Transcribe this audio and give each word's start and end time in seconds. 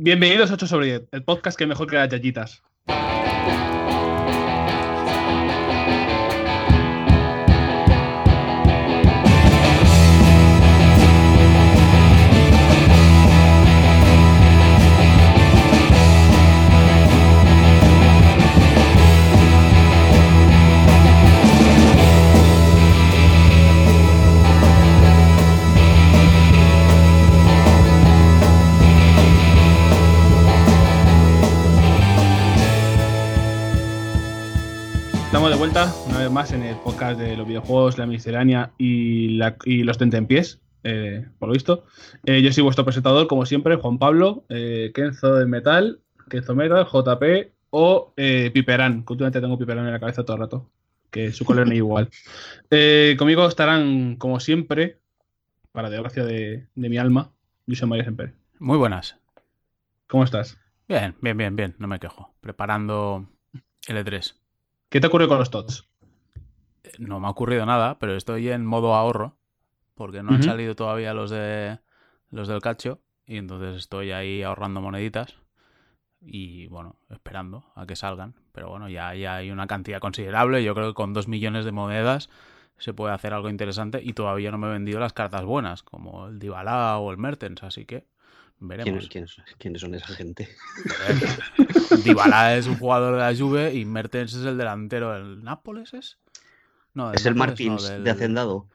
Bienvenidos 0.00 0.52
a 0.52 0.54
8 0.54 0.68
sobre 0.68 0.86
10, 0.86 1.08
el 1.10 1.24
podcast 1.24 1.58
que 1.58 1.66
mejor 1.66 1.90
que 1.90 1.96
las 1.96 2.08
yayitas. 2.08 2.62
Vuelta 35.70 35.92
una 36.08 36.18
vez 36.20 36.30
más 36.30 36.52
en 36.52 36.62
el 36.62 36.76
podcast 36.76 37.18
de 37.20 37.36
los 37.36 37.46
videojuegos, 37.46 37.98
la 37.98 38.06
miscelánea 38.06 38.70
y, 38.78 39.36
la- 39.36 39.56
y 39.66 39.82
los 39.82 39.98
tentempiés, 39.98 40.60
eh, 40.82 41.26
por 41.38 41.48
lo 41.48 41.52
visto. 41.52 41.84
Eh, 42.24 42.40
yo 42.40 42.50
soy 42.52 42.62
vuestro 42.62 42.84
presentador, 42.86 43.26
como 43.26 43.44
siempre, 43.44 43.76
Juan 43.76 43.98
Pablo, 43.98 44.44
eh, 44.48 44.92
Kenzo 44.94 45.34
de 45.34 45.44
Metal, 45.44 46.00
Kenzo 46.30 46.54
Metal, 46.54 46.86
JP 46.86 47.52
o 47.70 48.14
eh, 48.16 48.50
Piperán, 48.54 49.04
que 49.04 49.12
últimamente 49.12 49.40
tengo 49.42 49.58
Piperán 49.58 49.84
en 49.84 49.92
la 49.92 50.00
cabeza 50.00 50.24
todo 50.24 50.36
el 50.36 50.42
rato, 50.42 50.70
que 51.10 51.32
su 51.32 51.44
color 51.44 51.68
ni 51.68 51.76
igual. 51.76 52.08
Eh, 52.70 53.16
conmigo 53.18 53.46
estarán, 53.46 54.16
como 54.16 54.40
siempre, 54.40 54.98
para 55.72 55.90
desgracia 55.90 56.24
de, 56.24 56.66
de 56.74 56.88
mi 56.88 56.96
alma, 56.98 57.30
José 57.68 57.84
María 57.86 58.04
Semper. 58.04 58.32
Muy 58.58 58.78
buenas. 58.78 59.16
¿Cómo 60.06 60.24
estás? 60.24 60.56
Bien, 60.88 61.14
bien, 61.20 61.36
bien, 61.36 61.56
bien, 61.56 61.74
no 61.78 61.88
me 61.88 61.98
quejo. 61.98 62.32
Preparando 62.40 63.26
L3. 63.86 64.34
¿Qué 64.88 65.00
te 65.00 65.06
ocurre 65.06 65.28
con 65.28 65.38
los 65.38 65.50
TOTS? 65.50 65.86
No 66.98 67.20
me 67.20 67.26
ha 67.26 67.30
ocurrido 67.30 67.66
nada, 67.66 67.98
pero 67.98 68.16
estoy 68.16 68.48
en 68.48 68.64
modo 68.64 68.94
ahorro, 68.94 69.36
porque 69.94 70.22
no 70.22 70.32
han 70.32 70.42
salido 70.42 70.74
todavía 70.74 71.12
los 71.12 71.30
de 71.30 71.78
los 72.30 72.48
del 72.48 72.62
cacho, 72.62 73.00
y 73.26 73.36
entonces 73.36 73.76
estoy 73.76 74.12
ahí 74.12 74.42
ahorrando 74.42 74.80
moneditas 74.80 75.36
y 76.20 76.66
bueno, 76.68 76.96
esperando 77.10 77.64
a 77.74 77.86
que 77.86 77.96
salgan. 77.96 78.34
Pero 78.52 78.70
bueno, 78.70 78.88
ya, 78.88 79.14
ya 79.14 79.36
hay 79.36 79.50
una 79.50 79.66
cantidad 79.66 80.00
considerable. 80.00 80.64
Yo 80.64 80.74
creo 80.74 80.88
que 80.88 80.94
con 80.94 81.12
dos 81.12 81.28
millones 81.28 81.66
de 81.66 81.72
monedas 81.72 82.30
se 82.78 82.94
puede 82.94 83.12
hacer 83.12 83.34
algo 83.34 83.50
interesante 83.50 84.00
y 84.02 84.14
todavía 84.14 84.50
no 84.50 84.58
me 84.58 84.68
he 84.68 84.72
vendido 84.72 85.00
las 85.00 85.12
cartas 85.12 85.44
buenas, 85.44 85.82
como 85.82 86.28
el 86.28 86.38
Dybala 86.38 86.96
o 86.98 87.10
el 87.10 87.18
Mertens, 87.18 87.62
así 87.62 87.84
que 87.84 88.06
veremos. 88.60 89.08
¿Quiénes, 89.08 89.34
quiénes- 89.34 89.56
quiénes 89.58 89.80
son 89.80 89.94
esa 89.94 90.06
gente? 90.14 90.48
Dybala 92.04 92.56
es 92.56 92.66
un 92.66 92.76
jugador 92.78 93.14
de 93.14 93.20
la 93.20 93.34
Juve 93.36 93.74
y 93.74 93.84
Mertens 93.84 94.34
es 94.34 94.44
el 94.44 94.56
delantero 94.58 95.12
del 95.12 95.42
Nápoles, 95.42 95.94
¿es? 95.94 96.18
No, 96.94 97.12
Es 97.12 97.24
el 97.26 97.34
no, 97.34 97.38
Martins 97.40 97.88
del- 97.88 98.04
de 98.04 98.10
Hacendado. 98.10 98.66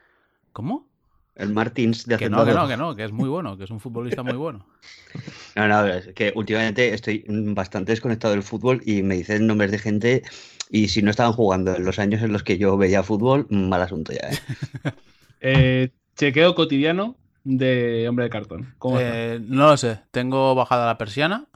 ¿Cómo? 0.52 0.88
El 1.34 1.50
Martins 1.52 2.06
de 2.06 2.16
Que 2.16 2.30
no, 2.30 2.36
Hacendado. 2.38 2.68
que 2.68 2.76
no, 2.76 2.84
que 2.84 2.90
no, 2.90 2.96
que 2.96 3.04
es 3.04 3.12
muy 3.12 3.28
bueno, 3.28 3.56
que 3.58 3.64
es 3.64 3.70
un 3.70 3.80
futbolista 3.80 4.22
muy 4.22 4.34
bueno. 4.36 4.66
No, 5.56 5.68
no, 5.68 5.86
es 5.86 6.08
que 6.14 6.32
últimamente 6.34 6.92
estoy 6.92 7.24
bastante 7.28 7.92
desconectado 7.92 8.34
del 8.34 8.42
fútbol 8.42 8.82
y 8.84 9.02
me 9.04 9.14
dicen 9.14 9.46
nombres 9.46 9.70
de 9.70 9.78
gente 9.78 10.22
y 10.68 10.88
si 10.88 11.00
no 11.00 11.10
estaban 11.12 11.32
jugando 11.32 11.76
en 11.76 11.84
los 11.84 12.00
años 12.00 12.22
en 12.22 12.32
los 12.32 12.42
que 12.42 12.58
yo 12.58 12.76
veía 12.76 13.04
fútbol, 13.04 13.46
mal 13.50 13.80
asunto 13.80 14.12
ya, 14.12 14.30
¿eh? 14.30 14.38
Eh, 15.46 15.90
chequeo 16.16 16.54
cotidiano 16.56 17.16
de 17.44 18.08
Hombre 18.08 18.24
de 18.24 18.30
Cartón. 18.30 18.74
Eh, 18.98 19.40
no 19.46 19.68
lo 19.68 19.76
sé, 19.76 20.00
tengo 20.10 20.54
bajada 20.54 20.86
la 20.86 20.98
persiana 20.98 21.46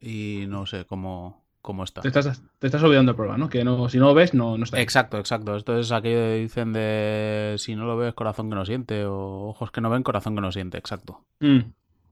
y 0.00 0.44
no 0.48 0.66
sé 0.66 0.84
cómo, 0.86 1.44
cómo 1.60 1.84
está. 1.84 2.00
Te 2.00 2.08
estás, 2.08 2.42
te 2.58 2.66
estás 2.68 2.82
olvidando 2.82 3.10
el 3.10 3.16
programa, 3.16 3.38
¿no? 3.38 3.48
Que 3.48 3.64
no, 3.64 3.88
si 3.88 3.98
no 3.98 4.06
lo 4.06 4.14
ves, 4.14 4.34
no, 4.34 4.56
no 4.56 4.64
está. 4.64 4.76
ahí. 4.76 4.82
Exacto, 4.82 5.18
exacto. 5.18 5.56
Esto 5.56 5.78
es 5.78 5.90
aquello 5.92 6.18
que 6.18 6.38
dicen 6.38 6.72
de 6.72 7.56
si 7.58 7.74
no 7.74 7.84
lo 7.84 7.96
ves, 7.96 8.14
corazón 8.14 8.48
que 8.48 8.54
no 8.54 8.64
siente, 8.64 9.04
o 9.04 9.48
ojos 9.48 9.70
que 9.70 9.80
no 9.80 9.90
ven, 9.90 10.02
corazón 10.02 10.34
que 10.36 10.40
no 10.40 10.52
siente, 10.52 10.78
exacto. 10.78 11.24
Mm, 11.40 11.60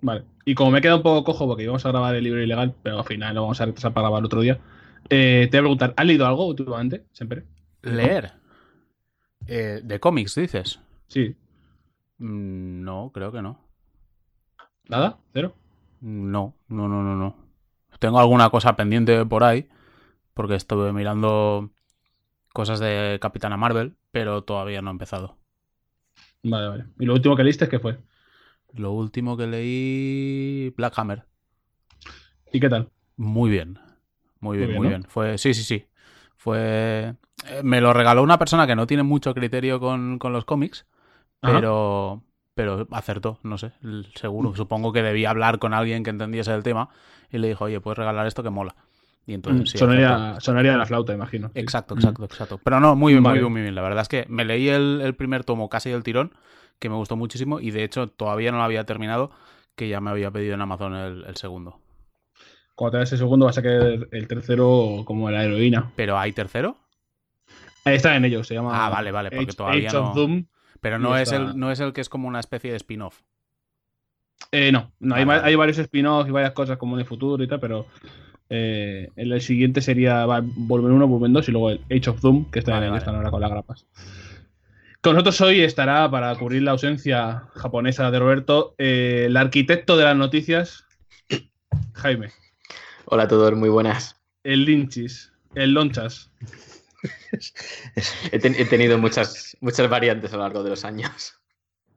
vale. 0.02 0.24
Y 0.44 0.54
como 0.54 0.72
me 0.72 0.78
he 0.78 0.82
quedado 0.82 0.98
un 0.98 1.04
poco 1.04 1.24
cojo 1.24 1.46
porque 1.46 1.62
íbamos 1.62 1.86
a 1.86 1.90
grabar 1.90 2.14
el 2.16 2.24
libro 2.24 2.42
ilegal, 2.42 2.74
pero 2.82 2.98
al 2.98 3.04
final 3.04 3.34
lo 3.34 3.42
vamos 3.42 3.60
a 3.60 3.66
retrasar 3.66 3.92
para 3.92 4.08
grabar 4.08 4.24
otro 4.24 4.40
día, 4.40 4.58
eh, 5.08 5.48
te 5.50 5.58
voy 5.58 5.58
a 5.58 5.62
preguntar, 5.62 5.94
¿has 5.96 6.06
leído 6.06 6.26
algo 6.26 6.46
últimamente? 6.46 7.04
Siempre. 7.12 7.44
Leer. 7.82 8.32
Eh, 9.46 9.80
de 9.84 10.00
cómics, 10.00 10.34
dices. 10.34 10.80
Sí. 11.06 11.36
Mm, 12.18 12.82
No, 12.84 13.10
creo 13.12 13.30
que 13.32 13.42
no. 13.42 13.58
¿Nada? 14.88 15.18
¿Cero? 15.32 15.54
No, 16.00 16.54
no, 16.68 16.88
no, 16.88 17.02
no, 17.02 17.16
no. 17.16 17.36
Tengo 17.98 18.18
alguna 18.20 18.50
cosa 18.50 18.76
pendiente 18.76 19.24
por 19.26 19.44
ahí, 19.44 19.68
porque 20.34 20.56
estuve 20.56 20.92
mirando 20.92 21.70
cosas 22.52 22.80
de 22.80 23.18
Capitana 23.22 23.56
Marvel, 23.56 23.96
pero 24.12 24.44
todavía 24.44 24.82
no 24.82 24.90
he 24.90 24.92
empezado. 24.92 25.38
Vale, 26.44 26.68
vale. 26.68 26.84
¿Y 27.00 27.06
lo 27.06 27.14
último 27.14 27.34
que 27.36 27.42
leíste 27.44 27.68
qué 27.68 27.78
fue? 27.80 27.98
Lo 28.74 28.92
último 28.92 29.36
que 29.38 29.46
leí, 29.46 30.68
Black 30.76 30.98
Hammer. 30.98 31.24
¿Y 32.52 32.60
qué 32.60 32.68
tal? 32.68 32.90
Muy 33.16 33.50
bien. 33.50 33.78
Muy 34.40 34.58
bien, 34.58 34.68
bien, 34.68 34.76
muy 34.76 34.82
¿no? 34.82 34.88
bien. 34.88 35.04
Fue, 35.08 35.38
sí, 35.38 35.54
sí, 35.54 35.62
sí. 35.62 35.86
Fue. 36.36 37.14
eh, 37.46 37.62
Me 37.62 37.80
lo 37.80 37.92
regaló 37.92 38.22
una 38.22 38.38
persona 38.38 38.66
que 38.66 38.76
no 38.76 38.86
tiene 38.86 39.02
mucho 39.02 39.34
criterio 39.34 39.80
con, 39.80 40.18
con 40.18 40.32
los 40.32 40.44
cómics, 40.44 40.86
Ajá. 41.42 41.60
pero. 41.60 42.22
Pero 42.56 42.86
acertó, 42.92 43.40
no 43.42 43.58
sé, 43.58 43.72
seguro. 44.14 44.54
Supongo 44.54 44.92
que 44.92 45.02
debía 45.02 45.30
hablar 45.30 45.58
con 45.58 45.74
alguien 45.74 46.04
que 46.04 46.10
entendiese 46.10 46.54
el 46.54 46.62
tema 46.62 46.88
y 47.28 47.38
le 47.38 47.48
dijo, 47.48 47.64
oye, 47.64 47.80
puedes 47.80 47.98
regalar 47.98 48.28
esto 48.28 48.44
que 48.44 48.50
mola. 48.50 48.76
Y 49.26 49.32
Mm, 49.32 49.34
entonces 49.34 49.70
sí, 49.70 49.78
sonaría, 49.78 50.36
sonaría 50.38 50.70
de 50.70 50.78
la 50.78 50.86
flauta, 50.86 51.12
imagino. 51.12 51.50
Exacto, 51.56 51.96
Mm. 51.96 51.98
exacto, 51.98 52.24
exacto. 52.26 52.60
Pero 52.62 52.78
no, 52.78 52.94
muy 52.94 53.12
bien, 53.14 53.24
Vale. 53.24 53.40
muy 53.40 53.40
bien, 53.40 53.52
muy 53.52 53.62
bien. 53.62 53.74
La 53.74 53.82
verdad 53.82 54.02
es 54.02 54.08
que 54.08 54.24
me 54.28 54.44
leí 54.44 54.68
el, 54.68 55.00
el 55.02 55.16
primer 55.16 55.42
tomo 55.42 55.68
casi 55.68 55.90
del 55.90 56.04
tirón, 56.04 56.32
que 56.78 56.88
me 56.88 56.94
gustó 56.94 57.16
muchísimo, 57.16 57.58
y 57.58 57.72
de 57.72 57.82
hecho 57.82 58.06
todavía 58.06 58.52
no 58.52 58.58
lo 58.58 58.62
había 58.62 58.84
terminado, 58.84 59.32
que 59.74 59.88
ya 59.88 60.00
me 60.00 60.10
había 60.10 60.30
pedido 60.30 60.54
en 60.54 60.60
Amazon 60.60 60.94
el, 60.94 61.24
el 61.24 61.36
segundo. 61.36 61.80
Cuando 62.76 62.92
te 62.92 62.98
das 62.98 63.12
el 63.14 63.18
segundo 63.18 63.46
vas 63.46 63.58
a 63.58 63.62
querer 63.62 64.08
el 64.12 64.28
tercero 64.28 65.02
como 65.04 65.28
la 65.28 65.42
heroína. 65.42 65.90
¿Pero 65.96 66.16
hay 66.16 66.30
tercero? 66.30 66.76
Está 67.84 68.14
en 68.14 68.24
ello, 68.26 68.44
se 68.44 68.54
llama 68.54 68.86
Ah, 68.86 68.90
vale, 68.90 69.10
vale, 69.10 69.30
porque 69.30 69.46
Age- 69.46 69.56
todavía 69.56 69.88
Age 69.88 69.96
of 69.96 70.04
no- 70.04 70.14
Doom. 70.14 70.44
Pero 70.84 70.98
no 70.98 71.16
es, 71.16 71.32
el, 71.32 71.58
no 71.58 71.72
es 71.72 71.80
el 71.80 71.94
que 71.94 72.02
es 72.02 72.10
como 72.10 72.28
una 72.28 72.40
especie 72.40 72.70
de 72.70 72.76
spin-off. 72.76 73.22
Eh, 74.52 74.70
no, 74.70 74.92
no 75.00 75.14
hay, 75.14 75.24
hay 75.26 75.54
varios 75.54 75.78
spin-offs 75.78 76.28
y 76.28 76.30
varias 76.30 76.52
cosas 76.52 76.76
como 76.76 76.94
en 76.96 77.00
el 77.00 77.06
futuro 77.06 77.42
y 77.42 77.48
tal, 77.48 77.58
pero 77.58 77.86
eh, 78.50 79.08
el, 79.16 79.32
el 79.32 79.40
siguiente 79.40 79.80
sería 79.80 80.26
va, 80.26 80.42
volumen 80.44 80.92
1, 80.92 81.08
volumen 81.08 81.32
2 81.32 81.48
y 81.48 81.52
luego 81.52 81.70
el 81.70 81.80
Age 81.90 82.10
of 82.10 82.20
Doom, 82.20 82.50
que 82.50 82.58
está 82.58 82.72
Vale, 82.72 82.84
en 82.84 82.92
vale. 82.92 82.98
están 82.98 83.14
ahora 83.14 83.30
con 83.30 83.40
las 83.40 83.50
grapas. 83.50 83.86
Con 85.00 85.14
nosotros 85.14 85.40
hoy 85.40 85.62
estará, 85.62 86.10
para 86.10 86.36
cubrir 86.36 86.60
la 86.60 86.72
ausencia 86.72 87.44
japonesa 87.54 88.10
de 88.10 88.18
Roberto, 88.18 88.74
eh, 88.76 89.24
el 89.28 89.38
arquitecto 89.38 89.96
de 89.96 90.04
las 90.04 90.16
noticias, 90.18 90.84
Jaime. 91.94 92.28
Hola 93.06 93.22
a 93.22 93.28
todos, 93.28 93.54
muy 93.54 93.70
buenas. 93.70 94.20
El 94.42 94.66
Linchis, 94.66 95.32
el 95.54 95.72
Lonchas. 95.72 96.30
He, 98.32 98.38
ten- 98.38 98.54
he 98.56 98.64
tenido 98.64 98.98
muchas, 98.98 99.56
muchas 99.60 99.88
variantes 99.88 100.32
a 100.32 100.36
lo 100.36 100.42
largo 100.42 100.62
de 100.62 100.70
los 100.70 100.84
años. 100.84 101.34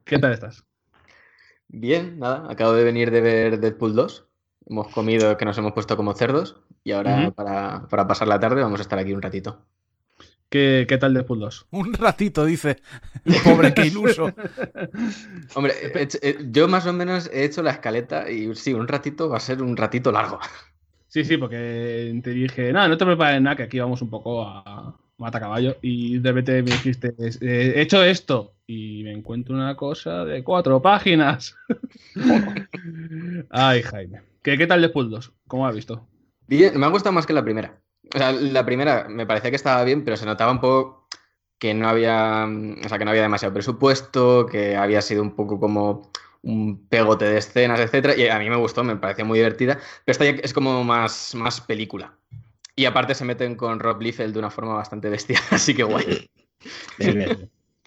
¿Qué 0.04 0.18
tal 0.18 0.32
estás? 0.32 0.64
Bien, 1.68 2.18
nada, 2.18 2.46
acabo 2.50 2.72
de 2.72 2.84
venir 2.84 3.10
de 3.10 3.20
ver 3.20 3.60
Deadpool 3.60 3.94
2. 3.94 4.26
Hemos 4.66 4.88
comido 4.88 5.36
que 5.36 5.44
nos 5.44 5.56
hemos 5.58 5.72
puesto 5.72 5.96
como 5.96 6.14
cerdos 6.14 6.62
y 6.84 6.92
ahora 6.92 7.30
para, 7.34 7.86
para 7.88 8.06
pasar 8.06 8.28
la 8.28 8.38
tarde 8.40 8.62
vamos 8.62 8.80
a 8.80 8.82
estar 8.82 8.98
aquí 8.98 9.12
un 9.12 9.22
ratito. 9.22 9.64
¿Qué, 10.50 10.86
qué 10.88 10.96
tal 10.96 11.12
Deadpool 11.14 11.40
2? 11.40 11.66
Un 11.72 11.92
ratito, 11.94 12.44
dice. 12.46 12.78
Pobre 13.44 13.74
que 13.74 13.86
iluso. 13.86 14.32
Hombre, 15.54 15.74
he 15.82 16.02
hecho- 16.02 16.18
he- 16.22 16.38
yo 16.50 16.68
más 16.68 16.86
o 16.86 16.92
menos 16.92 17.28
he 17.32 17.44
hecho 17.44 17.62
la 17.62 17.72
escaleta 17.72 18.30
y 18.30 18.54
sí, 18.54 18.72
un 18.72 18.88
ratito 18.88 19.28
va 19.28 19.36
a 19.36 19.40
ser 19.40 19.62
un 19.62 19.76
ratito 19.76 20.10
largo. 20.10 20.38
Sí, 21.08 21.24
sí, 21.24 21.36
porque 21.38 22.20
te 22.22 22.30
dije, 22.30 22.72
no, 22.72 22.86
no 22.86 22.96
te 22.96 23.06
prepares 23.06 23.40
nada, 23.40 23.56
que 23.56 23.62
aquí 23.64 23.78
vamos 23.80 24.02
un 24.02 24.10
poco 24.10 24.42
a 24.42 24.94
mata 25.16 25.40
caballo. 25.40 25.76
Y 25.82 26.18
de 26.18 26.32
repente 26.32 26.62
me 26.62 26.70
dijiste, 26.70 27.14
eh, 27.18 27.72
he 27.76 27.80
hecho 27.80 28.02
esto. 28.02 28.54
Y 28.66 29.02
me 29.04 29.12
encuentro 29.12 29.54
una 29.54 29.76
cosa 29.76 30.24
de 30.24 30.44
cuatro 30.44 30.80
páginas. 30.80 31.56
Ay, 33.50 33.82
Jaime. 33.82 34.22
¿Qué, 34.42 34.58
qué 34.58 34.66
tal 34.66 34.82
Deadpool 34.82 35.10
2? 35.10 35.32
¿Cómo 35.46 35.66
has 35.66 35.74
visto? 35.74 36.06
Bien, 36.46 36.78
me 36.78 36.86
ha 36.86 36.90
gustado 36.90 37.12
más 37.12 37.26
que 37.26 37.32
la 37.32 37.44
primera. 37.44 37.80
O 38.14 38.18
sea, 38.18 38.32
la 38.32 38.64
primera 38.64 39.06
me 39.08 39.26
parecía 39.26 39.50
que 39.50 39.56
estaba 39.56 39.84
bien, 39.84 40.04
pero 40.04 40.16
se 40.16 40.26
notaba 40.26 40.52
un 40.52 40.60
poco 40.60 41.08
que 41.58 41.74
no 41.74 41.88
había, 41.88 42.46
o 42.46 42.88
sea, 42.88 42.98
que 42.98 43.04
no 43.04 43.10
había 43.10 43.22
demasiado 43.22 43.52
presupuesto, 43.52 44.46
que 44.46 44.76
había 44.76 45.02
sido 45.02 45.22
un 45.22 45.34
poco 45.34 45.58
como 45.58 46.12
un 46.42 46.86
pegote 46.88 47.24
de 47.26 47.38
escenas, 47.38 47.80
etcétera. 47.80 48.16
Y 48.16 48.28
a 48.28 48.38
mí 48.38 48.48
me 48.50 48.56
gustó, 48.56 48.84
me 48.84 48.96
parecía 48.96 49.24
muy 49.24 49.38
divertida, 49.38 49.74
pero 50.04 50.12
esta 50.12 50.24
ya 50.24 50.30
es 50.42 50.52
como 50.54 50.84
más, 50.84 51.34
más 51.34 51.60
película. 51.60 52.14
Y 52.76 52.84
aparte 52.84 53.14
se 53.14 53.24
meten 53.24 53.56
con 53.56 53.80
Rob 53.80 54.00
Liefeld 54.00 54.32
de 54.34 54.38
una 54.38 54.50
forma 54.50 54.74
bastante 54.74 55.08
bestia, 55.10 55.38
así 55.50 55.74
que 55.74 55.82
guay. 55.82 56.28
Sí, 56.98 57.12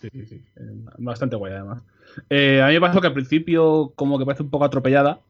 sí, 0.01 0.09
sí, 0.11 0.25
sí. 0.25 0.35
Eh, 0.57 0.61
Bastante 0.97 1.35
guay, 1.35 1.53
además. 1.53 1.83
Eh, 2.29 2.61
a 2.61 2.67
mí 2.67 2.73
me 2.73 2.81
pasó 2.81 2.99
que 3.01 3.07
al 3.07 3.13
principio, 3.13 3.93
como 3.95 4.19
que 4.19 4.25
parece 4.25 4.43
un 4.43 4.49
poco 4.49 4.65
atropellada. 4.65 5.21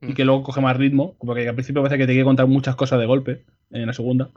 y 0.00 0.14
que 0.14 0.24
luego 0.24 0.42
coge 0.42 0.60
más 0.60 0.76
ritmo, 0.76 1.16
porque 1.18 1.48
al 1.48 1.54
principio 1.54 1.82
parece 1.82 1.98
que 1.98 2.06
te 2.06 2.12
quiere 2.12 2.24
contar 2.24 2.46
muchas 2.48 2.74
cosas 2.76 2.98
de 2.98 3.06
golpe 3.06 3.44
en 3.70 3.86
la 3.86 3.92
segunda, 3.92 4.30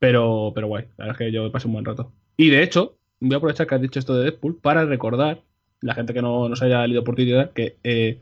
pero, 0.00 0.52
pero 0.54 0.66
guay, 0.68 0.84
la 0.96 1.06
verdad 1.06 1.12
es 1.22 1.26
que 1.28 1.32
yo 1.32 1.52
pasé 1.52 1.66
un 1.68 1.74
buen 1.74 1.84
rato. 1.84 2.12
Y 2.36 2.50
de 2.50 2.62
hecho, 2.62 2.96
voy 3.20 3.34
a 3.34 3.36
aprovechar 3.38 3.66
que 3.66 3.74
has 3.76 3.80
dicho 3.82 3.98
esto 4.00 4.14
de 4.16 4.24
Deadpool 4.24 4.56
para 4.60 4.84
recordar, 4.86 5.42
la 5.84 5.94
gente 5.94 6.14
que 6.14 6.22
no, 6.22 6.48
no 6.48 6.56
se 6.56 6.64
haya 6.66 6.86
leído 6.86 7.04
por 7.04 7.14
Twitter, 7.14 7.52
que 7.54 7.76
eh, 7.84 8.20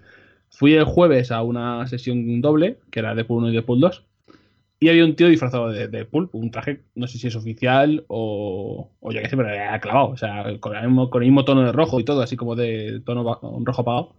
fui 0.51 0.75
el 0.75 0.85
jueves 0.85 1.31
a 1.31 1.43
una 1.43 1.87
sesión 1.87 2.41
doble, 2.41 2.79
que 2.91 3.01
era 3.01 3.15
Deadpool 3.15 3.45
1 3.45 3.51
y 3.51 3.53
Deadpool 3.55 3.81
2, 3.81 4.05
y 4.81 4.89
había 4.89 5.05
un 5.05 5.15
tío 5.15 5.29
disfrazado 5.29 5.71
de 5.71 5.87
Deadpool, 5.89 6.29
un 6.33 6.51
traje, 6.51 6.83
no 6.97 7.07
sé 7.07 7.19
si 7.19 7.29
es 7.29 7.37
oficial 7.37 8.05
o, 8.09 8.91
o 9.01 9.13
yo 9.13 9.23
qué 9.23 9.29
sé, 9.29 9.37
pero 9.37 9.49
era 9.49 9.81
clavado, 9.81 10.09
o 10.09 10.17
sea, 10.17 10.45
con 10.59 10.77
el, 10.77 10.89
mismo, 10.89 11.09
con 11.09 11.23
el 11.23 11.29
mismo 11.29 11.45
tono 11.45 11.63
de 11.65 11.73
rojo 11.73 12.01
y 12.01 12.05
todo, 12.05 12.21
así 12.21 12.37
como 12.37 12.57
de 12.57 13.01
tono 13.05 13.39
un 13.43 13.65
rojo 13.65 13.83
apagado. 13.83 14.17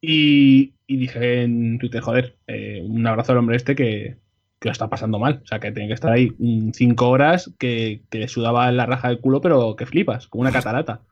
Y, 0.00 0.74
dije 0.86 1.42
en 1.42 1.78
Twitter, 1.78 2.02
joder, 2.02 2.36
eh, 2.46 2.82
un 2.86 3.06
abrazo 3.06 3.32
al 3.32 3.38
hombre 3.38 3.56
este 3.56 3.74
que, 3.74 4.18
que 4.60 4.68
lo 4.68 4.72
está 4.72 4.90
pasando 4.90 5.18
mal. 5.18 5.40
O 5.44 5.46
sea, 5.46 5.60
que 5.60 5.72
tiene 5.72 5.88
que 5.88 5.94
estar 5.94 6.12
ahí 6.12 6.32
cinco 6.74 7.08
horas 7.08 7.54
que, 7.58 8.02
que 8.10 8.18
le 8.18 8.28
sudaba 8.28 8.70
la 8.72 8.86
raja 8.86 9.08
del 9.08 9.20
culo, 9.20 9.40
pero 9.40 9.76
que 9.76 9.86
flipas, 9.86 10.28
como 10.28 10.42
una 10.42 10.52
catarata. 10.52 11.02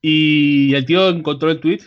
Y 0.00 0.74
el 0.74 0.84
tío 0.86 1.08
encontró 1.08 1.50
el 1.50 1.60
tweet 1.60 1.80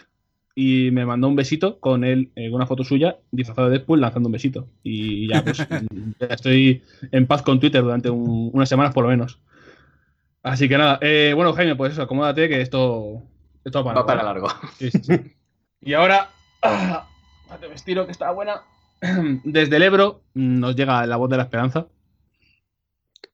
y 0.55 0.89
me 0.91 1.05
mandó 1.05 1.27
un 1.27 1.35
besito 1.35 1.79
con 1.79 2.03
él, 2.03 2.31
eh, 2.35 2.49
una 2.49 2.65
foto 2.65 2.83
suya, 2.83 3.17
disfrazado 3.31 3.69
de 3.69 3.77
Deadpool, 3.77 4.01
lanzando 4.01 4.27
un 4.27 4.33
besito. 4.33 4.67
Y 4.83 5.27
ya, 5.29 5.43
pues, 5.43 5.57
ya 6.19 6.27
estoy 6.27 6.83
en 7.11 7.27
paz 7.27 7.41
con 7.43 7.59
Twitter 7.59 7.81
durante 7.81 8.09
un- 8.09 8.49
unas 8.53 8.67
semanas 8.67 8.93
por 8.93 9.03
lo 9.03 9.09
menos. 9.09 9.39
Así 10.43 10.67
que 10.69 10.77
nada, 10.77 10.99
eh, 11.01 11.33
bueno, 11.35 11.53
Jaime, 11.53 11.75
pues 11.75 11.93
eso, 11.93 12.01
acomódate 12.01 12.47
que 12.49 12.61
esto, 12.61 13.21
esto 13.63 13.83
va 13.83 13.93
para 13.93 13.99
Va 14.01 14.05
para 14.05 14.23
largo. 14.23 14.47
largo. 14.47 14.67
Sí, 14.77 14.89
sí, 14.91 14.99
sí. 15.03 15.13
Y 15.81 15.93
ahora, 15.93 16.29
ah, 16.61 17.07
espérate, 17.43 17.69
me 17.69 17.75
estiro 17.75 18.05
que 18.05 18.11
está 18.11 18.31
buena. 18.31 18.61
Desde 19.45 19.77
el 19.77 19.83
Ebro 19.83 20.23
nos 20.33 20.75
llega 20.75 21.05
la 21.05 21.15
voz 21.15 21.29
de 21.29 21.37
la 21.37 21.43
esperanza, 21.43 21.87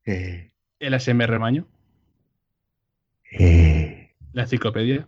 Eh, 0.05 0.51
el 0.79 0.93
ASMR 0.93 1.39
Maño, 1.39 1.65
eh, 3.39 3.94
la 4.35 4.43
enciclopedia, 4.43 5.07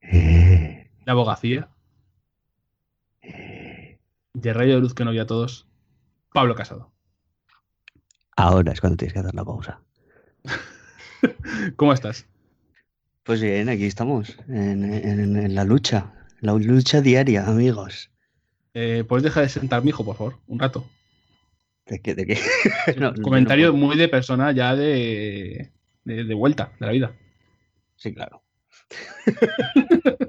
eh, 0.00 0.90
la 1.04 1.12
abogacía, 1.12 1.68
de 3.22 4.52
rayo 4.52 4.74
de 4.74 4.80
luz 4.80 4.92
que 4.94 5.04
no 5.04 5.12
vi 5.12 5.20
a 5.20 5.26
todos, 5.26 5.66
Pablo 6.32 6.56
Casado. 6.56 6.92
Ahora 8.36 8.72
es 8.72 8.80
cuando 8.80 8.96
tienes 8.96 9.12
que 9.12 9.20
hacer 9.20 9.34
la 9.34 9.44
pausa. 9.44 9.80
¿Cómo 11.76 11.92
estás? 11.92 12.26
Pues 13.22 13.40
bien, 13.40 13.68
aquí 13.68 13.84
estamos, 13.86 14.36
en, 14.48 14.84
en- 14.92 15.36
en 15.36 15.54
la 15.54 15.64
lucha, 15.64 16.12
la 16.40 16.54
lucha 16.54 17.00
diaria, 17.00 17.46
amigos. 17.46 18.10
Eh, 18.74 19.04
¿Puedes 19.08 19.22
dejar 19.22 19.44
de 19.44 19.48
sentar 19.48 19.82
mi 19.84 19.90
hijo, 19.90 20.04
por 20.04 20.16
favor? 20.16 20.38
Un 20.48 20.58
rato. 20.58 20.84
¿De 21.86 22.00
qué? 22.00 22.14
¿De 22.16 22.26
qué? 22.26 22.38
No, 22.98 23.14
Comentario 23.14 23.68
no 23.68 23.74
muy 23.74 23.96
de 23.96 24.08
persona 24.08 24.50
ya 24.50 24.74
de, 24.74 25.70
de, 26.02 26.24
de 26.24 26.34
vuelta 26.34 26.72
de 26.80 26.86
la 26.86 26.92
vida. 26.92 27.14
Sí, 28.04 28.12
claro. 28.12 28.42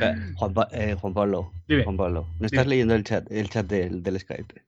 Eh, 0.00 0.14
Juan, 0.36 0.54
Pa- 0.54 0.68
eh, 0.70 0.94
Juan 1.00 1.12
Pablo, 1.12 1.52
Dime. 1.66 1.82
Juan 1.82 1.96
Pablo, 1.96 2.28
¿no 2.38 2.46
estás 2.46 2.64
Dime. 2.64 2.70
leyendo 2.70 2.94
el 2.94 3.02
chat, 3.02 3.28
el 3.32 3.50
chat 3.50 3.66
del, 3.66 4.02
del 4.02 4.20
Skype? 4.20 4.62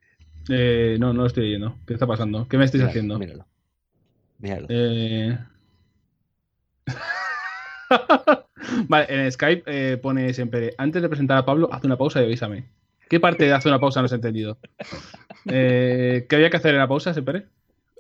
Eh, 0.48 0.96
no, 0.98 1.12
no 1.12 1.20
lo 1.22 1.26
estoy 1.26 1.44
leyendo. 1.44 1.76
¿Qué 1.86 1.94
está 1.94 2.06
pasando? 2.06 2.48
¿Qué 2.48 2.58
me 2.58 2.64
estáis 2.64 2.82
Míralo, 2.82 2.90
haciendo? 2.90 3.18
Míralo. 3.18 3.46
Míralo. 4.38 4.66
Eh... 4.70 5.38
vale, 8.88 9.06
en 9.08 9.30
Skype 9.30 9.62
eh, 9.66 9.96
pone 9.98 10.34
siempre, 10.34 10.74
antes 10.78 11.00
de 11.00 11.08
presentar 11.08 11.38
a 11.38 11.46
Pablo, 11.46 11.68
haz 11.72 11.84
una 11.84 11.96
pausa 11.96 12.20
y 12.20 12.24
avísame. 12.24 12.64
¿Qué 13.08 13.20
parte 13.20 13.44
de 13.44 13.52
hace 13.52 13.68
una 13.68 13.78
pausa 13.78 14.00
no 14.00 14.06
has 14.06 14.12
entendido? 14.12 14.58
Eh, 15.46 16.26
¿Qué 16.28 16.36
había 16.36 16.50
que 16.50 16.56
hacer 16.56 16.74
en 16.74 16.80
la 16.80 16.88
pausa, 16.88 17.12
siempre? 17.12 17.46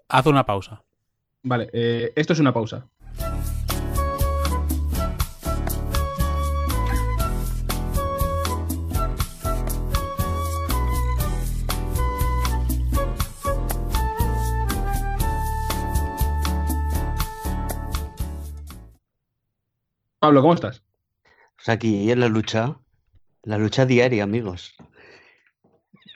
Haz 0.08 0.26
una 0.26 0.44
pausa. 0.44 0.82
Vale, 1.44 1.70
eh, 1.72 2.12
esto 2.16 2.32
es 2.32 2.40
una 2.40 2.52
pausa. 2.52 2.88
Pablo, 20.28 20.42
¿cómo 20.42 20.52
estás? 20.52 20.82
Pues 21.56 21.70
aquí 21.70 22.10
en 22.10 22.20
la 22.20 22.28
lucha, 22.28 22.76
la 23.44 23.56
lucha 23.56 23.86
diaria, 23.86 24.24
amigos. 24.24 24.74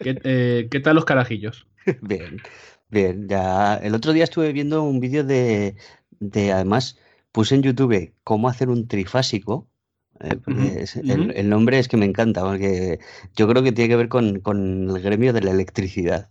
¿Qué, 0.01 0.21
eh, 0.25 0.69
¿qué 0.71 0.81
tal 0.81 0.97
los 0.97 1.07
carajillos? 1.07 1.67
Bien, 2.03 2.43
bien. 2.91 3.27
Ya 3.27 3.77
el 3.77 3.95
otro 3.95 4.13
día 4.13 4.25
estuve 4.25 4.53
viendo 4.53 4.83
un 4.83 5.01
vídeo 5.01 5.25
de, 5.25 5.77
de, 6.21 6.53
además, 6.53 6.99
puse 7.33 7.55
en 7.55 7.63
YouTube 7.63 8.13
cómo 8.23 8.51
hacer 8.51 8.69
un 8.69 8.87
trifásico. 8.87 9.67
eh, 10.21 10.81
es- 10.81 10.97
el, 10.97 11.49
nombre 11.49 11.79
es 11.79 11.89
que 11.89 11.97
me 11.97 12.05
encanta, 12.05 12.43
porque 12.43 12.99
yo 13.35 13.49
creo 13.49 13.63
que 13.63 13.73
tiene 13.73 13.89
que 13.89 13.97
ver 13.97 14.11
con, 14.11 14.41
con 14.41 14.91
el 14.91 15.01
gremio 15.01 15.33
de 15.33 15.41
la 15.41 15.53
electricidad. 15.53 16.29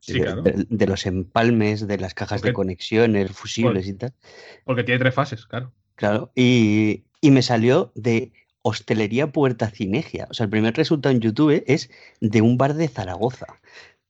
Sí, 0.00 0.12
de, 0.12 0.20
claro. 0.20 0.42
de- 0.42 0.66
de 0.68 0.86
los 0.86 1.06
empalmes, 1.06 1.86
de 1.86 1.96
las 1.96 2.12
cajas 2.12 2.42
de 2.42 2.52
conexiones, 2.52 3.32
fusibles 3.32 3.88
y 3.88 3.94
tal. 3.94 4.12
Porque 4.66 4.84
tiene 4.84 4.98
tres 4.98 5.14
fases, 5.14 5.46
claro. 5.46 5.72
Claro, 5.94 6.32
y, 6.34 7.04
y 7.22 7.30
me 7.30 7.40
salió 7.42 7.92
de 7.94 8.32
hostelería 8.62 9.32
Puerta 9.32 9.70
Cinegia. 9.70 10.28
O 10.30 10.34
sea, 10.34 10.44
el 10.44 10.50
primer 10.50 10.76
resultado 10.76 11.14
en 11.14 11.22
YouTube 11.22 11.64
es 11.66 11.90
de 12.20 12.42
un 12.42 12.58
bar 12.58 12.74
de 12.74 12.88
Zaragoza. 12.88 13.46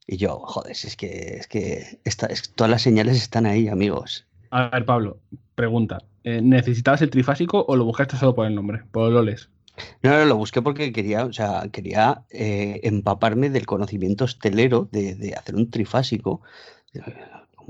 Y 0.06 0.17
yo, 0.17 0.41
joder, 0.41 0.73
es 0.73 0.97
que, 0.97 1.37
es 1.38 1.47
que 1.47 2.00
esta- 2.05 2.26
es- 2.26 2.50
todas 2.55 2.70
las 2.70 2.82
señales 2.82 3.17
están 3.19 3.47
ahí, 3.47 3.69
amigos. 3.69 4.26
A 4.50 4.69
ver, 4.70 4.85
Pablo, 4.85 5.20
pregunta. 5.55 5.99
eh, 6.25 6.41
¿Necesitabas 6.43 7.03
el 7.03 7.11
trifásico 7.11 7.64
o 7.69 7.76
lo 7.76 7.85
buscaste 7.85 8.17
solo 8.17 8.35
por 8.35 8.47
el 8.47 8.55
nombre? 8.55 8.82
Por 8.93 9.11
Loles. 9.12 9.49
No, 10.03 10.11
no, 10.11 10.25
lo 10.26 10.37
busqué 10.37 10.61
porque 10.62 10.93
quería, 10.93 11.25
o 11.25 11.32
sea, 11.32 11.69
quería 11.73 12.25
eh, 12.31 12.81
empaparme 12.85 13.50
del 13.50 13.67
conocimiento 13.67 14.25
hostelero 14.25 14.88
de, 14.93 15.15
de 15.15 15.35
hacer 15.35 15.56
un 15.56 15.70
trifásico. 15.70 16.43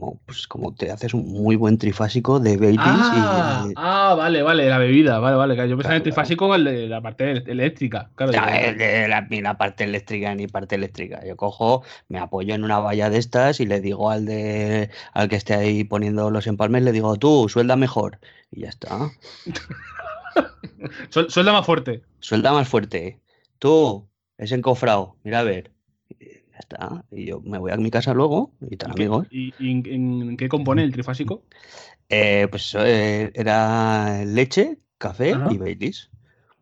Eh, 0.03 0.05
Como, 0.05 0.21
pues, 0.27 0.47
como 0.47 0.75
te 0.75 0.91
haces 0.91 1.15
un 1.15 1.27
muy 1.27 1.57
buen 1.57 1.79
trifásico 1.79 2.41
de 2.41 2.57
Baileys 2.57 3.13
Ah, 3.13 3.65
y 3.69 3.75
ah, 3.77 4.15
vale, 4.17 4.43
vale, 4.43 4.69
la 4.69 4.79
bebida, 4.79 5.19
vale, 5.19 5.37
vale. 5.37 5.55
claro, 5.55 5.71
Yo 5.71 5.77
pensaba 5.77 5.95
en 5.95 5.99
el 5.99 6.03
Claro, 6.03 6.15
trifásico 6.15 6.55
el 6.55 6.65
de 6.65 6.89
la 6.89 7.01
parte 7.01 7.31
eléctrica. 7.51 8.11
Claro, 8.15 8.33
eh, 8.33 8.75
de 8.75 9.09
la, 9.09 9.21
ni 9.23 9.41
la 9.41 9.57
parte 9.57 9.85
eléctrica 9.85 10.35
ni 10.35 10.47
parte 10.49 10.75
eléctrica. 10.75 11.25
Yo 11.27 11.37
cojo, 11.37 11.83
me 12.09 12.19
apoyo 12.19 12.55
en 12.55 12.65
una 12.65 12.79
valla 12.79 13.11
de 13.11 13.19
estas 13.19 13.61
y 13.61 13.67
le 13.67 13.81
digo 13.81 14.11
al 14.11 14.27
de 14.27 14.91
al 15.13 15.29
que 15.29 15.37
esté 15.37 15.55
ahí 15.55 15.85
poniendo 15.85 16.31
los 16.31 16.47
empalmes, 16.47 16.83
le 16.83 16.93
digo, 16.93 17.17
tú, 17.17 17.49
suelda 17.49 17.77
mejor. 17.77 18.19
Y 18.51 18.63
ya 18.63 18.69
está. 18.69 19.11
suel- 21.11 21.31
suelda 21.31 21.53
más 21.53 21.67
fuerte. 21.67 22.03
Suelda 22.21 22.53
más 22.53 22.69
fuerte. 22.69 23.21
Tú, 23.59 24.09
es 24.39 24.53
encofrado, 24.53 25.17
mira 25.25 25.41
a 25.41 25.43
ver. 25.45 25.72
Y 26.53 26.55
ya 26.55 26.59
está. 26.59 27.05
Y 27.11 27.25
yo 27.27 27.41
me 27.41 27.59
voy 27.59 27.73
a 27.73 27.77
mi 27.77 27.91
casa 27.91 28.13
luego, 28.15 28.53
y 28.71 28.77
tal, 28.77 28.91
¿Y 28.91 28.95
qué, 28.95 29.03
amigos. 29.03 29.27
y- 29.31 29.55
y 29.59 29.71
en, 29.71 29.87
en 30.31 30.37
qué 30.37 30.49
compone 30.49 30.83
el 30.85 30.93
trifásico? 30.93 31.43
Eh, 32.15 32.47
pues 32.51 32.77
eh, 32.79 33.31
era 33.35 34.23
leche, 34.27 34.77
café 34.99 35.33
Ajá. 35.33 35.49
y 35.51 35.57
Baileys. 35.57 36.11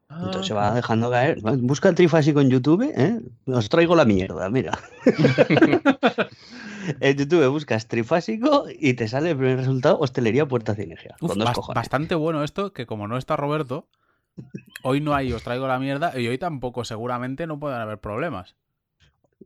Entonces 0.09 0.47
se 0.47 0.53
Ah, 0.53 0.57
va 0.57 0.75
dejando 0.75 1.11
caer. 1.11 1.41
Busca 1.43 1.89
el 1.89 1.97
trifásico 1.97 2.41
en 2.41 2.51
YouTube, 2.51 2.83
¿eh? 2.97 3.21
Os 3.47 3.69
traigo 3.69 3.97
la 3.97 4.05
mierda, 4.05 4.49
mira. 4.49 4.79
en 7.01 7.17
YouTube 7.17 7.49
buscas 7.49 7.89
trifásico 7.89 8.67
y 8.79 8.95
te 8.95 9.09
sale 9.09 9.31
el 9.31 9.37
primer 9.37 9.57
resultado 9.59 9.99
hostelería 9.99 10.47
Puerta 10.47 10.75
Cinegia. 10.77 11.17
Uf, 11.21 11.31
con 11.31 11.39
dos 11.39 11.49
bas- 11.49 11.55
cojones. 11.55 11.75
bastante 11.77 12.15
bueno 12.15 12.45
esto, 12.45 12.73
que 12.73 12.87
como 12.87 13.09
no 13.09 13.17
está 13.17 13.37
Roberto, 13.37 13.89
hoy 14.85 15.01
no 15.01 15.15
hay, 15.15 15.33
os 15.33 15.43
traigo 15.43 15.67
la 15.67 15.79
mierda, 15.81 16.19
y 16.19 16.29
hoy 16.29 16.39
tampoco, 16.39 16.85
seguramente 16.85 17.47
no 17.47 17.59
pueden 17.59 17.81
haber 17.81 17.99
problemas. 17.99 18.55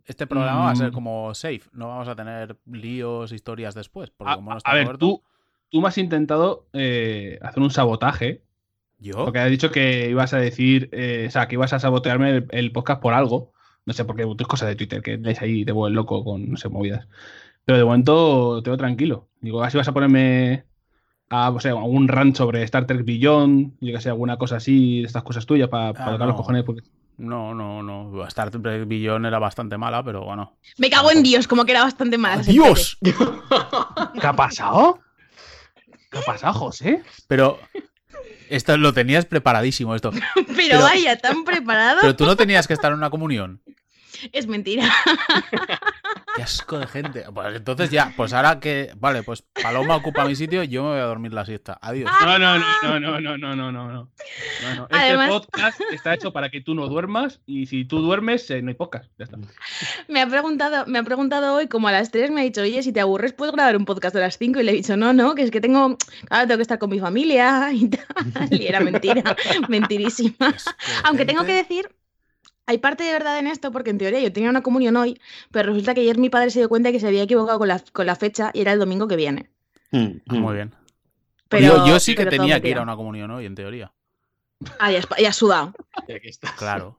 Este 0.04 0.26
programa 0.26 0.64
va 0.64 0.70
a 0.70 0.76
ser 0.76 0.90
Mm. 0.90 0.94
como 0.94 1.34
safe, 1.34 1.62
no 1.72 1.88
vamos 1.88 2.08
a 2.08 2.16
tener 2.16 2.56
líos, 2.66 3.32
historias 3.32 3.74
después, 3.74 4.10
porque 4.10 4.32
A, 4.32 4.36
como 4.36 4.50
no 4.50 4.54
a 4.56 4.58
está 4.58 4.72
ver, 4.74 4.84
Roberto, 4.86 4.98
tú, 5.06 5.22
tú 5.70 5.80
me 5.80 5.88
has 5.88 5.98
intentado 5.98 6.66
eh, 6.72 7.38
hacer 7.42 7.62
un 7.62 7.70
sabotaje. 7.70 8.42
yo, 8.98 9.24
Porque 9.24 9.38
has 9.38 9.50
dicho 9.50 9.70
que 9.70 10.08
ibas 10.10 10.32
a 10.34 10.38
decir, 10.38 10.88
eh, 10.92 11.26
o 11.28 11.30
sea, 11.30 11.46
que 11.48 11.54
ibas 11.56 11.72
a 11.72 11.78
sabotearme 11.80 12.30
el, 12.30 12.46
el 12.50 12.72
podcast 12.72 13.00
por 13.02 13.14
algo. 13.14 13.52
No 13.86 13.92
sé, 13.92 14.04
porque 14.06 14.24
tus 14.36 14.46
cosas 14.48 14.68
de 14.68 14.76
Twitter, 14.76 15.02
que 15.02 15.18
lees 15.18 15.42
ahí 15.42 15.62
de 15.64 15.72
buen 15.72 15.92
loco 15.94 16.24
con, 16.24 16.50
no 16.52 16.56
sé, 16.56 16.68
movidas. 16.70 17.06
Pero 17.66 17.76
de 17.78 17.84
momento 17.84 18.62
te 18.62 18.70
veo 18.70 18.76
tranquilo. 18.78 19.28
Digo, 19.42 19.62
así 19.62 19.76
vas 19.76 19.88
a 19.88 19.92
ponerme 19.92 20.64
a, 21.28 21.50
o 21.50 21.60
sea, 21.60 21.72
algún 21.72 22.08
rant 22.08 22.34
sobre 22.36 22.62
Star 22.62 22.86
Trek 22.86 23.04
Beyond, 23.04 23.74
yo 23.80 23.92
que 23.94 24.00
sé, 24.00 24.08
alguna 24.08 24.38
cosa 24.38 24.56
así, 24.56 25.00
de 25.00 25.06
estas 25.06 25.22
cosas 25.22 25.44
tuyas 25.44 25.68
para 25.68 25.88
Ah, 25.90 26.12
tocar 26.12 26.26
los 26.26 26.36
cojones. 26.36 26.62
Porque... 26.64 26.82
no, 27.16 27.54
no, 27.54 27.83
no, 27.83 28.26
Star 28.26 28.50
Trek 28.50 28.87
Billion 28.87 29.25
era 29.26 29.38
bastante 29.38 29.78
mala, 29.78 30.02
pero 30.02 30.25
bueno. 30.25 30.56
Me 30.78 30.90
cago 30.90 31.11
en 31.11 31.23
Dios, 31.23 31.47
como 31.47 31.64
que 31.64 31.73
era 31.73 31.83
bastante 31.83 32.18
mala. 32.18 32.42
¡Dios! 32.42 32.99
¿Qué 33.02 34.26
ha 34.26 34.33
pasado? 34.35 35.00
¿Qué 36.11 36.18
ha 36.18 36.23
pasado, 36.23 36.54
José? 36.54 37.02
Pero 37.28 37.59
esto 38.49 38.76
lo 38.76 38.92
tenías 38.92 39.26
preparadísimo 39.26 39.94
esto. 39.94 40.11
Pero- 40.56 40.80
vaya, 40.80 41.18
tan 41.18 41.44
preparado. 41.44 41.99
Pero 42.00 42.16
tú 42.16 42.26
no 42.26 42.37
tenías 42.37 42.66
que 42.66 42.75
estar 42.75 42.92
en 42.92 42.99
una 42.99 43.11
comunión 43.11 43.62
es 44.33 44.47
mentira. 44.47 44.90
Qué 46.37 46.43
asco 46.43 46.78
de 46.78 46.87
gente. 46.87 47.25
Pues 47.33 47.57
entonces 47.57 47.90
ya, 47.90 48.12
pues 48.16 48.33
ahora 48.33 48.59
que, 48.59 48.90
vale, 48.97 49.23
pues 49.23 49.43
Paloma 49.43 49.97
ocupa 49.97 50.25
mi 50.25 50.35
sitio, 50.35 50.64
yo 50.64 50.83
me 50.83 50.90
voy 50.90 50.99
a 50.99 51.04
dormir 51.04 51.33
la 51.33 51.47
siesta. 51.47 51.78
Adiós. 51.81 52.11
Ah, 52.12 52.38
no, 52.38 52.59
no, 52.59 52.59
no, 52.59 53.21
no, 53.21 53.21
no, 53.21 53.37
no, 53.38 53.73
no, 53.73 53.73
no. 53.73 53.93
no. 53.93 54.88
Este 54.90 55.28
podcast 55.28 55.81
está 55.93 56.14
hecho 56.14 56.33
para 56.33 56.50
que 56.50 56.61
tú 56.61 56.75
no 56.75 56.88
duermas 56.88 57.40
y 57.47 57.66
si 57.66 57.85
tú 57.85 58.00
duermes, 58.00 58.50
eh, 58.50 58.62
no 58.62 58.69
hay 58.71 58.75
podcast. 58.75 59.11
Ya 59.19 59.25
está. 59.25 59.38
Me 60.09 60.21
ha 60.21 60.26
preguntado, 60.26 60.87
me 60.87 60.99
ha 60.99 61.02
preguntado 61.04 61.54
hoy, 61.54 61.69
como 61.69 61.88
a 61.88 61.93
las 61.93 62.11
3, 62.11 62.31
me 62.31 62.40
ha 62.40 62.45
dicho, 62.45 62.62
oye, 62.62 62.83
si 62.83 62.93
te 62.93 63.00
aburres, 63.00 63.33
¿puedes 63.33 63.54
grabar 63.54 63.76
un 63.76 63.85
podcast 63.85 64.16
a 64.16 64.21
las 64.21 64.38
5? 64.38 64.61
Y 64.61 64.62
le 64.64 64.73
he 64.73 64.75
dicho, 64.75 64.97
no, 64.97 65.12
no, 65.12 65.35
que 65.35 65.43
es 65.43 65.50
que 65.50 65.61
tengo, 65.61 65.97
ahora 66.31 66.47
tengo 66.47 66.57
que 66.57 66.62
estar 66.62 66.78
con 66.78 66.90
mi 66.90 66.99
familia 66.99 67.71
y 67.73 67.88
tal. 67.88 68.04
Y 68.50 68.66
era 68.66 68.81
mentira, 68.81 69.37
mentirísima. 69.69 70.54
Aunque 71.04 71.25
tengo 71.25 71.45
que 71.45 71.54
decir 71.54 71.88
hay 72.66 72.78
parte 72.78 73.04
de 73.04 73.12
verdad 73.12 73.38
en 73.38 73.47
esto, 73.47 73.73
porque 73.73 73.90
en 73.90 73.99
teoría 73.99 74.21
yo 74.21 74.33
tenía 74.33 74.50
una 74.50 74.62
comunión 74.62 74.97
hoy, 74.97 75.21
pero 75.50 75.71
resulta 75.71 75.94
que 75.94 76.00
ayer 76.00 76.18
mi 76.18 76.30
padre 76.30 76.50
se 76.50 76.61
dio 76.61 76.68
cuenta 76.68 76.92
que 76.92 77.00
se 77.00 77.06
había 77.06 77.23
equivocado 77.23 77.59
con 77.59 77.68
la, 77.68 77.83
con 77.92 78.06
la 78.06 78.16
fecha 78.16 78.50
y 78.54 78.61
era 78.61 78.73
el 78.73 78.78
domingo 78.78 79.06
que 79.09 79.16
viene. 79.16 79.50
Mm, 79.90 80.06
Ah, 80.28 80.35
mm. 80.35 80.38
Muy 80.38 80.54
bien. 80.54 80.75
Pero, 81.49 81.66
yo, 81.66 81.87
yo 81.87 82.00
sí 82.00 82.14
que 82.14 82.26
tenía 82.26 82.61
que 82.61 82.71
ir 82.71 82.78
a 82.78 82.83
una 82.83 82.97
comunión 82.97 83.30
hoy, 83.30 83.47
en 83.47 83.54
teoría. 83.54 83.92
Ah, 84.78 84.90
ya 84.90 84.99
has, 84.99 85.09
ya 85.18 85.28
has 85.28 85.37
sudado. 85.37 85.73
Aquí 85.97 86.28
está. 86.28 86.54
Claro. 86.56 86.97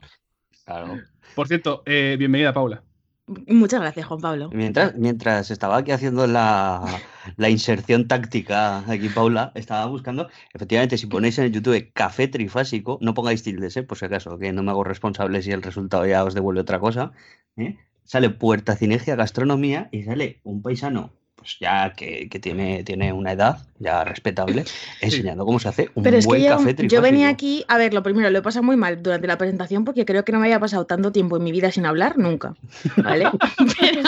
Claro. 0.66 1.00
Por 1.36 1.48
cierto, 1.48 1.84
eh, 1.86 2.16
bienvenida, 2.18 2.54
Paula. 2.54 2.84
Muchas 3.28 3.82
gracias, 3.82 4.06
Juan 4.06 4.22
Pablo. 4.22 4.50
Mientras, 4.54 4.96
mientras 4.96 5.50
estaba 5.50 5.78
aquí 5.78 5.92
haciendo 5.92 6.28
la, 6.28 7.02
la 7.38 7.50
inserción 7.50 8.08
táctica 8.08 8.84
aquí, 8.88 9.10
Paula, 9.10 9.52
estaba 9.56 9.88
buscando, 9.88 10.30
efectivamente, 10.54 11.00
si 11.00 11.08
ponéis 11.08 11.40
en 11.40 11.46
el 11.46 11.52
YouTube 11.52 11.92
café 11.94 12.28
trifásico, 12.28 13.00
no 13.02 13.16
pongáis 13.16 13.42
tildes, 13.42 13.78
¿eh? 13.78 13.84
por 13.84 13.98
si 13.98 14.06
acaso, 14.06 14.38
que 14.38 14.54
no 14.54 14.62
me 14.62 14.70
hago 14.70 14.84
responsable 14.84 15.42
si 15.42 15.52
el 15.52 15.64
resultado 15.64 16.06
ya 16.06 16.24
os 16.24 16.36
devuelve 16.36 16.62
otra 16.62 16.80
cosa. 16.80 17.14
¿eh? 17.58 17.78
Sale 18.04 18.30
Puerta 18.30 18.76
Cinegia 18.76 19.16
Gastronomía 19.16 19.90
y 19.92 20.04
sale 20.04 20.40
un 20.44 20.62
paisano, 20.62 21.12
pues 21.46 21.58
ya 21.60 21.94
que, 21.94 22.28
que 22.28 22.40
tiene, 22.40 22.84
tiene 22.84 23.14
una 23.14 23.34
edad 23.34 23.60
ya 23.78 24.04
respetable, 24.04 24.66
enseñando 25.02 25.46
cómo 25.46 25.60
se 25.60 25.70
hace 25.70 25.92
un 25.94 26.02
Pero 26.04 26.18
es 26.18 26.26
que 26.26 26.30
buen 26.30 26.42
yo, 26.42 26.50
café 26.50 26.70
yo 26.72 26.76
trifásico. 26.76 27.02
venía 27.04 27.30
aquí, 27.30 27.64
a 27.68 27.78
ver, 27.78 27.94
lo 27.94 28.02
primero, 28.02 28.32
lo 28.32 28.40
he 28.40 28.42
pasado 28.42 28.64
muy 28.64 28.78
mal 28.78 29.04
durante 29.04 29.28
la 29.28 29.38
presentación 29.38 29.86
porque 29.86 30.06
creo 30.06 30.26
que 30.26 30.32
no 30.32 30.40
me 30.40 30.46
había 30.48 30.60
pasado 30.60 30.86
tanto 30.86 31.12
tiempo 31.12 31.38
en 31.38 31.44
mi 31.44 31.52
vida 31.52 31.72
sin 31.72 31.86
hablar, 31.86 32.18
nunca, 32.18 32.56
¿vale? 32.98 33.26
Pero 33.80 34.02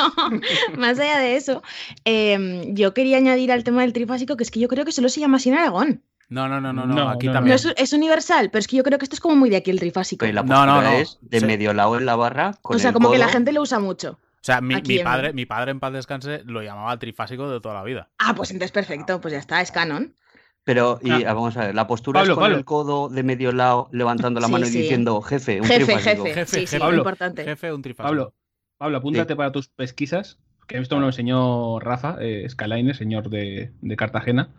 más 0.77 0.98
allá 1.00 1.20
de 1.20 1.36
eso, 1.36 1.62
em, 2.06 2.74
yo 2.74 2.94
quería 2.96 3.17
añadir 3.17 3.51
al 3.51 3.63
tema 3.63 3.82
del 3.82 3.94
trifásico 3.94 4.36
que 4.36 4.44
es 4.44 4.50
que 4.51 4.60
yo 4.60 4.67
creo 4.67 4.84
que 4.86 4.91
solo 4.91 5.08
se 5.10 5.20
llama 5.20 5.38
así 5.38 5.50
en 5.50 5.56
Aragón. 5.60 6.01
No, 6.29 6.50
no, 6.50 6.60
no, 6.60 6.74
no, 6.74 6.86
no. 6.86 7.08
Aquí 7.10 7.27
no, 7.27 7.34
no. 7.34 7.39
No 7.39 7.46
también. 7.46 7.56
es, 7.56 7.67
es 7.77 7.94
universal, 7.94 8.50
pero 8.51 8.60
es 8.60 8.67
que 8.67 8.75
yo 8.75 8.84
creo 8.84 8.98
que 8.98 9.06
esto 9.06 9.15
es 9.15 9.22
como 9.22 9.36
muy 9.38 9.50
de 9.50 9.56
aquí 9.58 9.72
el 9.72 9.79
trifásico. 9.79 10.25
Pero 10.25 10.34
la 10.34 10.44
No, 10.44 10.65
no, 10.65 10.82
es 10.89 11.20
de 11.22 11.39
Sí. 11.39 11.46
medio 11.46 11.72
lado 11.74 11.98
en 11.98 12.06
la 12.06 12.15
barra, 12.17 12.53
con 12.62 12.75
o 12.75 12.79
sea, 12.79 12.89
el 12.89 12.94
como 12.96 13.12
que 13.12 13.17
la 13.17 13.29
gente 13.29 13.53
lo 13.53 13.62
usa 13.62 13.79
mucho. 13.79 14.20
O 14.48 14.50
sea, 14.50 14.62
mi, 14.62 14.75
padre, 15.00 15.34
mi 15.34 15.46
padre 15.46 15.72
en 15.72 15.82
paz 15.82 15.92
descanse 15.92 16.42
lo 16.46 16.62
llamaba 16.62 16.98
trifásico 16.98 17.50
de 17.50 17.60
toda 17.60 17.75
la 17.75 17.84
vida. 17.84 18.10
Ah, 18.18 18.34
pues 18.34 18.50
entonces 18.51 18.72
perfecto, 18.72 19.20
pues 19.20 19.34
ya 19.34 19.39
está, 19.39 19.60
es 19.62 19.72
canon. 19.74 20.16
Pero, 20.63 21.00
y 21.04 21.12
Ah. 21.12 21.34
vamos 21.34 21.58
a 21.58 21.66
ver, 21.66 21.75
la 21.75 21.86
postura 21.86 22.22
Pablo, 22.22 22.32
es 22.34 22.36
con 22.36 22.44
Pablo. 22.46 22.58
el 22.58 22.63
codo 22.63 23.10
de 23.10 23.24
medio 23.24 23.51
lado, 23.51 23.89
levantando 23.92 24.39
la 24.39 24.48
Sí, 24.48 24.54
mano 24.54 24.66
y 24.66 24.70
sí. 24.70 24.77
diciendo, 24.84 25.22
jefe, 25.22 25.60
un 25.60 25.68
Jefe, 25.68 25.84
trifásico". 25.86 26.24
jefe, 26.24 26.39
Jefe, 26.39 26.46
sí, 26.46 26.60
sí, 26.62 26.68
jefe. 26.68 26.80
Pablo, 26.80 26.98
importante. 27.00 27.44
Jefe, 27.44 27.74
un 27.74 27.82
trifásico. 27.82 28.08
Pablo, 28.08 28.34
Pablo, 28.77 28.98
apúntate 29.00 29.36
para 29.36 29.51
tus 29.51 29.68
pesquisas, 29.68 30.39
que 30.66 30.77
esto 30.77 30.96
me 30.96 31.01
lo 31.01 31.08
enseñó 31.08 31.80
Rafa 31.82 32.16
eh, 32.22 32.48
Scalaine, 32.50 32.94
señor 32.94 33.30
de, 33.30 33.72
de 33.82 33.96
Cartagena. 33.98 34.50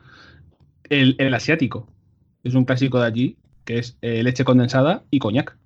El, 0.90 1.16
el 1.18 1.33
asiático 1.33 1.88
es 2.45 2.54
un 2.54 2.66
clásico 2.66 3.00
de 3.00 3.07
allí, 3.07 3.37
que 3.64 3.78
es 3.78 3.97
eh, 4.02 4.23
leche 4.23 4.45
condensada 4.45 5.04
y 5.11 5.18
coñac. 5.18 5.57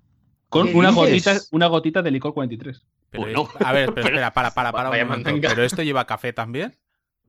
Con 0.52 0.68
¿Qué 0.68 0.74
una 0.76 0.90
gotita, 0.90 1.36
una 1.50 1.66
gotita 1.66 2.02
de 2.02 2.10
licor 2.10 2.34
43. 2.34 2.82
Pero 3.10 3.22
Bueno. 3.24 3.48
es- 3.58 3.66
a 3.66 3.72
ver, 3.72 3.92
pero 3.94 4.06
espera, 4.08 4.32
para, 4.34 4.50
para, 4.52 4.70
para 4.70 4.90
Vaya 4.90 5.02
un 5.04 5.08
momento. 5.08 5.30
mandanga. 5.30 5.48
¿Pero 5.48 5.64
esto 5.64 5.82
lleva 5.82 6.04
café 6.06 6.32
también? 6.34 6.76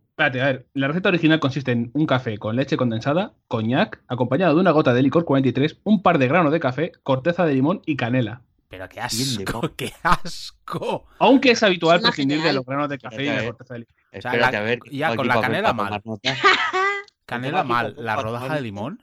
Espérate, 0.09 0.41
a 0.41 0.45
ver, 0.45 0.67
la 0.73 0.87
receta 0.89 1.09
original 1.09 1.39
consiste 1.39 1.71
en 1.71 1.89
un 1.93 2.05
café 2.05 2.37
con 2.37 2.55
leche 2.55 2.77
condensada, 2.77 3.33
coñac, 3.47 4.01
acompañado 4.07 4.53
de 4.53 4.59
una 4.61 4.71
gota 4.71 4.93
de 4.93 5.01
licor 5.01 5.25
43, 5.25 5.77
un 5.83 6.03
par 6.03 6.19
de 6.19 6.27
granos 6.27 6.51
de 6.51 6.59
café, 6.59 6.91
corteza 7.01 7.45
de 7.45 7.55
limón 7.55 7.81
y 7.85 7.95
canela. 7.95 8.41
Pero 8.69 8.87
qué 8.89 8.99
asco, 9.01 9.61
qué 9.75 9.91
asco. 10.03 11.05
Aunque 11.19 11.51
es 11.51 11.63
habitual 11.63 12.01
prescindir 12.01 12.41
de 12.43 12.53
los 12.53 12.65
granos 12.65 12.89
de 12.89 12.97
café 12.99 13.23
y 13.23 13.27
la 13.27 13.43
corteza 13.45 13.73
de 13.75 13.79
limón. 13.79 13.95
sea, 14.11 14.17
Espérate, 14.31 14.51
la- 14.51 14.59
a 14.59 14.61
ver. 14.63 14.79
ya 14.91 15.15
con 15.15 15.27
la 15.27 15.41
canela 15.41 15.73
mal. 15.73 16.01
Canela 17.25 17.63
mal. 17.63 17.95
¿La 17.97 18.15
rodaja 18.17 18.55
de 18.55 18.61
limón? 18.61 19.01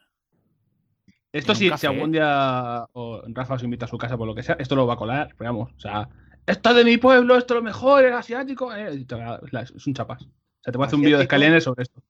Esto 1.32 1.52
¿En 1.52 1.56
un 1.56 1.58
sí, 1.58 1.70
si 1.78 1.86
algún 1.86 2.12
día 2.12 2.86
o 2.92 3.22
Rafa 3.28 3.54
os 3.54 3.62
invita 3.62 3.84
a 3.84 3.88
su 3.88 3.96
casa 3.98 4.16
por 4.18 4.26
lo 4.26 4.34
que 4.34 4.42
sea, 4.42 4.56
esto 4.58 4.74
lo 4.74 4.86
va 4.86 4.94
a 4.94 4.96
colar, 4.96 5.34
pero 5.38 5.52
vamos, 5.52 5.72
o 5.76 5.80
sea, 5.80 6.08
esto 6.46 6.70
es 6.70 6.76
de 6.76 6.84
mi 6.84 6.96
pueblo, 6.96 7.36
esto 7.36 7.54
es 7.54 7.58
lo 7.58 7.62
mejor, 7.62 8.04
es 8.04 8.12
asiático, 8.12 8.74
eh, 8.74 9.04
es 9.76 9.86
un 9.86 9.94
chapas. 9.94 10.22
O 10.22 10.62
sea, 10.62 10.72
te 10.72 10.76
voy 10.78 10.84
a 10.84 10.86
hacer 10.88 10.96
un 10.96 11.02
vídeo 11.04 11.18
de 11.18 11.22
escalenes 11.24 11.64
sobre 11.64 11.82
esto. 11.84 12.02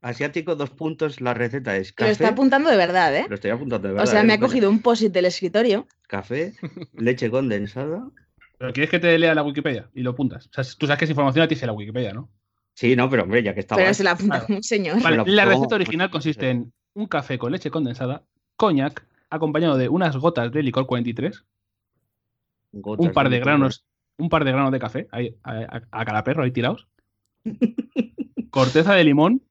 Asiático, 0.00 0.56
dos 0.56 0.70
puntos, 0.70 1.20
la 1.20 1.32
receta 1.34 1.76
es 1.76 1.90
Lo 1.90 1.94
café. 1.96 2.10
está 2.12 2.28
apuntando 2.28 2.70
de 2.70 2.76
verdad, 2.76 3.14
¿eh? 3.14 3.26
Lo 3.28 3.34
estoy 3.36 3.50
apuntando 3.52 3.86
de 3.88 3.94
O 3.94 3.96
verdad. 3.98 4.10
sea, 4.10 4.20
¿eh? 4.22 4.24
me 4.24 4.32
ha 4.32 4.36
Vale. 4.36 4.46
cogido 4.48 4.68
un 4.70 4.80
posit 4.82 5.12
del 5.12 5.26
escritorio. 5.26 5.86
Café, 6.08 6.54
leche 6.94 7.30
condensada. 7.30 8.08
Pero 8.58 8.72
quieres 8.72 8.90
que 8.90 8.98
te 8.98 9.16
lea 9.18 9.34
la 9.34 9.42
Wikipedia 9.44 9.90
y 9.94 10.02
lo 10.02 10.10
apuntas. 10.10 10.46
O 10.46 10.50
sea, 10.52 10.64
tú 10.76 10.86
sabes 10.86 10.98
que 10.98 11.04
esa 11.04 11.12
información 11.12 11.44
a 11.44 11.48
ti 11.48 11.54
dice 11.54 11.66
la 11.66 11.72
Wikipedia, 11.72 12.12
¿no? 12.14 12.30
Sí, 12.74 12.96
no, 12.96 13.08
pero 13.10 13.24
hombre, 13.24 13.42
ya 13.42 13.54
que 13.54 13.60
estaba. 13.60 13.80
Pero 13.80 13.92
se 13.94 14.02
la 14.02 14.12
apunta 14.12 14.38
Claro. 14.40 14.54
un 14.56 14.62
señor. 14.62 15.00
Vale, 15.02 15.22
la 15.26 15.44
receta 15.44 15.74
original 15.76 16.10
consiste 16.10 16.48
en 16.50 16.72
un 16.94 17.06
café 17.06 17.38
con 17.38 17.52
leche 17.52 17.70
condensada, 17.70 18.24
coñac, 18.66 19.04
acompañado 19.28 19.76
de 19.76 19.88
unas 19.88 20.16
gotas 20.16 20.52
de 20.52 20.62
licor 20.62 20.86
43, 20.86 21.44
Gotas 22.74 23.06
un 23.06 23.12
par 23.12 23.28
de 23.28 23.40
granos, 23.40 23.84
un 24.18 24.28
par 24.28 24.44
de 24.44 24.52
granos 24.52 24.70
de 24.70 24.78
café, 24.78 25.08
ahí, 25.10 25.36
a, 25.42 25.52
a- 25.58 25.82
a 25.90 26.04
cada 26.04 26.22
perro 26.22 26.44
ahí 26.44 26.52
tirados, 26.52 26.86
corteza 28.50 28.94
de 28.94 29.04
limón, 29.04 29.42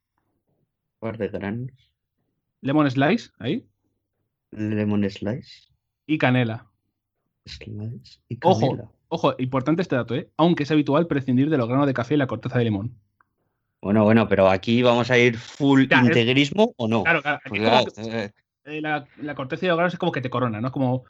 par 1.00 1.18
de 1.18 1.28
granos. 1.28 1.72
lemon 2.62 2.90
slice, 2.90 3.32
ahí, 3.40 3.66
Lemon 4.52 5.10
slice. 5.10 5.68
y 6.08 6.18
canela. 6.18 6.68
Slice. 7.46 8.20
Y 8.30 8.38
Ojo. 8.44 8.60
canela. 8.62 8.92
Ojo, 9.10 9.36
importante 9.40 9.82
este 9.82 9.96
dato, 9.98 10.16
¿eh? 10.16 10.30
Aunque 10.38 10.64
es 10.64 10.72
habitual 10.72 11.06
prescindir 11.08 11.50
de 11.50 11.58
los 11.58 11.68
granos 11.68 11.86
de 11.86 11.94
café 11.94 12.14
y 12.14 12.18
la 12.18 12.28
corteza 12.28 12.58
de 12.58 12.64
limón. 12.64 12.96
Bueno, 13.82 14.04
bueno, 14.06 14.28
pero 14.30 14.48
aquí 14.50 14.82
vamos 14.84 15.12
a 15.12 15.18
ir 15.18 15.38
full 15.38 15.86
Ya, 15.90 16.00
es- 16.00 16.06
integrismo 16.08 16.74
o 16.78 16.88
no. 16.88 17.04
Claro, 17.04 17.22
aquí 17.26 17.60
eh, 18.66 18.82
la, 18.82 19.08
la 19.18 19.36
corteza 19.36 19.68
los 19.68 19.78
granos 19.78 19.94
es 19.94 20.00
como 20.00 20.12
que 20.12 20.22
te 20.22 20.30
corona, 20.30 20.62
¿no? 20.62 20.68
Es 20.68 20.74
como 20.74 21.04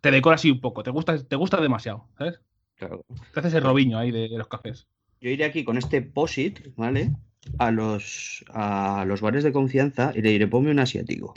te 0.00 0.10
decora 0.10 0.36
así 0.36 0.50
un 0.50 0.60
poco. 0.60 0.82
Te 0.82 0.90
gusta, 0.90 1.22
te 1.22 1.36
gusta 1.36 1.60
demasiado, 1.60 2.08
¿sabes? 2.18 2.40
claro. 2.76 3.04
Te 3.32 3.40
haces 3.40 3.54
el 3.54 3.62
robiño 3.62 3.98
ahí 3.98 4.10
de, 4.10 4.28
de 4.28 4.38
los 4.38 4.48
cafés. 4.48 4.86
Yo 5.20 5.30
iré 5.30 5.44
aquí 5.44 5.64
con 5.64 5.78
este 5.78 6.02
POSIT, 6.02 6.74
¿vale? 6.76 7.12
A 7.58 7.70
los, 7.70 8.44
a 8.52 9.04
los 9.06 9.20
bares 9.20 9.44
de 9.44 9.52
confianza 9.52 10.12
y 10.14 10.20
le 10.20 10.30
diré, 10.30 10.46
ponme 10.46 10.70
un 10.70 10.78
asiático. 10.78 11.32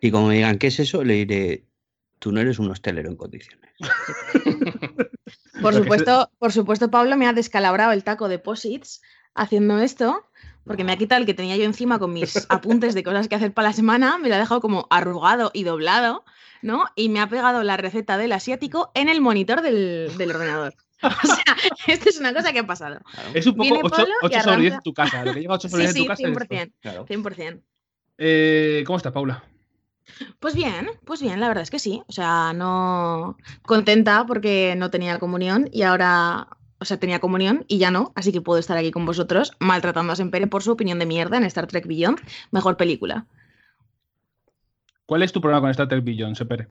Y 0.00 0.10
como 0.10 0.28
me 0.28 0.36
digan, 0.36 0.58
¿qué 0.58 0.68
es 0.68 0.80
eso? 0.80 1.04
Le 1.04 1.14
diré, 1.14 1.64
tú 2.18 2.32
no 2.32 2.40
eres 2.40 2.58
un 2.58 2.70
hostelero 2.70 3.08
en 3.08 3.16
condiciones. 3.16 3.70
Por 5.60 5.74
supuesto, 5.74 6.30
por 6.38 6.52
supuesto, 6.52 6.90
Pablo 6.90 7.16
me 7.16 7.26
ha 7.26 7.32
descalabrado 7.32 7.92
el 7.92 8.04
taco 8.04 8.28
de 8.28 8.38
posits 8.38 9.02
haciendo 9.34 9.78
esto, 9.78 10.24
porque 10.70 10.84
me 10.84 10.92
ha 10.92 10.96
quitado 10.96 11.20
el 11.20 11.26
que 11.26 11.34
tenía 11.34 11.56
yo 11.56 11.64
encima 11.64 11.98
con 11.98 12.12
mis 12.12 12.46
apuntes 12.48 12.94
de 12.94 13.02
cosas 13.02 13.26
que 13.26 13.34
hacer 13.34 13.52
para 13.52 13.70
la 13.70 13.74
semana, 13.74 14.18
me 14.18 14.28
lo 14.28 14.36
ha 14.36 14.38
dejado 14.38 14.60
como 14.60 14.86
arrugado 14.88 15.50
y 15.52 15.64
doblado, 15.64 16.24
¿no? 16.62 16.84
Y 16.94 17.08
me 17.08 17.18
ha 17.18 17.28
pegado 17.28 17.64
la 17.64 17.76
receta 17.76 18.16
del 18.16 18.30
asiático 18.30 18.92
en 18.94 19.08
el 19.08 19.20
monitor 19.20 19.62
del, 19.62 20.12
del 20.16 20.30
ordenador. 20.30 20.74
O 21.02 21.26
sea, 21.26 21.56
esto 21.88 22.08
es 22.10 22.20
una 22.20 22.32
cosa 22.32 22.52
que 22.52 22.60
ha 22.60 22.66
pasado. 22.66 23.00
Claro, 23.12 23.30
Es 23.34 23.46
un 23.46 23.54
poco 23.54 23.62
Viene 23.64 23.80
8, 23.82 23.88
Pablo 23.96 24.14
y 24.22 24.26
sobre 24.26 24.30
10 24.30 24.46
arranca. 24.46 24.74
en 24.76 24.80
tu 24.82 24.92
casa. 24.94 25.24
Lo 25.24 25.32
que 25.34 25.40
llega 25.40 25.52
a 25.54 25.56
8 25.56 25.68
sobre 25.70 25.88
Sí, 25.88 25.94
10 25.94 25.96
en 25.96 25.96
sí, 25.96 26.02
tu 26.04 26.08
casa. 26.08 26.22
es 26.22 26.42
esto. 26.42 26.54
100%. 26.54 26.72
claro. 26.82 27.06
100%. 27.06 27.62
Eh, 28.18 28.84
¿Cómo 28.86 28.96
estás, 28.98 29.12
Paula? 29.12 29.42
Pues 30.38 30.54
bien, 30.54 30.90
pues 31.06 31.22
bien, 31.22 31.40
la 31.40 31.48
verdad 31.48 31.62
es 31.62 31.70
que 31.70 31.78
sí. 31.80 32.02
O 32.06 32.12
sea, 32.12 32.52
no 32.52 33.38
contenta 33.62 34.24
porque 34.26 34.74
no 34.76 34.90
tenía 34.90 35.18
comunión 35.18 35.68
y 35.72 35.82
ahora, 35.82 36.48
o 36.80 36.84
sea, 36.86 36.98
tenía 36.98 37.20
comunión 37.20 37.64
y 37.68 37.78
ya 37.78 37.90
no, 37.90 38.12
así 38.14 38.32
que 38.32 38.40
puedo 38.40 38.58
estar 38.58 38.76
aquí 38.76 38.90
con 38.90 39.04
vosotros 39.04 39.52
maltratando 39.60 40.12
a 40.12 40.16
Sempere 40.16 40.46
por 40.46 40.62
su 40.62 40.72
opinión 40.72 40.98
de 40.98 41.06
mierda 41.06 41.36
en 41.36 41.44
Star 41.44 41.66
Trek 41.66 41.86
Beyond, 41.86 42.20
mejor 42.50 42.76
película. 42.78 43.26
¿Cuál 45.04 45.22
es 45.22 45.32
tu 45.32 45.40
problema 45.40 45.60
con 45.60 45.70
Star 45.70 45.88
Trek 45.88 46.02
Beyond, 46.02 46.36
Sepere? 46.36 46.68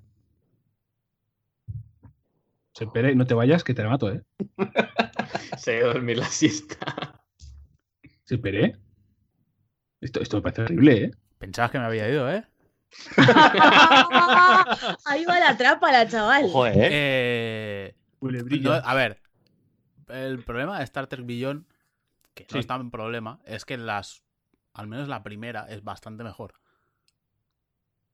Sepere, 2.73 3.13
no 3.13 3.27
te 3.27 3.35
vayas, 3.35 3.63
que 3.63 3.73
te 3.73 3.83
la 3.83 3.89
mato, 3.89 4.11
¿eh? 4.11 4.23
Se 5.57 5.71
ha 5.71 5.77
ido 5.79 5.91
a 5.91 5.93
dormir 5.93 6.17
la 6.17 6.25
siesta. 6.25 7.21
Sepere. 8.23 8.77
Esto, 10.01 10.21
esto 10.21 10.37
me 10.37 10.41
parece 10.41 10.63
horrible, 10.63 11.03
¿eh? 11.03 11.11
Pensabas 11.37 11.71
que 11.71 11.79
me 11.79 11.85
había 11.85 12.09
ido, 12.09 12.31
¿eh? 12.31 12.45
Ahí 15.05 15.25
va 15.25 15.39
la 15.39 15.55
trapa, 15.57 15.91
la 15.91 16.07
chaval. 16.07 16.45
Ojo, 16.45 16.65
¿eh? 16.67 17.93
No, 18.21 18.71
a 18.71 18.93
ver, 18.95 19.21
el 20.09 20.43
problema 20.43 20.77
de 20.77 20.83
Star 20.83 21.07
Trek 21.07 21.25
Beyond, 21.25 21.65
que 22.33 22.43
no 22.43 22.49
Sí. 22.53 22.59
es 22.59 22.67
tan 22.67 22.91
problema, 22.91 23.39
es 23.45 23.65
que 23.65 23.77
las, 23.77 24.23
al 24.73 24.87
menos 24.87 25.07
la 25.07 25.23
primera 25.23 25.65
es 25.69 25.83
bastante 25.83 26.23
mejor. 26.23 26.53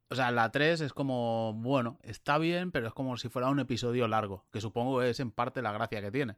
O 0.08 0.14
sea, 0.14 0.30
la 0.30 0.52
3 0.52 0.80
es 0.82 0.92
como, 0.92 1.52
bueno, 1.54 1.98
está 2.02 2.38
bien, 2.38 2.70
pero 2.70 2.86
es 2.86 2.92
como 2.94 3.16
si 3.16 3.28
fuera 3.28 3.48
un 3.48 3.58
episodio 3.58 4.06
largo, 4.06 4.44
que 4.52 4.60
supongo 4.60 5.02
es 5.02 5.18
en 5.18 5.32
parte 5.32 5.62
la 5.62 5.72
gracia 5.72 6.00
que 6.00 6.12
tiene. 6.12 6.36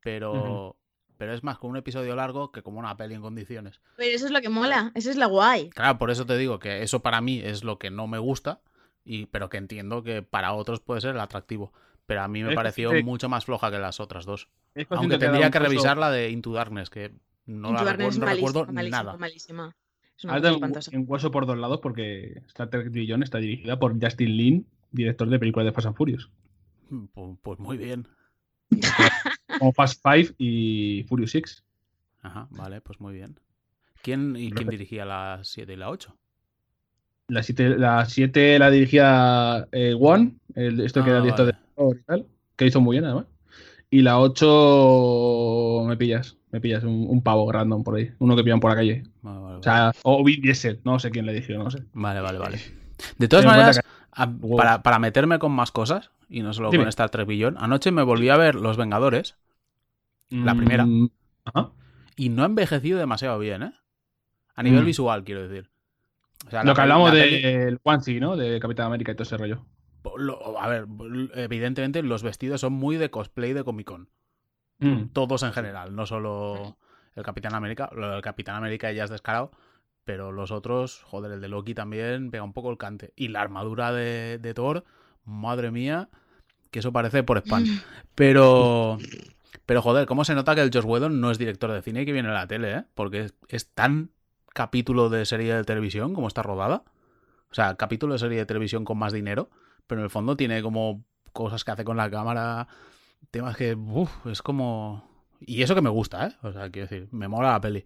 Pero, 0.00 0.76
pero 1.16 1.32
es 1.32 1.42
más 1.42 1.58
como 1.58 1.70
un 1.70 1.76
episodio 1.78 2.14
largo 2.14 2.52
que 2.52 2.62
como 2.62 2.78
una 2.78 2.94
peli 2.96 3.14
en 3.14 3.22
condiciones. 3.22 3.80
Pero 3.96 4.14
eso 4.14 4.26
es 4.26 4.32
lo 4.32 4.40
que 4.42 4.50
mola, 4.50 4.92
eso 4.94 5.10
es 5.10 5.16
la 5.16 5.26
guay. 5.26 5.70
Claro, 5.70 5.98
por 5.98 6.10
eso 6.10 6.26
te 6.26 6.36
digo 6.36 6.58
que 6.58 6.82
eso 6.82 7.00
para 7.00 7.22
mí 7.22 7.40
es 7.40 7.64
lo 7.64 7.78
que 7.78 7.90
no 7.90 8.06
me 8.06 8.18
gusta, 8.18 8.60
y, 9.02 9.26
pero 9.26 9.48
que 9.48 9.56
entiendo 9.56 10.02
que 10.02 10.22
para 10.22 10.52
otros 10.52 10.80
puede 10.80 11.00
ser 11.00 11.14
el 11.14 11.20
atractivo. 11.20 11.72
Pero 12.04 12.22
a 12.22 12.28
mí 12.28 12.42
me 12.44 12.54
pareció 12.54 12.92
mucho 13.02 13.28
más 13.28 13.46
floja 13.46 13.70
que 13.70 13.78
las 13.78 13.98
otras 13.98 14.26
dos. 14.26 14.48
Aunque 14.90 15.14
que 15.14 15.18
tendría 15.18 15.50
que 15.50 15.58
revisar 15.58 15.96
la 15.96 16.10
de 16.10 16.30
Into 16.30 16.52
Darkness, 16.52 16.90
que 16.90 17.12
no 17.46 17.72
la 17.72 17.80
Into 17.80 17.84
Darkness 17.84 18.18
recuerdo, 18.18 18.18
es 18.18 18.18
no 18.18 18.24
malísima, 18.24 18.32
recuerdo 18.32 18.72
malísima, 18.72 19.02
nada. 19.02 19.16
malísima. 19.18 19.76
Es 20.18 20.24
una 20.24 20.36
espantosa. 20.38 20.90
un, 20.92 20.98
un 21.00 21.04
hueso 21.08 21.30
por 21.30 21.46
dos 21.46 21.58
lados 21.58 21.80
porque 21.82 22.42
Star 22.48 22.70
Trek 22.70 22.90
Beyond 22.90 23.22
está 23.22 23.38
dirigida 23.38 23.78
por 23.78 23.92
Justin 24.02 24.36
Lin, 24.36 24.66
director 24.92 25.28
de 25.28 25.38
películas 25.38 25.66
de 25.66 25.72
Fast 25.72 25.86
and 25.88 25.96
Furious, 25.96 26.30
Pues, 27.12 27.38
pues 27.42 27.58
muy 27.58 27.76
bien. 27.76 28.08
como 29.58 29.72
Fast 29.72 30.02
Five 30.02 30.34
y 30.38 31.04
Furious 31.08 31.30
6. 31.32 31.64
Ajá, 32.22 32.48
vale, 32.50 32.80
pues 32.80 33.00
muy 33.00 33.14
bien. 33.14 33.38
¿Quién, 34.02 34.36
¿Y 34.36 34.50
quién 34.50 34.68
dirigía 34.68 35.04
la 35.04 35.40
7 35.42 35.72
y 35.72 35.76
la 35.76 35.90
8? 35.90 36.16
La 37.28 37.42
7 37.42 37.76
la, 37.76 38.04
siete 38.06 38.58
la 38.58 38.70
dirigía 38.70 39.66
eh, 39.72 39.94
One, 39.98 40.36
el, 40.54 40.80
esto 40.80 41.02
que 41.04 41.10
Ah, 41.10 41.14
era 41.14 41.20
director 41.22 41.46
vale. 41.46 41.58
de 41.94 42.00
y 42.00 42.02
tal, 42.04 42.26
que 42.56 42.66
hizo 42.66 42.80
muy 42.80 42.94
bien 42.96 43.04
además. 43.04 43.26
Y 43.90 44.02
la 44.02 44.18
8 44.18 45.84
me 45.86 45.96
pillas, 45.96 46.36
me 46.50 46.60
pillas, 46.60 46.82
un, 46.84 47.06
un 47.08 47.22
pavo 47.22 47.50
random 47.52 47.84
por 47.84 47.96
ahí, 47.96 48.10
uno 48.18 48.34
que 48.36 48.42
pillan 48.42 48.60
por 48.60 48.70
la 48.70 48.76
calle. 48.76 49.04
Vale, 49.22 49.40
vale, 49.40 49.56
O 49.58 49.62
sea, 49.62 49.92
o 50.02 50.24
Diesel, 50.24 50.80
no 50.84 50.98
sé 50.98 51.10
quién 51.10 51.26
le 51.26 51.32
dirigió, 51.32 51.58
no 51.62 51.70
sé. 51.70 51.84
vale, 51.92 52.20
vale, 52.20 52.38
vale. 52.38 52.60
De 53.18 53.28
todas 53.28 53.44
maneras, 53.46 53.80
a- 54.12 54.30
para, 54.56 54.82
para 54.82 54.98
meterme 54.98 55.38
con 55.38 55.52
más 55.52 55.70
cosas, 55.70 56.10
y 56.28 56.42
no 56.42 56.52
solo 56.52 56.70
Dime. 56.70 56.82
con 56.84 56.88
Star 56.88 57.10
Trek 57.10 57.26
Beyond, 57.28 57.58
anoche 57.60 57.92
me 57.92 58.02
volví 58.02 58.28
a 58.28 58.36
ver 58.36 58.56
Los 58.56 58.76
Vengadores 58.76 59.36
La 60.30 60.54
primera. 60.56 60.84
Mm, 60.84 61.08
Ajá. 61.44 61.70
y 62.16 62.30
no 62.30 62.42
ha 62.42 62.46
envejecido 62.46 62.98
demasiado 62.98 63.38
bien, 63.38 63.62
¿eh? 63.62 63.72
A 64.56 64.62
nivel 64.62 64.82
Mm. 64.82 64.86
visual, 64.86 65.22
quiero 65.24 65.46
decir. 65.46 65.70
O 66.46 66.50
sea, 66.50 66.64
Lo 66.64 66.74
que 66.74 66.80
hablamos 66.80 67.12
del 67.12 67.78
One 67.82 68.20
¿no? 68.20 68.36
De 68.36 68.58
Capitán 68.58 68.86
América 68.86 69.12
y 69.12 69.14
todo 69.14 69.22
ese 69.24 69.36
rollo. 69.36 69.64
Lo- 70.16 70.58
a 70.60 70.68
ver, 70.68 70.86
evidentemente 71.34 72.02
los 72.02 72.22
vestidos 72.22 72.60
son 72.60 72.72
muy 72.72 72.96
de 72.96 73.10
cosplay 73.10 73.52
de 73.52 73.64
Comic 73.64 73.86
Con. 73.86 74.08
Mm. 74.78 75.08
Todos 75.12 75.42
en 75.42 75.52
general, 75.52 75.94
no 75.94 76.06
solo 76.06 76.76
el 77.14 77.22
Capitán 77.22 77.54
América. 77.54 77.90
Lo 77.94 78.10
del 78.10 78.22
Capitán 78.22 78.56
América 78.56 78.92
ya 78.92 79.04
es 79.04 79.10
descarado, 79.10 79.50
pero 80.04 80.32
los 80.32 80.50
otros, 80.50 81.02
joder, 81.04 81.32
el 81.32 81.40
de 81.40 81.48
Loki 81.48 81.74
también 81.74 82.30
pega 82.30 82.44
un 82.44 82.52
poco 82.52 82.70
el 82.70 82.78
cante. 82.78 83.12
Y 83.16 83.28
la 83.28 83.40
armadura 83.40 83.92
de, 83.92 84.38
de 84.38 84.54
Thor, 84.54 84.84
madre 85.24 85.70
mía, 85.70 86.08
que 86.70 86.80
eso 86.80 86.92
parece 86.92 87.22
por 87.22 87.38
spam. 87.38 87.64
Pero, 88.14 88.98
pero 89.64 89.82
joder, 89.82 90.06
¿cómo 90.06 90.24
se 90.24 90.34
nota 90.34 90.54
que 90.54 90.60
el 90.60 90.70
Josh 90.72 90.84
Whedon 90.84 91.20
no 91.20 91.30
es 91.30 91.38
director 91.38 91.72
de 91.72 91.82
cine 91.82 92.02
y 92.02 92.06
que 92.06 92.12
viene 92.12 92.28
a 92.28 92.32
la 92.34 92.46
tele, 92.46 92.72
eh? 92.72 92.84
Porque 92.94 93.20
es, 93.22 93.34
es 93.48 93.72
tan 93.72 94.10
capítulo 94.52 95.08
de 95.08 95.24
serie 95.24 95.54
de 95.54 95.64
televisión 95.64 96.14
como 96.14 96.28
está 96.28 96.42
rodada. 96.42 96.84
O 97.50 97.54
sea, 97.54 97.76
capítulo 97.76 98.12
de 98.12 98.18
serie 98.18 98.38
de 98.38 98.46
televisión 98.46 98.84
con 98.84 98.98
más 98.98 99.12
dinero, 99.12 99.48
pero 99.86 100.00
en 100.00 100.04
el 100.04 100.10
fondo 100.10 100.36
tiene 100.36 100.62
como 100.62 101.04
cosas 101.32 101.64
que 101.64 101.70
hace 101.70 101.84
con 101.84 101.96
la 101.96 102.10
cámara, 102.10 102.68
temas 103.30 103.56
que, 103.56 103.74
uf, 103.74 104.26
es 104.26 104.42
como... 104.42 105.08
Y 105.40 105.62
eso 105.62 105.74
que 105.74 105.82
me 105.82 105.90
gusta, 105.90 106.28
¿eh? 106.28 106.32
O 106.42 106.52
sea, 106.52 106.70
quiero 106.70 106.88
decir, 106.88 107.08
me 107.12 107.28
mola 107.28 107.52
la 107.52 107.60
peli. 107.60 107.84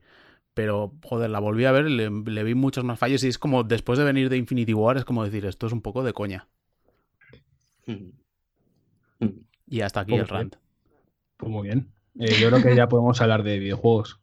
Pero, 0.54 0.92
joder, 1.04 1.30
la 1.30 1.40
volví 1.40 1.64
a 1.64 1.72
ver, 1.72 1.84
le, 1.86 2.10
le 2.10 2.44
vi 2.44 2.54
muchos 2.54 2.84
más 2.84 2.98
fallos 2.98 3.24
y 3.24 3.28
es 3.28 3.38
como, 3.38 3.64
después 3.64 3.98
de 3.98 4.04
venir 4.04 4.28
de 4.28 4.36
Infinity 4.36 4.74
War, 4.74 4.96
es 4.96 5.04
como 5.04 5.24
decir, 5.24 5.46
esto 5.46 5.66
es 5.66 5.72
un 5.72 5.80
poco 5.82 6.02
de 6.02 6.12
coña. 6.12 6.48
Y 9.66 9.80
hasta 9.80 10.00
aquí 10.00 10.10
Pues 10.12 10.22
el 10.22 10.26
bien. 10.26 10.38
rant. 10.40 10.56
Pues 11.36 11.50
muy 11.52 11.68
bien. 11.68 11.92
Eh, 12.18 12.36
yo 12.40 12.50
creo 12.50 12.62
que 12.62 12.74
ya 12.76 12.88
podemos 12.88 13.20
hablar 13.20 13.42
de 13.42 13.58
videojuegos. 13.58 14.20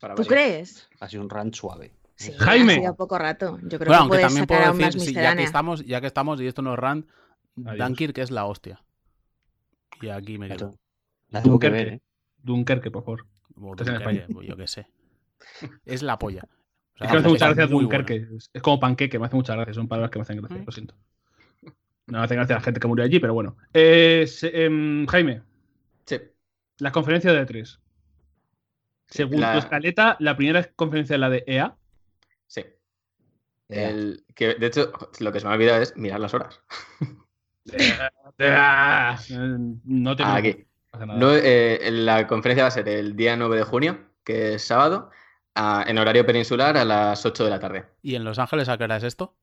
Para 0.00 0.14
¿Tú 0.14 0.24
crees? 0.24 0.88
Ha 1.00 1.08
sido 1.08 1.22
un 1.22 1.30
rant 1.30 1.54
suave. 1.54 1.92
Sí, 2.16 2.32
Jaime. 2.38 2.74
ha 2.74 2.76
sido 2.76 2.96
poco 2.96 3.18
rato. 3.18 3.58
Yo 3.62 3.78
creo 3.78 3.88
Bueno, 3.90 4.04
que 4.10 4.18
también 4.18 4.30
sacar 4.42 4.46
puedo 4.46 4.70
aún 4.70 4.80
más 4.80 4.94
decir, 4.94 5.08
sí, 5.08 5.14
ya 5.14 5.34
que 5.36 5.42
estamos, 5.42 5.84
ya 5.84 6.00
que 6.00 6.06
estamos, 6.06 6.40
y 6.40 6.46
esto 6.46 6.62
no 6.62 6.72
es 6.74 6.78
rant. 6.78 7.08
Dunkirk 7.56 8.18
es 8.18 8.30
la 8.30 8.44
hostia. 8.46 8.82
Y 10.00 10.08
aquí 10.08 10.38
me 10.38 10.48
quedo. 10.48 10.74
Dunkerque. 11.30 11.76
ver, 11.76 11.88
¿eh? 11.94 12.00
Dunkerque, 12.42 12.90
por 12.90 13.04
favor. 13.04 13.26
O 13.60 13.72
Estás 13.72 13.88
en 13.88 13.94
Dunkerque, 13.94 14.18
España. 14.18 14.26
pues 14.34 14.48
yo 14.48 14.56
qué 14.56 14.66
sé. 14.68 14.86
Es 15.84 16.02
la 16.02 16.18
polla. 16.18 16.42
O 16.94 16.96
sea, 16.98 17.06
Es 17.08 17.10
que 17.10 17.14
me 17.14 17.20
hace 17.22 17.28
mucha 17.28 17.46
gracia 17.46 17.66
Dunkerque. 17.66 18.28
Es- 18.36 18.50
Es 18.52 18.62
como 18.62 18.78
panqueque, 18.78 19.18
me 19.18 19.26
hace 19.26 19.34
mucha 19.34 19.56
gracia. 19.56 19.74
Son 19.74 19.88
palabras 19.88 20.12
que 20.12 20.18
me 20.20 20.22
hacen 20.22 20.36
gracia, 20.36 20.58
Mm. 20.58 20.64
lo 20.64 20.70
siento. 20.72 20.94
No 22.06 22.18
me 22.18 22.24
hace 22.24 22.36
gracia 22.36 22.54
la 22.54 22.60
gente 22.60 22.78
que 22.78 22.86
murió 22.86 23.04
allí, 23.04 23.18
pero 23.18 23.34
bueno. 23.34 23.56
Eh, 23.72 24.26
se- 24.28 24.64
em, 24.64 25.04
Jaime, 25.06 25.42
Sí. 26.06 26.20
la 26.78 26.92
conferencia 26.92 27.32
de 27.32 27.40
E3. 27.44 27.80
Según 29.08 29.40
La- 29.40 29.52
tu 29.54 29.58
escaleta, 29.58 30.16
la 30.20 30.36
primera 30.36 30.62
conferencia 30.76 31.14
es 31.14 31.20
la 31.20 31.30
de 31.30 31.42
EA. 31.48 31.74
El, 33.68 34.24
que, 34.34 34.54
de 34.54 34.66
hecho, 34.66 34.92
lo 35.20 35.32
que 35.32 35.40
se 35.40 35.46
me 35.46 35.52
ha 35.52 35.56
olvidado 35.56 35.82
es 35.82 35.96
mirar 35.96 36.20
las 36.20 36.34
horas. 36.34 36.60
No 39.84 40.16
te 40.16 40.22
Ah, 40.22 40.34
aquí. 40.36 40.66
no 40.92 41.32
eh, 41.34 41.90
la 41.90 42.26
conferencia 42.26 42.64
va 42.64 42.68
a 42.68 42.72
ser 42.72 42.88
el 42.88 43.16
día 43.16 43.36
9 43.36 43.56
de 43.56 43.62
junio, 43.64 43.98
que 44.22 44.54
es 44.54 44.64
sábado, 44.64 45.10
a- 45.54 45.84
en 45.86 45.96
horario 45.98 46.26
peninsular 46.26 46.76
a 46.76 46.84
las 46.84 47.24
8 47.24 47.44
de 47.44 47.50
la 47.50 47.58
tarde. 47.60 47.86
¿Y 48.02 48.16
en 48.16 48.24
Los 48.24 48.38
Ángeles 48.38 48.68
a 48.68 48.76
qué 48.76 48.84
hora 48.84 48.96
es 48.98 49.02
esto? 49.02 49.34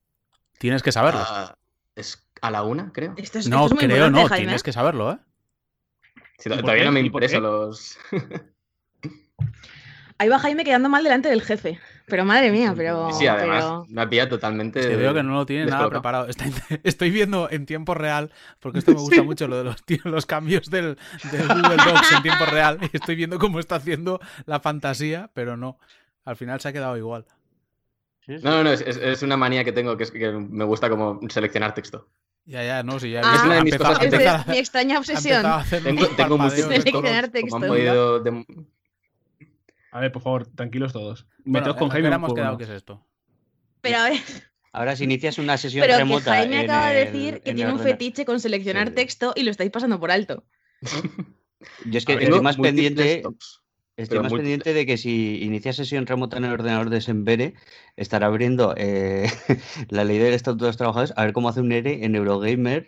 Tienes 0.60 0.84
que 0.84 0.92
saberlo. 0.92 1.22
Ah, 1.24 1.56
es 1.96 2.28
a 2.42 2.52
la 2.52 2.64
una, 2.64 2.92
creo. 2.94 3.14
Esto 3.18 3.40
es, 3.40 3.48
no, 3.48 3.64
esto 3.64 3.68
es 3.68 3.74
muy 3.74 3.88
creo 3.92 4.10
no, 4.12 4.26
Jaime. 4.28 4.46
tienes 4.46 4.64
que 4.64 4.72
saberlo, 4.74 5.12
¿eh? 5.14 5.18
Sí, 6.38 6.48
¿Y 6.50 6.50
por 6.50 6.62
todavía 6.62 6.86
no 6.86 6.92
me 6.92 7.00
¿Y 7.02 7.10
por 7.10 7.24
interesa 7.24 7.38
qué? 7.38 7.42
los. 7.42 7.98
Ahí 10.18 10.30
va 10.30 10.38
Jaime 10.40 10.64
quedando 10.64 10.90
mal 10.90 11.04
delante 11.04 11.30
del 11.30 11.42
jefe. 11.42 11.80
Pero 12.12 12.26
madre 12.26 12.52
mía, 12.52 12.74
pero. 12.78 13.12
sí, 13.14 13.26
además, 13.26 13.64
pero- 13.64 13.86
me 13.90 14.02
ha 14.04 14.08
pillado 14.10 14.30
totalmente. 14.30 14.80
Es 14.82 14.86
que 14.88 14.96
veo 14.98 15.14
que 15.16 15.24
no 15.24 15.34
lo 15.34 15.46
tiene 15.48 15.66
nada 15.66 15.90
preparado. 15.90 16.28
Está- 16.28 16.46
estoy 16.84 17.10
viendo 17.10 17.50
en 17.50 17.66
tiempo 17.66 17.96
real, 17.96 18.32
porque 18.60 18.78
esto 18.80 18.92
me 18.92 19.00
gusta 19.00 19.24
mucho, 19.24 19.48
lo 19.48 19.58
de 19.58 19.64
los, 19.64 19.78
los 20.06 20.26
cambios 20.28 20.70
del, 20.70 20.98
del 21.32 21.48
Google 21.48 21.78
Docs 21.78 22.12
en 22.18 22.22
tiempo 22.22 22.46
real. 22.46 22.78
Y 22.82 22.96
estoy 22.96 23.16
viendo 23.16 23.40
cómo 23.40 23.60
está 23.60 23.76
haciendo 23.78 24.20
la 24.46 24.60
fantasía, 24.60 25.32
pero 25.34 25.58
no. 25.58 25.80
Al 26.26 26.36
final 26.36 26.60
se 26.62 26.68
ha 26.68 26.74
quedado 26.74 26.96
igual. 26.98 27.26
No, 28.28 28.38
no, 28.52 28.64
no, 28.66 28.72
es, 28.72 28.82
es- 28.82 29.24
una 29.24 29.36
manía 29.36 29.64
que 29.64 29.72
tengo 29.72 29.98
que, 29.98 30.04
es 30.04 30.12
que 30.12 30.32
me 30.32 30.64
gusta 30.64 30.90
como 30.90 31.20
seleccionar 31.30 31.74
texto. 31.74 32.08
Ya, 32.46 32.64
ya, 32.64 32.84
no, 32.84 33.00
si 33.00 33.12
ya 33.12 33.22
Ah, 33.24 33.36
Es 33.36 33.44
una 33.44 33.56
de 33.56 33.64
mis 33.64 33.74
empezado- 33.74 33.94
cosas 33.94 34.00
que 34.00 34.08
Es 34.08 34.14
empezado- 34.14 34.44
de 34.46 34.52
mi 34.52 34.58
extraña 34.58 34.98
obsesión. 35.00 35.42
Tengo, 35.84 36.08
tengo 36.08 36.30
como 36.30 36.44
han 36.44 37.62
podido 37.70 38.24
dem- 38.24 38.46
A 39.92 40.00
ver, 40.00 40.12
por 40.12 40.22
favor, 40.22 40.48
tranquilos 40.48 40.94
todos. 40.94 41.28
Bueno, 41.46 41.68
Meteos 41.68 41.76
con 41.78 41.88
¿a 41.92 41.96
qué 41.96 42.02
Jaime. 42.02 42.16
hemos 42.16 42.34
quedado 42.34 42.58
que 42.58 42.64
es 42.64 42.70
esto? 42.70 43.06
Pero 43.82 43.98
a 44.00 44.10
ver, 44.10 44.20
Ahora 44.74 44.96
si 44.96 45.04
inicias 45.04 45.38
una 45.38 45.58
sesión 45.58 45.82
pero 45.82 45.96
que 45.96 46.00
remota. 46.00 46.32
Jaime 46.32 46.60
en 46.64 46.70
acaba 46.72 46.90
de 46.92 47.06
decir 47.06 47.42
que 47.42 47.50
en 47.50 47.56
tiene 47.58 47.72
un 47.74 47.78
ordenador- 47.80 47.92
fetiche 47.92 48.26
con 48.26 48.40
seleccionar 48.40 48.88
Sí. 48.90 48.94
texto 48.96 49.34
y 49.36 49.44
lo 49.44 49.52
estáis 49.52 49.70
pasando 49.70 50.00
por 50.00 50.12
alto. 50.12 50.46
Yo 51.86 51.98
es 51.98 52.06
que 52.06 52.14
estoy 52.14 52.40
más 52.42 52.56
pendiente. 52.58 53.22
Estoy 54.04 54.18
pero 54.18 54.24
más 54.24 54.34
pendiente 54.34 54.74
de 54.74 54.86
que 54.86 54.98
si 54.98 55.44
inicia 55.44 55.74
sesión 55.74 56.06
remota 56.06 56.38
en 56.38 56.46
el 56.46 56.52
ordenador 56.54 56.90
de 56.90 57.02
Sembere, 57.02 57.54
estará 57.96 58.28
abriendo 58.28 58.74
eh, 58.78 59.30
la 59.90 60.04
ley 60.04 60.18
del 60.18 60.34
Estatuto 60.34 60.66
de 60.66 60.70
los 60.70 60.78
Trabajadores, 60.78 61.14
a 61.16 61.24
ver 61.24 61.34
cómo 61.34 61.50
hace 61.50 61.62
un 61.62 61.72
ERE 61.72 62.04
en 62.06 62.16
Eurogamer, 62.16 62.86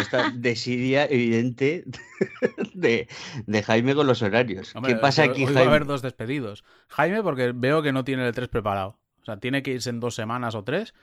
esta 0.00 0.30
desidia 0.34 1.04
evidente 1.06 1.84
de, 2.74 3.08
de 3.46 3.62
Jaime 3.62 3.94
con 3.94 4.06
los 4.06 4.22
horarios. 4.22 4.74
Hombre, 4.74 4.94
¿Qué 4.94 5.00
pasa 5.00 5.22
hoy- 5.22 5.28
aquí, 5.30 5.44
hoy 5.44 5.54
va 5.54 5.60
a 5.60 5.62
haber 5.64 5.72
Jaime? 5.80 5.86
dos 5.86 6.02
despedidos. 6.02 6.64
Jaime, 6.88 7.22
porque 7.22 7.52
veo 7.54 7.82
que 7.82 7.92
no 7.92 8.04
tiene 8.04 8.26
el 8.26 8.34
3 8.34 8.48
preparado. 8.48 8.98
O 9.22 9.24
sea, 9.24 9.38
tiene 9.38 9.62
que 9.62 9.72
irse 9.72 9.90
en 9.90 10.00
dos 10.00 10.14
semanas 10.14 10.54
o 10.54 10.64
tres 10.64 10.94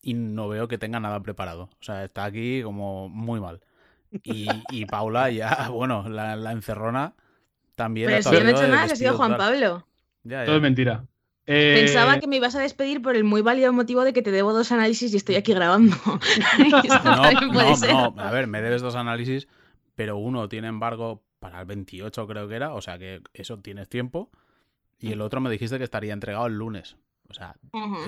y 0.00 0.14
no 0.14 0.48
veo 0.48 0.68
que 0.68 0.78
tenga 0.78 0.98
nada 1.00 1.20
preparado. 1.22 1.64
O 1.64 1.82
sea, 1.82 2.04
está 2.04 2.24
aquí 2.24 2.62
como 2.62 3.08
muy 3.08 3.40
mal. 3.40 3.60
Y, 4.22 4.48
y 4.70 4.86
Paula 4.86 5.30
ya, 5.30 5.68
bueno, 5.70 6.08
la, 6.08 6.36
la 6.36 6.52
encerrona 6.52 7.14
también. 7.76 8.08
Pero 8.08 8.22
si 8.22 8.34
yo 8.34 8.42
no 8.42 8.48
he 8.48 8.52
hecho 8.52 8.66
nada, 8.66 8.82
ha 8.82 8.96
sido 8.96 9.16
Juan 9.16 9.34
claro. 9.34 9.52
Pablo. 9.52 9.86
Ya, 10.24 10.40
ya. 10.40 10.44
Todo 10.46 10.56
es 10.56 10.62
mentira. 10.62 11.04
Eh, 11.46 11.76
Pensaba 11.78 12.18
que 12.18 12.26
me 12.26 12.36
ibas 12.36 12.56
a 12.56 12.60
despedir 12.60 13.00
por 13.00 13.14
el 13.14 13.22
muy 13.22 13.40
válido 13.40 13.72
motivo 13.72 14.02
de 14.02 14.12
que 14.12 14.22
te 14.22 14.32
debo 14.32 14.52
dos 14.52 14.72
análisis 14.72 15.14
y 15.14 15.16
estoy 15.16 15.36
aquí 15.36 15.54
grabando. 15.54 15.96
No, 17.04 17.52
puede 17.52 17.70
no, 17.70 17.76
ser. 17.76 17.92
no, 17.92 18.14
a 18.18 18.30
ver, 18.32 18.48
me 18.48 18.60
debes 18.60 18.82
dos 18.82 18.96
análisis, 18.96 19.46
pero 19.94 20.16
uno 20.16 20.48
tiene 20.48 20.66
embargo 20.66 21.22
para 21.38 21.60
el 21.60 21.66
28 21.66 22.26
creo 22.26 22.48
que 22.48 22.56
era, 22.56 22.74
o 22.74 22.80
sea 22.80 22.98
que 22.98 23.22
eso 23.32 23.58
tienes 23.60 23.88
tiempo, 23.88 24.30
y 24.98 25.12
el 25.12 25.20
otro 25.20 25.40
me 25.40 25.50
dijiste 25.50 25.78
que 25.78 25.84
estaría 25.84 26.12
entregado 26.12 26.46
el 26.46 26.54
lunes. 26.54 26.96
O 27.28 27.34
sea, 27.34 27.56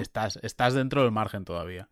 estás, 0.00 0.38
estás 0.42 0.74
dentro 0.74 1.02
del 1.02 1.12
margen 1.12 1.44
todavía. 1.44 1.88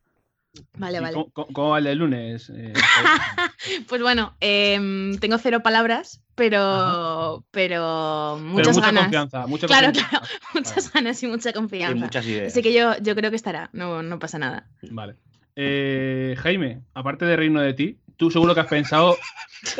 Vale, 0.76 0.98
¿y 0.98 1.00
vale. 1.00 1.14
¿Cómo, 1.14 1.30
cómo- 1.32 1.46
cómo 1.52 1.68
va 1.70 1.78
el 1.78 1.98
lunes? 1.98 2.50
Eh, 2.54 2.72
Pues 3.88 4.00
bueno, 4.02 4.34
em, 4.40 5.18
tengo 5.18 5.38
cero 5.38 5.60
palabras, 5.62 6.20
pero, 6.34 7.44
pero 7.50 8.36
pero 8.36 8.44
muchas 8.44 8.74
mucha 8.76 8.86
ganas. 8.86 9.02
confianza. 9.04 9.46
Mucha 9.46 9.66
Claro, 9.66 9.86
confianza. 9.86 10.10
claro, 10.10 10.26
muchas 10.54 10.92
ganas 10.92 11.22
y 11.22 11.26
mucha 11.26 11.50
Y 11.50 11.52
confianza. 11.52 12.04
muchas 12.04 12.26
ideas. 12.26 12.52
Así 12.52 12.62
que 12.62 12.72
yo, 12.72 12.96
yo 12.98 13.14
creo 13.16 13.30
que 13.30 13.36
estará, 13.36 13.70
no, 13.72 14.02
no 14.02 14.18
pasa 14.18 14.38
nada. 14.38 14.68
Vale. 14.90 15.16
Eh, 15.56 16.36
Jaime, 16.38 16.82
aparte 16.94 17.24
de 17.24 17.36
reino 17.36 17.60
de 17.60 17.72
ti, 17.72 17.98
tú 18.16 18.30
seguro 18.30 18.54
que 18.54 18.60
has 18.60 18.66
pensado, 18.66 19.16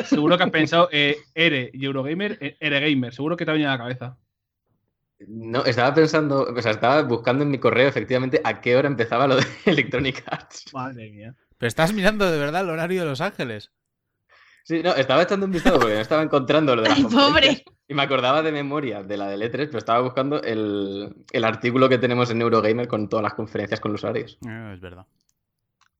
seguro 0.05 0.37
que 0.37 0.43
has 0.43 0.49
pensado, 0.49 0.89
eh, 0.91 1.17
Ere 1.35 1.69
y 1.73 1.85
Eurogamer, 1.85 2.37
eh, 2.41 2.57
Eregamer, 2.59 3.13
seguro 3.13 3.37
que 3.37 3.45
te 3.45 3.51
ha 3.51 3.53
venido 3.53 3.69
a 3.69 3.73
la 3.73 3.77
cabeza. 3.77 4.17
No, 5.19 5.65
estaba 5.65 5.93
pensando, 5.95 6.43
o 6.43 6.61
sea, 6.61 6.71
estaba 6.71 7.01
buscando 7.03 7.43
en 7.43 7.49
mi 7.49 7.57
correo 7.57 7.87
efectivamente 7.87 8.39
a 8.43 8.61
qué 8.61 8.75
hora 8.75 8.87
empezaba 8.87 9.27
lo 9.27 9.35
de 9.37 9.45
Electronic 9.65 10.23
Arts. 10.27 10.65
Madre 10.73 11.09
mía. 11.09 11.35
Pero 11.57 11.67
estás 11.67 11.91
mirando 11.93 12.29
de 12.29 12.37
verdad 12.37 12.61
el 12.61 12.69
horario 12.69 13.01
de 13.01 13.07
Los 13.07 13.21
Ángeles. 13.21 13.71
Sí, 14.63 14.83
no, 14.83 14.93
estaba 14.95 15.23
echando 15.23 15.45
un 15.45 15.51
vistazo 15.53 15.79
porque 15.79 15.95
no 15.95 16.01
estaba 16.01 16.21
encontrando 16.21 16.75
lo 16.75 16.83
de 16.83 16.89
las 16.89 16.97
Ay, 16.99 17.03
pobre. 17.05 17.63
Y 17.87 17.93
me 17.93 18.03
acordaba 18.03 18.41
de 18.43 18.51
memoria 18.51 19.01
de 19.01 19.17
la 19.17 19.27
del 19.29 19.41
E3, 19.41 19.51
pero 19.67 19.77
estaba 19.77 20.01
buscando 20.01 20.41
el, 20.43 21.15
el 21.31 21.43
artículo 21.45 21.87
que 21.89 21.97
tenemos 21.97 22.29
en 22.29 22.41
Eurogamer 22.41 22.87
con 22.87 23.07
todas 23.09 23.23
las 23.23 23.33
conferencias 23.33 23.79
con 23.79 23.93
los 23.93 24.03
horarios. 24.03 24.37
Eh, 24.47 24.71
es 24.75 24.81
verdad. 24.81 25.05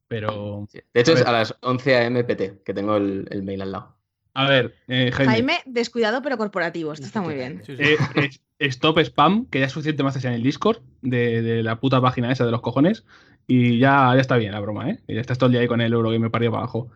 Pero, 0.07 0.67
Sí. 0.71 0.79
De 0.93 1.01
hecho, 1.01 1.11
A 1.11 1.15
es 1.15 1.19
ver. 1.21 1.29
a 1.29 1.31
las 1.31 1.55
11 1.61 1.95
a.m. 1.95 2.23
PT, 2.23 2.61
que 2.63 2.73
tengo 2.73 2.97
el, 2.97 3.27
el 3.31 3.43
mail 3.43 3.61
al 3.63 3.71
lado. 3.71 3.96
A 4.37 4.47
ver, 4.49 4.75
eh, 4.87 5.11
Jaime. 5.13 5.31
Jaime, 5.31 5.59
descuidado 5.65 6.21
pero 6.21 6.37
corporativo. 6.37 6.93
Esto 6.93 7.05
está 7.05 7.21
muy 7.21 7.35
bien. 7.35 7.61
Sí, 7.65 7.75
sí. 7.75 7.83
eh, 7.83 7.97
es- 8.15 8.41
stop 8.59 8.99
spam, 8.99 9.45
que 9.47 9.59
ya 9.59 9.65
es 9.65 9.71
suficiente 9.71 10.03
más 10.03 10.23
en 10.23 10.33
el 10.33 10.43
Discord 10.43 10.79
de, 11.01 11.41
de 11.41 11.63
la 11.63 11.79
puta 11.79 12.01
página 12.01 12.31
esa 12.31 12.45
de 12.45 12.51
los 12.51 12.61
cojones. 12.61 13.03
Y 13.47 13.79
ya, 13.79 14.11
ya 14.15 14.21
está 14.21 14.35
bien 14.37 14.51
la 14.51 14.59
broma, 14.59 14.89
¿eh? 14.89 14.99
Y 15.07 15.15
ya 15.15 15.21
estás 15.21 15.37
todo 15.37 15.47
el 15.47 15.51
día 15.53 15.61
ahí 15.61 15.67
con 15.67 15.79
el 15.81 15.91
para 15.91 16.07
arriba 16.09 16.27
y 16.27 16.29
para 16.29 16.47
abajo. 16.47 16.89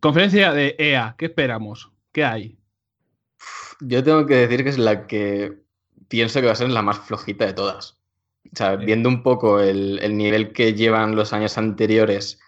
Conferencia 0.00 0.52
de 0.52 0.74
EA, 0.78 1.14
¿qué 1.16 1.26
esperamos? 1.26 1.92
¿Qué 2.12 2.24
hay? 2.24 2.56
Yo 3.80 4.02
tengo 4.02 4.26
que 4.26 4.34
decir 4.36 4.62
que 4.64 4.70
es 4.70 4.78
la 4.78 5.06
que 5.06 5.58
pienso 6.08 6.40
que 6.40 6.46
va 6.46 6.52
a 6.52 6.56
ser 6.56 6.70
la 6.70 6.82
más 6.82 6.98
flojita 6.98 7.46
de 7.46 7.52
todas. 7.52 7.98
O 8.52 8.56
sea, 8.56 8.78
Sí. 8.78 8.84
viendo 8.84 9.08
un 9.08 9.22
poco 9.22 9.60
el, 9.60 9.98
el 10.02 10.16
nivel 10.16 10.52
que 10.52 10.74
llevan 10.74 11.14
los 11.16 11.32
años 11.32 11.56
anteriores 11.56 12.40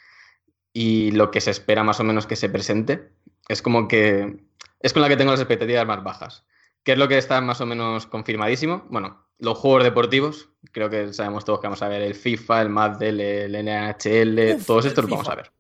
y 0.73 1.13
lo 1.13 1.31
que 1.31 1.41
se 1.41 1.51
espera 1.51 1.85
más 1.85 2.01
o 2.01 2.05
menos 2.05 2.27
que 2.27 2.37
se 2.37 2.49
presente, 2.49 3.11
es 3.49 3.63
como 3.63 3.89
que 3.89 4.45
es 4.81 4.93
con 4.93 5.03
la 5.03 5.09
que 5.09 5.17
tengo 5.17 5.31
las 5.31 5.41
expectativas 5.41 5.87
más 5.87 6.03
bajas. 6.03 6.45
¿Qué 6.83 6.93
es 6.93 6.99
lo 6.99 7.09
que 7.09 7.17
está 7.17 7.41
más 7.41 7.61
o 7.61 7.67
menos 7.67 8.07
confirmadísimo? 8.07 8.87
Bueno, 8.91 9.27
los 9.39 9.57
juegos 9.59 9.85
deportivos, 9.85 10.51
creo 10.73 10.91
que 10.91 11.13
sabemos 11.15 11.45
todos 11.45 11.61
que 11.61 11.67
vamos 11.67 11.83
a 11.83 11.89
ver 11.89 12.03
el 12.03 12.15
FIFA, 12.15 12.63
el 12.63 12.69
Madden, 12.69 13.21
el 13.21 13.53
NHL, 13.53 14.57
Uf, 14.57 14.67
todos 14.67 14.85
estos 14.85 15.05
los 15.05 15.11
vamos 15.11 15.29
a 15.29 15.37
ver. 15.37 15.51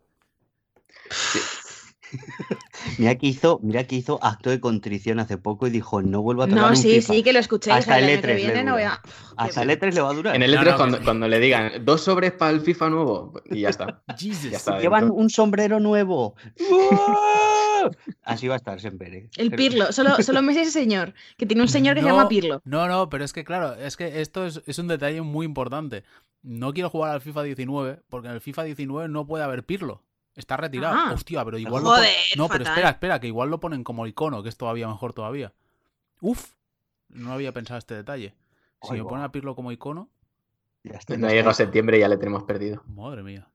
Mira 2.98 3.14
que 3.16 3.26
hizo, 3.26 3.60
mira 3.62 3.84
que 3.84 3.96
hizo 3.96 4.18
acto 4.22 4.50
de 4.50 4.60
contrición 4.60 5.18
hace 5.20 5.38
poco 5.38 5.66
y 5.66 5.70
dijo, 5.70 6.02
no 6.02 6.22
vuelvo 6.22 6.42
a 6.42 6.46
tocar 6.46 6.62
No, 6.62 6.68
un 6.70 6.76
sí, 6.76 6.96
FIFA". 7.00 7.12
sí, 7.14 7.22
que 7.22 7.32
lo 7.32 7.38
escuché. 7.38 7.72
Hasta 7.72 7.98
el 7.98 8.04
año 8.04 8.20
que 8.20 8.22
E3 8.22 8.26
le 8.26 8.34
viene 8.36 8.64
no 8.64 8.72
voy 8.72 8.82
dura. 8.82 9.00
a- 9.36 9.44
Hasta 9.44 9.62
el 9.62 9.70
E3 9.70 9.92
le 9.94 10.00
va 10.00 10.10
a 10.10 10.14
durar. 10.14 10.36
En 10.36 10.42
el 10.42 10.54
No, 10.54 10.60
E3, 10.62 10.70
no, 10.70 10.76
cuando, 10.76 11.02
cuando 11.02 11.28
le 11.28 11.38
digan 11.40 11.84
dos 11.84 12.02
sobres 12.02 12.32
para 12.32 12.50
el 12.52 12.60
FIFA 12.60 12.90
nuevo, 12.90 13.40
y 13.50 13.60
ya 13.60 13.70
está. 13.70 14.02
Jesus. 14.18 14.50
Ya 14.50 14.56
está. 14.58 14.78
Llevan 14.80 15.10
un 15.10 15.30
sombrero 15.30 15.80
nuevo. 15.80 16.34
Así 18.22 18.48
va 18.48 18.54
a 18.54 18.56
estar 18.56 18.80
siempre. 18.80 19.28
El 19.36 19.50
Pirlo, 19.50 19.92
solo, 19.92 20.16
solo 20.22 20.40
me 20.42 20.54
sé 20.54 20.62
ese 20.62 20.70
señor, 20.70 21.12
que 21.36 21.44
tiene 21.46 21.62
un 21.62 21.68
señor 21.68 21.94
que 21.94 22.00
se 22.00 22.08
No, 22.08 22.14
llama 22.16 22.28
Pirlo. 22.28 22.62
No, 22.64 22.88
no, 22.88 23.10
pero 23.10 23.24
es 23.24 23.32
que 23.32 23.44
claro, 23.44 23.74
es 23.74 23.96
que 23.96 24.20
esto 24.22 24.46
es, 24.46 24.62
es 24.66 24.78
un 24.78 24.88
detalle 24.88 25.20
muy 25.20 25.44
importante. 25.44 26.02
No 26.42 26.72
quiero 26.72 26.88
jugar 26.90 27.12
al 27.12 27.20
FIFA 27.20 27.42
19 27.42 28.00
porque 28.08 28.28
en 28.28 28.34
el 28.34 28.40
FIFA 28.40 28.64
19 28.64 29.08
no 29.08 29.26
puede 29.26 29.44
haber 29.44 29.64
Pirlo. 29.64 30.02
Está 30.36 30.56
retirado. 30.56 30.94
Ah. 30.96 31.12
Hostia, 31.14 31.44
pero 31.44 31.58
igual 31.58 31.82
lo 31.84 31.90
Joder, 31.90 32.08
pon- 32.30 32.38
No, 32.38 32.48
pero 32.48 32.64
espera, 32.64 32.88
espera, 32.90 33.20
que 33.20 33.28
igual 33.28 33.50
lo 33.50 33.60
ponen 33.60 33.84
como 33.84 34.06
icono, 34.06 34.42
que 34.42 34.48
es 34.48 34.56
todavía 34.56 34.88
mejor 34.88 35.12
todavía. 35.12 35.52
Uf, 36.20 36.52
no 37.08 37.32
había 37.32 37.52
pensado 37.52 37.78
este 37.78 37.94
detalle. 37.94 38.34
Si 38.82 38.92
me 38.94 39.04
ponen 39.04 39.24
a 39.24 39.32
Pirlo 39.32 39.54
como 39.54 39.70
icono, 39.72 40.10
Ya 40.82 40.98
está, 40.98 41.16
No 41.16 41.26
ha 41.28 41.30
llegado 41.30 41.50
está. 41.52 41.64
septiembre 41.64 41.96
y 41.96 42.00
ya 42.00 42.08
le 42.08 42.16
tenemos 42.18 42.42
perdido. 42.42 42.82
madre 42.86 43.22
mía. 43.22 43.46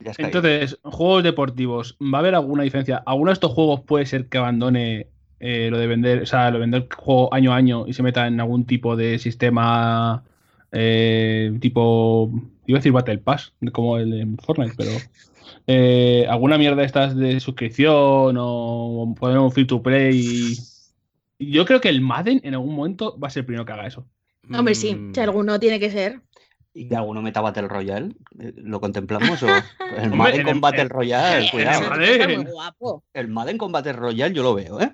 Ya 0.00 0.10
está 0.12 0.22
ahí. 0.22 0.26
Entonces, 0.26 0.78
juegos 0.82 1.22
deportivos, 1.24 1.96
¿va 2.00 2.18
a 2.18 2.20
haber 2.20 2.34
alguna 2.34 2.62
diferencia? 2.62 3.02
¿Alguno 3.06 3.30
de 3.30 3.34
estos 3.34 3.52
juegos 3.52 3.80
puede 3.80 4.06
ser 4.06 4.28
que 4.28 4.38
abandone 4.38 5.08
eh, 5.40 5.68
lo 5.70 5.78
de 5.78 5.86
vender, 5.88 6.22
o 6.22 6.26
sea, 6.26 6.46
lo 6.50 6.58
de 6.58 6.60
vender 6.60 6.88
juego 6.96 7.32
año 7.34 7.52
a 7.52 7.56
año 7.56 7.84
y 7.88 7.94
se 7.94 8.02
meta 8.04 8.26
en 8.28 8.40
algún 8.40 8.64
tipo 8.64 8.94
de 8.96 9.18
sistema 9.18 10.22
eh, 10.70 11.56
tipo, 11.60 12.30
iba 12.66 12.76
a 12.76 12.80
decir 12.80 12.92
Battle 12.92 13.18
Pass, 13.18 13.52
como 13.72 13.96
el 13.98 14.10
de 14.10 14.42
Fortnite, 14.42 14.74
pero 14.76 14.90
eh, 15.66 16.26
alguna 16.28 16.58
mierda 16.58 16.80
de 16.80 16.86
estas 16.86 17.16
de 17.16 17.40
suscripción 17.40 18.36
o 18.38 19.14
poner 19.18 19.38
un 19.38 19.50
free 19.52 19.66
to 19.66 19.82
play. 19.82 20.18
y- 21.38 21.52
Yo 21.52 21.64
creo 21.64 21.80
que 21.80 21.88
el 21.88 22.00
Madden 22.00 22.40
en 22.44 22.54
algún 22.54 22.74
momento 22.74 23.18
va 23.18 23.28
a 23.28 23.30
ser 23.30 23.40
el 23.42 23.46
primero 23.46 23.64
que 23.64 23.72
haga 23.72 23.86
eso. 23.86 24.06
Hombre, 24.52 24.74
sí, 24.74 24.94
Mm, 24.94 25.14
si 25.14 25.20
alguno 25.20 25.58
tiene 25.60 25.78
que 25.80 25.90
ser. 25.90 26.20
¿Y 26.74 26.88
que 26.88 26.96
alguno 26.96 27.20
meta 27.20 27.40
Battle 27.40 27.68
Royale? 27.68 28.14
Eh, 28.40 28.54
¿Lo 28.56 28.80
contemplamos? 28.80 29.42
o 29.42 29.46
El 29.96 30.14
Madden 30.14 30.40
en 30.40 30.46
con 30.46 30.54
el- 30.54 30.60
Battle 30.60 30.88
Royale, 30.88 31.44
en 31.44 31.50
cuidado. 31.50 31.82
el- 31.82 31.90
Madden. 31.90 32.20
está 32.20 32.40
muy 32.42 32.50
guapo. 32.52 33.04
El 33.12 33.28
Madden 33.28 33.58
con 33.58 33.72
Battle 33.72 33.92
Royale 33.92 34.34
yo 34.34 34.42
lo 34.42 34.54
veo, 34.54 34.80
¿eh? 34.80 34.92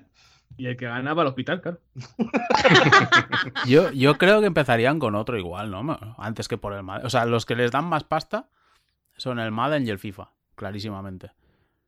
Y 0.57 0.65
el 0.65 0.75
que 0.75 0.85
gana 0.87 1.13
va 1.13 1.21
al 1.21 1.29
hospital, 1.29 1.61
claro. 1.61 1.79
Yo, 3.65 3.91
yo 3.91 4.17
creo 4.17 4.41
que 4.41 4.47
empezarían 4.47 4.99
con 4.99 5.15
otro 5.15 5.37
igual, 5.37 5.71
¿no? 5.71 5.97
Antes 6.17 6.47
que 6.47 6.57
por 6.57 6.73
el 6.73 6.83
Madden. 6.83 7.05
O 7.05 7.09
sea, 7.09 7.25
los 7.25 7.45
que 7.45 7.55
les 7.55 7.71
dan 7.71 7.85
más 7.85 8.03
pasta 8.03 8.49
son 9.17 9.39
el 9.39 9.51
Madden 9.51 9.85
y 9.85 9.89
el 9.89 9.99
FIFA, 9.99 10.31
clarísimamente. 10.59 11.31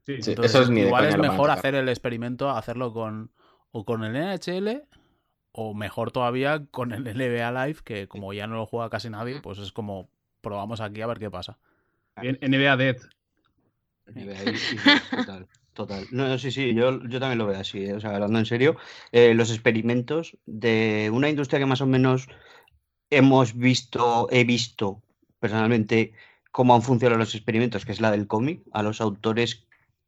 Sí, 0.05 0.21
Sí. 0.21 0.31
Entonces, 0.31 0.55
eso 0.55 0.63
es 0.63 0.69
ni 0.69 0.81
igual 0.81 1.05
es 1.05 1.17
mejor 1.17 1.51
hacer 1.51 1.75
el 1.75 1.89
experimento, 1.89 2.49
hacerlo 2.49 2.93
con 2.93 3.31
o 3.71 3.85
con 3.85 4.03
el 4.03 4.13
NHL 4.13 4.83
o 5.51 5.73
mejor 5.73 6.11
todavía 6.11 6.65
con 6.71 6.93
el 6.93 7.03
NBA 7.03 7.51
Live, 7.51 7.79
que 7.83 8.07
como 8.07 8.33
ya 8.33 8.47
no 8.47 8.55
lo 8.55 8.65
juega 8.65 8.89
casi 8.89 9.09
nadie, 9.09 9.41
pues 9.41 9.59
es 9.59 9.71
como 9.71 10.09
probamos 10.39 10.79
aquí 10.79 11.01
a 11.01 11.07
ver 11.07 11.19
qué 11.19 11.29
pasa. 11.29 11.59
Bien, 12.21 12.39
NBA 12.41 12.77
Dead. 12.77 12.97
Total, 15.11 15.47
total. 15.73 16.07
No, 16.11 16.27
no, 16.27 16.37
sí, 16.37 16.51
sí, 16.51 16.73
yo, 16.73 17.05
yo 17.07 17.19
también 17.19 17.37
lo 17.37 17.45
veo 17.45 17.59
así, 17.59 17.85
¿eh? 17.85 17.93
O 17.93 17.99
sea, 17.99 18.15
hablando 18.15 18.39
en 18.39 18.45
serio, 18.45 18.77
eh, 19.11 19.33
los 19.33 19.51
experimentos 19.51 20.37
de 20.45 21.09
una 21.13 21.29
industria 21.29 21.59
que 21.59 21.65
más 21.65 21.81
o 21.81 21.85
menos 21.85 22.27
hemos 23.09 23.55
visto, 23.55 24.27
he 24.31 24.43
visto 24.45 25.03
personalmente 25.39 26.13
cómo 26.51 26.75
han 26.75 26.81
funcionado 26.81 27.19
los 27.19 27.35
experimentos, 27.35 27.85
que 27.85 27.91
es 27.91 28.01
la 28.01 28.11
del 28.11 28.27
cómic, 28.27 28.61
a 28.73 28.83
los 28.83 29.01
autores 29.01 29.65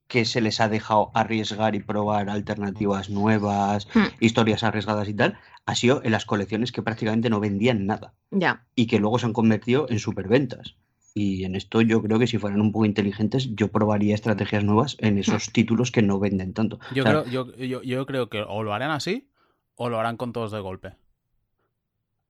que 0.07 0.25
se 0.25 0.41
les 0.41 0.59
ha 0.59 0.67
dejado 0.67 1.11
arriesgar 1.13 1.75
y 1.75 1.79
probar 1.79 2.29
alternativas 2.29 3.09
nuevas, 3.09 3.87
Hmm. 3.95 4.07
historias 4.19 4.63
arriesgadas 4.63 5.07
y 5.07 5.13
tal, 5.13 5.37
ha 5.65 5.75
sido 5.75 6.01
en 6.03 6.11
las 6.11 6.25
colecciones 6.25 6.71
que 6.73 6.81
prácticamente 6.81 7.29
no 7.29 7.39
vendían 7.39 7.85
nada 7.85 8.13
Ya. 8.31 8.65
y 8.75 8.87
que 8.87 8.99
luego 8.99 9.17
se 9.19 9.25
han 9.25 9.33
convertido 9.33 9.87
en 9.89 9.99
superventas. 9.99 10.75
Y 11.15 11.45
en 11.45 11.55
esto 11.55 11.79
yo 11.81 12.01
creo 12.01 12.19
que 12.19 12.27
si 12.27 12.37
fueran 12.39 12.59
un 12.59 12.71
poco 12.71 12.85
inteligentes, 12.85 13.55
yo 13.55 13.69
probaría 13.69 14.15
estrategias 14.15 14.63
nuevas 14.63 14.97
en 14.99 15.17
esos 15.19 15.51
títulos 15.53 15.91
que 15.91 16.01
no 16.01 16.19
venden 16.19 16.53
tanto. 16.53 16.79
Yo, 16.93 17.03
O 17.03 17.05
sea, 17.07 17.23
creo, 17.23 17.25
yo, 17.31 17.55
yo, 17.55 17.81
yo 17.83 18.05
creo 18.05 18.29
que 18.29 18.41
o 18.41 18.63
lo 18.63 18.73
harán 18.73 18.91
así 18.91 19.29
o 19.75 19.89
lo 19.89 19.99
harán 19.99 20.17
con 20.17 20.33
todos 20.33 20.51
de 20.51 20.59
golpe. 20.59 20.95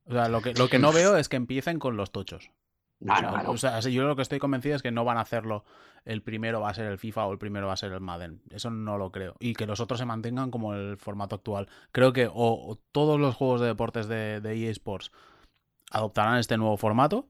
O 0.06 0.12
sea, 0.14 0.28
lo 0.28 0.42
que, 0.42 0.54
lo 0.54 0.68
que 0.68 0.80
no 0.80 0.92
veo 0.92 1.16
es 1.18 1.30
que 1.30 1.38
empiecen 1.38 1.80
con 1.80 1.96
los 1.98 2.12
tochos. 2.12 2.52
No. 3.22 3.52
O 3.52 3.58
sea, 3.58 3.80
yo 3.80 4.04
lo 4.08 4.16
que 4.16 4.22
estoy 4.22 4.40
convencido 4.40 4.76
es 4.76 4.82
que 4.82 4.92
no 4.92 5.04
van 5.06 5.18
a 5.18 5.22
hacerlo. 5.22 5.64
El 6.06 6.22
primero 6.22 6.60
va 6.62 6.70
a 6.70 6.74
ser 6.74 6.86
el 6.88 6.98
FIFA 6.98 7.26
o 7.28 7.32
el 7.32 7.38
primero 7.38 7.68
va 7.68 7.74
a 7.74 7.78
ser 7.78 7.92
el 7.94 8.02
Madden. 8.02 8.42
Eso 8.50 8.70
no 8.70 8.98
lo 8.98 9.12
creo. 9.12 9.36
Y 9.40 9.54
que 9.54 9.66
los 9.66 9.80
otros 9.80 10.00
se 10.00 10.06
mantengan 10.06 10.52
como 10.52 10.74
el 10.74 10.98
formato 10.98 11.36
actual. 11.36 11.68
Creo 11.92 12.12
que 12.14 12.28
o, 12.28 12.34
o 12.36 12.78
todos 12.92 13.20
los 13.20 13.36
juegos 13.36 13.62
de 13.62 13.68
deportes 13.68 14.08
de, 14.08 14.42
de 14.42 14.54
EA 14.66 14.72
Sports 14.72 15.12
adoptarán 15.92 16.38
este 16.40 16.58
nuevo 16.58 16.78
formato 16.78 17.28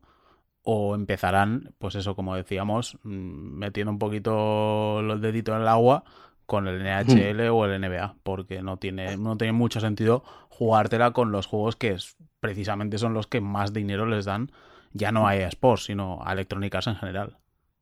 o 0.63 0.95
empezarán, 0.95 1.73
pues 1.77 1.95
eso, 1.95 2.15
como 2.15 2.35
decíamos, 2.35 2.97
mm, 3.03 3.09
metiendo 3.57 3.91
un 3.91 3.99
poquito 3.99 5.01
el 5.01 5.19
dedito 5.21 5.53
en 5.55 5.61
el 5.61 5.67
agua 5.67 6.03
con 6.45 6.67
el 6.67 6.81
NHL 6.81 7.49
o 7.49 7.65
el 7.65 7.81
NBA, 7.81 8.15
porque 8.23 8.61
no 8.61 8.77
tiene, 8.77 9.17
no 9.17 9.37
tiene 9.37 9.53
mucho 9.53 9.79
sentido 9.79 10.23
jugártela 10.49 11.11
con 11.11 11.31
los 11.31 11.47
juegos 11.47 11.75
que 11.75 11.89
es- 11.91 12.15
precisamente 12.39 12.97
son 12.97 13.13
los 13.13 13.27
que 13.27 13.41
más 13.41 13.73
dinero 13.73 14.05
les 14.05 14.25
dan, 14.25 14.51
ya 14.93 15.11
no 15.11 15.27
a 15.27 15.35
EA 15.35 15.47
Sports, 15.49 15.85
sino 15.85 16.19
a 16.23 16.33
Electronic 16.33 16.73
Arts 16.75 16.87
en 16.87 16.95
general. 16.95 17.37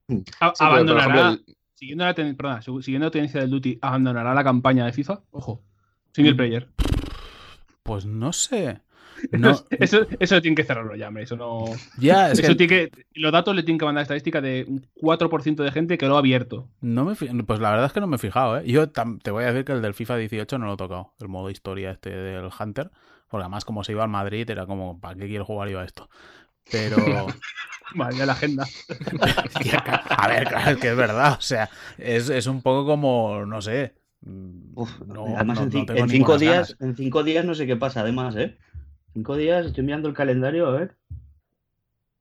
Sí, 0.07 0.23
por 0.39 0.53
abandonará, 0.59 1.03
ejemplo, 1.13 1.29
el- 1.47 1.55
siguiendo, 1.75 2.05
la 2.05 2.13
ten- 2.13 2.35
perdona, 2.35 2.61
su- 2.61 2.81
siguiendo 2.81 3.07
la 3.07 3.11
tendencia 3.11 3.41
del 3.41 3.49
Duty, 3.49 3.79
abandonará 3.81 4.33
la 4.33 4.43
campaña 4.43 4.85
de 4.85 4.93
FIFA. 4.93 5.21
Ojo, 5.31 5.61
single 6.13 6.35
player. 6.35 6.67
Pues 7.83 8.05
no 8.05 8.33
sé. 8.33 8.81
No, 9.31 9.51
Eso, 9.69 10.07
eso 10.19 10.41
tiene 10.41 10.55
que 10.55 10.63
cerrarlo 10.63 10.95
ya, 10.95 11.09
hombre. 11.09 11.23
Eso 11.25 11.35
no. 11.35 11.65
ya, 11.99 12.31
es 12.31 12.39
eso 12.39 12.47
que 12.53 12.55
tiene 12.55 12.89
que- 12.89 13.05
los 13.13 13.31
datos 13.31 13.55
le 13.55 13.61
tienen 13.61 13.77
que 13.77 13.85
mandar 13.85 14.01
estadística 14.01 14.41
de 14.41 14.65
un 14.67 14.83
4% 14.99 15.63
de 15.63 15.71
gente 15.71 15.99
que 15.99 16.07
lo 16.07 16.15
ha 16.15 16.19
abierto. 16.19 16.69
no 16.81 17.05
me 17.05 17.13
fi- 17.13 17.27
pues 17.43 17.59
la 17.59 17.69
verdad 17.69 17.85
es 17.85 17.93
que 17.93 17.99
no 17.99 18.07
me 18.07 18.15
he 18.15 18.19
fijado, 18.19 18.57
¿eh? 18.57 18.63
Yo 18.65 18.91
tam- 18.91 19.21
te 19.21 19.29
voy 19.29 19.43
a 19.43 19.47
decir 19.51 19.63
que 19.63 19.73
el 19.73 19.81
del 19.83 19.93
FIFA 19.93 20.17
18 20.17 20.57
no 20.57 20.65
lo 20.65 20.73
he 20.73 20.77
tocado, 20.77 21.13
el 21.19 21.27
modo 21.27 21.51
historia 21.51 21.91
este 21.91 22.09
del 22.09 22.49
Hunter, 22.59 22.89
porque 23.29 23.43
además 23.43 23.63
como 23.63 23.83
se 23.83 23.91
iba 23.91 24.01
al 24.03 24.09
Madrid 24.09 24.49
era 24.49 24.65
como, 24.65 24.99
¿para 24.99 25.13
qué 25.15 25.27
quiero 25.27 25.45
jugar 25.45 25.69
yo 25.69 25.79
a 25.81 25.85
esto? 25.85 26.09
Pero... 26.69 26.97
Vale, 27.95 28.15
ya 28.17 28.25
la 28.25 28.31
agenda. 28.33 28.65
A 30.17 30.27
ver, 30.29 30.47
claro, 30.47 30.71
es 30.71 30.77
que 30.77 30.89
es 30.91 30.95
verdad. 30.95 31.33
O 31.37 31.41
sea, 31.41 31.69
es, 31.97 32.29
es 32.29 32.47
un 32.47 32.61
poco 32.61 32.85
como, 32.85 33.45
no 33.45 33.61
sé. 33.61 33.93
Uf, 34.75 35.01
no- 35.07 35.35
además 35.35 35.57
no- 35.59 35.63
en, 35.79 35.85
no 35.99 36.07
cinco 36.07 36.37
días, 36.37 36.75
ganas. 36.77 36.77
en 36.79 36.95
cinco 36.95 37.23
días 37.23 37.43
no 37.43 37.53
sé 37.53 37.65
qué 37.67 37.75
pasa, 37.75 38.01
además, 38.01 38.35
¿eh? 38.37 38.57
Cinco 39.13 39.35
días, 39.35 39.65
estoy 39.65 39.83
mirando 39.83 40.07
el 40.07 40.13
calendario, 40.13 40.67
a 40.67 40.71
ver. 40.71 40.95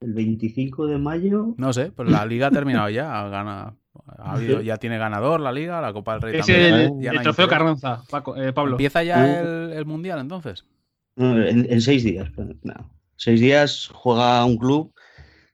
El 0.01 0.15
25 0.15 0.87
de 0.87 0.99
mayo. 0.99 1.55
No 1.57 1.73
sé, 1.73 1.93
pues 1.93 2.09
la 2.09 2.25
liga 2.27 2.49
ha 2.49 2.51
terminado 2.51 2.89
ya. 2.89 3.29
Gana, 3.29 3.77
ha 4.19 4.33
habido- 4.33 4.63
ya 4.63 4.77
tiene 4.79 4.99
ganador 4.99 5.41
la 5.41 5.53
liga, 5.53 5.81
la 5.81 5.93
Copa 5.93 6.15
del 6.15 6.23
Rey 6.23 6.41
Es 6.41 6.47
también. 6.47 6.75
el, 6.75 7.01
ya 7.01 7.23
trofeo. 7.23 7.47
Carranza, 7.47 8.03
Paco- 8.11 8.35
eh, 8.37 8.53
Pablo. 8.53 8.73
¿Empieza 8.73 9.05
ya 9.05 9.19
Uh. 9.19 9.47
el, 9.47 9.73
el 9.75 9.85
mundial 9.87 10.19
entonces? 10.19 10.65
no, 11.15 11.41
En, 11.41 11.71
en 11.71 11.81
seis 11.81 12.03
días. 12.03 12.29
pero 12.35 12.49
no. 12.65 12.91
Seis 13.23 13.39
días 13.39 13.91
juega 13.93 14.43
un 14.47 14.57
club 14.57 14.95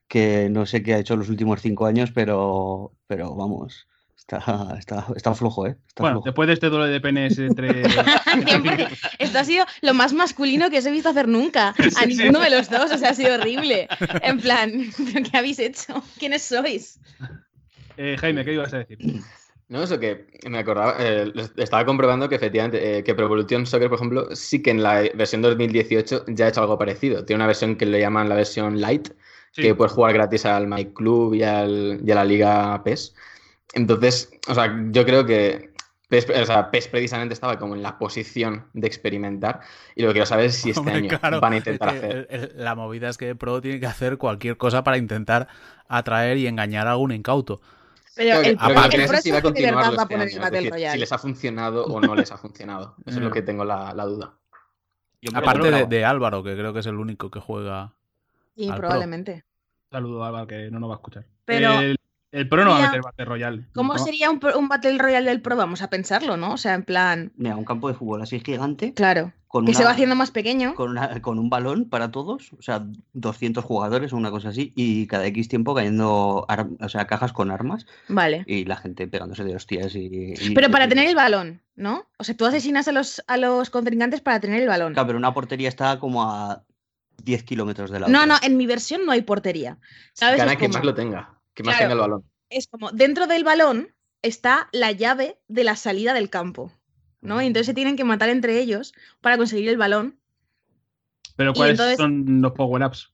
que 0.07 0.47
no 0.49 0.65
sé 0.65 0.81
qué 0.81 0.93
ha 0.93 0.99
hecho 0.99 1.17
los 1.17 1.27
últimos 1.27 1.61
cinco 1.61 1.85
años, 1.85 2.11
pero, 2.15 2.93
pero 3.07 3.35
vamos, 3.35 3.89
está, 4.17 4.77
está, 4.79 5.05
está 5.13 5.35
flojo, 5.35 5.67
¿eh? 5.67 5.75
Está 5.85 6.03
Bueno, 6.03 6.15
flojo. 6.15 6.25
después 6.27 6.47
de 6.47 6.53
este 6.53 6.69
duelo 6.69 6.85
de 6.85 7.01
penes 7.01 7.37
entre. 7.37 7.81
Esto 9.19 9.39
ha 9.39 9.43
sido 9.43 9.65
lo 9.81 9.93
más 9.93 10.13
masculino 10.13 10.69
que 10.69 10.77
os 10.77 10.85
he 10.85 10.91
visto 10.91 11.09
hacer 11.09 11.27
nunca. 11.27 11.75
A 12.01 12.05
ninguno 12.05 12.39
sí. 12.39 12.45
de 12.45 12.57
los 12.57 12.69
dos. 12.69 12.89
O 12.89 12.97
sea, 12.97 13.09
ha 13.09 13.13
sido 13.13 13.35
horrible. 13.35 13.89
En 14.21 14.39
plan, 14.39 14.71
¿pero 15.13 15.25
¿qué 15.29 15.37
habéis 15.37 15.59
hecho? 15.59 16.01
¿Quiénes 16.17 16.43
sois? 16.43 17.01
Eh, 17.97 18.15
Jaime, 18.17 18.45
¿qué 18.45 18.53
ibas 18.53 18.73
a 18.73 18.77
decir? 18.77 18.97
No, 19.69 19.83
eso 19.83 19.99
que 19.99 20.27
me 20.49 20.59
acordaba, 20.59 20.95
eh, 20.99 21.33
estaba 21.57 21.85
comprobando 21.85 22.29
que 22.29 22.35
efectivamente, 22.35 22.99
eh, 22.99 23.03
que 23.03 23.13
Pro 23.13 23.25
Evolution 23.25 23.65
Soccer, 23.65 23.89
por 23.89 23.97
ejemplo, 23.97 24.33
sí 24.33 24.61
que 24.61 24.71
en 24.71 24.81
la 24.81 25.01
versión 25.13 25.41
2018 25.41 26.23
ya 26.27 26.45
ha 26.45 26.49
hecho 26.49 26.61
algo 26.61 26.77
parecido. 26.77 27.25
Tiene 27.25 27.37
una 27.39 27.47
versión 27.47 27.75
que 27.75 27.85
le 27.85 27.99
llaman 27.99 28.29
la 28.29 28.35
versión 28.35 28.79
Lite, 28.79 29.11
Sí. 29.51 29.63
que 29.63 29.75
puedes 29.75 29.91
jugar 29.93 30.13
gratis 30.13 30.45
al 30.45 30.67
My 30.67 30.85
Club 30.93 31.33
y, 31.33 31.43
al- 31.43 31.99
y 32.05 32.11
a 32.11 32.15
la 32.15 32.23
Liga 32.23 32.81
PES. 32.83 33.13
Entonces, 33.73 34.31
o 34.47 34.53
sea, 34.53 34.73
yo 34.91 35.03
creo 35.05 35.25
que 35.25 35.71
PES, 36.09 36.29
o 36.41 36.45
sea, 36.45 36.71
PES 36.71 36.87
precisamente 36.87 37.33
estaba 37.33 37.59
como 37.59 37.75
en 37.75 37.83
la 37.83 37.97
posición 37.99 38.67
de 38.73 38.87
experimentar 38.87 39.59
y 39.95 40.01
lo 40.03 40.09
que 40.09 40.13
quiero 40.13 40.25
saber 40.27 40.45
es 40.45 40.55
si 40.55 40.69
este 40.69 40.79
Hombre, 40.79 40.95
año 40.95 41.09
claro, 41.19 41.41
van 41.41 41.53
a 41.53 41.57
intentar 41.57 41.89
es 41.89 41.99
que 41.99 42.05
hacer. 42.07 42.27
el- 42.29 42.41
el- 42.55 42.63
la 42.63 42.75
movida 42.75 43.09
es 43.09 43.17
que 43.17 43.35
Pro 43.35 43.59
tiene 43.59 43.79
que 43.81 43.85
hacer 43.87 44.17
cualquier 44.17 44.55
cosa 44.57 44.83
para 44.83 44.97
intentar 44.97 45.49
atraer 45.89 46.37
y 46.37 46.47
engañar 46.47 46.87
a 46.87 46.91
algún 46.91 47.11
incauto. 47.11 47.59
Pero 48.17 48.39
el, 48.41 48.57
aparte- 48.59 48.95
el 49.03 49.07
si 49.21 49.31
va 49.31 49.37
a 49.37 49.39
este 49.39 49.65
año, 49.65 50.23
es 50.23 50.51
decir, 50.51 50.71
Royale. 50.71 50.91
si 50.93 50.99
les 50.99 51.11
ha 51.11 51.17
funcionado 51.17 51.85
o 51.85 52.01
no 52.01 52.15
les 52.15 52.31
ha 52.31 52.37
funcionado. 52.37 52.95
Eso 53.05 53.17
es 53.19 53.23
lo 53.23 53.31
que 53.31 53.41
tengo 53.41 53.63
la, 53.63 53.93
la 53.93 54.05
duda. 54.05 54.33
Aparte 55.33 55.85
de, 55.87 56.05
Álvaro, 56.05 56.43
que 56.43 56.53
creo 56.55 56.73
que 56.73 56.79
es 56.79 56.85
el 56.85 56.95
único 56.95 57.29
que 57.31 57.39
juega. 57.39 57.93
Sí, 58.55 58.63
al 58.65 58.69
Pro. 58.71 58.77
probablemente. 58.87 59.43
Saludo 59.91 60.23
a 60.23 60.27
Álvaro, 60.27 60.47
que 60.47 60.69
no 60.71 60.79
nos 60.79 60.89
va 60.89 60.93
a 60.95 60.97
escuchar. 60.97 61.25
Pero- 61.45 61.79
El, 61.79 61.97
el 62.31 62.49
pro 62.49 62.65
no 62.65 62.71
va 62.71 62.79
a 62.79 62.81
meter 62.87 63.01
Battle 63.01 63.25
Royale. 63.25 63.65
¿Cómo 63.73 63.93
No. 63.93 63.99
sería 63.99 64.29
un, 64.29 64.39
un 64.55 64.67
Battle 64.67 64.97
Royale 64.97 65.29
del 65.29 65.41
Pro? 65.41 65.55
Vamos 65.55 65.81
a 65.81 65.89
pensarlo, 65.89 66.35
¿no? 66.37 66.53
O 66.53 66.57
sea, 66.57 66.73
en 66.75 66.83
plan, 66.83 67.31
Mira, 67.37 67.55
un 67.55 67.63
campo 67.65 67.87
de 67.87 67.93
fútbol 67.93 68.21
así 68.21 68.39
gigante, 68.41 68.93
claro. 68.93 69.31
Con, 69.47 69.65
Que 69.65 69.73
se 69.73 69.83
va 69.85 69.91
haciendo 69.91 70.15
más 70.15 70.31
pequeño. 70.31 70.75
con, 70.75 70.91
una- 70.91 71.21
con 71.21 71.39
un 71.39 71.49
balón 71.49 71.87
para 71.89 72.11
todos, 72.11 72.51
o 72.57 72.61
sea, 72.61 72.85
200 73.13 73.63
jugadores 73.63 74.11
o 74.11 74.17
una 74.17 74.29
cosa 74.31 74.49
así, 74.49 74.73
y 74.75 75.07
cada 75.07 75.25
X 75.27 75.47
tiempo 75.47 75.73
cayendo 75.73 76.45
ar- 76.49 76.67
o 76.81 76.89
sea, 76.89 77.07
cajas 77.07 77.31
con 77.33 77.49
armas 77.51 77.85
Vale. 78.09 78.43
y 78.45 78.65
la 78.65 78.75
gente 78.75 79.07
pegándose 79.07 79.43
de 79.43 79.55
hostias 79.55 79.95
y... 79.95 80.33
y- 80.39 80.53
Pero 80.53 80.69
para 80.69 80.85
y- 80.85 80.89
tener 80.89 81.07
el 81.07 81.15
balón, 81.15 81.61
¿no? 81.75 82.05
O 82.17 82.23
sea, 82.23 82.35
tú 82.35 82.45
asesinas 82.45 82.87
a 82.87 82.91
los, 82.91 83.23
a 83.27 83.37
los 83.37 83.69
contrincantes 83.69 84.21
para 84.21 84.39
tener 84.39 84.61
el 84.61 84.67
balón. 84.67 84.93
Claro, 84.93 85.07
pero 85.07 85.17
una 85.19 85.33
portería 85.33 85.69
está 85.69 85.97
como 85.99 86.23
a 86.23 86.63
10 87.23 87.43
kilómetros 87.43 87.89
de 87.89 87.99
la 88.01 88.07
No, 88.09 88.19
otra. 88.23 88.33
no, 88.33 88.39
en 88.43 88.57
mi 88.57 88.67
versión 88.67 89.05
no 89.05 89.11
hay 89.13 89.21
portería. 89.21 89.77
¿Sabes? 90.13 90.37
Gana 90.39 90.53
Es 90.53 90.57
como, 90.59 90.73
más 90.73 90.83
lo 90.83 90.93
tenga, 90.93 91.39
quien 91.53 91.65
más 91.67 91.77
Claro. 91.77 91.89
tenga 91.91 91.93
el 91.93 92.09
balón. 92.09 92.23
es 92.49 92.67
como, 92.67 92.91
dentro 92.91 93.27
del 93.27 93.43
balón 93.43 93.89
está 94.21 94.67
la 94.71 94.91
llave 94.91 95.37
de 95.47 95.63
la 95.63 95.75
salida 95.75 96.13
del 96.13 96.29
campo, 96.29 96.71
¿no? 97.21 97.41
Y 97.41 97.47
entonces 97.47 97.65
se 97.67 97.73
tienen 97.73 97.95
que 97.95 98.03
matar 98.03 98.29
entre 98.29 98.59
ellos 98.59 98.93
para 99.21 99.37
conseguir 99.37 99.69
el 99.69 99.77
balón. 99.77 100.17
Pero 101.35 101.53
¿cuáles 101.53 101.73
entonces- 101.73 101.97
son 101.97 102.41
los 102.41 102.51
power-ups? 102.53 103.11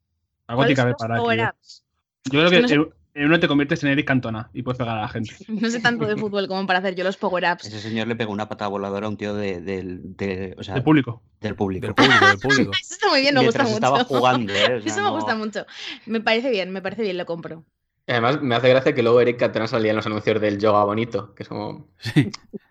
Algo 0.48 0.64
tiene 0.66 0.76
¿Cuáles 0.76 0.76
que 0.76 0.82
haber 0.82 0.96
para 0.96 1.18
power-ups? 1.18 1.84
Yo 2.26 2.32
creo 2.32 2.46
Es 2.46 2.50
que, 2.52 2.56
que 2.56 2.62
no 2.62 2.68
sé- 2.68 2.74
en, 2.76 2.94
en 3.16 3.26
uno 3.28 3.40
te 3.40 3.48
conviertes 3.48 3.84
en 3.84 3.90
Eric 3.90 4.08
Cantona 4.08 4.50
y 4.54 4.62
puedes 4.64 4.78
pegar 4.78 4.98
a 4.98 5.02
la 5.02 5.08
gente. 5.10 5.36
No 5.50 5.70
sé 5.70 5.80
tanto 5.82 6.06
de 6.08 6.16
fútbol 6.18 6.48
como 6.48 6.66
para 6.66 6.80
hacer 6.80 6.96
yo 6.96 7.04
los 7.04 7.18
power-ups. 7.18 7.66
Ese 7.66 7.80
señor 7.80 8.08
le 8.08 8.16
pegó 8.16 8.32
una 8.32 8.48
patada 8.50 8.70
voladora 8.70 9.08
a 9.08 9.10
un 9.10 9.18
tío 9.18 9.34
de, 9.36 9.60
del- 9.62 10.16
de- 10.16 10.56
o 10.58 10.64
sea, 10.64 10.76
El 10.76 10.84
público. 10.84 11.22
del 11.42 11.56
público. 11.56 11.86
Del 11.88 11.96
público, 11.96 12.26
del 12.28 12.40
público. 12.40 12.72
Eso 12.82 12.94
está 12.94 13.10
muy 13.10 13.22
bien, 13.22 13.36
me 13.36 13.44
gusta 13.46 13.64
mucho. 13.64 13.76
estaba 13.76 14.04
jugando, 14.06 14.54
¿eh? 14.54 14.64
O 14.64 14.82
sea, 14.82 14.92
Eso 14.92 14.98
me 14.98 15.04
no- 15.08 15.16
gusta 15.16 15.36
mucho. 15.36 15.66
Me 16.06 16.22
parece 16.22 16.50
bien, 16.50 16.72
me 16.72 16.82
parece 16.82 17.02
bien, 17.04 17.18
lo 17.18 17.26
compro. 17.26 17.66
Además, 18.08 18.42
me 18.42 18.56
hace 18.56 18.70
gracia 18.70 18.94
que 18.94 19.02
luego 19.02 19.22
Eric 19.22 19.38
Cantona 19.38 19.66
salía 19.68 19.92
en 19.92 19.96
los 19.96 20.06
anuncios 20.06 20.42
del 20.42 20.60
yoga 20.60 20.84
bonito, 20.84 21.34
que 21.36 21.44
es 21.44 21.50
como... 21.50 21.88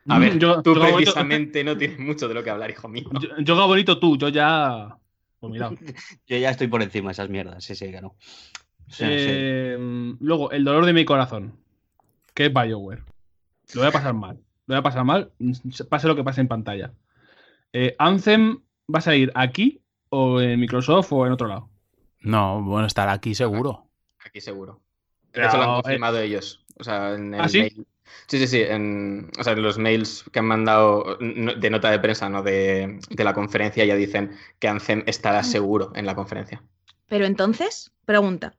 A 0.08 0.18
Mm, 0.18 0.20
ver, 0.20 0.38
yo- 0.38 0.62
tú 0.62 0.74
yo 0.74 0.80
bonito- 0.80 0.96
precisamente 0.96 1.64
no 1.64 1.76
tienes 1.78 1.98
mucho 1.98 2.28
de 2.28 2.34
lo 2.34 2.42
que 2.42 2.50
hablar, 2.50 2.70
hijo 2.70 2.88
mío. 2.88 3.08
Yo, 3.20 3.28
yo 3.38 3.54
hago 3.54 3.68
bonito 3.68 3.98
tú, 3.98 4.16
yo 4.18 4.28
ya. 4.28 4.96
Pues 5.40 5.52
mira. 5.52 5.70
Yo 6.28 6.36
ya 6.36 6.50
estoy 6.50 6.66
por 6.68 6.82
encima 6.82 7.08
de 7.08 7.12
esas 7.12 7.28
mierdas, 7.28 7.64
sí, 7.64 7.74
sí, 7.74 7.90
que 7.90 8.00
no. 8.00 8.08
O 8.08 8.16
sea, 8.88 9.08
sí. 9.08 9.14
Eh, 9.18 10.14
luego, 10.20 10.50
el 10.52 10.64
dolor 10.64 10.84
de 10.86 10.92
mi 10.92 11.04
corazón. 11.04 11.54
Que 12.34 12.46
es 12.46 12.52
Bioware. 12.52 13.02
Lo 13.74 13.80
voy 13.80 13.88
a 13.88 13.92
pasar 13.92 14.14
mal. 14.14 14.36
Lo 14.66 14.74
voy 14.74 14.76
a 14.78 14.82
pasar 14.82 15.04
mal, 15.04 15.32
pase 15.88 16.06
lo 16.08 16.14
que 16.16 16.22
pase 16.24 16.40
en 16.40 16.48
pantalla. 16.48 16.92
Eh, 17.72 17.94
Anthem 17.98 18.58
va 18.92 18.98
a 18.98 19.02
salir 19.02 19.32
aquí, 19.34 19.80
o 20.10 20.40
en 20.40 20.60
Microsoft, 20.60 21.12
o 21.12 21.26
en 21.26 21.32
otro 21.32 21.48
lado. 21.48 21.68
No, 22.20 22.62
bueno, 22.62 22.86
estará 22.86 23.12
aquí 23.12 23.34
seguro. 23.34 23.86
Aquí 24.24 24.40
seguro. 24.40 24.80
De 25.32 25.44
hecho, 25.44 25.56
lo 25.56 25.62
han 25.62 25.70
eh, 25.70 25.82
confirmado 25.82 26.18
ellos. 26.18 26.64
O 26.78 26.84
sea, 26.84 27.14
en 27.14 27.34
el 27.34 27.40
¿Ah, 27.40 27.48
sí? 27.48 27.60
mail. 27.60 27.86
Sí, 28.26 28.38
sí, 28.38 28.46
sí. 28.46 28.60
En, 28.62 29.30
o 29.38 29.44
sea, 29.44 29.52
en 29.54 29.62
los 29.62 29.78
mails 29.78 30.24
que 30.32 30.38
han 30.38 30.46
mandado 30.46 31.16
de 31.18 31.70
nota 31.70 31.90
de 31.90 31.98
prensa, 31.98 32.28
no 32.28 32.42
de, 32.42 32.98
de 33.10 33.24
la 33.24 33.34
conferencia, 33.34 33.84
ya 33.84 33.96
dicen 33.96 34.36
que 34.58 34.68
Anthem 34.68 35.02
estará 35.06 35.42
seguro 35.42 35.92
en 35.94 36.06
la 36.06 36.14
conferencia. 36.14 36.62
Pero 37.08 37.24
entonces, 37.26 37.92
pregunta. 38.04 38.54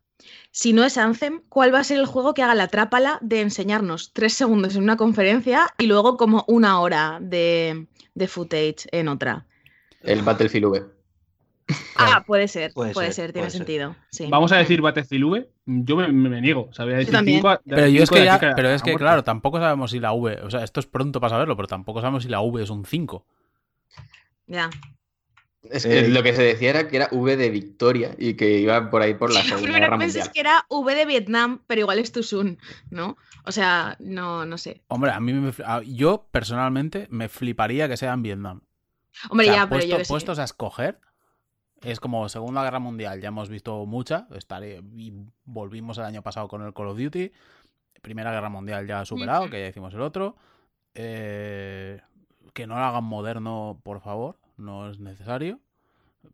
Si 0.51 0.73
no 0.73 0.83
es 0.83 0.97
Anthem, 0.97 1.41
¿cuál 1.49 1.73
va 1.73 1.79
a 1.79 1.83
ser 1.83 1.97
el 1.97 2.05
juego 2.05 2.33
que 2.33 2.43
haga 2.43 2.55
la 2.55 2.67
trápala 2.67 3.17
de 3.21 3.41
enseñarnos 3.41 4.13
tres 4.13 4.33
segundos 4.33 4.75
en 4.75 4.83
una 4.83 4.97
conferencia 4.97 5.67
y 5.77 5.87
luego 5.87 6.17
como 6.17 6.45
una 6.47 6.79
hora 6.79 7.17
de, 7.21 7.87
de 8.13 8.27
footage 8.27 8.87
en 8.91 9.07
otra? 9.07 9.47
El 10.01 10.21
Battlefield 10.21 10.65
V. 10.65 10.85
Ah, 11.95 12.23
puede 12.27 12.47
ser, 12.47 12.73
Puede 12.73 12.93
puede, 12.93 13.07
ser, 13.07 13.15
ser, 13.27 13.33
tiene 13.33 13.43
puede 13.45 13.51
ser. 13.51 13.57
sentido. 13.59 13.95
sí. 14.09 14.27
Vamos 14.29 14.51
a 14.51 14.57
decir 14.57 14.81
Battlefield 14.81 15.23
V. 15.23 15.49
Yo 15.65 15.95
me, 15.95 16.07
me 16.11 16.41
niego. 16.41 16.67
O 16.69 16.73
sea, 16.73 16.85
voy 16.85 16.95
a 16.95 16.97
decir 16.97 17.13
también. 17.13 17.37
cinco 17.37 17.49
a- 17.49 17.61
Pero 17.65 17.87
yo 17.87 18.03
es 18.03 18.09
que 18.09 18.25
ya, 18.25 18.39
pero 18.55 18.69
es 18.69 18.81
claro, 18.83 19.23
tampoco 19.23 19.59
sabemos 19.59 19.91
si 19.91 19.99
la 19.99 20.11
V, 20.13 20.41
o 20.43 20.49
sea, 20.49 20.63
esto 20.63 20.79
es 20.79 20.85
pronto 20.87 21.21
para 21.21 21.31
saberlo, 21.31 21.55
pero 21.55 21.67
tampoco 21.67 22.01
sabemos 22.01 22.23
si 22.23 22.29
la 22.29 22.41
V 22.41 22.61
es 22.63 22.69
un 22.69 22.85
5. 22.85 23.25
Ya. 24.47 24.69
Es 25.71 25.85
que 25.85 25.99
Eh, 25.99 26.09
lo 26.09 26.21
que 26.23 26.33
se 26.33 26.43
decía 26.43 26.71
era 26.71 26.87
que 26.89 26.97
era 26.97 27.07
V 27.11 27.37
de 27.37 27.49
Victoria 27.49 28.15
y 28.19 28.33
que 28.33 28.59
iba 28.59 28.89
por 28.89 29.01
ahí 29.01 29.13
por 29.13 29.31
la 29.31 29.39
Yo 29.43 29.47
Segunda 29.47 29.63
primero 29.63 29.85
Guerra 29.85 29.97
pensé 29.97 30.19
Mundial. 30.19 30.33
que 30.33 30.39
era 30.41 30.65
V 30.69 30.95
de 30.95 31.05
Vietnam, 31.05 31.61
pero 31.67 31.79
igual 31.81 31.99
es 31.99 32.11
soon, 32.11 32.57
¿no? 32.89 33.15
O 33.45 33.51
sea, 33.53 33.95
no, 33.99 34.45
no 34.45 34.57
sé. 34.57 34.81
Hombre, 34.89 35.11
a 35.11 35.19
mí 35.21 35.31
me, 35.31 35.53
a- 35.65 35.81
yo 35.85 36.27
personalmente 36.31 37.07
me 37.09 37.29
fliparía 37.29 37.87
que 37.87 37.95
sea 37.95 38.11
en 38.11 38.23
Vietnam. 38.23 38.61
Hombre, 39.29 39.47
O 39.47 39.53
sea, 39.53 39.61
ya, 39.63 39.69
pero 39.69 39.79
puesto- 39.79 39.89
yo 39.91 39.97
que 39.99 40.05
sé. 40.05 40.09
puestos 40.11 40.39
a 40.39 40.43
escoger, 40.43 40.99
es 41.83 41.99
como 41.99 42.27
Segunda 42.29 42.63
Guerra 42.63 42.79
Mundial, 42.79 43.21
ya 43.21 43.27
hemos 43.29 43.49
visto 43.49 43.85
mucha, 43.85 44.27
estaré, 44.35 44.81
y 44.95 45.13
volvimos 45.45 45.97
el 45.97 46.05
año 46.05 46.21
pasado 46.21 46.47
con 46.47 46.61
el 46.63 46.73
Call 46.73 46.87
of 46.87 46.97
Duty, 46.97 47.31
Primera 48.01 48.31
Guerra 48.31 48.49
Mundial 48.49 48.87
ya 48.87 49.05
superado, 49.05 49.49
que 49.49 49.61
ya 49.61 49.67
hicimos 49.67 49.93
el 49.93 50.01
otro, 50.01 50.35
Eh, 50.95 51.99
que 52.53 52.67
no 52.67 52.75
lo 52.75 52.81
hagan 52.83 53.03
moderno, 53.03 53.81
por 53.83 53.99
favor, 54.01 54.37
no 54.57 54.91
es 54.91 54.99
necesario. 54.99 55.59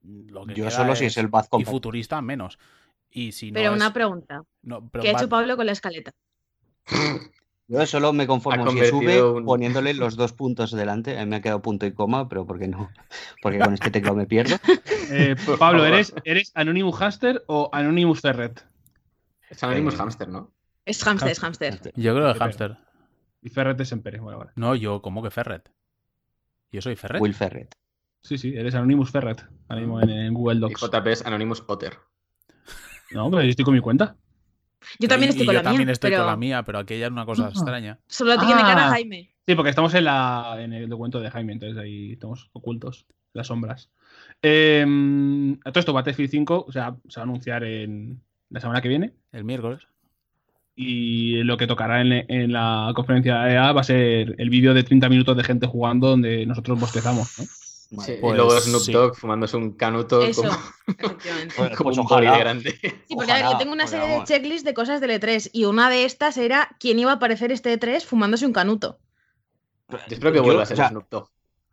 Lo 0.04 0.46
que 0.46 0.54
Yo 0.54 0.70
solo 0.70 0.96
si 0.96 1.06
es 1.06 1.18
el 1.18 1.30
Bad 1.30 1.48
Y 1.58 1.64
futurista 1.64 2.22
menos. 2.22 2.60
Y 3.10 3.32
si 3.32 3.52
no 3.52 3.56
Pero 3.56 3.74
una 3.74 3.94
pregunta. 3.94 4.44
no, 4.62 4.88
pero 4.90 5.02
¿Qué 5.02 5.10
ha 5.10 5.14
hecho 5.14 5.30
Pablo 5.30 5.56
con 5.56 5.66
la 5.66 5.72
escaleta? 5.72 6.12
Yo 7.72 7.86
solo 7.86 8.12
me 8.14 8.26
conformo 8.26 8.70
si 8.72 8.84
sube 8.88 9.22
un- 9.22 9.46
poniéndole 9.46 9.94
los 9.94 10.16
dos 10.16 10.34
puntos 10.34 10.72
delante. 10.72 11.18
A 11.20 11.24
mí 11.24 11.30
me 11.30 11.36
ha 11.38 11.42
quedado 11.42 11.62
punto 11.62 11.86
y 11.86 11.94
coma, 11.94 12.28
pero 12.28 12.46
¿por 12.46 12.58
qué 12.60 12.68
no? 12.68 12.90
Porque 13.44 13.60
con 13.60 13.74
este 13.76 13.92
teclado 13.92 14.16
me 14.18 14.26
pierdo. 14.26 14.56
Eh, 15.12 15.36
Pablo. 15.60 15.86
¿eres, 15.86 16.14
¿eres 16.24 16.52
Anonymous 16.54 16.96
Hamster 16.98 17.44
o 17.48 17.70
Anonymous 17.74 18.22
Ferret? 18.22 18.64
Es 19.50 19.64
Anonymous 19.64 19.96
Eh, 19.96 19.98
Hamster, 19.98 20.28
¿no? 20.28 20.52
Es 20.86 21.04
hamster, 21.04 21.32
es 21.32 21.40
hamster. 21.40 21.80
Yo 21.96 22.14
creo 22.16 22.28
que 22.28 22.34
Qué 22.34 22.40
hamster. 22.40 22.78
Y 23.42 23.50
Ferret 23.50 23.80
es 23.82 23.92
Empere. 23.92 24.20
Vale, 24.20 24.38
vale. 24.38 24.52
No, 24.56 24.76
yo, 24.76 25.02
¿cómo 25.02 25.24
que 25.24 25.32
Ferret? 25.32 25.72
Yo 26.72 26.82
soy 26.82 26.96
Ferret. 26.96 27.22
Will 27.22 27.34
Ferret. 27.34 27.72
Sí, 28.22 28.38
sí, 28.38 28.54
eres 28.56 28.76
Anonymous 28.76 29.10
Ferret. 29.12 29.44
Ahora 29.68 29.82
mismo 29.82 30.00
en, 30.02 30.10
en 30.10 30.34
Google 30.34 30.58
Y 30.58 30.60
Docs. 30.60 30.82
JP 30.82 31.08
es 31.08 31.26
Anonymous 31.26 31.64
Otter. 31.68 31.98
No, 33.12 33.30
pero 33.32 33.42
yo 33.44 33.50
estoy 33.50 33.66
con 33.66 33.74
mi 33.74 33.80
cuenta. 33.82 34.16
Yo 35.00 35.08
también 35.08 35.30
Y- 35.30 35.32
estoy 35.32 35.44
y 35.44 35.46
con 35.48 35.54
yo 35.56 35.60
la 35.60 35.64
también 35.64 35.86
mía, 35.88 35.94
estoy 35.94 36.12
pero 36.12 36.24
con 36.24 36.32
la 36.32 36.38
mía, 36.38 36.64
pero 36.64 36.80
aquella 36.80 37.06
es 37.08 37.12
una 37.12 37.26
cosa 37.26 37.46
Ah. 37.48 37.50
extraña. 37.50 38.00
solo 38.08 38.38
tiene 38.38 38.62
cara 38.62 38.88
Ah. 38.88 38.90
Jaime. 38.92 39.30
Sí, 39.48 39.56
porque 39.56 39.70
estamos 39.72 39.94
en, 39.96 40.04
la, 40.06 40.58
en 40.60 40.74
el 40.74 40.88
documento 40.90 41.20
de 41.20 41.32
Jaime, 41.32 41.54
entonces 41.54 41.78
ahí 41.78 42.14
estamos 42.14 42.50
ocultos, 42.54 43.06
las 43.34 43.48
sombras. 43.48 43.90
Eh, 44.42 44.86
a 45.66 45.72
todo 45.72 45.80
esto, 45.80 45.94
Battlefield 45.94 46.30
5 46.32 46.66
o 46.68 46.72
sea, 46.72 46.96
se 47.08 47.20
va 47.20 47.24
a 47.24 47.28
anunciar 47.30 47.64
en 47.64 48.22
la 48.50 48.60
semana 48.60 48.82
que 48.82 48.90
viene. 48.90 49.14
El 49.32 49.44
miércoles. 49.44 49.82
Y 50.76 51.44
lo 51.44 51.58
que 51.58 51.68
tocará 51.68 52.00
en, 52.02 52.14
en 52.32 52.54
la 52.54 52.92
conferencia 52.96 53.42
de 53.44 53.54
EA 53.54 53.72
va 53.74 53.82
a 53.82 53.84
ser 53.84 54.36
el 54.38 54.50
vídeo 54.50 54.74
de 54.74 54.84
30 54.84 55.10
minutos 55.10 55.36
de 55.36 55.44
gente 55.44 55.68
jugando 55.68 56.08
donde 56.10 56.46
nosotros 56.46 56.80
bostezamos. 56.80 57.38
¿no? 57.40 57.46
Sí, 58.06 58.12
y 58.14 58.22
luego 58.22 58.50
Pues, 58.50 58.66
Snoop 58.66 58.82
sí. 58.84 58.92
Dogg 58.92 59.16
fumándose 59.16 59.58
un 59.58 59.72
canuto 59.72 60.22
Eso, 60.22 60.44
como, 60.44 60.54
efectivamente. 60.88 61.56
Como 61.76 61.90
pues 61.90 61.98
un 61.98 62.06
ojalá. 62.06 62.38
grande. 62.38 62.78
Sí, 63.08 63.16
porque 63.16 63.32
a 63.32 63.36
ver, 63.36 63.46
yo 63.46 63.58
tengo 63.58 63.74
una 63.74 63.88
serie 63.88 64.08
de 64.08 64.24
checklists 64.26 64.64
de 64.64 64.74
cosas 64.76 65.02
del 65.02 65.12
E3 65.12 65.50
y 65.54 65.66
una 65.66 65.90
de 65.90 66.06
estas 66.06 66.38
era 66.38 66.70
quién 66.80 67.00
iba 67.00 67.12
a 67.12 67.16
aparecer 67.16 67.52
este 67.52 67.78
E3 67.80 68.04
fumándose 68.04 68.46
un 68.46 68.54
canuto. 68.54 69.00
Yo 69.90 69.98
espero 70.08 70.32
que 70.32 70.38
Yo, 70.38 70.44
vuelva 70.44 70.62
a 70.62 70.64
o 70.64 70.68
ser 70.68 70.78
sea, 70.78 70.90
Snoop 70.90 71.10
Dogg. 71.10 71.30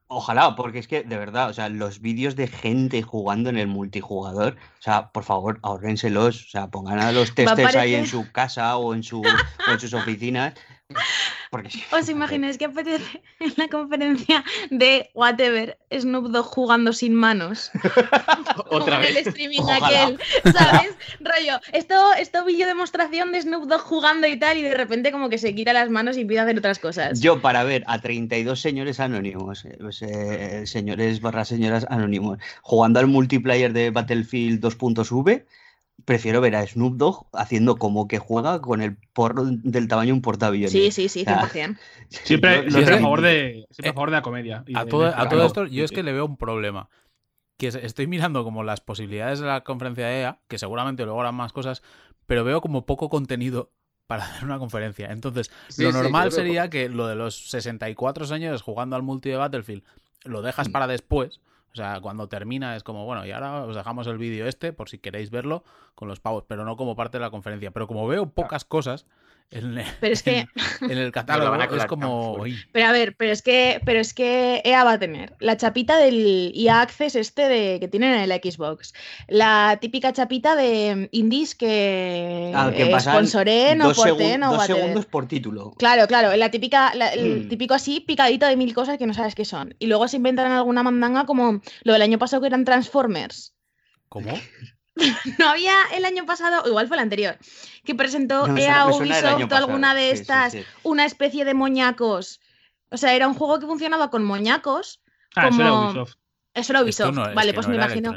Ojalá, 0.09 0.55
porque 0.55 0.79
es 0.79 0.87
que 0.87 1.03
de 1.03 1.19
verdad, 1.19 1.51
o 1.51 1.53
sea, 1.53 1.69
los 1.69 2.01
vídeos 2.01 2.37
de 2.37 2.47
gente 2.47 3.03
jugando 3.03 3.51
en 3.51 3.59
el 3.59 3.67
multijugador, 3.67 4.57
o 4.79 4.83
sea, 4.83 5.11
por 5.11 5.25
favor, 5.25 5.59
ahórrenselos, 5.63 6.47
o 6.47 6.49
sea, 6.49 6.69
pongan 6.69 7.01
a 7.01 7.11
los 7.11 7.35
testers 7.35 7.75
ahí 7.75 7.97
en 7.97 8.07
su 8.07 8.31
casa 8.31 8.77
o 8.77 8.95
en, 8.95 9.03
su, 9.03 9.21
o 9.21 9.71
en 9.73 9.81
sus 9.81 9.93
oficinas. 9.95 10.55
Porque. 11.51 11.71
¿Os 11.93 12.09
imagináis 12.09 12.59
que 12.59 12.67
apetece 12.67 13.23
en 13.41 13.53
la 13.57 13.69
conferencia 13.69 14.45
de 14.71 15.11
whatever 15.15 15.79
Snoop 15.91 16.29
Dogg 16.29 16.47
jugando 16.47 16.93
sin 16.93 17.15
manos? 17.15 17.71
Otra 18.71 18.99
vez. 18.99 19.11
el 19.11 19.27
streaming 19.29 19.61
Ojalá. 19.61 19.87
aquel, 19.87 20.21
¿sabes? 20.53 20.95
Rollo, 21.21 21.61
esto, 21.73 21.95
esto 22.15 22.45
vídeo 22.45 22.67
demostración 22.67 23.33
de 23.33 23.43
Snoop 23.43 23.65
Dogg 23.65 23.81
jugando 23.83 24.27
y 24.27 24.39
tal, 24.39 24.59
y 24.59 24.63
de 24.63 24.75
repente 24.75 25.11
como 25.13 25.29
que 25.29 25.39
se 25.39 25.55
quita 25.55 25.73
las 25.73 25.91
manos 25.91 26.17
y 26.17 26.23
empieza 26.23 26.43
a 26.43 26.45
hacer 26.45 26.59
otras 26.59 26.79
cosas. 26.79 27.21
Yo 27.21 27.41
para 27.41 27.65
ver 27.65 27.85
a 27.87 28.01
32 28.01 28.61
señores 28.61 29.01
anónimos, 29.01 29.65
eh, 29.65 29.77
pues, 29.81 30.03
eh, 30.03 30.67
señores 30.67 31.21
barra 31.21 31.45
señoras 31.45 31.87
anónimos, 31.91 32.39
jugando 32.63 33.01
al 33.01 33.07
multiplayer 33.07 33.73
de 33.73 33.91
Battlefield 33.91 34.61
2.v, 34.61 35.45
prefiero 36.07 36.41
ver 36.41 36.57
a 36.57 36.67
Snoop 36.67 36.97
Dogg 36.97 37.27
haciendo 37.35 37.77
como 37.77 38.09
que 38.09 38.19
juega 38.19 38.63
con 38.63 38.81
el 38.81 38.97
porro 39.13 39.45
del 39.45 39.89
tamaño 39.89 40.07
de 40.09 40.13
un 40.15 40.23
portaaviones. 40.23 40.73
Sí, 40.73 40.91
sí, 40.91 41.09
sí, 41.11 41.25
Ah. 41.27 41.47
100%. 41.53 41.79
Siempre, 42.09 42.67
a 42.69 42.99
favor 43.01 43.21
de, 43.21 43.67
siempre 43.71 43.89
Eh, 43.89 43.91
a 43.91 43.93
favor 43.93 44.11
de 44.11 44.17
la 44.17 44.23
comedia. 44.23 44.65
y 44.67 44.75
A 44.79 44.85
de- 44.85 44.91
todo, 44.91 45.03
de 45.03 45.09
a 45.09 45.11
todo 45.11 45.19
espectáculo. 45.43 45.47
esto, 45.47 45.67
yo 45.67 45.85
es 45.85 45.91
que 45.91 46.03
le 46.03 46.13
veo 46.13 46.25
un 46.25 46.39
problema. 46.39 46.89
Que 47.59 47.67
es- 47.69 47.75
estoy 47.75 48.07
mirando 48.07 48.45
como 48.45 48.63
las 48.63 48.81
posibilidades 48.81 49.41
de 49.41 49.47
la 49.47 49.63
conferencia 49.63 50.07
de 50.07 50.21
EA, 50.23 50.41
que 50.49 50.59
seguramente 50.59 51.05
luego 51.05 51.21
harán 51.21 51.35
más 51.35 51.53
cosas, 51.53 51.83
pero 52.27 52.45
veo 52.45 52.61
como 52.63 52.87
poco 52.87 53.09
contenido 53.09 53.73
para 54.07 54.23
hacer 54.41 54.45
una 54.45 54.59
conferencia. 54.59 55.11
Entonces, 55.11 55.51
Sí, 55.69 55.83
lo 55.83 55.91
normal 55.93 56.31
sería 56.33 56.71
que 56.71 56.89
lo 56.89 57.09
de 57.09 57.17
los 57.17 57.51
64 57.51 58.27
señores 58.27 58.63
jugando 58.63 58.95
al 58.95 59.03
multi 59.03 59.29
de 59.31 59.37
Battlefield 59.37 59.83
lo 60.25 60.41
dejas 60.43 60.69
Mm. 60.69 60.73
para 60.73 60.87
después. 60.87 61.41
O 61.77 61.79
sea, 61.79 62.01
cuando 62.01 62.27
termina 62.27 62.75
es 62.75 62.83
como, 62.83 63.05
bueno, 63.05 63.27
y 63.27 63.33
ahora 63.33 63.65
os 63.65 63.77
dejamos 63.77 64.07
el 64.07 64.17
vídeo 64.17 64.47
este 64.47 64.73
por 64.73 64.89
si 64.89 64.97
queréis 64.97 65.31
verlo 65.31 65.63
con 65.95 66.09
los 66.09 66.21
pavos, 66.21 66.45
pero 66.49 66.65
no 66.65 66.75
como 66.79 66.97
parte 66.97 67.19
de 67.19 67.21
la 67.23 67.29
conferencia. 67.29 67.71
Pero 67.71 67.87
como 67.87 68.09
veo 68.09 68.31
pocas 68.31 68.65
cosas 68.65 69.05
en, 69.51 69.79
el- 69.79 69.85
Pero 70.01 70.13
es 70.13 70.23
que, 70.23 70.47
en 70.81 70.99
el 70.99 71.13
catálogo, 71.13 71.51
van 71.51 71.63
a 71.63 71.65
es 71.77 71.87
como... 71.87 72.43
pero 72.73 72.87
a 72.87 72.93
ver, 72.93 73.15
pero 73.17 73.33
es 73.33 73.43
que, 73.43 73.81
pero 73.85 74.01
es 74.01 74.13
que 74.13 74.61
EA 74.65 74.83
va 74.85 74.93
a 74.93 74.99
tener 74.99 75.35
la 75.39 75.57
chapita 75.57 75.97
del 75.99 76.53
EA 76.55 76.81
Access 76.81 77.15
este 77.17 77.49
de, 77.49 77.79
que 77.81 77.89
tienen 77.89 78.13
en 78.15 78.31
el 78.31 78.41
Xbox, 78.43 78.93
la 79.29 79.79
típica 79.81 80.13
chapita 80.13 80.57
de 80.57 81.09
indies 81.13 81.55
que, 81.55 82.53
Ah, 82.55 82.73
que 82.75 82.99
sponsoren 83.01 83.81
o 83.83 83.93
porten 83.93 84.43
o 84.43 84.53
dos 84.55 84.67
segundos 84.67 85.07
por 85.07 85.27
título. 85.29 85.73
Claro, 85.79 86.07
claro, 86.07 86.35
la 86.37 86.51
típica, 86.51 86.95
la- 86.95 87.13
el 87.13 87.47
Mm. 87.47 87.49
típico 87.49 87.75
así, 87.75 88.01
picadito 88.01 88.47
de 88.47 88.57
mil 88.57 88.75
cosas 88.75 88.99
que 88.99 89.07
no 89.07 89.15
sabes 89.15 89.35
qué 89.35 89.45
son. 89.45 89.75
Y 89.79 89.87
luego 89.87 90.09
se 90.09 90.17
inventan 90.17 90.51
alguna 90.53 90.83
mandanga 90.83 91.25
como 91.25 91.61
lo 91.85 91.93
del 91.93 92.03
año 92.03 92.19
pasado 92.19 92.41
que 92.43 92.49
eran 92.49 92.65
Transformers. 92.65 93.55
¿Cómo? 94.09 94.33
No 95.39 95.49
había 95.49 95.75
el 95.95 96.05
año 96.05 96.25
pasado, 96.27 96.63
o 96.65 96.69
igual 96.69 96.89
fue 96.89 96.97
el 96.97 97.03
anterior, 97.03 97.37
que 97.85 97.95
presentó 97.95 98.47
No, 98.49 98.57
EA 98.57 98.83
año 98.85 98.97
Ubisoft 98.97 99.53
o 99.53 99.57
alguna 99.57 99.95
de 99.95 100.11
sí, 100.15 100.21
estas, 100.23 100.53
sí. 100.53 100.63
una 100.83 101.05
especie 101.05 101.45
de 101.45 101.55
moñacos. 101.55 102.41
O 102.91 102.97
sea, 102.97 103.15
era 103.15 103.29
un 103.29 103.35
juego 103.35 103.59
que 103.59 103.67
funcionaba 103.67 104.11
con 104.11 104.25
moñacos. 104.25 105.03
Ah, 105.35 105.49
eso 105.49 105.61
era 105.61 105.71
como- 105.71 105.87
Ubisoft. 105.91 106.15
Eso 106.55 106.73
era 106.73 106.83
Ubisoft. 106.83 107.15
no- 107.15 107.29
es 107.29 107.35
vale, 107.35 107.53
pues 107.53 107.67
no 107.67 107.71
me 107.73 107.77
imagino. 107.77 108.15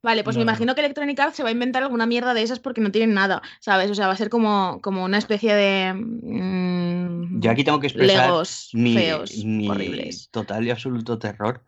Vale, 0.00 0.22
pues 0.22 0.36
No, 0.36 0.40
me 0.40 0.44
no. 0.44 0.50
imagino 0.52 0.74
que 0.76 0.80
Electronic 0.80 1.18
Arts 1.18 1.36
se 1.36 1.42
va 1.42 1.48
a 1.48 1.52
inventar 1.52 1.82
alguna 1.82 2.06
mierda 2.06 2.32
de 2.32 2.42
esas 2.42 2.60
porque 2.60 2.80
no 2.80 2.92
tienen 2.92 3.14
nada, 3.14 3.42
¿sabes? 3.60 3.90
O 3.90 3.94
sea, 3.96 4.06
va 4.06 4.12
a 4.12 4.16
ser 4.16 4.30
como, 4.30 4.80
como 4.80 5.04
una 5.04 5.18
especie 5.18 5.54
de. 5.54 5.92
mm, 5.92 7.40
Yo 7.40 7.50
aquí 7.50 7.64
tengo 7.64 7.80
que 7.80 7.88
expresar 7.88 8.26
Legos 8.28 8.70
mi, 8.72 8.94
feos, 8.94 9.32
mi 9.44 9.68
horribles. 9.68 10.28
total 10.30 10.64
y 10.66 10.70
absoluto 10.70 11.18
terror 11.18 11.64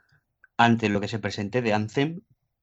ante 0.56 0.88
lo 0.88 1.00
que 1.00 1.08
se 1.08 1.18
presente 1.18 1.60
de 1.60 1.72
Anthem. 1.72 2.20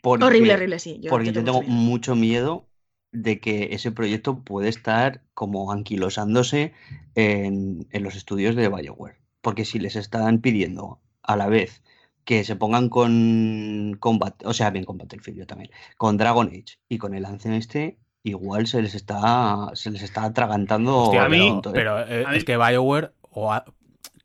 Porque, 0.10 0.26
Horrible, 0.26 0.54
horrible, 0.54 0.80
sí. 0.80 1.00
Yo, 1.02 1.10
porque 1.10 1.28
yo 1.28 1.32
yo 1.34 1.44
tengo 1.44 1.60
tengo 1.62 1.72
mucho 1.74 1.76
miedo. 1.76 1.90
mucho 1.90 2.16
miedo 2.16 2.68
de 3.12 3.40
que 3.40 3.70
ese 3.72 3.92
proyecto 3.92 4.40
puede 4.44 4.70
estar 4.70 5.22
como 5.34 5.72
anquilosándose 5.72 6.74
en, 7.16 7.88
en 7.92 8.04
los 8.04 8.16
estudios 8.16 8.56
de 8.56 8.70
BioWare. 8.70 9.18
Porque 9.42 9.66
si 9.66 9.80
les 9.80 9.96
están 9.96 10.40
pidiendo 10.40 11.00
a 11.24 11.36
la 11.36 11.48
vez 11.48 11.84
que 12.26 12.44
se 12.44 12.56
pongan 12.56 12.90
con, 12.90 13.96
con 14.00 14.20
Bat- 14.20 14.44
o 14.46 14.54
sea, 14.54 14.70
bien 14.70 14.84
con 14.86 14.98
Battlefield 14.98 15.40
yo 15.40 15.48
también, 15.48 15.72
con 15.98 16.18
Dragon 16.18 16.48
Age 16.48 16.78
y 16.90 16.98
con 16.98 17.14
el 17.14 17.26
Anthem 17.26 17.54
este, 17.54 17.98
igual 18.24 18.68
se 18.68 18.82
les 18.82 18.96
está, 18.96 19.70
se 19.74 19.92
les 19.92 20.04
está 20.04 20.26
atragantando 20.26 21.04
Hostia, 21.04 21.24
a 21.26 21.30
mí- 21.30 21.48
¿eh? 21.48 21.62
Pero 21.74 22.00
eh, 22.06 22.26
A 22.28 22.32
mí- 22.32 22.38
es 22.38 22.44
que 22.44 22.58
BioWare, 22.58 23.14
o 23.22 23.54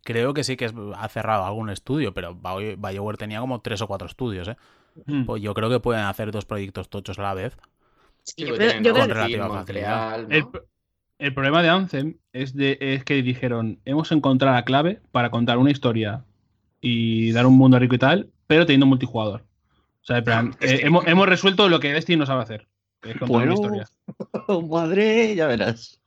creo 0.02 0.34
que 0.34 0.42
sí 0.42 0.56
que 0.56 0.64
es- 0.64 0.74
ha 0.96 1.08
cerrado 1.08 1.44
algún 1.44 1.70
estudio, 1.70 2.12
pero 2.12 2.34
Bio- 2.34 2.76
BioWare 2.76 3.18
tenía 3.18 3.38
como 3.40 3.60
tres 3.60 3.80
o 3.82 3.86
cuatro 3.86 4.06
estudios, 4.08 4.48
¿eh? 4.48 4.56
Mm. 5.06 5.24
Pues 5.24 5.42
yo 5.42 5.54
creo 5.54 5.70
que 5.70 5.80
pueden 5.80 6.04
hacer 6.04 6.30
dos 6.32 6.44
proyectos 6.44 6.88
tochos 6.90 7.18
a 7.18 7.22
la 7.22 7.34
vez. 7.34 7.56
Sí, 8.24 8.34
Sí, 8.36 8.42
yo 8.46 8.54
creo, 8.54 8.68
tienen 8.68 8.84
yo 8.84 8.92
creo 8.92 9.02
Con 9.04 9.08
que 9.08 9.14
relativa 9.14 9.48
Montreal, 9.48 10.28
¿no? 10.28 10.34
El, 10.34 10.44
pr- 10.44 10.64
el 11.18 11.34
problema 11.34 11.62
de 11.62 11.68
Anthem 11.70 12.16
es, 12.32 12.54
de, 12.54 12.78
es 12.80 13.04
que 13.04 13.22
dijeron, 13.22 13.80
hemos 13.84 14.12
encontrado 14.12 14.54
la 14.54 14.64
clave 14.64 15.00
para 15.10 15.30
contar 15.30 15.58
una 15.58 15.70
historia 15.70 16.24
y 16.80 17.32
dar 17.32 17.46
un 17.46 17.56
mundo 17.56 17.78
rico 17.78 17.94
y 17.94 17.98
tal, 17.98 18.30
pero 18.46 18.66
teniendo 18.66 18.86
multijugador. 18.86 19.40
O 20.02 20.04
sea, 20.04 20.18
en 20.18 20.24
plan, 20.24 20.56
eh, 20.60 20.78
que- 20.78 20.86
hemos, 20.86 21.06
hemos 21.06 21.28
resuelto 21.28 21.68
lo 21.68 21.80
que 21.80 21.92
Destiny 21.92 22.16
no 22.18 22.26
sabe 22.26 22.42
hacer. 22.42 22.68
que 23.00 23.10
es 23.12 23.16
contar 23.18 23.28
Bueno. 23.46 23.54
una 23.58 23.82
historia. 23.82 24.68
Madre, 24.70 25.34
ya 25.34 25.46
verás. 25.46 26.00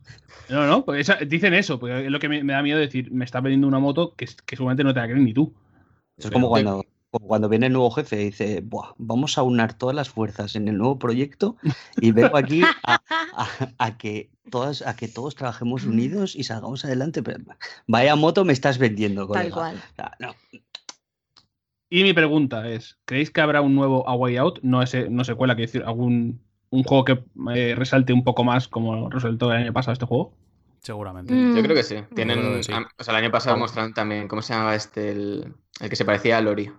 No, 0.49 0.67
no, 0.67 0.85
pues 0.85 1.01
esa- 1.09 1.25
dicen 1.25 1.53
eso, 1.53 1.79
porque 1.79 2.05
es 2.05 2.11
lo 2.11 2.19
que 2.19 2.29
me, 2.29 2.43
me 2.43 2.53
da 2.53 2.61
miedo 2.61 2.77
decir, 2.79 3.11
me 3.11 3.25
está 3.25 3.41
vendiendo 3.41 3.67
una 3.67 3.79
moto 3.79 4.13
que, 4.15 4.25
que 4.45 4.55
seguramente 4.55 4.83
no 4.83 4.93
te 4.93 4.99
la 4.99 5.07
creen 5.07 5.25
ni 5.25 5.33
tú. 5.33 5.53
Es 6.17 6.25
Pero- 6.25 6.33
como 6.33 6.49
cuando, 6.49 6.84
cuando 7.19 7.49
viene 7.49 7.67
el 7.67 7.73
nuevo 7.73 7.91
jefe 7.91 8.21
y 8.21 8.25
dice, 8.25 8.61
Buah, 8.61 8.93
vamos 8.97 9.37
a 9.37 9.43
unar 9.43 9.73
todas 9.77 9.95
las 9.95 10.09
fuerzas 10.09 10.55
en 10.55 10.67
el 10.67 10.77
nuevo 10.77 10.97
proyecto 10.99 11.55
y 11.97 12.11
vengo 12.11 12.37
aquí 12.37 12.61
a, 12.83 13.01
a- 13.35 13.47
a 13.77 13.97
que 13.97 14.29
todas, 14.51 14.81
a 14.81 14.95
que 14.95 15.07
todos 15.07 15.35
trabajemos 15.35 15.85
unidos 15.85 16.35
y 16.35 16.43
salgamos 16.43 16.85
adelante. 16.85 17.23
Pero, 17.23 17.43
vaya 17.87 18.15
moto 18.15 18.45
me 18.45 18.53
estás 18.53 18.77
vendiendo, 18.77 19.21
tal 19.27 19.49
colega. 19.49 19.55
cual. 19.55 19.75
O 19.75 19.95
sea, 19.95 20.11
no. 20.19 20.35
Y 21.89 22.03
mi 22.03 22.13
pregunta 22.13 22.67
es, 22.69 22.97
¿creéis 23.05 23.29
que 23.31 23.41
habrá 23.41 23.61
un 23.61 23.75
nuevo 23.75 24.07
A 24.09 24.15
Way 24.15 24.37
Out? 24.37 24.59
No, 24.63 24.81
ese, 24.81 25.09
no 25.09 25.23
secuela, 25.23 25.55
que 25.55 25.61
decir, 25.63 25.83
algún 25.85 26.41
un 26.71 26.83
juego 26.83 27.05
que 27.05 27.23
eh, 27.53 27.73
resalte 27.75 28.11
un 28.11 28.23
poco 28.23 28.43
más 28.43 28.67
como 28.67 29.09
resaltó 29.09 29.51
el 29.53 29.63
año 29.63 29.71
pasado 29.73 29.93
este 29.93 30.05
juego. 30.05 30.33
Seguramente. 30.79 31.33
Mm, 31.33 31.55
Yo 31.55 31.63
creo 31.63 31.75
que 31.75 31.83
sí. 31.83 31.95
Tienen, 32.15 32.41
que 32.57 32.63
sí. 32.63 32.71
o 32.97 33.03
sea, 33.03 33.13
el 33.17 33.23
año 33.23 33.31
pasado 33.31 33.55
mostraron 33.57 33.93
también, 33.93 34.27
¿cómo 34.27 34.41
se 34.41 34.53
llamaba 34.53 34.75
este? 34.75 35.11
El, 35.11 35.53
el 35.79 35.89
que 35.89 35.95
se 35.95 36.05
parecía 36.05 36.37
a 36.37 36.41
Lori. 36.41 36.71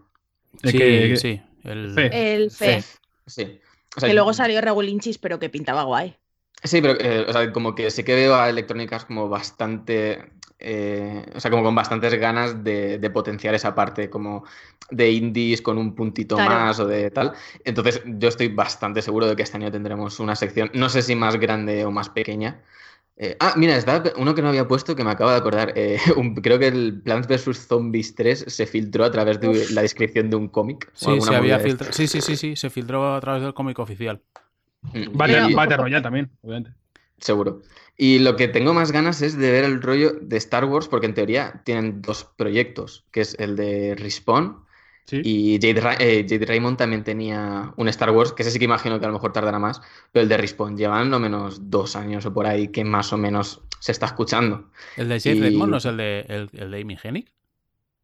Sí, 0.65 0.79
que- 0.79 1.17
sí. 1.17 1.41
El... 1.65 1.93
Fe. 1.95 2.35
El 2.35 2.51
Fe, 2.51 2.83
Sí. 3.27 3.61
O 3.97 4.01
sea, 4.01 4.09
que 4.09 4.15
luego 4.15 4.33
salió 4.33 4.61
Regulinchis, 4.61 5.19
pero 5.19 5.39
que 5.39 5.49
pintaba 5.49 5.83
guay. 5.85 6.15
Sí, 6.63 6.81
pero 6.81 6.97
eh, 7.01 7.25
o 7.29 7.33
sea, 7.33 7.51
como 7.53 7.75
que 7.75 7.91
sí 7.91 8.05
que 8.05 8.15
veo 8.15 8.35
a 8.35 8.49
Electronic 8.49 8.93
Arts 8.93 9.05
como 9.07 9.29
bastante, 9.29 10.31
eh, 10.59 11.25
o 11.35 11.41
sea, 11.41 11.51
como 11.51 11.63
con 11.63 11.75
bastantes 11.75 12.15
ganas 12.15 12.63
de, 12.63 12.99
de 12.99 13.11
potenciar 13.11 13.55
esa 13.55 13.75
parte, 13.75 14.09
como 14.11 14.45
de 14.91 15.11
indies 15.11 15.61
con 15.63 15.79
un 15.79 15.95
puntito 15.95 16.37
Claro. 16.37 16.51
más 16.51 16.79
o 16.81 16.87
de 16.87 17.11
tal. 17.11 17.33
Entonces, 17.65 18.03
yo 18.05 18.29
estoy 18.29 18.49
bastante 18.49 19.03
seguro 19.03 19.27
de 19.27 19.35
que 19.37 19.43
este 19.43 19.57
año 19.57 19.71
tendremos 19.73 20.21
una 20.21 20.37
sección, 20.37 20.71
no 20.75 20.89
sé 20.89 21.03
si 21.03 21.15
más 21.15 21.37
grande 21.37 21.85
o 21.85 21.91
más 21.91 22.09
pequeña. 22.09 22.63
Eh, 23.19 23.37
ah, 23.41 23.55
mira, 23.57 23.77
está 23.77 24.03
uno 24.19 24.35
que 24.35 24.43
no 24.43 24.49
había 24.49 24.69
puesto 24.69 24.95
que 24.95 25.03
me 25.03 25.11
acabo 25.11 25.31
de 25.31 25.37
acordar. 25.37 25.73
Eh, 25.75 25.99
un- 26.17 26.35
creo 26.35 26.59
que 26.59 26.69
el 26.69 27.01
Plants 27.03 27.27
vs. 27.29 27.67
Zombies 27.67 28.15
3 28.15 28.45
se 28.49 28.67
filtró 28.67 29.05
a 29.05 29.11
través 29.11 29.41
de 29.41 29.49
Uf. 29.49 29.71
la 29.71 29.83
descripción 29.83 30.29
de 30.29 30.37
un 30.37 30.49
cómic. 30.49 30.91
Sí, 30.95 31.21
se 31.21 31.35
había 31.35 31.59
filtrado. 31.59 31.93
Sí, 31.93 32.07
sí, 32.07 32.21
sí, 32.21 32.37
sí. 32.37 32.57
Se 32.57 32.69
filtró 32.71 33.15
a 33.15 33.21
través 33.21 33.43
del 33.43 33.55
cómic 33.55 33.79
oficial. 33.79 34.21
Mm. 34.83 34.97
Y- 34.99 35.07
Battle 35.55 35.77
Royale 35.77 36.03
también, 36.03 36.31
obviamente. 36.43 36.73
Seguro. 37.19 37.63
Y 37.97 38.19
lo 38.19 38.37
que 38.37 38.49
tengo 38.49 38.75
más 38.75 38.93
ganas 38.93 39.23
es 39.23 39.39
de 39.39 39.51
ver 39.51 39.65
el 39.65 39.81
rollo 39.81 40.13
de 40.21 40.37
Star 40.37 40.67
Wars, 40.67 40.87
porque 40.87 41.07
en 41.07 41.15
teoría 41.15 41.63
tienen 41.65 42.03
dos 42.03 42.25
proyectos, 42.37 43.07
que 43.11 43.23
es 43.23 43.35
el 43.39 43.57
de 43.57 43.95
Respawn 43.95 44.66
Sí. 45.07 45.21
y 45.25 45.55
Jade, 45.61 45.81
Ra- 45.81 45.97
eh, 46.01 46.27
Jade 46.29 46.47
Raymond 46.47 46.77
también 46.79 47.05
tenía 47.05 47.73
un 47.77 47.89
Star 47.89 48.11
Wars, 48.11 48.33
que 48.33 48.43
ese 48.43 48.51
sí 48.51 48.59
que 48.59 48.65
imagino 48.65 48.99
que 48.99 49.05
a 49.05 49.09
lo 49.09 49.15
mejor 49.15 49.33
tardará 49.33 49.59
más, 49.59 49.81
pero 50.13 50.25
el 50.25 50.29
de 50.29 50.37
Respawn 50.37 50.77
llevan 50.77 51.11
no 51.11 51.21
menos 51.21 51.71
dos 51.71 51.95
años 51.95 52.27
o 52.27 52.33
por 52.35 52.47
ahí 52.47 52.69
que 52.69 52.85
más 52.85 53.13
o 53.13 53.17
menos 53.17 53.63
se 53.79 53.93
está 53.93 54.07
escuchando. 54.07 54.69
El 54.97 55.09
de 55.09 55.21
Jade 55.21 55.37
Y- 55.37 55.41
Redmond 55.43 55.71
no 55.71 55.77
es 55.77 55.85
el 55.85 55.97
de, 55.97 56.21
el, 56.29 56.51
el 56.53 56.71
de 56.73 56.81
Amy 56.81 56.99
Hennig. 57.03 57.33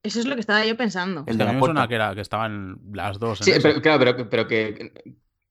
Eso 0.05 0.19
es 0.21 0.27
lo 0.27 0.35
que 0.35 0.41
estaba 0.41 0.65
yo 0.65 0.77
pensando. 0.77 1.25
El 1.27 1.39
de 1.39 1.45
la 1.45 1.59
puerta. 1.59 1.87
que, 1.89 1.95
era, 1.95 2.15
que 2.15 2.21
estaban 2.21 2.79
las 2.93 3.19
dos 3.19 3.41
en 3.41 3.47
Sí, 3.47 3.53
pero, 3.63 3.81
claro, 3.81 3.99
pero, 4.05 4.29
pero 4.31 4.47
que 4.49 4.93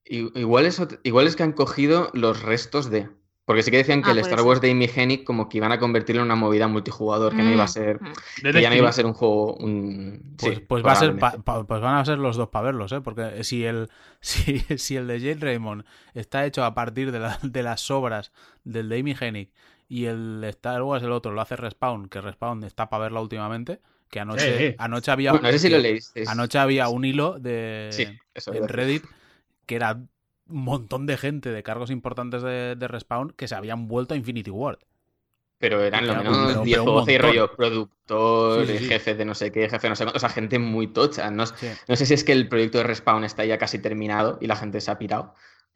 igual 0.04 0.66
es, 0.66 0.80
igual 1.04 1.26
es 1.26 1.36
que 1.36 1.42
han 1.42 1.52
cogido 1.52 2.10
los 2.14 2.42
restos 2.42 2.90
de... 2.90 3.08
Porque 3.44 3.62
sí 3.62 3.70
que 3.70 3.78
decían 3.78 4.02
que 4.02 4.10
Ah, 4.10 4.12
el 4.12 4.18
Star 4.18 4.38
ser. 4.38 4.46
Wars 4.46 4.60
de 4.60 4.70
Amy 4.70 4.88
Hennig 4.94 5.24
como 5.24 5.48
que 5.48 5.58
iban 5.58 5.72
a 5.72 5.78
convertirlo 5.78 6.22
en 6.22 6.26
una 6.26 6.36
movida 6.36 6.68
multijugador, 6.68 7.34
que 7.34 7.42
no 7.42 7.50
iba 7.50 7.64
a 7.64 7.66
Mm, 7.66 7.68
ser, 7.68 8.00
mm. 8.00 8.12
Que 8.50 8.60
ya 8.60 8.70
no 8.70 8.76
iba 8.76 8.88
a 8.88 8.92
ser 8.92 9.06
un 9.06 9.14
juego. 9.14 9.54
un- 9.56 10.34
Pues, 10.36 10.58
sí, 10.58 10.64
pues 10.66 10.84
va 10.84 10.92
a 10.92 10.96
ser 10.96 11.18
pa- 11.18 11.38
pa- 11.42 11.64
pues 11.64 11.80
van 11.80 11.94
a 11.96 12.04
ser 12.04 12.18
los 12.18 12.36
dos 12.36 12.48
para 12.48 12.66
verlos, 12.66 12.90
¿eh? 12.92 13.00
Porque 13.00 13.44
si 13.44 13.64
el, 13.64 13.88
si, 14.20 14.58
si 14.78 14.96
el 14.96 15.06
de 15.06 15.20
Jade 15.20 15.36
Raymond 15.40 15.84
está 16.14 16.44
hecho 16.46 16.64
a 16.64 16.74
partir 16.74 17.12
de, 17.12 17.20
la- 17.20 17.38
de 17.42 17.62
las 17.62 17.90
obras 17.90 18.32
del 18.64 18.88
de 18.88 19.00
Amy 19.00 19.14
Hennig 19.18 19.52
y 19.88 20.06
el 20.06 20.42
Star 20.44 20.82
Wars 20.82 21.02
el 21.04 21.12
otro 21.12 21.32
lo 21.32 21.40
hace 21.40 21.54
Respawn, 21.56 22.08
que 22.08 22.20
Respawn 22.20 22.64
está 22.64 22.88
para 22.88 23.04
verla 23.04 23.20
últimamente, 23.20 23.80
que 24.10 24.20
anoche, 24.20 24.42
Eh, 24.42 24.66
eh. 24.68 24.76
anoche 24.78 25.10
había 25.12 25.32
Bueno, 25.32 25.46
no 25.46 25.52
sé 25.52 25.58
si 25.60 25.68
lo 25.68 25.78
leísteis. 25.78 26.28
anoche 26.28 26.58
había 26.58 26.88
un 26.88 27.04
hilo 27.04 27.38
de 27.38 27.96
Sí, 27.96 28.18
eso 28.34 28.52
en. 28.52 28.68
Reddit 28.68 29.04
que 29.66 29.76
era 29.76 30.00
un 30.48 30.64
montón 30.64 31.06
de 31.06 31.16
gente 31.16 31.50
de 31.50 31.62
cargos 31.62 31.90
importantes 31.90 32.42
de, 32.42 32.76
de 32.76 32.88
Respawn 32.88 33.32
que 33.36 33.48
se 33.48 33.54
habían 33.54 33.88
vuelto 33.88 34.14
a 34.14 34.16
Infinity 34.16 34.50
Ward. 34.50 34.78
Pero 35.58 35.80
eran 35.82 36.06
lo 36.08 36.16
menos 36.16 36.36
pero- 36.48 36.62
10 36.64 36.76
pero 36.78 36.82
un 36.82 36.88
o 36.88 36.92
12 37.00 37.12
montón. 37.12 37.30
rollo 37.30 37.56
productor, 37.56 38.66
Sí, 38.66 38.72
sí, 38.72 38.78
sí. 38.78 38.84
jefe 38.86 39.14
de 39.14 39.24
no 39.24 39.34
sé 39.34 39.52
qué, 39.52 39.68
jefe 39.68 39.78
de 39.86 39.88
no 39.90 39.96
sé 39.96 40.04
cuánto. 40.04 40.16
O 40.16 40.20
sea, 40.20 40.28
gente 40.28 40.58
muy 40.58 40.88
tocha. 40.88 41.30
No, 41.30 41.46
Sí. 41.46 41.68
no 41.88 41.94
sé 41.96 42.04
si 42.06 42.14
es 42.14 42.24
que 42.24 42.32
el 42.32 42.48
proyecto 42.48 42.78
de 42.78 42.84
Respawn 42.84 43.22
está 43.24 43.44
ya 43.44 43.58
casi 43.58 43.78
terminado 43.78 44.38
y 44.40 44.48
la 44.48 44.56
gente 44.56 44.80
se 44.80 44.90
ha 44.90 44.98
pirado. 44.98 45.34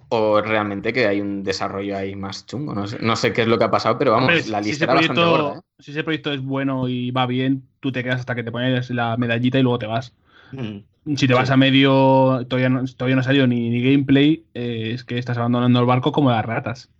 O 0.08 0.40
realmente 0.40 0.92
que 0.92 1.06
hay 1.06 1.20
un 1.20 1.42
desarrollo 1.44 1.96
ahí 1.96 2.14
más 2.16 2.46
chungo. 2.46 2.74
No 2.74 2.86
sé, 2.88 2.98
no 3.00 3.14
sé 3.16 3.32
qué 3.32 3.42
es 3.42 3.48
lo 3.48 3.58
que 3.58 3.64
ha 3.64 3.70
pasado, 3.70 3.96
pero 3.98 4.10
vamos, 4.12 4.28
Hombre, 4.28 4.44
la 4.50 4.62
si 4.62 4.70
lista 4.70 4.84
ese 4.84 4.84
era 4.84 4.94
bastante 4.94 5.20
proyecto- 5.22 5.42
gorda. 5.44 5.58
¿eh? 5.58 5.62
Si 5.78 5.90
ese 5.92 6.04
proyecto 6.04 6.32
es 6.32 6.42
bueno 6.42 6.88
y 6.88 7.10
va 7.12 7.26
bien, 7.26 7.62
tú 7.80 7.92
te 7.92 8.02
quedas 8.02 8.20
hasta 8.20 8.34
que 8.34 8.42
te 8.42 8.50
pones 8.52 8.90
la 8.90 9.16
medallita 9.16 9.58
y 9.58 9.62
luego 9.62 9.78
te 9.78 9.86
vas. 9.86 10.12
Mm. 10.52 10.78
Si 11.14 11.28
te 11.28 11.34
vas 11.34 11.48
Sí. 11.48 11.54
a 11.54 11.56
medio, 11.56 12.44
todavía 12.48 12.68
no, 12.68 12.84
todavía 12.84 13.14
no 13.14 13.20
ha 13.20 13.24
salido 13.24 13.46
ni, 13.46 13.68
ni 13.70 13.80
gameplay, 13.82 14.44
eh, 14.54 14.90
es 14.94 15.04
que 15.04 15.18
estás 15.18 15.38
abandonando 15.38 15.78
el 15.78 15.86
barco 15.86 16.10
como 16.10 16.30
las 16.30 16.44
ratas. 16.44 16.90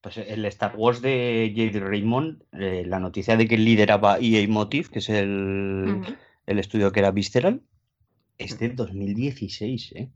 Pues 0.00 0.16
el 0.16 0.44
Star 0.46 0.74
Wars 0.76 1.02
de 1.02 1.52
Jade 1.54 1.78
Raymond, 1.80 2.42
eh, 2.52 2.84
la 2.86 2.98
noticia 3.00 3.36
de 3.36 3.46
que 3.46 3.58
lideraba 3.58 4.16
EA 4.18 4.48
Motive, 4.48 4.88
que 4.88 5.00
es 5.00 5.10
el, 5.10 6.00
el 6.46 6.58
estudio 6.58 6.90
que 6.90 7.00
era 7.00 7.10
Visceral, 7.10 7.60
es 8.38 8.58
del 8.58 8.74
2016, 8.76 9.92
¿eh? 9.96 10.08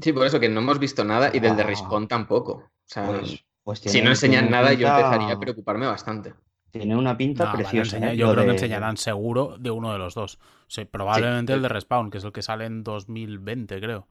Sí, 0.00 0.12
por 0.12 0.26
eso 0.26 0.40
que 0.40 0.48
no 0.48 0.60
hemos 0.60 0.80
visto 0.80 1.04
nada 1.04 1.30
y 1.32 1.38
del 1.38 1.54
de 1.54 1.62
Ah. 1.62 1.66
Respawn 1.66 2.08
tampoco. 2.08 2.52
O 2.54 2.70
sea, 2.86 3.06
Pues, 3.06 3.44
pues 3.62 3.78
si 3.80 4.02
no 4.02 4.10
enseñan 4.10 4.50
nada, 4.50 4.72
yo 4.72 4.88
empezaría 4.88 5.32
a 5.34 5.38
preocuparme 5.38 5.86
bastante. 5.86 6.34
Tiene 6.72 6.96
una 6.96 7.16
pinta 7.16 7.44
No, 7.46 7.52
preciosa. 7.52 7.96
enseñar- 7.98 8.14
¿eh? 8.14 8.16
yo 8.16 8.32
creo 8.32 8.42
que 8.42 8.48
de- 8.48 8.52
enseñarán 8.56 8.96
seguro 8.96 9.56
de 9.58 9.70
uno 9.70 9.92
de 9.92 9.98
los 9.98 10.14
dos. 10.14 10.38
Sí, 10.68 10.84
probablemente 10.84 11.52
Sí. 11.52 11.56
el 11.56 11.62
de 11.62 11.68
Respawn, 11.68 12.10
que 12.10 12.18
es 12.18 12.24
el 12.24 12.32
que 12.32 12.42
sale 12.42 12.64
en 12.66 12.82
2020, 12.84 13.80
creo. 13.80 14.06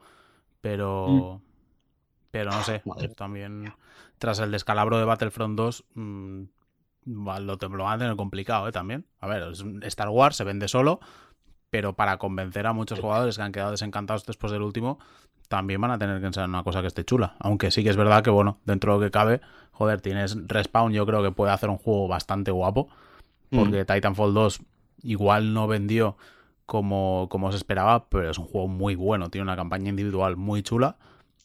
Pero. 0.62 1.42
Pero 2.32 2.52
no 2.52 2.64
sé. 2.64 2.82
Madre 2.86 3.10
También. 3.10 3.74
Tras 4.18 4.40
el 4.40 4.52
descalabro 4.52 4.98
de 4.98 5.06
Battlefront 5.06 5.58
2. 5.58 5.86
mm, 5.96 6.44
lo, 7.06 7.58
te- 7.58 7.70
lo 7.70 7.84
van 7.84 7.96
a 7.96 7.98
tener 8.00 8.16
complicado, 8.16 8.68
¿eh? 8.68 8.72
También. 8.72 9.06
A 9.20 9.28
ver, 9.28 9.52
Star 9.84 10.10
Wars 10.10 10.36
se 10.36 10.44
vende 10.44 10.68
solo. 10.68 11.00
Pero 11.70 11.94
para 11.96 12.18
convencer 12.18 12.68
a 12.68 12.74
muchos 12.74 13.00
jugadores 13.00 13.36
que 13.36 13.44
han 13.44 13.52
quedado 13.52 13.72
desencantados 13.72 14.26
después 14.26 14.52
del 14.54 14.62
último, 14.62 14.98
también 15.50 15.82
van 15.82 15.92
a 15.92 15.98
tener 15.98 16.22
que 16.22 16.28
enseñar 16.28 16.48
una 16.48 16.64
cosa 16.64 16.80
que 16.82 16.88
esté 16.88 17.04
chula. 17.04 17.36
Aunque 17.40 17.70
sí 17.70 17.84
que 17.84 17.90
es 17.90 17.98
verdad 17.98 18.24
que, 18.24 18.30
bueno, 18.30 18.60
dentro 18.66 18.94
de 18.94 19.00
lo 19.00 19.06
que 19.06 19.12
cabe, 19.12 19.42
joder, 19.72 20.00
tienes 20.00 20.38
Respawn, 20.48 20.94
yo 20.94 21.06
creo 21.06 21.22
que 21.22 21.32
puede 21.32 21.52
hacer 21.52 21.70
un 21.70 21.78
juego 21.78 22.08
bastante 22.08 22.52
guapo. 22.52 22.88
Mm. 23.52 23.60
Porque 23.60 23.84
Titanfall 23.86 24.34
2 24.34 24.62
igual 25.04 25.54
no 25.54 25.68
vendió 25.68 26.16
como, 26.66 27.28
como 27.30 27.52
se 27.52 27.58
esperaba, 27.58 28.08
pero 28.10 28.30
es 28.30 28.38
un 28.38 28.46
juego 28.46 28.68
muy 28.68 28.96
bueno. 28.96 29.30
Tiene 29.30 29.44
una 29.44 29.56
campaña 29.56 29.90
individual 29.90 30.36
muy 30.38 30.64
chula. 30.64 30.98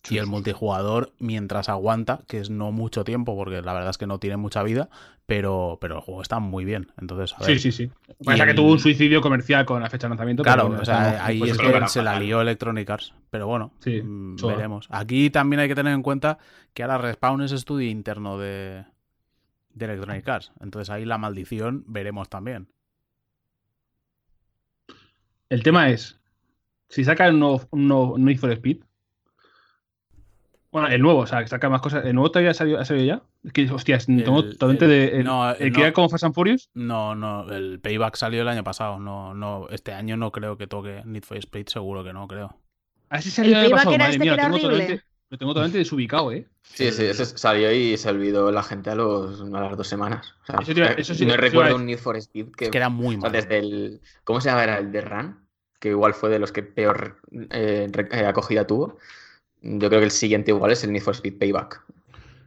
Y 0.08 0.16
el 0.16 0.26
multijugador, 0.26 1.12
mientras 1.18 1.68
aguanta, 1.68 2.20
que 2.26 2.38
es 2.40 2.48
no 2.48 2.72
mucho 2.72 3.04
tiempo, 3.04 3.36
porque 3.36 3.60
la 3.60 3.74
verdad 3.74 3.90
es 3.90 3.98
que 3.98 4.06
no 4.06 4.18
tiene 4.18 4.38
mucha 4.38 4.62
vida, 4.62 4.88
pero, 5.26 5.76
pero 5.78 5.96
el 5.96 6.00
juego 6.00 6.22
está 6.22 6.38
muy 6.38 6.64
bien. 6.64 6.90
Entonces, 6.98 7.34
a 7.36 7.44
ver, 7.44 7.58
Sí, 7.60 7.70
sí, 7.70 7.86
sí. 7.86 7.92
Pasa 8.24 8.44
que 8.44 8.50
el- 8.52 8.56
tuvo 8.56 8.72
un 8.72 8.78
suicidio 8.78 9.20
comercial 9.20 9.66
con 9.66 9.82
la 9.82 9.90
fecha 9.90 10.06
de 10.06 10.12
lanzamiento. 10.12 10.42
Claro, 10.42 10.68
o 10.68 10.84
sea, 10.86 11.22
ahí 11.26 11.38
pues 11.40 11.50
es 11.50 11.58
que 11.58 11.88
se 11.88 12.02
la 12.02 12.18
lió 12.18 12.40
Electronic 12.40 12.88
Arts. 12.88 13.12
Pero 13.28 13.46
bueno, 13.46 13.72
Sí, 13.80 14.00
mm, 14.02 14.36
veremos. 14.46 14.86
Aquí 14.90 15.28
también 15.28 15.60
hay 15.60 15.68
que 15.68 15.74
tener 15.74 15.92
en 15.92 16.02
cuenta 16.02 16.38
que 16.72 16.82
ahora 16.82 16.96
Respawn 16.96 17.42
es 17.42 17.52
estudio 17.52 17.90
interno 17.90 18.38
de, 18.38 18.86
de 19.74 19.84
Electronic 19.84 20.26
Arts. 20.26 20.52
Entonces 20.60 20.88
ahí 20.88 21.04
la 21.04 21.18
maldición 21.18 21.84
veremos 21.88 22.30
también. 22.30 22.68
El 25.50 25.62
tema 25.62 25.90
es, 25.90 26.18
si 26.88 27.04
sacan 27.04 27.34
un 27.34 27.40
nuevo, 27.40 27.68
un 27.72 27.88
nuevo 27.88 28.18
Need 28.18 28.38
for 28.38 28.50
Speed, 28.52 28.78
bueno, 30.72 30.86
el 30.86 31.02
nuevo, 31.02 31.18
o 31.20 31.26
sea, 31.26 31.40
que 31.42 31.48
saca 31.48 31.68
más 31.68 31.80
cosas, 31.82 32.04
¿el 32.06 32.14
nuevo 32.14 32.30
todavía 32.30 32.52
ha 32.52 32.54
salido, 32.54 32.78
ha 32.78 32.84
salido 32.84 33.04
ya? 33.06 33.22
Es 33.42 33.52
que, 33.52 33.68
hostias, 33.70 34.06
tengo 34.06 34.40
El- 34.40 34.52
totalmente 34.52 34.84
el- 34.84 34.90
de... 34.90 35.16
El, 35.18 35.24
no, 35.24 35.50
el 35.52 35.70
no. 35.72 35.76
que 35.76 35.82
era 35.82 35.92
como 35.92 36.08
Fast 36.08 36.22
and 36.24 36.34
Furious, 36.34 36.70
No, 36.74 37.16
no, 37.16 37.50
el 37.50 37.80
Payback 37.80 38.14
salió 38.14 38.42
el 38.42 38.48
año 38.48 38.62
pasado. 38.62 39.00
No, 39.00 39.34
no, 39.34 39.68
este 39.70 39.92
año 39.92 40.16
no 40.16 40.30
creo 40.30 40.56
que 40.56 40.68
toque 40.68 41.02
Need 41.04 41.24
for 41.24 41.36
Speed, 41.38 41.66
seguro 41.66 42.04
que 42.04 42.12
no, 42.12 42.28
creo. 42.28 42.56
así 43.08 43.30
salió 43.32 43.50
el 43.52 43.56
año 43.56 43.64
Payback 43.70 43.78
pasado, 43.80 43.94
era 43.96 44.04
madre 44.04 44.12
este 44.16 44.24
mía, 44.24 44.30
que 44.32 44.36
lo 44.36 44.42
era 44.42 44.44
tengo, 44.44 44.56
horrible. 44.68 44.84
totalmente, 44.84 45.09
lo 45.30 45.38
tengo 45.38 45.52
totalmente 45.52 45.78
desubicado, 45.78 46.32
¿eh? 46.32 46.46
Sí, 46.62 46.90
sí, 46.90 47.04
ese 47.04 47.24
salió 47.24 47.72
y 47.72 47.96
se 47.96 48.08
olvidó 48.10 48.50
la 48.52 48.62
gente 48.62 48.90
a, 48.90 48.94
los, 48.94 49.40
a 49.40 49.44
las 49.46 49.76
dos 49.76 49.86
semanas. 49.86 50.34
O 50.42 50.46
sea, 50.46 50.56
Eso 50.60 50.72
eh, 50.72 50.94
eso 50.98 51.14
sí- 51.14 51.24
no 51.26 51.36
recuerdo 51.36 51.76
un 51.76 51.86
Need 51.86 51.98
for 51.98 52.16
Speed 52.16 52.48
que, 52.56 52.64
Es 52.66 52.70
que 52.70 52.78
era 52.78 52.88
muy 52.88 53.16
mal. 53.16 53.32
desde 53.32 53.58
el. 53.58 54.00
¿Cómo 54.24 54.40
se 54.40 54.48
llama? 54.48 54.64
Era 54.64 54.78
el 54.78 54.90
de 54.92 55.00
Run, 55.00 55.48
que 55.78 55.90
igual 55.90 56.14
fue 56.14 56.30
de 56.30 56.38
los 56.38 56.52
que 56.52 56.62
peor 56.62 57.20
eh, 57.50 57.90
eh, 58.12 58.26
acogida 58.26 58.66
tuvo. 58.66 58.98
Yo 59.62 59.88
creo 59.88 60.00
que 60.00 60.04
el 60.06 60.10
siguiente 60.10 60.50
igual 60.50 60.72
es 60.72 60.82
el 60.84 60.92
Need 60.92 61.02
for 61.02 61.14
Speed 61.14 61.38
Payback. 61.38 61.84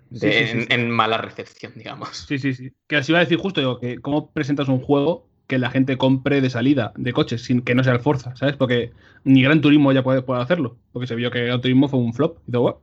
De- 0.09 0.19
sí, 0.19 0.31
sí, 0.31 0.51
en, 0.51 0.61
sí. 0.61 0.67
en 0.69 0.89
mala 0.91 1.17
recepción, 1.17 1.73
digamos. 1.75 2.09
Sí, 2.27 2.37
sí, 2.37 2.53
sí. 2.53 2.71
Que 2.87 2.97
os 2.97 3.09
iba 3.09 3.19
a 3.19 3.21
decir 3.21 3.37
justo, 3.37 3.61
digo, 3.61 3.79
que 3.79 3.99
cómo 3.99 4.31
presentas 4.31 4.67
un 4.67 4.81
juego 4.81 5.27
que 5.47 5.57
la 5.59 5.69
gente 5.69 5.97
compre 5.97 6.41
de 6.41 6.49
salida 6.49 6.93
de 6.95 7.13
coches 7.13 7.43
sin 7.43 7.61
que 7.61 7.75
no 7.75 7.83
sea 7.83 7.93
el 7.93 7.99
Forza, 7.99 8.35
¿sabes? 8.35 8.55
Porque 8.55 8.91
ni 9.23 9.43
Gran 9.43 9.61
Turismo 9.61 9.91
ya 9.91 10.03
puede, 10.03 10.21
puede 10.21 10.41
hacerlo, 10.41 10.77
porque 10.91 11.07
se 11.07 11.15
vio 11.15 11.31
que 11.31 11.45
Gran 11.45 11.61
Turismo 11.61 11.87
fue 11.89 11.99
un 11.99 12.13
flop. 12.13 12.37
Y 12.47 12.51
todo. 12.51 12.81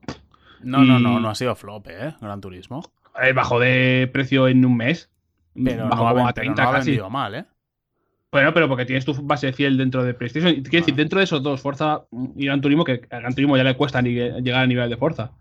No, 0.62 0.84
no, 0.84 0.98
no, 0.98 1.20
no 1.20 1.30
ha 1.30 1.34
sido 1.34 1.54
flop, 1.56 1.86
¿eh? 1.88 2.14
Gran 2.20 2.40
Turismo. 2.40 2.82
Eh, 3.22 3.32
bajó 3.32 3.58
de 3.58 4.08
precio 4.12 4.46
en 4.48 4.64
un 4.64 4.76
mes. 4.76 5.11
Pero 5.54 5.88
bajó 5.88 6.02
no 6.04 6.08
ha, 6.08 6.12
como 6.12 6.28
a 6.28 6.32
pero 6.32 6.44
30 6.44 6.62
no 6.62 6.68
ha 6.68 6.72
casi. 6.72 6.90
vendido 6.90 7.11
mal, 7.11 7.34
¿eh? 7.34 7.44
Bueno, 8.30 8.54
pero 8.54 8.68
porque 8.68 8.84
tienes 8.84 9.04
tu 9.04 9.12
base 9.22 9.52
fiel 9.52 9.76
dentro 9.76 10.04
de 10.04 10.14
PlayStation. 10.14 10.52
Quiero 10.62 10.70
decir, 10.84 10.94
Ah. 10.94 10.96
dentro 10.96 11.18
de 11.18 11.24
esos 11.24 11.42
dos, 11.42 11.61
Forza 11.61 12.04
y 12.36 12.44
Gran 12.46 12.61
Turismo, 12.61 12.84
que 12.84 13.00
a 13.11 13.18
Gran 13.18 13.34
Turismo 13.34 13.56
ya 13.56 13.64
le 13.64 13.74
cuesta 13.76 14.00
ni 14.02 14.11
llegar 14.12 14.62
a 14.62 14.66
nivel 14.66 14.88
de 14.88 14.96
Forza. 14.96 15.32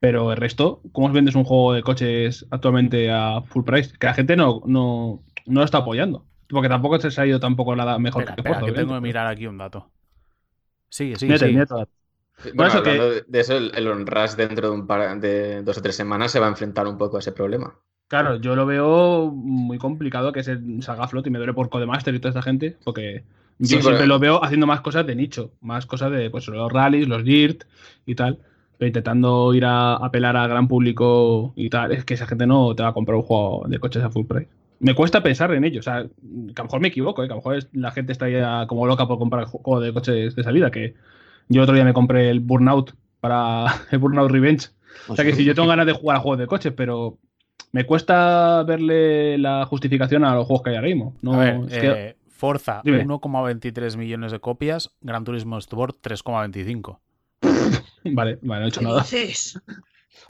Pero 0.00 0.30
el 0.32 0.36
resto, 0.36 0.82
¿cómo 0.92 1.08
vendes 1.10 1.34
un 1.34 1.44
juego 1.44 1.72
de 1.72 1.82
coches 1.82 2.44
actualmente 2.50 3.10
a 3.10 3.40
full 3.42 3.64
price? 3.64 3.96
Que 3.98 4.06
la 4.08 4.14
gente 4.14 4.36
no, 4.36 4.60
no, 4.66 5.22
no 5.46 5.60
lo 5.60 5.64
está 5.64 5.78
apoyando. 5.78 6.26
Porque 6.48 6.68
tampoco 6.68 6.98
se 6.98 7.20
ha 7.20 7.26
ido 7.26 7.40
tampoco 7.40 7.74
nada 7.74 7.98
mejor 7.98 8.22
Espera, 8.22 8.34
que 8.36 8.40
espera, 8.40 8.60
Forza. 8.60 8.72
que 8.74 8.80
tengo 8.80 8.94
que 8.94 9.00
mirar 9.00 9.26
aquí 9.26 9.46
un 9.46 9.58
dato. 9.58 9.90
Sigue, 10.88 11.16
sigue, 11.16 11.32
Mírate, 11.48 11.74
sigue. 11.76 12.52
Bueno, 12.54 12.68
eso 12.72 12.82
que- 12.82 12.90
hablando 12.90 13.10
de- 13.14 13.24
de 13.26 13.40
eso, 13.40 13.56
el, 13.56 13.72
el 13.74 13.88
OnRush 13.88 14.32
dentro 14.36 14.68
de, 14.68 14.74
un 14.74 14.86
par, 14.86 15.20
de 15.20 15.62
dos 15.62 15.78
o 15.78 15.82
tres 15.82 15.96
semanas 15.96 16.30
se 16.32 16.40
va 16.40 16.46
a 16.46 16.50
enfrentar 16.50 16.86
un 16.86 16.98
poco 16.98 17.16
a 17.16 17.20
ese 17.20 17.32
problema. 17.32 17.74
Claro, 18.08 18.36
yo 18.36 18.54
lo 18.54 18.66
veo 18.66 19.30
muy 19.32 19.78
complicado 19.78 20.32
que 20.32 20.42
se 20.42 20.58
salga 20.82 21.04
a 21.04 21.08
flote 21.08 21.28
y 21.30 21.32
me 21.32 21.38
duele 21.38 21.54
por 21.54 21.70
Codemaster 21.70 22.14
y 22.14 22.18
toda 22.18 22.30
esta 22.30 22.42
gente, 22.42 22.76
porque 22.84 23.24
yo 23.58 23.66
Sí, 23.66 23.74
siempre 23.80 23.94
pero- 23.94 24.06
lo 24.06 24.18
veo 24.18 24.44
haciendo 24.44 24.66
más 24.66 24.82
cosas 24.82 25.06
de 25.06 25.14
nicho, 25.16 25.52
más 25.60 25.86
cosas 25.86 26.10
de 26.12 26.28
pues 26.30 26.46
los 26.48 26.70
rallies, 26.72 27.08
los 27.08 27.24
DIRT 27.24 27.64
y 28.04 28.14
tal, 28.14 28.40
pero 28.78 28.88
intentando 28.88 29.54
ir 29.54 29.64
a 29.64 29.94
apelar 29.94 30.36
al 30.36 30.48
gran 30.48 30.68
público 30.68 31.52
y 31.56 31.70
tal, 31.70 31.92
es 31.92 32.04
que 32.04 32.14
esa 32.14 32.26
gente 32.26 32.46
no 32.46 32.74
te 32.74 32.82
va 32.82 32.90
a 32.90 32.94
comprar 32.94 33.16
un 33.16 33.22
juego 33.22 33.64
de 33.68 33.78
coches 33.78 34.02
a 34.02 34.10
full 34.10 34.26
price. 34.26 34.50
Me 34.84 34.94
cuesta 34.94 35.22
pensar 35.22 35.52
en 35.54 35.64
ello, 35.64 35.80
o 35.80 35.82
sea, 35.82 36.02
que 36.04 36.08
a 36.56 36.58
lo 36.58 36.64
mejor 36.64 36.80
me 36.80 36.88
equivoco, 36.88 37.22
¿eh? 37.22 37.26
que 37.26 37.32
a 37.32 37.36
lo 37.36 37.40
mejor 37.40 37.56
es- 37.56 37.68
la 37.72 37.90
gente 37.90 38.12
está 38.12 38.28
ya 38.28 38.66
como 38.66 38.86
loca 38.86 39.06
por 39.08 39.18
comprar 39.18 39.46
juego 39.46 39.80
de 39.80 39.92
coches 39.92 40.34
de 40.36 40.42
salida, 40.44 40.70
que 40.70 40.94
yo 41.48 41.62
otro 41.62 41.74
día 41.74 41.84
me 41.84 41.94
compré 41.94 42.28
el 42.30 42.40
Burnout 42.40 42.92
para 43.20 43.64
el 43.90 43.98
Burnout 43.98 44.30
Revenge 44.30 44.68
o 45.08 45.16
sea 45.16 45.24
que 45.24 45.32
si 45.34 45.44
yo 45.44 45.54
tengo 45.54 45.68
ganas 45.68 45.86
de 45.86 45.92
jugar 45.92 46.16
a 46.18 46.20
juegos 46.20 46.38
de 46.38 46.46
coches, 46.46 46.72
pero 46.76 47.18
me 47.72 47.84
cuesta 47.84 48.62
verle 48.62 49.36
la 49.38 49.64
justificación 49.66 50.24
a 50.24 50.34
los 50.34 50.46
juegos 50.46 50.62
que 50.62 50.70
hay 50.70 50.76
ahora 50.76 50.88
mismo. 50.88 51.16
No, 51.22 51.34
a 51.34 51.38
ver, 51.38 51.60
es 51.68 51.78
que- 51.78 51.90
eh, 51.90 52.16
Forza, 52.28 52.80
Dime. 52.84 53.04
1,23 53.06 53.96
millones 53.96 54.32
de 54.32 54.38
copias. 54.40 54.90
Gran 55.00 55.24
Turismo 55.24 55.56
Sport, 55.58 55.96
3,25. 56.02 57.00
Vale, 58.04 58.38
vale, 58.42 58.60
no 58.60 58.64
he 58.66 58.68
hecho 58.68 58.80
¿Qué 58.80 58.86
nada. 58.86 59.00
dices? 59.02 59.60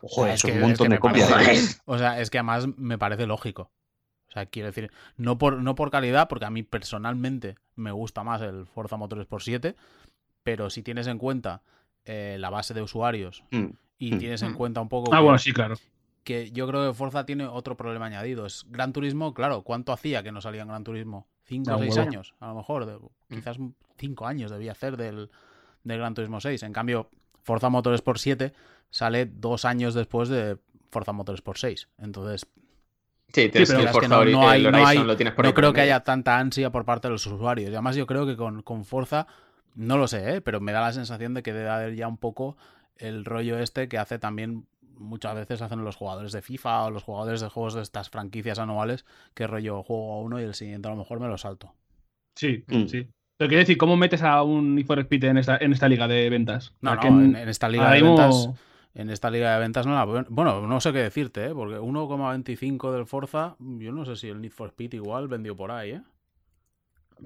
Joder, 0.03 0.35
es 0.35 0.41
es 0.41 0.45
un 0.45 0.51
que- 0.53 0.61
montón 0.61 0.71
es 0.87 0.89
que 0.89 0.95
de 0.95 0.99
copias. 1.01 1.31
parece- 1.33 1.81
O 1.87 1.99
sea, 1.99 2.21
es 2.21 2.31
que 2.31 2.39
además 2.39 2.67
me 2.77 2.99
parece 2.99 3.27
lógico. 3.27 3.71
O 4.35 4.37
sea, 4.37 4.47
quiero 4.47 4.67
decir, 4.67 4.91
no 5.17 5.39
por, 5.39 5.63
no 5.63 5.77
por 5.77 5.93
calidad, 5.93 6.27
porque 6.27 6.45
a 6.45 6.51
mí 6.51 6.65
personalmente 6.65 7.55
me 7.77 7.93
gusta 7.93 8.25
más 8.25 8.43
el 8.43 8.67
Forza 8.67 8.97
Motorsport 8.97 9.45
7, 9.45 9.77
pero 10.43 10.71
si 10.71 10.83
tienes 10.83 11.07
en 11.07 11.19
cuenta 11.19 11.63
eh, 12.05 12.37
la 12.41 12.51
base 12.51 12.75
de 12.75 12.83
usuarios 12.83 13.45
Mm, 13.53 13.67
y 13.99 14.13
mm. 14.13 14.19
tienes 14.19 14.43
en 14.43 14.55
cuenta 14.55 14.81
un 14.81 14.89
poco 14.89 15.15
Ah, 15.15 15.19
que- 15.19 15.23
bueno, 15.23 15.39
sí, 15.39 15.53
claro. 15.53 15.77
que 16.25 16.51
yo 16.51 16.67
creo 16.67 16.89
que 16.89 16.95
Forza 16.95 17.25
tiene 17.25 17.47
otro 17.47 17.77
problema 17.77 18.07
añadido. 18.07 18.45
Es 18.45 18.67
Gran 18.69 18.93
Turismo, 18.93 19.35
claro, 19.35 19.63
¿cuánto 19.63 19.93
hacía 19.93 20.23
que 20.25 20.33
no 20.33 20.41
salía 20.41 20.63
en 20.63 20.69
Gran 20.69 20.83
Turismo? 20.83 21.29
¿Cinco 21.45 21.71
o 21.73 21.77
un 21.77 21.83
seis 21.85 21.97
años? 21.99 22.35
A 22.41 22.49
lo 22.49 22.55
mejor, 22.57 22.87
de- 22.87 22.99
quizás 23.29 23.57
cinco 23.99 24.27
años 24.27 24.51
debía 24.51 24.73
hacer 24.73 24.97
del, 24.97 25.31
del 25.85 25.99
Gran 25.99 26.15
Turismo 26.15 26.41
6. 26.41 26.63
En 26.65 26.73
cambio, 26.73 27.09
Forza 27.45 27.69
Motorsport 27.69 28.19
7 28.19 28.53
sale 28.91 29.27
dos 29.27 29.65
años 29.65 29.95
después 29.95 30.29
de 30.29 30.59
Forza 30.91 31.13
Motorsport 31.13 31.57
6. 31.59 31.89
Entonces, 31.99 32.47
Sí, 33.35 33.49
tienes 33.49 33.69
pero 33.69 33.81
el 33.81 33.87
es 33.87 33.91
que 33.91 33.93
Forza 33.93 34.09
no- 34.09 34.25
no 34.25 34.49
hay- 34.49 34.65
el 34.65 34.71
no 34.73 34.79
Horizon 34.79 34.87
hay- 35.03 35.07
lo 35.09 35.17
tienes 35.17 35.35
por 35.35 35.45
ahí 35.45 35.51
no 35.51 35.55
creo 35.55 35.73
que 35.73 35.81
haya 35.81 36.01
tanta 36.01 36.39
ansia 36.39 36.71
por 36.71 36.85
parte 36.85 37.09
de 37.09 37.13
los 37.13 37.27
usuarios. 37.27 37.69
Y 37.71 37.73
además 37.75 37.97
yo 37.97 38.07
creo 38.07 38.27
que 38.27 38.37
con, 38.37 38.63
con 38.63 38.85
Forza, 38.85 39.27
no 39.75 39.99
lo 39.99 40.07
sé, 40.07 40.37
¿eh? 40.37 40.41
pero 40.41 40.61
me 40.61 40.71
da 40.73 40.81
la 40.81 40.93
sensación 40.93 41.35
de 41.35 41.43
que 41.43 41.53
debe 41.53 41.69
haber 41.69 41.95
ya 41.97 42.07
un 42.09 42.17
poco 42.17 42.57
el 42.97 43.25
rollo 43.25 43.59
este 43.59 43.89
que 43.89 43.99
hace 43.99 44.19
también 44.21 44.67
muchas 44.97 45.35
veces 45.35 45.61
hacen 45.61 45.83
los 45.83 45.97
jugadores 45.97 46.31
de 46.31 46.41
FIFA 46.43 46.85
o 46.85 46.91
los 46.93 47.03
jugadores 47.03 47.41
de 47.41 47.49
juegos 47.49 47.75
de 47.75 47.83
estas 47.83 48.09
franquicias 48.11 48.61
anuales, 48.61 49.05
que 49.35 49.49
rollo 49.49 49.83
juego 49.83 50.15
a 50.15 50.21
uno 50.21 50.41
y 50.41 50.45
el 50.45 50.55
siguiente 50.55 50.87
a 50.87 50.93
lo 50.93 50.97
mejor 50.97 51.19
me 51.19 51.27
lo 51.27 51.37
salto. 51.37 51.73
Sí, 52.37 52.63
Mm. 52.69 52.87
sí. 52.87 53.09
Pero 53.37 53.49
quiero 53.49 53.59
decir, 53.61 53.77
¿cómo 53.77 53.97
metes 53.97 54.23
a 54.23 54.41
un 54.45 54.77
Need 54.77 54.87
for 54.87 55.01
Speed 55.01 55.25
en 55.25 55.39
esta, 55.39 55.57
en 55.57 55.73
esta 55.73 55.89
liga 55.89 56.07
de 56.07 56.31
ventas? 56.31 56.73
No, 56.81 56.95
no, 56.95 57.03
en, 57.03 57.35
en 57.35 57.49
esta 57.49 57.69
liga 57.69 57.91
de 57.91 58.01
mismo- 58.01 58.17
ventas, 58.17 58.49
en 58.95 59.11
esta 59.11 59.31
liga 59.31 59.53
de 59.55 59.61
ventas 59.61 59.87
no 59.87 59.95
la 59.95 60.05
bueno, 60.29 60.67
no 60.67 60.81
sé 60.81 60.93
qué 60.93 60.99
decirte, 60.99 61.47
¿eh? 61.47 61.55
porque 61.55 61.79
1,25 61.79 62.93
del 62.93 63.07
Forza, 63.07 63.57
yo 63.59 63.93
no 63.93 64.05
sé 64.05 64.17
si 64.17 64.29
el 64.29 64.41
Need 64.41 64.53
for 64.53 64.69
Speed 64.69 64.95
igual 64.95 65.29
vendió 65.29 65.57
por 65.57 65.71
ahí, 65.71 65.91
¿eh? 65.93 66.03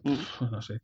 No 0.50 0.62
sé. 0.62 0.80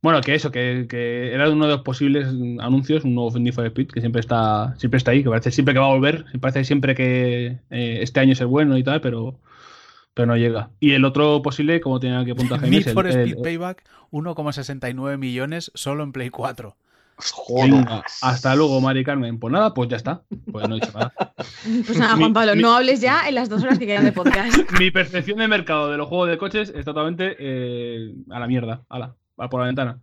Bueno, 0.00 0.20
que 0.20 0.34
eso, 0.36 0.52
que, 0.52 0.86
que 0.88 1.32
era 1.34 1.50
uno 1.50 1.66
de 1.66 1.72
los 1.72 1.82
posibles 1.82 2.28
anuncios, 2.60 3.02
un 3.04 3.16
nuevo 3.16 3.36
Need 3.36 3.52
for 3.52 3.66
Speed, 3.66 3.88
que 3.88 4.00
siempre 4.00 4.20
está, 4.20 4.74
siempre 4.78 4.98
está 4.98 5.10
ahí, 5.10 5.24
que 5.24 5.28
parece 5.28 5.50
siempre 5.50 5.74
que 5.74 5.80
va 5.80 5.86
a 5.86 5.94
volver, 5.94 6.24
parece 6.40 6.62
siempre 6.64 6.94
que 6.94 7.58
eh, 7.70 7.98
este 8.00 8.20
año 8.20 8.32
es 8.32 8.40
el 8.40 8.46
bueno 8.46 8.78
y 8.78 8.84
tal, 8.84 9.00
pero, 9.00 9.40
pero 10.14 10.26
no 10.26 10.36
llega. 10.36 10.70
Y 10.78 10.92
el 10.92 11.04
otro 11.04 11.42
posible, 11.42 11.80
como 11.80 11.98
tenía 11.98 12.24
que 12.24 12.30
apuntar 12.30 12.58
Jaime, 12.60 12.76
Need 12.76 12.80
es 12.82 12.86
el- 12.88 12.94
for 12.94 13.06
el- 13.08 13.12
Speed 13.28 13.42
Payback, 13.42 13.84
1,69 14.12 15.18
millones 15.18 15.72
solo 15.74 16.04
en 16.04 16.12
Play 16.12 16.30
4. 16.30 16.76
Venga, 17.48 18.04
hasta 18.22 18.54
luego, 18.54 18.80
Mari 18.80 19.04
Carmen. 19.04 19.38
Pues 19.38 19.52
nada, 19.52 19.74
pues 19.74 19.88
ya 19.88 19.96
está. 19.96 20.22
Pues 20.52 20.68
no 20.68 20.76
he 20.76 20.80
dicho 20.80 20.92
nada. 20.92 21.12
Pues 21.86 21.98
nada, 21.98 22.16
Juan 22.16 22.32
Pablo, 22.32 22.54
mi- 22.54 22.62
no 22.62 22.74
hables 22.76 23.00
ya 23.00 23.28
en 23.28 23.34
las 23.34 23.48
dos 23.48 23.62
horas 23.62 23.78
que 23.78 23.86
quedan 23.86 24.04
de 24.04 24.12
podcast. 24.12 24.56
Mi 24.78 24.90
percepción 24.90 25.38
de 25.38 25.48
mercado 25.48 25.90
de 25.90 25.96
los 25.96 26.08
juegos 26.08 26.28
de 26.28 26.38
coches 26.38 26.72
es 26.74 26.84
totalmente 26.84 27.36
eh, 27.38 28.14
a 28.30 28.38
la 28.40 28.46
mierda. 28.46 28.82
Ala, 28.88 29.14
va 29.40 29.48
por 29.48 29.60
la 29.60 29.66
ventana. 29.66 30.00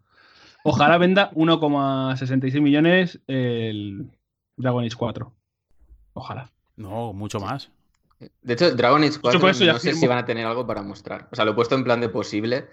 Ojalá 0.63 0.97
venda 0.97 1.31
1,66 1.31 2.59
millones 2.61 3.19
el 3.27 4.09
Dragon 4.57 4.83
Age 4.83 4.95
4. 4.97 5.31
Ojalá. 6.13 6.51
No, 6.75 7.13
mucho 7.13 7.39
más. 7.39 7.69
De 8.41 8.53
hecho, 8.53 8.73
Dragon 8.75 9.03
Age 9.03 9.19
4 9.21 9.39
por 9.39 9.49
eso 9.49 9.63
ya 9.63 9.73
no 9.73 9.79
sé 9.79 9.89
firmo. 9.89 10.01
si 10.01 10.07
van 10.07 10.17
a 10.19 10.25
tener 10.25 10.45
algo 10.45 10.65
para 10.65 10.81
mostrar. 10.81 11.27
O 11.31 11.35
sea, 11.35 11.45
lo 11.45 11.51
he 11.51 11.55
puesto 11.55 11.75
en 11.75 11.83
plan 11.83 12.01
de 12.01 12.09
posible, 12.09 12.65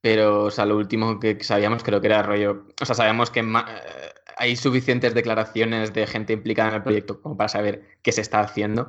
pero 0.00 0.44
o 0.44 0.50
sea, 0.50 0.66
lo 0.66 0.76
último 0.76 1.20
que 1.20 1.42
sabíamos 1.44 1.82
creo 1.82 2.00
que 2.00 2.06
era 2.08 2.22
rollo. 2.22 2.66
O 2.80 2.84
sea, 2.84 2.94
sabemos 2.94 3.30
que 3.30 3.40
eh, 3.40 3.44
hay 4.36 4.56
suficientes 4.56 5.14
declaraciones 5.14 5.92
de 5.92 6.06
gente 6.06 6.32
implicada 6.32 6.70
en 6.70 6.74
el 6.76 6.82
proyecto 6.82 7.20
como 7.20 7.36
para 7.36 7.48
saber 7.48 7.98
qué 8.02 8.12
se 8.12 8.22
está 8.22 8.40
haciendo, 8.40 8.88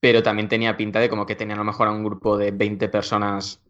pero 0.00 0.22
también 0.22 0.48
tenía 0.48 0.76
pinta 0.76 1.00
de 1.00 1.08
como 1.08 1.26
que 1.26 1.36
tenían 1.36 1.58
a 1.58 1.62
lo 1.62 1.66
mejor 1.66 1.88
a 1.88 1.92
un 1.92 2.04
grupo 2.04 2.36
de 2.38 2.50
20 2.50 2.88
personas 2.88 3.62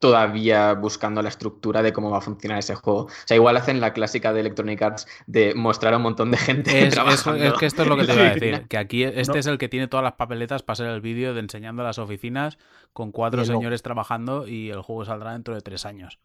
todavía 0.00 0.72
buscando 0.74 1.22
la 1.22 1.28
estructura 1.28 1.82
de 1.82 1.92
cómo 1.92 2.10
va 2.10 2.18
a 2.18 2.22
funcionar 2.22 2.58
ese 2.58 2.74
juego. 2.74 3.02
O 3.04 3.08
sea, 3.26 3.36
igual 3.36 3.56
hacen 3.56 3.80
la 3.80 3.92
clásica 3.92 4.32
de 4.32 4.40
Electronic 4.40 4.82
Arts 4.82 5.06
de 5.26 5.54
mostrar 5.54 5.94
a 5.94 5.98
un 5.98 6.02
montón 6.02 6.30
de 6.32 6.38
gente 6.38 6.86
Es, 6.88 6.94
trabajando. 6.94 7.44
es 7.44 7.52
que 7.52 7.66
esto 7.66 7.82
es 7.82 7.88
lo 7.88 7.96
que 7.96 8.04
te 8.06 8.14
iba 8.14 8.22
a 8.26 8.30
decir. 8.34 8.66
Que 8.66 8.78
aquí 8.78 9.04
este 9.04 9.34
No. 9.34 9.38
es 9.38 9.46
el 9.46 9.58
que 9.58 9.68
tiene 9.68 9.86
todas 9.86 10.02
las 10.02 10.14
papeletas 10.14 10.62
para 10.62 10.74
ser 10.76 10.86
el 10.88 11.00
vídeo 11.00 11.34
de 11.34 11.40
enseñando 11.40 11.82
las 11.84 11.98
oficinas 11.98 12.58
con 12.92 13.12
cuatro 13.12 13.44
señores 13.44 13.82
trabajando 13.82 14.48
y 14.48 14.70
el 14.70 14.80
juego 14.82 15.04
saldrá 15.04 15.32
dentro 15.32 15.54
de 15.54 15.60
tres 15.60 15.84
años. 15.86 16.18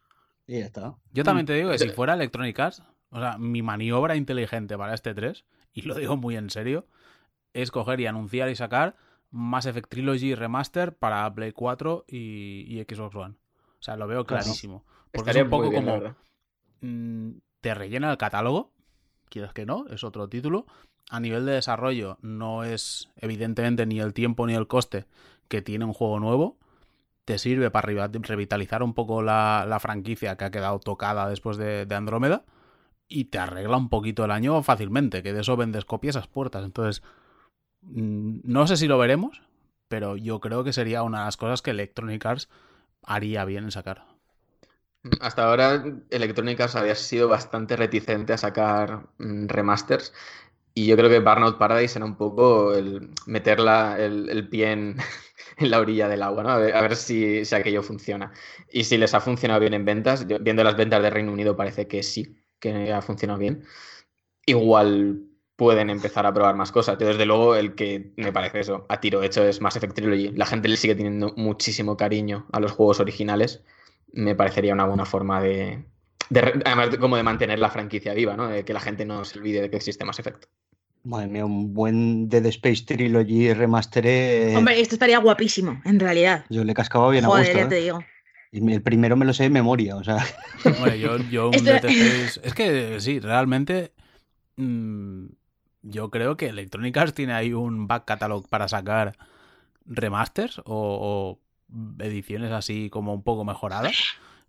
Y 0.47 0.59
ya 0.59 0.65
está. 0.65 0.95
Yo 1.11 1.23
también 1.23 1.45
te 1.45 1.53
digo 1.53 1.69
que 1.71 1.77
si 1.79 1.89
fuera 1.89 2.13
Electronic 2.13 2.57
Arts, 2.59 2.81
o 3.09 3.19
sea, 3.19 3.37
mi 3.37 3.61
maniobra 3.61 4.15
inteligente 4.15 4.77
para 4.77 4.93
este 4.93 5.13
3, 5.13 5.43
y 5.73 5.81
lo 5.83 5.95
digo 5.95 6.15
muy 6.17 6.37
en 6.37 6.49
serio, 6.49 6.87
es 7.53 7.71
coger 7.71 7.99
y 7.99 8.07
anunciar 8.07 8.49
y 8.49 8.55
sacar 8.55 8.95
Mass 9.31 9.65
Effect 9.65 9.89
Trilogy 9.89 10.33
Remaster 10.35 10.95
para 10.95 11.33
Play 11.33 11.51
4 11.51 12.05
y, 12.07 12.65
y 12.67 12.83
Xbox 12.83 13.15
One. 13.15 13.35
O 13.85 13.91
sea, 13.93 13.97
lo 13.97 14.07
veo 14.07 14.25
Claro. 14.25 14.41
clarísimo. 14.41 14.83
Porque 15.11 15.29
Estaría 15.29 15.41
es 15.41 15.45
un 15.45 15.49
poco 15.51 15.69
bien, 15.69 15.85
como 15.85 16.15
mm, 16.81 17.29
te 17.61 17.75
rellena 17.75 18.09
el 18.09 18.17
catálogo, 18.17 18.71
quieres 19.29 19.53
que 19.53 19.67
no, 19.67 19.85
es 19.91 20.03
otro 20.03 20.27
título. 20.27 20.65
A 21.11 21.19
nivel 21.19 21.45
de 21.45 21.51
desarrollo 21.51 22.17
no 22.23 22.63
es 22.63 23.11
evidentemente 23.17 23.85
ni 23.85 23.99
el 23.99 24.15
tiempo 24.15 24.47
ni 24.47 24.55
el 24.55 24.65
coste 24.65 25.05
que 25.49 25.61
tiene 25.61 25.85
un 25.85 25.93
juego 25.93 26.19
nuevo. 26.19 26.57
Te 27.25 27.37
sirve 27.37 27.69
para 27.69 27.87
revitalizar 28.11 28.81
un 28.81 28.95
poco 28.95 29.21
la, 29.21 29.65
la 29.69 29.79
franquicia 29.79 30.35
que 30.35 30.45
ha 30.45 30.51
quedado 30.51 30.79
tocada 30.79 31.29
después 31.29 31.57
de, 31.57 31.85
de 31.85 31.93
Andrómeda 31.95 32.43
y 33.07 33.25
te 33.25 33.37
arregla 33.37 33.77
un 33.77 33.89
poquito 33.89 34.25
el 34.25 34.31
año 34.31 34.63
fácilmente, 34.63 35.21
que 35.21 35.31
de 35.31 35.41
eso 35.41 35.57
vendes 35.57 35.85
copias 35.85 36.15
a 36.15 36.19
esas 36.19 36.27
puertas. 36.27 36.65
Entonces, 36.65 37.03
mm, 37.81 38.39
no 38.45 38.65
sé 38.65 38.77
si 38.77 38.87
lo 38.87 38.97
veremos, 38.97 39.43
pero 39.87 40.17
yo 40.17 40.39
creo 40.39 40.63
que 40.63 40.73
sería 40.73 41.03
una 41.03 41.19
de 41.19 41.25
las 41.25 41.37
cosas 41.37 41.61
que 41.61 41.69
Electronic 41.69 42.25
Arts 42.25 42.49
haría 43.07 43.45
bien 43.45 43.65
en 43.65 43.71
sacar. 43.71 44.05
Hasta 45.21 45.45
ahora 45.47 45.83
Electronic 46.09 46.59
había 46.61 46.95
sido 46.95 47.27
bastante 47.29 47.75
reticente 47.75 48.33
a 48.33 48.37
sacar 48.37 49.07
mm, 49.19 49.47
remasters 49.47 50.13
y 50.73 50.87
yo 50.87 50.97
creo 50.97 51.09
que 51.09 51.19
Burnout 51.19 51.57
Paradise 51.57 51.97
era 51.99 52.05
un 52.05 52.17
poco 52.17 52.73
el 52.75 53.11
meter 53.27 53.59
la- 53.59 53.97
el, 53.99 54.29
el 54.29 54.49
pie 54.49 54.71
en, 54.73 54.97
la 55.59 55.79
orilla 55.79 56.07
del 56.09 56.23
agua, 56.23 56.43
¿no? 56.43 56.49
A 56.51 56.57
ver, 56.57 56.75
a 56.75 56.81
ver 56.81 56.95
si, 56.95 57.45
si 57.45 57.55
aquello 57.55 57.83
funciona. 57.83 58.31
Y 58.71 58.83
si 58.85 58.97
les 58.97 59.13
ha 59.13 59.21
funcionado 59.21 59.59
bien 59.61 59.73
en 59.73 59.85
ventas, 59.85 60.27
viendo 60.27 60.63
las 60.63 60.77
ventas 60.77 61.01
de 61.03 61.09
Reino 61.11 61.31
Unido 61.33 61.55
parece 61.55 61.87
que 61.87 62.03
sí, 62.03 62.37
que 62.59 62.91
ha 62.93 63.01
funcionado 63.01 63.39
bien. 63.39 63.63
Igual 64.45 65.23
pueden 65.55 65.89
empezar 65.89 66.25
a 66.25 66.33
probar 66.33 66.55
más 66.55 66.71
cosas. 66.71 66.97
Yo, 66.99 67.07
desde 67.07 67.25
luego, 67.25 67.55
el 67.55 67.75
que 67.75 68.11
me 68.17 68.31
parece 68.33 68.59
eso, 68.59 68.85
a 68.89 68.99
tiro 68.99 69.23
hecho, 69.23 69.43
es 69.43 69.61
Mass 69.61 69.75
Effect 69.77 69.95
Trilogy. 69.95 70.31
La 70.35 70.45
gente 70.45 70.67
le 70.67 70.77
sigue 70.77 70.95
teniendo 70.95 71.33
muchísimo 71.37 71.95
cariño 71.97 72.45
a 72.51 72.59
los 72.59 72.71
juegos 72.73 72.99
originales. 72.99 73.63
Me 74.11 74.35
parecería 74.35 74.73
una 74.73 74.85
buena 74.85 75.05
forma 75.05 75.41
de, 75.41 75.83
además 76.65 76.91
de- 76.91 76.97
como 76.97 77.15
de 77.17 77.23
mantener 77.23 77.59
la 77.59 77.69
franquicia 77.69 78.13
viva, 78.13 78.35
¿no? 78.35 78.47
De 78.49 78.65
que 78.65 78.73
la 78.73 78.79
gente 78.81 79.05
no 79.05 79.23
se 79.25 79.39
olvide 79.39 79.61
de 79.61 79.69
que 79.69 79.77
existe 79.77 80.03
Mass 80.05 80.19
Effect. 80.19 80.45
Madre 81.03 81.27
mía, 81.27 81.45
un 81.45 81.73
buen 81.73 82.27
Dead 82.29 82.45
Space 82.47 82.83
Trilogy 82.85 83.53
remaster. 83.53 84.05
eh, 84.07 84.53
Hombre, 84.57 84.79
esto 84.81 84.95
estaría 84.95 85.19
guapísimo, 85.19 85.79
en 85.85 85.99
realidad. 85.99 86.45
Yo 86.49 86.63
le 86.63 86.73
cascaba 86.73 87.09
bien 87.11 87.25
a 87.25 87.27
Joder, 87.27 87.43
gusto. 87.45 87.57
ya 87.59 87.65
¿eh? 87.65 87.67
te 87.69 87.75
digo. 87.75 87.99
Y 88.51 88.73
el 88.73 88.81
primero 88.81 89.15
me 89.15 89.25
lo 89.25 89.33
sé 89.33 89.43
de 89.43 89.49
memoria, 89.51 89.95
o 89.97 90.03
sea. 90.03 90.17
Bueno, 90.79 90.95
yo, 90.95 91.17
yo 91.29 91.49
un 91.49 91.55
Esto- 91.55 91.65
Dead 91.71 91.85
Space- 91.85 92.39
Es 92.43 92.53
que 92.55 92.99
sí, 92.99 93.19
realmente. 93.19 93.91
mm, 94.57 95.25
yo 95.85 96.09
creo 96.09 96.35
que 96.35 96.47
Electronic 96.47 96.97
Arts 96.97 97.13
tiene 97.13 97.33
ahí 97.33 97.53
un 97.53 97.87
back 97.87 98.05
catalog 98.05 98.47
para 98.49 98.67
sacar 98.67 99.17
remasters 99.85 100.61
o, 100.65 101.39
ediciones 101.99 102.51
así 102.51 102.89
como 102.89 103.13
un 103.13 103.23
poco 103.23 103.45
mejoradas. 103.45 103.95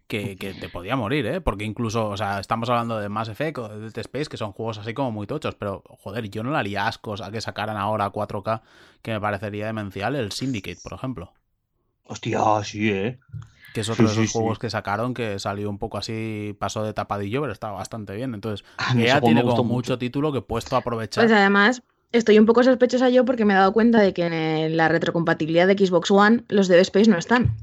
Que, 0.08 0.36
que 0.36 0.54
te 0.54 0.68
podía 0.68 0.94
morir, 0.94 1.26
¿eh? 1.26 1.40
Porque 1.40 1.64
incluso, 1.64 2.08
o 2.08 2.16
sea, 2.16 2.38
estamos 2.38 2.68
hablando 2.68 3.00
de 3.00 3.08
Mass 3.08 3.28
Effect 3.28 3.58
o 3.58 3.68
de 3.68 3.80
Dead 3.80 3.98
Space, 3.98 4.26
que 4.26 4.36
son 4.36 4.52
juegos 4.52 4.78
así 4.78 4.94
como 4.94 5.10
muy 5.10 5.26
tochos, 5.26 5.56
pero 5.56 5.82
joder, 5.98 6.30
yo 6.30 6.44
no 6.44 6.52
le 6.52 6.58
haría 6.58 6.86
ascos 6.86 7.20
a 7.20 7.32
que 7.32 7.40
sacaran 7.40 7.76
ahora 7.76 8.12
4K, 8.12 8.62
que 9.02 9.10
me 9.10 9.20
parecería 9.20 9.66
demencial, 9.66 10.14
el 10.14 10.30
Syndicate, 10.30 10.78
por 10.80 10.92
ejemplo. 10.92 11.32
Hostia, 12.04 12.38
sí, 12.62 12.88
¿eh? 12.88 13.18
Que 13.76 13.82
es 13.82 13.88
otro 13.90 14.06
Sí, 14.06 14.08
de 14.08 14.14
esos 14.14 14.26
sí, 14.26 14.28
sí. 14.28 14.30
juegos 14.30 14.58
que 14.58 14.70
sacaron 14.70 15.14
que 15.14 15.38
salió 15.38 15.68
un 15.70 15.78
poco 15.78 15.98
así, 15.98 16.56
pasó 16.58 16.82
de 16.84 16.94
tapadillo, 16.94 17.42
pero 17.42 17.52
estaba 17.52 17.74
bastante 17.74 18.14
bien. 18.16 18.34
Entonces, 18.34 18.66
A 18.78 18.94
mí 18.94 19.04
ese 19.04 19.16
EA 19.16 19.18
juego 19.18 19.34
me 19.34 19.42
tiene 19.42 19.44
como 19.44 19.64
mucho 19.64 19.64
mucho. 19.64 19.98
título 19.98 20.32
que 20.32 20.42
puesto 20.42 20.76
a 20.76 20.80
aprovechar. 20.80 21.28
Pues 21.28 21.32
además, 21.32 21.82
estoy 22.12 22.38
un 22.38 22.46
poco 22.46 22.62
sospechosa 22.62 23.10
yo 23.10 23.24
porque 23.24 23.44
me 23.44 23.54
he 23.54 23.56
dado 23.56 23.72
cuenta 23.72 24.00
de 24.00 24.14
que 24.14 24.24
en 24.26 24.76
la 24.76 24.88
retrocompatibilidad 24.88 25.66
de 25.66 25.76
Xbox 25.76 26.10
One 26.12 26.44
los 26.48 26.68
Dead 26.68 26.80
Space 26.80 27.10
no 27.10 27.18
están. 27.18 27.56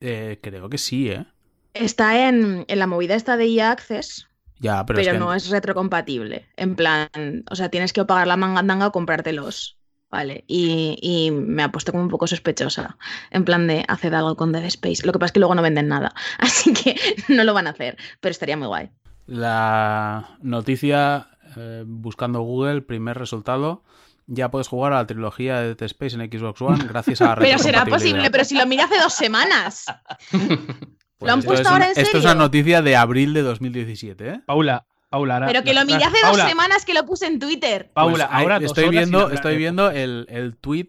Eh, 0.00 0.38
creo 0.42 0.68
que 0.68 0.78
sí, 0.78 1.10
¿eh? 1.10 1.26
Está 1.74 2.28
en, 2.28 2.64
en 2.68 2.78
la 2.78 2.86
movida 2.86 3.14
esta 3.16 3.36
de 3.36 3.46
EA 3.46 3.70
Access, 3.72 4.28
Ya, 4.58 4.84
pero, 4.86 5.00
pero, 5.00 5.00
es 5.00 5.08
que 5.08 5.18
no 5.18 5.34
es 5.34 5.50
retrocompatible. 5.50 6.48
En 6.56 6.76
plan, 6.76 7.10
o 7.50 7.56
sea, 7.56 7.70
tienes 7.70 7.92
que 7.94 8.04
pagar 8.06 8.28
la 8.28 8.36
mangandanga 8.38 8.88
o 8.88 8.92
comprártelos. 8.92 9.79
Vale, 10.10 10.44
y, 10.48 10.98
y 11.00 11.30
me 11.30 11.62
ha 11.62 11.70
puesto 11.70 11.92
como 11.92 12.02
un 12.02 12.10
poco 12.10 12.26
sospechosa. 12.26 12.96
En 13.30 13.44
plan 13.44 13.66
de 13.68 13.84
hacer 13.86 14.14
algo 14.14 14.36
con 14.36 14.50
Dead 14.50 14.64
Space. 14.64 15.06
Lo 15.06 15.12
que 15.12 15.18
pasa 15.20 15.26
es 15.26 15.32
que 15.32 15.38
luego 15.40 15.54
no 15.54 15.62
venden 15.62 15.86
nada. 15.88 16.12
Así 16.38 16.72
que 16.72 16.96
no 17.28 17.44
lo 17.44 17.54
van 17.54 17.68
a 17.68 17.70
hacer. 17.70 17.96
Pero 18.20 18.30
estaría 18.32 18.56
muy 18.56 18.66
guay. 18.66 18.90
la 19.26 20.36
noticia, 20.42 21.28
eh, 21.56 21.84
buscando 21.86 22.40
Google, 22.40 22.82
primer 22.82 23.16
resultado, 23.18 23.84
ya 24.26 24.50
puedes 24.50 24.66
jugar 24.68 24.92
a 24.92 24.96
la 24.96 25.06
trilogía 25.06 25.60
de 25.60 25.74
Dead 25.74 25.82
Space 25.82 26.16
en 26.16 26.30
Xbox 26.30 26.60
One 26.60 26.84
gracias 26.88 27.20
a 27.20 27.28
la 27.28 27.34
Pero 27.36 27.58
será 27.58 27.84
posible, 27.86 28.30
pero 28.30 28.44
si 28.44 28.56
lo 28.58 28.66
miré 28.66 28.82
hace 28.82 28.98
dos 28.98 29.12
semanas. 29.14 29.84
Pues 30.30 30.40
¿Lo 31.20 31.32
han 31.32 31.38
esto 31.40 31.48
puesto 31.50 31.52
es 31.52 31.60
una- 31.60 31.70
ahora 31.70 31.84
en 31.86 31.90
Esto 31.92 32.00
es 32.00 32.08
serio? 32.08 32.20
una 32.30 32.34
noticia 32.34 32.82
de 32.82 32.96
abril 32.96 33.32
de 33.34 33.42
2017, 33.42 34.28
¿eh? 34.28 34.40
Paula, 34.46 34.86
Paula, 35.10 35.34
ahora- 35.34 35.46
Pero 35.48 35.62
que 35.64 35.74
lo 35.74 35.84
miré 35.84 36.04
hace 36.04 36.16
dos 36.22 36.30
Paula, 36.30 36.48
semanas 36.48 36.84
que 36.86 36.94
lo 36.94 37.04
puse 37.04 37.26
en 37.26 37.38
Twitter. 37.38 37.90
Paula, 37.92 38.12
Pues 38.26 38.28
ahí 38.30 38.42
ahora 38.44 38.56
estoy 38.58 38.88
viendo, 38.88 39.30
estoy 39.30 39.56
viendo 39.58 39.90
el, 39.90 40.26
el 40.30 40.56
tweet 40.56 40.88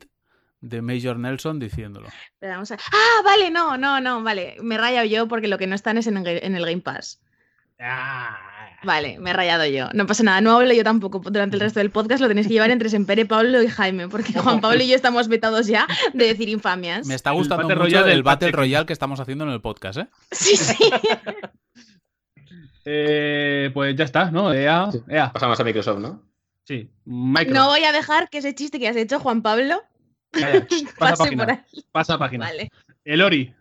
de 0.61 0.81
Major 0.83 1.17
Nelson 1.17 1.59
diciéndolo. 1.59 2.07
Pero 2.39 2.53
vamos 2.53 2.71
a- 2.71 2.75
Ah, 2.75 3.21
vale, 3.25 3.49
no, 3.51 3.77
no, 3.77 3.99
no, 3.99 4.21
vale. 4.23 4.55
Me 4.61 4.75
he 4.75 4.77
rayado 4.77 5.05
yo 5.07 5.27
porque 5.27 5.47
lo 5.47 5.57
que 5.57 5.65
no 5.67 5.75
están 5.75 5.97
es 5.97 6.05
en 6.07 6.17
el, 6.17 6.27
en 6.43 6.55
el 6.55 6.63
Game 6.65 6.81
Pass. 6.81 7.19
Ah, 7.79 8.37
Vale, 8.83 9.19
me 9.19 9.29
he 9.29 9.33
rayado 9.33 9.65
yo. 9.67 9.89
No 9.93 10.07
pasa 10.07 10.23
nada, 10.23 10.41
no 10.41 10.53
hablo 10.57 10.73
yo 10.73 10.83
tampoco 10.83 11.19
durante 11.19 11.55
el 11.55 11.59
resto 11.59 11.79
del 11.79 11.91
podcast. 11.91 12.19
Lo 12.21 12.27
tenéis 12.27 12.47
que 12.47 12.53
llevar 12.53 12.71
entre 12.71 12.89
Sempere, 12.89 13.25
Pablo 13.27 13.61
y 13.61 13.67
Jaime, 13.67 14.07
porque 14.07 14.33
Juan 14.33 14.59
Pablo 14.59 14.81
y 14.83 14.87
yo 14.87 14.95
estamos 14.95 15.27
vetados 15.27 15.67
ya 15.67 15.87
de 16.13 16.25
decir 16.25 16.49
infamias. 16.49 17.05
Me 17.05 17.13
está 17.13 17.29
gustando 17.31 17.63
Battle 17.67 17.75
mucho 17.75 17.85
Royale 17.97 18.11
el 18.11 18.17
del 18.17 18.23
Battle. 18.23 18.51
Royale 18.51 18.85
que 18.87 18.93
estamos 18.93 19.19
haciendo 19.19 19.43
en 19.45 19.51
el 19.51 19.61
podcast, 19.61 19.99
¿eh? 19.99 20.07
Sí, 20.31 20.55
sí. 20.57 20.75
Eh, 22.85 23.69
pues 23.73 23.95
ya 23.95 24.05
está, 24.05 24.31
¿no? 24.31 24.53
EA. 24.53 24.89
Pasamos 25.33 25.59
a 25.59 25.63
Microsoft, 25.63 25.99
¿no? 25.99 26.23
Sí. 26.65 26.89
Microsoft. 27.05 27.53
No 27.55 27.67
voy 27.69 27.83
a 27.83 27.91
dejar 27.91 28.29
que 28.29 28.39
ese 28.39 28.55
chiste 28.55 28.79
que 28.79 28.87
has 28.87 28.95
hecho, 28.95 29.19
Juan 29.19 29.41
Pablo, 29.41 29.81
Calla, 30.31 30.65
Pasa 30.97 31.15
pase 31.17 31.23
página. 31.23 31.43
por 31.45 31.53
ahí. 31.53 31.85
Pasa 31.91 32.17
página. 32.17 32.45
Vale. 32.45 32.69
El 33.03 33.21
Ori. 33.21 33.53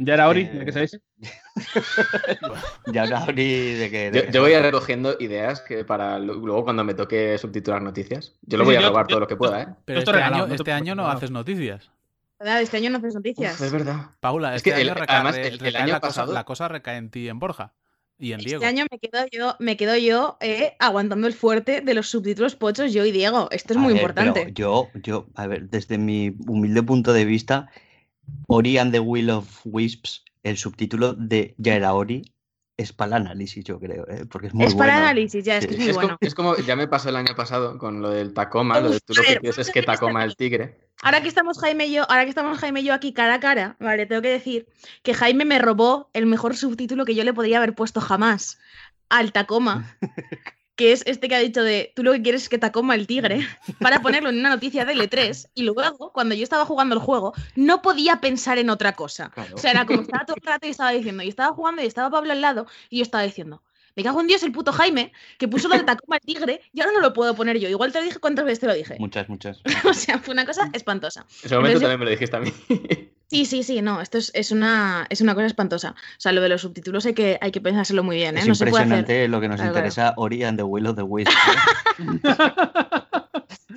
¿Ya 0.00 0.14
era 0.14 0.28
Ori? 0.28 0.42
Eh, 0.42 0.50
¿De 0.58 0.64
qué 0.64 0.72
sabéis? 0.72 1.00
Ya 2.92 3.02
ahora 3.02 3.18
abrí 3.24 3.72
de 3.74 3.90
que. 3.90 4.10
de 4.12 4.30
Yo, 4.32 4.42
voy 4.42 4.52
a 4.52 4.58
ir 4.58 4.62
recogiendo 4.64 5.16
ideas 5.18 5.60
que 5.60 5.84
para 5.84 6.18
luego 6.20 6.62
cuando 6.64 6.84
me 6.84 6.94
toque 6.94 7.36
subtitular 7.36 7.82
noticias. 7.82 8.34
Yo 8.42 8.58
lo 8.58 8.64
Sí, 8.64 8.66
voy 8.68 8.76
a 8.76 8.88
robar 8.88 9.06
yo- 9.06 9.08
todo 9.10 9.20
lo 9.20 9.26
que 9.26 9.36
pueda, 9.36 9.62
¿eh? 9.62 9.66
Pero 9.84 9.98
este 9.98 10.12
regalado, 10.12 10.34
año, 10.36 10.42
no 10.44 10.48
te 10.50 10.54
este 10.54 10.72
año 10.72 10.94
no 10.94 11.08
haces 11.08 11.30
noticias. 11.32 11.90
¿Verdad? 12.38 12.62
Este 12.62 12.76
año 12.76 12.90
no 12.90 12.98
haces 12.98 13.14
noticias. 13.14 13.54
Uf, 13.54 13.62
es 13.66 13.72
verdad. 13.72 14.10
Paula, 14.20 14.50
Es 14.54 14.56
este 14.58 14.70
que 14.70 14.80
el- 14.80 14.88
año 14.90 14.94
recae, 15.00 15.16
además, 15.16 15.36
el- 15.36 15.46
el 15.46 15.58
recae 15.58 15.82
año 15.82 15.92
la, 15.92 16.00
cosa, 16.00 16.08
pasado- 16.20 16.32
la 16.32 16.44
cosa 16.44 16.68
recae 16.68 16.96
en 16.96 17.10
ti 17.10 17.20
y 17.20 17.28
en 17.28 17.38
Borja. 17.38 17.74
Y 18.20 18.32
en 18.32 18.40
Diego. 18.40 18.64
Este 18.64 18.66
año 18.66 18.84
me 18.90 18.98
quedo 18.98 19.26
yo, 19.30 19.54
me 19.60 19.76
quedo 19.76 19.96
yo 19.96 20.38
eh, 20.40 20.74
aguantando 20.80 21.28
el 21.28 21.34
fuerte 21.34 21.82
de 21.82 21.94
los 21.94 22.08
subtítulos 22.10 22.56
pochos, 22.56 22.92
yo 22.92 23.04
y 23.06 23.12
Diego. 23.12 23.48
Esto 23.52 23.74
es 23.74 23.76
A 23.76 23.80
muy 23.80 23.92
ver, 23.92 24.02
importante. 24.02 24.50
yo, 24.54 24.88
yo, 24.94 25.28
a 25.36 25.46
ver, 25.46 25.68
desde 25.70 25.98
mi 25.98 26.34
humilde 26.48 26.82
punto 26.82 27.12
de 27.12 27.24
vista, 27.24 27.70
Ori 28.48 28.76
and 28.78 28.92
the 28.92 28.98
Will 29.00 29.30
of 29.30 29.60
Wisps, 29.64 30.24
el 30.42 30.56
subtítulo 30.56 31.12
de 31.14 31.54
Ya 31.58 31.74
era 31.76 31.94
Ori, 31.94 32.22
es 32.78 32.92
para 32.92 33.16
el 33.16 33.26
análisis, 33.26 33.64
yo 33.64 33.80
creo, 33.80 34.06
¿eh? 34.08 34.24
porque 34.30 34.46
es 34.46 34.54
muy 34.54 34.64
es 34.64 34.74
para 34.74 34.92
bueno. 34.92 35.06
análisis, 35.08 35.44
ya, 35.44 35.58
es 35.58 35.66
que 35.66 35.74
es 35.74 35.80
muy 35.80 35.88
Es, 35.88 35.94
bueno. 35.96 36.08
como, 36.10 36.18
es 36.20 36.34
como 36.34 36.56
ya 36.58 36.76
me 36.76 36.86
pasó 36.86 37.08
el 37.08 37.16
año 37.16 37.34
pasado 37.34 37.76
con 37.76 38.00
lo 38.00 38.10
del 38.10 38.32
Tacoma, 38.32 38.80
lo 38.80 38.90
de 38.90 39.00
tú 39.00 39.14
lo 39.14 39.22
que 39.22 39.36
quieres 39.38 39.58
es 39.58 39.70
que 39.70 39.82
Tacoma 39.82 40.22
el 40.22 40.36
tigre. 40.36 40.78
Ahora 41.02 41.20
que 41.20 41.28
estamos 41.28 41.58
Jaime 41.58 41.86
y 41.86 41.94
yo, 41.94 42.08
ahora 42.08 42.22
que 42.22 42.30
estamos 42.30 42.56
Jaime 42.58 42.80
y 42.80 42.84
yo 42.84 42.94
aquí 42.94 43.12
cara 43.12 43.34
a 43.34 43.40
cara, 43.40 43.76
vale, 43.80 44.06
tengo 44.06 44.22
que 44.22 44.30
decir 44.30 44.68
que 45.02 45.12
Jaime 45.12 45.44
me 45.44 45.58
robó 45.58 46.08
el 46.12 46.26
mejor 46.26 46.56
subtítulo 46.56 47.04
que 47.04 47.16
yo 47.16 47.24
le 47.24 47.34
podría 47.34 47.58
haber 47.58 47.74
puesto 47.74 48.00
jamás 48.00 48.58
al 49.08 49.32
Tacoma, 49.32 49.96
que 50.78 50.92
es 50.92 51.02
este 51.06 51.28
que 51.28 51.34
ha 51.34 51.40
dicho 51.40 51.64
de 51.64 51.92
tú 51.96 52.04
lo 52.04 52.12
que 52.12 52.22
quieres 52.22 52.44
es 52.44 52.48
que 52.48 52.56
Tacoma 52.56 52.94
el 52.94 53.08
tigre, 53.08 53.40
para 53.80 54.00
ponerlo 54.00 54.30
en 54.30 54.38
una 54.38 54.48
noticia 54.48 54.84
de 54.84 54.94
L3 54.94 55.50
y 55.52 55.64
luego 55.64 56.12
cuando 56.12 56.36
yo 56.36 56.44
estaba 56.44 56.64
jugando 56.64 56.94
el 56.94 57.00
juego 57.00 57.34
no 57.56 57.82
podía 57.82 58.20
pensar 58.20 58.58
en 58.58 58.70
otra 58.70 58.92
cosa. 58.92 59.30
Claro. 59.30 59.56
O 59.56 59.58
sea, 59.58 59.72
era 59.72 59.84
como 59.84 60.02
estaba 60.02 60.24
todo 60.24 60.36
el 60.36 60.46
rato 60.46 60.68
y 60.68 60.70
estaba 60.70 60.92
diciendo, 60.92 61.24
y 61.24 61.28
estaba 61.28 61.52
jugando 61.52 61.82
y 61.82 61.86
estaba 61.86 62.10
Pablo 62.10 62.30
al 62.30 62.40
lado 62.40 62.68
y 62.90 62.98
yo 62.98 63.02
estaba 63.02 63.24
diciendo, 63.24 63.60
me 63.96 64.04
cago 64.04 64.20
en 64.20 64.28
Dios 64.28 64.44
el 64.44 64.52
puto 64.52 64.72
Jaime 64.72 65.12
que 65.36 65.48
puso 65.48 65.66
lo 65.66 65.76
de 65.76 65.82
Tacoma 65.82 66.16
el 66.16 66.22
tigre 66.22 66.60
y 66.72 66.80
ahora 66.80 66.92
no 66.92 67.00
lo 67.00 67.12
puedo 67.12 67.34
poner 67.34 67.58
yo. 67.58 67.68
Igual 67.68 67.90
te 67.90 67.98
lo 67.98 68.04
dije 68.04 68.20
cuántas 68.20 68.44
veces 68.44 68.60
te 68.60 68.68
lo 68.68 68.74
dije. 68.74 68.94
Muchas, 69.00 69.28
muchas. 69.28 69.60
O 69.84 69.92
sea, 69.92 70.20
fue 70.20 70.32
una 70.32 70.46
cosa 70.46 70.70
espantosa. 70.72 71.22
En 71.22 71.46
ese 71.46 71.54
momento 71.56 71.78
Entonces 71.78 71.80
también 71.80 71.98
me 71.98 72.04
lo 72.04 72.10
dijiste 72.12 72.36
a 72.36 72.40
mí. 72.40 73.10
Sí, 73.30 73.44
sí, 73.44 73.62
sí, 73.62 73.82
no, 73.82 74.00
esto 74.00 74.16
es, 74.18 74.30
es 74.34 74.52
una, 74.52 75.06
es 75.10 75.20
una 75.20 75.34
cosa 75.34 75.46
espantosa. 75.46 75.90
O 75.90 76.20
sea, 76.20 76.32
lo 76.32 76.40
de 76.40 76.48
los 76.48 76.62
subtítulos 76.62 77.04
hay 77.06 77.12
que, 77.14 77.38
hay 77.42 77.50
que 77.50 77.60
pensárselo 77.60 78.02
muy 78.02 78.16
bien, 78.16 78.36
¿eh? 78.38 78.40
Es 78.40 78.48
No 78.48 78.54
se 78.54 78.64
puede 78.66 78.82
hacer. 78.84 78.98
impresionante 78.98 79.28
lo 79.28 79.40
que 79.40 79.48
nos 79.48 79.56
Claro, 79.56 79.72
claro. 79.72 79.86
interesa 79.86 80.14
Ori 80.16 80.44
and 80.44 80.56
the 80.58 80.62
Will 80.62 80.86
of 80.86 80.96
the 80.96 81.02
Wisps. 81.02 81.34
¿eh? 81.98 82.20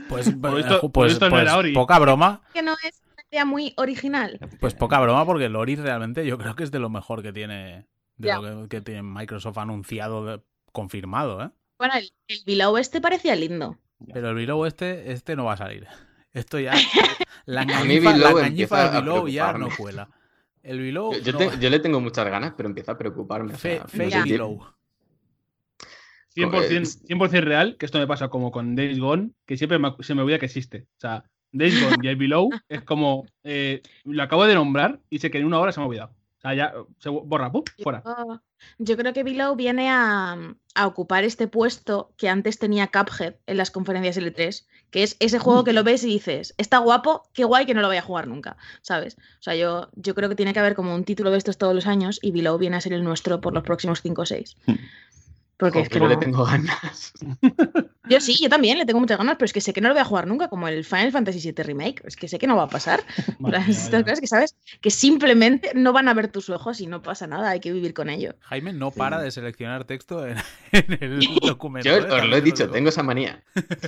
Pues, 0.07 0.27
esto- 0.27 0.81
por 0.81 0.91
pues- 0.91 1.13
esto 1.13 1.25
no 1.25 1.31
pues 1.31 1.41
era 1.43 1.57
Ori. 1.57 1.73
poca 1.73 1.99
broma. 1.99 2.41
Que 2.53 2.61
no 2.61 2.73
es 2.83 3.01
una 3.13 3.23
idea 3.31 3.45
muy 3.45 3.73
original. 3.77 4.39
Pues 4.59 4.73
poca 4.73 4.99
broma, 4.99 5.25
porque 5.25 5.45
el 5.45 5.55
Ori 5.55 5.75
realmente 5.75 6.25
yo 6.25 6.37
creo 6.37 6.55
que 6.55 6.63
es 6.63 6.71
de 6.71 6.79
lo 6.79 6.89
mejor 6.89 7.21
que 7.21 7.31
tiene, 7.33 7.87
de 8.17 8.33
lo 8.33 8.41
que, 8.63 8.69
que 8.77 8.81
tiene 8.81 9.03
Microsoft 9.03 9.57
anunciado, 9.57 10.25
de- 10.25 10.41
confirmado, 10.71 11.43
¿eh? 11.43 11.49
Bueno, 11.77 11.95
el, 11.95 12.11
el 12.27 12.37
Below 12.45 12.77
este 12.77 13.01
parecía 13.01 13.35
lindo. 13.35 13.77
Pero 14.13 14.29
el 14.29 14.35
Below 14.35 14.65
este, 14.65 15.11
este 15.11 15.35
no 15.35 15.45
va 15.45 15.53
a 15.53 15.57
salir. 15.57 15.87
Esto 16.33 16.59
ya. 16.59 16.73
La 17.45 17.61
A 17.61 17.65
mí 17.65 17.71
engañifa, 17.73 18.11
la 18.11 18.15
Below 18.17 18.37
engañifa 18.39 18.47
empieza 18.85 19.01
del 19.23 19.31
ya 19.33 19.53
no 19.53 19.69
cuela. 19.75 20.09
El 20.63 20.79
Below. 20.79 21.13
Yo, 21.13 21.19
yo 21.19 21.31
no. 21.33 21.37
te- 21.39 21.59
yo 21.59 21.69
le 21.69 21.79
tengo 21.79 21.99
muchas 21.99 22.25
ganas, 22.29 22.53
pero 22.55 22.69
empieza 22.69 22.91
a 22.93 22.97
preocuparme. 22.97 23.53
o 23.53 23.57
Fe, 23.57 23.77
sea, 23.77 23.87
fe 23.87 23.97
no 23.97 24.03
y 24.09 24.11
sé. 24.11 24.21
Below. 24.23 24.65
100%, 26.35 26.81
Es- 26.81 27.03
100% 27.03 27.41
real, 27.43 27.75
que 27.77 27.85
esto 27.85 27.99
me 27.99 28.07
pasa 28.07 28.29
como 28.29 28.51
con 28.51 28.75
Days 28.75 28.99
Gone, 28.99 29.31
que 29.45 29.57
siempre 29.57 29.79
me- 29.79 29.95
se 29.99 30.15
me 30.15 30.21
olvida 30.21 30.39
que 30.39 30.45
existe. 30.45 30.85
O 30.97 30.99
sea, 30.99 31.23
Days 31.51 31.83
Gone 31.83 31.97
y 32.01 32.07
el 32.07 32.15
Below 32.15 32.49
es 32.69 32.83
como, 32.83 33.25
eh, 33.43 33.81
lo 34.05 34.23
acabo 34.23 34.45
de 34.45 34.55
nombrar 34.55 34.99
y 35.09 35.19
sé 35.19 35.29
que 35.31 35.39
en 35.39 35.45
una 35.45 35.59
hora 35.59 35.71
se 35.71 35.79
me 35.79 35.85
ha 35.85 35.87
olvidado. 35.87 36.13
O 36.41 36.47
sea, 36.47 36.55
ya 36.55 36.73
se 36.97 37.09
borra, 37.09 37.51
¡pum! 37.51 37.63
fuera. 37.83 38.01
Yo, 38.03 38.41
yo 38.79 38.97
creo 38.97 39.13
que 39.13 39.21
Below 39.21 39.55
viene 39.55 39.91
a, 39.91 40.55
a 40.73 40.87
ocupar 40.87 41.23
este 41.23 41.47
puesto 41.47 42.11
que 42.17 42.29
antes 42.29 42.57
tenía 42.57 42.87
Cuphead 42.87 43.35
en 43.45 43.57
las 43.57 43.69
conferencias 43.69 44.17
L3, 44.17 44.65
que 44.89 45.03
es 45.03 45.17
ese 45.19 45.37
juego 45.37 45.63
que 45.63 45.71
lo 45.71 45.83
ves 45.83 46.03
y 46.03 46.07
dices, 46.07 46.55
está 46.57 46.79
guapo, 46.79 47.29
qué 47.33 47.43
guay 47.43 47.67
que 47.67 47.75
no 47.75 47.81
lo 47.81 47.87
voy 47.87 47.97
a 47.97 48.01
jugar 48.01 48.27
nunca, 48.27 48.57
¿sabes? 48.81 49.17
O 49.39 49.43
sea, 49.43 49.53
yo, 49.53 49.89
yo 49.93 50.15
creo 50.15 50.29
que 50.29 50.35
tiene 50.35 50.53
que 50.53 50.59
haber 50.59 50.73
como 50.73 50.95
un 50.95 51.03
título 51.03 51.29
de 51.29 51.37
estos 51.37 51.59
todos 51.59 51.75
los 51.75 51.85
años 51.85 52.17
y 52.23 52.31
Below 52.31 52.57
viene 52.57 52.75
a 52.75 52.81
ser 52.81 52.93
el 52.93 53.03
nuestro 53.03 53.39
por 53.39 53.53
los 53.53 53.63
próximos 53.63 54.01
5 54.01 54.21
o 54.23 54.25
6. 54.25 54.57
Porque 55.61 55.77
Jo, 55.79 55.83
es 55.83 55.89
que 55.89 55.93
pero 55.93 56.07
le 56.07 56.15
no- 56.15 56.19
tengo 56.19 56.43
ganas. 56.43 57.13
Yo 58.09 58.19
sí, 58.19 58.35
yo 58.41 58.49
también 58.49 58.77
le 58.77 58.85
tengo 58.85 58.99
muchas 58.99 59.17
ganas, 59.17 59.35
pero 59.37 59.45
es 59.45 59.53
que 59.53 59.61
sé 59.61 59.71
que 59.71 59.79
no 59.79 59.87
lo 59.87 59.93
voy 59.93 60.01
a 60.01 60.05
jugar 60.05 60.27
nunca, 60.27 60.49
como 60.49 60.67
el 60.67 60.83
Final 60.83 61.13
Fantasy 61.13 61.39
VII 61.39 61.63
Remake. 61.63 62.01
Es 62.05 62.17
que 62.17 62.27
sé 62.27 62.39
que 62.39 62.47
no 62.47 62.57
va 62.57 62.63
a 62.63 62.67
pasar. 62.67 63.01
Estas 63.69 64.03
cosas 64.03 64.19
que 64.19 64.27
sabes 64.27 64.55
que 64.81 64.89
simplemente 64.91 65.71
no 65.75 65.93
van 65.93 66.09
a 66.09 66.13
ver 66.13 66.27
tus 66.27 66.49
ojos 66.49 66.81
y 66.81 66.87
no 66.87 67.01
pasa 67.01 67.25
nada, 67.27 67.51
hay 67.51 67.61
que 67.61 67.71
vivir 67.71 67.93
con 67.93 68.09
ello. 68.09 68.33
Jaime 68.41 68.73
no 68.73 68.91
para 68.91 69.19
Sí. 69.19 69.23
de 69.25 69.31
seleccionar 69.31 69.85
texto 69.85 70.27
en, 70.27 70.35
en 70.73 70.97
el 70.99 71.19
documento. 71.41 71.87
Yo 71.87 71.95
¿eh? 71.95 72.11
os 72.11 72.25
lo 72.27 72.35
he 72.35 72.41
dicho, 72.41 72.69
tengo 72.69 72.89
esa 72.89 73.03
manía. 73.03 73.41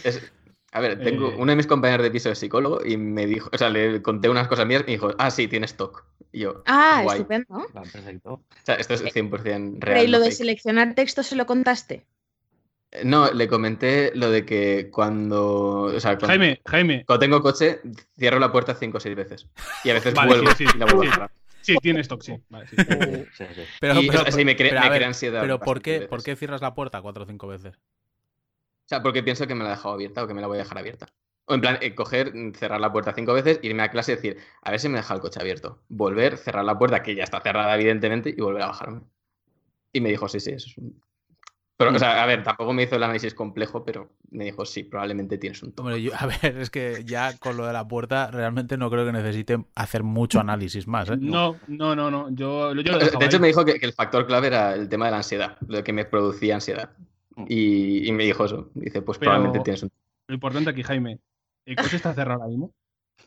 Es- 0.05 0.32
a 0.74 0.80
ver, 0.82 1.01
tengo 1.03 1.30
Eh. 1.30 1.36
uno 1.38 1.51
de 1.51 1.55
mis 1.55 1.67
compañeros 1.67 2.03
de 2.03 2.11
piso 2.11 2.30
es 2.32 2.39
psicólogo 2.39 2.82
y 2.86 2.97
me 2.97 3.26
dijo, 3.28 3.49
o 3.53 3.57
sea, 3.57 3.69
le 3.69 4.01
conté 4.01 4.28
unas 4.30 4.47
cosas 4.47 4.65
mías 4.65 4.82
y 4.82 4.86
me 4.86 4.91
dijo, 4.93 5.11
ah, 5.17 5.32
sí, 5.32 5.47
tienes 5.47 5.76
TOC. 5.78 6.03
Y 6.32 6.39
yo, 6.39 6.63
Ah, 6.65 7.01
guay. 7.03 7.17
estupendo. 7.19 7.65
Perfecto. 7.74 8.34
O 8.34 8.41
sea, 8.63 8.76
esto 8.76 8.95
es 8.95 9.03
100% 9.03 9.78
Pero 9.80 9.93
real. 9.93 10.05
¿y 10.05 10.07
lo 10.07 10.17
no 10.17 10.24
de 10.24 10.32
fake. 10.32 10.38
seleccionar 10.38 10.95
texto 10.95 11.21
se 11.24 11.36
lo 11.36 11.45
contaste? 11.45 12.05
No, 13.03 13.32
le 13.32 13.47
comenté 13.47 14.11
lo 14.15 14.30
de 14.30 14.45
que 14.45 14.89
cuando, 14.91 15.84
o 15.95 15.99
sea, 15.99 16.11
cuando, 16.11 16.28
Jaime, 16.28 16.61
Jaime, 16.65 17.03
cuando 17.07 17.19
tengo 17.21 17.41
coche, 17.41 17.82
cierro 18.19 18.39
la 18.39 18.51
puerta 18.51 18.76
cinco 18.76 18.97
o 18.97 19.01
seis 19.01 19.15
veces. 19.15 19.47
Y 19.84 19.89
a 19.89 19.93
veces 19.95 20.13
Vale, 20.13 20.28
vuelvo 20.36 20.51
sí, 20.51 20.65
sí, 20.67 20.71
y 20.76 20.78
la 20.78 20.86
vuelvo 20.86 21.01
sí. 21.03 21.07
a 21.09 21.13
cerrar. 21.13 21.32
sí, 21.61 21.76
tienes 21.82 22.01
stock, 22.01 22.21
sí. 22.21 22.36
Vale, 22.49 22.67
sí. 22.67 22.76
Sí, 22.78 22.86
sí, 23.34 23.45
sí. 23.55 23.61
Pero, 23.80 23.99
Y, 23.99 24.07
pero- 24.07 24.19
o 24.19 24.24
sea, 24.24 24.32
sí, 24.32 24.45
me 24.45 24.55
crea, 24.55 24.69
pero, 24.69 24.82
me 24.82 24.88
a 24.88 24.89
ver, 24.91 24.99
crea 24.99 25.07
ansiedad. 25.07 25.41
pero 25.41 25.59
¿por 25.59 25.82
qué, 25.82 26.01
¿por 26.01 26.21
qué 26.24 26.36
cierras 26.36 26.61
la 26.61 26.76
puerta 26.76 27.01
cuatro 27.01 27.24
o 27.24 27.26
cinco 27.26 27.47
veces? 27.47 27.80
O 28.86 28.88
sea, 28.88 29.01
porque 29.01 29.23
pienso 29.23 29.47
que 29.47 29.55
me 29.55 29.63
la 29.63 29.71
he 29.71 29.75
dejado 29.75 29.93
abierta 29.95 30.23
o 30.23 30.27
que 30.27 30.34
me 30.34 30.41
la 30.41 30.47
voy 30.47 30.57
a 30.57 30.63
dejar 30.63 30.77
abierta. 30.77 31.07
O 31.45 31.53
en 31.55 31.61
plan, 31.61 31.77
eh, 31.81 31.93
coger, 31.95 32.34
mm, 32.34 32.53
cerrar 32.53 32.79
la 32.79 32.91
puerta 32.91 33.13
cinco 33.13 33.34
veces, 33.34 33.59
irme 33.63 33.84
a 33.84 33.89
clase 33.91 34.13
y 34.13 34.15
decir, 34.15 34.38
a 34.61 34.71
ver 34.71 34.79
si 34.79 34.89
me 34.89 34.97
deja 34.97 35.13
el 35.13 35.19
coche 35.19 35.39
abierto. 35.39 35.84
Volver, 35.89 36.38
cerrar 36.38 36.63
la 36.65 36.77
puerta, 36.77 37.01
que 37.03 37.15
ya 37.15 37.23
está 37.23 37.41
cerrada, 37.41 37.75
evidentemente, 37.75 38.29
y 38.29 38.41
volver 38.41 38.63
a 38.63 38.67
bajarme. 38.67 39.01
Y 39.91 40.01
me 40.01 40.09
dijo, 40.09 40.27
sí, 40.27 40.39
sí, 40.39 40.51
eso 40.51 40.67
es 40.69 40.77
un. 40.77 41.01
Pero, 41.75 41.91
o 41.95 41.99
sea, 41.99 42.21
a 42.23 42.25
ver, 42.27 42.43
tampoco 42.43 42.71
me 42.71 42.84
hizo 42.84 42.95
el 42.95 43.03
análisis 43.03 43.34
complejo, 43.34 43.84
pero 43.84 44.13
me 44.29 44.45
dijo, 44.45 44.63
sí, 44.63 44.84
probablemente 44.84 45.38
tienes 45.38 45.63
un 45.63 45.73
toque. 45.73 45.81
Hombre, 45.88 46.01
yo- 46.01 46.11
a 46.17 46.27
ver, 46.27 46.57
es 46.57 46.69
que 46.69 47.03
ya 47.05 47.38
con 47.38 47.57
lo 47.57 47.65
de 47.65 47.73
la 47.73 47.88
puerta 47.88 48.29
realmente 48.31 48.77
no 48.77 48.89
creo 48.89 49.05
que 49.05 49.11
necesite 49.11 49.65
hacer 49.75 50.03
mucho 50.03 50.39
análisis 50.39 50.88
más, 50.88 51.09
¿eh? 51.09 51.17
No, 51.19 51.57
no, 51.67 51.95
no, 51.95 52.11
no. 52.11 52.29
Yo, 52.29 52.73
yo 52.73 52.91
lo 52.91 52.99
De 52.99 53.07
hecho, 53.07 53.38
ahí. 53.38 53.39
me 53.39 53.47
dijo 53.47 53.65
que, 53.65 53.79
que 53.79 53.86
el 53.86 53.93
factor 53.93 54.27
clave 54.27 54.47
era 54.47 54.75
el 54.75 54.88
tema 54.88 55.05
de 55.05 55.11
la 55.11 55.17
ansiedad, 55.17 55.57
lo 55.67 55.84
que 55.84 55.93
me 55.93 56.05
producía 56.05 56.55
ansiedad. 56.55 56.91
Y, 57.47 58.07
y 58.07 58.11
me 58.11 58.23
dijo 58.25 58.45
eso. 58.45 58.69
Dice, 58.73 59.01
pues 59.01 59.17
Pero- 59.17 59.31
probablemente 59.31 59.63
tienes 59.63 59.84
un 59.84 59.91
Lo 60.27 60.36
importante 60.36 60.69
aquí, 60.69 60.84
Jaime, 60.84 61.19
¿el 61.65 61.75
coche 61.75 61.95
está 61.97 62.13
cerrado 62.13 62.41
ahora 62.41 62.49
mismo? 62.49 62.71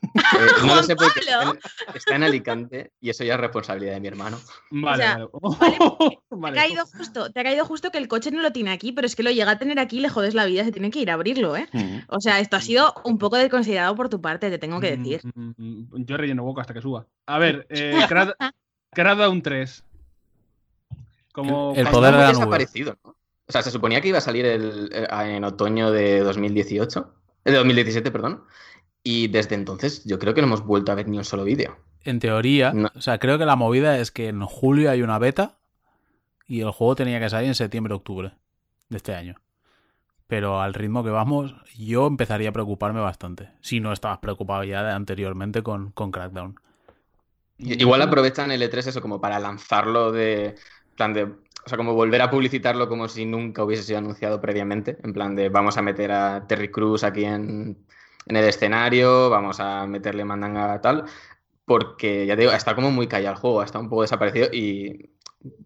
Eh, 0.03 0.67
no 0.67 0.75
lo 0.75 0.83
sé 0.83 0.95
porque 0.97 1.21
está 1.21 1.43
en, 1.45 1.59
está 1.95 2.17
en 2.17 2.23
Alicante 2.25 2.93
y 3.01 3.09
eso 3.09 3.25
ya 3.25 3.35
es 3.35 3.41
responsabilidad 3.41 3.95
de 3.95 4.01
mi 4.01 4.09
hermano. 4.09 4.39
Vale, 4.71 5.03
sea, 5.05 5.27
vale. 5.33 5.77
Te 6.29 6.37
Vale. 6.37 6.59
ha 6.59 6.63
caído 6.63 6.85
justo, 6.87 7.31
te 7.33 7.41
ha 7.41 7.45
caído 7.45 7.65
justo 7.65 7.91
que 7.91 7.97
el 7.99 8.09
coche 8.09 8.31
no 8.31 8.43
lo 8.43 8.53
tiene 8.53 8.73
aquí, 8.73 8.93
pero 8.93 9.07
es 9.07 9.17
que 9.17 9.23
lo 9.23 9.31
llega 9.31 9.53
a 9.53 9.59
tener 9.59 9.79
aquí, 9.79 10.01
le 10.01 10.09
jodes 10.11 10.35
la 10.35 10.45
vida, 10.45 10.65
se 10.65 10.73
tiene 10.73 10.91
que 10.91 10.99
ir 10.99 11.11
a 11.11 11.15
abrirlo, 11.15 11.57
¿eh? 11.57 11.67
Mm. 11.73 11.99
O 12.09 12.21
sea, 12.21 12.41
esto 12.41 12.57
ha 12.57 12.61
sido 12.61 12.93
un 13.05 13.17
poco 13.17 13.37
desconsiderado 13.37 13.95
por 13.95 14.11
tu 14.11 14.21
parte, 14.21 14.51
te 14.51 14.59
tengo 14.59 14.81
que 14.81 14.97
decir. 14.99 15.21
Mm, 15.35 15.41
mm, 15.57 15.89
mm, 15.93 16.05
Yo 16.05 16.17
relleno 16.19 16.45
boca 16.45 16.61
hasta 16.61 16.75
que 16.75 16.83
suba. 16.83 17.07
A 17.27 17.39
ver, 17.39 17.67
eh, 17.71 17.99
Crackdown 18.93 19.41
3. 19.43 19.85
Como 21.33 21.73
El 21.75 21.87
poder 21.89 22.13
de 22.13 22.19
la 22.19 22.25
Muy 22.27 22.33
nube. 22.35 22.41
desaparecido, 22.41 22.99
¿no? 23.05 23.16
O 23.49 23.53
sea, 23.53 23.63
se 23.63 23.71
suponía 23.71 24.01
que 24.01 24.09
iba 24.09 24.19
a 24.19 24.23
salir 24.23 24.45
el- 24.47 24.91
eh, 24.93 25.07
en 25.37 25.45
otoño 25.45 25.91
de 25.91 26.21
2018, 26.21 27.15
eh, 27.45 27.51
de 27.53 27.57
2017, 27.57 28.11
perdón. 28.11 28.45
Y 29.03 29.29
desde 29.29 29.55
entonces 29.55 30.05
yo 30.05 30.19
creo 30.19 30.35
que 30.35 30.41
no 30.41 30.49
hemos 30.49 30.65
vuelto 30.65 30.91
a 30.93 30.97
ver 30.97 31.09
ni 31.09 31.17
un 31.17 31.25
solo 31.25 31.45
vídeo. 31.45 31.77
En 32.05 32.19
teoría, 32.19 32.73
No. 32.73 32.91
o 32.95 33.01
sea, 33.01 33.19
creo 33.19 33.39
que 33.39 33.47
la 33.47 33.57
movida 33.57 33.99
es 33.99 34.11
que 34.11 34.29
en 34.29 34.41
julio 34.43 34.91
hay 34.91 35.03
una 35.03 35.19
beta 35.19 35.59
y 36.47 36.61
el 36.61 36.71
juego 36.71 36.97
tenía 36.97 37.21
que 37.21 37.31
salir 37.31 37.49
en 37.49 37.55
septiembre-octubre 37.55 38.33
de 38.89 38.97
este 38.97 39.15
año. 39.15 39.37
Pero 40.27 40.61
al 40.61 40.75
ritmo 40.75 41.05
que 41.05 41.11
vamos, 41.11 41.55
yo 41.77 42.07
empezaría 42.07 42.49
a 42.49 42.53
preocuparme 42.53 43.01
bastante. 43.01 43.51
Si 43.61 43.79
no 43.81 43.93
estabas 43.93 44.19
preocupado 44.19 44.65
ya 44.65 44.95
anteriormente 44.95 45.63
con, 45.63 45.93
con 45.93 46.11
Crackdown. 46.11 46.59
Igual 47.59 48.03
aprovechan 48.03 48.51
el 48.51 48.63
E3 48.63 48.89
eso 48.89 49.01
como 49.01 49.21
para 49.21 49.39
lanzarlo 49.41 50.13
de 50.13 50.57
plan 50.97 51.15
de 51.15 51.35
o 51.67 51.69
sea, 51.69 51.77
como 51.77 51.95
volver 51.95 52.23
a 52.23 52.31
publicitarlo 52.31 52.89
como 52.89 53.09
si 53.09 53.27
nunca 53.27 53.65
hubiese 53.65 53.83
sido 53.83 53.99
anunciado 53.99 54.41
previamente, 54.41 54.99
en 55.03 55.13
plan 55.13 55.35
de 55.35 55.49
vamos 55.49 55.77
a 55.77 55.83
meter 55.83 56.13
a 56.13 56.47
Terry 56.47 56.71
Cruz 56.71 57.03
aquí 57.03 57.25
en, 57.25 57.77
en 58.27 58.37
el 58.37 58.45
escenario, 58.45 59.31
vamos 59.31 59.59
a 59.59 59.85
meterle 59.89 60.25
mandanga 60.25 60.81
tal, 60.81 61.07
porque 61.65 62.25
ya 62.25 62.37
te 62.37 62.43
digo, 62.43 62.53
está 62.53 62.77
como 62.77 62.93
muy 62.93 63.09
callado 63.09 63.35
el 63.35 63.41
juego, 63.41 63.65
está 63.65 63.81
un 63.81 63.89
poco 63.89 64.03
desaparecido 64.03 64.49
y 64.53 65.11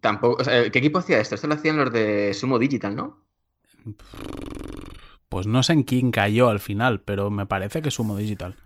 tampoco, 0.00 0.42
¿qué 0.42 0.78
equipo 0.78 1.00
hacía 1.00 1.20
esto? 1.20 1.34
Esto 1.34 1.48
lo 1.48 1.54
hacían 1.54 1.76
los 1.76 1.92
de 1.92 2.32
Sumo 2.32 2.58
Digital, 2.58 2.96
¿no? 2.96 3.18
Pues 5.28 5.46
no 5.46 5.62
sé 5.62 5.74
en 5.74 5.82
quién 5.82 6.10
cayó 6.10 6.48
al 6.48 6.60
final, 6.60 7.02
pero 7.02 7.30
me 7.30 7.44
parece 7.44 7.82
que 7.82 7.90
Sumo 7.90 8.16
Digital. 8.16 8.56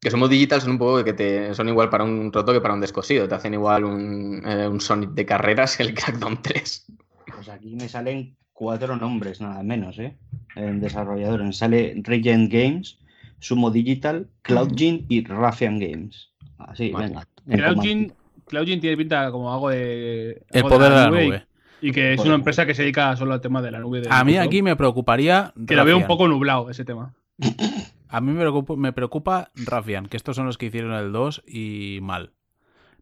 Que 0.00 0.10
Sumo 0.10 0.28
Digital 0.28 0.60
son 0.60 0.72
un 0.72 0.78
poco 0.78 1.02
que 1.02 1.12
te 1.12 1.54
son 1.54 1.68
igual 1.68 1.90
para 1.90 2.04
un 2.04 2.32
roto 2.32 2.52
que 2.52 2.60
para 2.60 2.74
un 2.74 2.80
descosido. 2.80 3.26
Te 3.28 3.34
hacen 3.34 3.54
igual 3.54 3.84
un, 3.84 4.42
eh, 4.46 4.68
un 4.68 4.80
Sonic 4.80 5.10
de 5.10 5.26
carreras 5.26 5.76
que 5.76 5.82
el 5.82 5.94
Crackdown 5.94 6.40
3. 6.40 6.86
Pues 7.34 7.48
aquí 7.48 7.74
me 7.74 7.88
salen 7.88 8.36
cuatro 8.52 8.96
nombres, 8.96 9.40
nada 9.40 9.62
menos, 9.62 9.98
¿eh? 9.98 10.16
En 10.54 10.80
desarrollador. 10.80 11.42
Me 11.42 11.52
sale 11.52 11.94
Regent 12.04 12.52
Games, 12.52 12.98
Sumo 13.40 13.70
Digital, 13.70 14.28
CloudGene 14.42 15.04
y 15.08 15.24
Raffian 15.24 15.78
Games. 15.80 16.30
Así, 16.58 16.90
Vale. 16.90 17.08
venga. 17.08 17.28
en 17.46 17.58
CloudGene 17.58 18.12
CloudGene 18.46 18.80
tiene 18.80 18.96
pinta 18.96 19.30
como 19.32 19.52
algo 19.52 19.68
de. 19.70 20.42
El 20.50 20.64
algo 20.64 20.68
poder 20.68 20.92
de 20.92 20.96
la 20.96 21.22
y- 21.22 21.26
nube. 21.28 21.46
Y 21.80 21.92
que 21.92 22.14
es 22.14 22.20
una 22.20 22.34
empresa 22.34 22.66
que 22.66 22.74
se 22.74 22.82
dedica 22.82 23.14
solo 23.16 23.34
al 23.34 23.40
tema 23.40 23.62
de 23.62 23.70
la 23.70 23.78
nube. 23.78 24.00
de 24.00 24.08
A 24.10 24.24
mí 24.24 24.36
aquí 24.36 24.62
me 24.62 24.74
preocuparía. 24.74 25.52
Que 25.66 25.76
lo 25.76 25.84
veo 25.84 25.96
un 25.96 26.06
poco 26.06 26.26
nublado 26.28 26.70
ese 26.70 26.84
tema. 26.84 27.14
A 28.08 28.20
mí 28.20 28.32
me 28.32 28.40
preocupa, 28.40 28.76
me 28.76 28.92
preocupa 28.92 29.50
Raffian, 29.54 30.06
que 30.06 30.16
estos 30.16 30.36
son 30.36 30.46
los 30.46 30.58
que 30.58 30.66
hicieron 30.66 30.92
el 30.92 31.12
2 31.12 31.42
y 31.46 31.98
mal. 32.02 32.32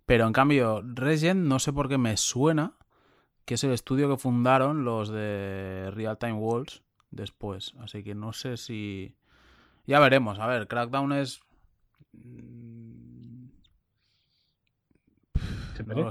Pero 0.04 0.26
en 0.26 0.32
cambio, 0.32 0.82
Regent 0.84 1.40
no 1.40 1.58
sé 1.58 1.72
por 1.72 1.88
qué 1.88 1.98
me 1.98 2.16
suena 2.16 2.74
que 3.46 3.54
es 3.54 3.64
el 3.64 3.72
estudio 3.72 4.10
que 4.10 4.16
fundaron 4.18 4.84
los 4.84 5.08
de 5.08 5.90
Real 5.94 6.18
Time 6.18 6.34
Walls 6.34 6.82
después. 7.10 7.74
Así 7.78 8.02
que 8.02 8.14
no 8.14 8.32
sé 8.32 8.56
si. 8.56 9.14
Ya 9.86 10.00
veremos. 10.00 10.40
A 10.40 10.46
ver, 10.46 10.66
Crackdown 10.66 11.12
es. 11.12 11.40
mm, 12.12 13.46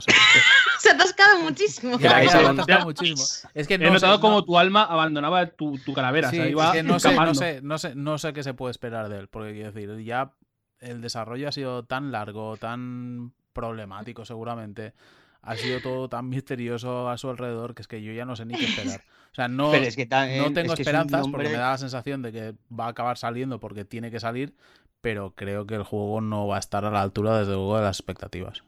Sé. 0.02 0.12
Se 0.80 0.90
ha 0.90 0.94
atascado 0.94 1.40
muchísimo. 1.44 1.98
Ya, 2.00 2.18
ahí 2.18 2.26
ya, 2.26 2.32
se 2.32 2.38
me 2.38 2.44
va. 2.44 2.50
ha 2.50 2.54
atascado 2.54 2.86
muchísimo. 2.86 3.24
Es 3.54 3.68
que 3.68 3.74
He 3.76 3.78
no 3.80 3.94
notado 3.94 4.16
sé, 4.16 4.22
como 4.22 4.36
no- 4.36 4.44
tu 4.46 4.58
alma 4.60 4.84
abandonaba 4.84 5.46
tu, 5.48 5.78
tu 5.80 5.94
calavera. 5.94 6.30
Sí, 6.30 6.38
o 6.38 6.40
sea, 6.40 6.46
es 6.46 6.52
iba 6.52 6.72
que 6.74 6.84
no 6.84 7.00
sé, 7.00 7.16
no 7.16 7.34
sé, 7.36 7.62
no 7.62 7.78
sé, 7.78 7.96
no 7.96 8.18
sé 8.18 8.34
qué 8.34 8.44
se 8.44 8.54
puede 8.54 8.72
esperar 8.72 9.10
de 9.10 9.20
él, 9.20 9.28
porque 9.28 9.54
quiero 9.54 9.72
decir, 9.72 9.98
ya 10.04 10.34
el 10.80 11.02
desarrollo 11.02 11.48
ha 11.50 11.52
sido 11.52 11.84
tan 11.84 12.12
largo, 12.12 12.58
tan 12.58 13.32
problemático 13.54 14.26
seguramente, 14.26 14.94
ha 15.42 15.56
sido 15.56 15.80
todo 15.80 16.10
tan 16.10 16.28
misterioso 16.30 17.10
a 17.10 17.18
su 17.18 17.30
alrededor 17.30 17.74
que 17.76 17.82
es 17.84 17.88
que 17.88 18.02
yo 18.04 18.12
ya 18.12 18.26
no 18.26 18.36
sé 18.36 18.46
ni 18.46 18.56
qué 18.56 18.66
esperar. 18.66 19.02
O 19.32 19.36
sea, 19.36 19.48
no, 19.48 19.72
Pero 19.72 19.86
es 19.86 19.96
que 19.96 20.06
ta- 20.06 20.26
no 20.28 20.52
tengo 20.54 20.74
es 20.74 20.80
esperanzas 20.80 21.22
nombre- 21.22 21.44
porque 21.44 21.54
me 21.56 21.62
da 21.62 21.72
la 21.72 21.78
sensación 21.78 22.22
de 22.22 22.32
que 22.32 22.54
va 22.74 22.86
a 22.86 22.90
acabar 22.90 23.18
saliendo 23.18 23.60
porque 23.60 23.86
tiene 23.86 24.12
que 24.12 24.20
salir, 24.20 24.56
pero 25.02 25.34
creo 25.36 25.66
que 25.68 25.76
el 25.76 25.84
juego 25.84 26.20
no 26.22 26.48
va 26.48 26.56
a 26.58 26.60
estar 26.60 26.84
a 26.86 26.90
la 26.92 27.02
altura 27.02 27.38
desde 27.40 27.54
luego 27.54 27.78
de 27.78 27.84
las 27.84 28.00
expectativas. 28.00 28.64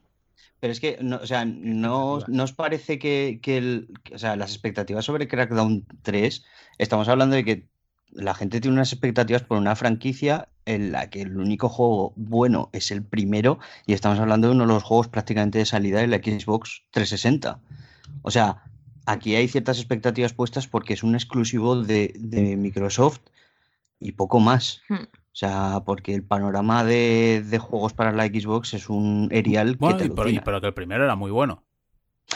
Pero 0.60 0.72
es 0.74 0.80
que, 0.80 0.98
no, 1.02 1.18
o 1.18 1.28
sea, 1.28 1.46
no, 1.46 2.20
¿no 2.28 2.44
os 2.44 2.54
parece 2.54 2.98
que, 2.98 3.40
que 3.42 3.58
el, 3.58 3.90
o 4.14 4.18
sea, 4.18 4.36
las 4.36 4.52
expectativas 4.52 5.06
sobre 5.06 5.28
Crackdown 5.28 5.86
3, 6.02 6.44
estamos 6.80 7.08
hablando 7.08 7.36
de 7.36 7.46
que 7.46 7.68
la 8.12 8.34
gente 8.34 8.60
tiene 8.60 8.76
unas 8.76 8.92
expectativas 8.94 9.44
por 9.44 9.58
una 9.58 9.76
franquicia 9.76 10.48
en 10.66 10.92
la 10.92 11.10
que 11.10 11.22
el 11.22 11.38
único 11.38 11.70
juego 11.70 12.14
bueno 12.16 12.70
es 12.74 12.92
el 12.92 13.04
primero 13.04 13.60
y 13.86 13.94
estamos 13.94 14.20
hablando 14.20 14.48
de 14.48 14.54
uno 14.54 14.66
de 14.66 14.74
los 14.74 14.84
juegos 14.84 15.08
prácticamente 15.08 15.60
de 15.60 15.66
salida 15.66 16.00
de 16.00 16.08
la 16.08 16.18
Xbox 16.18 16.84
360. 16.92 17.60
O 18.24 18.32
sea, 18.32 18.64
aquí 19.06 19.36
hay 19.36 19.48
ciertas 19.48 19.78
expectativas 19.78 20.34
puestas 20.34 20.68
porque 20.68 20.94
es 20.94 21.04
un 21.04 21.16
exclusivo 21.16 21.82
de, 21.82 22.14
de 22.16 22.58
Microsoft 22.58 23.20
y 24.00 24.14
poco 24.14 24.40
más. 24.40 24.82
Hmm. 24.90 25.06
O 25.38 25.40
sea, 25.40 25.84
porque 25.86 26.16
el 26.16 26.24
panorama 26.24 26.84
de, 26.84 27.44
de 27.48 27.60
juegos 27.60 27.94
para 27.94 28.12
la 28.12 28.26
Xbox 28.26 28.74
es 28.74 28.90
un 28.90 29.28
erial 29.32 29.78
que 29.78 29.94
te 29.94 30.06
y 30.06 30.10
pero, 30.10 30.30
y- 30.32 30.40
pero 30.40 30.60
que 30.60 30.66
el 30.66 30.74
primero 30.74 31.04
era 31.04 31.16
muy 31.16 31.30
bueno. 31.30 31.64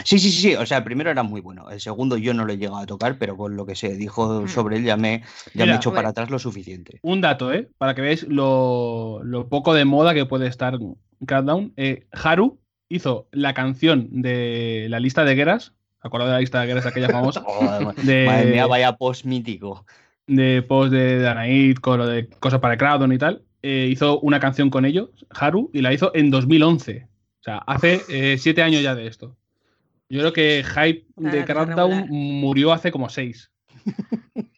Sí, 0.05 0.19
sí, 0.19 0.29
sí, 0.31 0.39
sí. 0.39 0.55
O 0.55 0.67
sea, 0.67 0.77
el 0.77 0.83
primero 0.83 1.09
era 1.09 1.23
muy 1.23 1.41
bueno. 1.41 1.67
El 1.71 1.81
segundo 1.81 2.15
yo 2.15 2.35
no 2.35 2.45
lo 2.45 2.53
he 2.53 2.57
llegado 2.59 2.77
a 2.77 2.85
tocar, 2.85 3.17
pero 3.17 3.35
con 3.35 3.55
lo 3.55 3.65
que 3.65 3.73
se 3.75 3.95
dijo 3.95 4.43
Mm. 4.43 4.47
sobre 4.49 4.77
él 4.77 4.83
ya 4.83 4.97
me, 4.97 5.23
ya 5.55 5.65
me 5.65 5.71
he 5.71 5.75
hecho 5.77 5.91
para 5.95 6.09
atrás 6.09 6.29
lo 6.29 6.37
suficiente. 6.37 6.99
Un 7.01 7.21
dato, 7.21 7.51
¿eh? 7.51 7.69
Para 7.79 7.95
que 7.95 8.01
veáis 8.03 8.21
lo, 8.27 9.19
lo 9.23 9.49
poco 9.49 9.73
de 9.73 9.83
moda 9.85 10.13
que 10.13 10.27
puede 10.27 10.45
estar 10.45 10.77
Crackdown. 11.25 11.73
Eh, 11.77 12.05
Haru 12.11 12.59
hizo 12.87 13.27
la 13.31 13.55
canción 13.55 14.09
de 14.21 14.85
la 14.89 14.99
lista 14.99 15.25
de 15.25 15.33
guerras. 15.33 15.73
¿Acordáis 16.01 16.27
de 16.29 16.33
la 16.33 16.39
lista 16.39 16.61
de 16.61 16.67
guerras 16.67 16.85
aquella 16.85 17.09
famosa? 17.09 17.41
Joder, 17.47 17.95
De, 17.95 18.25
Madre 18.27 18.51
mía, 18.51 18.67
vaya 18.67 18.95
post 18.95 19.25
mítico. 19.25 19.87
De 20.36 20.61
post 20.61 20.91
de 20.91 21.19
Danaid, 21.19 21.77
con 21.77 21.99
lo 21.99 22.07
de 22.07 22.27
cosas 22.27 22.59
para 22.59 22.77
Crackdown 22.77 23.11
y 23.11 23.17
tal. 23.17 23.43
Eh, 23.63 23.89
hizo 23.91 24.19
una 24.21 24.39
canción 24.39 24.69
con 24.69 24.86
ellos, 24.86 25.09
Haru, 25.29 25.69
y 25.73 25.82
la 25.82 25.93
hizo 25.93 26.11
en 26.15 26.32
2011. 26.32 27.07
O 27.39 27.43
sea, 27.43 27.57
hace 27.57 28.01
eh, 28.09 28.38
siete 28.38 28.63
años 28.63 28.82
ya 28.82 28.95
de 28.95 29.07
esto. 29.07 29.36
Yo 30.09 30.19
creo 30.19 30.34
que 30.34 30.63
hype 30.63 31.05
de 31.15 31.45
regular. 31.45 32.05
murió 32.09 32.73
hace 32.73 32.91
como 32.91 33.09
seis. 33.09 33.51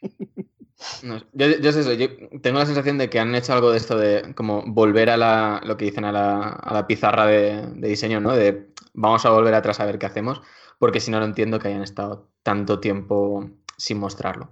No 1.02 1.18
yo, 1.32 1.48
yo 1.48 1.70
es 1.70 1.78
eso, 1.78 1.94
yo 1.94 2.08
tengo 2.42 2.60
la 2.60 2.66
sensación 2.66 2.98
de 2.98 3.10
que 3.10 3.18
han 3.18 3.34
hecho 3.36 3.54
algo 3.54 3.72
de 3.72 3.78
esto 3.78 3.98
de 3.98 4.34
como 4.36 4.64
volver 4.66 5.10
a 5.10 5.16
la, 5.16 5.62
lo 5.64 5.78
que 5.78 5.86
dicen 5.86 6.04
a 6.04 6.12
la, 6.12 6.50
a 6.50 6.74
la 6.74 6.88
pizarra 6.88 7.26
de, 7.26 7.68
de 7.68 7.88
diseño, 7.88 8.20
¿no? 8.20 8.36
De 8.36 8.68
vamos 8.94 9.26
a 9.26 9.30
volver 9.30 9.54
atrás 9.54 9.80
a 9.80 9.86
ver 9.86 9.98
qué 9.98 10.08
hacemos, 10.08 10.42
porque 10.80 11.00
si 11.00 11.10
no, 11.10 11.20
no 11.20 11.26
entiendo 11.26 11.58
que 11.58 11.70
hayan 11.70 11.84
estado 11.84 12.28
tanto 12.44 12.82
tiempo 12.82 13.50
sin 13.78 13.98
mostrarlo. 13.98 14.52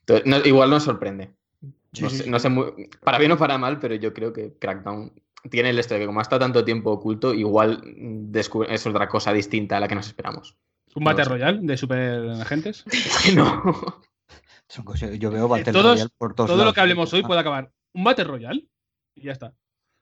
Entonces, 0.00 0.26
no- 0.26 0.38
igual 0.46 0.70
nos 0.70 0.82
sorprende. 0.84 1.30
Sí, 1.92 2.02
no 2.02 2.10
sí, 2.10 2.16
sé, 2.18 2.24
sí. 2.24 2.30
no 2.30 2.38
sé 2.38 2.48
muy- 2.48 2.88
para 3.02 3.18
bien 3.18 3.32
o 3.32 3.36
para 3.38 3.58
mal, 3.58 3.78
pero 3.78 3.94
yo 3.96 4.12
creo 4.14 4.32
que 4.32 4.54
Crackdown 4.58 5.12
tiene 5.50 5.70
el 5.70 5.78
esto 5.78 5.94
de 5.94 6.00
que 6.00 6.06
como 6.06 6.20
ha 6.20 6.22
estado 6.22 6.40
tanto 6.40 6.64
tiempo 6.64 6.90
oculto, 6.92 7.34
igual 7.34 7.82
mm, 7.84 8.30
descubre- 8.30 8.72
es 8.72 8.86
otra 8.86 9.08
cosa 9.08 9.32
distinta 9.32 9.76
a 9.76 9.80
la 9.80 9.88
que 9.88 9.94
nos 9.94 10.06
esperamos. 10.06 10.56
Un 10.94 11.02
No 11.04 11.10
Battle 11.10 11.24
sé. 11.24 11.30
Royale 11.30 11.58
de 11.62 11.76
super 11.76 11.98
agentes. 12.40 12.84
no. 13.36 13.62
Son 14.68 14.84
cosas- 14.84 15.18
yo 15.18 15.30
veo 15.30 15.48
Battle 15.48 15.72
todos- 15.72 15.92
Royale 15.98 16.10
por 16.16 16.34
todos 16.34 16.48
Todo 16.48 16.56
lo 16.58 16.62
lados. 16.64 16.74
que 16.74 16.80
hablemos 16.80 17.12
hoy 17.12 17.22
Ah, 17.24 17.26
puede 17.26 17.40
acabar. 17.40 17.72
Un 17.92 18.04
Battle 18.04 18.24
Royale 18.24 18.68
y 19.16 19.22
ya 19.22 19.32
está. 19.32 19.54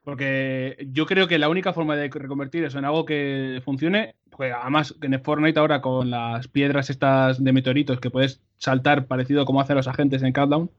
Porque 0.03 0.89
yo 0.91 1.07
creo 1.07 1.29
que 1.29 1.39
la 1.39 1.49
única 1.49 1.73
forma 1.73 1.97
de 1.97 2.09
reconvertir 2.09 2.65
eso 2.65 2.79
en 2.79 2.85
algo 2.85 3.05
que 3.05 3.61
funcione, 3.65 4.15
porque 4.31 4.53
además 4.53 4.95
en 5.03 5.15
el 5.15 5.21
Fortnite 5.21 5.59
ahora 5.61 5.81
con 5.81 6.11
las 6.11 6.49
piedras 6.49 6.89
estas 6.89 7.43
de 7.43 7.53
meteoritos 7.53 8.01
que 8.01 8.11
puedes 8.11 8.41
saltar 8.57 9.07
parecido 9.07 9.45
como 9.45 9.61
hacen 9.61 9.77
los 9.77 9.89
agentes 9.89 10.23
en 10.23 10.33
Countdown, 10.33 10.71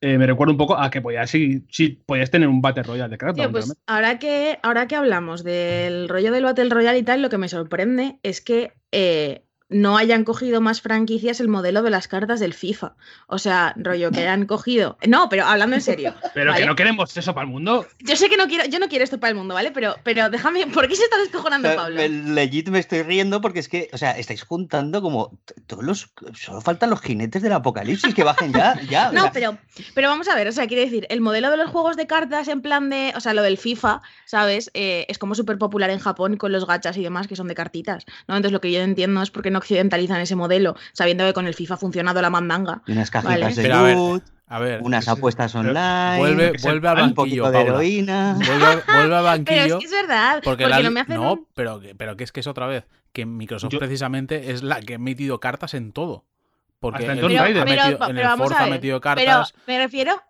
eh, 0.00 0.18
me 0.18 0.26
recuerda 0.26 0.50
un 0.50 0.58
poco 0.58 0.76
a 0.76 0.90
que 0.90 1.00
podías, 1.00 1.30
sí, 1.30 1.64
sí, 1.70 2.02
podías 2.04 2.30
tener 2.30 2.48
un 2.48 2.60
Battle 2.60 2.82
Royale 2.82 3.10
de 3.10 3.18
Countdown. 3.18 3.46
Tío, 3.46 3.52
pues 3.52 3.76
ahora 3.86 4.18
que, 4.18 4.58
ahora 4.62 4.88
que 4.88 4.96
hablamos 4.96 5.44
del 5.44 6.08
rollo 6.08 6.32
del 6.32 6.42
Battle 6.42 6.70
Royale 6.70 6.98
y 6.98 7.02
tal, 7.04 7.22
lo 7.22 7.30
que 7.30 7.38
me 7.38 7.48
sorprende 7.48 8.18
es 8.24 8.40
que 8.40 8.72
eh, 8.90 9.44
no 9.72 9.96
hayan 9.96 10.24
cogido 10.24 10.60
más 10.60 10.80
franquicias 10.80 11.40
el 11.40 11.48
modelo 11.48 11.82
de 11.82 11.90
las 11.90 12.08
cartas 12.08 12.40
del 12.40 12.54
FIFA. 12.54 12.94
O 13.26 13.38
sea, 13.38 13.74
rollo 13.76 14.10
que 14.10 14.20
hayan 14.20 14.46
cogido. 14.46 14.98
No, 15.06 15.28
pero 15.28 15.44
hablando 15.46 15.76
en 15.76 15.82
serio. 15.82 16.14
Pero 16.34 16.50
¿vale? 16.50 16.62
que 16.62 16.66
no 16.68 16.76
queremos 16.76 17.16
eso 17.16 17.34
para 17.34 17.44
el 17.46 17.50
mundo. 17.52 17.86
Yo 18.00 18.16
sé 18.16 18.28
que 18.28 18.36
no 18.36 18.46
quiero, 18.46 18.64
yo 18.66 18.78
no 18.78 18.88
quiero 18.88 19.04
esto 19.04 19.18
para 19.20 19.30
el 19.30 19.36
mundo, 19.36 19.54
¿vale? 19.54 19.70
Pero, 19.70 19.96
pero 20.02 20.30
déjame. 20.30 20.66
¿Por 20.68 20.88
qué 20.88 20.96
se 20.96 21.04
está 21.04 21.18
descojonando 21.18 21.74
Pablo? 21.74 21.96
me- 21.96 22.08
legit 22.08 22.68
me 22.68 22.78
estoy 22.78 23.02
riendo 23.02 23.40
porque 23.40 23.58
es 23.60 23.68
que, 23.68 23.88
o 23.92 23.98
sea, 23.98 24.12
estáis 24.12 24.42
juntando 24.44 25.02
como 25.02 25.38
todos 25.66 25.82
los. 25.84 26.10
Solo 26.34 26.60
faltan 26.60 26.90
los 26.90 27.00
jinetes 27.00 27.42
del 27.42 27.52
apocalipsis 27.52 28.14
que 28.14 28.24
bajen 28.24 28.52
ya. 28.52 28.80
ya 28.88 29.10
o 29.10 29.12
No, 29.12 29.22
sea, 29.22 29.32
pero, 29.32 29.58
pero 29.94 30.08
vamos 30.08 30.28
a 30.28 30.34
ver, 30.34 30.48
o 30.48 30.52
sea, 30.52 30.66
quiere 30.66 30.84
decir, 30.84 31.06
el 31.10 31.20
modelo 31.20 31.50
de 31.50 31.56
los 31.56 31.70
juegos 31.70 31.96
de 31.96 32.06
cartas 32.06 32.48
en 32.48 32.60
plan 32.62 32.90
de, 32.90 33.12
o 33.16 33.20
sea, 33.20 33.34
lo 33.34 33.42
del 33.42 33.58
FIFA, 33.58 34.02
¿sabes? 34.26 34.70
Eh, 34.74 35.06
es 35.08 35.18
como 35.18 35.34
súper 35.34 35.58
popular 35.58 35.90
en 35.90 35.98
Japón 35.98 36.36
con 36.36 36.52
los 36.52 36.66
gachas 36.66 36.96
y 36.96 37.02
demás 37.02 37.28
que 37.28 37.36
son 37.36 37.48
de 37.48 37.54
cartitas, 37.54 38.04
¿no? 38.28 38.36
Entonces 38.36 38.52
lo 38.52 38.60
que 38.60 38.72
yo 38.72 38.80
entiendo 38.80 39.22
es 39.22 39.30
por 39.30 39.42
qué 39.42 39.50
no 39.50 39.60
occidentalizan 39.62 40.20
ese 40.20 40.36
modelo, 40.36 40.76
sabiendo 40.92 41.24
que 41.24 41.32
con 41.32 41.46
el 41.46 41.54
FIFA 41.54 41.74
ha 41.74 41.76
funcionado 41.78 42.20
la 42.20 42.30
mandanga. 42.30 42.82
y 42.86 42.92
unas 42.92 43.10
cajitas 43.10 43.40
Vale. 43.40 43.54
de 43.54 43.62
Pero 43.62 43.74
a 43.76 43.82
ver, 43.82 43.96
loot, 43.96 44.22
A 44.48 44.58
ver, 44.58 44.80
unas 44.82 45.08
apuestas 45.08 45.52
pero 45.52 45.68
online. 45.70 46.18
vuelve, 46.18 46.52
vuelve 46.62 46.88
al 46.88 46.94
un 46.94 47.14
banquillo, 47.14 47.44
poquito 47.44 47.50
de 47.50 47.60
heroína. 47.62 48.34
Vuelve, 48.36 48.82
vuelve 48.86 49.16
al 49.28 49.44
Pero 49.44 49.62
es 49.62 49.74
que 49.80 49.84
es 49.86 49.90
verdad, 49.92 50.40
Porque, 50.44 50.64
porque, 50.64 50.66
la 50.68 50.82
no 50.82 50.90
me 50.90 51.00
hacen 51.00 51.14
no, 51.16 51.32
un- 51.32 51.46
pero, 51.54 51.80
que- 51.80 51.94
pero 51.94 52.16
que 52.16 52.24
es 52.24 52.32
que 52.32 52.40
es 52.40 52.46
otra 52.46 52.66
vez 52.66 52.84
que 53.14 53.24
Microsoft 53.24 53.72
Yo- 53.72 53.78
precisamente 53.78 54.50
es 54.50 54.62
la 54.62 54.80
que 54.80 54.94
ha 54.94 54.98
metido 54.98 55.40
cartas 55.40 55.72
en 55.74 55.92
todo. 55.92 56.24
Porque 56.80 57.04
Hasta 57.04 57.12
en 57.12 57.18
el 57.20 57.24
Raider. 57.38 57.62
ha 57.62 57.64
pero, 57.64 57.82
metido- 57.82 57.98
pero 57.98 58.10
en 58.10 58.18
el 58.18 58.36
Forza 58.36 58.58
a 58.60 58.64
ha 58.64 58.66
metido 58.66 59.00
pero 59.00 59.14
cartas. 59.14 59.54
me 59.66 59.78
refiero 59.78 60.20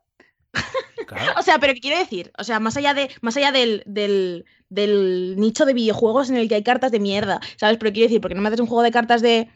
O 1.39 1.43
sea, 1.43 1.59
pero 1.59 1.75
¿qué 1.75 1.81
quiero 1.81 1.99
decir? 1.99 2.33
O 2.39 2.45
sea, 2.45 2.59
más 2.59 2.77
allá 2.77 2.95
de, 2.95 3.11
más 3.21 3.37
allá 3.37 3.53
del, 3.53 3.83
del, 3.85 4.47
del 4.71 5.35
nicho 5.37 5.67
de 5.67 5.75
videojuegos 5.75 6.31
en 6.31 6.37
el 6.37 6.49
que 6.49 6.55
hay 6.55 6.63
cartas 6.63 6.91
de 6.91 7.01
mierda, 7.01 7.41
¿sabes? 7.57 7.77
Pero 7.79 7.93
quiero 7.93 8.07
decir, 8.07 8.21
porque 8.21 8.35
no 8.35 8.41
me 8.41 8.49
haces 8.49 8.61
un 8.61 8.67
juego 8.67 8.83
de 8.83 8.93
cartas 8.93 9.21
de 9.21 9.49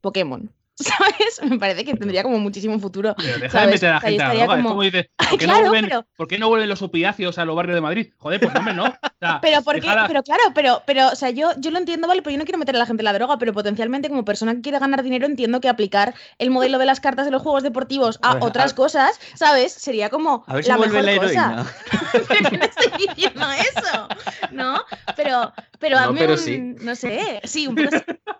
Pokémon? 0.00 0.52
¿Sabes? 0.98 1.40
Me 1.50 1.58
parece 1.58 1.84
que 1.84 1.94
tendría 1.94 2.22
como 2.22 2.38
muchísimo 2.38 2.78
futuro. 2.78 3.14
Pero 3.16 3.38
deja 3.38 3.60
de 3.66 3.72
meter 3.72 3.88
a 3.88 3.92
la 3.92 3.98
O 3.98 4.00
gente 4.00 4.22
a 4.22 4.26
la 4.28 4.32
estaría 4.34 4.44
droga. 4.44 4.56
Es 4.58 4.62
como- 4.62 4.68
como 4.70 4.82
dices, 4.82 5.06
¿por 5.30 5.38
qué, 5.38 5.46
no 5.46 5.52
claro, 5.52 5.68
vuelven, 5.68 5.88
pero- 5.90 6.06
¿por 6.16 6.28
qué 6.28 6.38
no 6.38 6.48
vuelven 6.48 6.68
los 6.68 6.82
opiáceos 6.82 7.38
a 7.38 7.44
los 7.44 7.56
barrios 7.56 7.74
de 7.74 7.80
Madrid? 7.80 8.12
Joder, 8.18 8.40
pues 8.40 8.54
hombre, 8.54 8.74
no. 8.74 8.84
sea, 9.20 9.38
Pero 9.42 9.62
porque, 9.62 9.82
fijaros- 9.82 10.06
pero 10.08 10.22
claro, 10.22 10.42
pero, 10.54 10.82
pero, 10.86 11.08
o 11.08 11.14
sea, 11.16 11.30
yo, 11.30 11.50
yo 11.58 11.70
lo 11.70 11.78
entiendo, 11.78 12.08
vale, 12.08 12.22
pero 12.22 12.32
yo 12.32 12.38
no 12.38 12.44
quiero 12.44 12.58
meter 12.58 12.74
a 12.76 12.78
la 12.78 12.86
gente 12.86 13.02
en 13.02 13.04
la 13.04 13.12
droga, 13.12 13.38
pero 13.38 13.52
potencialmente 13.52 14.08
como 14.08 14.24
persona 14.24 14.54
que 14.54 14.62
quiere 14.62 14.78
ganar 14.78 15.02
dinero 15.02 15.26
entiendo 15.26 15.60
que 15.60 15.68
aplicar 15.68 16.14
el 16.38 16.50
modelo 16.50 16.78
de 16.78 16.86
las 16.86 17.00
cartas 17.00 17.26
de 17.26 17.30
los 17.32 17.42
juegos 17.42 17.62
deportivos 17.62 18.18
a 18.22 18.30
A 18.30 18.34
ver, 18.34 18.42
otras 18.44 18.72
a- 18.72 18.76
cosas, 18.76 19.20
¿sabes? 19.34 19.72
Sería 19.72 20.08
como 20.10 20.44
A 20.46 20.54
ver 20.54 20.64
si 20.64 20.70
la 20.70 20.76
vuelve 20.76 21.02
mejor 21.02 21.14
la 21.14 21.28
cosa. 21.28 21.32
heroína. 21.52 22.26
Pero 22.28 22.50
no 22.58 22.64
estoy 22.64 23.06
diciendo 23.06 23.46
eso, 23.52 24.08
¿no? 24.52 24.80
Pero, 25.16 25.52
pero 25.78 25.96
No, 25.96 26.02
hazme 26.02 26.18
pero 26.20 26.32
un, 26.32 26.38
sí. 26.38 26.58
no 26.80 26.94
sé, 26.94 27.40
sí, 27.44 27.66
un 27.66 27.74
pero, 27.74 27.90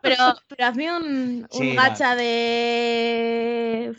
pero, 0.02 0.16
pero 0.48 0.66
hazme 0.66 0.96
un, 0.96 1.04
un 1.04 1.46
Sí, 1.50 1.74
gacha 1.74 2.14
de 2.16 3.92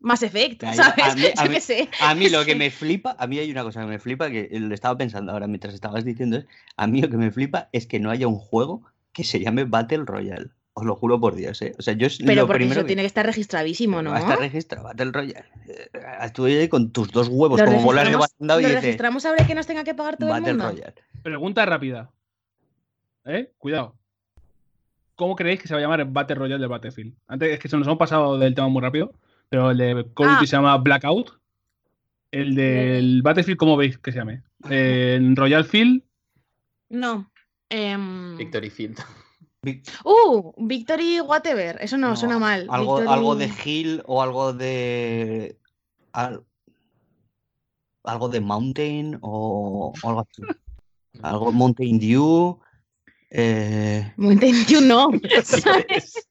Mass 0.00 0.22
Effect, 0.22 0.62
Ya, 0.62 0.74
ya, 0.74 0.84
¿sabes? 0.84 1.04
a 1.04 1.14
mí- 1.14 1.22
a 1.36 1.44
Yo 1.44 1.50
qué 1.50 1.60
sé. 1.60 1.88
A 2.00 2.14
mí 2.14 2.28
lo 2.28 2.44
que 2.44 2.54
me 2.56 2.70
flipa, 2.70 3.16
a 3.18 3.26
mí 3.26 3.38
hay 3.38 3.50
una 3.50 3.62
cosa 3.64 3.80
que 3.80 3.86
me 3.86 3.98
flipa 3.98 4.30
que 4.30 4.48
lo 4.52 4.74
estaba 4.74 4.96
pensando 4.96 5.32
ahora 5.32 5.46
mientras 5.46 5.74
estabas 5.74 6.04
diciendo 6.04 6.38
es, 6.38 6.46
a 6.76 6.86
mí 6.86 7.00
lo 7.02 7.08
que 7.10 7.16
me 7.16 7.30
flipa 7.30 7.68
es 7.72 7.86
que 7.86 7.98
no 8.00 8.10
haya 8.10 8.26
un 8.28 8.38
juego 8.38 8.82
que 9.12 9.24
se 9.24 9.40
llame 9.40 9.64
Battle 9.64 10.04
Royale. 10.04 10.50
Os 10.74 10.84
lo 10.86 10.94
juro 10.94 11.18
por 11.20 11.34
Dios, 11.34 11.60
¿eh? 11.62 11.74
O 11.76 11.82
sea, 11.82 11.94
yo 11.94 12.06
es 12.06 12.18
Pero 12.18 12.42
lo 12.42 12.46
porque 12.46 12.58
primero 12.60 12.82
eso 12.82 12.86
tiene 12.86 13.02
que 13.02 13.06
estar 13.06 13.26
registradísimo, 13.26 14.00
¿no? 14.00 14.12
Va 14.12 14.18
a 14.18 14.20
estar 14.20 14.38
registrado, 14.38 14.84
Battle 14.84 15.10
Royale. 15.10 15.46
Eh, 15.66 15.90
Estuve 16.22 16.56
ahí 16.60 16.68
con 16.68 16.92
tus 16.92 17.10
dos 17.10 17.26
huevos 17.28 17.60
como 17.60 17.80
bolas 17.82 18.04
de 18.04 18.10
registramos- 18.12 18.28
banda 18.38 18.60
y 18.60 18.62
¿Lo 18.62 18.68
dice 18.68 18.80
registramos 18.82 19.26
ahora 19.26 19.44
que 19.44 19.56
nos 19.56 19.66
tenga 19.66 19.82
que 19.82 19.94
pagar 19.96 20.18
todo 20.18 20.28
el 20.28 20.40
Battle 20.40 20.52
mundo? 20.54 20.70
Royale. 20.70 20.94
Pregunta 21.24 21.66
rápida. 21.66 22.12
¿Eh? 23.24 23.50
Cuidado. 23.58 23.96
¿Cómo 25.18 25.34
creéis 25.34 25.60
que 25.60 25.66
se 25.66 25.74
va 25.74 25.78
a 25.80 25.82
llamar 25.82 25.98
el 26.00 26.06
Battle 26.06 26.36
Royale 26.36 26.60
del 26.60 26.68
Battlefield? 26.68 27.12
Antes 27.26 27.50
es 27.52 27.58
que 27.58 27.68
se 27.68 27.76
nos 27.76 27.88
hemos 27.88 27.98
pasado 27.98 28.38
del 28.38 28.54
tema 28.54 28.68
muy 28.68 28.80
rápido, 28.80 29.12
pero 29.48 29.72
el 29.72 29.78
de 29.78 29.94
Call 30.14 30.26
of 30.28 30.32
Duty 30.34 30.44
Ah. 30.44 30.46
se 30.46 30.56
llama 30.56 30.76
Blackout. 30.78 31.32
El 32.30 32.54
del 32.54 33.22
Battlefield, 33.22 33.58
¿cómo 33.58 33.76
veis 33.76 33.98
que 33.98 34.12
se 34.12 34.18
llame? 34.18 34.44
En 34.70 35.34
Royal 35.34 35.64
Field, 35.64 36.04
No. 36.90 37.28
em, 37.68 38.36
Victory 38.36 38.70
Field. 38.70 38.98
Uh, 40.04 40.52
Victory 40.56 41.20
Whatever. 41.20 41.78
Eso 41.80 41.98
no, 41.98 42.10
No, 42.10 42.16
suena 42.16 42.38
mal. 42.38 42.68
Algo, 42.70 42.98
Victory- 43.00 43.12
algo 43.12 43.34
de 43.34 43.50
Hill 43.64 44.02
o 44.06 44.22
algo 44.22 44.52
de. 44.52 45.58
al- 46.12 46.44
algo 48.04 48.28
de 48.28 48.40
Mountain 48.40 49.18
o, 49.20 49.92
o 50.00 50.08
algo 50.08 50.20
así. 50.20 50.42
Algo 51.22 51.50
Mountain 51.50 51.98
Dew. 51.98 52.60
Eh, 53.30 54.12
Dew 54.16 54.80
no. 54.80 55.10
¿sabes? 55.44 56.26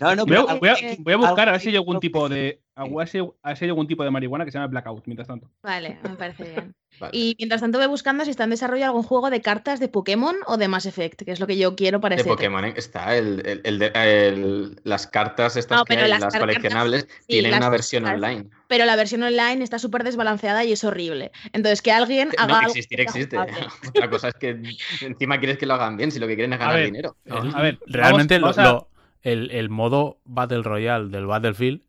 No, 0.00 0.16
no, 0.16 0.24
voy 0.26 0.36
a, 0.36 0.46
pero 0.46 0.58
voy 0.58 0.68
a- 0.70 0.74
voy 1.00 1.12
a 1.12 1.16
buscar 1.16 1.48
a 1.48 1.52
ver 1.52 1.60
si 1.60 1.68
hay 1.68 1.76
algún 1.76 2.00
tipo 2.00 2.28
de. 2.28 2.61
A 2.74 3.06
si 3.06 3.18
hay 3.42 3.68
algún 3.68 3.86
tipo 3.86 4.02
de 4.02 4.10
marihuana 4.10 4.46
que 4.46 4.50
se 4.50 4.56
llama 4.56 4.68
Blackout, 4.68 5.06
mientras 5.06 5.28
tanto. 5.28 5.50
Vale, 5.62 5.98
me 6.02 6.16
parece 6.16 6.44
bien. 6.44 6.74
Vale. 7.00 7.10
Y 7.16 7.34
mientras 7.38 7.60
tanto 7.60 7.78
voy 7.78 7.86
buscando 7.86 8.24
si 8.24 8.30
está 8.30 8.44
en 8.44 8.50
desarrollo 8.50 8.84
algún 8.86 9.02
juego 9.02 9.28
de 9.30 9.40
cartas 9.40 9.80
de 9.80 9.88
Pokémon 9.88 10.36
o 10.46 10.56
de 10.58 10.68
Mass 10.68 10.86
Effect, 10.86 11.22
que 11.22 11.32
es 11.32 11.40
lo 11.40 11.46
que 11.46 11.56
yo 11.58 11.74
quiero 11.74 12.00
para 12.00 12.16
De 12.16 12.22
ese 12.22 12.30
Pokémon 12.30 12.64
¿eh? 12.64 12.74
está 12.76 13.16
el, 13.16 13.42
el- 13.46 13.60
el 13.64 13.78
de- 13.78 13.92
el- 13.94 14.80
las 14.84 15.06
cartas 15.06 15.56
estas 15.56 15.78
No, 15.78 15.84
que 15.84 15.94
pero 15.94 16.04
hay, 16.04 16.10
las 16.10 16.20
las 16.20 16.32
cartas- 16.32 16.40
coleccionables, 16.48 17.08
sí, 17.20 17.26
tienen 17.28 17.50
las 17.50 17.60
una 17.60 17.68
versión 17.70 18.04
cartas- 18.04 18.22
online. 18.30 18.50
Pero 18.68 18.84
la 18.86 18.96
versión 18.96 19.22
online 19.22 19.64
está 19.64 19.78
súper 19.78 20.04
desbalanceada 20.04 20.64
y 20.64 20.72
es 20.72 20.84
horrible. 20.84 21.30
Entonces, 21.52 21.80
que 21.82 21.92
alguien 21.92 22.30
haga 22.38 22.60
No, 22.62 22.68
existir 22.68 22.98
que 22.98 23.08
sea 23.08 23.22
existe. 23.22 23.36
Otra 23.88 24.10
cosa 24.10 24.28
es 24.28 24.34
que 24.34 24.60
encima 25.02 25.38
quieres 25.38 25.58
que 25.58 25.66
lo 25.66 25.74
hagan 25.74 25.96
bien, 25.96 26.10
si 26.10 26.18
lo 26.18 26.26
que 26.26 26.34
quieren 26.36 26.52
es 26.52 26.58
ganar 26.58 26.76
ver, 26.76 26.84
dinero. 26.86 27.16
No, 27.24 27.36
a 27.54 27.62
ver, 27.62 27.78
realmente 27.86 28.38
vamos- 28.38 28.56
lo- 28.56 28.62
vamos 28.62 28.74
a- 28.74 28.84
lo- 28.84 28.88
el, 29.22 29.50
el 29.50 29.68
modo 29.70 30.18
Battle 30.24 30.62
Royale 30.62 31.08
del 31.08 31.26
Battlefield 31.26 31.82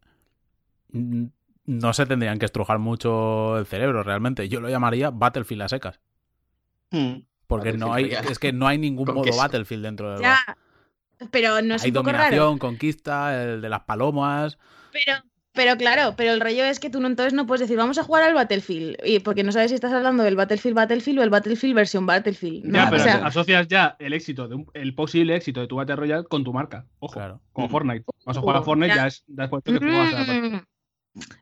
no 1.66 1.94
se 1.94 2.06
tendrían 2.06 2.39
que 2.39 2.46
estrujar 2.46 2.80
mucho 2.80 3.58
el 3.58 3.66
cerebro 3.66 4.04
realmente. 4.04 4.48
Yo 4.50 4.62
lo 4.62 4.70
llamaría 4.70 5.10
Battlefield 5.10 5.64
a 5.64 5.70
secas. 5.70 6.00
hmm, 6.91 7.16
Porque 7.48 7.74
no 7.74 7.94
hay, 7.94 8.12
es 8.12 8.39
que 8.39 8.54
no 8.54 8.68
hay 8.68 8.78
ningún 8.78 9.08
modo 9.08 9.22
queso. 9.24 9.38
Battlefield 9.39 9.84
dentro 9.84 10.12
del 10.14 10.22
Ya. 10.22 10.39
Pero 11.32 11.62
no 11.62 11.76
es 11.76 11.84
Hay 11.84 11.91
un 11.91 11.94
poco 11.96 12.08
dominación, 12.12 12.38
raro. 12.48 12.60
conquista, 12.60 13.44
el 13.44 13.62
de 13.62 13.70
las 13.70 13.82
palomas. 13.82 14.58
Pero, 14.91 15.18
pero 15.54 15.78
claro, 15.78 16.16
pero 16.18 16.34
el 16.34 16.41
rollo 16.41 16.66
es 16.66 16.80
que 16.82 16.89
tú 16.89 17.00
no, 17.00 17.08
entonces 17.08 17.32
no 17.34 17.46
puedes 17.46 17.62
decir, 17.62 17.78
vamos 17.78 17.98
a 17.98 18.04
jugar 18.04 18.24
al 18.24 18.34
Battlefield. 18.34 18.98
Y 19.06 19.20
porque 19.20 19.44
no 19.44 19.54
sabes 19.54 19.70
si 19.70 19.76
estás 19.76 19.94
hablando 19.94 20.24
del 20.24 20.36
Battlefield 20.36 20.76
Battlefield 20.76 21.20
o 21.20 21.24
el 21.24 21.30
Battlefield 21.30 21.76
versión 21.76 22.06
Battlefield. 22.06 22.66
¿no? 22.66 22.74
Ya, 22.78 22.88
O 22.88 22.89
pero 22.89 23.04
sea, 23.04 23.26
asocias 23.26 23.68
ya 23.70 23.96
el 24.00 24.12
éxito, 24.12 24.50
de 24.50 24.56
un- 24.56 24.68
el 24.74 24.94
posible 24.96 25.36
éxito 25.36 25.62
de 25.62 25.68
tu 25.68 25.78
Battle 25.78 25.96
Royale 25.96 26.26
con 26.26 26.44
tu 26.44 26.52
marca. 26.52 26.86
Ojo, 27.00 27.14
Claro. 27.14 27.39
como. 27.54 27.70
Fortnite. 27.70 28.04
Vamos 28.26 28.38
a 28.38 28.41
jugar 28.41 28.58
a 28.58 28.62
Fortnite, 28.64 28.96
ya. 28.96 29.02
ya 29.04 29.08
es 29.08 29.24
que 29.64 29.78
jugabas 29.78 30.14
a 30.14 30.34
mm, 30.34 30.62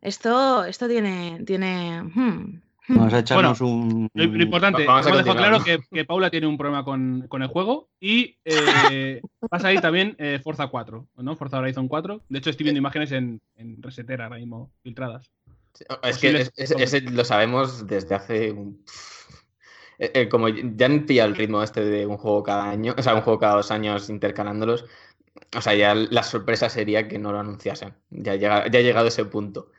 esto, 0.01 0.63
esto 0.65 0.88
tiene, 0.88 1.43
tiene. 1.45 2.01
hmm, 2.03 2.61
hmm. 2.88 2.95
Vamos 2.97 3.13
a 3.13 3.19
echarnos 3.19 3.61
un. 3.61 4.09
Lo, 4.13 4.26
lo 4.26 4.43
importante, 4.43 4.84
hemos 4.84 5.05
dejado 5.05 5.36
claro 5.36 5.63
que, 5.63 5.80
que 5.91 6.05
Paula 6.05 6.30
tiene 6.30 6.47
un 6.47 6.57
problema 6.57 6.84
con, 6.84 7.26
con 7.30 7.41
el 7.41 7.47
juego 7.47 7.89
y 7.99 8.38
eh, 8.43 9.22
pasa 9.49 9.69
ahí 9.69 9.78
también 9.80 10.15
eh, 10.17 10.39
Forza 10.43 10.67
4, 10.67 11.07
¿no? 11.17 11.36
Forza 11.36 11.59
Horizon 11.59 11.88
4. 11.88 12.22
De 12.28 12.39
hecho, 12.39 12.49
estoy 12.49 12.65
viendo 12.65 12.80
imágenes 12.80 13.11
en, 13.11 13.39
en 13.55 13.82
Resetera 13.82 14.26
ahora 14.26 14.38
mismo 14.38 14.72
filtradas. 14.84 15.30
Es 16.03 16.17
que 16.17 16.32
Posibles- 16.34 16.51
es- 16.57 16.72
es- 16.72 16.93
ese 16.93 17.01
lo 17.01 17.24
sabemos 17.24 17.88
desde 17.88 18.13
hace 18.15 18.51
un... 18.51 18.84
Eh, 19.99 20.11
eh, 20.15 20.30
Como 20.30 20.49
ya 20.49 20.86
han 20.88 21.05
pillado 21.05 21.30
el 21.30 21.36
ritmo 21.36 21.61
este 21.63 21.86
de 21.86 22.05
un 22.07 22.17
juego 22.17 22.43
cada 22.43 22.69
año, 22.72 22.93
o 22.97 23.01
sea, 23.01 23.13
un 23.15 23.22
juego 23.22 23.39
cada 23.39 23.55
dos 23.55 23.72
años 23.72 24.09
intercalándolos, 24.09 24.84
o 25.56 25.62
sea, 25.62 25.76
ya 25.76 25.96
la 25.96 26.24
sorpresa 26.24 26.70
sería 26.70 27.08
que 27.08 27.20
no 27.20 27.32
lo 27.32 27.40
anunciasen. 27.40 27.94
Ya, 28.10 28.34
ha 28.34 28.68
llegado 28.70 29.08
ese 29.08 29.26
punto. 29.26 29.72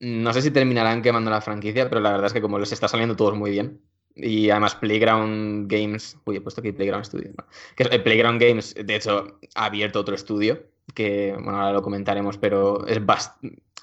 No 0.00 0.32
sé 0.32 0.42
si 0.42 0.50
terminarán 0.50 1.02
quemando 1.02 1.30
la 1.30 1.40
franquicia, 1.40 1.88
pero 1.88 2.00
la 2.00 2.10
verdad 2.10 2.26
es 2.26 2.32
que 2.32 2.42
como 2.42 2.58
les 2.58 2.72
está 2.72 2.88
saliendo 2.88 3.16
todos 3.16 3.34
muy 3.34 3.50
bien, 3.50 3.80
y 4.14 4.50
además 4.50 4.74
Playground 4.76 5.70
Games, 5.70 6.18
uy, 6.24 6.36
he 6.36 6.40
puesto 6.40 6.60
aquí 6.60 6.72
Playground 6.72 7.04
Studios, 7.04 7.34
¿no? 7.36 7.46
que 7.76 7.84
eh, 7.84 8.00
Playground 8.00 8.40
Games, 8.40 8.74
de 8.74 8.96
hecho, 8.96 9.38
ha 9.54 9.66
abierto 9.66 10.00
otro 10.00 10.14
estudio, 10.14 10.66
que, 10.94 11.32
bueno, 11.34 11.58
ahora 11.58 11.72
lo 11.72 11.82
comentaremos, 11.82 12.38
pero 12.38 12.86
es 12.86 13.00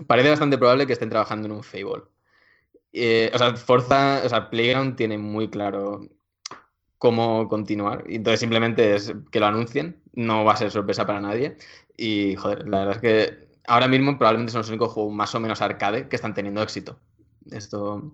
parece 0.08 0.30
bastante 0.30 0.58
probable 0.58 0.88
que 0.88 0.94
estén 0.94 1.10
trabajando 1.10 1.48
en 1.48 1.54
un 1.54 1.64
Fable. 1.64 2.04
Eh, 2.94 3.32
o 3.34 3.38
sea, 3.38 3.56
Forza, 3.56 4.22
o 4.26 4.30
sea, 4.30 4.50
Playground 4.50 4.96
tiene 4.96 5.18
muy 5.18 5.50
claro 5.50 6.08
cómo 7.04 7.50
continuar. 7.50 8.06
Entonces 8.08 8.40
simplemente 8.40 8.96
es 8.96 9.14
que 9.30 9.42
lo 9.42 9.48
anuncien, 9.48 9.98
no 10.14 10.46
va 10.46 10.54
a 10.54 10.56
ser 10.56 10.72
sorpresa 10.72 11.06
para 11.06 11.20
nadie. 11.20 11.58
Y 11.98 12.36
joder, 12.38 12.66
la 12.70 12.86
verdad 12.86 12.96
es 12.96 13.02
que 13.02 13.48
ahora 13.68 13.90
mismo 13.90 14.18
probablemente 14.18 14.54
son 14.54 14.60
los 14.60 14.70
únicos 14.70 14.94
juegos 14.94 15.14
más 15.14 15.36
o 15.36 15.42
menos 15.42 15.62
arcade 15.62 16.08
que 16.08 16.16
están 16.16 16.34
teniendo 16.34 16.64
éxito. 16.64 16.98
Esto. 17.52 18.14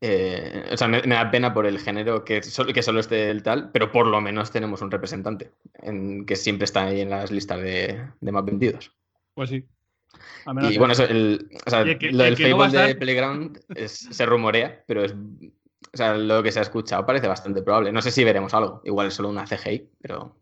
eh, 0.00 0.70
o 0.72 0.76
sea, 0.76 0.88
me, 0.88 1.02
me 1.02 1.14
da 1.14 1.30
pena 1.30 1.54
por 1.54 1.66
el 1.66 1.78
género 1.78 2.24
que 2.24 2.42
solo, 2.42 2.72
que 2.72 2.82
solo 2.82 2.98
esté 2.98 3.30
el 3.30 3.44
tal, 3.44 3.70
pero 3.70 3.92
por 3.92 4.08
lo 4.08 4.20
menos 4.20 4.50
tenemos 4.50 4.82
un 4.82 4.90
representante 4.90 5.52
en, 5.74 6.26
que 6.26 6.34
siempre 6.34 6.64
está 6.64 6.86
ahí 6.86 7.00
en 7.00 7.10
las 7.10 7.30
listas 7.30 7.60
de, 7.60 8.06
de 8.20 8.32
más 8.32 8.44
vendidos. 8.44 8.90
Pues 9.34 9.50
sí. 9.50 9.64
Menos 10.46 10.72
Y 10.72 10.78
bueno, 10.78 10.94
eso, 10.94 11.04
el, 11.04 11.48
o 11.64 11.70
sea, 11.70 11.82
el 11.82 11.96
que- 11.96 12.10
lo 12.10 12.24
el 12.24 12.34
del 12.34 12.50
no 12.50 12.58
Fable 12.58 12.78
de 12.88 12.94
Playground 12.96 13.60
es- 13.76 14.08
se 14.10 14.26
rumorea, 14.26 14.82
pero 14.88 15.04
es. 15.04 15.14
O 15.92 15.96
sea, 15.96 16.14
lo 16.16 16.42
que 16.42 16.52
se 16.52 16.58
ha 16.58 16.62
escuchado 16.62 17.06
parece 17.06 17.28
bastante 17.28 17.62
probable. 17.62 17.92
No 17.92 18.02
sé 18.02 18.10
si 18.10 18.24
veremos 18.24 18.52
algo. 18.54 18.80
Igual 18.84 19.08
es 19.08 19.14
solo 19.14 19.28
una 19.28 19.44
CGI, 19.46 19.88
pero. 20.00 20.36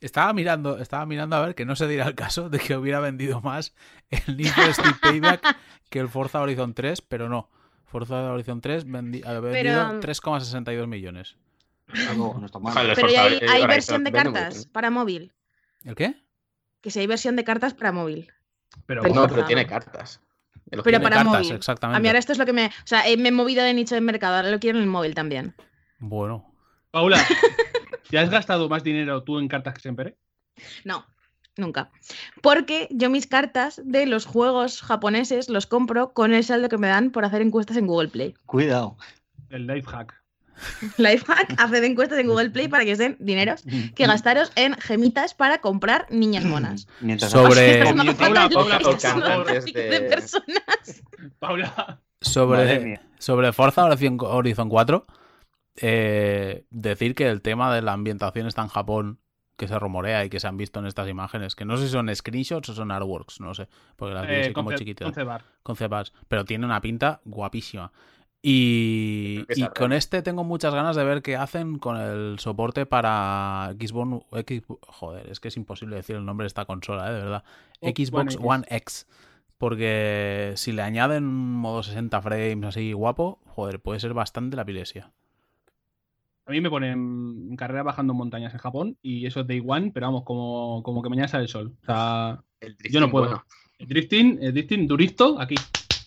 Estaba 0.00 0.32
mirando, 0.34 0.78
estaba 0.78 1.06
mirando 1.06 1.36
a 1.36 1.46
ver 1.46 1.54
que 1.54 1.64
no 1.64 1.76
se 1.76 1.88
dirá 1.88 2.06
el 2.06 2.14
caso 2.14 2.50
de 2.50 2.58
que 2.58 2.76
hubiera 2.76 3.00
vendido 3.00 3.40
más 3.40 3.74
el 4.10 4.36
Need 4.36 4.52
for 4.52 4.64
Speed 4.68 4.94
Payback 5.00 5.56
que 5.90 5.98
el 5.98 6.08
Forza 6.08 6.40
Horizon 6.40 6.74
3, 6.74 7.00
pero 7.02 7.28
no. 7.28 7.48
Forza 7.86 8.32
Horizon 8.32 8.60
3 8.60 8.86
vendi- 8.86 9.24
ha 9.24 9.40
vendido 9.40 9.52
Pero- 9.52 10.00
3,62 10.00 10.86
millones. 10.86 11.36
Algo 12.08 12.36
no 12.38 12.46
está 12.46 12.58
mal. 12.58 12.72
Joder, 12.74 12.90
el 12.90 12.94
Pero 12.96 13.06
Forza 13.08 13.22
hay, 13.22 13.36
Horizon 13.36 13.48
hay 13.56 13.66
versión 13.66 14.04
de 14.04 14.12
cartas 14.12 14.66
para 14.66 14.90
móvil. 14.90 15.32
¿El 15.84 15.94
qué? 15.94 16.22
Que 16.80 16.90
si 16.90 17.00
hay 17.00 17.06
versión 17.06 17.36
de 17.36 17.44
cartas 17.44 17.72
para 17.74 17.92
móvil. 17.92 18.30
Pero, 18.86 19.02
Pero 19.02 19.14
No, 19.14 19.28
pero 19.28 19.44
tiene 19.44 19.66
cartas. 19.66 20.20
Pero 20.82 21.00
para 21.00 21.16
cartas, 21.16 21.42
móvil. 21.42 21.52
exactamente. 21.52 21.96
A 21.96 22.00
mí 22.00 22.08
ahora 22.08 22.18
esto 22.18 22.32
es 22.32 22.38
lo 22.38 22.46
que 22.46 22.52
me. 22.52 22.66
O 22.66 22.86
sea, 22.86 23.08
eh, 23.08 23.16
me 23.16 23.28
he 23.28 23.32
movido 23.32 23.62
de 23.62 23.74
nicho 23.74 23.94
de 23.94 24.00
mercado, 24.00 24.36
ahora 24.36 24.50
lo 24.50 24.58
quiero 24.58 24.78
en 24.78 24.84
el 24.84 24.90
móvil 24.90 25.14
también. 25.14 25.54
Bueno, 25.98 26.52
Paula, 26.90 27.18
¿te 28.10 28.18
has 28.18 28.30
gastado 28.30 28.68
más 28.68 28.82
dinero 28.82 29.22
tú 29.22 29.38
en 29.38 29.48
cartas 29.48 29.74
que 29.74 29.80
siempre? 29.80 30.16
No, 30.84 31.06
nunca. 31.56 31.90
Porque 32.42 32.88
yo 32.90 33.10
mis 33.10 33.26
cartas 33.26 33.80
de 33.84 34.06
los 34.06 34.26
juegos 34.26 34.82
japoneses 34.82 35.48
los 35.48 35.66
compro 35.66 36.12
con 36.12 36.32
el 36.32 36.44
saldo 36.44 36.68
que 36.68 36.78
me 36.78 36.88
dan 36.88 37.10
por 37.10 37.24
hacer 37.24 37.42
encuestas 37.42 37.76
en 37.76 37.86
Google 37.86 38.08
Play. 38.08 38.34
Cuidado. 38.46 38.96
El 39.50 39.66
life 39.66 39.88
hack. 39.88 40.23
Lifehack, 40.98 41.54
haced 41.58 41.82
encuestas 41.84 42.18
en 42.18 42.26
Google 42.28 42.50
Play 42.50 42.68
para 42.68 42.84
que 42.84 42.92
os 42.92 42.98
den 42.98 43.16
dineros 43.20 43.64
que 43.94 44.06
gastaros 44.06 44.52
en 44.56 44.74
gemitas 44.74 45.34
para 45.34 45.58
comprar 45.58 46.06
niñas 46.10 46.44
monas. 46.44 46.86
Mientras 47.00 47.30
Sobre- 47.32 47.82
Paula, 51.38 52.00
sobre, 52.20 53.00
sobre 53.18 53.52
Forza 53.52 53.84
Horizon, 53.84 54.18
Horizon 54.20 54.68
4, 54.68 55.06
eh, 55.76 56.64
decir 56.70 57.14
que 57.14 57.28
el 57.28 57.42
tema 57.42 57.74
de 57.74 57.82
la 57.82 57.92
ambientación 57.92 58.46
está 58.46 58.62
en 58.62 58.68
Japón, 58.68 59.18
que 59.56 59.68
se 59.68 59.78
rumorea 59.78 60.24
y 60.24 60.30
que 60.30 60.40
se 60.40 60.48
han 60.48 60.56
visto 60.56 60.80
en 60.80 60.86
estas 60.86 61.08
imágenes, 61.08 61.54
que 61.54 61.64
no 61.64 61.76
sé 61.76 61.84
si 61.86 61.92
son 61.92 62.14
screenshots 62.14 62.70
o 62.70 62.74
son 62.74 62.90
artworks, 62.90 63.40
no 63.40 63.54
sé, 63.54 63.68
porque 63.96 64.14
las 64.14 64.26
vi 64.26 64.34
Eh, 64.34 64.52
como 64.52 64.70
conce- 64.70 64.78
chiquititas. 64.78 65.06
concebar. 65.06 65.44
concept 65.62 65.92
arts, 65.92 66.12
pero 66.28 66.44
tiene 66.44 66.66
una 66.66 66.80
pinta 66.80 67.20
guapísima. 67.24 67.92
Y, 68.46 69.42
con 69.74 69.94
este 69.94 70.20
tengo 70.20 70.44
muchas 70.44 70.74
ganas 70.74 70.94
de 70.96 71.02
ver 71.02 71.22
qué 71.22 71.34
hacen 71.34 71.78
con 71.78 71.96
el 71.96 72.38
soporte 72.38 72.84
para 72.84 73.72
Xbox. 73.80 74.26
Xbox- 74.32 74.78
joder, 74.86 75.30
es 75.30 75.40
que 75.40 75.48
es 75.48 75.56
imposible 75.56 75.96
decir 75.96 76.16
el 76.16 76.26
nombre 76.26 76.44
de 76.44 76.48
esta 76.48 76.66
consola, 76.66 77.08
¿eh? 77.08 77.14
de 77.14 77.20
verdad. 77.20 77.44
Xbox 77.80 78.36
One 78.38 78.66
X. 78.68 79.06
Porque 79.56 80.52
si 80.56 80.72
le 80.72 80.82
añaden 80.82 81.24
un 81.24 81.52
modo 81.54 81.82
60 81.82 82.20
frames 82.20 82.68
así 82.68 82.92
guapo, 82.92 83.38
joder, 83.46 83.80
puede 83.80 83.98
ser 83.98 84.12
bastante 84.12 84.56
la 84.56 84.62
epilepsia. 84.62 85.10
A 86.44 86.50
mí 86.50 86.60
me 86.60 86.68
ponen 86.68 87.48
en 87.50 87.56
carrera 87.56 87.82
bajando 87.82 88.12
montañas 88.12 88.52
en 88.52 88.58
Japón 88.60 88.98
y 89.00 89.24
eso 89.24 89.40
es 89.40 89.46
Day 89.46 89.62
One, 89.66 89.90
pero 89.94 90.08
vamos, 90.08 90.24
como, 90.24 90.82
como 90.82 91.02
que 91.02 91.08
mañana 91.08 91.28
sale 91.28 91.44
el 91.44 91.48
sol. 91.48 91.72
O 91.80 91.86
sea, 91.86 92.42
El 92.60 92.76
yo 92.90 93.00
no 93.00 93.10
puedo. 93.10 93.24
bueno. 93.26 93.44
El 93.78 93.88
drifting, 93.88 94.38
el 94.42 94.52
drifting 94.52 94.86
duristo, 94.86 95.40
aquí, 95.40 95.54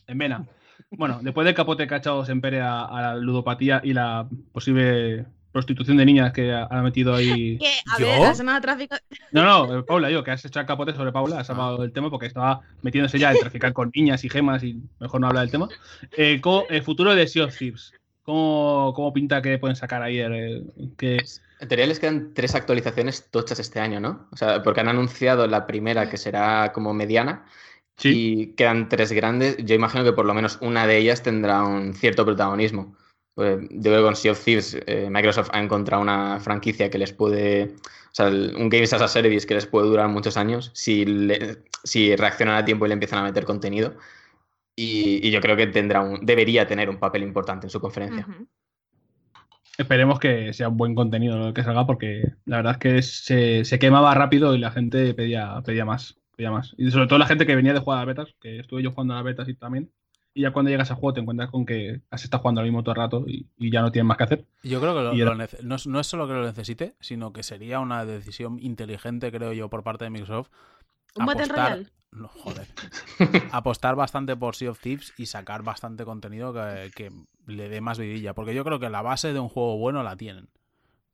en 0.05 0.17
vena. 0.19 0.45
Bueno, 0.91 1.19
después 1.21 1.45
del 1.45 1.53
capote 1.55 1.85
cachado 1.87 2.25
se 2.25 2.31
empere 2.31 2.61
a, 2.61 2.81
a 2.85 3.01
la 3.01 3.15
ludopatía 3.15 3.81
y 3.83 3.93
la 3.93 4.27
posible 4.53 5.25
prostitución 5.51 5.97
de 5.97 6.05
niñas 6.05 6.31
que 6.33 6.53
ha, 6.53 6.63
ha 6.65 6.81
metido 6.81 7.13
ahí. 7.15 7.57
Que, 7.59 7.67
a 7.91 7.99
¿Yo? 7.99 8.05
ver, 8.07 8.21
la 8.21 8.35
zona 8.35 8.55
de 8.55 8.61
tráfico. 8.61 8.95
No, 9.31 9.43
no, 9.43 9.79
eh, 9.79 9.83
Paula, 9.83 10.09
yo, 10.09 10.23
que 10.23 10.31
has 10.31 10.45
hecho 10.45 10.59
el 10.59 10.65
capote 10.65 10.93
sobre 10.93 11.11
Paula, 11.11 11.39
has 11.39 11.47
salvado 11.47 11.83
el 11.83 11.91
tema 11.91 12.09
porque 12.09 12.27
estaba 12.27 12.61
metiéndose 12.81 13.19
ya 13.19 13.31
en 13.31 13.39
traficar 13.39 13.73
con 13.73 13.91
niñas 13.93 14.23
y 14.23 14.29
gemas 14.29 14.63
y 14.63 14.81
mejor 14.99 15.19
no 15.19 15.27
hablar 15.27 15.41
del 15.43 15.51
tema. 15.51 15.67
Eh, 16.15 16.39
¿cómo- 16.41 16.63
el 16.69 16.81
futuro 16.83 17.13
de 17.13 17.27
Sea 17.27 17.45
of 17.45 17.57
Thieves. 17.57 17.93
¿Cómo, 18.23 18.93
cómo 18.95 19.11
pinta 19.13 19.41
que 19.41 19.57
pueden 19.57 19.75
sacar 19.75 20.01
ahí? 20.01 20.19
eh, 20.19 20.63
que, 20.97 21.17
En 21.59 21.67
teoría 21.67 21.87
les 21.87 21.99
quedan 21.99 22.33
tres 22.33 22.55
actualizaciones 22.55 23.29
tochas 23.31 23.59
este 23.59 23.79
año, 23.79 23.99
¿no? 23.99 24.27
O 24.31 24.37
sea, 24.37 24.61
porque 24.63 24.81
han 24.81 24.89
anunciado 24.89 25.47
la 25.47 25.65
primera 25.65 26.09
que 26.09 26.17
será 26.17 26.71
como 26.73 26.93
mediana 26.93 27.45
sí, 27.97 28.39
y 28.41 28.47
quedan 28.55 28.89
tres 28.89 29.11
grandes. 29.11 29.57
Yo 29.57 29.75
imagino 29.75 30.03
que 30.03 30.13
por 30.13 30.25
lo 30.25 30.33
menos 30.33 30.57
una 30.61 30.87
de 30.87 30.97
ellas 30.97 31.23
tendrá 31.23 31.63
un 31.63 31.93
cierto 31.93 32.25
protagonismo. 32.25 32.95
Pues 33.35 33.59
yo 33.69 33.81
creo 33.81 33.97
que 33.97 34.03
con 34.03 34.15
Sea 34.15 34.31
of 34.31 34.43
Thieves 34.43 34.77
eh, 34.87 35.09
Microsoft 35.11 35.49
ha 35.53 35.59
encontrado 35.61 36.01
una 36.01 36.39
franquicia 36.39 36.89
que 36.89 36.97
les 36.97 37.13
puede, 37.13 37.75
o 37.75 38.13
sea, 38.13 38.27
un 38.29 38.69
Games 38.69 38.93
as 38.93 39.01
a 39.01 39.07
Service 39.07 39.45
que 39.45 39.53
les 39.53 39.67
puede 39.67 39.87
durar 39.87 40.07
muchos 40.09 40.37
años 40.37 40.71
si, 40.73 41.05
le- 41.05 41.63
si 41.83 42.15
reaccionan 42.15 42.55
a 42.55 42.65
tiempo 42.65 42.85
y 42.85 42.89
le 42.89 42.93
empiezan 42.93 43.19
a 43.19 43.23
meter 43.23 43.45
contenido. 43.45 43.95
Y, 44.75 45.27
y 45.27 45.31
yo 45.31 45.39
creo 45.41 45.55
que 45.55 45.67
tendrá 45.67 46.01
un, 46.01 46.25
debería 46.25 46.67
tener 46.67 46.89
un 46.89 46.97
papel 46.97 47.23
importante 47.23 47.67
en 47.67 47.71
su 47.71 47.79
conferencia. 47.79 48.25
Esperemos 49.77 50.19
que 50.19 50.53
sea 50.53 50.69
un 50.69 50.77
buen 50.77 50.95
contenido 50.95 51.37
lo 51.37 51.53
que 51.53 51.63
salga 51.63 51.85
porque 51.85 52.23
la 52.45 52.57
verdad 52.57 52.73
es 52.73 52.77
que 52.79 53.01
se, 53.03 53.65
se 53.65 53.77
quemaba 53.79 54.13
rápido 54.15 54.55
y 54.55 54.59
la 54.59 54.71
gente 54.71 55.13
pedía, 55.13 55.61
pedía 55.63 55.85
más. 55.85 56.17
Más. 56.37 56.75
Y 56.77 56.91
sobre 56.91 57.07
todo 57.07 57.17
la 57.19 57.25
gente 57.27 57.45
que 57.45 57.55
venía 57.55 57.73
de 57.73 57.79
jugar 57.79 57.99
a 57.99 58.05
betas, 58.05 58.35
que 58.39 58.59
estuve 58.59 58.83
yo 58.83 58.91
jugando 58.91 59.13
a 59.13 59.17
las 59.17 59.25
betas 59.25 59.49
y 59.49 59.55
también. 59.55 59.91
Y 60.33 60.41
ya 60.41 60.51
cuando 60.51 60.69
llegas 60.69 60.91
a 60.91 60.95
juego 60.95 61.15
te 61.15 61.19
encuentras 61.19 61.49
con 61.49 61.65
que 61.65 62.01
has 62.11 62.23
estado 62.23 62.41
jugando 62.41 62.61
al 62.61 62.67
mismo 62.67 62.83
todo 62.83 62.91
el 62.91 62.97
rato 62.97 63.23
y, 63.25 63.47
y 63.57 63.71
ya 63.71 63.81
no 63.81 63.91
tienes 63.91 64.07
más 64.07 64.17
que 64.17 64.23
hacer. 64.23 64.45
Yo 64.61 64.79
creo 64.79 64.93
que 64.93 65.01
lo- 65.01 65.13
lo 65.15 65.35
nece- 65.35 65.61
no, 65.63 65.75
es, 65.75 65.87
no 65.87 65.99
es 65.99 66.05
solo 66.05 66.27
que 66.27 66.33
lo 66.33 66.43
necesite, 66.45 66.93
sino 66.99 67.33
que 67.33 67.41
sería 67.41 67.79
una 67.79 68.05
decisión 68.05 68.59
inteligente, 68.61 69.31
creo 69.31 69.51
yo, 69.53 69.67
por 69.69 69.81
parte 69.83 70.03
de 70.03 70.11
Microsoft. 70.11 70.49
Un 71.15 71.25
Battle 71.25 71.45
apostar- 71.45 71.69
Royale. 71.71 71.87
No, 72.11 72.27
joder. 72.29 72.67
apostar 73.51 73.95
bastante 73.95 74.35
por 74.35 74.55
Sea 74.55 74.71
of 74.71 74.79
Thieves 74.79 75.13
y 75.17 75.25
sacar 75.25 75.63
bastante 75.63 76.05
contenido 76.05 76.53
que, 76.53 76.91
que 76.95 77.11
le 77.47 77.67
dé 77.69 77.81
más 77.81 77.97
vidilla. 77.97 78.33
Porque 78.33 78.53
yo 78.53 78.63
creo 78.63 78.79
que 78.79 78.89
la 78.89 79.01
base 79.01 79.33
de 79.33 79.39
un 79.39 79.49
juego 79.49 79.77
bueno 79.77 80.03
la 80.03 80.15
tienen. 80.17 80.47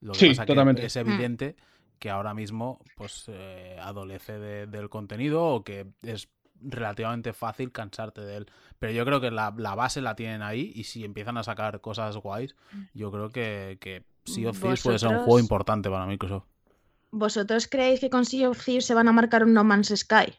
Lo 0.02 0.12
que 0.14 0.20
Sí, 0.20 0.28
pasa 0.30 0.44
que 0.46 0.48
totalmente. 0.54 0.86
es 0.86 0.96
evidente 0.98 1.56
que 2.04 2.10
ahora 2.10 2.34
mismo 2.34 2.82
pues 2.98 3.24
eh, 3.30 3.78
adolece 3.80 4.38
de- 4.38 4.68
del 4.68 4.90
contenido 4.90 5.42
o 5.46 5.64
que 5.64 5.88
es 6.02 6.28
relativamente 6.60 7.32
fácil 7.32 7.72
cansarte 7.72 8.20
de 8.20 8.36
él. 8.36 8.52
Pero 8.78 8.92
yo 8.92 9.06
creo 9.06 9.22
que 9.22 9.32
la, 9.32 9.54
la 9.56 9.74
base 9.74 10.02
la 10.02 10.14
tienen 10.14 10.42
ahí 10.42 10.74
y 10.76 10.84
si 10.84 11.06
empiezan 11.06 11.38
a 11.38 11.44
sacar 11.44 11.80
cosas 11.80 12.18
guays, 12.18 12.58
yo 12.94 13.10
creo 13.10 13.30
que, 13.30 13.78
que 13.80 14.04
Sea 14.26 14.50
of 14.50 14.60
Thieves 14.60 14.82
puede 14.84 15.00
ser 15.00 15.10
un 15.12 15.20
juego 15.24 15.40
importante 15.40 15.90
para 15.90 16.06
Microsoft. 16.06 16.44
¿Vosotros 17.12 17.70
creéis 17.70 18.02
que 18.02 18.10
con 18.10 18.26
Sea 18.26 18.50
of 18.50 18.62
Thieves 18.62 18.86
se 18.86 18.94
van 18.96 19.08
a 19.08 19.14
marcar 19.14 19.46
un 19.46 19.54
No 19.54 19.64
Man's 19.64 19.94
Sky? 19.96 20.34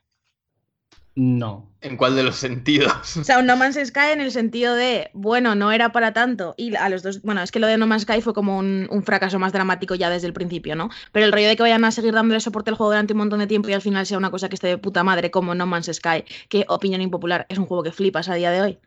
No. 1.17 1.71
¿En 1.81 1.97
cuál 1.97 2.17
de 2.17 2.25
los 2.25 2.35
sentidos? 2.37 3.17
O 3.17 3.23
sea, 3.23 3.39
un 3.39 3.47
No 3.47 3.57
Man's 3.57 3.79
Sky 3.85 4.13
en 4.13 4.21
el 4.21 4.33
sentido 4.33 4.75
de, 4.75 5.11
bueno, 5.13 5.55
no 5.55 5.71
era 5.71 5.93
para 5.93 6.13
tanto. 6.13 6.55
Y 6.57 6.75
a 6.75 6.89
los 6.89 7.03
dos, 7.05 7.23
bueno, 7.23 7.41
es 7.43 7.53
que 7.53 7.61
lo 7.61 7.69
de 7.69 7.79
No 7.79 7.87
Man's 7.87 8.03
Sky 8.03 8.21
fue 8.21 8.35
como 8.35 8.59
un, 8.59 8.89
un 8.91 9.03
fracaso 9.05 9.39
más 9.39 9.53
dramático 9.53 9.95
ya 9.95 10.11
desde 10.11 10.27
el 10.27 10.33
principio, 10.33 10.75
¿no? 10.75 10.91
Pero 11.13 11.27
el 11.27 11.33
rollo 11.33 11.47
de 11.47 11.57
que 11.57 11.63
vayan 11.63 11.85
a 11.85 11.93
seguir 11.93 12.15
dándole 12.15 12.41
soporte 12.41 12.71
al 12.71 12.77
juego 12.77 12.91
durante 12.91 13.13
un 13.13 13.19
montón 13.19 13.39
de 13.39 13.47
tiempo 13.47 13.69
y 13.69 13.75
al 13.75 13.83
final 13.83 14.07
sea 14.07 14.19
una 14.19 14.31
cosa 14.33 14.49
que 14.49 14.57
esté 14.57 14.67
de 14.67 14.79
puta 14.79 15.05
madre 15.05 15.31
como 15.31 15.55
No 15.55 15.67
Man's 15.67 15.91
Sky, 15.93 16.25
que 16.49 16.65
opinión 16.69 17.01
impopular, 17.01 17.47
es 17.49 17.59
un 17.59 17.67
juego 17.67 17.85
que 17.85 17.93
flipas 17.93 18.29
a 18.29 18.35
día 18.35 18.51
de 18.51 18.61
hoy. 18.61 18.79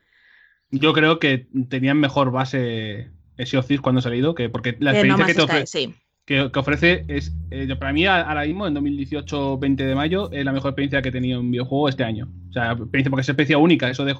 Yo 0.69 0.91
creo 0.93 1.19
que 1.19 1.47
tenían 1.69 1.97
mejor 1.97 2.32
base 2.32 3.09
of 3.39 3.67
Thieves 3.67 3.82
cuando 3.82 3.99
ha 3.99 4.01
salido, 4.01 4.36
que 4.36 4.49
porque 4.49 4.75
la 4.80 4.91
No 4.91 4.97
experiencia 4.97 5.23
Man's 5.23 5.28
que 5.28 5.34
te 5.34 5.41
Sky, 5.43 5.51
ofrece. 5.55 5.67
sí. 5.67 5.95
Que, 6.28 6.51
que 6.51 6.59
ofrece 6.59 7.05
es, 7.07 7.34
eh, 7.51 7.75
para 7.78 7.93
mí 7.93 8.05
ahora 8.05 8.43
mismo, 8.45 8.67
en 8.67 8.75
2018-20 8.75 9.86
de 9.86 9.95
mayo, 9.95 10.32
es 10.32 10.45
la 10.45 10.51
mejor 10.53 10.71
experiencia 10.71 11.01
que 11.01 11.09
he 11.09 11.13
tenido 11.13 11.39
en 11.39 11.51
videojuego 11.51 11.89
este 11.89 12.03
año. 12.03 12.30
O 12.49 12.53
sea, 12.53 12.73
experiencia 12.73 13.09
porque 13.11 13.21
es 13.21 13.30
experiencia 13.30 13.57
única, 13.59 13.89
eso 13.89 14.05
de 14.05 14.15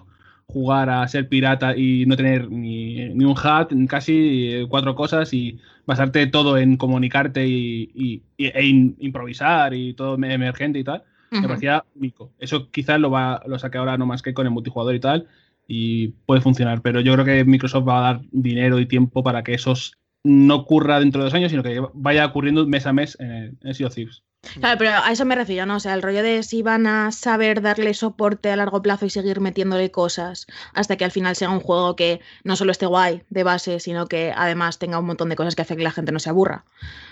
jugar 0.48 0.90
a 0.90 1.08
ser 1.10 1.28
pirata 1.30 1.76
y 1.78 2.06
no 2.06 2.16
tener 2.16 2.50
ni, 2.50 3.10
ni 3.10 3.26
un 3.26 3.36
hat, 3.38 3.72
casi 3.90 4.50
eh, 4.54 4.68
cuatro 4.70 4.96
cosas 4.96 5.34
y 5.34 5.60
basarte 5.86 6.26
todo 6.28 6.58
en 6.58 6.78
comunicarte 6.78 7.46
y, 7.48 7.92
y- 7.94 8.24
y- 8.38 8.48
e 8.48 8.66
in- 8.66 8.96
improvisar 9.00 9.74
y 9.74 9.94
todo 9.94 10.16
emergente 10.16 10.80
y 10.80 10.84
tal, 10.86 11.04
me 11.42 11.48
parecía 11.50 11.86
único. 11.96 12.34
Eso 12.40 12.72
quizás 12.72 13.00
lo 13.00 13.12
va 13.12 13.44
lo 13.48 13.60
saque 13.60 13.78
ahora 13.78 13.98
no 13.98 14.06
más 14.06 14.22
que 14.22 14.34
con 14.34 14.46
el 14.48 14.54
multijugador 14.54 14.96
y 14.96 15.00
tal 15.02 15.28
y 15.68 16.10
puede 16.26 16.42
funcionar, 16.42 16.82
pero 16.82 17.02
yo 17.02 17.14
creo 17.14 17.26
que 17.26 17.44
Microsoft 17.46 17.88
va 17.88 18.00
a 18.00 18.14
dar 18.14 18.22
dinero 18.32 18.80
y 18.80 18.86
tiempo 18.86 19.24
para 19.24 19.44
que 19.44 19.54
esos 19.54 19.98
no 20.28 20.56
ocurra 20.56 21.00
dentro 21.00 21.22
de 21.22 21.26
dos 21.26 21.34
años, 21.34 21.52
sino 21.52 21.64
que 21.64 21.82
vaya 21.94 22.26
ocurriendo 22.26 22.66
mes 22.68 22.86
a 22.86 22.94
mes 22.94 23.18
en, 23.20 23.58
en 23.64 23.74
Sea 23.74 23.88
of 23.88 23.96
Thieves. 23.96 24.24
Claro, 24.60 24.78
pero 24.78 24.92
a 24.92 25.12
eso 25.12 25.26
me 25.26 25.36
refiero, 25.36 25.66
¿no? 25.66 25.78
O 25.78 25.80
sea, 25.80 25.94
el 25.94 26.02
rollo 26.02 26.24
de 26.24 26.44
si 26.44 26.62
van 26.62 26.88
a 26.88 27.12
saber 27.12 27.62
darle 27.62 27.94
soporte 27.94 28.50
a 28.50 28.56
largo 28.56 28.82
plazo 28.82 29.06
y 29.06 29.10
seguir 29.10 29.42
metiéndole 29.42 29.92
cosas 29.92 30.48
hasta 30.74 30.96
que 30.96 31.06
al 31.06 31.12
final 31.12 31.36
sea 31.36 31.50
un 31.50 31.60
juego 31.60 31.96
que 31.96 32.22
no 32.44 32.56
solo 32.56 32.72
esté 32.72 32.86
guay 32.86 33.24
de 33.30 33.44
base, 33.44 33.80
sino 33.80 34.08
que 34.08 34.32
además 34.36 34.80
tenga 34.80 35.00
un 35.00 35.06
montón 35.06 35.30
de 35.30 35.36
cosas 35.36 35.56
que 35.56 35.64
hacen 35.64 35.78
que 35.78 35.84
la 35.84 35.92
gente 35.92 36.12
no 36.12 36.20
se 36.20 36.30
aburra. 36.30 36.66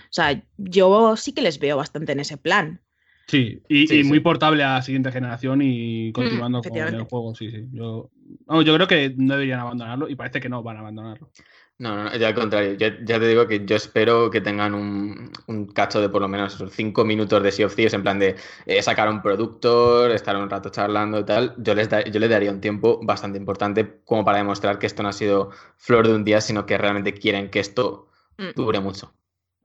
O 0.05 0.13
sea, 0.13 0.41
yo 0.57 1.17
sí 1.17 1.33
que 1.33 1.41
les 1.41 1.59
veo 1.59 1.77
bastante 1.77 2.11
en 2.11 2.19
ese 2.19 2.37
plan. 2.37 2.81
Sí, 3.27 3.59
y, 3.67 3.87
Sí, 3.87 3.95
y 3.95 4.03
sí. 4.03 4.07
muy 4.07 4.19
portable 4.19 4.63
a 4.63 4.75
la 4.75 4.81
siguiente 4.83 5.11
generación 5.11 5.61
y 5.63 6.11
continuando 6.11 6.61
con 6.61 6.77
el 6.77 7.03
juego. 7.03 7.33
Sí, 7.33 7.49
sí. 7.49 7.65
Yo 7.71 8.11
creo 8.47 8.87
que 8.87 9.13
no 9.17 9.33
deberían 9.33 9.59
abandonarlo 9.59 10.07
y 10.09 10.15
parece 10.15 10.39
que 10.39 10.47
no 10.47 10.61
van 10.61 10.77
a 10.77 10.81
abandonarlo. 10.81 11.31
No, 11.77 12.03
no, 12.05 12.15
ya 12.15 12.29
al 12.29 12.35
contrario. 12.35 12.73
Ya, 12.75 12.97
ya 13.03 13.19
te 13.19 13.27
digo 13.27 13.47
que 13.47 13.65
yo 13.65 13.75
espero 13.75 14.29
que 14.31 14.39
tengan 14.39 14.73
un, 14.73 15.29
un 15.47 15.65
cacho 15.67 15.99
de 15.99 16.07
por 16.07 16.21
lo 16.21 16.29
menos 16.29 16.55
esos 16.55 16.71
cinco 16.71 17.03
minutos 17.03 17.43
de 17.43 17.51
Sea 17.51 17.65
of 17.65 17.75
Thieves, 17.75 17.93
en 17.93 18.01
plan 18.03 18.17
de 18.17 18.37
eh, 18.65 18.81
sacar 18.81 19.09
un 19.09 19.21
productor, 19.21 20.11
estar 20.11 20.37
un 20.37 20.49
rato 20.49 20.69
charlando 20.69 21.19
y 21.19 21.25
tal. 21.25 21.53
Yo 21.57 21.75
les, 21.75 21.89
da- 21.89 22.05
yo 22.05 22.17
les 22.19 22.29
daría 22.29 22.51
un 22.51 22.61
tiempo 22.61 23.01
bastante 23.03 23.37
importante 23.37 23.99
como 24.05 24.23
para 24.23 24.37
demostrar 24.37 24.79
que 24.79 24.85
esto 24.87 25.03
no 25.03 25.09
ha 25.09 25.13
sido 25.13 25.51
flor 25.75 26.07
de 26.07 26.15
un 26.15 26.23
día, 26.23 26.39
sino 26.39 26.65
que 26.65 26.77
realmente 26.77 27.13
quieren 27.13 27.49
que 27.49 27.59
esto 27.59 28.07
Mm. 28.37 28.49
dure 28.55 28.79
mucho. 28.81 29.13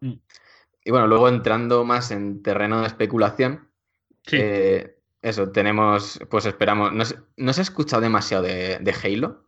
Mm. 0.01 0.13
Y 0.85 0.91
bueno, 0.93 1.07
luego 1.09 1.29
entrando 1.29 1.85
más 1.85 2.11
en 2.13 2.43
terreno 2.43 2.81
de 2.81 2.87
especulación, 2.89 3.69
Sí. 4.27 4.37
eh, 4.39 4.97
eso, 5.23 5.51
tenemos, 5.51 6.21
pues 6.31 6.47
esperamos, 6.47 6.93
no, 6.93 7.05
se- 7.05 7.19
no 7.37 7.53
se 7.53 7.61
ha 7.61 7.63
escuchado 7.63 8.03
demasiado 8.03 8.43
de, 8.45 8.79
de 8.81 8.93
Halo. 9.03 9.45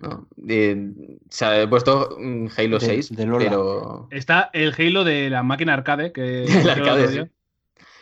¿No? 0.00 0.28
De- 0.36 1.18
se 1.28 1.44
ha 1.44 1.68
puesto 1.68 2.16
un 2.16 2.50
Halo 2.56 2.78
De- 2.78 2.86
6, 2.86 3.14
de 3.14 3.26
pero, 3.26 4.08
Está 4.10 4.50
el 4.52 4.74
Halo 4.76 5.04
de 5.04 5.30
la 5.30 5.42
máquina 5.42 5.74
arcade, 5.74 6.12
que 6.12 6.44
El 6.44 6.70
arcade, 6.70 7.08
sí. 7.08 7.30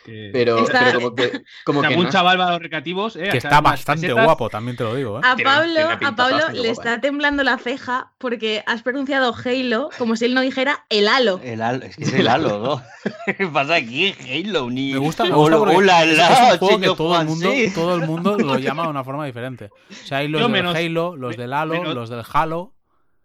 Que 0.09 0.29
pero, 0.33 0.59
Está- 0.59 0.79
pero 0.85 0.99
como 1.01 1.15
que, 1.15 1.41
como 1.63 1.81
que 1.81 1.87
algún 1.87 2.05
no. 2.05 2.11
chaval 2.11 2.39
va 2.39 2.47
a 2.47 2.51
los 2.51 2.61
recreativos, 2.61 3.15
eh, 3.15 3.29
Que 3.31 3.37
está 3.37 3.61
bastante 3.61 4.07
pesetas. 4.07 4.25
guapo, 4.25 4.49
también 4.49 4.75
te 4.77 4.83
lo 4.83 4.95
digo, 4.95 5.17
¿eh? 5.17 5.21
A 5.23 5.35
Pablo, 5.35 5.79
a 5.89 6.15
Pablo 6.15 6.37
le 6.51 6.59
guapa, 6.59 6.71
está 6.71 6.93
¿eh? 6.95 6.99
temblando 6.99 7.43
la 7.43 7.57
ceja 7.57 8.13
porque 8.17 8.63
has 8.65 8.81
pronunciado 8.83 9.33
Halo 9.45 9.89
como 9.97 10.15
si 10.15 10.25
él 10.25 10.33
no 10.33 10.41
dijera 10.41 10.85
el 10.89 11.07
halo. 11.07 11.39
El 11.43 11.61
Halo, 11.61 11.85
es 11.85 11.95
que 11.95 12.03
es 12.03 12.13
el 12.13 12.27
Halo, 12.27 12.59
¿no? 12.59 12.83
¿Qué 13.37 13.47
pasa 13.47 13.75
aquí? 13.75 14.13
Halo, 14.19 14.69
ni. 14.69 14.93
Me 14.93 14.99
gusta, 14.99 15.23
me 15.23 15.29
gusta 15.31 15.55
Hola, 15.55 15.57
porque 15.57 15.75
hola, 15.75 16.03
es, 16.03 16.19
un 16.51 16.57
juego 16.57 16.79
que 16.79 16.85
todo 16.87 17.19
el, 17.21 17.27
mundo, 17.27 17.47
Juanse. 17.49 17.71
todo 17.75 17.95
el 17.95 18.01
mundo 18.07 18.37
lo 18.37 18.57
llama 18.57 18.83
de 18.83 18.89
una 18.89 19.03
forma 19.03 19.25
diferente. 19.25 19.69
O 19.89 19.93
sea, 19.93 20.17
hay 20.19 20.27
los 20.27 20.41
del 20.41 20.49
menos- 20.51 20.75
Halo, 20.75 21.15
los 21.15 21.37
me- 21.37 21.43
del 21.43 21.53
Halo, 21.53 21.73
menos- 21.73 21.95
los 21.95 22.09
del 22.09 22.23
Halo. 22.33 22.73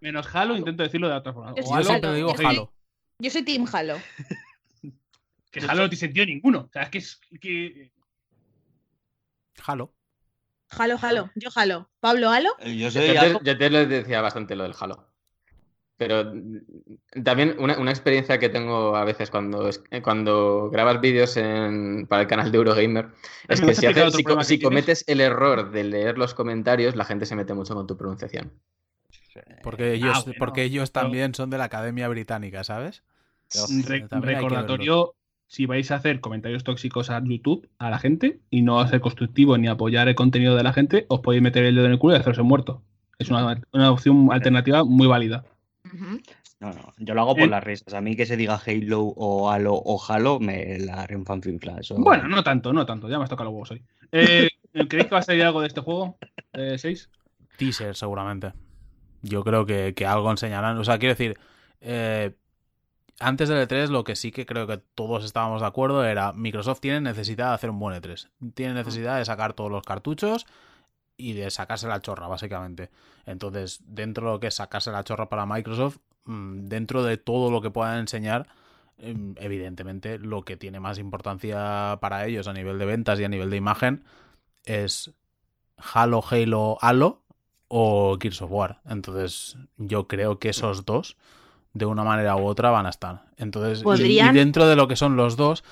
Menos 0.00 0.26
Halo, 0.34 0.54
intento 0.56 0.82
decirlo 0.82 1.08
de 1.08 1.14
otra 1.14 1.32
forma. 1.32 1.54
Yo 1.56 1.62
O 1.62 1.66
sí, 1.66 1.72
Yo 1.78 1.82
siempre 1.84 2.08
Halo, 2.08 2.16
digo 2.16 2.30
yo 2.32 2.36
sí. 2.38 2.44
Halo. 2.44 2.72
Yo 3.20 3.30
soy 3.30 3.42
Team 3.42 3.64
Halo. 3.72 3.94
Que 5.60 5.66
Halo 5.66 5.82
no 5.82 5.88
tiene 5.88 6.00
sentido 6.00 6.26
ninguno. 6.26 6.60
O 6.60 6.70
sea, 6.72 6.82
es 6.82 6.90
que 6.90 6.98
es 6.98 7.20
que 7.40 7.92
Halo. 9.66 9.94
Halo, 10.70 10.96
Halo. 11.00 11.30
Yo 11.36 11.50
Halo. 11.54 11.90
Pablo, 12.00 12.30
Halo. 12.30 12.50
Eh, 12.60 12.76
Yo 12.76 12.88
Yo 12.88 12.90
soy 12.90 13.02
te, 13.12 13.18
Halo. 13.18 13.40
yo 13.42 13.56
te 13.58 13.70
lo 13.70 13.86
decía 13.86 14.20
bastante 14.20 14.56
lo 14.56 14.64
del 14.64 14.74
Halo. 14.78 15.08
Pero 15.96 16.32
también 17.22 17.54
una, 17.60 17.78
una 17.78 17.92
experiencia 17.92 18.40
que 18.40 18.48
tengo 18.48 18.96
a 18.96 19.04
veces 19.04 19.30
cuando, 19.30 19.70
eh, 19.90 20.02
cuando 20.02 20.68
grabas 20.70 21.00
vídeos 21.00 21.34
para 22.08 22.22
el 22.22 22.28
canal 22.28 22.50
de 22.50 22.58
Eurogamer 22.58 23.10
es 23.48 23.60
¿Me 23.60 23.68
que 23.68 23.74
si, 23.76 23.86
haces- 23.86 24.12
si 24.44 24.58
que 24.58 24.64
cometes 24.64 25.04
el 25.06 25.20
error 25.20 25.70
de 25.70 25.84
leer 25.84 26.18
los 26.18 26.34
comentarios, 26.34 26.96
la 26.96 27.04
gente 27.04 27.26
se 27.26 27.36
mete 27.36 27.54
mucho 27.54 27.74
con 27.76 27.86
tu 27.86 27.96
pronunciación. 27.96 28.52
Porque 29.62 29.94
ellos, 29.94 30.16
Ah, 30.16 30.22
bueno, 30.24 30.38
porque 30.40 30.62
ellos 30.64 30.90
pero- 30.90 31.04
también 31.04 31.32
son 31.34 31.50
de 31.50 31.58
la 31.58 31.64
Academia 31.64 32.08
Británica, 32.08 32.64
¿sabes? 32.64 33.04
Re- 33.86 34.08
también 34.08 34.34
recordatorio, 34.34 35.14
si 35.46 35.66
vais 35.66 35.90
a 35.90 35.96
hacer 35.96 36.20
comentarios 36.20 36.64
tóxicos 36.64 37.10
a 37.10 37.22
YouTube, 37.24 37.68
a 37.78 37.90
la 37.90 37.98
gente, 37.98 38.40
y 38.50 38.62
no 38.62 38.80
a 38.80 38.88
ser 38.88 39.00
constructivo 39.00 39.56
ni 39.58 39.68
apoyar 39.68 40.08
el 40.08 40.14
contenido 40.14 40.56
de 40.56 40.62
la 40.62 40.72
gente, 40.72 41.06
os 41.08 41.20
podéis 41.20 41.42
meter 41.42 41.64
el 41.64 41.74
dedo 41.74 41.86
en 41.86 41.92
el 41.92 41.98
culo 41.98 42.14
y 42.14 42.18
hacerse 42.18 42.42
muerto. 42.42 42.82
Es 43.18 43.30
una, 43.30 43.62
una 43.72 43.90
opción 43.92 44.28
alternativa 44.32 44.84
muy 44.84 45.06
válida. 45.06 45.44
No, 46.60 46.72
no, 46.72 46.92
yo 46.98 47.14
lo 47.14 47.20
hago 47.20 47.34
por 47.34 47.44
Eh. 47.44 47.48
las 47.50 47.62
risas. 47.62 47.94
A 47.94 48.00
mí 48.00 48.16
que 48.16 48.26
se 48.26 48.36
diga 48.36 48.60
Halo 48.66 49.02
o 49.02 49.50
Halo 49.50 49.74
o 49.74 50.00
Halo, 50.08 50.40
me 50.40 50.78
la 50.78 51.02
haré 51.02 51.16
un 51.16 51.26
fanfinfla. 51.26 51.78
Eso... 51.80 51.96
Bueno, 51.98 52.26
no 52.28 52.42
tanto, 52.42 52.72
no 52.72 52.86
tanto, 52.86 53.08
ya 53.08 53.18
me 53.18 53.24
has 53.24 53.30
tocado 53.30 53.50
los 53.50 53.54
huevos 53.54 53.70
hoy. 53.72 53.82
Eh, 54.12 54.48
¿Creéis 54.88 55.06
que 55.08 55.14
va 55.14 55.18
a 55.18 55.22
salir 55.22 55.42
algo 55.42 55.60
de 55.60 55.66
este 55.68 55.80
juego? 55.82 56.16
¿De 56.52 56.78
6? 56.78 57.10
Teaser, 57.58 57.94
seguramente. 57.94 58.52
Yo 59.22 59.44
creo 59.44 59.66
que, 59.66 59.94
que 59.94 60.06
algo 60.06 60.30
enseñarán. 60.30 60.76
O 60.78 60.84
sea, 60.84 60.98
quiero 60.98 61.14
decir, 61.14 61.38
eh, 61.80 62.34
antes 63.20 63.48
del 63.48 63.68
E3 63.68 63.88
lo 63.88 64.04
que 64.04 64.16
sí 64.16 64.30
que 64.32 64.46
creo 64.46 64.66
que 64.66 64.78
todos 64.78 65.24
estábamos 65.24 65.60
de 65.60 65.66
acuerdo 65.66 66.04
era 66.04 66.32
Microsoft 66.32 66.80
tiene 66.80 67.00
necesidad 67.00 67.48
de 67.48 67.54
hacer 67.54 67.70
un 67.70 67.78
buen 67.78 68.00
E3. 68.00 68.28
Tiene 68.54 68.74
necesidad 68.74 69.18
de 69.18 69.24
sacar 69.24 69.52
todos 69.52 69.70
los 69.70 69.84
cartuchos 69.84 70.46
y 71.16 71.34
de 71.34 71.50
sacarse 71.50 71.86
la 71.86 72.00
chorra, 72.00 72.28
básicamente. 72.28 72.90
Entonces, 73.26 73.80
dentro 73.86 74.26
de 74.26 74.32
lo 74.32 74.40
que 74.40 74.48
es 74.48 74.54
sacarse 74.54 74.90
la 74.90 75.04
chorra 75.04 75.28
para 75.28 75.46
Microsoft, 75.46 75.98
mm, 76.24 76.66
dentro 76.66 77.02
de 77.04 77.16
todo 77.16 77.50
lo 77.50 77.60
que 77.62 77.70
puedan 77.70 77.98
enseñar, 78.00 78.48
em, 78.98 79.34
evidentemente 79.38 80.18
lo 80.18 80.44
que 80.44 80.56
tiene 80.56 80.80
más 80.80 80.98
importancia 80.98 81.98
para 82.00 82.26
ellos 82.26 82.48
a 82.48 82.52
nivel 82.52 82.78
de 82.78 82.86
ventas 82.86 83.20
y 83.20 83.24
a 83.24 83.28
nivel 83.28 83.50
de 83.50 83.56
imagen 83.56 84.04
es 84.64 85.12
Halo, 85.76 86.22
Halo, 86.28 86.78
Halo 86.80 87.22
o 87.68 88.16
Gears 88.20 88.40
War. 88.42 88.80
Entonces, 88.86 89.56
yo 89.76 90.08
creo 90.08 90.38
que 90.38 90.50
esos 90.50 90.84
dos, 90.84 91.16
de 91.74 91.86
una 91.86 92.04
manera 92.04 92.36
u 92.36 92.46
otra, 92.46 92.70
van 92.70 92.86
a 92.86 92.90
estar. 92.90 93.24
Entonces, 93.36 93.82
y- 94.00 94.32
dentro 94.32 94.66
de 94.66 94.76
lo 94.76 94.88
que 94.88 94.96
son 94.96 95.16
los 95.16 95.36
dos, 95.36 95.62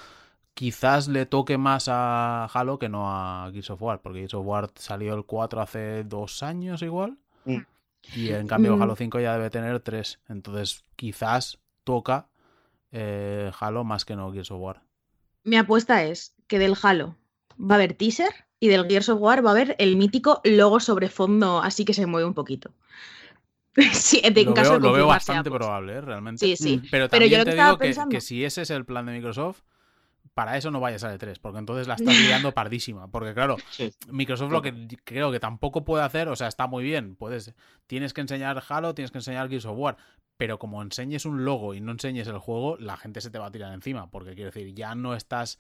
quizás 0.55 1.09
le 1.09 1.25
toque 1.27 1.57
más 1.59 1.87
a 1.89 2.45
Halo 2.53 2.79
que 2.79 2.89
no 2.89 3.09
a 3.11 3.49
Gears 3.53 3.71
of 3.71 3.81
War, 3.81 4.01
porque 4.03 4.19
Gears 4.19 4.35
of 4.35 4.47
War 4.47 4.71
salió 4.75 5.15
el 5.15 5.25
4 5.25 5.61
hace 5.63 6.05
dos 6.05 6.43
años 6.43 6.83
igual. 6.83 7.17
Mm. 7.45 7.59
Y 8.17 8.29
en 8.33 8.47
cambio 8.49 8.77
Mm. 8.77 8.83
Halo 8.83 8.97
5 8.97 9.21
ya 9.21 9.33
debe 9.35 9.49
tener 9.49 9.79
tres. 9.81 10.19
Entonces, 10.29 10.85
quizás 10.97 11.59
toca 11.85 12.29
eh, 12.91 13.51
Halo 13.59 13.85
más 13.85 14.05
que 14.05 14.17
no 14.17 14.31
Gears 14.33 14.51
of 14.51 14.61
War. 14.61 14.83
Mi 15.45 15.57
apuesta 15.57 16.03
es 16.05 16.35
que 16.47 16.59
del 16.59 16.77
Halo 16.83 17.17
va 17.59 17.75
a 17.75 17.79
haber 17.79 17.95
teaser 17.95 18.29
y 18.61 18.69
del 18.69 18.87
Gears 18.87 19.09
of 19.09 19.21
War 19.21 19.45
va 19.45 19.51
a 19.51 19.53
haber 19.53 19.77
el 19.79 19.97
mítico 19.97 20.41
logo 20.45 20.79
sobre 20.79 21.09
fondo, 21.09 21.61
así 21.63 21.85
que 21.87 21.95
se 21.95 22.05
mueve 22.07 22.27
un 22.27 22.35
poquito. 22.35 22.73
sí, 23.93 24.21
en 24.23 24.35
lo 24.47 24.55
caso 24.55 24.71
veo, 24.73 24.79
de 24.81 24.87
lo 24.87 24.93
veo 24.93 25.07
confirmarse 25.07 25.33
bastante 25.33 25.49
ambos. 25.49 25.59
probable, 25.61 25.93
¿eh? 25.95 26.01
realmente. 26.01 26.39
Sí, 26.47 26.57
sí. 26.57 26.77
Mm. 26.77 26.81
Pero 26.91 26.91
Pero 26.91 27.09
también 27.09 27.31
yo 27.31 27.45
te 27.45 27.51
que 27.51 27.57
digo 27.63 27.79
que, 27.79 27.85
pensando- 27.87 28.11
que 28.11 28.21
si 28.21 28.45
ese 28.45 28.63
es 28.63 28.71
el 28.71 28.85
plan 28.85 29.07
de 29.07 29.13
Microsoft, 29.13 29.63
para 30.35 30.57
eso 30.57 30.71
no 30.71 30.81
vayas 30.81 31.05
al 31.05 31.19
E3, 31.19 31.39
porque 31.41 31.59
entonces 31.59 31.87
la 31.89 31.95
estás 31.95 32.19
liando 32.19 32.53
pardísima. 32.55 33.09
Porque 33.09 33.35
claro, 33.35 33.57
Sí. 33.71 33.93
Microsoft 34.11 34.51
lo 34.51 34.63
que 34.63 34.89
creo 35.05 35.31
que 35.31 35.41
tampoco 35.41 35.85
puede 35.85 36.05
hacer, 36.05 36.29
o 36.29 36.37
sea, 36.37 36.49
está 36.49 36.67
muy 36.67 36.85
bien, 36.85 37.17
puedes, 37.17 37.55
tienes 37.87 38.13
que 38.15 38.23
enseñar 38.23 38.63
Halo, 38.69 38.95
tienes 38.95 39.11
que 39.11 39.19
enseñar 39.19 39.49
Gears 39.51 39.67
of 39.67 39.77
War, 39.79 39.97
pero 40.39 40.59
como 40.59 40.81
enseñes 40.83 41.27
un 41.27 41.45
logo 41.45 41.75
y 41.75 41.81
no 41.81 41.93
enseñes 41.93 42.29
el 42.29 42.39
juego, 42.39 42.77
la 42.79 42.97
gente 42.97 43.21
se 43.21 43.31
te 43.31 43.39
va 43.39 43.47
a 43.47 43.51
tirar 43.53 43.73
encima, 43.75 44.11
porque 44.11 44.35
quiero 44.35 44.51
decir, 44.51 44.75
ya 44.75 44.95
no 44.95 45.15
estás, 45.15 45.59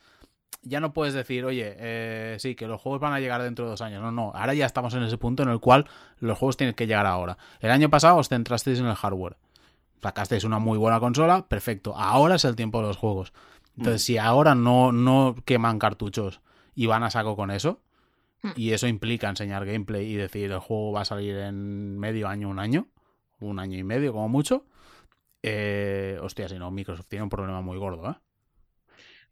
ya 0.63 0.81
no 0.81 0.93
puedes 0.93 1.15
decir, 1.15 1.45
oye, 1.45 1.75
eh, 1.79 2.37
sí, 2.39 2.55
que 2.55 2.67
los 2.67 2.81
juegos 2.81 3.01
van 3.01 3.13
a 3.13 3.21
llegar 3.21 3.43
dentro 3.43 3.65
de 3.65 3.71
dos 3.71 3.81
años, 3.81 4.03
no, 4.03 4.13
no, 4.13 4.33
ahora 4.35 4.55
ya 4.55 4.67
estamos 4.67 4.95
en 4.95 5.03
ese 5.03 5.19
punto 5.19 5.43
en 5.43 5.49
el 5.49 5.61
cual 5.61 5.87
los 6.19 6.39
juegos 6.39 6.57
tienen 6.57 6.75
que 6.75 6.87
llegar 6.87 7.07
ahora. 7.07 7.39
El 7.61 7.71
año 7.71 7.89
pasado 7.91 8.17
os 8.17 8.29
centrasteis 8.29 8.79
en 8.79 8.87
el 8.87 8.95
hardware, 8.95 9.37
sacasteis 10.03 10.45
una 10.45 10.59
muy 10.59 10.79
buena 10.79 11.01
consola, 11.01 11.47
perfecto, 11.49 11.97
ahora 11.97 12.37
es 12.37 12.45
el 12.45 12.57
tiempo 12.57 12.81
de 12.81 12.89
los 12.89 12.97
juegos. 12.97 13.33
Entonces, 13.77 14.03
si 14.03 14.19
ahora 14.19 14.55
no, 14.55 14.93
no 14.93 15.35
queman 15.45 15.79
cartuchos 15.79 16.41
y 16.75 16.87
van 16.87 17.03
a 17.03 17.11
saco 17.11 17.37
con 17.37 17.51
eso, 17.51 17.81
Hmm. 18.43 18.51
y 18.57 18.73
eso 18.73 18.89
implica 18.89 19.29
enseñar 19.29 19.65
gameplay 19.65 20.07
y 20.07 20.17
decir 20.17 20.51
el 20.51 20.59
juego 20.59 20.93
va 20.93 21.03
a 21.03 21.05
salir 21.05 21.37
en 21.37 21.99
medio 21.99 22.27
año, 22.27 22.49
un 22.49 22.59
año, 22.59 22.89
un 23.39 23.61
año 23.61 23.79
y 23.79 23.85
medio 23.85 24.13
como 24.13 24.29
mucho, 24.29 24.67
eh, 25.43 26.19
hostia, 26.21 26.49
si 26.49 26.59
no, 26.59 26.71
Microsoft 26.71 27.07
tiene 27.07 27.23
un 27.23 27.29
problema 27.29 27.61
muy 27.61 27.79
gordo, 27.79 28.11
¿eh? 28.11 28.15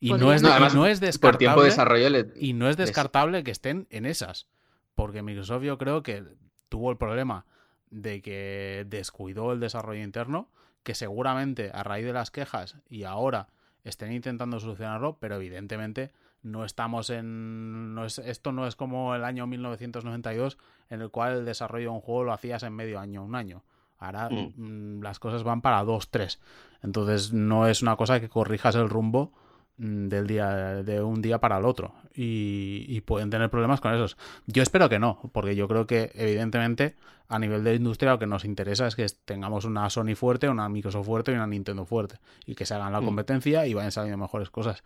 Y 0.00 0.12
no 0.14 0.32
es, 0.32 0.42
No, 0.42 0.50
además, 0.50 0.74
no 0.74 0.86
es 0.86 0.98
Por 0.98 1.06
descartable. 1.06 1.38
tiempo 1.38 1.60
de 1.62 1.66
desarrollo 1.68 2.08
le- 2.10 2.32
Y 2.36 2.54
no 2.54 2.68
es 2.68 2.76
descartable 2.76 3.44
que 3.44 3.50
estén 3.50 3.86
en 3.90 4.06
esas. 4.06 4.48
Porque 4.94 5.22
Microsoft 5.22 5.62
yo 5.62 5.78
creo 5.78 6.02
que 6.02 6.24
tuvo 6.68 6.90
el 6.90 6.96
problema 6.96 7.44
de 7.90 8.22
que 8.22 8.84
descuidó 8.88 9.52
el 9.52 9.60
desarrollo 9.60 10.02
interno, 10.02 10.48
que 10.82 10.94
seguramente 10.94 11.70
a 11.74 11.82
raíz 11.82 12.06
de 12.06 12.12
las 12.12 12.30
quejas 12.30 12.76
y 12.88 13.04
ahora 13.04 13.48
estén 13.84 14.12
intentando 14.12 14.58
solucionarlo, 14.60 15.18
pero 15.20 15.36
evidentemente 15.36 16.12
no 16.42 16.64
estamos 16.64 17.10
en... 17.10 17.94
No 17.94 18.04
es, 18.06 18.18
esto 18.18 18.52
no 18.52 18.66
es 18.66 18.76
como 18.76 19.14
el 19.14 19.24
año 19.24 19.46
1992 19.46 20.56
en 20.88 21.02
el 21.02 21.10
cual 21.10 21.38
el 21.38 21.44
desarrollo 21.44 21.90
de 21.90 21.94
un 21.96 22.00
juego 22.00 22.24
lo 22.24 22.32
hacías 22.32 22.62
en 22.62 22.72
medio 22.74 22.98
año, 23.00 23.22
un 23.24 23.34
año. 23.34 23.64
Ahora 23.98 24.30
Mm. 24.30 24.52
mm, 24.98 25.02
las 25.02 25.18
cosas 25.18 25.42
van 25.42 25.60
para 25.60 25.84
dos, 25.84 26.10
tres. 26.10 26.40
Entonces 26.82 27.32
no 27.34 27.66
es 27.68 27.82
una 27.82 27.96
cosa 27.96 28.20
que 28.20 28.28
corrijas 28.30 28.74
el 28.76 28.88
rumbo 28.88 29.32
del 29.80 30.26
día 30.26 30.82
de 30.82 31.02
un 31.02 31.22
día 31.22 31.38
para 31.40 31.56
el 31.58 31.64
otro 31.64 31.94
y, 32.14 32.84
y 32.88 33.00
pueden 33.00 33.30
tener 33.30 33.48
problemas 33.50 33.80
con 33.80 33.94
esos. 33.94 34.16
Yo 34.46 34.62
espero 34.62 34.88
que 34.90 34.98
no, 34.98 35.20
porque 35.32 35.56
yo 35.56 35.66
creo 35.68 35.86
que 35.86 36.10
evidentemente 36.14 36.96
a 37.28 37.38
nivel 37.38 37.64
de 37.64 37.74
industria 37.76 38.12
lo 38.12 38.18
que 38.18 38.26
nos 38.26 38.44
interesa 38.44 38.86
es 38.86 38.94
que 38.96 39.06
tengamos 39.24 39.64
una 39.64 39.88
Sony 39.88 40.14
fuerte, 40.16 40.48
una 40.48 40.68
Microsoft 40.68 41.06
fuerte 41.06 41.32
y 41.32 41.34
una 41.34 41.46
Nintendo 41.46 41.86
fuerte 41.86 42.16
y 42.44 42.54
que 42.54 42.66
se 42.66 42.74
hagan 42.74 42.92
la 42.92 43.00
Mm. 43.00 43.04
competencia 43.06 43.66
y 43.66 43.72
vayan 43.74 43.92
saliendo 43.92 44.18
mejores 44.18 44.50
cosas. 44.50 44.82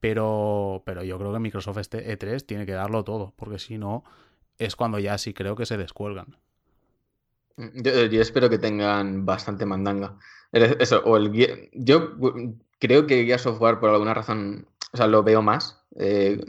Pero, 0.00 0.82
pero 0.84 1.02
yo 1.02 1.18
creo 1.18 1.32
que 1.32 1.38
Microsoft 1.38 1.78
este 1.78 2.12
E3 2.18 2.44
tiene 2.44 2.66
que 2.66 2.72
darlo 2.72 3.04
todo, 3.04 3.32
porque 3.36 3.58
si 3.58 3.78
no 3.78 4.04
es 4.58 4.76
cuando 4.76 4.98
ya 4.98 5.16
sí 5.16 5.32
creo 5.32 5.56
que 5.56 5.64
se 5.64 5.78
descuelgan. 5.78 6.36
Yo, 7.56 8.04
yo 8.06 8.20
espero 8.20 8.50
que 8.50 8.58
tengan 8.58 9.24
bastante 9.24 9.64
mandanga. 9.64 10.18
Es- 10.52 10.76
Eso, 10.80 11.02
o 11.04 11.16
el 11.16 11.30
yo 11.72 12.16
creo 12.86 13.06
que 13.06 13.24
Gears 13.24 13.46
of 13.46 13.60
War 13.60 13.80
por 13.80 13.90
alguna 13.90 14.14
razón, 14.14 14.66
o 14.92 14.96
sea, 14.96 15.06
lo 15.06 15.22
veo 15.22 15.42
más. 15.42 15.84
Eh, 15.96 16.40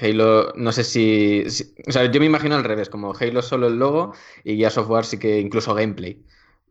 Halo, 0.00 0.52
no 0.56 0.72
sé 0.72 0.84
si, 0.84 1.44
si- 1.48 1.74
o 1.86 1.92
sea, 1.92 2.10
yo 2.10 2.20
me 2.20 2.26
imagino 2.26 2.54
al 2.56 2.64
revés, 2.64 2.88
como 2.90 3.12
Halo 3.18 3.42
solo 3.42 3.68
el 3.68 3.78
logo 3.78 4.12
y 4.44 4.56
Gears 4.56 4.78
of 4.78 4.90
War 4.90 5.04
sí 5.04 5.18
que 5.18 5.38
incluso 5.40 5.74
gameplay. 5.74 6.24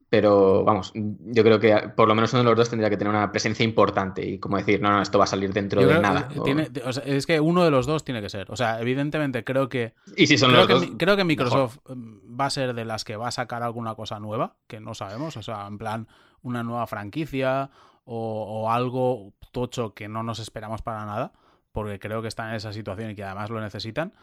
Pero 0.10 0.66
vamos, 0.66 0.92
yo 0.94 1.42
creo 1.42 1.58
que 1.62 1.74
por 1.96 2.06
lo 2.10 2.16
menos 2.16 2.34
uno 2.34 2.44
de 2.44 2.50
los 2.50 2.58
dos 2.58 2.70
tendría 2.70 2.90
que 2.90 2.98
tener 2.98 3.14
una 3.14 3.32
presencia 3.32 3.64
importante 3.64 4.26
y 4.26 4.40
como 4.40 4.58
decir, 4.58 4.82
no, 4.82 4.92
no, 4.92 5.02
esto 5.02 5.18
va 5.18 5.24
a 5.24 5.28
salir 5.28 5.54
dentro 5.54 5.80
Yo 5.82 5.88
de 5.88 6.00
nada. 6.00 6.28
que 6.28 6.40
o- 6.42 6.44
tiene- 6.44 6.70
o 6.84 6.92
sea, 6.92 7.04
es 7.06 7.26
que 7.26 7.40
uno 7.40 7.64
de 7.64 7.72
los 7.72 7.86
dos 7.86 8.04
tiene 8.04 8.22
que 8.22 8.30
ser. 8.30 8.52
O 8.52 8.58
sea, 8.58 8.82
evidentemente 8.82 9.46
creo 9.46 9.70
que 9.70 9.94
Y 10.18 10.28
si 10.28 10.38
son 10.38 10.50
creo 10.52 10.68
los 10.68 10.68
que, 10.68 10.74
dos, 10.74 10.96
creo 10.98 11.16
que 11.16 11.24
Microsoft 11.24 11.78
mm, 11.88 12.38
va 12.38 12.48
a 12.48 12.50
ser 12.50 12.74
de 12.74 12.84
las 12.84 13.06
que 13.06 13.16
va 13.16 13.30
a 13.30 13.32
sacar 13.32 13.64
alguna 13.64 13.96
cosa 13.96 14.20
nueva, 14.20 14.58
que 14.68 14.82
no 14.82 14.94
sabemos, 14.96 15.38
o 15.38 15.44
sea, 15.44 15.66
en 15.66 15.78
plan 15.78 16.08
una 16.42 16.62
nueva 16.62 16.88
franquicia 16.88 17.70
o, 18.06 18.64
o 18.64 18.72
algo 18.72 19.34
tocho 19.52 19.94
que 19.94 20.08
no 20.08 20.24
nos 20.24 20.40
esperamos 20.40 20.82
para 20.82 21.06
nada, 21.06 21.34
porque 21.72 22.00
creo 22.00 22.22
que 22.22 22.28
están 22.28 22.50
en 22.50 22.56
esa 22.56 22.74
situación 22.74 23.12
y 23.12 23.16
que 23.16 23.24
además 23.24 23.50
lo 23.50 23.62
necesitan. 23.62 24.14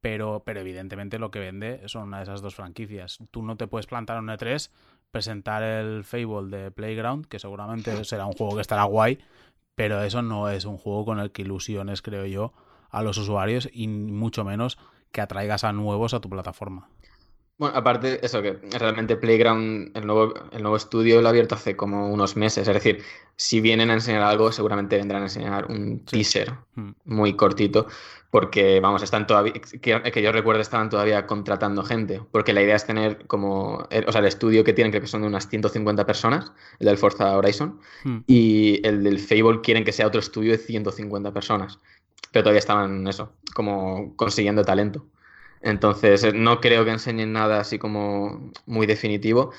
Pero, 0.00 0.42
pero 0.46 0.60
evidentemente 0.60 1.18
lo 1.18 1.30
que 1.30 1.40
vende 1.40 1.86
son 1.86 2.04
una 2.04 2.18
de 2.18 2.22
esas 2.22 2.40
dos 2.40 2.54
franquicias. 2.54 3.18
Tú 3.30 3.42
no 3.42 3.56
te 3.56 3.66
puedes 3.66 3.86
plantar 3.86 4.18
un 4.18 4.28
E3, 4.28 4.70
presentar 5.10 5.62
el 5.62 6.04
Fable 6.04 6.56
de 6.56 6.70
Playground, 6.70 7.26
que 7.26 7.38
seguramente 7.38 8.04
será 8.04 8.24
un 8.24 8.32
juego 8.32 8.54
que 8.54 8.62
estará 8.62 8.84
guay, 8.84 9.18
pero 9.74 10.02
eso 10.02 10.22
no 10.22 10.48
es 10.48 10.64
un 10.64 10.78
juego 10.78 11.04
con 11.04 11.18
el 11.20 11.32
que 11.32 11.42
ilusiones, 11.42 12.00
creo 12.00 12.24
yo, 12.24 12.54
a 12.88 13.02
los 13.02 13.18
usuarios 13.18 13.68
y 13.72 13.88
mucho 13.88 14.44
menos 14.44 14.78
que 15.12 15.20
atraigas 15.20 15.64
a 15.64 15.72
nuevos 15.72 16.14
a 16.14 16.20
tu 16.20 16.30
plataforma. 16.30 16.88
Bueno, 17.60 17.76
aparte, 17.76 18.24
eso 18.24 18.40
que 18.40 18.54
realmente 18.78 19.16
Playground, 19.16 19.94
el 19.94 20.06
nuevo, 20.06 20.32
el 20.50 20.62
nuevo 20.62 20.76
estudio 20.78 21.20
lo 21.20 21.26
ha 21.26 21.30
abierto 21.30 21.56
hace 21.56 21.76
como 21.76 22.08
unos 22.10 22.34
meses. 22.34 22.66
Es 22.66 22.72
decir, 22.72 23.02
si 23.36 23.60
vienen 23.60 23.90
a 23.90 23.92
enseñar 23.92 24.22
algo, 24.22 24.50
seguramente 24.50 24.96
vendrán 24.96 25.20
a 25.20 25.26
enseñar 25.26 25.66
un 25.70 26.02
Sí. 26.06 26.16
teaser 26.16 26.54
Mm. 26.76 26.92
muy 27.04 27.34
cortito, 27.36 27.86
porque, 28.30 28.80
vamos, 28.80 29.02
están 29.02 29.26
todavía, 29.26 29.52
que, 29.52 30.00
que 30.00 30.22
yo 30.22 30.32
recuerdo, 30.32 30.62
estaban 30.62 30.88
todavía 30.88 31.26
contratando 31.26 31.82
gente, 31.84 32.22
porque 32.32 32.54
la 32.54 32.62
idea 32.62 32.76
es 32.76 32.86
tener 32.86 33.26
como, 33.26 33.86
el- 33.90 34.08
o 34.08 34.12
sea, 34.12 34.22
el 34.22 34.26
estudio 34.28 34.64
que 34.64 34.72
tienen, 34.72 34.90
creo 34.90 35.02
que 35.02 35.06
son 35.08 35.20
de 35.20 35.26
unas 35.28 35.46
150 35.46 36.06
personas, 36.06 36.52
el 36.78 36.86
del 36.86 36.96
Forza 36.96 37.36
Horizon, 37.36 37.78
Mm. 38.04 38.18
y 38.26 38.80
el 38.88 39.04
del 39.04 39.18
Fable 39.18 39.60
quieren 39.60 39.84
que 39.84 39.92
sea 39.92 40.06
otro 40.06 40.20
estudio 40.20 40.52
de 40.52 40.58
150 40.58 41.30
personas, 41.34 41.78
pero 42.32 42.42
todavía 42.44 42.60
estaban, 42.60 43.06
eso, 43.06 43.34
como 43.54 44.16
consiguiendo 44.16 44.64
talento. 44.64 45.04
Entonces, 45.60 46.24
eh, 46.24 46.32
no 46.32 46.60
creo 46.60 46.84
que 46.84 46.90
enseñen 46.92 47.32
nada 47.32 47.60
así 47.60 47.78
como 47.78 48.52
muy 48.66 48.86
definitivo, 48.86 49.52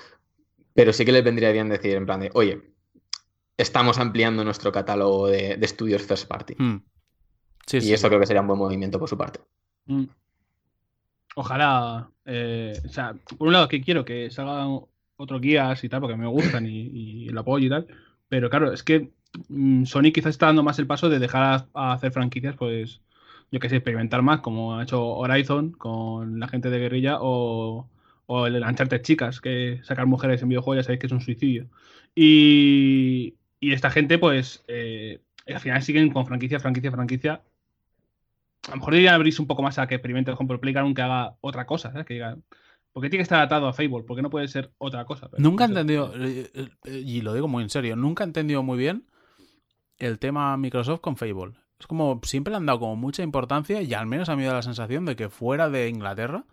pero 0.74 0.94
sí 0.94 1.06
que 1.06 1.12
les 1.12 1.24
vendría 1.24 1.52
bien 1.52 1.70
decir 1.70 1.96
en 1.96 2.06
plan 2.06 2.20
de, 2.22 2.32
oye, 2.34 2.62
estamos 3.58 4.00
ampliando 4.00 4.44
nuestro 4.44 4.72
catálogo 4.72 5.28
de, 5.28 5.58
de 5.58 5.66
estudios 5.66 6.02
first 6.04 6.28
party. 6.28 6.56
Mm. 6.58 6.84
Sí, 7.68 7.78
y 7.78 7.82
sí. 7.82 7.94
eso 7.94 8.08
creo 8.08 8.20
que 8.20 8.26
sería 8.28 8.42
un 8.42 8.48
buen 8.48 8.60
movimiento 8.60 9.00
por 9.00 9.10
su 9.10 9.18
parte. 9.18 9.40
Mm. 9.86 10.06
Ojalá. 11.36 12.10
eh, 12.26 12.74
o 12.86 12.90
sea, 12.90 13.14
por 13.38 13.48
un 13.48 13.54
lado, 13.54 13.68
que 13.68 13.82
quiero 13.82 14.04
que 14.04 14.30
salgan 14.32 14.82
otros 15.16 15.42
guías 15.42 15.84
y 15.84 15.90
tal, 15.90 16.02
porque 16.02 16.18
me 16.18 16.28
gustan 16.28 16.66
y, 16.66 17.26
y 17.26 17.30
lo 17.30 17.42
apoyo 17.42 17.68
y 17.68 17.70
tal. 17.70 17.88
Pero 18.28 18.50
claro, 18.50 18.74
es 18.74 18.84
que 18.84 19.12
mm, 19.50 19.86
Sony 19.86 20.12
quizás 20.14 20.32
está 20.32 20.48
dando 20.48 20.64
más 20.64 20.80
el 20.80 20.88
paso 20.88 21.10
de 21.10 21.20
dejar 21.20 21.44
a, 21.44 21.68
a 21.74 21.94
hacer 21.94 22.12
franquicias, 22.12 22.56
pues, 22.58 23.02
yo 23.52 23.60
que 23.60 23.70
sé, 23.70 23.76
experimentar 23.78 24.22
más, 24.22 24.40
como 24.42 24.78
ha 24.78 24.84
hecho 24.84 25.06
Horizon 25.06 25.72
con 25.74 26.40
la 26.40 26.48
gente 26.48 26.70
de 26.70 26.80
guerrilla 26.80 27.18
o, 27.22 27.90
o 28.26 28.48
el 28.48 28.64
Uncharted 28.64 29.02
Chicas, 29.02 29.42
que 29.42 29.82
sacar 29.84 30.06
mujeres 30.08 30.42
en 30.42 30.50
videojuegos 30.50 30.78
ya 30.78 30.84
sabéis 30.84 31.00
que 31.02 31.08
es 31.08 31.12
un 31.14 31.22
suicidio. 31.22 31.68
Y, 32.16 33.36
y 33.60 33.74
esta 33.74 33.90
gente, 33.92 34.18
pues, 34.18 34.64
eh, 34.68 35.20
al 35.48 35.60
final 35.60 35.82
siguen 35.84 36.12
con 36.12 36.26
franquicia, 36.26 36.60
franquicia, 36.60 36.92
franquicia. 36.92 37.42
A 38.68 38.72
lo 38.72 38.78
mejor 38.78 38.94
debería 38.94 39.16
abrirse 39.16 39.42
un 39.42 39.48
poco 39.48 39.64
más 39.64 39.80
a 39.80 39.88
que 39.88 39.96
experimente, 39.96 40.32
ejemplo, 40.32 40.60
Playground 40.60 40.96
que 40.96 41.02
haga 41.02 41.36
otra 41.42 41.66
cosa, 41.66 41.92
¿sabes? 41.92 42.06
Que 42.06 42.14
diga, 42.16 42.38
¿por 42.94 43.02
qué 43.04 43.10
tiene 43.10 43.20
que 43.22 43.24
estar 43.24 43.42
atado 43.42 43.68
a 43.68 43.74
Fable? 43.74 44.04
¿Por 44.04 44.16
qué 44.16 44.22
no 44.22 44.30
puede 44.30 44.48
ser 44.48 44.72
otra 44.78 45.04
cosa? 45.06 45.30
Pero, 45.30 45.42
Nunca 45.42 45.66
he 45.66 45.68
no 45.68 45.74
sé. 45.74 45.80
entendido, 45.82 46.14
eh, 46.16 46.52
eh, 46.86 47.04
y 47.06 47.22
lo 47.22 47.34
digo 47.34 47.48
muy 47.48 47.64
en 47.64 47.70
serio, 47.70 47.96
nunca 47.96 48.24
he 48.24 48.28
entendido 48.28 48.62
muy 48.64 48.78
bien 48.78 49.08
el 49.98 50.20
tema 50.20 50.56
Microsoft 50.58 51.02
con 51.02 51.16
Fable. 51.18 51.54
Es 51.82 51.88
como 51.88 52.22
siempre 52.24 52.52
le 52.52 52.58
han 52.58 52.66
dado 52.68 52.80
como 52.80 52.96
mucha 52.96 53.24
importancia 53.24 53.82
y 53.82 53.94
al 53.96 54.06
menos 54.06 54.30
a 54.30 54.36
mí 54.36 54.44
me 54.44 54.48
da 54.48 54.54
la 54.54 54.62
sensación 54.62 55.04
de 55.04 55.16
que 55.16 55.30
fuera 55.30 55.68
de 55.70 55.90
Inglaterra 55.90 56.46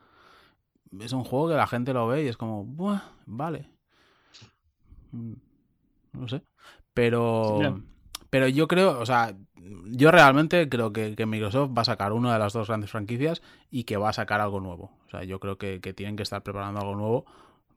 es 0.99 1.13
un 1.13 1.23
juego 1.23 1.51
que 1.51 1.55
la 1.55 1.67
gente 1.67 1.93
lo 1.93 2.09
ve 2.09 2.25
y 2.25 2.29
es 2.29 2.39
como, 2.39 2.65
"Buah, 2.65 3.03
vale. 3.27 3.69
Mm, 5.13 5.35
No 6.15 6.29
sé. 6.29 6.43
Pero, 6.95 7.59
pero 8.31 8.49
yo 8.49 8.67
creo, 8.69 8.99
o 8.99 9.07
sea, 9.07 9.37
yo 9.87 10.11
realmente 10.11 10.69
creo 10.69 10.93
que, 10.93 11.15
que 11.15 11.27
Microsoft 11.27 11.73
va 11.77 11.83
a 11.83 11.85
sacar 11.85 12.13
una 12.13 12.33
de 12.33 12.39
las 12.41 12.53
dos 12.55 12.69
grandes 12.69 12.91
franquicias 12.91 13.43
y 13.71 13.85
que 13.85 13.97
va 13.99 14.09
a 14.11 14.13
sacar 14.15 14.41
algo 14.41 14.61
nuevo. 14.61 14.91
O 15.07 15.11
sea, 15.11 15.25
yo 15.25 15.39
creo 15.41 15.59
que, 15.59 15.81
que 15.81 15.93
tienen 15.93 16.17
que 16.17 16.23
estar 16.25 16.43
preparando 16.43 16.81
algo 16.81 16.97
nuevo 16.97 17.27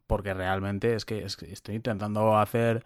porque 0.07 0.34
realmente 0.34 0.95
es 0.95 1.06
que, 1.06 1.23
es 1.26 1.38
que 1.38 1.52
estoy 1.53 1.76
intentando 1.76 2.38
hacer 2.38 2.84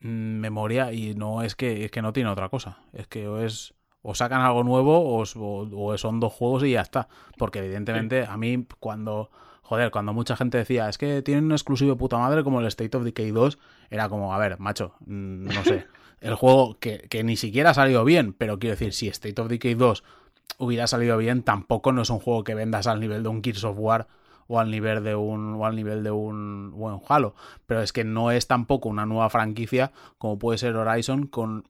mm, 0.00 0.08
memoria 0.40 0.92
y 0.92 1.14
no 1.14 1.42
es 1.42 1.54
que 1.56 1.84
es 1.84 1.90
que 1.90 2.02
no 2.02 2.12
tiene 2.12 2.30
otra 2.30 2.48
cosa. 2.48 2.78
Es 2.92 3.06
que 3.08 3.28
o 3.28 3.38
es 3.40 3.74
o 4.02 4.14
sacan 4.14 4.40
algo 4.42 4.64
nuevo 4.64 4.98
o, 5.00 5.22
es- 5.22 5.36
o- 5.36 5.68
o 5.72 5.98
son 5.98 6.20
dos 6.20 6.32
juegos 6.32 6.64
y 6.64 6.72
ya 6.72 6.80
está. 6.82 7.08
Porque 7.36 7.58
evidentemente 7.60 8.24
a 8.26 8.36
mí 8.36 8.66
cuando 8.80 9.30
joder, 9.62 9.90
cuando 9.90 10.14
mucha 10.14 10.34
gente 10.34 10.56
decía, 10.56 10.88
es 10.88 10.96
que 10.96 11.20
tienen 11.20 11.44
un 11.44 11.52
exclusivo 11.52 11.90
de 11.92 11.98
puta 11.98 12.16
madre 12.16 12.42
como 12.42 12.60
el 12.60 12.66
State 12.66 12.96
of 12.96 13.04
Decay 13.04 13.32
2, 13.32 13.58
era 13.90 14.08
como, 14.08 14.32
a 14.32 14.38
ver, 14.38 14.58
macho, 14.58 14.94
mm, 15.00 15.44
no 15.44 15.62
sé. 15.64 15.86
El 16.20 16.34
juego 16.34 16.78
que, 16.80 17.06
que 17.10 17.22
ni 17.22 17.36
siquiera 17.36 17.70
ha 17.70 17.74
salido 17.74 18.02
bien, 18.04 18.32
pero 18.32 18.58
quiero 18.58 18.72
decir, 18.74 18.92
si 18.94 19.06
State 19.08 19.40
of 19.40 19.46
Decay 19.48 19.74
2 19.74 20.02
hubiera 20.58 20.86
salido 20.88 21.16
bien, 21.18 21.42
tampoco 21.42 21.92
no 21.92 22.00
es 22.02 22.10
un 22.10 22.18
juego 22.18 22.42
que 22.44 22.54
vendas 22.56 22.86
al 22.88 22.98
nivel 22.98 23.22
de 23.22 23.28
un 23.28 23.40
Gears 23.44 23.62
of 23.64 23.76
War 23.78 24.08
o 24.48 24.58
al 24.58 24.70
nivel 24.70 25.04
de 25.04 25.14
un 25.14 25.54
o 25.56 25.66
al 25.66 25.76
nivel 25.76 26.02
de 26.02 26.10
un 26.10 26.72
buen 26.72 26.98
Halo, 27.08 27.34
pero 27.66 27.82
es 27.82 27.92
que 27.92 28.02
no 28.02 28.30
es 28.32 28.46
tampoco 28.48 28.88
una 28.88 29.04
nueva 29.06 29.28
franquicia 29.30 29.92
como 30.16 30.38
puede 30.40 30.58
ser 30.58 30.74
Horizon 30.74 31.26
con 31.28 31.68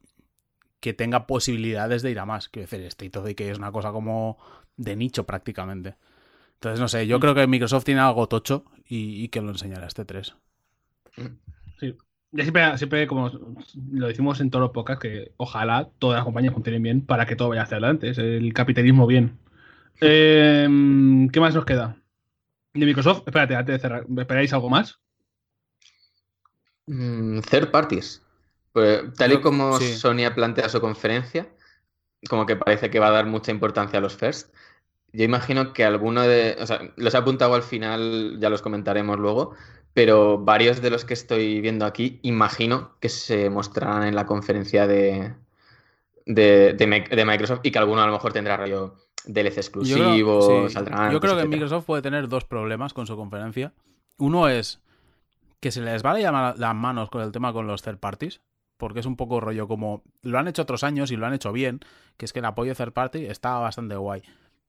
que 0.80 0.92
tenga 0.92 1.26
posibilidades 1.26 2.02
de 2.02 2.10
ir 2.10 2.18
a 2.18 2.26
más. 2.26 2.48
Quiero 2.48 2.68
decir, 2.68 2.86
State 2.86 3.18
of 3.18 3.24
Decay 3.24 3.48
es 3.48 3.58
una 3.58 3.72
cosa 3.72 3.92
como 3.92 4.38
de 4.76 4.96
nicho 4.96 5.24
prácticamente. 5.24 5.96
Entonces, 6.54 6.80
no 6.80 6.88
sé, 6.88 7.06
yo 7.06 7.20
creo 7.20 7.34
que 7.34 7.46
Microsoft 7.46 7.84
tiene 7.84 8.00
algo 8.00 8.28
tocho 8.28 8.64
y, 8.86 9.22
y 9.22 9.28
que 9.28 9.40
lo 9.40 9.50
enseñará 9.50 9.86
este 9.86 10.04
3. 10.04 10.34
Sí. 11.80 11.96
Ya 12.30 12.42
siempre, 12.42 12.78
siempre, 12.78 13.06
como 13.06 13.30
lo 13.90 14.06
decimos 14.06 14.40
en 14.40 14.50
todos 14.50 14.62
los 14.62 14.72
podcasts, 14.72 15.02
que 15.02 15.32
ojalá 15.38 15.88
todas 15.98 16.16
las 16.16 16.24
compañías 16.24 16.52
funcionen 16.52 16.82
bien 16.82 17.00
para 17.00 17.26
que 17.26 17.36
todo 17.36 17.48
vaya 17.48 17.62
hacia 17.62 17.78
adelante. 17.78 18.10
Es 18.10 18.18
el 18.18 18.52
capitalismo 18.52 19.06
bien. 19.06 19.38
Eh, 20.00 20.68
¿Qué 21.32 21.40
más 21.40 21.54
nos 21.54 21.64
queda? 21.64 21.96
De 22.74 22.84
Microsoft, 22.84 23.22
espérate, 23.26 23.56
antes 23.56 23.74
de 23.74 23.78
cerrar, 23.80 24.06
¿esperáis 24.18 24.52
algo 24.52 24.68
más? 24.68 25.00
Mm, 26.86 27.40
third 27.40 27.70
parties. 27.70 28.22
Pues, 28.72 29.02
tal 29.14 29.32
y 29.32 29.40
como 29.40 29.78
sí. 29.78 29.94
Sony 29.96 30.24
ha 30.26 30.34
planteado 30.34 30.68
su 30.70 30.80
conferencia, 30.80 31.48
como 32.28 32.46
que 32.46 32.56
parece 32.56 32.90
que 32.90 32.98
va 33.00 33.08
a 33.08 33.12
dar 33.12 33.26
mucha 33.26 33.50
importancia 33.50 33.98
a 33.98 34.02
los 34.02 34.16
first. 34.16 34.54
Yo 35.12 35.24
imagino 35.24 35.72
que 35.72 35.84
alguno 35.84 36.22
de. 36.22 36.56
O 36.60 36.66
sea, 36.66 36.80
los 36.96 37.14
he 37.14 37.16
apuntado 37.16 37.54
al 37.54 37.62
final, 37.62 38.36
ya 38.40 38.50
los 38.50 38.62
comentaremos 38.62 39.18
luego. 39.18 39.54
Pero 39.94 40.38
varios 40.38 40.80
de 40.82 40.90
los 40.90 41.04
que 41.04 41.14
estoy 41.14 41.60
viendo 41.60 41.84
aquí, 41.86 42.20
imagino 42.22 42.92
que 43.00 43.08
se 43.08 43.50
mostrarán 43.50 44.04
en 44.04 44.14
la 44.14 44.26
conferencia 44.26 44.86
de, 44.86 45.34
de, 46.26 46.74
de 46.74 46.86
Mic- 46.86 47.08
de 47.08 47.24
Microsoft 47.24 47.60
y 47.64 47.70
que 47.72 47.78
alguno 47.78 48.02
a 48.02 48.06
lo 48.06 48.12
mejor 48.12 48.32
tendrá 48.32 48.56
rollo 48.56 48.94
DLC 49.24 49.54
Yo 49.54 49.60
exclusivo, 49.60 50.46
creo, 50.46 50.68
sí, 50.68 50.74
saldrán. 50.74 51.10
yo 51.12 51.20
creo 51.20 51.32
que 51.34 51.40
etcétera. 51.40 51.56
Microsoft 51.62 51.84
puede 51.86 52.02
tener 52.02 52.28
dos 52.28 52.44
problemas 52.44 52.92
con 52.92 53.06
su 53.06 53.16
conferencia. 53.16 53.72
Uno 54.18 54.48
es 54.48 54.80
que 55.60 55.72
se 55.72 55.80
les 55.80 56.02
vale 56.02 56.20
llamar 56.20 56.58
las 56.58 56.74
manos 56.74 57.10
con 57.10 57.22
el 57.22 57.32
tema 57.32 57.52
con 57.52 57.66
los 57.66 57.82
third 57.82 57.98
parties, 57.98 58.40
porque 58.78 59.00
es 59.00 59.06
un 59.06 59.16
poco 59.16 59.40
rollo 59.40 59.68
como 59.68 60.02
lo 60.22 60.38
han 60.38 60.48
hecho 60.48 60.62
otros 60.62 60.84
años 60.84 61.10
y 61.10 61.16
lo 61.16 61.26
han 61.26 61.34
hecho 61.34 61.52
bien, 61.52 61.80
que 62.16 62.24
es 62.24 62.32
que 62.32 62.38
el 62.38 62.46
apoyo 62.46 62.74
third 62.74 62.92
party 62.92 63.26
está 63.26 63.58
bastante 63.58 63.96
guay. 63.96 64.22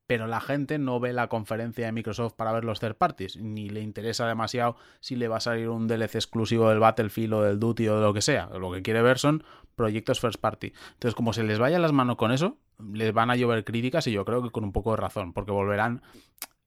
Pero 0.06 0.26
la 0.26 0.40
gente 0.40 0.78
no 0.78 0.98
ve 0.98 1.12
la 1.12 1.28
conferencia 1.28 1.86
de 1.86 1.92
Microsoft 1.92 2.34
para 2.34 2.52
ver 2.52 2.64
los 2.64 2.80
third 2.80 2.96
parties, 2.96 3.36
ni 3.36 3.70
le 3.70 3.80
interesa 3.80 4.26
demasiado 4.26 4.76
si 4.98 5.14
le 5.14 5.28
va 5.28 5.36
a 5.36 5.40
salir 5.40 5.68
un 5.68 5.86
DLC 5.86 6.16
exclusivo 6.16 6.68
del 6.68 6.80
Battlefield 6.80 7.32
o 7.32 7.42
del 7.42 7.60
Duty 7.60 7.88
o 7.88 7.96
de 7.96 8.02
lo 8.02 8.12
que 8.12 8.20
sea. 8.20 8.50
Lo 8.58 8.72
que 8.72 8.82
quiere 8.82 9.02
ver 9.02 9.18
son 9.18 9.44
proyectos 9.76 10.18
first 10.20 10.40
party. 10.40 10.72
Entonces, 10.94 11.14
como 11.14 11.32
se 11.32 11.44
les 11.44 11.60
vaya 11.60 11.78
las 11.78 11.92
manos 11.92 12.16
con 12.16 12.32
eso, 12.32 12.58
les 12.92 13.12
van 13.12 13.30
a 13.30 13.36
llover 13.36 13.64
críticas 13.64 14.06
y 14.08 14.12
yo 14.12 14.24
creo 14.24 14.42
que 14.42 14.50
con 14.50 14.64
un 14.64 14.72
poco 14.72 14.90
de 14.90 14.96
razón, 14.96 15.32
porque 15.32 15.52
volverán, 15.52 16.02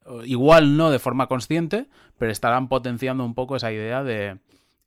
eh, 0.05 0.21
igual 0.25 0.77
no 0.77 0.89
de 0.89 0.99
forma 0.99 1.27
consciente, 1.27 1.87
pero 2.17 2.31
estarán 2.31 2.69
potenciando 2.69 3.25
un 3.25 3.35
poco 3.35 3.57
esa 3.57 3.71
idea 3.73 4.03
de 4.03 4.39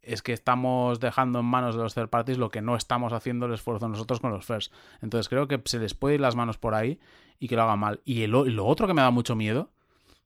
es 0.07 0.23
que 0.23 0.33
estamos 0.33 1.01
dejando 1.01 1.41
en 1.41 1.47
manos 1.47 1.77
de 1.77 1.83
los 1.83 1.95
third 1.95 2.09
parties 2.09 2.39
lo 2.39 2.51
que 2.51 2.63
no 2.63 2.77
estamos 2.77 3.13
haciendo 3.13 3.47
el 3.47 3.55
esfuerzo 3.55 3.89
nosotros 3.89 4.21
con 4.21 4.31
los 4.31 4.45
first. 4.45 4.73
Entonces 5.03 5.29
creo 5.29 5.49
que 5.49 5.61
se 5.65 5.79
les 5.79 5.95
puede 5.95 6.15
ir 6.15 6.21
las 6.21 6.37
manos 6.37 6.59
por 6.59 6.75
ahí 6.75 7.01
y 7.39 7.49
que 7.49 7.57
lo 7.57 7.63
hagan 7.63 7.81
mal. 7.81 8.01
Y 8.05 8.23
el 8.23 8.31
lo 8.31 8.67
otro 8.67 8.87
que 8.87 8.95
me 8.95 9.03
da 9.03 9.11
mucho 9.11 9.35
miedo, 9.35 9.71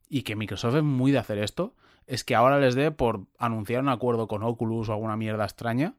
y 0.09 0.23
que 0.23 0.36
Microsoft 0.36 0.74
es 0.74 0.82
muy 0.82 1.12
de 1.12 1.19
hacer 1.19 1.39
esto, 1.39 1.74
es 2.07 2.24
que 2.24 2.35
ahora 2.35 2.59
les 2.59 2.74
dé 2.74 2.90
por 2.90 3.27
anunciar 3.39 3.81
un 3.81 3.89
acuerdo 3.89 4.27
con 4.27 4.43
Oculus 4.43 4.89
o 4.89 4.93
alguna 4.93 5.16
mierda 5.16 5.44
extraña, 5.44 5.94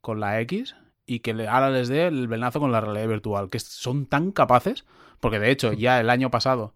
con 0.00 0.20
la 0.20 0.40
X, 0.42 0.76
y 1.06 1.20
que 1.20 1.32
ahora 1.48 1.70
les 1.70 1.88
dé 1.88 2.06
el 2.06 2.28
venazo 2.28 2.60
con 2.60 2.72
la 2.72 2.82
realidad 2.82 3.08
virtual, 3.08 3.48
que 3.48 3.58
son 3.58 4.06
tan 4.06 4.32
capaces, 4.32 4.84
porque 5.20 5.38
de 5.38 5.50
hecho 5.50 5.72
ya 5.72 5.98
el 5.98 6.10
año 6.10 6.30
pasado, 6.30 6.74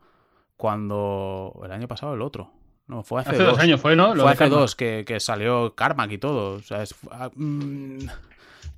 cuando... 0.56 1.60
El 1.62 1.72
año 1.72 1.88
pasado 1.88 2.14
el 2.14 2.22
otro. 2.22 2.50
No, 2.88 3.02
fue 3.04 3.20
hace, 3.22 3.30
Hace 3.30 3.44
dos 3.44 3.58
años 3.58 3.80
fue, 3.80 3.96
¿no? 3.96 4.14
Lo 4.16 4.24
fue 4.24 4.32
hace 4.32 4.36
Karma. 4.36 4.48
dos 4.48 4.76
que, 4.76 5.04
que 5.06 5.20
salió 5.20 5.74
Carmack 5.76 6.12
y 6.12 6.18
todo. 6.18 6.56
O 6.56 6.60
sea, 6.62 6.82
es, 6.82 6.94
ah, 7.10 7.30
mm, 7.34 7.98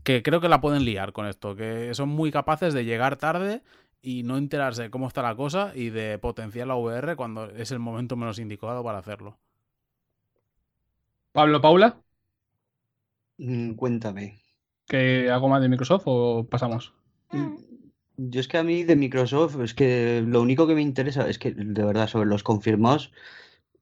que 0.05 0.23
creo 0.23 0.41
que 0.41 0.49
la 0.49 0.61
pueden 0.61 0.85
liar 0.85 1.13
con 1.13 1.27
esto. 1.27 1.57
Que 1.57 1.95
son 1.95 2.09
muy 2.11 2.33
capaces 2.33 2.75
de 2.75 2.85
llegar 2.85 3.17
tarde 3.19 3.63
y 4.03 4.23
no 4.25 4.37
enterarse 4.39 4.85
de 4.85 4.91
cómo 4.91 5.09
está 5.09 5.23
la 5.23 5.37
cosa 5.37 5.73
y 5.75 5.91
de 5.91 6.19
potenciar 6.19 6.67
la 6.69 6.77
VR 6.77 7.17
cuando 7.17 7.47
es 7.51 7.73
el 7.73 7.81
momento 7.81 8.17
menos 8.17 8.39
indicado 8.41 8.85
para 8.85 8.99
hacerlo. 8.99 9.39
Pablo, 11.33 11.61
Paula, 11.61 12.01
Mm, 13.39 13.75
Cuéntame. 13.75 14.39
¿que 14.87 15.31
algo 15.31 15.49
más 15.49 15.63
de 15.63 15.69
Microsoft 15.69 16.03
o 16.07 16.47
pasamos? 16.49 16.93
Mm, 17.33 17.57
Yo 18.17 18.41
es 18.41 18.49
que 18.49 18.59
a 18.59 18.63
mí 18.65 18.85
de 18.85 18.97
Microsoft, 18.97 19.59
es 19.61 19.75
que 19.75 20.23
lo 20.27 20.43
único 20.43 20.67
que 20.67 20.75
me 20.75 20.83
interesa 20.83 21.29
es 21.29 21.39
que, 21.39 21.53
de 21.53 21.85
verdad, 21.85 22.07
sobre 22.09 22.29
los 22.29 22.43
confirmados, 22.43 23.13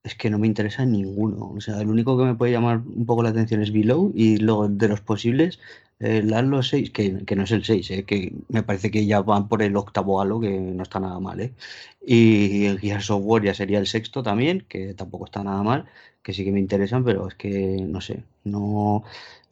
es 0.03 0.15
que 0.15 0.31
no 0.31 0.39
me 0.39 0.47
interesa 0.47 0.85
ninguno. 0.85 1.53
O 1.57 1.61
sea, 1.61 1.81
el 1.81 1.89
único 1.89 2.17
que 2.19 2.25
me 2.25 2.35
puede 2.35 2.53
llamar 2.53 2.79
un 2.79 3.07
poco 3.07 3.23
la 3.23 3.31
atención 3.31 3.63
es 3.63 3.73
Below 3.73 4.13
y 4.15 4.39
luego 4.39 4.69
de 4.69 4.89
los 4.89 5.01
posibles, 5.01 5.59
el 5.99 6.33
Halo 6.33 6.63
6, 6.63 6.91
que, 6.91 7.25
que 7.27 7.37
no 7.37 7.43
es 7.45 7.51
el 7.51 7.65
6, 7.65 7.91
eh, 7.91 8.05
que 8.05 8.33
me 8.49 8.63
parece 8.63 8.91
que 8.91 9.05
ya 9.07 9.21
van 9.23 9.49
por 9.49 9.63
el 9.63 9.77
octavo 9.77 10.21
Halo, 10.21 10.41
que 10.41 10.51
no 10.59 10.83
está 10.83 11.01
nada 11.01 11.19
mal, 11.21 11.41
¿eh? 11.41 11.53
Y 12.01 12.67
el 12.67 12.79
Gears 12.81 13.11
of 13.11 13.23
War 13.25 13.43
ya 13.43 13.55
sería 13.55 13.79
el 13.79 13.87
sexto 13.87 14.23
también, 14.23 14.65
que 14.69 14.95
tampoco 14.95 15.25
está 15.27 15.43
nada 15.43 15.63
mal, 15.63 15.87
que 16.23 16.33
sí 16.33 16.45
que 16.45 16.53
me 16.53 16.61
interesan, 16.61 17.05
pero 17.05 17.29
es 17.29 17.35
que 17.35 17.51
no 17.83 18.01
sé, 18.01 18.23
no... 18.45 19.03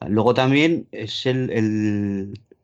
Luego 0.09 0.35
también 0.35 0.87
es 0.93 1.27
el- 1.27 1.51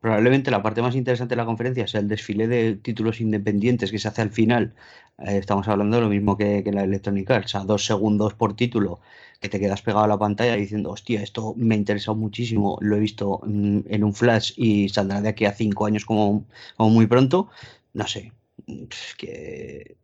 probablemente 0.02 0.50
la 0.50 0.62
parte 0.62 0.82
más 0.82 0.96
interesante 0.96 1.32
de 1.32 1.36
la 1.36 1.46
conferencia 1.46 1.86
sea 1.86 2.00
el 2.00 2.08
desfile 2.08 2.48
de 2.48 2.74
títulos 2.74 3.20
independientes 3.20 3.92
que 3.92 4.00
se 4.00 4.08
hace 4.08 4.20
al 4.20 4.30
final. 4.30 4.74
Eh, 5.18 5.38
estamos 5.38 5.68
hablando 5.68 5.96
de 5.96 6.02
lo 6.02 6.08
mismo 6.08 6.36
que, 6.36 6.62
la 6.72 6.82
Electronic 6.82 7.30
Arts, 7.30 7.54
a 7.54 7.60
dos 7.60 7.86
segundos 7.86 8.34
por 8.34 8.56
título, 8.56 9.00
que 9.40 9.48
te 9.48 9.60
quedas 9.60 9.80
pegado 9.80 10.04
a 10.04 10.08
la 10.08 10.18
pantalla 10.18 10.56
diciendo, 10.56 10.90
hostia, 10.90 11.22
esto 11.22 11.54
me 11.56 11.76
ha 11.76 11.78
interesado 11.78 12.16
muchísimo, 12.16 12.78
lo 12.80 12.96
he 12.96 12.98
visto 12.98 13.40
mm, 13.44 13.80
en 13.86 14.04
un 14.04 14.12
flash 14.12 14.54
y 14.56 14.88
saldrá 14.88 15.20
de 15.20 15.28
aquí 15.28 15.44
a 15.44 15.52
cinco 15.52 15.86
años 15.86 16.04
como, 16.04 16.46
como 16.76 16.90
muy 16.90 17.06
pronto. 17.06 17.48
No 17.94 18.08
sé, 18.08 18.32
es 18.66 19.14
que 19.16 19.96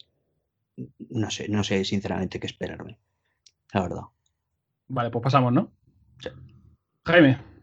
no 1.10 1.28
sé, 1.32 1.48
no 1.48 1.64
sé 1.64 1.84
sinceramente 1.84 2.38
qué 2.38 2.46
esperarme, 2.46 2.98
la 3.72 3.82
verdad. 3.82 4.02
Vale, 4.86 5.10
pues 5.10 5.24
pasamos, 5.24 5.52
¿no? 5.52 5.72
Sí. 6.20 6.28
Jaime. 7.04 7.57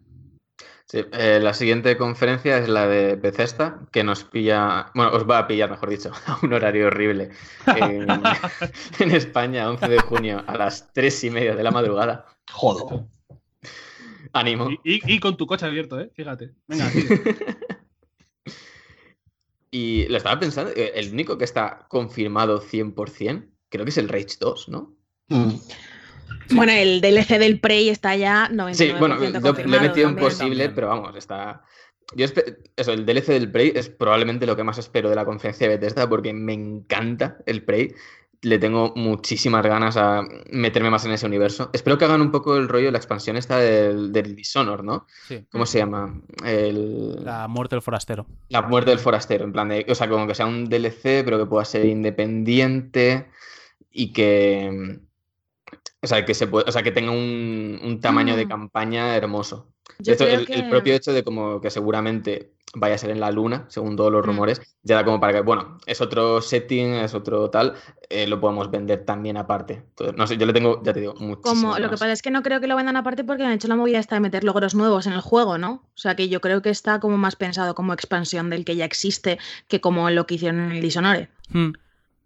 Sí, 0.87 1.03
eh, 1.13 1.39
la 1.41 1.53
siguiente 1.55 1.97
conferencia 1.97 2.59
es 2.59 2.69
la 2.69 2.87
de 2.87 3.15
Bethesda, 3.15 3.81
que 3.91 4.03
nos 4.03 4.23
pilla, 4.23 4.91
bueno, 4.93 5.11
os 5.13 5.27
va 5.27 5.39
a 5.39 5.47
pillar, 5.47 5.69
mejor 5.71 5.89
dicho, 5.89 6.11
a 6.27 6.37
un 6.43 6.53
horario 6.53 6.87
horrible. 6.87 7.31
En, 7.65 8.07
en 8.99 9.11
España, 9.11 9.67
11 9.69 9.87
de 9.87 9.99
junio, 9.99 10.43
a 10.45 10.57
las 10.57 10.93
3 10.93 11.23
y 11.23 11.31
media 11.31 11.55
de 11.55 11.63
la 11.63 11.71
madrugada. 11.71 12.25
Jodo. 12.51 13.07
Ánimo. 14.33 14.69
Y, 14.69 14.79
y- 14.83 15.15
y 15.15 15.19
con 15.19 15.35
tu 15.37 15.47
coche 15.47 15.65
abierto, 15.65 15.99
¿eh? 15.99 16.11
Fíjate. 16.13 16.51
Venga. 16.67 16.91
Y 19.71 20.07
lo 20.07 20.15
estaba 20.17 20.39
pensando, 20.39 20.71
eh, 20.73 20.93
el 20.95 21.11
único 21.11 21.37
que 21.37 21.43
está 21.43 21.85
confirmado 21.89 22.61
100%, 22.61 23.49
creo 23.69 23.83
que 23.83 23.89
es 23.89 23.97
el 23.97 24.07
Rage 24.07 24.37
2, 24.39 24.69
¿no? 24.69 24.93
Mm. 25.27 25.55
Bueno, 26.51 26.71
el 26.73 27.01
DLC 27.01 27.39
del 27.39 27.59
Prey 27.59 27.89
está 27.89 28.15
ya 28.15 28.49
99% 28.49 28.73
Sí, 28.73 28.91
bueno, 28.99 29.15
lo, 29.17 29.53
lo 29.53 29.77
he 29.77 29.79
metido 29.79 30.09
en 30.09 30.15
también. 30.15 30.17
posible, 30.17 30.65
También. 30.65 30.75
pero 30.75 30.87
vamos, 30.87 31.15
está... 31.15 31.63
Yo 32.15 32.25
eso, 32.75 32.91
el 32.93 33.05
DLC 33.05 33.27
del 33.29 33.51
Prey 33.51 33.71
es 33.75 33.89
probablemente 33.89 34.45
lo 34.45 34.55
que 34.55 34.63
más 34.63 34.77
espero 34.77 35.09
de 35.09 35.15
la 35.15 35.25
conferencia 35.25 35.67
de 35.67 35.75
Bethesda 35.77 36.07
porque 36.07 36.33
me 36.33 36.53
encanta 36.53 37.37
el 37.47 37.63
Prey. 37.63 37.95
Le 38.41 38.59
tengo 38.59 38.93
muchísimas 38.95 39.65
ganas 39.65 39.97
a 39.97 40.21
meterme 40.51 40.91
más 40.91 41.03
en 41.05 41.13
ese 41.13 41.25
universo. 41.25 41.71
Espero 41.73 41.97
que 41.97 42.05
hagan 42.05 42.21
un 42.21 42.29
poco 42.31 42.57
el 42.57 42.69
rollo, 42.69 42.91
la 42.91 42.99
expansión 42.99 43.37
esta 43.37 43.57
del, 43.57 44.11
del 44.11 44.35
Dishonor, 44.35 44.83
¿no? 44.83 45.07
Sí. 45.27 45.47
¿Cómo 45.51 45.65
se 45.65 45.79
llama? 45.79 46.21
El... 46.45 47.25
La 47.25 47.47
muerte 47.47 47.75
del 47.75 47.81
forastero. 47.81 48.27
La 48.49 48.61
muerte 48.61 48.91
del 48.91 48.99
forastero, 48.99 49.45
en 49.45 49.51
plan 49.51 49.69
de, 49.69 49.83
o 49.89 49.95
sea, 49.95 50.07
como 50.07 50.27
que 50.27 50.35
sea 50.35 50.45
un 50.45 50.65
DLC, 50.69 51.23
pero 51.25 51.39
que 51.39 51.47
pueda 51.47 51.65
ser 51.65 51.85
independiente 51.85 53.31
y 53.91 54.13
que, 54.13 54.99
o 56.05 56.07
sea, 56.07 56.23
que 56.25 56.33
se 56.33 56.47
puede, 56.47 56.65
o 56.69 56.71
sea, 56.71 56.81
que 56.83 56.91
tenga 56.91 57.11
un, 57.11 57.79
un 57.83 57.99
tamaño 57.99 58.35
de 58.35 58.45
Mm. 58.45 58.49
campaña 58.49 59.15
hermoso. 59.15 59.67
Yo 59.99 60.13
el, 60.13 60.69
propio 60.69 60.93
hecho 60.95 61.13
de 61.13 61.23
como 61.23 61.61
que 61.61 61.69
seguramente 61.69 62.51
vaya 62.73 62.95
a 62.95 62.97
ser 62.97 63.11
en 63.11 63.19
la 63.21 63.31
luna, 63.31 63.65
según 63.69 63.95
todos 63.95 64.11
los 64.11 64.21
Mm. 64.23 64.25
rumores, 64.25 64.61
ya 64.83 64.95
da 64.95 65.05
como 65.05 65.19
para 65.19 65.33
que, 65.33 65.41
bueno, 65.41 65.77
es 65.85 66.01
otro 66.01 66.41
setting, 66.41 66.95
es 66.95 67.13
otro 67.13 67.49
tal, 67.49 67.75
eh, 68.09 68.27
lo 68.27 68.39
podemos 68.41 68.69
vender 68.69 69.05
también 69.05 69.37
aparte. 69.37 69.75
Entonces, 69.75 70.17
no 70.17 70.27
sé, 70.27 70.35
yo 70.37 70.45
le 70.45 70.51
tengo, 70.53 70.81
ya 70.83 70.91
te 70.91 70.99
digo, 70.99 71.13
muchísimas 71.13 71.41
Como, 71.61 71.79
lo 71.79 71.89
que 71.89 71.93
pasa 71.95 72.11
es 72.11 72.21
que 72.21 72.31
no 72.31 72.43
creo 72.43 72.59
que 72.59 72.67
lo 72.67 72.75
vendan 72.75 72.97
aparte 72.97 73.23
porque 73.23 73.45
han 73.45 73.51
hecho 73.53 73.67
la 73.69 73.75
movida 73.77 73.99
esta 73.99 74.15
de 74.15 74.21
meter 74.21 74.43
logros 74.43 74.75
nuevos 74.75 75.07
en 75.07 75.13
el 75.13 75.21
juego, 75.21 75.57
¿no? 75.57 75.71
O 75.93 75.97
sea 75.97 76.15
que 76.15 76.27
yo 76.27 76.41
creo 76.41 76.61
que 76.61 76.69
está 76.71 76.99
como 76.99 77.17
más 77.17 77.35
pensado 77.37 77.75
como 77.75 77.93
expansión 77.93 78.49
del 78.49 78.65
que 78.65 78.75
ya 78.75 78.85
existe 78.85 79.39
que 79.69 79.79
como 79.79 80.09
lo 80.09 80.25
que 80.27 80.35
hicieron 80.35 80.59
en 80.59 80.71
el 80.73 80.81
Dishonored. 80.81 81.29
Hmm. 81.49 81.71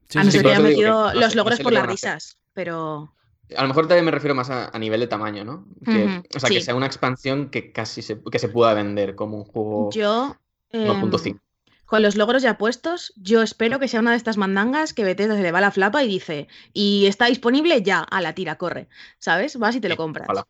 Sí, 0.07 0.17
a 0.17 0.23
no 0.23 0.31
sí, 0.31 0.37
ser 0.37 0.41
sí. 0.41 0.45
que 0.47 0.49
hayan 0.53 0.63
metido 0.63 1.09
sé- 1.09 1.15
los 1.19 1.35
no 1.35 1.41
logros 1.43 1.57
sé 1.57 1.63
por 1.63 1.73
las 1.73 1.85
risas, 1.85 2.37
pero... 2.53 3.13
A 3.57 3.61
lo 3.63 3.67
mejor 3.67 3.87
también 3.87 4.05
me 4.05 4.11
refiero 4.11 4.35
más 4.35 4.49
a, 4.49 4.69
a 4.75 4.79
nivel 4.79 4.99
de 4.99 5.07
tamaño, 5.07 5.43
¿no? 5.43 5.65
Que, 5.83 6.21
o 6.35 6.39
sea, 6.39 6.49
que 6.49 6.61
sea 6.61 6.75
una 6.75 6.85
expansión 6.85 7.49
que 7.49 7.71
casi 7.71 8.01
se, 8.01 8.21
que 8.21 8.39
se 8.39 8.49
pueda 8.49 8.73
vender 8.73 9.15
como 9.15 9.37
un 9.37 9.45
juego 9.45 9.89
Yo... 9.91 10.35
1.5. 10.71 11.39
Con 11.85 12.03
los 12.03 12.15
logros 12.15 12.43
ya 12.43 12.59
puestos, 12.59 13.11
yo 13.15 13.41
espero 13.41 13.79
que 13.79 13.87
sea 13.87 13.99
una 13.99 14.11
de 14.11 14.17
estas 14.17 14.37
mandangas 14.37 14.93
que 14.93 15.03
Bethesda 15.03 15.35
se 15.35 15.41
le 15.41 15.51
va 15.51 15.59
la 15.59 15.71
flapa 15.71 16.03
y 16.03 16.07
dice, 16.07 16.47
y 16.71 17.07
está 17.07 17.25
disponible 17.25 17.81
ya, 17.81 18.01
a 18.01 18.21
la 18.21 18.35
tira, 18.35 18.59
corre. 18.59 18.87
¿Sabes? 19.17 19.57
Vas 19.57 19.75
y 19.75 19.81
te 19.81 19.89
lo 19.89 19.97
compras. 19.97 20.27
ojalá. 20.29 20.45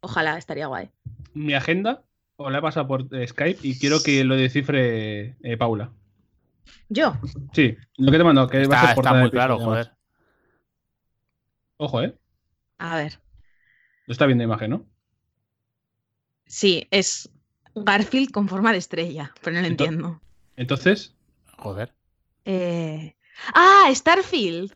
Ojalá, 0.00 0.36
estaría 0.38 0.66
guay. 0.66 0.90
Mi 1.32 1.54
agenda 1.54 2.02
os 2.34 2.50
la 2.50 2.58
he 2.58 2.62
pasado 2.62 2.88
por 2.88 3.06
eh, 3.12 3.28
Skype 3.28 3.60
y 3.62 3.78
quiero 3.78 4.02
que 4.02 4.24
lo 4.24 4.34
descifre 4.34 5.36
eh, 5.42 5.56
Paula. 5.56 5.92
Yo, 6.88 7.14
Sí, 7.52 7.76
lo 7.98 8.10
que 8.10 8.18
te 8.18 8.24
mando, 8.24 8.48
que 8.48 8.66
va 8.66 8.74
a 8.74 8.80
Está, 8.82 8.88
ser 8.88 8.98
está 8.98 9.14
muy 9.14 9.30
claro, 9.30 9.60
joder. 9.60 9.92
Ojo, 11.76 12.02
¿eh? 12.02 12.14
A 12.80 12.96
ver. 12.96 13.20
Lo 14.06 14.12
está 14.12 14.26
viendo 14.26 14.44
imagen, 14.44 14.70
¿no? 14.70 14.86
Sí, 16.46 16.86
es 16.90 17.30
Garfield 17.74 18.30
con 18.32 18.48
forma 18.48 18.72
de 18.72 18.78
estrella, 18.78 19.32
pero 19.42 19.54
no 19.56 19.62
lo 19.62 19.68
Ento- 19.68 19.84
entiendo. 19.84 20.20
Entonces, 20.56 21.14
Joder. 21.58 21.94
Eh, 22.46 23.14
Ah, 23.54 23.88
Starfield. 23.94 24.74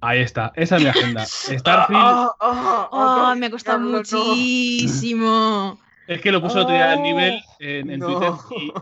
ahí 0.00 0.20
está. 0.20 0.52
Esa 0.56 0.76
es 0.76 0.82
mi 0.82 0.88
agenda. 0.88 1.24
Starfield. 1.58 2.02
Ah, 2.40 2.88
Oh, 2.90 3.34
me 3.36 3.46
ha 3.46 3.50
costado 3.50 3.78
muchísimo. 3.78 5.78
Es 6.08 6.20
que 6.20 6.32
lo 6.32 6.42
puse 6.42 6.54
el 6.58 6.64
otro 6.64 6.74
día 6.74 6.92
al 6.92 6.98
Oh, 6.98 7.02
nivel 7.02 7.40
en, 7.60 7.90
en 7.90 8.00
no. 8.00 8.06
Twitter 8.08 8.32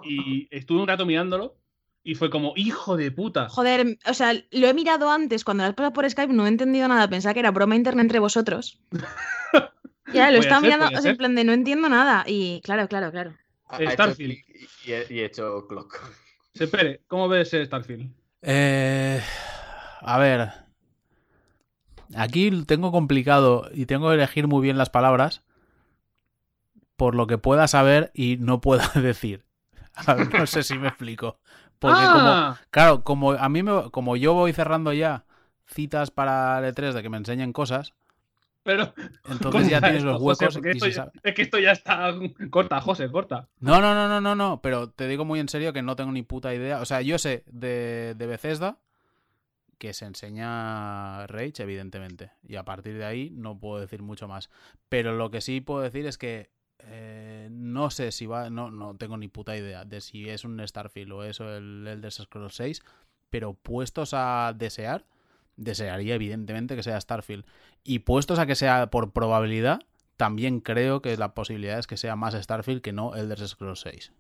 y, 0.05 0.15
y 0.43 0.49
estuve 0.51 0.81
un 0.81 0.89
rato 0.89 1.05
mirándolo 1.07 1.57
y 2.11 2.17
fue 2.17 2.29
como, 2.29 2.55
hijo 2.57 2.97
de 2.97 3.13
puta. 3.13 3.49
Joder, 3.49 3.97
o 4.05 4.15
sea, 4.15 4.33
lo 4.51 4.67
he 4.67 4.75
mirado 4.75 5.13
antes, 5.13 5.45
cuando 5.45 5.63
lo 5.63 5.69
has 5.69 5.77
pasado 5.77 5.93
por 5.93 6.11
Skype 6.11 6.33
no 6.33 6.45
he 6.45 6.49
entendido 6.49 6.89
nada, 6.89 7.09
pensaba 7.09 7.35
que 7.35 7.39
era 7.39 7.53
broma 7.53 7.77
interna 7.77 8.03
entre 8.03 8.19
vosotros. 8.19 8.81
Ya, 10.13 10.33
lo 10.33 10.39
estaba 10.39 10.61
mirando, 10.61 10.87
o 10.87 11.01
sea, 11.01 11.13
en 11.13 11.17
plan 11.17 11.37
de 11.37 11.45
no 11.45 11.53
entiendo 11.53 11.89
nada. 11.89 12.25
Y 12.27 12.61
claro, 12.65 12.89
claro, 12.89 13.13
claro. 13.13 13.37
Starfield. 13.91 14.39
y, 14.85 14.91
he, 14.91 15.07
y 15.09 15.21
he 15.21 15.27
hecho 15.27 15.69
clock. 15.69 16.01
Sepere, 16.53 17.03
¿cómo 17.07 17.29
ves 17.29 17.51
Starfield? 17.51 18.11
Eh, 18.43 19.23
a 20.01 20.19
ver. 20.19 20.51
Aquí 22.17 22.51
tengo 22.67 22.91
complicado 22.91 23.71
y 23.73 23.87
tengo 23.87 24.09
que 24.09 24.17
elegir 24.17 24.49
muy 24.49 24.63
bien 24.63 24.79
las 24.79 24.91
palabras 24.91 25.45
por 26.97 27.15
lo 27.15 27.29
que 27.29 27.39
pueda 27.39 27.69
saber 27.69 28.11
y 28.13 28.37
no 28.39 28.61
pueda 28.61 28.89
decir. 29.01 29.45
A 29.95 30.15
ver, 30.15 30.35
no 30.35 30.47
sé 30.47 30.65
si 30.65 30.77
me 30.77 30.89
explico. 30.89 31.39
Porque 31.81 32.03
como, 32.03 32.29
Ah, 32.29 32.57
claro, 32.71 33.03
como 33.03 33.33
a 33.33 33.49
mí 33.49 33.63
me, 33.65 33.91
como 33.91 34.15
yo 34.17 34.35
voy 34.35 34.53
cerrando 34.53 34.93
ya 34.93 35.25
citas 35.67 36.11
para 36.13 36.59
el 36.61 36.73
E3 36.75 36.93
de 36.93 37.03
que 37.03 37.09
me 37.09 37.17
enseñen 37.17 37.53
cosas, 37.53 37.95
pero 38.63 38.93
entonces 39.31 39.69
ya 39.71 39.81
tienes 39.81 39.99
esto, 39.99 40.13
los 40.13 40.21
huecos 40.23 40.57
y 40.63 40.69
esto 40.69 40.85
se 40.85 40.91
ya- 40.93 40.97
sabe- 40.97 41.13
es 41.23 41.35
que 41.35 41.43
esto 41.43 41.59
ya 41.59 41.73
está 41.73 42.15
corta, 42.51 42.81
José, 42.81 43.11
corta. 43.11 43.49
No, 43.61 43.81
no, 43.81 43.95
no, 43.95 44.07
no, 44.09 44.21
no, 44.21 44.35
no, 44.35 44.61
pero 44.63 44.91
te 44.91 45.09
digo 45.09 45.25
muy 45.25 45.41
en 45.41 45.49
serio 45.49 45.73
que 45.73 45.83
no 45.83 45.97
tengo 45.97 46.13
ni 46.13 46.23
puta 46.23 46.55
idea. 46.55 46.81
O 46.81 46.85
sea, 46.85 47.01
yo 47.01 47.19
sé 47.19 47.45
de, 47.47 48.15
de 48.17 48.27
Bethesda 48.27 48.77
que 49.79 49.95
se 49.95 50.05
enseña 50.05 51.27
Rage, 51.27 51.63
evidentemente. 51.63 52.33
Y 52.47 52.57
a 52.57 52.65
partir 52.67 52.99
de 52.99 53.07
ahí 53.07 53.31
no 53.31 53.59
puedo 53.59 53.81
decir 53.81 54.03
mucho 54.03 54.29
más. 54.29 54.51
Pero 54.91 55.15
lo 55.17 55.31
que 55.31 55.41
sí 55.41 55.63
puedo 55.63 55.81
decir 55.81 56.07
es 56.07 56.19
que 56.19 56.51
eh, 56.87 57.49
no 57.51 57.91
sé 57.91 58.13
si 58.13 58.27
va, 58.27 58.51
no, 58.51 58.71
no 58.71 58.97
tengo 58.97 59.17
ni 59.17 59.29
puta 59.29 59.57
idea 59.57 59.85
de 59.85 60.01
si 60.01 60.29
es 60.29 60.45
un 60.45 60.67
Starfield 60.67 61.13
o 61.13 61.25
eso 61.25 61.55
el 61.57 61.87
Elder 61.87 62.11
Scrolls 62.13 62.55
6. 62.55 62.83
Pero 63.31 63.55
puestos 63.55 64.11
a 64.13 64.53
desear, 64.57 65.05
desearía 65.57 66.15
evidentemente 66.15 66.75
que 66.77 66.83
sea 66.83 67.01
Starfield. 67.01 67.45
Y 67.85 68.01
puestos 68.01 68.39
a 68.39 68.47
que 68.47 68.55
sea 68.57 68.89
por 68.91 69.13
probabilidad, 69.13 69.81
también 70.17 70.61
creo 70.61 71.01
que 71.01 71.17
la 71.17 71.35
posibilidad 71.35 71.79
es 71.79 71.87
que 71.87 71.97
sea 71.97 72.17
más 72.17 72.35
Starfield 72.35 72.83
que 72.83 72.93
no 72.93 73.15
Elder 73.15 73.47
Scrolls 73.47 73.81
6. 73.81 74.13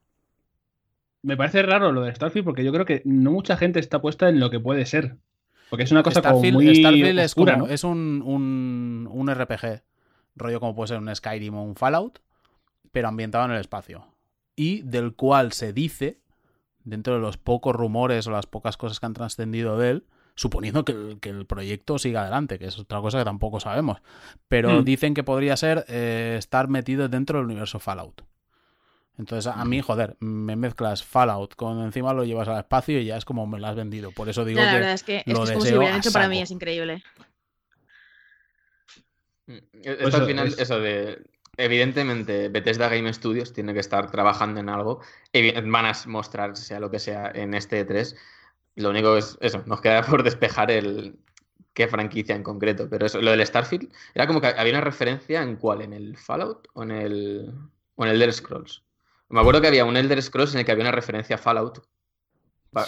Me 1.22 1.36
parece 1.36 1.62
raro 1.62 1.92
lo 1.92 2.02
de 2.02 2.14
Starfield 2.14 2.44
porque 2.44 2.64
yo 2.64 2.72
creo 2.72 2.86
que 2.86 3.02
no 3.04 3.32
mucha 3.32 3.56
gente 3.56 3.78
está 3.80 4.00
puesta 4.00 4.28
en 4.28 4.40
lo 4.40 4.50
que 4.50 4.60
puede 4.60 4.86
ser. 4.86 5.16
Porque 5.68 5.84
es 5.84 5.92
una 5.92 6.02
cosa 6.02 6.20
Starfield, 6.20 6.54
como 6.54 6.64
muy 6.64 6.74
Starfield 6.76 7.18
es, 7.18 7.34
como- 7.34 7.52
¿no? 7.52 7.66
es 7.66 7.84
un, 7.84 8.22
un, 8.24 9.08
un 9.10 9.28
RPG, 9.34 9.82
rollo 10.36 10.60
como 10.60 10.74
puede 10.74 10.88
ser 10.88 10.98
un 10.98 11.14
Skyrim 11.14 11.54
o 11.54 11.62
un 11.64 11.76
Fallout, 11.76 12.20
pero 12.92 13.08
ambientado 13.08 13.44
en 13.46 13.52
el 13.52 13.60
espacio. 13.60 14.06
Y 14.56 14.82
del 14.82 15.14
cual 15.14 15.52
se 15.52 15.72
dice, 15.72 16.20
dentro 16.84 17.14
de 17.14 17.20
los 17.20 17.36
pocos 17.38 17.74
rumores 17.74 18.26
o 18.26 18.30
las 18.30 18.46
pocas 18.46 18.76
cosas 18.76 19.00
que 19.00 19.06
han 19.06 19.14
trascendido 19.14 19.78
de 19.78 19.90
él, 19.90 20.06
suponiendo 20.34 20.84
que 20.84 20.92
el, 20.92 21.18
que 21.20 21.28
el 21.30 21.46
proyecto 21.46 21.98
siga 21.98 22.22
adelante, 22.22 22.58
que 22.58 22.66
es 22.66 22.78
otra 22.78 23.00
cosa 23.00 23.18
que 23.18 23.24
tampoco 23.24 23.60
sabemos, 23.60 23.98
pero 24.48 24.80
Hmm. 24.80 24.84
dicen 24.84 25.14
que 25.14 25.22
podría 25.24 25.56
ser 25.56 25.84
eh, 25.88 26.36
estar 26.38 26.68
metido 26.68 27.08
dentro 27.08 27.38
del 27.38 27.46
universo 27.46 27.78
Fallout. 27.78 28.22
Entonces, 29.18 29.52
a 29.54 29.64
mí, 29.66 29.82
joder, 29.82 30.16
me 30.20 30.56
mezclas 30.56 31.04
Fallout 31.04 31.54
con 31.54 31.80
encima 31.82 32.14
lo 32.14 32.24
llevas 32.24 32.48
al 32.48 32.58
espacio 32.58 32.98
y 32.98 33.04
ya 33.04 33.18
es 33.18 33.26
como 33.26 33.46
me 33.46 33.58
lo 33.60 33.66
has 33.66 33.76
vendido. 33.76 34.12
Por 34.12 34.30
eso 34.30 34.46
digo 34.46 34.60
Ya, 34.60 34.64
la 34.66 34.70
que 34.70 34.76
verdad 34.78 34.92
es 34.94 35.02
que, 35.02 35.16
es, 35.18 35.24
que 35.24 35.32
lo 35.32 35.42
es 35.44 35.50
como 35.50 35.64
si 35.64 35.70
lo 35.72 35.78
hubieran 35.80 35.98
hecho 35.98 36.12
para 36.12 36.28
mí, 36.28 36.40
es 36.40 36.50
increíble. 36.50 37.02
Mm, 39.46 39.52
Esto 39.82 39.98
Pues 40.02 40.14
al 40.14 40.26
final, 40.26 40.48
es- 40.48 40.58
eso 40.58 40.78
de. 40.80 41.22
Evidentemente, 41.56 42.48
Bethesda 42.48 42.88
Game 42.88 43.12
Studios 43.12 43.52
tiene 43.52 43.74
que 43.74 43.80
estar 43.80 44.10
trabajando 44.10 44.60
en 44.60 44.68
algo. 44.68 45.00
Van 45.66 45.86
a 45.86 45.92
mostrar, 46.06 46.56
sea 46.56 46.80
lo 46.80 46.90
que 46.90 46.98
sea, 46.98 47.30
en 47.34 47.54
este 47.54 47.86
E3. 47.86 48.16
Lo 48.76 48.90
único 48.90 49.16
es 49.16 49.36
eso, 49.40 49.62
nos 49.66 49.80
queda 49.80 50.02
por 50.02 50.22
despejar 50.22 50.70
el 50.70 51.18
qué 51.74 51.86
franquicia 51.88 52.34
en 52.34 52.42
concreto. 52.42 52.88
Pero 52.88 53.06
eso, 53.06 53.20
lo 53.20 53.30
del 53.30 53.44
Starfield, 53.46 53.92
era 54.14 54.26
como 54.26 54.40
que 54.40 54.48
había 54.48 54.72
una 54.72 54.80
referencia 54.80 55.42
en 55.42 55.56
cuál, 55.56 55.82
en 55.82 55.92
el 55.92 56.16
Fallout 56.16 56.68
o 56.72 56.82
en 56.82 56.90
el, 56.92 57.52
o 57.96 58.04
en 58.04 58.10
el 58.10 58.16
Elder 58.16 58.32
Scrolls. 58.32 58.82
Me 59.28 59.40
acuerdo 59.40 59.60
que 59.60 59.68
había 59.68 59.84
un 59.84 59.96
Elder 59.96 60.20
Scrolls 60.22 60.54
en 60.54 60.60
el 60.60 60.64
que 60.66 60.72
había 60.72 60.84
una 60.84 60.92
referencia 60.92 61.36
a 61.36 61.38
Fallout. 61.38 61.80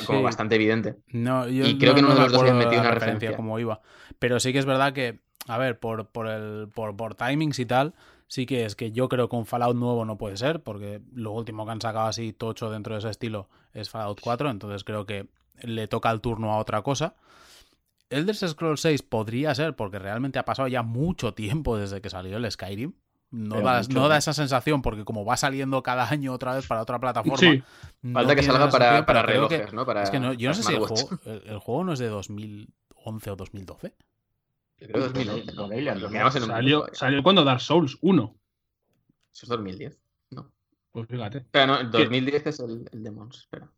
Como 0.07 0.21
Sí. 0.21 0.25
bastante 0.25 0.55
evidente. 0.55 0.95
No, 1.09 1.49
yo 1.49 1.67
Y 1.67 1.77
creo 1.77 1.93
que 1.95 2.01
en 2.01 2.07
uno 2.07 2.15
de 2.15 2.21
los 2.21 2.33
dos 2.33 2.41
habían 2.43 2.57
metido 2.59 2.81
una 2.81 2.91
referencia 2.93 3.31
referencia. 3.31 3.37
como 3.37 3.59
iba. 3.59 3.81
Pero 4.21 4.39
sí 4.39 4.53
que 4.53 4.61
es 4.61 4.65
verdad 4.65 4.93
que, 4.93 5.19
a 5.49 5.59
ver, 5.59 5.81
por, 5.81 6.07
por 6.07 6.29
el 6.29 6.69
por, 6.73 6.97
por 6.97 7.17
timings 7.17 7.59
y 7.59 7.67
tal, 7.67 7.95
sí 8.33 8.47
que 8.47 8.65
es 8.65 8.77
que 8.77 8.93
yo 8.93 9.11
creo 9.11 9.29
que 9.29 9.37
un 9.37 9.45
Fallout 9.45 9.77
nuevo 9.77 10.07
no 10.07 10.17
puede 10.17 10.39
ser, 10.39 10.63
porque 10.63 11.03
lo 11.13 11.33
último 11.33 11.67
que 11.67 11.73
han 11.73 11.83
sacado 11.83 12.07
así 12.07 12.33
tocho 12.33 12.71
dentro 12.71 12.95
de 12.95 13.01
ese 13.01 13.11
estilo 13.11 13.51
es 13.75 13.91
Fallout 13.91 14.21
4, 14.23 14.49
entonces 14.49 14.85
creo 14.85 15.05
que 15.05 15.27
le 15.61 15.87
toca 15.87 16.11
el 16.11 16.23
turno 16.23 16.51
a 16.51 16.57
otra 16.57 16.81
cosa. 16.81 17.15
Elder 18.09 18.35
Scrolls 18.35 18.81
6 18.81 19.03
podría 19.03 19.55
ser, 19.55 19.77
porque 19.77 19.99
realmente 19.99 20.39
ha 20.39 20.47
pasado 20.47 20.67
ya 20.69 20.83
mucho 20.83 21.35
tiempo 21.35 21.77
desde 21.77 22.01
que 22.01 22.09
salió 22.09 22.39
el 22.39 22.51
Skyrim. 22.51 22.95
No 23.33 23.61
da, 23.61 23.79
mucho, 23.83 23.93
no 23.93 24.09
da 24.09 24.15
¿no? 24.15 24.19
esa 24.19 24.33
sensación, 24.33 24.81
porque 24.81 25.05
como 25.05 25.27
va 25.27 25.37
saliendo 25.37 25.83
cada 25.83 26.09
año 26.09 26.33
otra 26.33 26.55
vez 26.55 26.67
para 26.67 26.81
otra 26.81 26.99
plataforma, 27.01 27.37
Sí. 27.37 27.63
no 28.01 28.15
Falta 28.15 28.35
que 28.35 28.43
salga 28.45 28.71
para, 28.71 29.05
para 29.05 29.25
creo 29.25 29.47
que- 29.49 29.57
relojes, 29.59 29.75
¿no? 29.75 29.85
Para 29.85 30.03
es 30.05 30.11
que 30.11 30.21
no, 30.21 30.33
yo 30.33 30.49
no 30.49 30.55
sé 30.55 30.63
si 30.63 30.73
el 30.73 30.79
juego, 30.87 31.19
el, 31.27 31.43
el 31.47 31.59
juego 31.59 31.85
no 31.85 31.93
es 31.93 31.99
de 31.99 32.09
2011 32.09 33.31
o 33.31 33.37
2012. 33.37 33.95
Yo 34.83 34.89
creo 34.89 35.03
2011. 35.05 35.53
Por 35.53 35.73
ahí 35.73 35.81
le 35.81 35.91
ando. 35.91 36.03
Lo 36.03 36.11
miramos 36.11 36.37
en 36.37 36.43
un 36.43 36.49
Salió, 36.49 36.79
minuto, 36.79 36.95
salió 36.95 37.23
cuando 37.23 37.45
Dark 37.45 37.61
Souls 37.61 37.99
1. 38.01 38.37
Eso 39.33 39.47
es 39.47 39.49
2010. 39.49 39.99
No. 40.31 40.53
Pues 40.91 41.09
fíjate. 41.09 41.39
Espera, 41.39 41.67
no, 41.67 41.81
el 41.81 41.91
2010 41.91 42.47
es 42.47 42.61
el, 42.61 42.89
el 42.93 43.03
Demons. 43.03 43.39
Espera. 43.39 43.71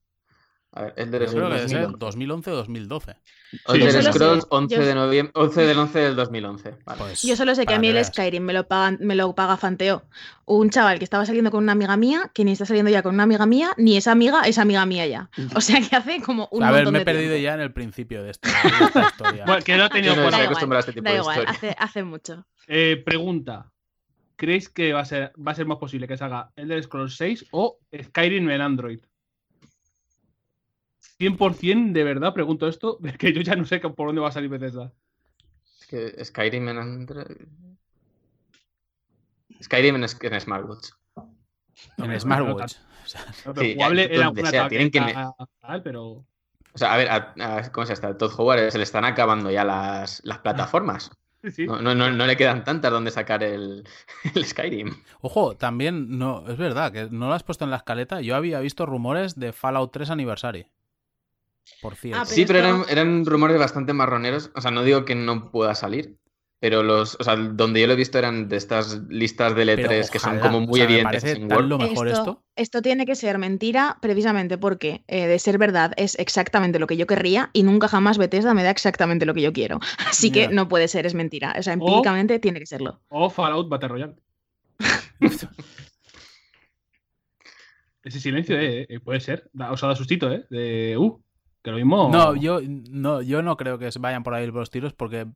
A 0.77 0.83
ver, 0.83 0.95
el 0.97 1.11
de 1.13 1.21
Yo 1.21 1.27
creo 1.33 1.49
que 1.51 1.55
debe 1.55 1.69
ser 1.69 1.79
2011. 1.83 1.99
2011 2.01 2.51
o 2.51 2.57
2012. 2.57 3.15
Elder 3.69 3.81
Yo 3.81 3.91
solo 3.93 4.13
Scrolls, 4.13 4.43
sé- 4.43 4.49
11 4.51 4.75
yo- 4.75 4.83
de 4.85 4.95
noviembre, 4.97 5.33
11 5.37 5.61
del 5.63 5.79
11 5.79 5.99
del 6.01 6.17
2011. 6.17 6.75
Vale. 6.85 6.99
Pues, 6.99 7.23
Yo 7.23 7.37
solo 7.37 7.55
sé 7.55 7.65
que 7.65 7.75
a 7.75 7.79
mí 7.79 7.87
el. 7.89 8.05
Skyrim 8.05 8.43
me 8.43 8.53
lo, 8.53 8.67
pagan, 8.67 8.99
me 9.01 9.15
lo 9.15 9.33
paga 9.37 9.57
Fanteo. 9.57 10.03
Un 10.47 10.71
chaval 10.71 10.99
que 10.99 11.05
estaba 11.05 11.25
saliendo 11.27 11.53
con 11.53 11.63
una 11.63 11.71
amiga 11.73 11.97
mía, 11.97 12.29
que 12.35 12.45
ni 12.45 12.51
está 12.51 12.67
saliendo 12.67 12.91
ya 12.91 13.03
con 13.05 13.15
una 13.15 13.23
amiga 13.23 13.47
mía, 13.47 13.71
ni 13.77 13.97
esa 13.97 14.11
amiga 14.11 14.43
es 14.43 14.59
amiga 14.59 14.85
mía 14.85 15.07
ya. 15.07 15.31
O 15.55 15.61
sea 15.61 15.81
que 15.81 15.95
hace 15.95 16.21
como 16.21 16.49
un 16.51 16.65
a 16.65 16.73
ver, 16.73 16.91
me 16.91 16.99
he 16.99 17.05
perdido 17.05 17.35
tiempo. 17.35 17.45
ya 17.45 17.55
en 17.55 17.61
el 17.61 17.73
principio 17.73 18.25
de 18.25 18.31
esta, 18.33 18.49
de 18.49 18.85
esta 18.85 19.03
historia. 19.09 19.45
Bueno, 19.47 19.63
que 19.63 19.77
no 19.77 19.85
he 19.85 19.91
tenido 19.91 20.17
por 20.17 20.35
acostumbrado 20.35 20.79
a 20.79 20.81
este 20.81 20.93
tipo 20.93 21.05
Da 21.05 21.13
de 21.13 21.19
igual, 21.19 21.37
historia. 21.39 21.51
hace, 21.57 21.77
hace 21.79 22.03
mucho. 22.03 22.47
Eh, 22.67 23.01
pregunta. 23.07 23.71
¿Creéis 24.35 24.69
que 24.69 24.93
va 24.93 25.01
a, 25.01 25.05
ser, 25.05 25.33
va 25.39 25.53
a 25.53 25.55
ser 25.55 25.67
más 25.67 25.79
posible 25.79 26.09
que 26.09 26.17
salga 26.17 26.51
Elder 26.57 26.83
Scrolls 26.83 27.17
6 27.17 27.47
o 27.53 27.79
Skyrim 28.03 28.51
en 28.51 28.61
Android? 28.61 28.99
100% 31.19 31.93
de 31.93 32.05
verdad 32.05 32.35
pregunto 32.35 32.69
esto, 32.69 32.99
que 33.19 33.33
yo 33.33 33.41
ya 33.43 33.57
no 33.57 33.65
sé 33.65 33.81
por 33.81 34.07
dónde 34.07 34.21
va 34.21 34.29
a 34.29 34.33
salir 34.33 34.51
Bethesda. 34.51 34.93
Es 35.81 35.87
que 35.87 36.25
Skyrim 36.25 36.69
en 36.69 36.79
Android. 36.79 37.27
Skyrim 39.63 39.97
en, 39.97 40.05
en 40.05 40.41
Smartwatch. 40.41 40.89
en 41.99 42.21
Smartwatch. 42.21 42.75
O 43.05 43.07
sea, 43.07 43.25
No, 43.47 43.55
pero 43.55 43.61
Sí, 43.61 43.77
sea, 44.51 44.69
tienen 44.69 44.91
que. 44.91 45.01
O 46.75 46.79
sea, 46.79 46.95
a 46.95 46.97
ver, 46.97 47.09
a, 47.11 47.35
a- 47.39 47.73
¿cómo 47.73 47.87
se 47.87 47.93
está? 47.93 48.17
Todd 48.17 48.33
Howard 48.37 48.71
se 48.71 48.79
le 48.79 48.85
están 48.85 49.05
acabando 49.05 49.51
ya 49.51 49.65
las, 49.65 50.21
las 50.25 50.39
plataformas. 50.39 51.11
Sí, 51.43 51.51
sí. 51.51 51.67
No, 51.67 51.81
no, 51.81 51.95
no, 51.95 52.11
no 52.11 52.27
le 52.27 52.37
quedan 52.37 52.65
tantas 52.65 52.91
donde 52.91 53.11
sacar 53.11 53.43
el, 53.45 53.87
el 54.35 54.45
Skyrim. 54.45 54.95
Ojo, 55.21 55.57
también 55.57 56.19
no, 56.19 56.45
es 56.49 56.57
verdad 56.57 56.91
que 56.93 57.09
no 57.11 57.29
lo 57.29 57.35
has 57.35 57.43
puesto 57.45 57.65
en 57.65 57.71
la 57.71 57.77
escaleta. 57.77 58.21
Yo 58.23 58.35
había 58.35 58.59
visto 58.61 58.87
rumores 58.87 59.39
de 59.39 59.53
Fallout 59.53 59.93
3 59.93 60.11
Anniversary. 60.11 60.67
Por 61.81 61.97
cierto. 61.97 62.21
Ah, 62.23 62.25
Sí, 62.27 62.45
pero 62.47 62.59
eran, 62.61 62.83
eran 62.89 63.25
rumores 63.27 63.59
bastante 63.59 63.93
marroneros. 63.93 64.51
O 64.55 64.61
sea, 64.61 64.71
no 64.71 64.83
digo 64.85 65.05
que 65.05 65.15
no 65.15 65.51
pueda 65.51 65.75
salir, 65.75 66.17
pero 66.61 66.83
los, 66.83 67.17
o 67.21 67.25
sea, 67.25 67.37
donde 67.37 67.81
yo 67.81 67.87
lo 67.87 67.93
he 67.93 67.97
visto 67.97 68.19
eran 68.19 68.49
de 68.49 68.57
estas 68.57 69.03
listas 69.09 69.55
de 69.55 69.65
L3 69.65 70.09
que 70.11 70.19
son 70.19 70.39
como 70.41 70.59
o 70.59 70.61
muy 70.63 70.81
sea, 70.81 70.85
evidentes 70.85 71.23
parece 71.23 71.41
en 71.43 71.49
tan 71.49 71.59
Word. 71.59 71.67
lo 71.69 71.79
mejor 71.79 72.09
esto. 72.09 72.45
esto 72.57 72.81
tiene 72.81 73.05
que 73.05 73.15
ser 73.17 73.37
mentira 73.39 73.99
precisamente 74.01 74.57
porque 74.57 75.05
eh, 75.09 75.27
de 75.27 75.39
ser 75.39 75.59
verdad 75.59 75.93
es 75.97 76.19
exactamente 76.19 76.79
lo 76.79 76.87
que 76.87 76.97
yo 76.97 77.07
querría 77.07 77.51
y 77.53 77.65
nunca 77.65 77.89
jamás 77.89 78.17
Bethesda 78.17 78.55
me 78.55 78.63
da 78.63 78.71
exactamente 78.71 79.27
lo 79.27 79.35
que 79.35 79.43
yo 79.43 79.53
quiero. 79.53 79.79
Así 80.09 80.31
que 80.31 80.49
no 80.49 80.69
puede 80.69 80.89
ser, 80.89 81.05
es 81.07 81.15
mentira. 81.15 81.55
O 81.59 81.63
sea, 81.63 81.75
empíricamente 81.75 82.39
tiene 82.39 82.61
que 82.61 82.67
serlo. 82.67 83.03
O 83.09 83.29
Fallout 83.29 83.69
Battle 83.69 83.89
Royale. 83.89 84.15
Ese 88.03 88.21
silencio, 88.21 88.59
eh, 88.59 88.87
eh, 88.89 89.01
puede 89.01 89.21
ser. 89.21 89.49
Da- 89.53 89.73
Os 89.73 89.83
ha 89.83 89.87
dado 89.87 89.97
sustito, 89.97 90.31
¿eh? 90.31 90.45
De, 90.51 90.97
uh, 90.99 91.21
que 91.65 91.71
lo 91.71 91.79
mismo... 91.79 92.11
No, 92.13 92.37
yo 92.37 92.61
no, 92.63 93.23
yo 93.23 93.43
no 93.43 93.57
creo 93.57 93.79
que 93.79 93.91
se 93.91 93.99
vayan 93.99 94.23
por 94.23 94.35
ahí 94.35 94.47
los 94.47 94.71
tiros 94.71 94.93
porque. 94.93 95.27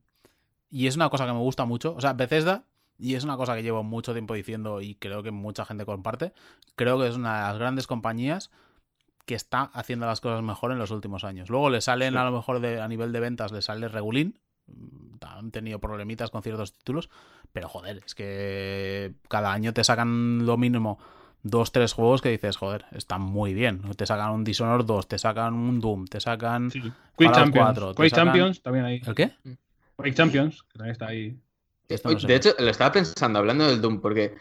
Y 0.69 0.85
es 0.85 0.95
una 0.95 1.09
cosa 1.09 1.25
que 1.25 1.33
me 1.33 1.39
gusta 1.39 1.65
mucho. 1.65 1.95
O 1.95 2.01
sea, 2.01 2.13
Bethesda, 2.13 2.65
y 2.99 3.15
es 3.15 3.23
una 3.23 3.35
cosa 3.35 3.55
que 3.55 3.63
llevo 3.63 3.81
mucho 3.81 4.13
tiempo 4.13 4.35
diciendo 4.35 4.79
y 4.79 4.93
creo 4.93 5.23
que 5.23 5.31
mucha 5.31 5.65
gente 5.65 5.85
comparte. 5.85 6.31
Creo 6.75 6.99
que 6.99 7.07
es 7.07 7.15
una 7.15 7.35
de 7.35 7.41
las 7.47 7.57
grandes 7.57 7.87
compañías 7.87 8.51
que 9.25 9.33
está 9.33 9.71
haciendo 9.73 10.05
las 10.05 10.21
cosas 10.21 10.43
mejor 10.43 10.71
en 10.71 10.77
los 10.77 10.91
últimos 10.91 11.23
años. 11.23 11.49
Luego 11.49 11.71
le 11.71 11.81
salen, 11.81 12.15
a 12.15 12.23
lo 12.23 12.31
mejor 12.31 12.59
de, 12.59 12.79
a 12.79 12.87
nivel 12.87 13.11
de 13.11 13.19
ventas, 13.21 13.51
le 13.51 13.63
sale 13.63 13.87
regulín. 13.87 14.37
Han 15.21 15.49
tenido 15.49 15.79
problemitas 15.79 16.29
con 16.29 16.43
ciertos 16.43 16.75
títulos. 16.75 17.09
Pero 17.51 17.69
joder, 17.69 18.03
es 18.05 18.13
que 18.13 19.15
cada 19.29 19.51
año 19.51 19.73
te 19.73 19.83
sacan 19.83 20.45
lo 20.45 20.57
mínimo 20.57 20.99
dos, 21.43 21.71
tres 21.71 21.93
juegos 21.93 22.21
que 22.21 22.29
dices, 22.29 22.57
joder, 22.57 22.85
están 22.91 23.21
muy 23.21 23.53
bien. 23.53 23.81
Te 23.95 24.05
sacan 24.05 24.31
un 24.31 24.43
Dishonored 24.43 24.85
2, 24.85 25.07
te 25.07 25.17
sacan 25.17 25.53
un 25.53 25.79
Doom, 25.79 26.05
te 26.05 26.19
sacan. 26.19 26.69
Sí. 26.71 26.81
Quake 27.15 27.33
Champions. 27.33 27.65
4, 27.67 27.89
te 27.89 27.95
Quake 27.95 28.09
sacan- 28.09 28.25
Champions 28.25 28.61
también 28.61 28.85
ahí. 28.85 29.01
¿El 29.05 29.15
qué? 29.15 29.31
Quake 29.95 30.13
Champions, 30.13 30.63
que 30.63 30.77
también 30.77 30.91
está 30.91 31.07
ahí. 31.07 31.37
Esto 31.87 32.11
no 32.11 32.19
de 32.19 32.35
hecho, 32.35 32.53
lo 32.59 32.69
estaba 32.69 32.91
pensando, 32.91 33.39
hablando 33.39 33.65
del 33.67 33.81
Doom, 33.81 33.99
porque 33.99 34.35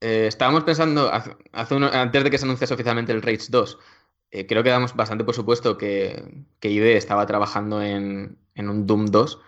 eh, 0.00 0.26
estábamos 0.26 0.64
pensando, 0.64 1.12
hace, 1.12 1.36
hace 1.52 1.74
uno- 1.74 1.90
antes 1.92 2.24
de 2.24 2.30
que 2.30 2.38
se 2.38 2.44
anunciase 2.44 2.74
oficialmente 2.74 3.12
el 3.12 3.22
Rage 3.22 3.46
2, 3.50 3.78
eh, 4.30 4.46
creo 4.46 4.62
que 4.62 4.70
damos 4.70 4.94
bastante 4.94 5.24
por 5.24 5.34
supuesto 5.34 5.78
que, 5.78 6.44
que 6.60 6.70
ID 6.70 6.96
estaba 6.96 7.24
trabajando 7.26 7.80
en, 7.82 8.36
en 8.54 8.68
un 8.68 8.86
Doom 8.86 9.06
2. 9.06 9.40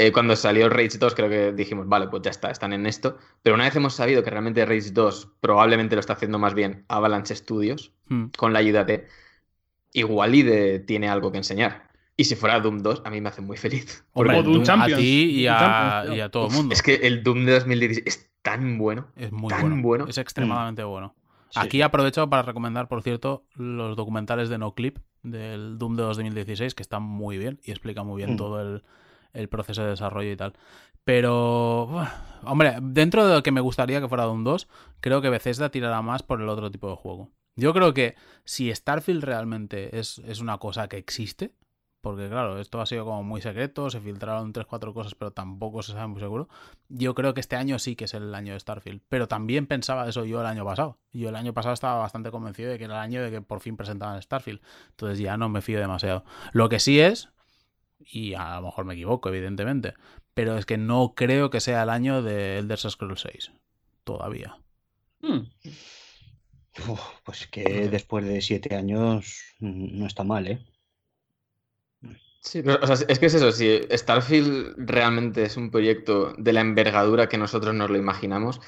Eh, 0.00 0.12
cuando 0.12 0.36
salió 0.36 0.64
el 0.66 0.70
Rage 0.70 0.96
2, 0.96 1.12
creo 1.16 1.28
que 1.28 1.52
dijimos, 1.52 1.88
vale, 1.88 2.06
pues 2.06 2.22
ya 2.22 2.30
está, 2.30 2.52
están 2.52 2.72
en 2.72 2.86
esto. 2.86 3.18
Pero 3.42 3.56
una 3.56 3.64
vez 3.64 3.74
hemos 3.74 3.94
sabido 3.94 4.22
que 4.22 4.30
realmente 4.30 4.64
Rage 4.64 4.92
2 4.92 5.28
probablemente 5.40 5.96
lo 5.96 6.00
está 6.00 6.12
haciendo 6.12 6.38
más 6.38 6.54
bien 6.54 6.84
Avalanche 6.88 7.34
Studios, 7.34 7.92
Hmm. 8.08 8.26
con 8.36 8.52
la 8.52 8.60
ayuda 8.60 8.84
de. 8.84 9.06
Igual 9.92 10.34
ID 10.34 10.84
tiene 10.86 11.08
algo 11.08 11.32
que 11.32 11.38
enseñar. 11.38 11.88
Y 12.16 12.24
si 12.24 12.36
fuera 12.36 12.60
Doom 12.60 12.78
2, 12.78 13.02
a 13.04 13.10
mí 13.10 13.20
me 13.20 13.28
hace 13.28 13.40
muy 13.42 13.56
feliz. 13.56 14.04
Hombre, 14.12 14.36
Como 14.36 14.50
Doom 14.52 14.64
Doom 14.64 14.80
a 14.82 14.86
ti 14.86 15.24
y 15.40 15.46
a, 15.48 16.04
y 16.26 16.30
todo 16.30 16.46
el 16.48 16.52
mundo. 16.52 16.72
Es 16.74 16.82
que 16.82 16.94
el 16.94 17.22
Doom 17.24 17.44
de 17.44 17.52
2016 17.54 18.06
es 18.06 18.30
tan 18.42 18.78
bueno. 18.78 19.08
Es 19.16 19.32
muy 19.32 19.48
tan 19.48 19.62
bueno. 19.62 19.82
bueno. 19.82 20.06
Es 20.06 20.18
extremadamente 20.18 20.84
bueno. 20.84 21.14
Sí. 21.50 21.58
Aquí 21.60 21.82
aprovecho 21.82 22.28
para 22.30 22.42
recomendar, 22.42 22.86
por 22.88 23.02
cierto, 23.02 23.44
los 23.54 23.96
documentales 23.96 24.48
de 24.48 24.58
NoClip 24.58 24.98
del 25.22 25.78
Doom 25.78 25.96
de 25.96 26.02
2016, 26.04 26.74
que 26.74 26.82
están 26.82 27.02
muy 27.02 27.36
bien 27.38 27.58
y 27.64 27.70
explican 27.72 28.06
muy 28.06 28.18
bien 28.18 28.34
Mm. 28.34 28.36
todo 28.36 28.60
el, 28.60 28.82
el 29.32 29.48
proceso 29.48 29.82
de 29.82 29.90
desarrollo 29.90 30.30
y 30.30 30.36
tal. 30.36 30.54
Pero, 31.04 31.88
hombre, 32.44 32.76
dentro 32.82 33.26
de 33.26 33.34
lo 33.34 33.42
que 33.42 33.52
me 33.52 33.60
gustaría 33.60 34.00
que 34.00 34.08
fuera 34.08 34.24
Doom 34.24 34.44
2, 34.44 34.68
creo 35.00 35.22
que 35.22 35.30
Bethesda 35.30 35.70
tirará 35.70 36.02
más 36.02 36.22
por 36.22 36.40
el 36.40 36.48
otro 36.48 36.70
tipo 36.70 36.90
de 36.90 36.96
juego. 36.96 37.30
Yo 37.56 37.72
creo 37.72 37.94
que 37.94 38.14
si 38.44 38.72
Starfield 38.72 39.24
realmente 39.24 39.98
es, 39.98 40.18
es 40.18 40.40
una 40.40 40.58
cosa 40.58 40.88
que 40.88 40.98
existe, 40.98 41.54
porque 42.00 42.28
claro, 42.28 42.60
esto 42.60 42.80
ha 42.80 42.86
sido 42.86 43.04
como 43.04 43.24
muy 43.24 43.40
secreto, 43.42 43.90
se 43.90 44.00
filtraron 44.00 44.52
3-4 44.52 44.92
cosas, 44.92 45.14
pero 45.14 45.32
tampoco 45.32 45.82
se 45.82 45.92
sabe 45.92 46.06
muy 46.06 46.20
seguro. 46.20 46.48
Yo 46.88 47.14
creo 47.14 47.34
que 47.34 47.40
este 47.40 47.56
año 47.56 47.78
sí 47.78 47.96
que 47.96 48.04
es 48.04 48.14
el 48.14 48.34
año 48.34 48.52
de 48.52 48.60
Starfield, 48.60 49.02
pero 49.08 49.26
también 49.26 49.66
pensaba 49.66 50.08
eso 50.08 50.24
yo 50.24 50.40
el 50.40 50.46
año 50.46 50.64
pasado. 50.64 50.98
Yo 51.12 51.28
el 51.28 51.36
año 51.36 51.52
pasado 51.52 51.74
estaba 51.74 51.98
bastante 51.98 52.30
convencido 52.30 52.70
de 52.70 52.78
que 52.78 52.84
era 52.84 52.94
el 52.94 53.00
año 53.00 53.22
de 53.22 53.30
que 53.30 53.42
por 53.42 53.60
fin 53.60 53.76
presentaban 53.76 54.22
Starfield, 54.22 54.60
entonces 54.90 55.18
ya 55.18 55.36
no 55.36 55.48
me 55.48 55.60
fío 55.60 55.80
demasiado. 55.80 56.24
Lo 56.52 56.68
que 56.68 56.78
sí 56.78 57.00
es, 57.00 57.30
y 58.00 58.34
a 58.34 58.56
lo 58.56 58.66
mejor 58.66 58.84
me 58.84 58.94
equivoco, 58.94 59.28
evidentemente, 59.28 59.94
pero 60.34 60.56
es 60.58 60.66
que 60.66 60.78
no 60.78 61.14
creo 61.16 61.50
que 61.50 61.60
sea 61.60 61.82
el 61.82 61.90
año 61.90 62.22
de 62.22 62.58
Elder 62.58 62.78
Scrolls 62.78 63.20
6, 63.22 63.52
todavía. 64.04 64.58
Hmm. 65.20 65.50
Uf, 66.88 67.00
pues 67.24 67.46
que 67.46 67.88
después 67.90 68.24
de 68.24 68.40
siete 68.40 68.74
años 68.74 69.54
mm, 69.60 69.98
no 69.98 70.06
está 70.06 70.24
mal, 70.24 70.46
¿eh? 70.46 70.64
Sí, 72.40 72.62
pero, 72.62 72.78
o 72.82 72.86
sea, 72.86 72.96
es 73.08 73.18
que 73.18 73.26
es 73.26 73.34
eso, 73.34 73.50
si 73.52 73.80
Starfield 73.90 74.74
realmente 74.78 75.42
es 75.42 75.56
un 75.56 75.70
proyecto 75.70 76.34
de 76.38 76.52
la 76.52 76.60
envergadura 76.60 77.28
que 77.28 77.36
nosotros 77.38 77.74
nos 77.74 77.90
lo 77.90 77.96
imaginamos, 77.98 78.60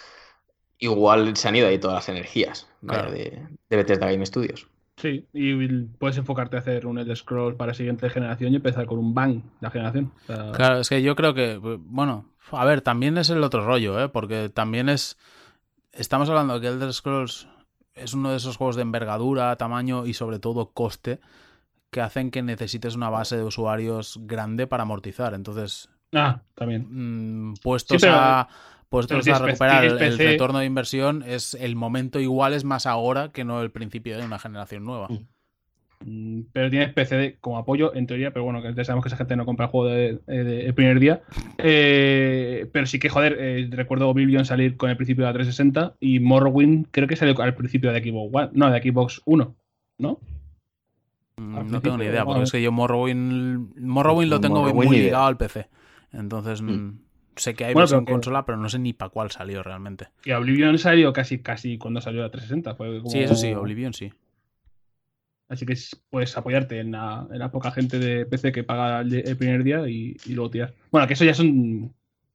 igual 0.78 1.36
se 1.36 1.48
han 1.48 1.56
ido 1.56 1.68
ahí 1.68 1.78
todas 1.80 1.96
las 1.96 2.08
energías 2.08 2.68
vaya, 2.80 3.06
Claro. 3.06 3.10
de, 3.10 3.48
de 3.70 3.76
Bethesda 3.76 4.10
Game 4.10 4.26
Studios. 4.26 4.68
Sí, 5.00 5.26
y 5.32 5.54
puedes 5.98 6.18
enfocarte 6.18 6.56
a 6.56 6.60
hacer 6.60 6.86
un 6.86 6.98
Elder 6.98 7.16
Scrolls 7.16 7.56
para 7.56 7.68
la 7.70 7.74
siguiente 7.74 8.10
generación 8.10 8.52
y 8.52 8.56
empezar 8.56 8.84
con 8.86 8.98
un 8.98 9.14
bang 9.14 9.40
la 9.60 9.70
generación. 9.70 10.12
O 10.24 10.26
sea, 10.26 10.52
Claro, 10.52 10.78
es 10.80 10.88
que 10.90 11.02
yo 11.02 11.16
creo 11.16 11.32
que, 11.32 11.56
bueno, 11.56 12.26
a 12.52 12.64
ver, 12.66 12.82
también 12.82 13.16
es 13.16 13.30
el 13.30 13.42
otro 13.42 13.64
rollo, 13.64 13.98
¿eh? 14.02 14.08
Porque 14.10 14.50
también 14.50 14.88
es, 14.90 15.16
estamos 15.92 16.28
hablando 16.28 16.54
de 16.54 16.60
que 16.60 16.66
Elder 16.68 16.92
Scrolls 16.92 17.48
es 17.94 18.12
uno 18.14 18.30
de 18.30 18.36
esos 18.36 18.56
juegos 18.58 18.76
de 18.76 18.82
envergadura, 18.82 19.56
tamaño 19.56 20.04
y 20.06 20.12
sobre 20.14 20.38
todo 20.38 20.70
coste 20.72 21.20
que 21.90 22.00
hacen 22.02 22.30
que 22.30 22.42
necesites 22.42 22.94
una 22.94 23.08
base 23.10 23.36
de 23.36 23.42
usuarios 23.44 24.18
grande 24.22 24.66
para 24.66 24.82
amortizar. 24.82 25.32
Entonces, 25.34 25.88
Ah, 26.12 26.42
también. 26.54 26.86
mm, 27.50 27.54
puestos 27.62 28.00
Sí, 28.00 28.06
pero- 28.06 28.18
a 28.18 28.48
puestos 28.90 29.08
pero 29.08 29.20
a 29.20 29.22
tienes 29.38 29.40
recuperar 29.40 29.84
el, 29.84 30.18
retorno 30.18 30.58
de 30.58 30.66
inversión 30.66 31.22
es 31.26 31.54
el 31.54 31.76
momento 31.76 32.20
igual 32.20 32.52
es 32.52 32.64
más 32.64 32.84
ahora 32.86 33.30
que 33.32 33.44
no 33.44 33.62
el 33.62 33.70
principio 33.70 34.18
de 34.18 34.24
una 34.26 34.38
generación 34.38 34.84
nueva. 34.84 35.08
Mm. 35.08 35.18
Mm, 36.02 36.44
Pero 36.52 36.70
tienes 36.70 36.92
PC 36.94 37.16
de- 37.16 37.36
como 37.40 37.58
apoyo, 37.58 37.94
en 37.94 38.06
teoría, 38.06 38.32
pero 38.32 38.44
bueno, 38.44 38.62
que 38.62 38.72
ya 38.74 38.84
sabemos 38.84 39.04
que 39.04 39.08
esa 39.08 39.18
gente 39.18 39.36
no 39.36 39.44
compra 39.44 39.66
el 39.66 39.70
juego 39.70 39.86
de- 39.88 40.18
de- 40.26 40.66
el 40.66 40.74
primer 40.74 40.98
día. 40.98 41.22
Eh, 41.58 42.68
pero 42.72 42.86
sí 42.86 42.98
que, 42.98 43.08
joder, 43.10 43.36
eh, 43.38 43.68
recuerdo 43.70 44.08
Oblivion 44.08 44.44
salir 44.46 44.76
con 44.78 44.88
el 44.90 44.96
principio 44.96 45.24
de 45.24 45.28
la 45.30 45.34
360 45.34 45.96
y 46.00 46.18
Morrowind 46.20 46.86
creo 46.90 47.06
que 47.06 47.16
salió 47.16 47.38
al 47.40 47.54
principio 47.54 47.92
de 47.92 48.02
Xbox 48.02 48.30
One, 48.34 48.48
no, 48.54 48.70
de 48.70 48.80
Xbox 48.82 49.20
1, 49.26 49.54
¿no? 49.98 50.18
Mm, 51.36 51.56
Al 51.56 51.70
No 51.70 51.80
tengo 51.82 51.98
ni 51.98 52.06
idea, 52.06 52.24
porque 52.24 52.42
es 52.44 52.52
que 52.52 52.62
yo 52.62 52.72
Morrowind, 52.72 53.76
Morrowind 53.78 54.30
lo 54.30 54.40
tengo 54.40 54.60
Morrowind 54.62 54.88
muy 54.88 54.98
ligado 55.00 55.26
al 55.26 55.36
PC. 55.36 55.68
Entonces, 56.12 56.62
Mm. 56.62 56.98
Sé 57.40 57.54
que 57.54 57.64
hay 57.64 57.72
Bueno, 57.74 57.82
versión 57.84 58.04
pero 58.04 58.06
que- 58.06 58.12
consola, 58.20 58.46
pero 58.46 58.58
no 58.58 58.68
sé 58.68 58.78
ni 58.78 58.92
para 58.92 59.08
cuál 59.10 59.30
salió 59.30 59.62
realmente. 59.62 60.08
Que 60.22 60.34
Oblivion 60.34 60.78
salió 60.78 61.12
casi, 61.12 61.40
casi 61.40 61.76
cuando 61.78 62.00
salió 62.00 62.22
la 62.22 62.30
360. 62.30 62.74
Fue 62.76 62.98
como- 62.98 63.10
Sí, 63.10 63.18
eso 63.20 63.34
sí, 63.34 63.52
Oblivion 63.52 63.92
sí. 63.92 64.12
Así 65.48 65.66
que 65.66 65.72
es- 65.72 66.00
puedes 66.10 66.36
apoyarte 66.36 66.78
en 66.78 66.92
la, 66.92 67.26
en 67.32 67.38
la 67.38 67.50
poca 67.50 67.72
gente 67.72 67.98
de 67.98 68.24
PC 68.24 68.52
que 68.52 68.62
paga 68.62 69.00
el, 69.00 69.12
el 69.14 69.36
primer 69.36 69.64
día 69.64 69.88
y, 69.88 70.16
y 70.26 70.32
luego 70.34 70.50
tirar. 70.50 70.74
Bueno, 70.92 71.08
que 71.08 71.14
eso 71.14 71.24
ya 71.24 71.34
son 71.34 71.92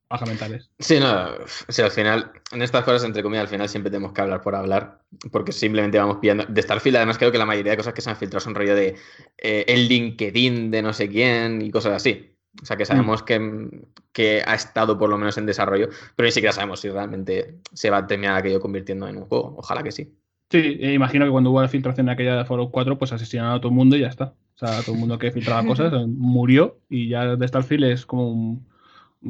bajas 0.10 0.28
mentales. 0.28 0.70
Sí, 0.80 1.00
no, 1.00 1.30
o 1.68 1.72
sea, 1.72 1.86
al 1.86 1.92
final, 1.92 2.32
en 2.52 2.62
estas 2.62 2.84
cosas, 2.84 3.06
entre 3.06 3.24
comillas, 3.24 3.44
al 3.44 3.48
final 3.50 3.70
siempre 3.70 3.90
tenemos 3.90 4.12
que 4.12 4.22
hablar 4.22 4.42
por 4.42 4.54
hablar, 4.56 5.00
porque 5.32 5.54
simplemente 5.54 5.98
vamos 5.98 6.18
pillando. 6.18 6.46
De 6.46 6.62
Starfield, 6.62 6.98
además, 6.98 7.18
creo 7.18 7.32
que 7.32 7.38
la 7.38 7.46
mayoría 7.46 7.72
de 7.72 7.78
cosas 7.78 7.94
que 7.94 8.02
se 8.02 8.10
han 8.10 8.18
filtrado 8.18 8.42
son 8.42 8.54
rollo 8.54 8.76
de 8.76 8.96
eh, 9.38 9.64
el 9.68 9.88
LinkedIn 9.88 10.70
de 10.70 10.82
no 10.82 10.92
sé 10.92 11.08
quién 11.10 11.62
y 11.62 11.72
cosas 11.72 11.94
así. 11.94 12.35
O 12.62 12.66
sea, 12.66 12.78
que 12.78 12.86
sabemos 12.86 13.22
que, 13.24 13.86
que 14.14 14.42
ha 14.46 14.56
estado 14.56 14.98
por 14.98 15.10
lo 15.10 15.18
menos 15.18 15.38
en 15.38 15.46
desarrollo, 15.46 15.90
pero 16.16 16.26
ni 16.28 16.32
siquiera 16.32 16.54
sabemos 16.54 16.80
si 16.80 16.90
realmente 16.90 17.56
se 17.74 17.90
va 17.90 17.98
a 17.98 18.08
terminar 18.08 18.38
aquello 18.38 18.60
convirtiendo 18.60 19.08
en 19.08 19.18
un 19.18 19.26
juego. 19.26 19.56
Ojalá 19.58 19.84
que 19.84 19.92
sí. 19.92 20.14
Sí, 20.50 20.78
e 20.80 20.94
imagino 20.94 21.26
que 21.26 21.32
cuando 21.32 21.50
hubo 21.52 21.62
la 21.62 21.68
filtración 21.68 22.06
de 22.06 22.12
aquella 22.14 22.38
de 22.38 22.46
Fallout 22.46 22.72
4, 22.72 22.98
pues 22.98 23.12
asesinaron 23.12 23.54
a 23.54 23.58
todo 23.60 23.70
el 23.70 23.76
mundo 23.76 23.96
y 23.98 24.02
ya 24.02 24.08
está. 24.08 24.36
O 24.56 24.58
sea, 24.58 24.82
todo 24.84 24.94
el 24.94 25.00
mundo 25.00 25.18
que 25.20 25.32
filtraba 25.32 25.66
cosas 25.68 25.92
eh, 25.94 26.06
murió 26.08 26.80
y 26.90 27.10
ya 27.10 27.36
de 27.36 27.48
Starfield 27.48 27.86
es 27.86 28.06
como 28.06 28.30
un- 28.32 28.68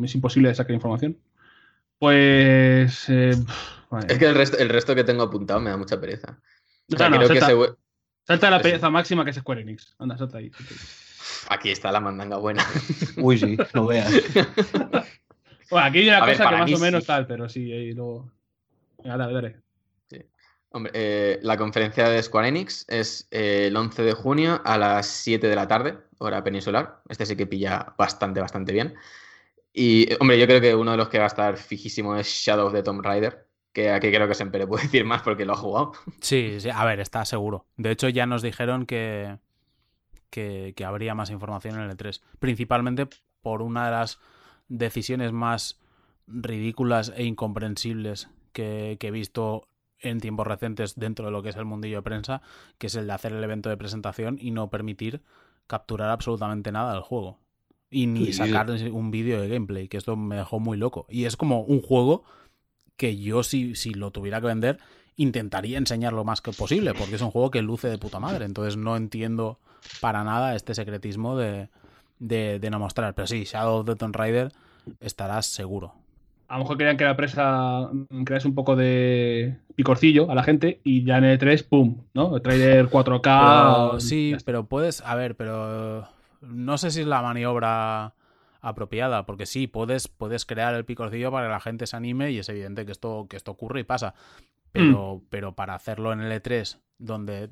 es 0.04 0.14
imposible 0.14 0.50
de 0.50 0.56
sacar 0.56 0.74
información. 0.76 1.18
Pues. 2.00 3.06
eh, 3.10 3.32
vale. 3.90 4.08
Es 4.12 4.20
que 4.20 4.26
el 4.26 4.36
resto, 4.36 4.58
el 4.58 4.70
resto 4.70 4.94
que 4.94 5.04
tengo 5.04 5.24
apuntado 5.24 5.60
me 5.60 5.70
da 5.70 5.78
mucha 5.78 6.00
pereza. 6.00 6.40
O 6.94 6.98
sea, 6.98 7.10
No, 7.10 7.16
no, 7.16 7.24
creo 7.26 7.30
que 7.30 7.40
salta, 7.40 7.46
se 7.48 7.56
vu- 7.56 7.78
salta 8.28 8.50
la 8.52 8.62
pereza 8.62 8.90
máxima 8.90 9.24
que 9.24 9.32
es 9.32 9.38
Square 9.38 9.62
Enix. 9.62 9.96
Anda, 9.98 10.18
salta 10.18 10.38
ahí. 10.38 10.52
salta 10.52 10.74
ahí. 10.74 10.80
Aquí 11.50 11.72
está 11.72 11.92
la 11.92 12.00
mandanga 12.00 12.38
buena. 12.38 12.66
Uy, 13.18 13.38
sí, 13.38 13.58
no 13.74 13.88
veas. 13.88 14.12
Bueno, 15.68 15.88
aquí 15.88 15.98
hay 15.98 16.10
una 16.10 16.18
A 16.20 16.26
ver, 16.28 16.38
cosa 16.38 16.50
que 16.50 16.58
más 16.58 16.74
o 16.74 16.78
menos 16.78 17.04
sí. 17.04 17.08
tal, 17.08 17.26
pero 17.26 17.50
sí, 17.50 17.72
ahí 17.72 17.92
luego. 17.94 18.32
Venga, 19.04 19.18
dale, 19.18 19.34
dale. 19.34 19.66
Hombre, 20.70 20.92
eh, 20.94 21.40
la 21.42 21.58
conferencia 21.58 22.10
de 22.10 22.22
Square 22.22 22.50
Enix 22.50 22.86
es 22.90 23.28
eh, 23.32 23.68
el 23.68 23.78
11 23.78 24.04
de 24.04 24.14
junio 24.14 24.62
a 24.66 24.78
las 24.78 25.08
7 25.08 25.48
de 25.48 25.56
la 25.56 25.68
tarde, 25.68 25.98
hora 26.18 26.44
peninsular. 26.44 27.02
Este 27.08 27.26
sí 27.26 27.38
que 27.38 27.48
pilla 27.48 27.96
bastante, 27.98 28.42
bastante 28.42 28.74
bien. 28.74 28.94
Y, 29.72 30.08
hombre, 30.20 30.38
yo 30.38 30.46
creo 30.46 30.60
que 30.60 30.76
uno 30.76 30.92
de 30.92 30.98
los 30.98 31.08
que 31.08 31.18
va 31.18 31.24
a 31.24 31.28
estar 31.28 31.56
fijísimo 31.58 32.16
es 32.18 32.28
Shadow 32.28 32.68
of 32.68 32.74
the 32.74 32.84
Tomb 32.84 33.02
Raider, 33.02 33.48
que 33.72 33.90
aquí 33.90 34.12
creo 34.12 34.28
que 34.28 34.36
siempre 34.36 34.60
le 34.60 34.68
puede 34.68 34.84
decir 34.84 35.06
más 35.06 35.22
porque 35.22 35.46
lo 35.46 35.54
ha 35.54 35.58
jugado. 35.58 35.94
Sí, 36.20 36.60
sí, 36.60 36.70
a 36.70 36.84
ver, 36.84 37.00
está 37.00 37.24
seguro. 37.24 37.66
De 37.78 37.92
hecho, 37.92 38.10
ya 38.10 38.26
nos 38.26 38.42
dijeron 38.42 38.86
que, 38.86 39.38
que, 40.36 40.74
que 40.76 40.84
habría 40.84 41.16
más 41.16 41.30
información 41.30 41.76
en 41.76 41.82
el 41.90 41.96
E3. 41.96 42.22
Principalmente 42.40 43.08
por 43.42 43.62
una 43.62 43.86
de 43.86 43.92
las 43.92 44.20
decisiones 44.68 45.32
más 45.32 45.80
ridículas 46.28 47.14
e 47.16 47.24
incomprensibles 47.24 48.28
que, 48.52 48.98
que 49.00 49.08
he 49.08 49.12
visto 49.12 49.70
en 50.00 50.20
tiempos 50.20 50.46
recientes 50.46 50.96
dentro 50.96 51.26
de 51.28 51.32
lo 51.32 51.42
que 51.42 51.50
es 51.50 51.56
el 51.56 51.64
mundillo 51.64 51.98
de 51.98 52.02
prensa, 52.02 52.42
que 52.78 52.88
es 52.88 52.96
el 52.96 53.08
de 53.08 53.14
hacer 53.14 53.32
el 53.32 53.44
evento 53.44 53.70
de 53.70 53.78
presentación 53.78 54.38
y 54.42 54.52
no 54.52 54.70
permitir 54.70 55.22
capturar 55.68 56.10
absolutamente 56.10 56.70
nada 56.74 56.92
del 56.94 57.02
juego. 57.02 57.40
Y 57.90 58.08
ni 58.08 58.26
Sí. 58.26 58.34
sacar 58.34 58.70
un 58.92 59.12
vídeo 59.12 59.40
de 59.40 59.48
gameplay, 59.48 59.88
que 59.88 59.96
esto 59.96 60.18
me 60.18 60.36
dejó 60.36 60.60
muy 60.60 60.78
loco. 60.78 61.06
Y 61.10 61.24
es 61.26 61.38
como 61.38 61.62
un 61.62 61.82
juego 61.82 62.26
que 62.98 63.16
yo 63.18 63.42
si, 63.44 63.76
si 63.76 63.94
lo 63.94 64.12
tuviera 64.12 64.42
que 64.42 64.48
vender 64.48 64.80
intentaría 65.16 65.78
enseñar 65.78 66.12
lo 66.12 66.26
más 66.26 66.42
que 66.42 66.52
posible, 66.52 66.94
porque 66.94 67.16
es 67.16 67.22
un 67.22 67.32
juego 67.32 67.50
que 67.52 67.62
luce 67.62 67.88
de 67.88 67.98
puta 67.98 68.20
madre. 68.20 68.44
Entonces 68.44 68.76
no 68.76 68.98
entiendo 68.98 69.60
para 70.02 70.24
nada 70.24 70.56
este 70.56 70.74
secretismo 70.74 71.38
de, 71.38 71.70
de, 72.20 72.60
de 72.60 72.70
no 72.70 72.80
mostrar. 72.80 73.14
Pero 73.16 73.28
sí, 73.28 73.44
Shadow 73.44 73.80
of 73.80 73.86
the 73.86 73.96
Tomb 73.96 74.16
Raider 74.16 74.52
estarás 75.00 75.48
seguro. 75.48 75.94
A 76.48 76.58
lo 76.58 76.64
mejor 76.64 76.78
querían 76.78 76.98
que 76.98 77.06
la 77.06 77.18
presa 77.18 77.90
mm, 77.92 78.24
crease 78.24 78.48
un 78.48 78.54
poco 78.54 78.76
de 78.76 79.58
picorcillo 79.76 80.30
a 80.30 80.36
la 80.36 80.44
gente 80.44 80.80
y 80.84 81.04
ya 81.04 81.18
en 81.18 81.24
el 81.24 81.40
3, 81.40 81.64
¡pum! 81.64 82.04
¿No? 82.14 82.36
El 82.36 82.42
trailer 82.42 82.88
4K. 82.90 83.22
Pero, 83.22 84.00
sí, 84.00 84.36
pero 84.46 84.66
puedes, 84.66 85.02
a 85.02 85.16
ver, 85.16 85.36
pero 85.36 86.08
no 86.42 86.78
sé 86.78 86.92
si 86.92 87.02
es 87.02 87.08
la 87.08 87.22
maniobra 87.22 88.14
apropiada, 88.62 89.26
porque 89.26 89.46
sí, 89.46 89.68
puedes, 89.68 90.08
puedes 90.08 90.46
crear 90.46 90.74
el 90.76 90.86
picorcillo 90.86 91.32
para 91.32 91.48
que 91.48 91.52
la 91.52 91.60
gente 91.60 91.88
se 91.88 91.96
anime 91.96 92.32
y 92.32 92.40
es 92.40 92.50
evidente 92.50 92.86
que 92.86 92.92
esto, 92.92 93.28
que 93.30 93.38
esto 93.38 93.52
ocurre 93.52 93.82
y 93.82 93.84
pasa. 93.84 94.14
Pero, 94.72 95.22
pero 95.30 95.56
para 95.56 95.74
hacerlo 95.74 96.12
en 96.12 96.20
el 96.20 96.32
E3, 96.32 96.80
donde 96.98 97.52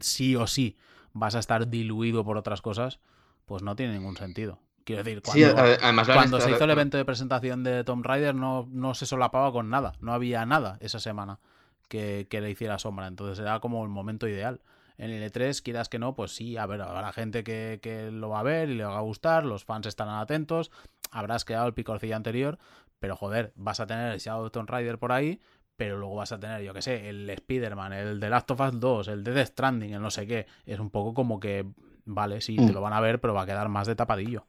sí 0.00 0.36
o 0.36 0.46
sí 0.46 0.76
vas 1.16 1.34
a 1.34 1.38
estar 1.38 1.68
diluido 1.68 2.24
por 2.24 2.36
otras 2.36 2.60
cosas, 2.60 3.00
pues 3.46 3.62
no 3.62 3.74
tiene 3.74 3.94
ningún 3.94 4.16
sentido. 4.16 4.58
Quiero 4.84 5.02
decir, 5.02 5.22
cuando, 5.22 5.56
además 5.58 6.06
se 6.40 6.50
hizo 6.52 6.64
el 6.64 6.70
evento 6.70 6.96
de 6.96 7.04
presentación 7.04 7.64
de 7.64 7.82
Tomb 7.82 8.04
Raider 8.04 8.34
no, 8.34 8.68
no 8.70 8.94
se 8.94 9.04
solapaba 9.04 9.50
con 9.50 9.68
nada, 9.68 9.94
no 10.00 10.12
había 10.12 10.46
nada 10.46 10.78
esa 10.80 11.00
semana 11.00 11.40
que, 11.88 12.28
que 12.30 12.40
le 12.40 12.50
hiciera 12.50 12.78
sombra, 12.78 13.08
entonces 13.08 13.40
era 13.40 13.58
como 13.58 13.82
el 13.82 13.88
momento 13.88 14.28
ideal. 14.28 14.60
En 14.98 15.10
el 15.10 15.30
E3, 15.30 15.60
quieras 15.62 15.88
que 15.88 15.98
no, 15.98 16.14
pues 16.14 16.34
sí, 16.34 16.56
a 16.56 16.66
ver, 16.66 16.80
habrá 16.80 17.12
gente 17.12 17.42
que, 17.42 17.80
que 17.82 18.10
lo 18.10 18.28
va 18.30 18.40
a 18.40 18.44
ver 18.44 18.70
y 18.70 18.76
le 18.76 18.84
va 18.84 18.96
a 18.96 19.02
gustar, 19.02 19.44
los 19.44 19.64
fans 19.64 19.86
estarán 19.86 20.20
atentos, 20.20 20.70
habrás 21.10 21.44
creado 21.44 21.66
el 21.66 21.74
picorcillo 21.74 22.16
anterior, 22.16 22.58
pero 23.00 23.16
joder, 23.16 23.52
vas 23.56 23.80
a 23.80 23.86
tener 23.86 24.16
of 24.16 24.52
Tomb 24.52 24.70
Raider 24.70 24.98
por 24.98 25.12
ahí, 25.12 25.40
pero 25.76 25.98
luego 25.98 26.16
vas 26.16 26.32
a 26.32 26.40
tener, 26.40 26.62
yo 26.62 26.74
que 26.74 26.82
sé, 26.82 27.08
el 27.08 27.28
Spider-Man, 27.30 27.92
el 27.92 28.20
The 28.20 28.30
Last 28.30 28.50
of 28.52 28.60
Us 28.60 28.80
2, 28.80 29.08
el 29.08 29.24
Death 29.24 29.48
Stranding, 29.48 29.92
el 29.94 30.02
no 30.02 30.10
sé 30.10 30.26
qué. 30.26 30.46
Es 30.66 30.78
un 30.80 30.90
poco 30.90 31.14
como 31.14 31.40
que, 31.40 31.66
vale, 32.04 32.40
sí, 32.40 32.60
te 32.62 32.72
Mm. 32.72 32.72
lo 32.72 32.80
van 32.80 32.92
a 32.92 33.00
ver, 33.00 33.20
pero 33.20 33.34
va 33.34 33.42
a 33.42 33.46
quedar 33.46 33.68
más 33.68 33.86
de 33.86 33.96
tapadillo. 33.96 34.46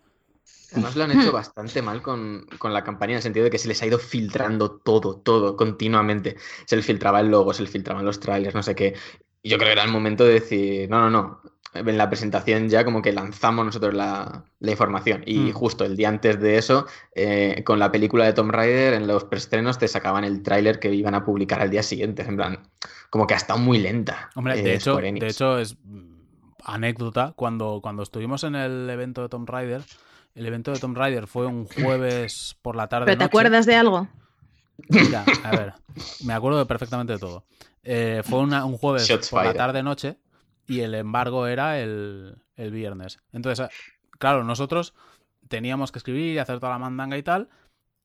Además 0.72 0.95
lo 0.98 1.04
han 1.06 1.12
hecho 1.12 1.32
bastante 1.32 1.82
mal 1.82 2.02
con, 2.02 2.45
con 2.60 2.74
la 2.74 2.84
campaña, 2.84 3.12
en 3.14 3.18
el 3.18 3.24
sentido 3.24 3.45
de 3.45 3.49
que 3.49 3.58
se 3.58 3.70
les 3.70 3.82
ha 3.82 3.86
ido 3.88 3.98
filtrando 3.99 4.78
todo, 4.80 5.18
todo, 5.22 5.56
continuamente. 5.56 6.36
Se 6.66 6.76
les 6.76 6.86
filtraba 6.86 7.22
el 7.22 7.30
logo, 7.30 7.54
se 7.54 7.62
les 7.64 7.72
filtraban 7.72 8.06
los 8.06 8.20
trailers, 8.20 8.54
no 8.56 8.64
sé 8.64 8.76
qué. 8.76 8.94
Y 9.41 9.49
yo 9.49 9.58
creo 9.58 9.70
que 9.70 9.74
era 9.74 9.84
el 9.84 9.91
momento 9.91 10.26
de 10.26 10.34
decir, 10.34 10.90
no, 10.90 10.99
no, 10.99 11.10
no. 11.10 11.41
En 11.80 11.98
la 11.98 12.10
presentación 12.10 12.70
ya 12.70 12.84
como 12.86 13.02
que 13.02 13.12
lanzamos 13.14 13.66
nosotros 13.66 13.94
la, 13.94 14.45
la 14.60 14.72
información. 14.72 15.24
Y 15.26 15.38
Mm. 15.40 15.52
justo 15.54 15.86
el 15.86 15.95
día 15.95 16.10
antes 16.10 16.40
de 16.40 16.58
eso, 16.58 16.86
eh, 17.16 17.64
con 17.66 17.80
la 17.80 17.91
película 17.91 18.26
de 18.26 18.34
Tomb 18.34 18.52
Raider, 18.52 18.94
en 18.94 19.08
los 19.08 19.24
preestrenos 19.26 19.78
te 19.78 19.88
sacaban 19.88 20.24
el 20.24 20.41
tráiler 20.44 20.80
que 20.80 20.94
iban 20.94 21.16
a 21.16 21.24
publicar 21.26 21.62
al 21.62 21.70
día 21.70 21.84
siguiente. 21.84 22.24
En 22.24 22.36
plan, 22.38 22.60
como 23.10 23.28
que 23.28 23.34
ha 23.34 23.38
estado 23.38 23.60
muy 23.60 23.78
lenta. 23.80 24.30
Hombre, 24.36 24.60
eh, 24.60 24.64
de, 24.64 24.76
hecho, 24.76 24.98
de 24.98 25.28
hecho, 25.28 25.60
es 25.60 25.76
mm, 25.84 26.18
anécdota, 26.64 27.34
cuando, 27.36 27.80
cuando 27.82 28.04
estuvimos 28.04 28.44
en 28.44 28.56
el 28.56 28.90
evento 28.90 29.22
de 29.22 29.30
Tomb 29.30 29.49
Raider, 29.49 29.82
el 30.36 30.45
evento 30.45 30.72
de 30.72 30.80
Tomb 30.80 30.98
Raider 30.98 31.28
fue 31.28 31.48
un 31.48 31.66
jueves 31.66 32.58
por 32.62 32.76
la 32.76 32.88
tarde. 32.88 33.06
¿Pero 33.06 33.18
te 33.18 33.24
noche. 33.24 33.28
acuerdas 33.30 33.66
de 33.66 33.76
algo? 33.76 34.08
Mira, 34.90 35.26
a 35.44 35.52
ver, 35.52 35.74
me 36.24 36.34
acuerdo 36.34 36.66
perfectamente 36.68 37.14
de 37.14 37.20
todo. 37.20 37.45
Eh, 37.84 38.22
fue 38.24 38.40
una- 38.40 38.66
un 38.66 38.78
jueves 38.78 39.08
Shots 39.08 39.30
por 39.30 39.44
la 39.45 39.54
tarde-noche 39.54 40.18
y 40.68 40.81
el 40.81 40.94
embargo 40.94 41.48
era 41.48 41.80
el, 41.80 42.38
el 42.56 42.72
viernes. 42.72 43.19
Entonces, 43.31 43.68
eh, 43.68 43.73
claro, 44.19 44.44
nosotros 44.44 44.94
teníamos 45.48 45.91
que 45.91 45.99
escribir 45.99 46.34
y 46.34 46.38
hacer 46.39 46.60
toda 46.60 46.73
la 46.73 46.80
mandanga 46.80 47.18
y 47.18 47.23
tal, 47.23 47.49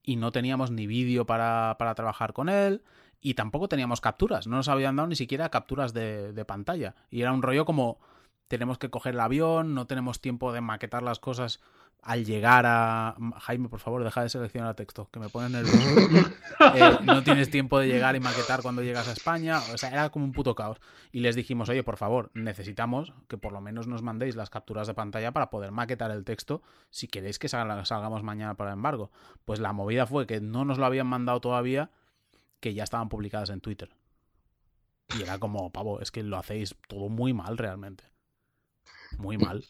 y 0.01 0.15
no 0.15 0.31
teníamos 0.31 0.71
ni 0.71 0.87
vídeo 0.87 1.25
para, 1.25 1.75
para 1.77 1.93
trabajar 1.95 2.33
con 2.33 2.49
él, 2.49 2.83
y 3.21 3.35
tampoco 3.35 3.69
teníamos 3.69 4.01
capturas, 4.01 4.47
no 4.47 4.57
nos 4.57 4.67
habían 4.67 4.95
dado 4.95 5.07
ni 5.07 5.15
siquiera 5.15 5.49
capturas 5.49 5.93
de, 5.93 6.33
de 6.33 6.45
pantalla. 6.45 6.95
Y 7.09 7.21
era 7.21 7.31
un 7.31 7.41
rollo 7.41 7.63
como, 7.63 7.99
tenemos 8.47 8.77
que 8.77 8.89
coger 8.89 9.13
el 9.13 9.21
avión, 9.21 9.73
no 9.73 9.87
tenemos 9.87 10.19
tiempo 10.19 10.51
de 10.51 10.61
maquetar 10.61 11.03
las 11.03 11.19
cosas 11.19 11.61
al 12.05 12.25
llegar 12.25 12.65
a... 12.67 13.15
Jaime, 13.39 13.69
por 13.69 13.79
favor, 13.79 14.03
deja 14.03 14.21
de 14.23 14.29
seleccionar 14.29 14.75
texto, 14.75 15.07
que 15.11 15.19
me 15.19 15.29
pone 15.29 15.49
nervioso. 15.49 15.79
Eh, 16.75 16.97
no 17.03 17.23
tienes 17.23 17.49
tiempo 17.49 17.77
de 17.79 17.87
llegar 17.87 18.15
y 18.15 18.19
maquetar 18.19 18.61
cuando 18.61 18.81
llegas 18.83 19.07
a 19.07 19.11
España. 19.11 19.59
O 19.73 19.77
sea, 19.77 19.89
era 19.89 20.09
como 20.11 20.23
un 20.23 20.31
puto 20.31 20.55
caos. 20.55 20.79
Y 21.11 21.19
les 21.19 21.35
dijimos, 21.35 21.67
oye, 21.69 21.83
por 21.83 21.97
favor, 21.97 22.29
necesitamos 22.33 23.11
que 23.27 23.37
por 23.37 23.51
lo 23.51 23.59
menos 23.59 23.87
nos 23.87 24.01
mandéis 24.01 24.35
las 24.35 24.49
capturas 24.49 24.87
de 24.87 24.93
pantalla 24.93 25.31
para 25.33 25.49
poder 25.49 25.71
maquetar 25.71 26.11
el 26.11 26.23
texto 26.23 26.61
si 26.89 27.07
queréis 27.07 27.37
que 27.39 27.47
salga- 27.49 27.83
salgamos 27.85 28.23
mañana 28.23 28.55
para 28.55 28.71
el 28.71 28.75
embargo. 28.77 29.11
Pues 29.45 29.59
la 29.59 29.73
movida 29.73 30.05
fue 30.05 30.25
que 30.25 30.39
no 30.41 30.63
nos 30.63 30.77
lo 30.77 30.85
habían 30.85 31.07
mandado 31.07 31.41
todavía, 31.41 31.89
que 32.59 32.73
ya 32.73 32.83
estaban 32.83 33.09
publicadas 33.09 33.49
en 33.49 33.59
Twitter. 33.59 33.89
Y 35.17 35.23
era 35.23 35.37
como, 35.39 35.69
pavo, 35.71 35.99
es 36.01 36.11
que 36.11 36.23
lo 36.23 36.37
hacéis 36.37 36.75
todo 36.87 37.09
muy 37.09 37.33
mal 37.33 37.57
realmente. 37.57 38.05
Muy 39.17 39.37
mal. 39.37 39.65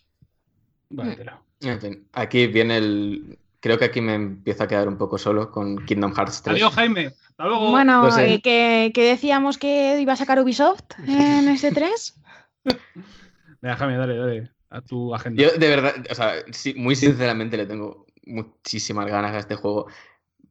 En 0.90 1.80
fin, 1.80 2.08
aquí 2.14 2.48
viene 2.48 2.78
el... 2.78 3.38
Creo 3.60 3.78
que 3.78 3.86
aquí 3.86 4.02
me 4.02 4.16
empiezo 4.16 4.64
a 4.64 4.68
quedar 4.68 4.90
un 4.90 4.98
poco 4.98 5.18
solo 5.18 5.50
con 5.50 5.86
Kingdom 5.86 6.14
Hearts 6.14 6.42
3. 6.44 6.56
Adiós, 6.56 6.74
Jaime. 6.74 7.14
Hasta 7.30 7.46
luego. 7.46 7.72
Bueno, 7.72 8.20
eh, 8.20 8.42
que, 8.42 8.92
que 8.94 9.04
decíamos 9.06 9.58
que 9.58 10.02
iba 10.02 10.14
a 10.14 10.18
sacar 10.18 10.40
Ubisoft 10.40 10.84
en 11.08 11.48
este 11.48 11.72
3. 11.72 12.22
Venga, 13.62 13.78
Jaime, 13.78 13.98
dale, 13.98 14.18
dale. 14.18 14.52
A 14.70 14.82
tu 14.82 15.16
agenda. 15.16 15.42
Yo 15.42 15.52
de 15.52 15.68
verdad, 15.70 15.96
o 16.10 16.16
sea, 16.16 16.34
sí, 16.52 16.74
muy 16.76 16.96
sinceramente 16.96 17.56
le 17.56 17.66
tengo 17.66 18.06
muchísimas 18.26 19.06
ganas 19.06 19.34
a 19.34 19.40
este 19.40 19.56
juego. 19.56 19.88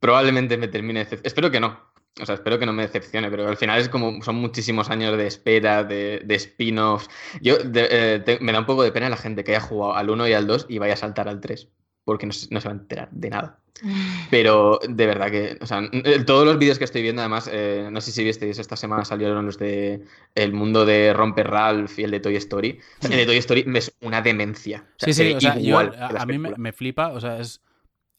Probablemente 0.01 0.57
me 0.57 0.69
termine 0.69 1.07
Espero 1.23 1.51
que 1.51 1.61
no. 1.61 1.92
O 2.21 2.27
sea, 2.27 2.35
espero 2.35 2.59
que 2.59 2.67
no 2.67 2.73
me 2.75 2.83
decepcione, 2.83 3.31
pero 3.31 3.49
al 3.49 3.57
final 3.57 3.81
es 3.81 3.89
como 3.89 4.23
son 4.23 4.37
muchísimos 4.37 4.91
años 4.91 5.17
de 5.17 5.27
espera, 5.27 5.83
de, 5.83 6.21
de 6.25 6.35
spin-offs. 6.35 7.09
Yo 7.41 7.57
de- 7.59 7.89
eh, 7.91 8.19
te- 8.21 8.39
me 8.41 8.53
da 8.53 8.59
un 8.61 8.67
poco 8.67 8.83
de 8.83 8.93
pena 8.93 9.09
la 9.09 9.17
gente 9.17 9.45
que 9.45 9.53
haya 9.53 9.61
jugado 9.65 9.95
al 9.97 10.11
1 10.11 10.29
y 10.29 10.35
al 10.35 10.47
2 10.47 10.67
y 10.69 10.79
vaya 10.79 10.93
a 10.95 10.97
saltar 10.97 11.29
al 11.29 11.41
3, 11.41 11.69
porque 12.05 12.27
no, 12.27 12.33
se- 12.33 12.49
no 12.53 12.61
se 12.61 12.69
va 12.69 12.75
a 12.75 12.79
enterar 12.79 13.09
de 13.13 13.31
nada. 13.31 13.59
Pero 14.31 14.79
de 14.87 15.07
verdad 15.07 15.31
que, 15.31 15.59
o 15.61 15.67
sea, 15.67 15.83
todos 16.27 16.45
los 16.45 16.59
vídeos 16.59 16.79
que 16.79 16.85
estoy 16.85 17.01
viendo, 17.03 17.23
además, 17.23 17.49
eh, 17.51 17.89
no 17.91 18.01
sé 18.03 18.13
si 18.13 18.23
visteis, 18.23 18.59
esta 18.59 18.77
semana 18.77 19.05
salieron 19.07 19.47
los 19.47 19.59
de 19.59 20.03
El 20.35 20.53
mundo 20.53 20.85
de 20.85 21.13
Romper 21.15 21.49
Ralph 21.49 21.99
y 21.99 22.05
el 22.05 22.11
de 22.11 22.21
Toy 22.21 22.37
Story. 22.37 22.79
El 23.03 23.11
de 23.17 23.27
Toy 23.27 23.37
Story 23.39 23.65
es 23.75 23.93
una 24.03 24.21
demencia. 24.23 24.85
O 24.97 25.01
sea, 25.01 25.13
Sí, 25.13 25.15
sí, 25.15 25.33
o 25.33 25.41
sea, 25.41 25.55
yo- 25.55 25.69
igual 25.69 25.91
que 25.93 25.97
a, 25.97 26.23
a 26.23 26.27
mí 26.27 26.39
me, 26.39 26.51
me 26.57 26.73
flipa, 26.73 27.09
o 27.09 27.21
sea, 27.21 27.39
es, 27.41 27.61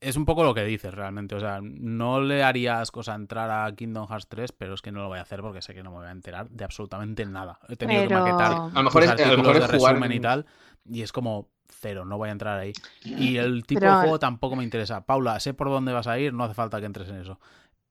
es 0.03 0.15
un 0.17 0.25
poco 0.25 0.43
lo 0.43 0.53
que 0.53 0.63
dices 0.63 0.93
realmente. 0.93 1.35
O 1.35 1.39
sea, 1.39 1.59
no 1.61 2.21
le 2.21 2.43
harías 2.43 2.91
cosa 2.91 3.15
entrar 3.15 3.49
a 3.49 3.73
Kingdom 3.75 4.07
Hearts 4.07 4.27
3, 4.27 4.51
pero 4.51 4.73
es 4.73 4.81
que 4.81 4.91
no 4.91 5.01
lo 5.01 5.07
voy 5.07 5.19
a 5.19 5.21
hacer 5.23 5.41
porque 5.41 5.61
sé 5.61 5.73
que 5.73 5.83
no 5.83 5.91
me 5.91 5.97
voy 5.97 6.07
a 6.07 6.11
enterar 6.11 6.49
de 6.49 6.63
absolutamente 6.63 7.25
nada. 7.25 7.59
He 7.69 7.75
tenido 7.75 8.07
que 8.07 8.13
maquetar 8.13 8.51
A 8.51 8.69
lo 8.73 8.83
mejor 8.83 9.03
es- 9.03 9.09
a 9.09 9.15
lo 9.31 9.37
mejor 9.37 9.53
de 9.59 9.65
es 9.65 9.71
jugar- 9.71 9.93
resumen 9.95 10.11
y 10.11 10.19
tal, 10.19 10.45
y 10.89 11.01
es 11.01 11.11
como 11.11 11.49
cero, 11.67 12.05
no 12.05 12.17
voy 12.17 12.29
a 12.29 12.33
entrar 12.33 12.59
ahí. 12.59 12.73
Y 13.03 13.37
el 13.37 13.65
tipo 13.65 13.79
Pero- 13.81 13.93
de 13.95 14.01
juego 14.01 14.19
tampoco 14.19 14.55
me 14.55 14.63
interesa. 14.63 15.05
Paula, 15.05 15.39
sé 15.39 15.53
por 15.53 15.69
dónde 15.69 15.91
vas 15.93 16.07
a 16.07 16.17
ir, 16.19 16.33
no 16.33 16.43
hace 16.43 16.53
falta 16.53 16.79
que 16.79 16.85
entres 16.85 17.09
en 17.09 17.17
eso. 17.17 17.39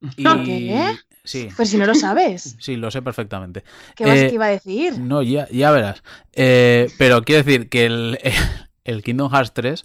Y... 0.16 0.24
¿Qué? 0.44 0.97
Sí, 1.24 1.48
Pues 1.56 1.70
si 1.70 1.78
no 1.78 1.86
lo 1.86 1.94
sabes, 1.94 2.56
sí, 2.60 2.76
lo 2.76 2.90
sé 2.90 3.02
perfectamente. 3.02 3.62
¿qué 3.94 4.05
vas 4.05 4.18
Eh, 4.18 4.28
que 4.28 4.34
iba 4.34 4.47
a 4.47 4.48
decir? 4.48 4.98
No, 4.98 5.22
ya, 5.22 5.47
ya 5.51 5.70
verás. 5.70 6.02
Eh, 6.32 6.89
pero 6.98 7.22
quiero 7.22 7.44
decir 7.44 7.68
que 7.68 7.86
el, 7.86 8.18
el 8.84 9.02
Kingdom 9.02 9.30
Hearts 9.30 9.52
3 9.52 9.84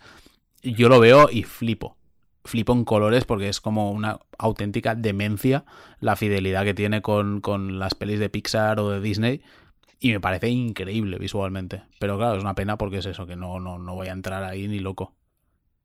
yo 0.64 0.90
lo 0.90 1.00
veo 1.00 1.30
y 1.32 1.44
flipo. 1.44 1.97
Flipo 2.48 2.74
en 2.74 2.86
colores 2.86 3.26
porque 3.26 3.50
es 3.50 3.62
como 3.62 3.92
una 3.92 4.20
auténtica 4.38 4.96
demencia 4.96 5.66
la 6.00 6.16
fidelidad 6.16 6.64
que 6.64 6.74
tiene 6.74 7.02
con, 7.02 7.42
con 7.42 7.78
las 7.78 7.94
pelis 7.94 8.20
de 8.20 8.30
Pixar 8.30 8.80
o 8.80 8.90
de 8.90 9.02
Disney. 9.02 9.42
Y 10.00 10.12
me 10.12 10.20
parece 10.20 10.50
increíble 10.50 11.18
visualmente. 11.18 11.84
Pero 12.00 12.18
claro, 12.18 12.38
es 12.38 12.44
una 12.44 12.56
pena 12.56 12.78
porque 12.78 13.00
es 13.00 13.06
eso, 13.06 13.28
que 13.28 13.36
no, 13.36 13.60
no, 13.60 13.80
no 13.80 13.96
voy 13.96 14.08
a 14.08 14.14
entrar 14.14 14.44
ahí 14.44 14.68
ni 14.68 14.80
loco. 14.80 15.14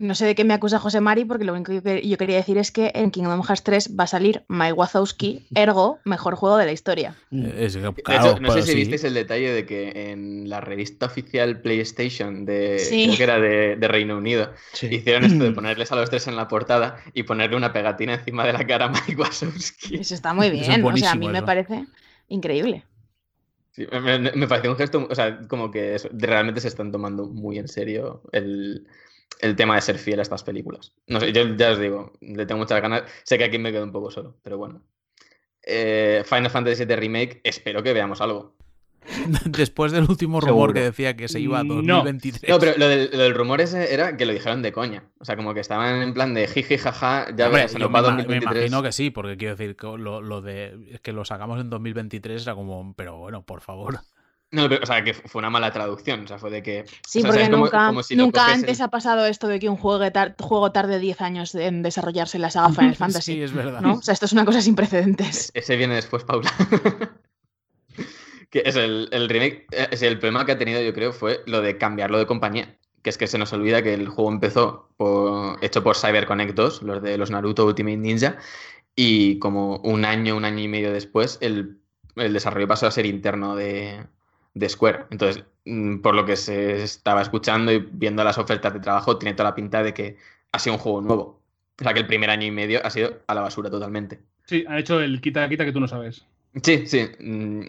No 0.02 0.14
sé 0.16 0.26
de 0.26 0.34
qué 0.34 0.44
me 0.44 0.52
acusa 0.52 0.78
José 0.80 1.00
Mari, 1.00 1.24
porque 1.24 1.44
lo 1.44 1.52
único 1.52 1.70
que 1.70 1.76
yo 1.76 1.82
que- 1.82 2.08
yo 2.08 2.18
quería 2.18 2.36
decir 2.36 2.58
es 2.58 2.72
que 2.72 2.90
en 2.94 3.10
Kingdom 3.12 3.40
Hearts 3.42 3.62
3 3.62 3.96
va 3.98 4.04
a 4.04 4.06
salir 4.08 4.42
Mike 4.48 4.72
Wazowski, 4.72 5.46
ergo, 5.54 6.00
mejor 6.04 6.34
juego 6.34 6.56
de 6.56 6.66
la 6.66 6.72
historia. 6.72 7.14
Eh, 7.30 7.54
Es, 7.58 7.74
De 7.74 7.80
claro, 8.02 8.30
hecho, 8.32 8.40
no 8.40 8.50
sé 8.52 8.62
si 8.62 8.72
sí. 8.72 8.74
visteis 8.74 9.04
el 9.04 9.14
detalle 9.14 9.52
de 9.52 9.64
que 9.64 10.10
en 10.10 10.48
la 10.50 10.60
revista 10.60 11.06
oficial 11.06 11.60
PlayStation 11.60 12.44
de, 12.44 12.80
Sí. 12.80 13.04
creo 13.06 13.16
que 13.16 13.22
era 13.22 13.38
de, 13.38 13.76
de 13.76 13.88
Reino 13.88 14.16
Unido, 14.18 14.50
Sí. 14.72 14.88
hicieron 14.90 15.24
esto 15.24 15.44
de 15.44 15.52
ponerles 15.62 15.92
a 15.92 15.96
los 15.96 16.10
tres 16.10 16.26
en 16.26 16.34
la 16.34 16.48
portada 16.48 16.96
y 17.14 17.22
ponerle 17.22 17.56
una 17.56 17.72
pegatina 17.72 18.14
encima 18.14 18.44
de 18.44 18.52
la 18.54 18.66
cara 18.66 18.86
a 18.86 18.88
Mike 18.88 19.14
Wazowski. 19.16 19.96
Eso 20.00 20.14
está 20.14 20.34
muy 20.34 20.46
Eso 20.48 20.54
es 20.54 20.60
bien. 20.68 20.84
O 20.84 20.96
sea, 20.96 21.12
a 21.12 21.14
mí 21.14 21.28
me 21.28 21.42
parece 21.42 21.86
increíble. 22.28 22.84
Sí, 23.70 23.86
me, 23.90 24.18
me- 24.18 24.48
pareció 24.48 24.70
un 24.70 24.76
gesto, 24.76 25.06
o 25.08 25.14
sea, 25.14 25.38
como 25.48 25.70
que 25.70 25.96
realmente 26.12 26.60
se 26.60 26.68
están 26.68 26.92
tomando 26.92 27.26
muy 27.26 27.58
en 27.58 27.68
serio 27.68 28.22
el, 28.32 28.86
el 29.40 29.56
tema 29.56 29.74
de 29.74 29.80
ser 29.82 29.98
fiel 29.98 30.18
a 30.18 30.22
estas 30.22 30.44
películas. 30.44 30.92
No 31.06 31.20
sé, 31.20 31.32
yo 31.32 31.54
ya 31.56 31.72
os 31.72 31.78
digo, 31.78 32.12
le 32.20 32.46
tengo 32.46 32.60
muchas 32.60 32.80
ganas. 32.80 33.02
Sé 33.24 33.38
que 33.38 33.44
aquí 33.44 33.58
me 33.58 33.72
quedo 33.72 33.84
un 33.84 33.92
poco 33.92 34.10
solo, 34.10 34.36
pero 34.42 34.58
bueno. 34.58 34.82
Eh, 35.64 36.22
Final 36.26 36.50
Fantasy 36.50 36.84
VII 36.84 36.96
Remake, 36.96 37.40
espero 37.44 37.82
que 37.82 37.92
veamos 37.92 38.20
algo. 38.20 38.56
Después 39.46 39.90
del 39.90 40.04
último 40.08 40.40
rumor 40.40 40.48
Seguro. 40.70 40.72
que 40.74 40.80
decía 40.82 41.16
que 41.16 41.26
se 41.28 41.40
iba 41.40 41.58
a 41.60 41.64
No. 41.64 41.74
2023. 41.74 42.48
No, 42.48 42.58
pero 42.60 42.74
lo 42.76 42.86
del, 42.88 43.10
lo 43.12 43.18
del 43.18 43.34
rumor 43.34 43.60
ese 43.60 43.92
era 43.92 44.16
que 44.16 44.26
lo 44.26 44.32
dijeron 44.32 44.62
de 44.62 44.70
coña. 44.72 45.04
O 45.18 45.24
sea, 45.24 45.34
como 45.36 45.54
que 45.54 45.60
estaban 45.60 46.02
en 46.02 46.14
plan 46.14 46.34
de 46.34 46.46
jiji, 46.46 46.78
jaja, 46.78 47.26
ya 47.36 47.46
Hombre, 47.46 47.48
verás, 47.50 47.72
se 47.72 47.78
yo 47.78 47.88
nos 47.88 47.90
me, 47.90 48.00
va 48.00 48.08
ima- 48.08 48.16
me 48.16 48.22
2023. 48.22 48.56
imagino 48.70 48.82
que 48.82 48.92
sí, 48.92 49.10
porque 49.10 49.36
quiero 49.36 49.56
decir 49.56 49.74
que 49.76 49.86
lo, 49.86 50.20
lo 50.22 50.40
de 50.40 51.00
que 51.02 51.12
lo 51.12 51.24
sacamos 51.24 51.60
en 51.60 51.68
2023 51.70 52.42
era 52.42 52.54
como, 52.54 52.94
pero 52.96 53.16
bueno, 53.18 53.44
por 53.44 53.60
favor. 53.60 53.98
No, 54.52 54.68
pero, 54.68 54.82
o 54.82 54.86
sea, 54.86 55.02
que 55.02 55.14
fue 55.14 55.38
una 55.40 55.48
mala 55.50 55.72
traducción. 55.72 56.24
O 56.24 56.28
sea, 56.28 56.38
fue 56.38 56.50
de 56.50 56.62
que. 56.62 56.84
Sí, 57.06 57.20
o 57.20 57.22
sea, 57.22 57.30
porque 57.32 57.50
como- 57.50 57.64
nunca, 57.64 57.86
como 57.86 58.02
si 58.02 58.14
lo 58.14 58.24
nunca 58.24 58.40
coges 58.42 58.54
antes 58.56 58.78
en- 58.78 58.84
ha 58.84 58.88
pasado 58.88 59.24
esto 59.26 59.48
de 59.48 59.58
que 59.58 59.68
un 59.70 59.76
juego, 59.78 60.04
tar- 60.12 60.36
juego 60.38 60.70
tarde 60.72 60.98
10 60.98 61.20
años 61.22 61.54
en 61.54 61.82
desarrollarse 61.82 62.36
en 62.36 62.42
la 62.42 62.50
saga 62.50 62.68
Final 62.68 62.94
Fantasy. 62.96 63.32
Sí, 63.34 63.42
es 63.42 63.52
verdad. 63.54 63.80
¿no? 63.80 63.94
O 63.94 64.02
sea, 64.02 64.12
esto 64.12 64.26
es 64.26 64.32
una 64.32 64.44
cosa 64.44 64.60
sin 64.60 64.74
precedentes. 64.74 65.50
Ese 65.54 65.76
viene 65.76 65.94
después, 65.94 66.24
Paula. 66.24 66.52
que 68.50 68.62
es 68.64 68.76
el, 68.76 69.08
el 69.12 69.28
remake. 69.28 69.66
eh, 69.72 69.88
Es 69.90 70.02
el 70.02 70.18
problema 70.18 70.44
que 70.44 70.52
ha 70.52 70.58
tenido, 70.58 70.80
yo 70.82 70.92
creo, 70.92 71.12
fue 71.12 71.40
lo 71.46 71.62
de 71.62 71.78
cambiarlo 71.78 72.18
de 72.18 72.26
compañía. 72.26 72.76
Que 73.02 73.10
es 73.10 73.18
que 73.18 73.26
se 73.26 73.38
nos 73.38 73.52
olvida 73.52 73.82
que 73.82 73.94
el 73.94 74.08
juego 74.08 74.30
empezó 74.30 74.88
por- 74.96 75.58
hecho 75.64 75.82
por 75.82 75.96
CyberConnect 75.96 76.54
2, 76.54 76.82
los 76.82 77.02
de 77.02 77.18
los 77.18 77.30
Naruto 77.30 77.64
Ultimate 77.66 77.96
Ninja. 77.96 78.36
Y 78.94 79.38
como 79.38 79.76
un 79.78 80.04
año, 80.04 80.36
un 80.36 80.44
año 80.44 80.60
y 80.62 80.68
medio 80.68 80.92
después, 80.92 81.38
el, 81.40 81.78
el 82.16 82.32
desarrollo 82.34 82.68
pasó 82.68 82.86
a 82.86 82.90
ser 82.90 83.06
interno 83.06 83.56
de, 83.56 84.04
de 84.54 84.68
Square. 84.68 85.06
Entonces, 85.10 85.44
mm, 85.64 85.98
por 85.98 86.14
lo 86.14 86.24
que 86.24 86.36
se 86.36 86.82
estaba 86.82 87.22
escuchando 87.22 87.72
y 87.72 87.78
viendo 87.78 88.22
las 88.24 88.38
ofertas 88.38 88.72
de 88.72 88.80
trabajo, 88.80 89.18
tiene 89.18 89.34
toda 89.34 89.50
la 89.50 89.54
pinta 89.54 89.82
de 89.82 89.94
que 89.94 90.16
ha 90.52 90.58
sido 90.58 90.74
un 90.76 90.80
juego 90.80 91.00
nuevo. 91.00 91.40
O 91.80 91.84
sea, 91.84 91.94
que 91.94 92.00
el 92.00 92.06
primer 92.06 92.30
año 92.30 92.46
y 92.46 92.50
medio 92.50 92.84
ha 92.84 92.90
sido 92.90 93.20
a 93.26 93.34
la 93.34 93.40
basura 93.40 93.70
totalmente. 93.70 94.20
Sí, 94.44 94.64
han 94.68 94.78
hecho 94.78 95.00
el 95.00 95.20
quita 95.20 95.48
quita 95.48 95.64
que 95.64 95.72
tú 95.72 95.80
no 95.80 95.88
sabes. 95.88 96.26
Sí, 96.62 96.86
sí. 96.86 97.08
mm, 97.18 97.62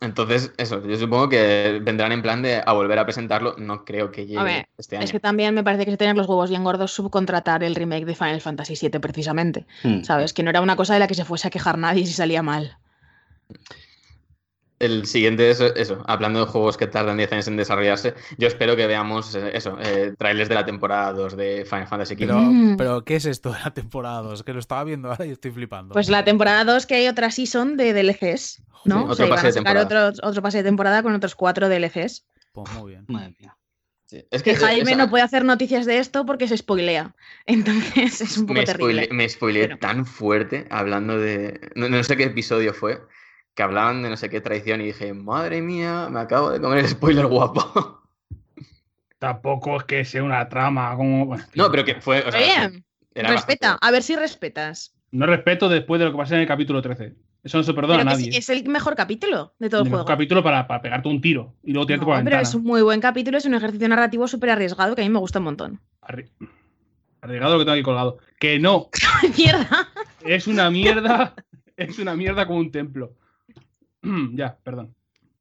Entonces, 0.00 0.52
eso, 0.58 0.86
yo 0.86 0.96
supongo 0.96 1.28
que 1.28 1.80
vendrán 1.82 2.12
en 2.12 2.22
plan 2.22 2.40
de 2.40 2.62
a 2.64 2.72
volver 2.72 2.98
a 3.00 3.04
presentarlo. 3.04 3.56
No 3.58 3.84
creo 3.84 4.12
que 4.12 4.26
llegue 4.26 4.38
A 4.38 4.44
ver, 4.44 4.68
este 4.78 4.96
año. 4.96 5.04
Es 5.04 5.10
que 5.10 5.18
también 5.18 5.54
me 5.54 5.64
parece 5.64 5.84
que 5.84 5.90
se 5.90 5.96
tener 5.96 6.16
los 6.16 6.28
huevos 6.28 6.50
bien 6.50 6.62
gordos 6.62 6.92
subcontratar 6.92 7.64
el 7.64 7.74
remake 7.74 8.04
de 8.04 8.14
Final 8.14 8.40
Fantasy 8.40 8.74
VII 8.80 9.00
precisamente. 9.00 9.66
Mm. 9.82 10.02
¿Sabes? 10.04 10.32
Que 10.32 10.44
no 10.44 10.50
era 10.50 10.60
una 10.60 10.76
cosa 10.76 10.94
de 10.94 11.00
la 11.00 11.08
que 11.08 11.14
se 11.14 11.24
fuese 11.24 11.48
a 11.48 11.50
quejar 11.50 11.78
nadie 11.78 12.06
si 12.06 12.12
salía 12.12 12.42
mal. 12.42 12.78
El 14.80 15.06
siguiente 15.06 15.50
es 15.50 15.60
eso, 15.60 16.02
hablando 16.06 16.38
de 16.38 16.46
juegos 16.46 16.76
que 16.76 16.86
tardan 16.86 17.16
10 17.16 17.32
años 17.32 17.48
en 17.48 17.56
desarrollarse, 17.56 18.14
yo 18.36 18.46
espero 18.46 18.76
que 18.76 18.86
veamos 18.86 19.34
eh, 19.34 19.50
eso, 19.54 19.76
eh, 19.82 20.14
trailers 20.16 20.48
de 20.48 20.54
la 20.54 20.64
temporada 20.64 21.12
2 21.12 21.36
de 21.36 21.64
Final 21.64 21.88
Fantasy 21.88 22.14
XV. 22.14 22.26
Pero, 22.26 22.50
pero, 22.76 23.04
¿qué 23.04 23.16
es 23.16 23.24
esto 23.26 23.50
de 23.52 23.58
la 23.58 23.72
temporada 23.72 24.22
2? 24.22 24.44
Que 24.44 24.52
lo 24.52 24.60
estaba 24.60 24.84
viendo 24.84 25.10
ahora 25.10 25.26
y 25.26 25.30
estoy 25.32 25.50
flipando. 25.50 25.94
Pues 25.94 26.08
la 26.08 26.24
temporada 26.24 26.64
2 26.64 26.86
que 26.86 26.94
hay 26.94 27.08
otra 27.08 27.30
season 27.32 27.76
de 27.76 27.92
DLCs, 27.92 28.62
¿no? 28.84 29.00
Otro 29.06 29.12
o 29.12 29.14
sea, 29.16 29.28
pase 29.28 29.46
a 29.46 29.50
de 29.50 29.52
sacar 29.54 29.76
temporada. 29.78 30.08
otro, 30.10 30.28
otro 30.28 30.42
pase 30.42 30.58
de 30.58 30.64
temporada 30.64 31.02
con 31.02 31.12
otros 31.12 31.34
cuatro 31.34 31.68
DLCs. 31.68 32.26
Pues 32.52 32.72
muy 32.74 32.92
bien. 32.92 33.04
Madre 33.08 33.34
mía. 33.38 33.56
Sí, 34.06 34.24
Es 34.30 34.42
Que 34.42 34.52
que 34.52 34.56
Jaime 34.58 34.92
esa- 34.92 34.96
no 35.04 35.10
puede 35.10 35.22
hacer 35.24 35.44
noticias 35.44 35.84
de 35.86 35.98
esto 35.98 36.24
porque 36.24 36.46
se 36.48 36.56
spoilea. 36.56 37.14
Entonces 37.46 38.20
es 38.20 38.38
un 38.38 38.46
poco 38.46 38.60
me, 38.60 38.64
terrible. 38.64 39.02
spoile- 39.08 39.12
me 39.14 39.28
spoileé 39.28 39.62
Pero- 39.64 39.78
tan 39.78 40.06
fuerte 40.06 40.66
hablando 40.70 41.18
de. 41.18 41.60
No, 41.74 41.88
no 41.88 42.02
sé 42.04 42.16
qué 42.16 42.22
episodio 42.24 42.72
fue, 42.72 43.00
que 43.58 43.64
hablaban 43.64 44.04
de 44.04 44.08
no 44.10 44.16
sé 44.16 44.30
qué 44.30 44.40
traición 44.40 44.80
y 44.80 44.84
dije, 44.84 45.12
madre 45.12 45.60
mía, 45.60 46.06
me 46.12 46.20
acabo 46.20 46.50
de 46.52 46.60
comer 46.60 46.78
el 46.78 46.86
spoiler 46.88 47.26
guapo. 47.26 48.00
Tampoco 49.18 49.78
es 49.78 49.82
que 49.84 50.04
sea 50.04 50.22
una 50.22 50.48
trama 50.48 50.94
como. 50.94 51.36
No, 51.56 51.68
pero 51.68 51.84
que 51.84 51.96
fue. 51.96 52.20
O 52.20 52.30
sea, 52.30 52.70
respeta. 53.14 53.32
bastante- 53.34 53.66
A 53.80 53.90
ver 53.90 54.02
si 54.04 54.14
respetas. 54.14 54.94
No 55.10 55.26
respeto 55.26 55.68
después 55.68 55.98
de 55.98 56.04
lo 56.04 56.12
que 56.12 56.18
pasó 56.18 56.36
en 56.36 56.42
el 56.42 56.46
capítulo 56.46 56.80
13. 56.80 57.16
Eso 57.42 57.58
no 57.58 57.64
se 57.64 57.74
perdona 57.74 57.98
Pero 57.98 58.10
a 58.10 58.12
nadie. 58.12 58.28
es, 58.30 58.36
es 58.36 58.48
el 58.50 58.68
mejor 58.68 58.94
capítulo 58.94 59.54
de 59.58 59.68
todo 59.68 59.80
el 59.80 59.86
Un 59.88 59.90
juego. 59.90 60.04
capítulo 60.04 60.40
para, 60.44 60.68
para 60.68 60.80
pegarte 60.80 61.08
un 61.08 61.20
tiro 61.20 61.54
y 61.64 61.72
luego 61.72 61.86
tirarte 61.86 62.02
No, 62.02 62.06
por 62.06 62.14
la 62.14 62.18
pero 62.22 62.36
ventana. 62.36 62.42
es 62.48 62.54
un 62.54 62.62
muy 62.62 62.82
buen 62.82 63.00
capítulo, 63.00 63.38
es 63.38 63.44
un 63.46 63.54
ejercicio 63.54 63.88
narrativo 63.88 64.28
súper 64.28 64.50
arriesgado 64.50 64.94
que 64.94 65.02
a 65.02 65.04
mí 65.04 65.10
me 65.10 65.18
gusta 65.18 65.40
un 65.40 65.46
montón. 65.46 65.80
Arri- 66.02 66.30
Arriesgado 67.22 67.54
lo 67.54 67.58
que 67.58 67.64
tengo 67.64 67.74
aquí 67.74 67.82
colgado. 67.82 68.18
Que 68.38 68.60
no, 68.60 68.88
¡Mierda! 69.36 69.88
es 70.24 70.46
una 70.46 70.70
mierda. 70.70 71.34
es 71.76 71.98
una 71.98 72.14
mierda 72.14 72.46
como 72.46 72.60
un 72.60 72.70
templo. 72.70 73.14
ya, 74.34 74.56
perdón. 74.62 74.94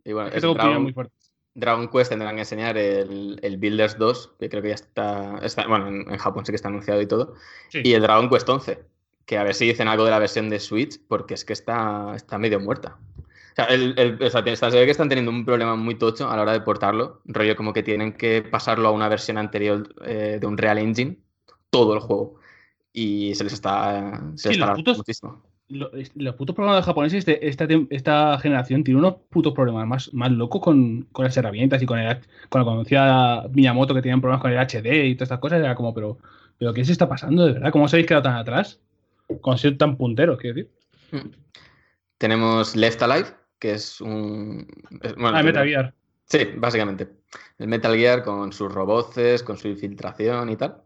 Y 0.04 0.14
bueno, 0.14 0.30
Es 0.30 0.36
que 0.36 0.42
tengo 0.42 0.54
Dragon, 0.54 0.84
muy 0.84 0.94
fuerte. 0.94 1.14
Dragon 1.56 1.88
Quest 1.90 2.10
tendrán 2.12 2.36
que 2.36 2.42
enseñar 2.42 2.78
el, 2.78 3.40
el 3.42 3.58
Builders 3.58 3.98
2, 3.98 4.36
que 4.40 4.48
creo 4.50 4.62
que 4.62 4.70
ya 4.70 4.76
está, 4.76 5.40
está- 5.42 5.68
bueno, 5.68 5.88
en, 5.88 6.10
en 6.12 6.18
Japón 6.18 6.46
sí 6.46 6.52
que 6.52 6.56
está 6.56 6.68
anunciado 6.70 7.02
y 7.02 7.08
todo, 7.08 7.34
Sí. 7.70 7.82
y 7.84 7.94
el 7.94 8.02
Dragon 8.04 8.30
Quest 8.30 8.48
11, 8.48 8.84
que 9.26 9.38
a 9.38 9.44
ver 9.44 9.56
si 9.56 9.66
dicen 9.66 9.88
algo 9.88 10.06
de 10.06 10.12
la 10.12 10.20
versión 10.20 10.50
de 10.50 10.60
Switch, 10.60 11.00
porque 11.08 11.34
es 11.34 11.44
que 11.46 11.54
está, 11.54 12.14
está 12.16 12.38
medio 12.38 12.60
muerta. 12.60 12.98
O 13.20 13.56
sea, 13.56 13.66
el, 13.66 13.96
el- 13.98 14.22
o 14.24 14.30
sea, 14.30 14.44
te- 14.44 14.56
se 14.56 14.70
ve 14.70 14.86
que 14.86 14.92
están 14.92 15.10
teniendo 15.10 15.32
un 15.32 15.44
problema 15.46 15.76
muy 15.76 15.96
tocho 15.96 16.30
a 16.30 16.36
la 16.36 16.44
hora 16.44 16.54
de 16.54 16.62
portarlo, 16.62 17.22
rollo 17.26 17.56
como 17.56 17.74
que 17.74 17.82
tienen 17.82 18.14
que 18.14 18.44
pasarlo 18.44 18.88
a 18.90 18.92
una 18.92 19.10
versión 19.10 19.40
anterior 19.40 19.94
eh, 20.06 20.38
de 20.40 20.48
un 20.48 20.58
Real 20.60 20.78
Engine, 20.78 21.18
todo 21.72 21.96
el 21.96 22.00
juego, 22.02 22.36
y 22.94 23.34
se 23.34 23.44
les 23.44 23.54
está, 23.54 24.22
se 24.36 24.50
les 24.50 24.58
Sí, 24.58 24.62
está 24.62 24.68
los 24.68 24.78
putos- 24.78 24.98
muchísimo. 24.98 25.44
Lo- 25.70 25.92
los 26.16 26.36
putos 26.36 26.56
programas 26.56 26.86
japoneses 26.86 27.26
de 27.26 27.40
esta, 27.42 27.68
esta 27.90 28.40
generación 28.40 28.86
tiene 28.86 29.00
unos 29.00 29.16
putos 29.30 29.54
problemas 29.54 29.86
más, 29.86 30.14
más 30.14 30.32
locos 30.32 30.62
con, 30.62 31.02
con 31.12 31.26
las 31.26 31.36
herramientas 31.36 31.82
y 31.82 31.86
con 31.86 32.00
el 32.00 32.20
con 32.48 32.62
la 32.62 32.66
conocida 32.66 33.46
Miyamoto 33.52 33.94
que 33.94 34.02
tenían 34.02 34.22
problemas 34.22 34.42
con 34.42 34.52
el 34.52 34.58
HD 34.60 35.08
y 35.08 35.16
todas 35.16 35.28
estas 35.28 35.40
cosas. 35.40 35.60
Era 35.60 35.76
como, 35.76 35.94
pero, 35.94 36.20
pero 36.58 36.74
¿qué 36.74 36.86
se 36.86 36.94
está 36.94 37.10
pasando 37.10 37.46
de 37.46 37.54
verdad? 37.54 37.72
¿Cómo 37.72 37.84
os 37.86 37.94
habéis 37.94 38.08
quedado 38.08 38.24
tan 38.24 38.36
atrás? 38.38 38.80
Con 39.42 39.58
ser 39.58 39.78
tan 39.78 39.98
punteros, 39.98 40.38
quiero 40.40 40.56
decir. 40.56 40.72
Mm. 41.12 41.32
Tenemos 42.18 42.76
Left 42.76 43.02
Alive, 43.02 43.28
que 43.60 43.74
es 43.74 44.00
un... 44.02 44.66
es- 45.02 45.16
bueno, 45.16 45.38
Ah, 45.38 45.44
Metal 45.44 45.68
Gear. 45.68 45.94
Sí, 46.26 46.40
básicamente. 46.58 47.10
El 47.60 47.68
Metal 47.68 47.94
Gear 47.96 48.24
con 48.24 48.54
sus 48.54 48.72
roboces, 48.72 49.44
con 49.44 49.58
su 49.58 49.68
infiltración 49.68 50.50
y 50.50 50.56
tal. 50.56 50.78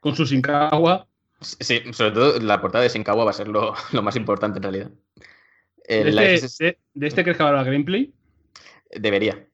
Con 0.00 0.14
su 0.14 0.24
Shinkawa. 0.26 1.07
Sí, 1.40 1.80
sobre 1.92 2.10
todo 2.12 2.40
la 2.40 2.60
portada 2.60 2.82
de 2.82 2.88
Shinkawa 2.90 3.24
va 3.24 3.30
a 3.30 3.34
ser 3.34 3.48
lo, 3.48 3.74
lo 3.92 4.02
más 4.02 4.16
importante 4.16 4.58
en 4.58 4.62
realidad. 4.62 4.90
De 5.88 6.08
este, 6.10 6.34
is- 6.34 6.58
de, 6.58 6.78
de 6.94 7.06
este 7.06 7.22
crees 7.22 7.36
que 7.36 7.42
habrá 7.42 7.62
gameplay? 7.64 8.12
Debería. 8.90 9.46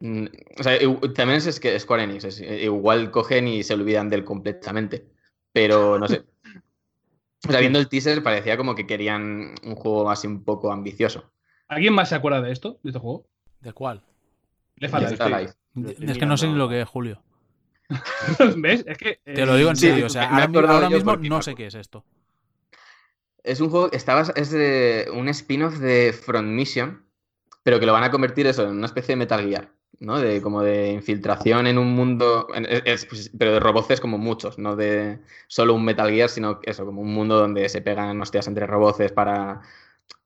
Mm, 0.00 0.26
O 0.58 0.62
sea, 0.62 0.78
también 1.14 1.38
es 1.38 1.60
que 1.60 1.78
Square 1.78 2.04
Enix. 2.04 2.24
es- 2.24 2.40
igual 2.40 3.10
cogen 3.10 3.48
y 3.48 3.62
se 3.62 3.74
olvidan 3.74 4.08
de 4.08 4.16
él 4.16 4.24
completamente. 4.24 5.06
Pero 5.52 5.98
no 5.98 6.08
sé. 6.08 6.24
O 7.44 7.50
sea, 7.50 7.58
viendo 7.58 7.80
el 7.80 7.88
teaser 7.88 8.22
parecía 8.22 8.56
como 8.56 8.76
que 8.76 8.86
querían 8.86 9.56
un 9.64 9.74
juego 9.74 10.08
así 10.08 10.28
un 10.28 10.44
poco 10.44 10.70
ambicioso. 10.70 11.32
¿Alguien 11.66 11.92
más 11.92 12.10
se 12.10 12.14
acuerda 12.14 12.40
de 12.40 12.52
esto? 12.52 12.78
¿De 12.84 12.90
este 12.90 13.00
juego? 13.00 13.26
¿De 13.60 13.72
cuál? 13.72 14.04
Alive. 14.80 15.16
Alive. 15.18 15.52
Es 16.12 16.18
que 16.18 16.26
no 16.26 16.36
sé 16.36 16.46
ni 16.46 16.54
lo 16.54 16.68
que 16.68 16.80
es 16.80 16.88
Julio. 16.88 17.20
¿Ves? 18.56 18.84
Es 18.86 18.98
que. 18.98 19.20
Te 19.24 19.46
lo 19.46 19.56
digo 19.56 19.70
en 19.70 19.76
Sí, 19.76 19.88
serio, 19.88 20.06
o 20.06 20.08
sea, 20.08 20.28
ahora, 20.28 20.70
ahora 20.70 20.90
mismo 20.90 21.16
no 21.16 21.42
sé 21.42 21.54
qué 21.54 21.66
es 21.66 21.74
esto. 21.74 22.04
Es 23.44 23.60
un 23.60 23.70
juego, 23.70 23.90
está 23.92 24.14
bas- 24.14 24.32
es 24.36 24.50
de 24.50 25.08
un 25.12 25.28
spin-off 25.28 25.78
de 25.78 26.12
Front 26.12 26.48
Mission, 26.48 27.04
pero 27.64 27.80
que 27.80 27.86
lo 27.86 27.92
van 27.92 28.04
a 28.04 28.10
convertir 28.10 28.46
eso 28.46 28.62
en 28.64 28.76
una 28.76 28.86
especie 28.86 29.12
de 29.12 29.16
Metal 29.16 29.40
Gear, 29.44 29.72
¿no? 29.98 30.20
De 30.20 30.40
como 30.40 30.62
de 30.62 30.92
infiltración 30.92 31.66
en 31.66 31.76
un 31.78 31.92
mundo, 31.92 32.46
en- 32.54 32.66
es- 32.66 32.82
es- 32.84 33.06
pues, 33.06 33.30
pero 33.36 33.52
de 33.52 33.60
roboces 33.60 34.00
como 34.00 34.16
muchos, 34.18 34.58
no 34.58 34.76
de 34.76 35.18
solo 35.48 35.74
un 35.74 35.84
Metal 35.84 36.08
Gear, 36.10 36.28
sino 36.28 36.60
eso, 36.62 36.84
como 36.86 37.00
un 37.02 37.12
mundo 37.12 37.36
donde 37.36 37.68
se 37.68 37.82
pegan 37.82 38.20
hostias 38.20 38.46
entre 38.46 38.66
roboces 38.66 39.10
para, 39.10 39.60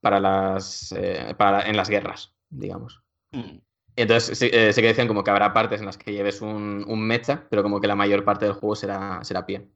para 0.02 0.20
las, 0.20 0.92
eh, 0.92 1.34
para, 1.38 1.62
en 1.62 1.76
las 1.76 1.88
guerras, 1.88 2.34
digamos. 2.50 3.02
Mm. 3.32 3.58
Y 3.96 4.02
entonces 4.02 4.38
sí, 4.38 4.50
eh, 4.52 4.72
sé 4.72 4.80
que 4.82 4.88
decían 4.88 5.08
como 5.08 5.24
que 5.24 5.30
habrá 5.30 5.52
partes 5.54 5.80
en 5.80 5.86
las 5.86 5.96
que 5.98 6.12
lleves 6.12 6.40
un, 6.42 6.84
un 6.86 7.00
mecha, 7.06 7.46
pero 7.50 7.62
como 7.62 7.80
que 7.80 7.86
la 7.88 7.96
mayor 7.96 8.24
parte 8.24 8.44
del 8.44 8.54
juego 8.54 8.76
será, 8.76 9.24
será 9.24 9.46
pie. 9.46 9.68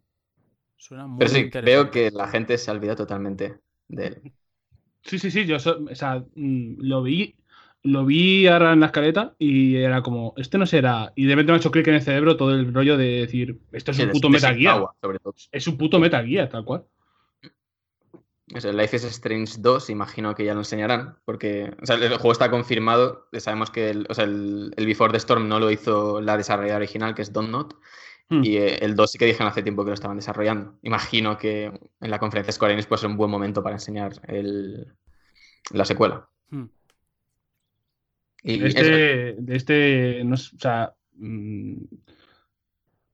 Suena 0.76 1.06
muy 1.06 1.18
Pero 1.18 1.30
sí, 1.30 1.54
veo 1.60 1.90
que 1.90 2.10
la 2.10 2.26
gente 2.28 2.58
se 2.58 2.68
ha 2.70 2.74
olvidado 2.74 2.96
totalmente 3.04 3.60
de 3.88 4.06
él. 4.06 4.24
Sí, 5.02 5.18
sí, 5.18 5.30
sí, 5.30 5.46
yo 5.46 5.58
so- 5.58 5.80
o 5.90 5.94
sea, 5.94 6.24
mm, 6.34 6.76
lo 6.80 7.02
vi, 7.02 7.36
lo 7.82 8.04
vi 8.04 8.46
ahora 8.46 8.72
en 8.72 8.80
la 8.80 8.86
escaleta 8.86 9.34
y 9.38 9.76
era 9.76 10.02
como, 10.02 10.34
este 10.36 10.58
no 10.58 10.66
será. 10.66 11.12
Y 11.16 11.24
de 11.26 11.34
repente 11.34 11.52
me 11.52 11.56
ha 11.56 11.60
hecho 11.60 11.70
clic 11.70 11.86
en 11.88 11.94
el 11.96 12.02
cerebro 12.02 12.36
todo 12.36 12.52
el 12.54 12.72
rollo 12.74 12.96
de 12.98 13.06
decir, 13.22 13.60
esto 13.72 13.92
es 13.92 13.98
Sí, 13.98 14.02
un 14.02 14.10
puto 14.10 14.30
sobre 15.00 15.18
todo. 15.18 15.34
Es 15.52 15.66
un 15.68 15.76
puto 15.78 15.98
Metal 16.00 16.26
Gear, 16.26 16.48
tal 16.48 16.64
cual. 16.64 16.86
Eso, 18.54 18.72
Life 18.72 18.96
is 18.96 19.04
Strange 19.04 19.54
2, 19.58 19.90
imagino 19.90 20.34
que 20.34 20.44
ya 20.44 20.54
lo 20.54 20.60
enseñarán, 20.60 21.16
porque 21.24 21.72
o 21.80 21.86
sea, 21.86 21.96
el 21.96 22.08
juego 22.08 22.32
está 22.32 22.50
confirmado. 22.50 23.28
Sabemos 23.38 23.70
que 23.70 23.90
el, 23.90 24.06
o 24.08 24.14
sea, 24.14 24.24
el, 24.24 24.72
el 24.76 24.86
Before 24.86 25.12
the 25.12 25.18
Storm 25.18 25.48
no 25.48 25.60
lo 25.60 25.70
hizo 25.70 26.20
la 26.20 26.36
desarrolladora 26.36 26.78
original, 26.78 27.14
que 27.14 27.22
es 27.22 27.32
Don't 27.32 27.50
Not, 27.50 27.76
Hmm. 28.30 28.44
y 28.44 28.58
eh, 28.58 28.78
el 28.80 28.94
2 28.94 29.10
sí 29.10 29.18
que 29.18 29.26
dijeron 29.26 29.48
hace 29.48 29.64
tiempo 29.64 29.84
que 29.84 29.90
lo 29.90 29.94
estaban 29.94 30.16
desarrollando. 30.16 30.78
Imagino 30.82 31.36
que 31.36 31.64
en 31.64 32.10
la 32.10 32.20
conferencia 32.20 32.52
Square 32.52 32.74
Enix 32.74 32.86
puede 32.86 33.00
ser 33.00 33.10
un 33.10 33.16
buen 33.16 33.30
momento 33.30 33.60
para 33.60 33.74
enseñar 33.74 34.12
el, 34.28 34.94
la 35.72 35.84
secuela. 35.84 36.28
Hmm. 36.48 36.66
Y 38.44 38.58
De 38.58 38.68
eso, 38.68 38.78
este, 38.78 39.34
de 39.36 39.56
este, 39.56 40.22
no 40.24 40.36
sé, 40.36 40.56
o 40.56 40.58
sea, 40.60 40.94
mm, 41.14 41.74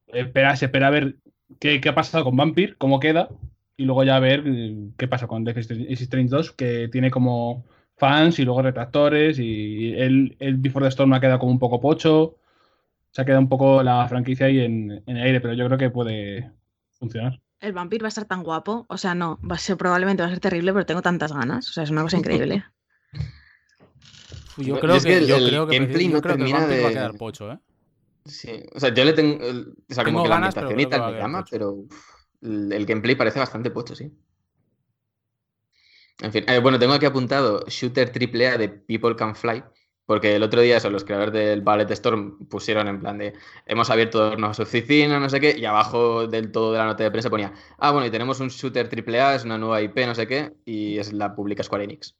espera, 0.08 0.54
se 0.54 0.66
espera 0.66 0.88
a 0.88 0.90
ver 0.90 1.16
qué, 1.58 1.80
qué 1.80 1.88
ha 1.88 1.94
pasado 1.94 2.22
con 2.22 2.36
Vampire, 2.36 2.76
cómo 2.76 3.00
queda, 3.00 3.30
y 3.76 3.84
luego 3.84 4.04
ya 4.04 4.18
ver 4.18 4.42
eh, 4.46 4.76
qué 4.96 5.08
pasa 5.08 5.26
con 5.26 5.44
Death 5.44 5.58
is 5.58 6.00
Strange 6.02 6.30
2, 6.30 6.52
que 6.52 6.88
tiene 6.88 7.10
como 7.10 7.64
fans 7.96 8.38
y 8.38 8.44
luego 8.44 8.62
retractores, 8.62 9.38
y 9.38 9.92
el, 9.94 10.36
el 10.38 10.56
Before 10.56 10.84
the 10.84 10.88
Storm 10.90 11.12
ha 11.14 11.20
quedado 11.20 11.38
como 11.38 11.52
un 11.52 11.58
poco 11.58 11.80
pocho, 11.80 12.36
se 13.10 13.22
ha 13.22 13.24
quedado 13.24 13.40
un 13.42 13.48
poco 13.48 13.82
la 13.82 14.06
franquicia 14.08 14.46
ahí 14.46 14.60
en, 14.60 14.90
en 15.06 15.16
el 15.16 15.22
aire, 15.22 15.40
pero 15.40 15.54
yo 15.54 15.66
creo 15.66 15.78
que 15.78 15.90
puede 15.90 16.50
funcionar. 16.98 17.40
El 17.60 17.72
vampiro 17.72 18.02
va 18.04 18.08
a 18.08 18.10
estar 18.10 18.26
tan 18.26 18.42
guapo. 18.42 18.84
O 18.88 18.98
sea, 18.98 19.14
no, 19.14 19.38
va 19.50 19.56
a 19.56 19.58
ser, 19.58 19.78
probablemente 19.78 20.22
va 20.22 20.28
a 20.28 20.30
ser 20.30 20.40
terrible, 20.40 20.72
pero 20.74 20.84
tengo 20.84 21.00
tantas 21.00 21.32
ganas. 21.32 21.70
O 21.70 21.72
sea, 21.72 21.84
es 21.84 21.90
una 21.90 22.02
cosa 22.02 22.18
increíble. 22.18 22.64
Yo 24.58 24.78
creo 24.80 24.96
es 24.96 25.04
que, 25.04 25.10
que 25.10 25.18
el- 25.18 25.26
yo 25.26 25.36
el 25.36 25.48
creo 25.48 25.66
que, 25.66 25.78
gameplay 25.78 26.08
no 26.08 26.20
creo 26.22 26.36
que 26.36 26.44
el 26.44 26.52
Vampire 26.52 26.82
va 26.82 26.88
a 26.88 26.92
quedar 26.92 27.14
pocho, 27.16 27.52
¿eh? 27.52 27.58
Sí, 28.24 28.62
o 28.74 28.80
sea, 28.80 28.92
yo 28.92 29.04
le 29.04 29.12
tengo. 29.12 29.36
O 29.36 29.94
sea, 29.94 30.04
Tengo 30.04 30.18
como 30.18 30.22
que 30.24 30.28
la 30.28 30.34
ganas, 30.36 30.56
ambientación 30.56 30.80
y 30.80 30.86
tal 30.90 31.12
me 31.12 31.18
llama, 31.20 31.44
pero 31.50 31.72
uf, 31.72 32.15
el, 32.46 32.72
el 32.72 32.86
gameplay 32.86 33.14
parece 33.16 33.38
bastante 33.38 33.70
pocho, 33.70 33.94
sí. 33.94 34.10
En 36.22 36.32
fin, 36.32 36.44
eh, 36.48 36.58
bueno, 36.60 36.78
tengo 36.78 36.94
aquí 36.94 37.04
apuntado 37.06 37.64
Shooter 37.68 38.10
AAA 38.10 38.56
de 38.56 38.68
People 38.70 39.16
Can 39.16 39.36
Fly, 39.36 39.62
porque 40.06 40.36
el 40.36 40.42
otro 40.42 40.62
día 40.62 40.78
eso, 40.78 40.88
los 40.88 41.04
creadores 41.04 41.34
del 41.34 41.60
Ballet 41.60 41.90
Storm 41.90 42.46
pusieron 42.48 42.88
en 42.88 43.00
plan 43.00 43.18
de 43.18 43.34
hemos 43.66 43.90
abierto 43.90 44.34
nuevas 44.36 44.58
oficinas, 44.58 45.20
no 45.20 45.28
sé 45.28 45.40
qué, 45.40 45.54
y 45.58 45.64
abajo 45.66 46.26
del 46.26 46.52
todo 46.52 46.72
de 46.72 46.78
la 46.78 46.86
nota 46.86 47.04
de 47.04 47.10
prensa 47.10 47.28
ponía, 47.28 47.52
ah, 47.78 47.90
bueno, 47.90 48.06
y 48.06 48.10
tenemos 48.10 48.40
un 48.40 48.48
Shooter 48.48 48.88
AAA, 48.88 49.34
es 49.34 49.44
una 49.44 49.58
nueva 49.58 49.82
IP, 49.82 50.06
no 50.06 50.14
sé 50.14 50.26
qué, 50.26 50.52
y 50.64 50.96
es 50.98 51.12
la 51.12 51.34
publica 51.34 51.62
Square 51.62 51.84
Enix. 51.84 52.16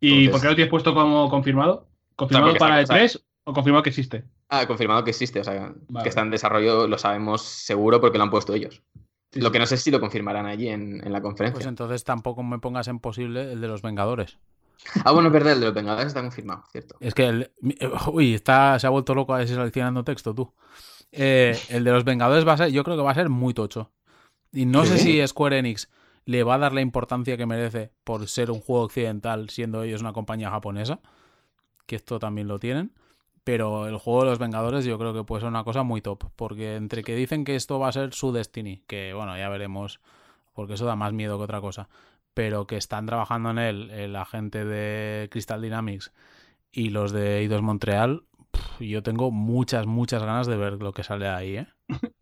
¿Y 0.00 0.26
Entonces- 0.26 0.30
por 0.30 0.40
qué 0.42 0.46
lo 0.48 0.54
tienes 0.54 0.70
puesto 0.70 0.94
como 0.94 1.28
confirmado? 1.28 1.88
¿Confirmado 2.14 2.54
para 2.54 2.78
el 2.80 2.86
saca- 2.86 2.98
3 3.00 3.24
o 3.44 3.52
confirmado 3.52 3.82
que 3.82 3.90
existe? 3.90 4.24
Ah, 4.48 4.66
confirmado 4.66 5.02
que 5.02 5.10
existe, 5.10 5.40
o 5.40 5.44
sea, 5.44 5.74
Vale. 5.88 6.02
que 6.04 6.08
está 6.08 6.20
en 6.22 6.30
desarrollo, 6.30 6.86
lo 6.86 6.98
sabemos 6.98 7.42
seguro 7.42 8.00
porque 8.00 8.18
lo 8.18 8.24
han 8.24 8.30
puesto 8.30 8.54
ellos. 8.54 8.82
Sí, 9.32 9.40
Lo 9.40 9.52
que 9.52 9.58
no 9.58 9.66
sé 9.66 9.76
es 9.76 9.82
si 9.82 9.90
lo 9.90 10.00
confirmarán 10.00 10.46
allí 10.46 10.68
en, 10.68 11.04
en 11.04 11.12
la 11.12 11.20
conferencia. 11.20 11.54
Pues 11.54 11.66
entonces 11.66 12.04
tampoco 12.04 12.42
me 12.42 12.58
pongas 12.58 12.88
en 12.88 12.98
posible 12.98 13.52
el 13.52 13.60
de 13.60 13.68
los 13.68 13.82
Vengadores. 13.82 14.38
Ah, 15.04 15.12
bueno, 15.12 15.28
es 15.28 15.32
verdad, 15.32 15.52
el 15.52 15.60
de 15.60 15.66
los 15.66 15.74
Vengadores 15.74 16.08
está 16.08 16.20
confirmado, 16.22 16.64
cierto. 16.72 16.96
Es 17.00 17.14
que 17.14 17.26
el. 17.26 17.52
eh, 17.62 17.90
Uy, 18.12 18.34
está, 18.34 18.78
se 18.78 18.86
ha 18.86 18.90
vuelto 18.90 19.14
loco 19.14 19.34
a 19.34 19.46
seleccionando 19.46 20.04
texto 20.04 20.34
tú. 20.34 20.52
Eh, 21.12 21.58
el 21.68 21.84
de 21.84 21.92
los 21.92 22.04
Vengadores 22.04 22.46
va 22.46 22.54
a 22.54 22.56
ser, 22.56 22.70
yo 22.70 22.82
creo 22.84 22.96
que 22.96 23.02
va 23.02 23.10
a 23.10 23.14
ser 23.14 23.28
muy 23.28 23.54
tocho. 23.54 23.92
Y 24.52 24.66
no 24.66 24.84
sé 24.84 24.98
si 24.98 25.24
Square 25.26 25.58
Enix 25.58 25.88
le 26.24 26.42
va 26.42 26.54
a 26.54 26.58
dar 26.58 26.72
la 26.72 26.80
importancia 26.80 27.36
que 27.36 27.46
merece 27.46 27.92
por 28.04 28.26
ser 28.26 28.50
un 28.50 28.60
juego 28.60 28.84
occidental, 28.84 29.48
siendo 29.50 29.82
ellos 29.82 30.00
una 30.00 30.12
compañía 30.12 30.50
japonesa. 30.50 31.00
Que 31.86 31.96
esto 31.96 32.18
también 32.18 32.48
lo 32.48 32.58
tienen. 32.58 32.92
Pero 33.44 33.88
el 33.88 33.96
juego 33.96 34.20
de 34.20 34.30
los 34.30 34.38
Vengadores 34.38 34.84
yo 34.84 34.98
creo 34.98 35.14
que 35.14 35.24
puede 35.24 35.40
ser 35.40 35.48
una 35.48 35.64
cosa 35.64 35.82
muy 35.82 36.02
top. 36.02 36.24
Porque 36.36 36.76
entre 36.76 37.02
que 37.02 37.14
dicen 37.14 37.44
que 37.44 37.56
esto 37.56 37.78
va 37.78 37.88
a 37.88 37.92
ser 37.92 38.12
su 38.12 38.32
Destiny, 38.32 38.82
que 38.86 39.12
bueno, 39.14 39.36
ya 39.36 39.48
veremos, 39.48 40.00
porque 40.52 40.74
eso 40.74 40.86
da 40.86 40.96
más 40.96 41.12
miedo 41.12 41.38
que 41.38 41.44
otra 41.44 41.60
cosa. 41.60 41.88
Pero 42.34 42.66
que 42.66 42.76
están 42.76 43.06
trabajando 43.06 43.50
en 43.50 43.58
él 43.58 44.12
la 44.12 44.24
gente 44.24 44.64
de 44.64 45.28
Crystal 45.30 45.60
Dynamics 45.60 46.12
y 46.72 46.90
los 46.90 47.12
de 47.12 47.38
Eidos 47.38 47.62
Montreal, 47.62 48.22
yo 48.78 49.02
tengo 49.02 49.30
muchas, 49.30 49.86
muchas 49.86 50.22
ganas 50.22 50.46
de 50.46 50.56
ver 50.56 50.74
lo 50.74 50.92
que 50.92 51.02
sale 51.02 51.28
ahí, 51.28 51.56
¿eh? 51.56 51.66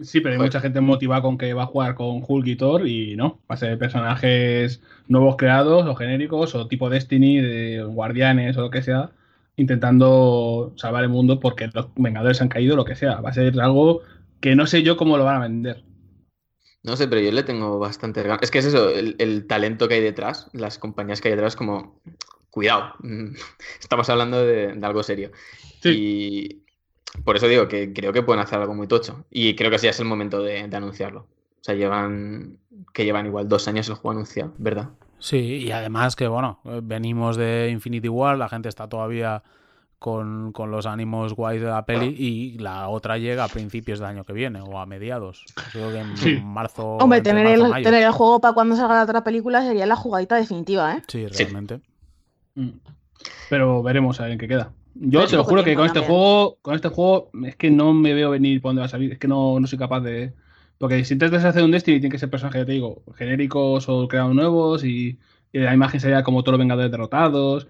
Sí, 0.01 0.21
pero 0.21 0.35
hay 0.35 0.41
mucha 0.41 0.61
gente 0.61 0.81
motivada 0.81 1.23
con 1.23 1.39
que 1.39 1.53
va 1.53 1.65
a 1.65 1.67
jugar 1.67 1.95
con 1.95 2.23
Hulk 2.27 2.47
y 2.47 2.57
Thor 2.57 2.87
y 2.87 3.17
no, 3.17 3.41
va 3.51 3.55
a 3.55 3.59
ser 3.59 3.79
personajes 3.79 4.83
nuevos 5.09 5.37
creados 5.37 5.87
o 5.87 5.95
genéricos 5.95 6.55
o 6.55 6.67
tipo 6.69 6.89
Destiny, 6.89 7.41
de 7.41 7.83
guardianes 7.83 8.57
o 8.57 8.63
lo 8.63 8.71
que 8.71 8.83
sea, 8.83 9.11
intentando 9.59 10.73
salvar 10.77 11.03
el 11.03 11.11
mundo 11.11 11.41
porque 11.41 11.69
los 11.75 11.89
Vengadores 11.97 12.41
han 12.41 12.49
caído, 12.49 12.77
lo 12.77 12.85
que 12.85 12.95
sea. 12.95 13.21
Va 13.21 13.31
a 13.31 13.35
ser 13.35 13.61
algo 13.61 14.01
que 14.41 14.57
no 14.57 14.67
sé 14.67 14.83
yo 14.83 14.97
cómo 14.97 15.19
lo 15.19 15.25
van 15.25 15.37
a 15.37 15.41
vender. 15.41 15.85
No 16.85 16.97
sé, 16.97 17.09
pero 17.09 17.21
yo 17.21 17.33
le 17.33 17.43
tengo 17.43 17.79
bastante 17.79 18.23
ganas. 18.23 18.39
Es 18.43 18.51
que 18.51 18.59
es 18.59 18.67
eso, 18.67 18.89
el, 18.89 19.17
el 19.19 19.47
talento 19.47 19.89
que 19.89 19.95
hay 19.95 20.01
detrás, 20.01 20.49
las 20.53 20.79
compañías 20.79 21.21
que 21.21 21.29
hay 21.29 21.35
detrás, 21.35 21.57
como, 21.57 22.01
cuidado, 22.51 22.95
mm, 23.01 23.35
estamos 23.81 24.09
hablando 24.09 24.45
de, 24.45 24.75
de 24.75 24.87
algo 24.87 25.03
serio. 25.03 25.33
Y 25.85 26.63
por 27.25 27.37
eso 27.37 27.49
digo 27.49 27.69
que 27.69 27.93
creo 27.93 28.13
que 28.13 28.23
pueden 28.23 28.43
hacer 28.43 28.61
algo 28.61 28.75
muy 28.75 28.87
tocho. 28.87 29.25
Y 29.31 29.57
creo 29.57 29.71
que 29.71 29.79
sí 29.79 29.89
es 29.89 29.99
el 29.99 30.07
momento 30.07 30.43
de, 30.43 30.69
de 30.69 30.77
anunciarlo. 30.77 31.27
O 31.61 31.65
sea, 31.65 31.75
llevan, 31.75 32.59
que 32.95 33.05
llevan 33.05 33.27
igual 33.27 33.49
dos 33.49 33.67
años 33.67 33.89
el 33.89 33.97
juego 33.97 34.13
anunciado, 34.13 34.55
¿verdad? 34.59 34.91
Sí, 35.19 35.39
y 35.67 35.71
además 35.73 36.17
que, 36.17 36.29
bueno, 36.29 36.61
venimos 36.83 37.37
de 37.37 37.71
Infinity 37.73 38.09
War, 38.09 38.39
la 38.39 38.49
gente 38.49 38.69
está 38.69 38.89
todavía 38.89 39.43
con, 39.99 40.53
con 40.53 40.71
los 40.71 40.87
ánimos 40.87 41.35
guays 41.35 41.61
de 41.61 41.67
la 41.67 41.85
peli 41.85 42.15
y 42.17 42.57
la 42.59 42.89
otra 42.89 43.19
llega 43.19 43.43
a 43.43 43.49
principios 43.49 43.99
del 43.99 44.09
año 44.09 44.25
que 44.25 44.33
viene 44.33 44.61
o 44.61 44.79
a 44.79 44.87
mediados. 44.87 45.45
Creo 45.73 45.91
que 45.91 45.99
en 45.99 46.17
Sí. 46.17 46.41
marzo. 46.45 46.99
Hombre, 46.99 47.21
tener 47.21 47.45
marzo 47.47 47.65
el, 47.65 47.71
mayo. 47.71 47.85
tener 47.85 48.03
el 48.05 48.13
juego 48.13 48.41
para 48.41 48.55
cuando 48.55 48.77
salga 48.77 48.95
la 48.95 49.03
otra 49.03 49.25
película 49.25 49.63
sería 49.63 49.87
la 49.87 49.97
jugadita 49.97 50.37
definitiva, 50.37 50.95
¿eh? 50.95 51.03
Sí, 51.09 51.27
realmente. 51.27 51.81
Mm. 52.55 52.69
Pero 53.51 53.83
veremos 53.83 54.21
a 54.21 54.25
ver 54.25 54.33
en 54.33 54.39
qué 54.39 54.47
queda. 54.47 54.71
Yo 54.95 55.27
te 55.27 55.37
lo 55.37 55.45
juro 55.45 55.65
que 55.65 55.75
con 55.75 55.87
este 55.87 56.01
juego, 56.01 56.59
con 56.63 56.75
este 56.75 56.89
juego, 56.89 57.31
es 57.45 57.57
que 57.57 57.71
no 57.71 57.93
me 57.93 58.15
veo 58.15 58.31
venir 58.31 58.61
por 58.61 58.71
dónde 58.71 58.81
va 58.81 58.87
a 58.87 58.91
salir. 58.91 59.13
Es 59.13 59.19
que 59.19 59.29
no, 59.29 59.59
no 59.59 59.67
soy 59.67 59.79
capaz 59.79 60.01
de. 60.01 60.33
Porque 60.79 61.05
si 61.05 61.15
intentas 61.15 61.45
hacer 61.45 61.65
un 61.65 61.71
Destiny, 61.73 62.01
tiene 62.01 62.13
que 62.13 62.19
ser 62.19 62.31
personajes, 62.31 62.63
ya 62.63 62.67
te 62.67 62.73
digo, 62.73 63.03
genéricos 63.17 63.89
o 63.89 64.07
creados 64.09 64.35
nuevos 64.35 64.85
y, 64.85 65.19
y 65.53 65.59
la 65.59 65.75
imagen 65.75 66.01
sería 66.01 66.23
como 66.23 66.43
todos 66.43 66.53
los 66.53 66.61
Vengadores 66.61 66.91
derrotados. 66.91 67.67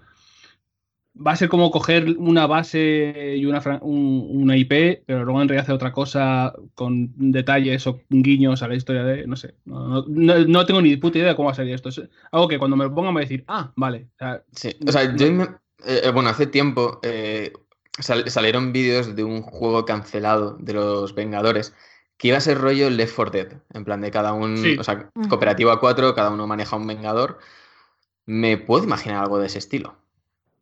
Va 1.25 1.31
a 1.31 1.35
ser 1.35 1.49
como 1.49 1.69
coger 1.71 2.15
una 2.17 2.47
base 2.47 3.35
y 3.35 3.45
una, 3.45 3.61
un- 3.81 4.27
una 4.31 4.55
IP, 4.55 5.03
pero 5.05 5.25
luego 5.25 5.41
en 5.41 5.49
realidad 5.49 5.63
hacer 5.63 5.75
otra 5.75 5.91
cosa 5.91 6.53
con 6.75 7.11
detalles 7.17 7.85
o 7.87 7.99
guiños 8.09 8.61
a 8.61 8.67
la 8.69 8.75
historia 8.75 9.03
de. 9.03 9.27
No 9.27 9.35
sé. 9.35 9.55
No, 9.65 10.05
no- 10.07 10.45
no- 10.45 10.65
tengo 10.65 10.81
ni 10.81 10.95
puta 10.95 11.17
idea 11.17 11.29
de 11.29 11.35
cómo 11.35 11.47
va 11.47 11.53
a 11.53 11.55
salir 11.55 11.73
esto. 11.73 11.89
Es 11.89 12.01
algo 12.31 12.47
que 12.47 12.57
cuando 12.59 12.77
me 12.77 12.85
lo 12.85 12.93
pongan 12.95 13.13
me 13.13 13.17
voy 13.19 13.23
a 13.23 13.27
decir, 13.27 13.43
ah, 13.47 13.73
vale. 13.75 14.07
O 14.13 14.17
sea, 14.19 14.43
Sí, 14.53 14.69
o 14.87 14.91
sea, 14.91 15.13
yo 15.15 15.31
me- 15.31 15.43
eh, 15.85 16.01
eh, 16.05 16.11
bueno, 16.13 16.29
hace 16.29 16.47
tiempo 16.47 16.99
eh, 17.03 17.51
sal- 17.99 18.29
salieron 18.29 18.71
vídeos 18.71 19.13
de 19.15 19.23
un 19.25 19.41
juego 19.41 19.83
cancelado 19.85 20.55
de 20.59 20.73
los 20.73 21.15
Vengadores 21.15 21.73
que 22.19 22.27
iba 22.27 22.37
a 22.37 22.41
ser 22.41 22.57
rollo 22.59 22.89
Left 22.89 23.15
4 23.15 23.31
Dead, 23.31 23.61
en 23.73 23.85
plan 23.85 24.01
de 24.01 24.11
cada 24.11 24.33
uno, 24.33 24.57
Sí. 24.57 24.77
o 24.77 24.83
sea, 24.83 25.09
Ujú. 25.15 25.29
cooperativo 25.29 25.71
a 25.71 25.79
cuatro, 25.79 26.13
cada 26.13 26.29
uno 26.29 26.45
maneja 26.45 26.75
un 26.75 26.85
Vengador. 26.85 27.39
Me 28.25 28.57
puedo 28.57 28.83
imaginar 28.83 29.23
algo 29.23 29.39
de 29.39 29.47
ese 29.47 29.57
estilo. 29.57 29.95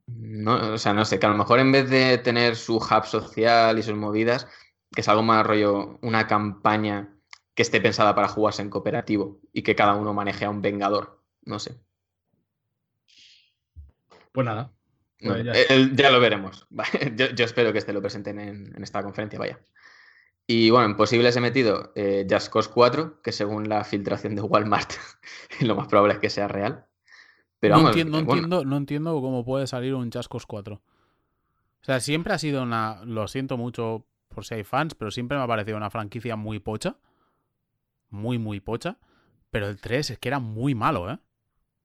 No, 0.06 0.74
o 0.74 0.78
sea, 0.78 0.94
no 0.94 1.04
sé, 1.04 1.20
que 1.20 1.26
a 1.26 1.30
lo 1.30 1.36
mejor 1.36 1.60
en 1.60 1.72
vez 1.72 1.90
de 1.90 2.18
tener 2.20 2.56
su 2.56 2.78
hub 2.78 3.06
social 3.06 3.78
y 3.80 3.84
sus 3.84 3.96
movidas, 3.96 4.48
que 4.94 5.02
es 5.02 5.08
algo 5.10 5.24
más 5.24 5.46
rollo, 5.46 5.98
una 6.04 6.28
campaña 6.28 7.10
que 7.56 7.64
esté 7.64 7.82
pensada 7.82 8.14
para 8.14 8.28
jugarse 8.28 8.62
en 8.62 8.70
cooperativo 8.70 9.40
y 9.52 9.64
que 9.64 9.76
cada 9.76 9.96
uno 9.96 10.14
maneje 10.14 10.46
a 10.46 10.50
un 10.52 10.62
Vengador. 10.62 11.20
No 11.44 11.58
sé. 11.60 11.76
pues 14.32 14.46
nada. 14.46 14.72
Pues 15.20 15.32
Bueno, 15.34 15.52
ya 15.54 15.60
eh, 15.60 15.66
el- 15.70 15.96
ya 15.96 16.12
lo 16.12 16.20
veremos. 16.20 16.68
Yo, 17.16 17.28
yo 17.32 17.46
espero 17.46 17.72
que 17.74 17.80
este 17.80 17.92
lo 17.94 18.02
presenten 18.02 18.40
en, 18.40 18.74
en 18.76 18.84
esta 18.84 19.02
conferencia, 19.02 19.40
vaya. 19.40 19.60
Y 20.50 20.70
bueno, 20.70 20.86
en 20.86 20.96
posibles 20.96 21.36
he 21.36 21.42
metido 21.42 21.92
eh, 21.96 22.26
Just 22.30 22.52
Cause 22.52 22.70
4, 22.74 23.22
que 23.22 23.34
según 23.34 23.68
la 23.68 23.84
filtración 23.84 24.34
de 24.34 24.42
Walmart, 24.42 24.94
lo 25.60 25.76
más 25.76 25.88
probable 25.88 26.14
es 26.14 26.20
que 26.20 26.30
sea 26.30 26.48
real. 26.48 26.86
Pero 27.60 27.76
no, 27.76 27.80
vamos, 27.82 27.92
entiendo, 27.92 28.20
no, 28.20 28.26
bueno, 28.26 28.44
entiendo, 28.44 28.66
no 28.66 28.78
entiendo 28.78 29.22
cómo 29.22 29.44
puede 29.44 29.68
salir 29.68 29.94
un 29.94 30.10
Chascos 30.10 30.46
4. 30.46 30.76
O 30.76 30.82
sea, 31.82 32.00
siempre 32.00 32.34
ha 32.34 32.38
sido 32.38 32.64
una. 32.64 33.04
Lo 33.04 33.28
siento 33.28 33.58
mucho 33.58 34.06
por 34.30 34.46
si 34.46 34.56
hay 34.56 34.64
fans, 34.64 34.96
pero 34.96 35.12
siempre 35.12 35.38
me 35.38 35.44
ha 35.44 35.48
parecido 35.48 35.76
una 35.76 35.90
franquicia 35.90 36.36
muy 36.38 36.60
pocha. 36.60 36.98
Muy, 38.10 38.38
muy 38.38 38.62
pocha. 38.62 38.98
Pero 39.50 39.68
el 39.68 39.78
3 39.78 40.12
es 40.12 40.20
que 40.20 40.30
era 40.30 40.40
muy 40.40 40.76
malo, 40.76 41.12
¿eh? 41.12 41.18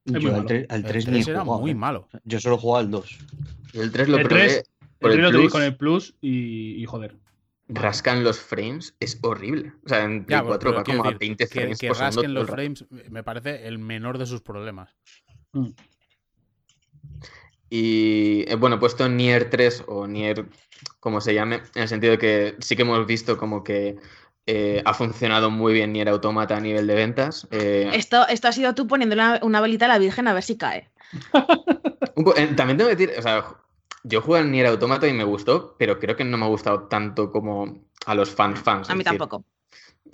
Yo 0.05 0.17
al 0.17 0.37
malo. 0.37 0.45
3, 0.47 0.67
al 0.69 0.77
El 0.81 0.85
3 0.85 1.07
ni 1.07 1.13
3 1.15 1.27
he 1.27 1.31
era 1.31 1.41
jugado, 1.45 1.61
muy 1.61 1.71
¿eh? 1.73 1.75
malo. 1.75 2.09
Yo 2.25 2.39
solo 2.39 2.57
he 2.57 2.59
jugado 2.59 2.85
al 2.85 2.91
2. 2.91 3.19
el 3.75 3.93
3 3.93 4.09
lo 4.09 4.19
El 4.19 4.29
probé 4.29 4.43
3, 4.43 4.71
por 5.01 5.11
el 5.11 5.19
el, 5.19 5.25
3 5.25 5.33
lo 5.33 5.39
di 5.39 5.43
Plus, 5.45 5.53
con 5.53 5.63
el 5.63 5.77
Plus 5.77 6.15
y, 6.21 6.83
y 6.83 6.85
joder. 6.85 7.17
Rascan 7.69 8.23
los 8.25 8.39
frames, 8.41 8.95
es 9.01 9.19
horrible. 9.23 9.73
O 9.85 9.89
sea, 9.89 10.05
en 10.05 10.25
Play 10.25 10.39
Ya, 10.39 10.43
pero- 10.43 10.49
4 10.49 10.71
pero 10.71 10.77
va 10.79 10.85
como 10.85 11.03
a 11.05 11.07
decir, 11.13 11.19
20 11.19 11.47
Que, 11.47 11.55
frames 11.55 11.79
que 11.79 11.89
por 11.89 11.97
segundo 11.97 12.17
rasquen 12.17 12.35
todo 12.35 12.43
los 12.45 12.51
frames 12.51 12.85
me 13.11 13.23
parece 13.23 13.67
el 13.67 13.79
menor 13.79 14.19
de 14.19 14.27
sus 14.27 14.41
problemas. 14.43 14.95
Mm. 15.53 15.69
Y 17.71 18.45
eh, 18.49 18.55
bueno, 18.57 18.77
he 18.77 18.79
puesto 18.79 19.09
Nier 19.09 19.49
3 19.49 19.85
o 19.87 20.07
Nier, 20.07 20.47
como 21.01 21.21
se 21.21 21.33
llame, 21.35 21.63
en 21.75 21.83
el 21.83 21.89
sentido 21.89 22.13
de 22.13 22.19
que 22.19 22.57
sí 22.61 22.77
que 22.77 22.83
hemos 22.83 23.07
visto 23.07 23.39
como 23.39 23.65
que 23.65 23.97
eh, 24.47 24.83
ha 24.85 24.93
funcionado 24.93 25.51
muy 25.51 25.73
bien 25.73 25.93
Nier 25.93 26.09
Automata 26.11 26.57
a 26.57 26.61
nivel 26.61 26.87
de 26.87 26.95
ventas. 26.95 27.49
Eh, 27.51 27.91
Esto, 27.95 28.27
esto 28.29 28.49
ha 28.49 28.53
sido 28.53 28.75
tú 28.75 28.87
poniéndole 28.87 29.23
una, 29.23 29.41
una 29.43 29.61
velita 29.63 29.87
a 29.87 29.89
la 29.89 29.99
Virgen 29.99 30.29
a 30.29 30.35
ver 30.35 30.43
si 30.43 30.57
cae. 30.59 30.91
un 32.17 32.25
también 32.57 32.77
tengo 32.77 32.91
que 32.91 32.97
decir, 32.97 33.13
o 33.19 33.23
sea, 33.23 33.45
yo 34.05 34.21
jugué 34.23 34.41
al 34.41 34.51
Nier 34.51 34.67
Automata 34.67 35.07
y 35.07 35.13
me 35.13 35.25
gustó, 35.25 35.77
pero 35.79 35.99
creo 35.99 36.17
que 36.17 36.25
no 36.25 36.37
me 36.39 36.45
ha 36.45 36.49
gustado 36.49 36.85
tanto 36.89 37.31
como 37.31 37.85
a 38.07 38.15
los 38.15 38.31
fans 38.31 38.61
fans. 38.61 38.91
A 38.91 38.95
mí 38.95 39.05
decir, 39.05 39.19
tampoco. 39.19 39.45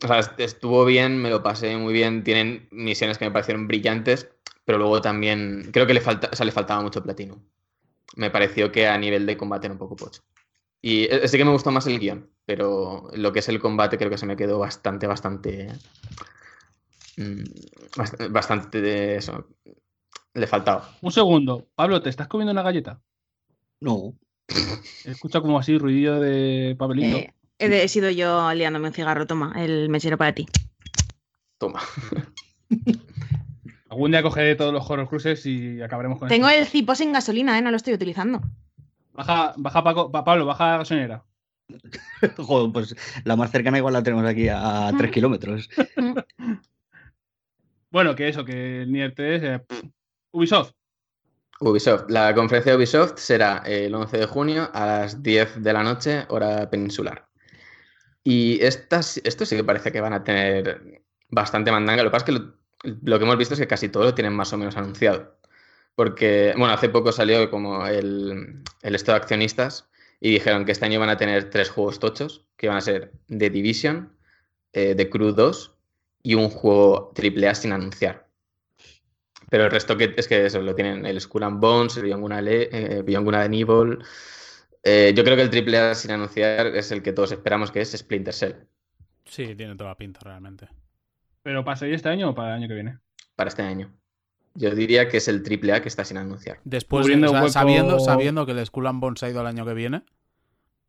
O 0.02 0.06
sea, 0.06 0.18
est- 0.18 0.38
estuvo 0.40 0.84
bien, 0.84 1.20
me 1.20 1.30
lo 1.30 1.42
pasé 1.42 1.76
muy 1.76 1.92
bien. 1.92 2.22
Tienen 2.24 2.68
misiones 2.70 3.18
que 3.18 3.24
me 3.24 3.30
parecieron 3.30 3.66
brillantes, 3.66 4.28
pero 4.64 4.78
luego 4.78 5.00
también 5.00 5.70
creo 5.72 5.86
que 5.86 5.94
le, 5.94 6.00
falta, 6.00 6.28
o 6.32 6.36
sea, 6.36 6.46
le 6.46 6.52
faltaba 6.52 6.82
mucho 6.82 7.02
platino. 7.02 7.42
Me 8.16 8.30
pareció 8.30 8.70
que 8.72 8.86
a 8.88 8.98
nivel 8.98 9.26
de 9.26 9.36
combate 9.36 9.66
era 9.66 9.72
un 9.74 9.78
poco 9.78 9.96
pocho. 9.96 10.22
Y 10.82 11.04
eh, 11.04 11.26
sí 11.28 11.38
que 11.38 11.44
me 11.44 11.52
gustó 11.52 11.70
más 11.70 11.86
el 11.86 11.98
guion, 11.98 12.30
pero 12.46 13.08
lo 13.14 13.32
que 13.32 13.40
es 13.40 13.48
el 13.48 13.60
combate 13.60 13.98
creo 13.98 14.10
que 14.10 14.18
se 14.18 14.26
me 14.26 14.36
quedó 14.36 14.58
bastante, 14.58 15.06
bastante. 15.06 15.68
mm, 17.16 17.44
bast- 17.96 18.30
Bastante 18.30 18.80
de 18.80 19.16
eso. 19.16 19.46
Le 20.34 20.46
faltaba. 20.46 20.96
Un 21.00 21.12
segundo. 21.12 21.66
Pablo, 21.74 22.00
¿te 22.02 22.10
estás 22.10 22.28
comiendo 22.28 22.52
una 22.52 22.62
galleta? 22.62 23.00
No. 23.80 24.14
Escucha 25.04 25.40
como 25.40 25.58
así 25.58 25.78
ruido 25.78 26.20
de 26.20 26.74
papelito. 26.78 27.16
Eh, 27.18 27.32
he, 27.58 27.88
sido 27.88 28.10
yo 28.10 28.52
liándome 28.54 28.88
un 28.88 28.94
cigarro. 28.94 29.26
Toma, 29.26 29.52
el 29.56 29.88
mechero 29.88 30.16
para 30.18 30.34
ti. 30.34 30.46
Toma. 31.58 31.80
Algún 33.90 34.10
día 34.10 34.22
cogeré 34.22 34.54
todos 34.54 34.72
los 34.72 34.88
horror 34.90 35.08
cruises 35.08 35.44
y 35.46 35.80
acabaremos 35.80 36.18
con 36.18 36.28
Tengo 36.28 36.48
esto. 36.48 36.60
el 36.60 36.66
cipo 36.66 36.94
sin 36.94 37.12
gasolina, 37.12 37.58
¿eh? 37.58 37.62
No 37.62 37.70
lo 37.70 37.76
estoy 37.76 37.94
utilizando. 37.94 38.42
Baja, 39.12 39.54
baja 39.56 39.82
Paco- 39.82 40.10
Pa- 40.12 40.24
Pablo, 40.24 40.44
baja 40.46 40.72
la 40.72 40.76
gasolinera. 40.78 41.24
Joder, 42.36 42.72
pues 42.72 42.94
la 43.24 43.36
más 43.36 43.50
cercana 43.50 43.78
igual 43.78 43.94
la 43.94 44.02
tenemos 44.02 44.24
aquí 44.26 44.48
a 44.48 44.92
3 44.96 45.10
kilómetros. 45.10 45.68
Bueno, 47.90 48.14
que 48.14 48.28
eso, 48.28 48.44
que 48.44 48.82
el 48.82 48.92
Nier 48.92 49.14
3. 49.14 49.42
eh, 49.42 49.64
Ubisoft. 50.32 50.72
Ubisoft. 51.60 52.10
La 52.10 52.34
conferencia 52.34 52.72
de 52.72 52.78
Ubisoft 52.78 53.18
será 53.18 53.62
el 53.66 53.94
11 53.94 54.18
de 54.18 54.26
junio 54.26 54.70
a 54.72 54.86
las 54.86 55.22
10 55.22 55.62
de 55.62 55.72
la 55.72 55.82
noche, 55.82 56.24
hora 56.28 56.70
peninsular. 56.70 57.28
Y 58.24 58.62
estas, 58.62 59.20
esto 59.24 59.46
sí 59.46 59.56
que 59.56 59.64
parece 59.64 59.90
que 59.92 60.00
van 60.00 60.12
a 60.12 60.24
tener 60.24 61.02
bastante 61.28 61.72
mandanga. 61.72 62.02
Lo 62.02 62.10
que 62.10 62.12
pasa 62.12 62.24
es 62.26 62.38
que 62.38 62.44
lo, 62.44 62.54
lo 63.02 63.18
que 63.18 63.24
hemos 63.24 63.38
visto 63.38 63.54
es 63.54 63.60
que 63.60 63.66
casi 63.66 63.88
todo 63.88 64.04
lo 64.04 64.14
tienen 64.14 64.34
más 64.34 64.52
o 64.52 64.58
menos 64.58 64.76
anunciado. 64.76 65.38
Porque, 65.94 66.54
bueno, 66.56 66.72
hace 66.72 66.88
poco 66.88 67.10
salió 67.10 67.50
como 67.50 67.86
el, 67.86 68.62
el 68.82 68.94
esto 68.94 69.12
de 69.12 69.16
accionistas 69.16 69.88
y 70.20 70.30
dijeron 70.30 70.64
que 70.64 70.72
este 70.72 70.84
año 70.84 71.00
van 71.00 71.10
a 71.10 71.16
tener 71.16 71.50
tres 71.50 71.70
juegos 71.70 71.98
tochos, 71.98 72.46
que 72.56 72.68
van 72.68 72.76
a 72.76 72.80
ser 72.80 73.12
The 73.28 73.50
Division, 73.50 74.12
eh, 74.72 74.94
The 74.94 75.10
Crew 75.10 75.32
2 75.32 75.74
y 76.22 76.34
un 76.34 76.50
juego 76.50 77.12
AAA 77.16 77.54
sin 77.54 77.72
anunciar. 77.72 78.27
Pero 79.50 79.64
el 79.64 79.70
resto 79.70 79.96
que, 79.96 80.14
es 80.16 80.28
que 80.28 80.44
eso, 80.46 80.60
lo 80.60 80.74
tienen 80.74 81.06
el 81.06 81.20
Skull 81.20 81.42
and 81.44 81.60
Bones, 81.60 81.96
el 81.96 82.04
Beyond 82.04 82.22
Good 82.22 82.32
eh, 82.32 83.38
and 83.44 83.54
Evil. 83.54 83.98
Eh, 84.84 85.12
yo 85.16 85.24
creo 85.24 85.36
que 85.36 85.42
el 85.42 85.74
AAA 85.74 85.94
sin 85.94 86.10
anunciar 86.12 86.66
es 86.68 86.92
el 86.92 87.02
que 87.02 87.12
todos 87.12 87.32
esperamos 87.32 87.70
que 87.70 87.80
es 87.80 87.92
Splinter 87.92 88.32
Cell 88.34 88.52
Sí, 89.24 89.54
tiene 89.54 89.74
toda 89.74 89.90
la 89.90 89.96
pinta 89.96 90.20
realmente. 90.22 90.68
¿Pero 91.42 91.64
para 91.64 91.76
salir 91.76 91.94
este 91.94 92.08
año 92.08 92.30
o 92.30 92.34
para 92.34 92.50
el 92.50 92.54
año 92.62 92.68
que 92.68 92.74
viene? 92.74 92.98
para 93.36 93.48
este 93.48 93.62
año. 93.62 93.92
Yo 94.54 94.74
diría 94.74 95.08
que 95.08 95.18
es 95.18 95.28
el 95.28 95.42
AAA 95.44 95.80
que 95.82 95.88
está 95.88 96.04
sin 96.04 96.16
anunciar. 96.16 96.58
Después, 96.64 97.02
Cubriendo 97.02 97.28
o 97.28 97.30
sea, 97.30 97.42
hueco- 97.42 97.50
sabiendo, 97.50 98.00
sabiendo 98.00 98.44
que 98.46 98.52
el 98.52 98.66
Skull 98.66 98.86
and 98.88 99.00
Bones 99.00 99.22
ha 99.22 99.30
ido 99.30 99.40
el 99.42 99.46
año 99.46 99.64
que 99.64 99.74
viene. 99.74 100.02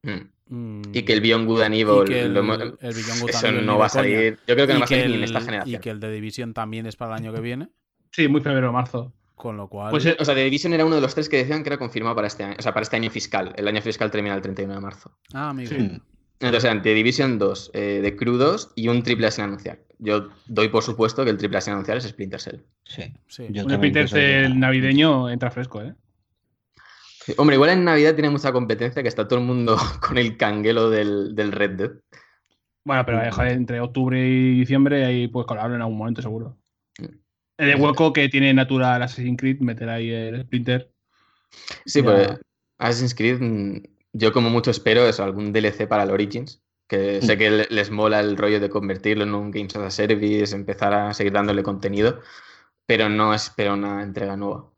Mm. 0.01 0.11
mm, 0.47 0.81
Y 0.93 1.03
que 1.03 1.13
el 1.13 1.21
Beyond 1.21 1.47
Good 1.47 1.61
and 1.61 1.75
y 1.75 1.81
Evil, 1.81 2.03
que 2.05 2.21
el, 2.21 2.33
lo 2.33 2.39
hemos- 2.39 2.59
el 2.59 2.71
Beyond 2.93 3.21
Good 3.21 3.29
and 3.29 3.29
eso 3.29 3.47
Evil 3.47 3.65
no 3.65 3.77
va 3.77 3.85
a 3.85 3.87
de 3.89 3.91
coña. 3.91 4.03
salir. 4.03 4.39
Yo 4.47 4.55
creo 4.55 4.67
que 4.67 4.73
no 4.73 4.77
Y 4.77 4.81
va 4.81 4.85
a 4.85 4.87
salir 4.87 5.07
ni 5.09 5.13
en 5.15 5.23
esta 5.23 5.39
Y 5.39 5.43
generación. 5.43 5.81
que 5.81 5.89
el 5.89 5.99
de 5.99 6.11
Division 6.11 6.53
también 6.53 6.85
es 6.85 6.95
para 6.95 7.15
el 7.15 7.21
año 7.21 7.33
que 7.33 7.41
viene. 7.41 7.69
Sí, 8.11 8.27
muy 8.27 8.41
febrero, 8.41 8.71
marzo. 8.71 9.13
Con 9.35 9.55
lo 9.55 9.69
cual. 9.69 9.91
Pues 9.91 10.05
eh, 10.05 10.17
O 10.19 10.25
sea, 10.25 10.35
The 10.35 10.43
Division 10.43 10.73
era 10.73 10.85
uno 10.85 10.95
de 10.95 11.01
los 11.01 11.13
tres 11.15 11.29
que 11.29 11.37
decían 11.37 11.63
que 11.63 11.69
era 11.69 11.77
confirmado 11.77 12.15
para 12.15 12.27
este 12.27 12.43
año, 12.43 12.55
o 12.59 12.61
sea, 12.61 12.73
para 12.73 12.83
este 12.83 12.97
año 12.97 13.09
fiscal. 13.09 13.53
El 13.55 13.67
año 13.67 13.81
fiscal 13.81 14.11
termina 14.11 14.35
el 14.35 14.41
31 14.41 14.73
de 14.73 14.81
marzo. 14.81 15.17
ah, 15.33 15.49
amigo. 15.49 15.69
sí. 15.69 16.01
Entonces 16.41 16.63
eran 16.63 16.81
The 16.81 16.93
Division 16.93 17.37
2, 17.37 17.71
eh, 17.73 17.99
The 18.01 18.15
Crew 18.15 18.37
2 18.37 18.71
y 18.75 18.87
un 18.87 19.03
AAA 19.05 19.31
sin 19.31 19.43
anunciar. 19.43 19.79
Yo 19.97 20.29
doy 20.47 20.69
por 20.69 20.83
supuesto 20.83 21.25
que 21.25 21.31
el 21.31 21.37
AAA 21.37 21.59
sin 21.59 21.73
anunciar 21.73 21.97
es 21.97 22.05
Splinter 22.05 22.39
Cell. 22.39 22.61
Sí. 22.85 23.13
Sí. 23.27 23.47
Yo 23.49 23.65
un 23.65 23.71
Splinter 23.71 24.07
Cell 24.07 24.57
navideño 24.57 25.29
entra 25.29 25.51
fresco, 25.51 25.81
¿eh? 25.81 25.93
Sí, 27.25 27.33
Hombre, 27.37 27.57
igual 27.57 27.71
en 27.71 27.83
Navidad 27.83 28.13
tiene 28.15 28.29
mucha 28.29 28.53
competencia 28.53 29.01
que 29.03 29.09
está 29.09 29.27
todo 29.27 29.39
el 29.39 29.45
mundo 29.45 29.75
con 30.07 30.17
el 30.17 30.37
canguelo 30.37 30.89
del, 30.89 31.35
del 31.35 31.51
Red 31.51 31.71
Dead. 31.71 31.91
Bueno, 32.85 33.05
pero 33.05 33.21
eh, 33.21 33.31
joder, 33.31 33.51
entre 33.51 33.81
octubre 33.81 34.25
y 34.25 34.59
diciembre 34.59 35.05
ahí 35.05 35.27
pues 35.27 35.45
colarlo 35.45 35.75
en 35.75 35.81
algún 35.81 35.97
momento 35.97 36.21
seguro. 36.21 36.57
Mm. 37.59 37.63
El 37.63 37.75
hueco 37.81 38.13
que 38.13 38.29
tiene 38.29 38.53
Natural 38.53 39.01
Assassin's 39.03 39.37
Creed, 39.37 39.59
meter 39.59 39.89
ahí 39.89 40.09
el 40.11 40.41
Splinter. 40.43 40.91
Sí, 41.85 41.99
Ya. 41.99 42.05
pues 42.05 42.39
Assassin's 42.77 43.13
Creed, 43.15 43.39
mm, 43.41 43.83
yo 44.13 44.31
como 44.31 44.49
mucho 44.49 44.71
espero 44.71 45.07
eso, 45.07 45.23
algún 45.23 45.51
DLC 45.51 45.87
para 45.87 46.03
el 46.03 46.11
Origins, 46.11 46.61
que 46.87 47.21
sé 47.21 47.37
que 47.37 47.49
le- 47.51 47.67
les 47.69 47.91
mola 47.91 48.19
el 48.19 48.37
rollo 48.37 48.59
de 48.59 48.69
convertirlo 48.69 49.23
en 49.23 49.35
un 49.35 49.51
Games 49.51 49.75
as 49.75 49.83
a 49.83 49.91
Service, 49.91 50.55
empezar 50.55 50.93
a 50.93 51.13
seguir 51.13 51.33
dándole 51.33 51.61
contenido, 51.61 52.21
pero 52.85 53.09
no 53.09 53.33
espero 53.33 53.73
una 53.73 54.01
entrega 54.03 54.35
nueva. 54.37 54.71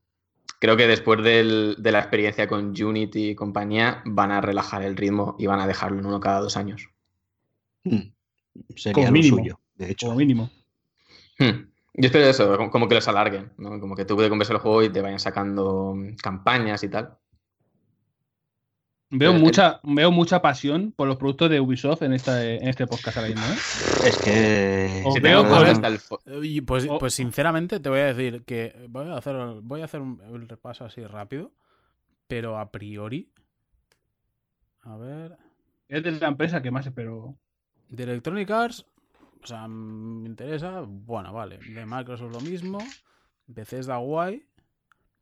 Creo 0.60 0.76
que 0.76 0.88
después 0.88 1.24
del- 1.24 1.76
de 1.80 1.91
la 1.91 1.99
experiencia 1.99 2.48
con 2.48 2.74
Unity 2.84 3.30
y 3.30 3.36
compañía, 3.36 4.02
van 4.06 4.32
a 4.32 4.41
relajar 4.41 4.82
el 4.84 4.98
ritmo 4.98 5.36
y 5.40 5.45
van 5.48 5.60
a 5.60 5.68
dejarlo 5.68 5.99
en 5.99 6.06
uno 6.06 6.20
cada 6.20 6.40
dos 6.41 6.58
años. 6.58 6.90
Mm. 7.84 8.12
Sería 8.76 8.94
Como 8.94 9.06
lo 9.08 9.12
mínimo. 9.14 9.38
suyo, 9.38 9.60
de 9.76 9.91
hecho. 9.91 10.08
Como 10.08 10.18
mínimo. 10.20 10.49
Hmm. 11.40 11.70
Yo 11.93 12.05
espero 12.07 12.26
eso, 12.26 12.69
como- 12.69 12.88
que 12.88 12.95
los 12.95 13.07
alarguen, 13.07 13.51
¿no? 13.57 13.80
Como 13.80 13.95
que 13.95 14.05
tú 14.05 14.15
puedes 14.15 14.30
comprar 14.30 14.49
el 14.51 14.57
juego 14.59 14.84
y 14.84 14.89
te 14.89 15.01
vayan 15.01 15.19
sacando 15.19 15.93
mm, 15.95 16.15
campañas 16.15 16.84
y 16.84 16.89
tal. 16.89 17.18
Veo 19.13 19.34
Eh, 19.34 19.39
mucha, 19.39 19.81
veo 19.84 20.09
mucha 20.09 20.41
pasión 20.41 20.93
por 20.93 21.05
los 21.09 21.18
productos 21.18 21.49
de 21.49 21.59
Ubisoft 21.59 22.01
en, 22.03 22.13
esta, 22.13 22.45
en 22.45 22.65
este 22.69 22.88
podcast 22.88 23.18
ahora 23.18 23.27
mismo, 23.30 23.43
¿eh? 23.45 23.57
Es 24.07 24.18
que. 24.18 25.03
Os 25.05 25.13
Si 25.13 25.19
veo 25.19 25.43
con- 25.45 25.65
hasta 25.65 25.88
el 25.88 25.99
Y 26.45 26.61
pues, 26.61 26.88
Oh. 26.89 26.97
pues 26.97 27.13
sinceramente 27.13 27.81
te 27.81 27.89
voy 27.89 27.99
a 27.99 28.13
decir 28.13 28.45
que 28.45 28.73
voy 28.88 29.09
a 29.09 29.18
hacer, 29.18 29.35
voy 29.63 29.81
a 29.81 29.85
hacer 29.85 29.99
un, 29.99 30.22
un 30.22 30.47
repaso 30.47 30.85
así 30.85 31.05
rápido, 31.05 31.51
pero 32.27 32.57
a 32.57 32.72
priori, 32.72 33.30
a 34.84 34.95
ver, 34.95 35.38
Es 35.89 36.01
de 36.03 36.11
la 36.13 36.30
empresa 36.30 36.61
que 36.61 36.72
más 36.72 36.85
espero. 36.88 37.35
de 37.89 38.03
Electronic 38.03 38.49
Arts, 38.49 38.85
o 39.43 39.47
sea, 39.47 39.68
me 39.68 40.27
interesa, 40.30 40.84
bueno, 40.88 41.34
vale, 41.34 41.57
de 41.59 41.85
Microsoft 41.85 42.31
lo 42.34 42.41
mismo, 42.41 42.80
Bethesda 43.47 43.97
guay, 43.97 44.45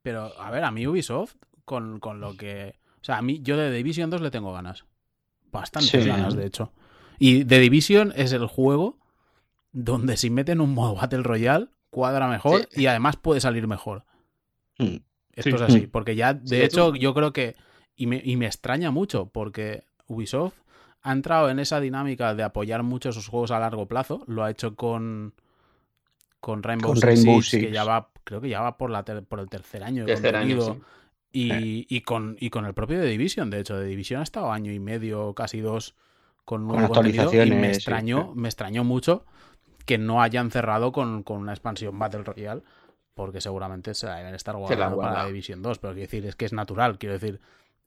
pero 0.01 0.31
a 0.39 0.51
ver, 0.51 0.63
a 0.63 0.71
mí 0.71 0.85
Ubisoft, 0.87 1.35
con, 1.65 1.99
con 1.99 2.19
lo 2.19 2.35
que, 2.35 2.75
o 3.01 3.03
sea, 3.03 3.17
a 3.17 3.21
mí 3.21 3.41
yo 3.41 3.57
de 3.57 3.71
Division 3.71 4.09
2 4.09 4.21
le 4.21 4.31
tengo 4.31 4.51
ganas, 4.53 4.85
bastantes 5.51 6.03
Sí. 6.03 6.07
ganas 6.09 6.35
de 6.35 6.45
hecho, 6.45 6.71
y 7.17 7.45
The 7.45 7.59
Division 7.59 8.13
es 8.15 8.31
el 8.33 8.45
juego 8.47 8.97
donde 9.71 10.17
si 10.17 10.29
meten 10.29 10.61
un 10.61 10.73
modo 10.73 10.95
Battle 10.95 11.23
Royale 11.23 11.67
cuadra 11.89 12.27
mejor 12.27 12.67
Sí. 12.71 12.81
y 12.81 12.85
además 12.87 13.17
puede 13.17 13.39
salir 13.41 13.67
mejor. 13.67 14.03
Mm. 14.77 14.97
Esto 15.33 15.55
es 15.55 15.61
así, 15.61 15.87
porque 15.87 16.15
ya, 16.15 16.33
de 16.33 16.65
hecho- 16.65 16.95
yo 16.95 17.13
creo 17.13 17.31
que, 17.33 17.55
y 17.95 18.07
me, 18.07 18.21
y 18.23 18.35
me 18.35 18.45
extraña 18.47 18.91
mucho, 18.91 19.27
porque 19.29 19.83
Ubisoft 20.07 20.53
ha 21.01 21.11
entrado 21.11 21.49
en 21.49 21.59
esa 21.59 21.79
dinámica 21.79 22.35
de 22.35 22.43
apoyar 22.43 22.83
mucho 22.83 23.11
sus 23.11 23.27
juegos 23.27 23.51
a 23.51 23.59
largo 23.59 23.87
plazo, 23.87 24.23
lo 24.27 24.43
ha 24.43 24.51
hecho 24.51 24.75
con, 24.75 25.33
con 26.39 26.63
Rainbow, 26.63 26.91
Con 26.91 27.01
Six 27.01 27.51
que 27.51 27.71
ya 27.71 27.83
va, 27.83 28.09
creo 28.23 28.41
que 28.41 28.49
ya 28.49 28.61
va 28.61 28.77
por, 28.77 28.89
la 28.89 29.03
ter- 29.03 29.23
por 29.23 29.39
el 29.39 29.49
tercer 29.49 29.83
año. 29.83 30.05
de 30.05 30.13
tercer 30.13 30.35
año, 30.35 30.57
contenido. 30.57 30.73
sí. 30.75 30.81
Y, 31.31 31.85
y 31.95 32.01
con, 32.01 32.37
y 32.39 32.49
con 32.49 32.65
el 32.65 32.73
propio 32.73 32.99
The 32.99 33.05
Division, 33.05 33.49
de 33.51 33.59
hecho, 33.59 33.75
The 33.77 33.85
Division 33.85 34.19
ha 34.21 34.23
estado 34.23 34.51
año 34.51 34.71
y 34.71 34.79
medio, 34.79 35.33
casi 35.35 35.59
dos, 35.61 35.95
con, 36.43 36.67
Con 36.67 36.67
nuevo 36.67 36.93
contenido 36.95 37.37
y 37.43 37.51
me 37.51 37.67
actualizaciones, 37.67 37.75
sí, 37.75 37.77
extrañó, 37.77 38.33
me 38.35 38.47
extrañó 38.49 38.83
mucho 38.83 39.25
que 39.85 39.97
no 39.99 40.21
hayan 40.21 40.49
cerrado 40.51 40.91
con, 40.91 41.23
con 41.23 41.37
una 41.37 41.51
expansión 41.53 41.97
Battle 41.99 42.23
Royale, 42.23 42.63
porque 43.13 43.41
seguramente 43.41 43.93
se 43.93 44.07
la 44.07 44.15
deben 44.17 44.33
estar 44.35 44.55
guardando 44.55 44.97
para 44.97 45.13
la 45.13 45.25
Division 45.27 45.61
2, 45.61 45.77
pero 45.79 45.93
quiero 45.93 46.07
decir, 46.07 46.25
es 46.25 46.35
que 46.35 46.45
es 46.45 46.53
natural, 46.53 46.97
quiero 46.97 47.13
decir, 47.13 47.39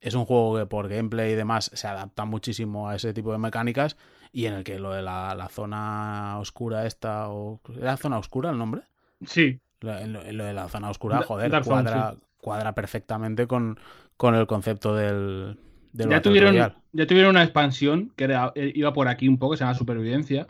es 0.02 0.14
un 0.14 0.26
juego 0.26 0.58
que 0.58 0.66
por 0.66 0.88
gameplay 0.88 1.32
y 1.32 1.36
demás 1.36 1.70
se 1.74 1.88
adapta 1.88 2.26
muchísimo 2.26 2.88
a 2.90 2.96
ese 2.96 3.14
tipo 3.14 3.32
de 3.32 3.38
mecánicas 3.38 3.96
y 4.32 4.46
en 4.46 4.54
el 4.54 4.64
que 4.64 4.78
lo 4.78 4.92
de 4.92 5.02
la, 5.02 5.34
la 5.34 5.48
zona 5.48 6.38
oscura 6.38 6.86
esta, 6.86 7.30
o, 7.30 7.60
¿era 7.80 7.96
zona 7.96 8.18
oscura 8.18 8.50
el 8.50 8.58
nombre? 8.58 8.82
Sí, 9.26 9.60
Lo, 9.80 9.94
de 9.94 10.52
la 10.52 10.68
zona 10.68 10.90
oscura, 10.90 11.18
Da- 11.18 11.26
joder, 11.26 11.50
Dark 11.50 11.64
Zone, 11.64 11.82
cuadra, 11.84 12.16
cuadra 12.40 12.72
perfectamente 12.74 13.46
con, 13.46 13.78
con 14.16 14.34
el 14.34 14.46
concepto 14.46 14.94
del, 14.94 15.58
del 15.92 16.08
ya 16.08 16.22
tuvieron, 16.22 16.54
ya 16.92 17.06
tuvieron 17.06 17.30
una 17.30 17.42
expansión 17.42 18.12
que 18.16 18.24
era- 18.24 18.52
eh, 18.54 18.72
iba 18.74 18.92
por 18.92 19.08
aquí 19.08 19.28
un 19.28 19.38
poco, 19.38 19.52
que 19.52 19.58
se 19.58 19.64
llama 19.64 19.74
Supervivencia. 19.78 20.46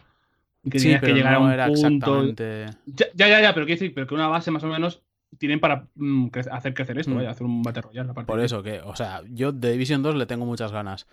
Que 0.65 0.79
Sí, 0.79 0.79
tenías 0.81 1.01
pero 1.01 1.13
que 1.13 1.19
llegar 1.19 1.33
no 1.33 1.37
a 1.37 1.41
un 1.41 1.55
era 1.55 1.65
punto. 1.67 2.25
exactamente... 2.25 2.67
Ya, 2.87 3.07
ya, 3.15 3.29
ya, 3.29 3.41
ya, 3.43 3.55
pero 3.55 3.67
quiero 3.67 3.81
decir, 3.81 3.95
pero 3.95 4.07
que 4.07 4.15
una 4.15 4.29
base 4.29 4.51
más 4.51 4.65
o 4.65 4.69
menos 4.69 5.03
tienen 5.39 5.61
para 5.61 5.89
mm, 5.95 6.27
cre- 6.29 6.49
hacer 6.53 6.75
crecer 6.75 6.99
esto, 6.99 7.13
Mm. 7.13 7.17
vaya, 7.17 7.31
hacer 7.31 7.47
un 7.47 7.63
Battle 7.63 7.83
Royale. 7.83 8.11
aparte 8.11 8.27
Por 8.27 8.39
de- 8.41 8.47
eso 8.47 8.63
que, 8.63 8.81
o 8.81 8.95
sea, 8.97 9.23
yo 9.31 9.53
de 9.53 9.73
Division 9.73 10.03
2 10.03 10.15
le 10.17 10.27
tengo 10.27 10.45
muchas 10.47 10.73
ganas. 10.73 11.07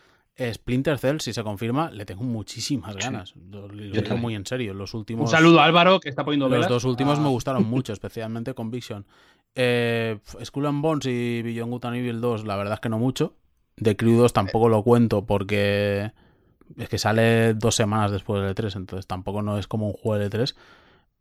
Splinter 0.53 0.97
Cell, 0.97 1.17
si 1.19 1.33
se 1.33 1.43
confirma, 1.43 1.91
le 1.91 2.05
tengo 2.05 2.23
muchísimas 2.23 2.95
ganas. 2.95 3.33
Lo, 3.35 3.67
lo 3.67 3.73
digo 3.83 3.95
también. 3.95 4.21
muy 4.21 4.35
en 4.35 4.45
serio. 4.45 4.73
Los 4.73 4.93
Un 4.93 4.99
últimos. 4.99 5.31
saludo 5.31 5.59
a 5.59 5.65
Álvaro, 5.65 5.99
que 5.99 6.07
está 6.07 6.23
poniendo 6.23 6.45
Los 6.47 6.53
velas. 6.53 6.69
dos 6.69 6.85
últimos 6.85 7.19
Ah, 7.19 7.21
me 7.23 7.27
gustaron 7.29 7.63
mucho, 7.69 7.91
especialmente 7.91 8.53
Conviction. 8.53 9.05
Eh, 9.55 10.19
Skull 10.45 10.67
and 10.67 10.81
Bones 10.81 11.05
y 11.07 11.41
Beyond 11.41 11.71
Good 11.71 11.85
and 11.85 11.95
Evil 11.97 12.21
2, 12.21 12.45
la 12.45 12.55
verdad 12.55 12.75
es 12.75 12.79
que 12.79 12.87
no 12.89 12.99
mucho. 12.99 13.33
The 13.75 13.97
Crew 13.97 14.15
2 14.17 14.31
tampoco 14.31 14.69
lo 14.69 14.81
cuento 14.83 15.25
porque 15.25 16.11
es 16.77 16.87
que 16.87 16.97
sale 16.97 17.53
dos 17.55 17.75
semanas 17.75 18.11
después 18.11 18.41
del 18.41 18.55
E3, 18.55 18.75
entonces 18.77 19.07
tampoco 19.07 19.41
no 19.41 19.57
es 19.57 19.67
como 19.67 19.87
un 19.87 19.93
juego 19.93 20.19
de 20.19 20.29
E3. 20.29 20.55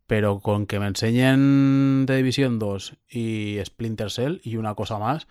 Pero 0.09 0.39
con 0.39 0.65
que 0.65 0.79
me 0.79 0.87
enseñen 0.87 2.05
The 2.07 2.15
Division 2.15 2.57
2 2.57 2.95
y 3.11 3.59
Splinter 3.63 4.09
Cell 4.09 4.39
y 4.43 4.57
una 4.57 4.73
cosa 4.73 4.97
más, 4.97 5.27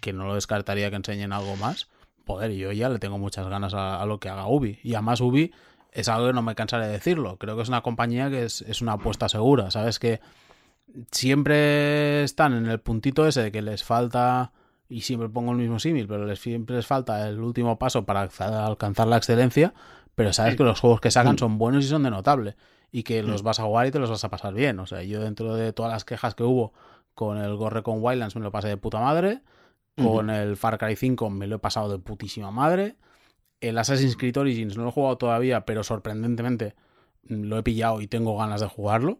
que 0.00 0.12
no 0.12 0.26
lo 0.26 0.34
descartaría 0.34 0.90
que 0.90 0.96
enseñen 0.96 1.32
algo 1.32 1.56
más, 1.56 1.88
joder, 2.26 2.50
yo 2.52 2.72
ya 2.72 2.90
le 2.90 2.98
tengo 2.98 3.16
muchas 3.16 3.48
ganas 3.48 3.72
a, 3.72 4.02
a 4.02 4.04
lo 4.04 4.20
que 4.20 4.28
haga 4.28 4.46
Ubi. 4.48 4.78
Y 4.82 4.92
además 4.92 5.22
Ubi 5.22 5.50
es 5.92 6.10
algo 6.10 6.26
que 6.26 6.34
no 6.34 6.42
me 6.42 6.54
cansaré 6.54 6.88
de 6.88 6.92
decirlo. 6.92 7.38
Creo 7.38 7.56
que 7.56 7.62
es 7.62 7.68
una 7.68 7.80
compañía 7.80 8.28
que 8.28 8.44
es, 8.44 8.60
es 8.60 8.82
una 8.82 8.92
apuesta 8.92 9.30
segura, 9.30 9.70
¿sabes? 9.70 9.98
Que 9.98 10.20
siempre 11.10 12.22
están 12.22 12.52
en 12.52 12.66
el 12.66 12.80
puntito 12.80 13.26
ese 13.26 13.44
de 13.44 13.50
que 13.50 13.62
les 13.62 13.82
falta, 13.82 14.52
y 14.90 15.00
siempre 15.00 15.30
pongo 15.30 15.52
el 15.52 15.58
mismo 15.58 15.78
símil, 15.78 16.06
pero 16.06 16.26
les, 16.26 16.38
siempre 16.38 16.76
les 16.76 16.86
falta 16.86 17.26
el 17.26 17.40
último 17.40 17.78
paso 17.78 18.04
para 18.04 18.28
alcanzar 18.66 19.08
la 19.08 19.16
excelencia, 19.16 19.72
pero 20.14 20.34
sabes 20.34 20.54
que 20.56 20.64
los 20.64 20.80
juegos 20.80 21.00
que 21.00 21.10
sacan 21.10 21.38
son 21.38 21.56
buenos 21.56 21.86
y 21.86 21.88
son 21.88 22.02
de 22.02 22.10
notable, 22.10 22.56
y 22.92 23.02
que 23.02 23.22
Mm. 23.22 23.26
los 23.26 23.42
vas 23.42 23.58
a 23.58 23.64
jugar 23.64 23.86
y 23.86 23.90
te 23.90 23.98
los 23.98 24.10
vas 24.10 24.22
a 24.22 24.28
pasar 24.30 24.54
bien. 24.54 24.78
O 24.78 24.86
sea, 24.86 25.02
yo 25.02 25.20
dentro 25.20 25.56
de 25.56 25.72
todas 25.72 25.90
las 25.90 26.04
quejas 26.04 26.34
que 26.36 26.44
hubo 26.44 26.72
con 27.14 27.38
el 27.38 27.56
Gorre 27.56 27.82
con 27.82 27.96
Wildlands 28.02 28.36
me 28.36 28.42
lo 28.42 28.52
pasé 28.52 28.68
de 28.68 28.76
puta 28.76 29.00
madre, 29.00 29.40
con 29.96 30.30
el 30.30 30.56
Far 30.56 30.78
Cry 30.78 30.94
5 30.96 31.28
me 31.30 31.46
lo 31.46 31.56
he 31.56 31.58
pasado 31.58 31.90
de 31.90 31.98
putísima 31.98 32.50
madre, 32.50 32.96
el 33.60 33.76
Assassin's 33.78 34.16
Creed 34.16 34.36
Origins 34.38 34.76
no 34.76 34.84
lo 34.84 34.88
he 34.88 34.92
jugado 34.92 35.18
todavía, 35.18 35.64
pero 35.66 35.84
sorprendentemente 35.84 36.74
mm, 37.28 37.42
lo 37.44 37.58
he 37.58 37.62
pillado 37.62 38.00
y 38.00 38.06
tengo 38.06 38.36
ganas 38.36 38.60
de 38.60 38.68
jugarlo. 38.68 39.18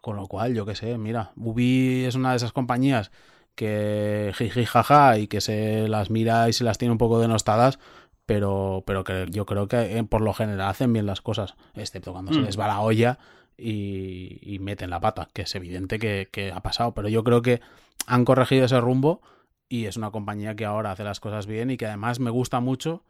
Con 0.00 0.16
lo 0.16 0.26
cual, 0.26 0.54
yo 0.54 0.64
qué 0.64 0.74
sé, 0.74 0.96
mira, 0.96 1.32
Ubi 1.36 2.04
es 2.06 2.14
una 2.14 2.30
de 2.30 2.36
esas 2.38 2.52
compañías 2.52 3.10
que 3.54 4.32
jiji 4.34 4.64
jaja 4.64 5.18
y 5.18 5.26
que 5.28 5.40
se 5.42 5.86
las 5.88 6.08
mira 6.10 6.48
y 6.48 6.52
se 6.54 6.64
las 6.64 6.78
tiene 6.78 6.92
un 6.92 6.98
poco 6.98 7.20
denostadas, 7.20 7.78
pero, 8.26 8.82
pero 8.86 9.04
que 9.04 9.26
yo 9.30 9.46
creo 9.46 9.68
que 9.68 9.98
eh, 9.98 10.04
por 10.04 10.20
lo 10.20 10.34
general 10.34 10.68
hacen 10.68 10.92
bien 10.92 11.06
las 11.06 11.20
cosas, 11.20 11.54
excepto 11.74 12.12
cuando 12.12 12.32
se 12.32 12.40
Mm. 12.40 12.44
les 12.44 12.58
va 12.58 12.66
la 12.66 12.80
olla 12.80 13.18
y, 13.56 14.38
y 14.42 14.58
meten 14.58 14.90
la 14.90 15.00
pata, 15.00 15.28
que 15.32 15.42
es 15.42 15.54
evidente 15.54 15.98
que, 15.98 16.28
que 16.30 16.52
ha 16.52 16.60
pasado, 16.60 16.92
pero 16.92 17.08
yo 17.08 17.24
creo 17.24 17.40
que 17.42 17.60
han 18.06 18.24
corregido 18.24 18.66
ese 18.66 18.80
rumbo 18.80 19.22
y 19.68 19.86
es 19.86 19.96
una 19.96 20.10
compañía 20.10 20.54
que 20.54 20.64
ahora 20.64 20.92
hace 20.92 21.04
las 21.04 21.20
cosas 21.20 21.46
bien 21.46 21.70
y 21.70 21.76
que 21.76 21.86
además 21.86 22.20
me 22.20 22.30
gusta 22.30 22.60
mucho, 22.60 23.02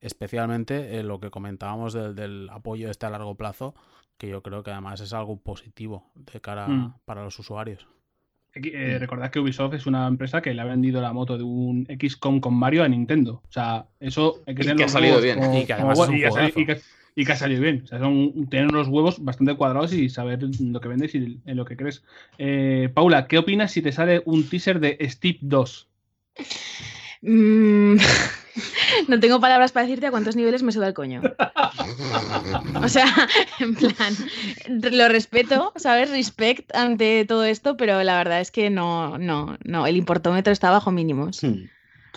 especialmente 0.00 0.98
en 0.98 1.08
lo 1.08 1.18
que 1.20 1.30
comentábamos 1.30 1.92
del, 1.92 2.14
del 2.14 2.48
apoyo 2.50 2.90
este 2.90 3.06
a 3.06 3.10
largo 3.10 3.34
plazo, 3.36 3.74
que 4.18 4.28
yo 4.28 4.42
creo 4.42 4.62
que 4.62 4.70
además 4.70 5.00
es 5.00 5.12
algo 5.12 5.36
positivo 5.38 6.10
de 6.14 6.40
cara 6.40 6.68
Mm. 6.68 6.94
para 7.04 7.24
los 7.24 7.38
usuarios. 7.38 7.86
Eh, 8.56 8.98
recordad 9.00 9.30
que 9.30 9.40
Ubisoft 9.40 9.74
es 9.74 9.86
una 9.86 10.06
empresa 10.06 10.40
que 10.40 10.54
le 10.54 10.60
ha 10.60 10.64
vendido 10.64 11.00
la 11.02 11.12
moto 11.12 11.36
de 11.36 11.42
un 11.44 11.86
XCOM 11.88 12.40
con 12.40 12.54
Mario 12.54 12.84
a 12.84 12.88
Nintendo. 12.88 13.42
O 13.48 13.52
sea, 13.52 13.86
eso 14.00 14.42
hay 14.46 14.54
que 14.54 14.62
Y 14.62 14.64
tener 14.66 14.76
que 14.76 14.84
ha 14.84 14.88
salido 14.88 15.20
bien. 15.20 15.38
como- 15.40 15.58
Y 15.58 15.64
que 15.66 15.74
como 15.74 15.90
además 15.90 15.98
es 15.98 16.08
un 16.08 16.14
y 16.16 16.20
que 16.20 16.60
y 16.60 16.66
que- 16.66 16.80
y 17.16 17.24
que 17.24 17.32
ha 17.32 17.36
salido 17.36 17.60
bien. 17.62 17.82
O 17.84 17.86
sea, 17.86 17.98
son 17.98 18.48
tener 18.48 18.70
los 18.72 18.88
huevos 18.88 19.22
bastante 19.24 19.54
cuadrados 19.54 19.92
y 19.92 20.08
saber 20.08 20.40
lo 20.60 20.80
que 20.80 20.88
vendes 20.88 21.14
y 21.14 21.40
en 21.44 21.56
lo 21.56 21.64
que 21.64 21.76
crees. 21.76 22.04
Eh, 22.38 22.90
Paula, 22.94 23.26
¿qué 23.28 23.38
opinas 23.38 23.72
si 23.72 23.82
te 23.82 23.92
sale 23.92 24.22
un 24.24 24.48
teaser 24.48 24.78
de 24.80 24.98
Steep 25.08 25.38
2? 25.40 25.88
Mm, 27.26 27.96
no 29.08 29.20
tengo 29.20 29.40
palabras 29.40 29.72
para 29.72 29.86
decirte 29.86 30.06
a 30.06 30.10
cuántos 30.10 30.36
niveles 30.36 30.62
me 30.62 30.72
suda 30.72 30.88
el 30.88 30.94
coño. 30.94 31.22
O 32.82 32.88
sea, 32.88 33.06
en 33.60 33.74
plan, 33.74 34.14
lo 34.68 35.08
respeto, 35.08 35.72
¿sabes? 35.76 36.10
Respect 36.10 36.74
ante 36.74 37.24
todo 37.24 37.44
esto, 37.44 37.76
pero 37.76 38.02
la 38.02 38.18
verdad 38.18 38.40
es 38.40 38.50
que 38.50 38.68
no, 38.70 39.18
no, 39.18 39.56
no, 39.64 39.86
el 39.86 39.96
importómetro 39.96 40.52
está 40.52 40.70
bajo 40.70 40.90
mínimos. 40.90 41.42
Hmm. 41.42 41.64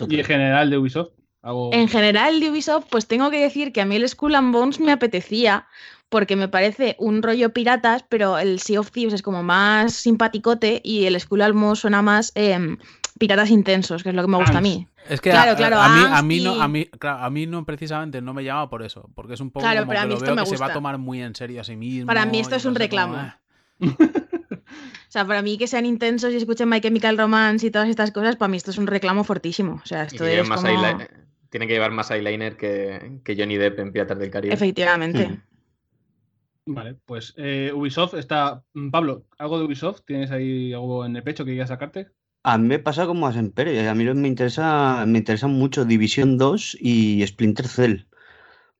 Y 0.08 0.18
en 0.18 0.24
general 0.24 0.70
de 0.70 0.78
Ubisoft. 0.78 1.10
Hago... 1.42 1.70
En 1.72 1.88
general 1.88 2.40
de 2.40 2.50
Ubisoft, 2.50 2.86
pues 2.90 3.06
tengo 3.06 3.30
que 3.30 3.40
decir 3.40 3.72
que 3.72 3.80
a 3.80 3.86
mí 3.86 3.96
el 3.96 4.08
Skull 4.08 4.34
and 4.34 4.52
Bones 4.52 4.80
me 4.80 4.92
apetecía, 4.92 5.66
porque 6.08 6.36
me 6.36 6.48
parece 6.48 6.96
un 6.98 7.22
rollo 7.22 7.52
piratas, 7.52 8.04
pero 8.08 8.38
el 8.38 8.60
Sea 8.60 8.80
of 8.80 8.90
Thieves 8.90 9.14
es 9.14 9.22
como 9.22 9.42
más 9.42 9.94
simpaticote 9.94 10.80
y 10.84 11.06
el 11.06 11.18
Skull 11.18 11.42
and 11.42 11.60
Bones 11.60 11.78
suena 11.80 12.02
más 12.02 12.32
em, 12.34 12.76
piratas 13.18 13.50
intensos, 13.50 14.02
que 14.02 14.08
es 14.10 14.14
lo 14.14 14.22
que 14.22 14.28
me 14.28 14.38
gusta 14.38 14.58
a 14.58 14.60
mí. 14.60 14.86
Es 15.08 15.20
que 15.20 15.30
Claro, 15.30 15.52
a, 15.52 15.56
claro, 15.56 15.76
a 15.80 15.88
mí, 15.88 16.00
a 16.10 16.22
mí 16.22 16.40
no, 16.40 16.60
a 16.62 16.68
mí, 16.68 16.86
claro, 16.86 17.24
a 17.24 17.30
mí 17.30 17.46
no 17.46 17.64
precisamente 17.64 18.20
no 18.22 18.32
me 18.34 18.44
llama 18.44 18.70
por 18.70 18.82
eso, 18.82 19.10
porque 19.14 19.34
es 19.34 19.40
un 19.40 19.50
poco 19.50 19.64
Claro, 19.64 19.80
como 19.80 19.90
pero 19.90 20.00
a 20.00 20.02
que 20.02 20.06
mí 20.08 20.12
lo 20.12 20.16
esto 20.18 20.26
veo 20.26 20.34
me 20.36 20.42
que 20.42 20.46
se 20.48 20.56
va 20.56 20.66
a 20.66 20.68
gusta. 20.68 20.74
tomar 20.74 20.98
muy 20.98 21.22
en 21.22 21.34
serio 21.34 21.60
a 21.60 21.64
sí 21.64 21.76
mismo. 21.76 22.06
Para 22.06 22.24
mí 22.26 22.38
esto 22.40 22.56
es 22.56 22.64
un 22.64 22.74
reclamo. 22.74 23.16
eh. 23.18 23.32
O 23.80 25.10
sea, 25.10 25.26
para 25.26 25.40
mí 25.40 25.56
que 25.56 25.66
sean 25.66 25.86
intensos 25.86 26.32
y 26.32 26.36
escuchen 26.36 26.68
My 26.68 26.80
Chemical 26.80 27.16
Romance 27.16 27.66
y 27.66 27.70
todas 27.70 27.88
estas 27.88 28.10
cosas, 28.12 28.36
para 28.36 28.48
mí 28.48 28.56
esto 28.58 28.70
es 28.70 28.78
un 28.78 28.86
reclamo 28.86 29.24
fortísimo. 29.24 29.80
O 29.82 29.86
sea, 29.86 30.02
esto 30.04 30.26
es 30.26 30.46
más 30.48 30.60
como... 30.62 30.72
eyeli- 30.72 31.08
Tiene 31.48 31.66
que 31.66 31.72
llevar 31.72 31.92
más 31.92 32.10
eyeliner 32.10 32.56
que, 32.58 33.20
que 33.24 33.34
Johnny 33.36 33.56
Depp 33.56 33.78
en 33.78 33.92
Piratas 33.92 34.18
del 34.18 34.30
Caribe. 34.30 34.52
Efectivamente. 34.54 35.28
Hmm. 35.28 35.42
Vale, 36.74 36.96
pues 37.06 37.32
eh, 37.38 37.72
Ubisoft 37.74 38.12
está. 38.12 38.62
Pablo, 38.90 39.24
¿algo 39.38 39.58
de 39.58 39.64
Ubisoft? 39.64 40.02
¿Tienes 40.04 40.30
ahí 40.30 40.74
algo 40.74 41.06
en 41.06 41.16
el 41.16 41.22
pecho 41.22 41.46
que 41.46 41.52
quieras 41.52 41.70
sacarte? 41.70 42.08
A 42.50 42.56
mí 42.56 42.66
me 42.66 42.78
pasa 42.78 43.04
como 43.06 43.26
a 43.26 43.32
Semper, 43.34 43.68
y 43.68 43.78
a 43.86 43.94
mí 43.94 44.04
me 44.04 44.26
interesa, 44.26 45.04
me 45.06 45.18
interesan 45.18 45.50
mucho 45.52 45.84
División 45.84 46.38
2 46.38 46.78
y 46.80 47.22
Splinter 47.26 47.68
Cell, 47.68 48.06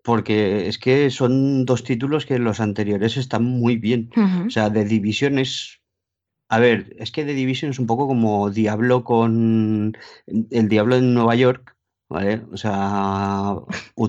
porque 0.02 0.68
es 0.68 0.78
que 0.78 1.10
son 1.10 1.66
dos 1.66 1.84
títulos 1.84 2.24
que 2.24 2.38
los 2.38 2.60
anteriores 2.60 3.18
están 3.18 3.44
muy 3.44 3.76
bien. 3.76 4.10
O 4.46 4.50
sea, 4.50 4.72
The 4.72 4.86
Division 4.86 5.38
es... 5.38 5.80
A 6.48 6.58
ver, 6.60 6.96
es 6.98 7.10
que 7.12 7.26
The 7.26 7.34
Division 7.34 7.70
es 7.72 7.78
un 7.78 7.86
poco 7.86 8.06
como 8.06 8.48
Diablo 8.50 9.04
con 9.04 9.94
el 10.26 10.68
Diablo 10.70 10.96
en 10.96 11.12
Nueva 11.12 11.34
York, 11.34 11.76
¿vale? 12.08 12.40
O 12.50 12.56
sea, 12.56 13.52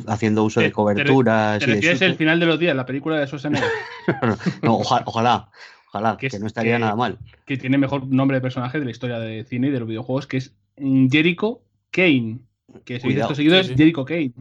haciendo 0.08 0.46
uso 0.46 0.62
Te- 0.62 0.68
de 0.68 0.70
te 0.70 0.74
coberturas 0.74 1.60
¿Te 1.60 1.66
y 1.66 1.68
de 1.68 1.74
refieres 1.76 2.02
el 2.02 2.16
final 2.16 2.40
de 2.40 2.46
los 2.46 2.60
días, 2.60 2.78
la 2.78 2.86
película 2.86 3.20
de 3.20 3.28
Schwarzenegger, 3.28 3.68
No, 4.64 4.76
ojalá, 4.78 5.04
ojalá, 5.06 5.50
ojalá, 5.90 6.18
Que 6.18 6.30
que 6.30 6.36
es- 6.38 6.42
no 6.42 6.48
estaría 6.48 6.76
que- 6.76 6.80
nada 6.80 6.96
mal. 6.96 7.18
que 7.46 7.58
tiene 7.58 7.78
mejor 7.78 8.08
nombre 8.08 8.38
de 8.38 8.42
personaje 8.42 8.80
de 8.80 8.86
la 8.86 8.92
historia 8.92 9.20
de 9.20 9.44
cine 9.44 9.68
y 9.68 9.72
de 9.72 9.80
los 9.80 9.88
videojuegos, 9.88 10.26
que 10.28 10.38
es 10.38 10.56
Jericho 10.78 11.62
Kane? 11.92 12.40
Que 12.86 13.00
se 13.00 13.08
dice 13.08 13.08
Cuidado. 13.08 13.24
esto 13.32 13.36
seguido 13.36 13.64
Sí, 13.64 13.72
es. 13.72 13.78
Jericho 13.78 14.06
Kane. 14.06 14.34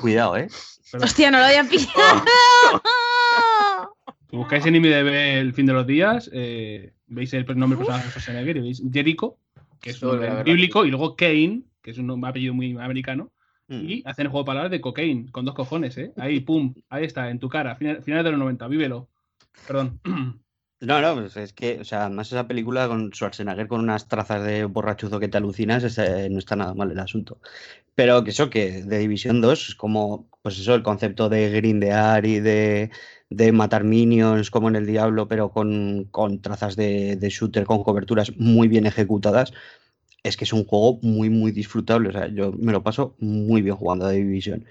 Cuidado, 0.00 0.36
¿eh? 0.36 0.48
Perdón. 0.90 1.04
Hostia, 1.06 1.30
no 1.30 1.38
lo 1.38 1.44
había 1.44 1.64
pillado. 1.68 2.22
Si 4.30 4.36
buscáis 4.36 4.66
en 4.66 4.74
IMDb 4.76 5.08
el 5.40 5.54
fin 5.54 5.66
de 5.66 5.72
los 5.72 5.86
días, 5.86 6.28
eh, 6.32 6.92
veis 7.06 7.32
el 7.32 7.46
nombre 7.46 7.78
del 7.78 7.86
personaje 7.86 8.04
de 8.04 8.10
Schwarzenegger 8.10 8.56
y 8.58 8.60
veis 8.60 8.82
Jericho, 8.92 9.36
que 9.80 9.90
es 9.90 10.02
un 10.02 10.10
nombre 10.10 10.42
bíblico, 10.42 10.84
y 10.84 10.90
luego 10.90 11.16
Kane, 11.16 11.62
que 11.82 11.90
es 11.92 11.98
un 11.98 12.24
apellido 12.24 12.52
muy 12.54 12.72
americano, 12.78 13.30
Mm. 13.68 13.80
y 13.88 14.02
hacen 14.06 14.24
el 14.26 14.30
juego 14.30 14.44
de 14.44 14.46
palabras 14.46 14.70
de 14.70 14.80
cocaine, 14.80 15.30
con 15.30 15.44
dos 15.44 15.54
cojones, 15.54 15.96
¿eh? 15.98 16.12
Ahí, 16.16 16.40
pum, 16.40 16.74
ahí 16.88 17.04
está, 17.04 17.28
en 17.30 17.38
tu 17.38 17.48
cara, 17.50 17.74
final, 17.76 18.02
finales 18.02 18.24
de 18.24 18.30
los 18.30 18.40
90, 18.40 18.66
vívelo. 18.66 19.08
Perdón. 19.66 20.00
No, 20.80 21.00
no, 21.02 21.16
pues 21.16 21.36
es 21.36 21.52
que, 21.52 21.80
o 21.80 21.84
sea, 21.84 22.02
además 22.04 22.28
esa 22.28 22.46
película 22.46 22.86
con 22.86 23.10
Schwarzenegger 23.12 23.66
con 23.66 23.80
unas 23.80 24.06
trazas 24.06 24.44
de 24.44 24.64
borrachuzo 24.64 25.18
que 25.18 25.26
te 25.26 25.36
alucinas, 25.36 25.82
ese- 25.82 26.30
no 26.30 26.38
está 26.38 26.54
nada 26.54 26.72
mal 26.72 26.92
el 26.92 27.00
asunto. 27.00 27.40
Pero 27.94 28.24
que 28.24 28.30
eso, 28.30 28.50
que 28.50 28.82
de 28.82 28.98
División 28.98 29.40
2 29.40 29.70
es 29.70 29.74
como, 29.76 30.28
pues 30.42 30.58
eso, 30.58 30.74
el 30.74 30.82
concepto 30.82 31.30
de 31.30 31.50
grindear 31.50 32.26
y 32.26 32.40
de, 32.40 32.90
de 33.30 33.52
matar 33.52 33.84
minions 33.84 34.50
como 34.50 34.68
en 34.68 34.76
el 34.76 34.86
Diablo, 34.86 35.28
pero 35.28 35.52
con, 35.52 36.06
con 36.10 36.42
trazas 36.42 36.76
de, 36.76 37.16
de 37.16 37.30
shooter, 37.30 37.64
con 37.66 37.84
coberturas 37.84 38.36
muy 38.36 38.68
bien 38.68 38.86
ejecutadas. 38.86 39.54
Es 40.22 40.36
que 40.36 40.44
es 40.44 40.52
un 40.52 40.64
juego 40.64 40.98
muy, 41.02 41.30
muy 41.30 41.52
disfrutable. 41.52 42.08
O 42.10 42.12
sea, 42.12 42.28
yo 42.28 42.52
me 42.52 42.72
lo 42.72 42.82
paso 42.82 43.14
muy 43.18 43.62
bien 43.62 43.76
jugando 43.76 44.06
a 44.06 44.10
Division. 44.12 44.64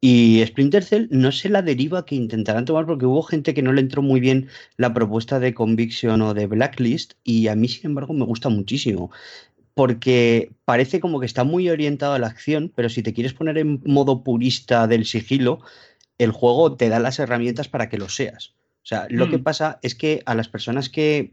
Y 0.00 0.42
Splinter 0.46 0.82
Cell 0.84 1.06
no 1.10 1.30
sé 1.32 1.48
la 1.48 1.62
deriva 1.62 2.04
que 2.04 2.16
intentarán 2.16 2.64
tomar 2.64 2.86
porque 2.86 3.06
hubo 3.06 3.22
gente 3.22 3.54
que 3.54 3.62
no 3.62 3.72
le 3.72 3.80
entró 3.82 4.02
muy 4.02 4.20
bien 4.20 4.48
la 4.76 4.92
propuesta 4.94 5.38
de 5.38 5.54
Conviction 5.54 6.22
o 6.22 6.34
de 6.34 6.46
Blacklist 6.46 7.14
y 7.24 7.46
a 7.48 7.54
mí, 7.54 7.68
sin 7.68 7.90
embargo, 7.90 8.12
me 8.14 8.24
gusta 8.24 8.48
muchísimo. 8.48 9.10
Porque 9.74 10.52
parece 10.64 11.00
como 11.00 11.18
que 11.20 11.26
está 11.26 11.44
muy 11.44 11.68
orientado 11.70 12.14
a 12.14 12.18
la 12.18 12.26
acción, 12.26 12.72
pero 12.74 12.88
si 12.90 13.02
te 13.02 13.14
quieres 13.14 13.32
poner 13.34 13.58
en 13.58 13.80
modo 13.86 14.22
purista 14.22 14.86
del 14.86 15.06
sigilo, 15.06 15.60
el 16.18 16.30
juego 16.32 16.76
te 16.76 16.88
da 16.90 16.98
las 17.00 17.18
herramientas 17.18 17.68
para 17.68 17.88
que 17.88 17.98
lo 17.98 18.08
seas. 18.08 18.54
O 18.84 18.86
sea, 18.86 19.06
lo 19.10 19.28
que 19.28 19.38
Mm. 19.38 19.42
pasa 19.44 19.78
es 19.82 19.94
que 19.94 20.22
a 20.26 20.34
las 20.34 20.48
personas 20.48 20.88
que, 20.90 21.32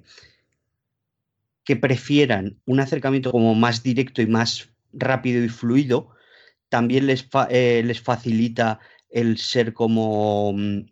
que 1.70 1.76
prefieran 1.76 2.58
un 2.66 2.80
acercamiento 2.80 3.32
como 3.32 3.54
más 3.54 3.84
directo 3.84 4.24
y 4.24 4.26
más 4.26 4.72
rápido 4.92 5.44
y 5.44 5.50
fluido, 5.50 6.10
también 6.68 7.06
les, 7.06 7.24
fa- 7.24 7.48
eh, 7.52 7.84
les 7.86 8.02
facilita 8.02 8.80
el 9.12 9.38
ser 9.38 9.72
como, 9.74 10.52
mm, 10.52 10.88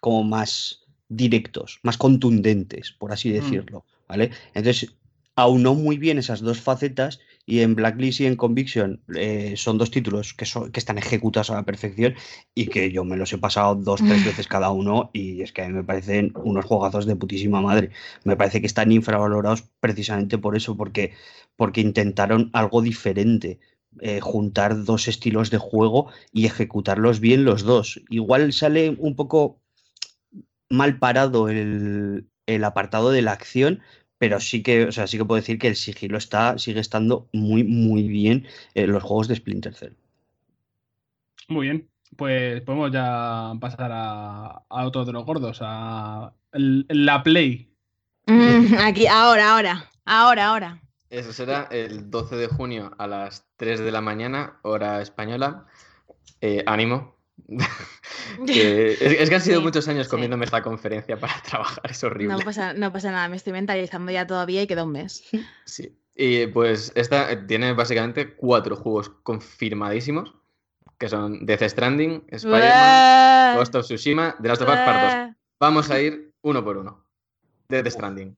como 0.00 0.24
más 0.24 0.80
directos, 1.08 1.78
más 1.84 1.96
contundentes, 1.96 2.90
por 2.90 3.12
así 3.12 3.30
decirlo, 3.30 3.84
¿vale? 4.08 4.32
Entonces, 4.52 4.96
aunó 5.36 5.76
muy 5.76 5.96
bien 5.96 6.18
esas 6.18 6.40
dos 6.40 6.60
facetas 6.60 7.20
y 7.50 7.62
en 7.62 7.74
Blacklist 7.74 8.20
y 8.20 8.26
en 8.26 8.36
Conviction 8.36 9.02
eh, 9.16 9.54
son 9.56 9.76
dos 9.76 9.90
títulos 9.90 10.34
que, 10.34 10.44
están 10.44 10.98
ejecutados 10.98 11.50
a 11.50 11.56
la 11.56 11.64
perfección 11.64 12.14
y 12.54 12.68
que 12.68 12.92
yo 12.92 13.04
me 13.04 13.16
los 13.16 13.32
he 13.32 13.38
pasado 13.38 13.74
dos, 13.74 14.00
tres 14.00 14.24
veces 14.24 14.46
cada 14.46 14.70
uno 14.70 15.10
y 15.12 15.42
es 15.42 15.52
que 15.52 15.62
a 15.62 15.68
mí 15.68 15.74
me 15.74 15.82
parecen 15.82 16.32
unos 16.44 16.64
juegazos 16.64 17.06
de 17.06 17.16
putísima 17.16 17.60
madre. 17.60 17.90
Me 18.22 18.36
parece 18.36 18.60
que 18.60 18.68
están 18.68 18.92
infravalorados 18.92 19.64
precisamente 19.80 20.38
por 20.38 20.56
eso, 20.56 20.76
porque, 20.76 21.12
porque 21.56 21.80
intentaron 21.80 22.50
algo 22.52 22.82
diferente. 22.82 23.58
eh, 24.00 24.20
juntar 24.20 24.84
dos 24.84 25.08
estilos 25.08 25.50
de 25.50 25.58
juego 25.58 26.06
y 26.32 26.46
ejecutarlos 26.46 27.18
bien 27.18 27.44
los 27.44 27.64
dos. 27.64 28.00
Igual 28.10 28.52
sale 28.52 28.90
un 28.96 29.16
poco 29.16 29.60
mal 30.68 31.00
parado 31.00 31.48
el 31.48 32.64
apartado 32.64 33.10
de 33.10 33.22
la 33.22 33.32
acción, 33.32 33.80
pero 34.20 34.38
sí 34.38 34.62
que, 34.62 34.84
o 34.84 34.92
sea, 34.92 35.06
sí 35.06 35.16
que 35.16 35.24
puedo 35.24 35.40
decir 35.40 35.58
que 35.58 35.68
el 35.68 35.76
sigilo 35.76 36.18
está, 36.18 36.58
sigue 36.58 36.78
estando 36.80 37.26
muy, 37.32 37.64
muy 37.64 38.02
bien 38.06 38.46
en 38.74 38.92
los 38.92 39.02
juegos 39.02 39.28
de 39.28 39.36
Splinter 39.36 39.74
Cell. 39.74 39.94
Muy 41.48 41.66
bien. 41.68 41.88
Pues 42.16 42.60
podemos 42.62 42.92
ya 42.92 43.52
pasar 43.60 43.90
a, 43.92 44.62
a 44.68 44.86
otro 44.86 45.04
de 45.06 45.12
los 45.12 45.24
gordos, 45.24 45.58
a 45.62 46.34
el- 46.52 46.84
la 46.90 47.22
Play. 47.22 47.72
Mm, 48.26 48.74
Aquí, 48.84 49.06
ahora, 49.06 49.52
ahora. 49.54 49.90
Ahora, 50.04 50.48
ahora. 50.48 50.82
Eso 51.08 51.32
será 51.32 51.66
el 51.70 52.10
12 52.10 52.36
de 52.36 52.46
junio 52.48 52.92
a 52.98 53.06
las 53.06 53.46
3 53.56 53.80
de 53.80 53.90
la 53.90 54.02
mañana, 54.02 54.58
hora 54.62 55.00
española. 55.00 55.64
Eh, 56.42 56.62
ánimo. 56.66 57.16
Que- 58.46 58.92
es, 59.00 59.00
es 59.02 59.28
que 59.28 59.34
han 59.34 59.40
sido 59.40 59.58
Sí, 59.58 59.64
muchos 59.64 59.88
años 59.88 60.06
sí. 60.06 60.10
comiéndome 60.10 60.44
esta 60.44 60.62
conferencia 60.62 61.18
para 61.18 61.34
trabajar, 61.48 61.90
es 61.90 62.02
horrible. 62.04 62.34
No 62.34 62.40
pasa, 62.40 62.72
no 62.74 62.92
pasa 62.92 63.10
nada, 63.10 63.28
me 63.28 63.36
estoy 63.36 63.52
mentalizando 63.52 64.12
ya 64.12 64.26
todavía 64.26 64.62
y 64.62 64.66
queda 64.66 64.84
un 64.84 64.92
mes. 64.92 65.24
Sí. 65.64 65.96
Y 66.14 66.46
pues 66.48 66.92
esta 66.96 67.30
eh, 67.32 67.36
tiene 67.36 67.72
básicamente 67.72 68.34
cuatro 68.34 68.76
juegos 68.76 69.08
confirmadísimos, 69.22 70.34
que 70.98 71.08
son 71.08 71.46
Death 71.46 71.62
Stranding, 71.62 72.24
Spider-Man, 72.28 73.56
Ghost 73.56 73.74
of 73.74 73.84
Tsushima, 73.86 74.36
The 74.40 74.48
Last 74.48 74.62
of 74.62 74.68
Us 74.68 74.74
Part 74.76 75.26
2. 75.28 75.36
Vamos 75.58 75.90
a 75.90 76.00
ir 76.00 76.34
uno 76.42 76.62
por 76.64 76.76
uno. 76.76 77.06
Death 77.68 77.86
Stranding. 77.88 78.36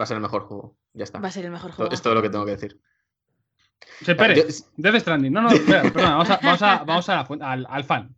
Va 0.00 0.04
a 0.04 0.06
ser 0.06 0.16
el 0.16 0.22
mejor 0.22 0.42
juego. 0.44 0.76
Ya 0.94 1.04
está. 1.04 1.18
Va 1.20 1.28
a 1.28 1.30
ser 1.30 1.44
el 1.44 1.50
mejor 1.50 1.72
juego. 1.72 1.92
Es 1.92 2.00
todo 2.00 2.14
lo 2.14 2.22
que 2.22 2.30
tengo 2.30 2.44
que 2.46 2.52
decir. 2.52 2.80
Se 4.02 4.12
espere, 4.12 4.36
Yo- 4.36 4.44
Death 4.76 5.00
Stranding. 5.00 5.32
No, 5.32 5.42
no, 5.42 5.50
espera, 5.50 5.82
perdona, 5.82 6.10
vamos, 6.16 6.30
a, 6.30 6.38
vamos, 6.42 6.62
a- 6.62 6.84
vamos 6.84 7.08
a 7.10 7.14
la 7.16 7.24
fu- 7.26 7.38
al, 7.40 7.66
al 7.68 7.84
fan, 7.84 8.16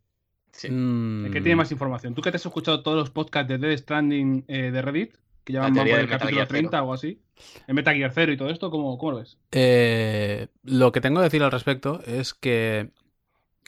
sí. 0.56 0.70
Mm, 0.70 1.26
el 1.26 1.32
que 1.32 1.40
tiene 1.40 1.56
más 1.56 1.70
información. 1.72 2.14
Tú 2.14 2.22
que 2.22 2.30
te 2.30 2.36
has 2.36 2.46
escuchado 2.46 2.82
todos 2.82 2.96
los 2.96 3.10
podcasts 3.10 3.48
de 3.48 3.58
Death 3.58 3.78
Stranding 3.80 4.44
eh, 4.48 4.70
de 4.70 4.82
Reddit, 4.82 5.14
que 5.44 5.52
ya 5.52 5.60
van 5.60 5.74
por 5.74 5.86
el 5.86 6.08
capítulo 6.08 6.36
Gear 6.36 6.48
30 6.48 6.70
Zero. 6.70 6.78
o 6.78 6.80
algo 6.80 6.94
así. 6.94 7.20
En 7.66 7.76
Metal 7.76 7.94
Gear 7.94 8.12
0 8.14 8.32
y 8.32 8.36
todo 8.36 8.50
esto, 8.50 8.70
¿cómo, 8.70 8.98
cómo 8.98 9.12
lo 9.12 9.18
ves? 9.18 9.38
Eh, 9.52 10.48
lo 10.64 10.92
que 10.92 11.00
tengo 11.00 11.20
que 11.20 11.24
decir 11.24 11.42
al 11.42 11.52
respecto 11.52 12.00
es 12.04 12.34
que 12.34 12.90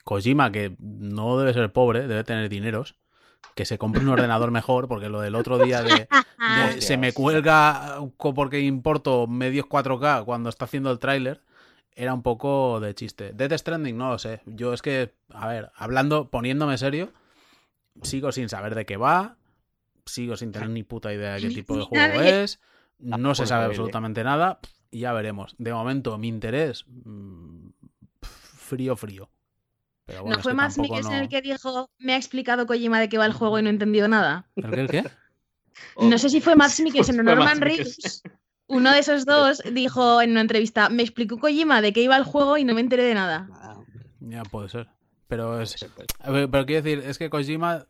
Kojima, 0.04 0.50
que 0.50 0.74
no 0.78 1.38
debe 1.38 1.52
ser 1.52 1.70
pobre, 1.70 2.08
debe 2.08 2.24
tener 2.24 2.48
dineros, 2.48 2.96
que 3.54 3.64
se 3.64 3.76
compre 3.76 4.02
un 4.02 4.08
ordenador 4.08 4.50
mejor, 4.50 4.88
porque 4.88 5.08
lo 5.08 5.20
del 5.20 5.34
otro 5.34 5.58
día 5.58 5.82
de, 5.82 6.08
se 6.80 6.96
me 6.96 7.12
cuelga 7.12 7.98
porque 8.16 8.60
importo 8.60 9.26
medios 9.26 9.66
4K 9.66 10.24
cuando 10.24 10.48
está 10.48 10.64
haciendo 10.64 10.90
el 10.90 10.98
tráiler, 10.98 11.42
era 11.98 12.14
un 12.14 12.22
poco 12.22 12.78
de 12.80 12.94
chiste. 12.94 13.32
Death 13.34 13.52
Stranding 13.58 13.96
no 13.98 14.10
lo 14.10 14.18
sé. 14.18 14.40
Yo 14.46 14.72
es 14.72 14.82
que, 14.82 15.12
a 15.30 15.48
ver, 15.48 15.72
hablando, 15.74 16.30
poniéndome 16.30 16.78
serio, 16.78 17.12
sigo 18.02 18.30
sin 18.32 18.48
saber 18.48 18.74
de 18.76 18.86
qué 18.86 18.96
va, 18.96 19.36
sigo 20.06 20.36
sin 20.36 20.52
tener 20.52 20.70
ni 20.70 20.84
puta 20.84 21.12
idea 21.12 21.34
de 21.34 21.40
qué 21.40 21.48
tipo 21.50 21.76
de 21.76 21.82
juego 21.84 22.20
es, 22.20 22.60
no 22.98 23.34
se 23.34 23.46
sabe 23.46 23.64
absolutamente 23.66 24.22
nada 24.24 24.60
y 24.92 25.00
ya 25.00 25.12
veremos. 25.12 25.54
De 25.58 25.72
momento, 25.72 26.16
mi 26.18 26.28
interés, 26.28 26.84
mm, 26.86 27.68
frío, 28.22 28.96
frío. 28.96 29.28
Pero 30.06 30.22
bueno, 30.22 30.36
¿No 30.38 30.42
fue 30.42 30.54
tampoco 30.54 30.82
Mikkelsen 30.82 31.12
no- 31.16 31.22
el 31.22 31.28
que 31.28 31.42
dijo, 31.42 31.90
me 31.98 32.14
ha 32.14 32.16
explicado 32.16 32.66
Kojima 32.66 33.00
de 33.00 33.08
qué 33.08 33.18
va 33.18 33.26
el 33.26 33.32
juego 33.32 33.58
y 33.58 33.62
no 33.62 33.68
he 33.68 33.72
entendido 33.72 34.08
nada? 34.08 34.48
¿El 34.56 34.70
qué? 34.70 34.80
el 34.80 34.88
qué? 34.88 35.04
No 36.00 36.16
sé 36.16 36.30
si 36.30 36.40
fue 36.40 36.56
Max 36.56 36.80
Mikkelsen 36.80 37.20
o 37.20 37.22
Norman 37.24 37.60
Reedus. 37.60 38.22
Uno 38.68 38.92
de 38.92 38.98
esos 39.00 39.24
dos 39.26 39.62
dijo 39.72 40.20
en 40.22 40.30
una 40.32 40.40
entrevista, 40.42 40.88
me 40.88 41.02
explicó 41.02 41.38
Kojima 41.38 41.80
de 41.82 41.92
qué 41.92 42.02
iba 42.02 42.16
el 42.16 42.24
juego 42.24 42.56
y 42.58 42.64
no 42.64 42.74
me 42.74 42.80
enteré 42.80 43.02
de 43.04 43.14
nada. 43.14 43.48
Ah, 43.52 43.80
Ya 44.20 44.42
puede 44.44 44.68
ser. 44.68 44.88
Pero 45.26 45.60
es, 45.60 45.76
pero 46.24 46.64
quiero 46.66 46.82
decir, 46.82 47.02
es 47.04 47.18
que 47.18 47.28
Kojima. 47.30 47.86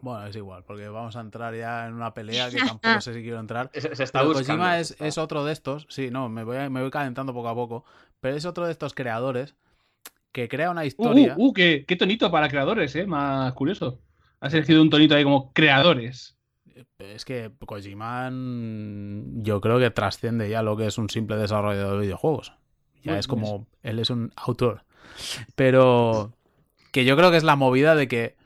Bueno, 0.00 0.26
es 0.26 0.36
igual, 0.36 0.62
porque 0.66 0.86
vamos 0.88 1.16
a 1.16 1.20
entrar 1.20 1.54
ya 1.54 1.86
en 1.86 1.94
una 1.94 2.12
pelea 2.12 2.50
que 2.50 2.58
tampoco 2.78 3.00
sé 3.00 3.14
si 3.14 3.22
quiero 3.22 3.40
entrar. 3.40 3.70
Se, 3.72 3.96
se 3.96 4.02
está 4.04 4.18
Pero 4.20 4.32
buscando. 4.32 4.48
Kojima 4.62 4.78
es, 4.78 4.90
está- 4.92 5.06
es 5.06 5.18
otro 5.18 5.44
de 5.44 5.52
estos. 5.52 5.86
Sí, 5.88 6.10
no, 6.10 6.28
me 6.28 6.44
voy, 6.44 6.56
me 6.70 6.82
voy 6.82 6.90
calentando 6.90 7.32
poco 7.32 7.48
a 7.48 7.54
poco. 7.54 7.84
Pero 8.20 8.36
es 8.36 8.44
otro 8.44 8.66
de 8.66 8.72
estos 8.72 8.94
creadores 8.94 9.54
que 10.32 10.48
crea 10.48 10.70
una 10.70 10.82
Uh, 10.82 10.84
historia. 10.84 11.34
uh, 11.38 11.46
uh, 11.48 11.52
qué, 11.52 11.84
qué 11.86 11.96
tonito 11.96 12.30
para 12.30 12.48
creadores, 12.48 12.94
¿eh? 12.96 13.06
Más 13.06 13.52
curioso. 13.54 14.00
Has 14.40 14.52
elegido 14.54 14.82
un 14.82 14.90
tonito 14.90 15.14
ahí 15.14 15.24
como 15.24 15.52
creadores. 15.52 16.33
Es 16.98 17.24
que 17.24 17.52
Kojima 17.66 18.30
mm, 18.30 19.42
yo 19.42 19.60
creo 19.60 19.78
que 19.78 19.90
trasciende 19.90 20.48
ya 20.48 20.62
lo 20.62 20.76
que 20.76 20.86
es 20.86 20.98
un 20.98 21.10
simple 21.10 21.36
desarrollador 21.36 21.98
de 21.98 22.06
videojuegos. 22.06 22.52
Ya 23.04 23.12
Muy- 23.12 23.18
es 23.20 23.26
como, 23.26 23.66
él 23.82 23.98
es 23.98 24.10
un 24.10 24.32
autor. 24.36 24.84
Pero 25.54 26.32
que 26.92 27.04
yo 27.04 27.16
creo 27.16 27.30
que 27.30 27.36
es 27.36 27.44
la 27.44 27.56
movida 27.56 27.94
de 27.94 28.08
que 28.08 28.36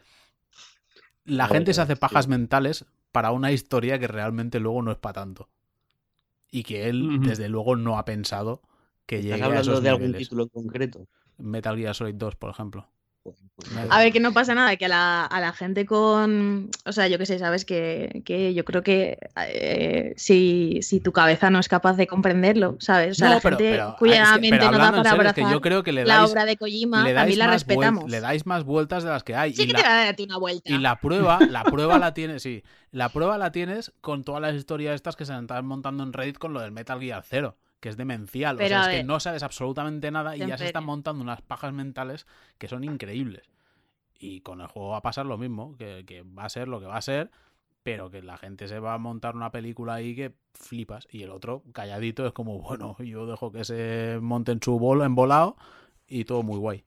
la 1.25 1.47
gente 1.49 1.75
se 1.75 1.81
hace 1.83 1.95
sí. 1.95 2.01
pajas 2.01 2.29
mentales 2.29 2.87
para 3.13 3.31
una 3.33 3.53
historia 3.53 3.99
que 3.99 4.09
realmente 4.09 4.61
luego 4.61 4.83
no 4.83 4.91
es 4.93 4.99
para 4.99 5.15
tanto. 5.15 5.49
Y 6.51 6.63
que 6.63 6.89
él, 6.89 7.21
desde 7.23 7.49
luego, 7.49 7.77
no 7.77 7.99
ha 7.99 8.05
pensado 8.05 8.63
que 9.07 9.23
llegue 9.23 9.35
¿Estás 9.35 9.43
a 9.43 9.47
hablando 9.47 9.73
esos 9.73 9.83
de 9.83 9.89
algún 9.91 10.15
título 10.15 10.43
en 10.45 10.49
concreto? 10.49 11.07
Metal 11.39 11.77
Gear 11.77 11.95
Solid 11.95 12.15
2, 12.17 12.37
por 12.37 12.51
ejemplo. 12.51 12.87
Pues, 13.57 13.71
pues, 13.71 13.91
A 13.91 13.97
A 13.97 13.99
ver, 13.99 14.13
que 14.13 14.21
no 14.21 14.33
pasa 14.33 14.55
nada, 14.55 14.77
que 14.77 14.85
a 14.85 14.89
la, 14.89 15.25
a 15.25 15.41
la 15.41 15.53
gente 15.53 15.85
con. 15.85 16.71
O 16.87 16.93
sea, 16.93 17.09
yo 17.09 17.19
qué 17.19 17.27
sé, 17.27 17.39
sabes 17.39 17.65
que, 17.65 18.23
que 18.25 18.55
yo 18.55 18.65
creo 18.65 18.83
que 18.83 19.19
eh, 19.49 20.15
si, 20.17 20.79
si 20.83 21.01
tu 21.01 21.13
cabeza 21.13 21.51
no 21.51 21.59
es 21.59 21.69
capaz 21.69 21.95
de 21.97 22.07
comprenderlo, 22.07 22.77
¿sabes? 22.79 23.13
O 23.13 23.15
sea, 23.17 23.29
No, 23.29 23.35
la 23.35 23.41
pero- 23.41 23.57
gente 23.59 23.73
pero- 23.73 23.97
cuya 23.99 24.23
es 24.23 24.31
que- 24.33 24.41
mente 24.41 24.65
no 24.67 24.73
da 24.73 24.79
para 24.79 24.89
serio, 24.89 25.01
es 25.01 25.09
que 25.35 25.41
abrazar 25.41 25.53
yo 25.53 25.61
creo 25.61 25.83
que 25.83 25.93
le 25.93 26.05
la 26.05 26.25
obra 26.25 26.45
de 26.45 26.57
Kojima, 26.57 27.03
le 27.05 27.13
dais 27.13 27.17
también 27.23 27.39
la 27.41 27.47
más 27.47 27.51
vuel- 27.67 27.69
respetamos. 27.69 28.11
le 28.11 28.21
dais 28.21 28.47
más 28.47 28.65
vueltas 28.65 29.03
de 29.03 29.11
las 29.11 29.25
que 29.25 29.35
hay. 29.35 29.53
Sí 29.55 29.63
y 29.63 29.67
que 29.67 29.73
la- 29.73 29.79
te 29.81 29.85
va 29.89 30.03
a 30.03 30.09
a 30.11 30.15
una 30.25 30.39
vuelta. 30.39 30.71
Y 30.73 30.79
la 30.79 31.01
prueba, 31.01 31.39
la 31.49 31.65
prueba 31.65 31.99
la 31.99 32.15
tienes, 32.15 32.43
sí. 32.43 32.63
La 32.93 33.09
prueba 33.11 33.39
la 33.39 33.51
tienes 33.53 33.93
con 34.01 34.23
todas 34.25 34.41
las 34.41 34.55
historias 34.55 34.95
estas 34.95 35.17
que 35.17 35.25
se 35.27 35.37
están 35.39 35.67
montando 35.67 36.03
en 36.05 36.13
Reddit 36.13 36.39
con 36.39 36.53
lo 36.53 36.61
del 36.61 36.71
Metal 36.71 37.01
Gear 37.01 37.23
0, 37.29 37.57
que 37.81 37.89
es 37.89 37.97
demencial. 37.97 38.57
o 38.57 38.67
sea, 38.67 38.91
es 38.93 38.99
que 38.99 39.05
no 39.05 39.21
sabes 39.21 39.43
absolutamente 39.43 40.11
nada 40.11 40.37
y 40.37 40.41
ya 40.41 40.59
se 40.59 40.67
están 40.67 40.85
montando 40.85 41.23
unas 41.23 41.43
pajas 41.43 41.73
mentales 41.73 42.27
que 42.59 42.69
son 42.69 42.85
increíbles. 42.85 43.49
Y 44.19 44.41
con 44.41 44.61
el 44.61 44.67
juego 44.67 44.91
va 44.91 44.99
a 44.99 45.03
pasar 45.03 45.27
lo 45.27 45.39
mismo, 45.39 45.77
que, 45.77 46.05
que 46.05 46.23
va 46.23 46.45
a 46.45 46.49
ser 46.49 46.67
lo 46.67 46.81
que 46.81 46.87
va 46.87 46.97
a 46.97 47.03
ser, 47.03 47.31
pero 47.83 48.11
que 48.11 48.21
la 48.21 48.37
gente 48.37 48.69
se 48.69 48.81
va 48.81 48.95
a 48.95 48.99
montar 48.99 49.37
una 49.37 49.51
película 49.51 49.95
ahí 49.95 50.15
que 50.15 50.35
flipas. 50.55 51.07
Y 51.11 51.23
el 51.23 51.31
otro, 51.31 51.63
calladito, 51.73 52.27
es 52.27 52.33
como, 52.33 52.59
bueno, 52.61 52.97
yo 52.99 53.27
dejo 53.27 53.53
que 53.53 53.65
se 53.65 54.19
monten 54.21 54.61
su 54.63 54.79
bolo 54.79 55.05
embolado 55.05 55.57
y 56.07 56.25
todo 56.25 56.43
muy 56.43 56.59
guay. 56.59 56.85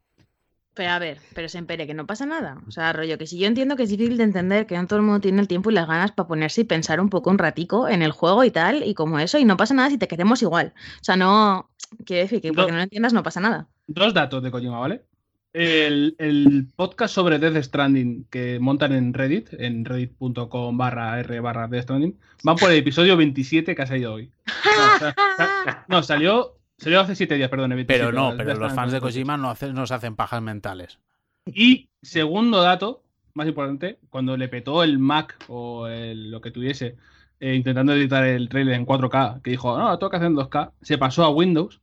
Pero 0.73 0.89
a 0.91 0.99
ver, 0.99 1.17
pero 1.35 1.49
se 1.49 1.57
empere, 1.57 1.85
que 1.85 1.93
no 1.93 2.07
pasa 2.07 2.25
nada. 2.25 2.61
O 2.67 2.71
sea, 2.71 2.93
rollo, 2.93 3.17
que 3.17 3.27
si 3.27 3.37
yo 3.37 3.45
entiendo 3.47 3.75
que 3.75 3.83
es 3.83 3.89
difícil 3.89 4.17
de 4.17 4.23
entender, 4.23 4.65
que 4.65 4.77
no 4.77 4.87
todo 4.87 4.99
el 4.99 5.05
mundo 5.05 5.19
tiene 5.19 5.41
el 5.41 5.47
tiempo 5.49 5.69
y 5.69 5.73
las 5.73 5.85
ganas 5.87 6.11
para 6.13 6.27
ponerse 6.29 6.61
y 6.61 6.63
pensar 6.63 7.01
un 7.01 7.09
poco 7.09 7.29
un 7.29 7.37
ratico 7.37 7.89
en 7.89 8.01
el 8.01 8.11
juego 8.11 8.43
y 8.45 8.51
tal, 8.51 8.83
y 8.87 8.93
como 8.93 9.19
eso, 9.19 9.37
y 9.37 9.43
no 9.43 9.57
pasa 9.57 9.73
nada 9.73 9.89
si 9.89 9.97
te 9.97 10.07
queremos 10.07 10.41
igual. 10.41 10.73
O 11.01 11.03
sea, 11.03 11.17
no. 11.17 11.69
Quiero 12.05 12.21
decir 12.23 12.41
que 12.41 12.53
porque 12.53 12.71
no 12.71 12.77
lo 12.77 12.83
entiendas 12.83 13.11
no 13.11 13.21
pasa 13.21 13.41
nada. 13.41 13.67
Dos 13.87 14.13
datos 14.13 14.41
de 14.41 14.49
Kojima, 14.49 14.79
¿vale? 14.79 15.03
El, 15.51 16.15
el 16.19 16.67
podcast 16.77 17.13
sobre 17.13 17.37
Death 17.37 17.61
Stranding 17.65 18.27
que 18.29 18.57
montan 18.61 18.93
en 18.93 19.13
Reddit, 19.13 19.49
en 19.51 19.83
reddit.com 19.83 20.77
barra 20.77 21.19
r 21.19 21.39
barra 21.41 21.67
Death 21.67 21.83
Stranding, 21.83 22.17
van 22.43 22.55
por 22.55 22.71
el 22.71 22.77
episodio 22.77 23.17
27 23.17 23.75
que 23.75 23.81
ha 23.81 23.85
salido 23.87 24.13
hoy. 24.13 24.31
No, 24.47 24.95
o 24.95 24.99
sea, 24.99 25.15
sa- 25.35 25.85
no, 25.89 26.01
salió, 26.03 26.55
Salió 26.81 26.99
hace 26.99 27.15
7 27.15 27.35
días, 27.35 27.49
perdón. 27.49 27.71
el 27.71 27.77
27, 27.77 28.05
Pero 28.05 28.11
no, 28.11 28.35
pero 28.35 28.55
los 28.55 28.73
fans 28.73 28.91
de. 28.91 28.99
Kojima 28.99 29.37
no, 29.37 29.49
hacen, 29.51 29.73
no 29.73 29.85
se 29.85 29.93
hacen 29.93 30.15
pajas 30.15 30.41
mentales. 30.41 30.99
Y 31.45 31.89
segundo 32.01 32.61
dato, 32.61 33.03
más 33.33 33.47
importante, 33.47 33.99
cuando 34.09 34.35
le 34.35 34.47
petó 34.47 34.83
el 34.83 34.99
Mac 34.99 35.37
o 35.47 35.87
el- 35.87 36.31
lo 36.31 36.41
que 36.41 36.51
tuviese 36.51 36.97
eh, 37.39 37.55
intentando 37.55 37.93
editar 37.93 38.23
el 38.23 38.49
trailer 38.49 38.75
en 38.75 38.85
4K, 38.85 39.41
que 39.41 39.51
dijo, 39.51 39.75
no, 39.77 39.97
tengo 39.97 40.09
que 40.11 40.17
hacer 40.17 40.27
en 40.27 40.35
2K, 40.35 40.73
se 40.81 40.97
pasó 40.99 41.23
a 41.23 41.29
Windows 41.29 41.81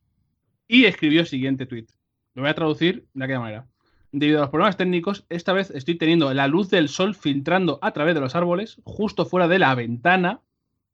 y 0.69 0.85
escribió 0.85 1.21
el 1.21 1.27
siguiente 1.27 1.67
tweet. 1.67 1.87
Lo 2.35 2.43
voy 2.43 2.51
a 2.51 2.55
traducir 2.55 3.07
de 3.15 3.25
aquella 3.25 3.41
manera. 3.41 3.67
Debido 4.13 4.39
a 4.39 4.43
los 4.43 4.51
problemas 4.51 4.77
técnicos, 4.77 5.27
esta 5.29 5.53
vez 5.53 5.71
estoy 5.73 5.97
teniendo 5.97 6.33
la 6.33 6.47
luz 6.47 6.71
del 6.71 6.89
sol 6.89 7.15
filtrando 7.17 7.79
a 7.83 7.91
través 7.93 8.15
de 8.15 8.21
los 8.21 8.35
árboles, 8.37 8.81
justo 8.85 9.27
fuera 9.27 9.49
de 9.49 9.59
la 9.59 9.75
ventana, 9.75 10.41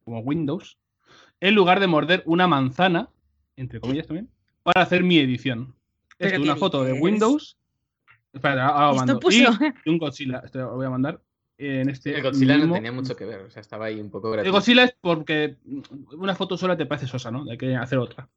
como 0.05 0.21
Windows, 0.21 0.79
en 1.41 1.55
lugar 1.55 1.79
de 1.81 1.87
morder 1.87 2.23
una 2.27 2.47
manzana, 2.47 3.11
entre 3.57 3.81
comillas 3.81 4.07
también, 4.07 4.29
para 4.63 4.83
hacer 4.83 5.03
mi 5.03 5.19
edición. 5.19 5.75
¿Pero 6.19 6.31
Esto 6.37 6.43
una 6.43 6.57
foto 6.57 6.85
de? 6.85 6.93
Windows. 6.95 7.57
Espera, 8.33 8.69
ahora 8.69 8.89
lo 8.91 8.95
mando. 8.97 9.21
puso. 9.21 9.37
Y 9.85 9.91
un 9.91 9.99
Godzilla. 9.99 10.43
Esto 10.45 10.59
lo 10.61 10.75
voy 10.77 10.87
a 10.87 10.91
mandar 10.91 11.21
en 11.59 11.89
este. 11.89 12.17
El 12.17 12.23
Godzilla 12.23 12.55
mismo- 12.57 12.69
no 12.69 12.75
tenía 12.75 12.93
mucho 12.93 13.15
que 13.17 13.25
ver, 13.25 13.41
o 13.43 13.51
sea, 13.51 13.61
estaba 13.61 13.87
ahí 13.87 14.01
un 14.01 14.11
poco 14.11 14.29
El 14.29 14.35
gratuito. 14.35 14.53
Godzilla 14.57 14.85
es 14.85 14.97
porque 15.01 15.57
una 16.17 16.35
foto 16.35 16.57
sola 16.57 16.77
te 16.77 16.87
parece 16.87 17.07
sosa, 17.07 17.31
¿no? 17.31 17.45
Hay 17.51 17.57
que 17.59 17.75
hacer 17.77 17.99
otra. 17.99 18.29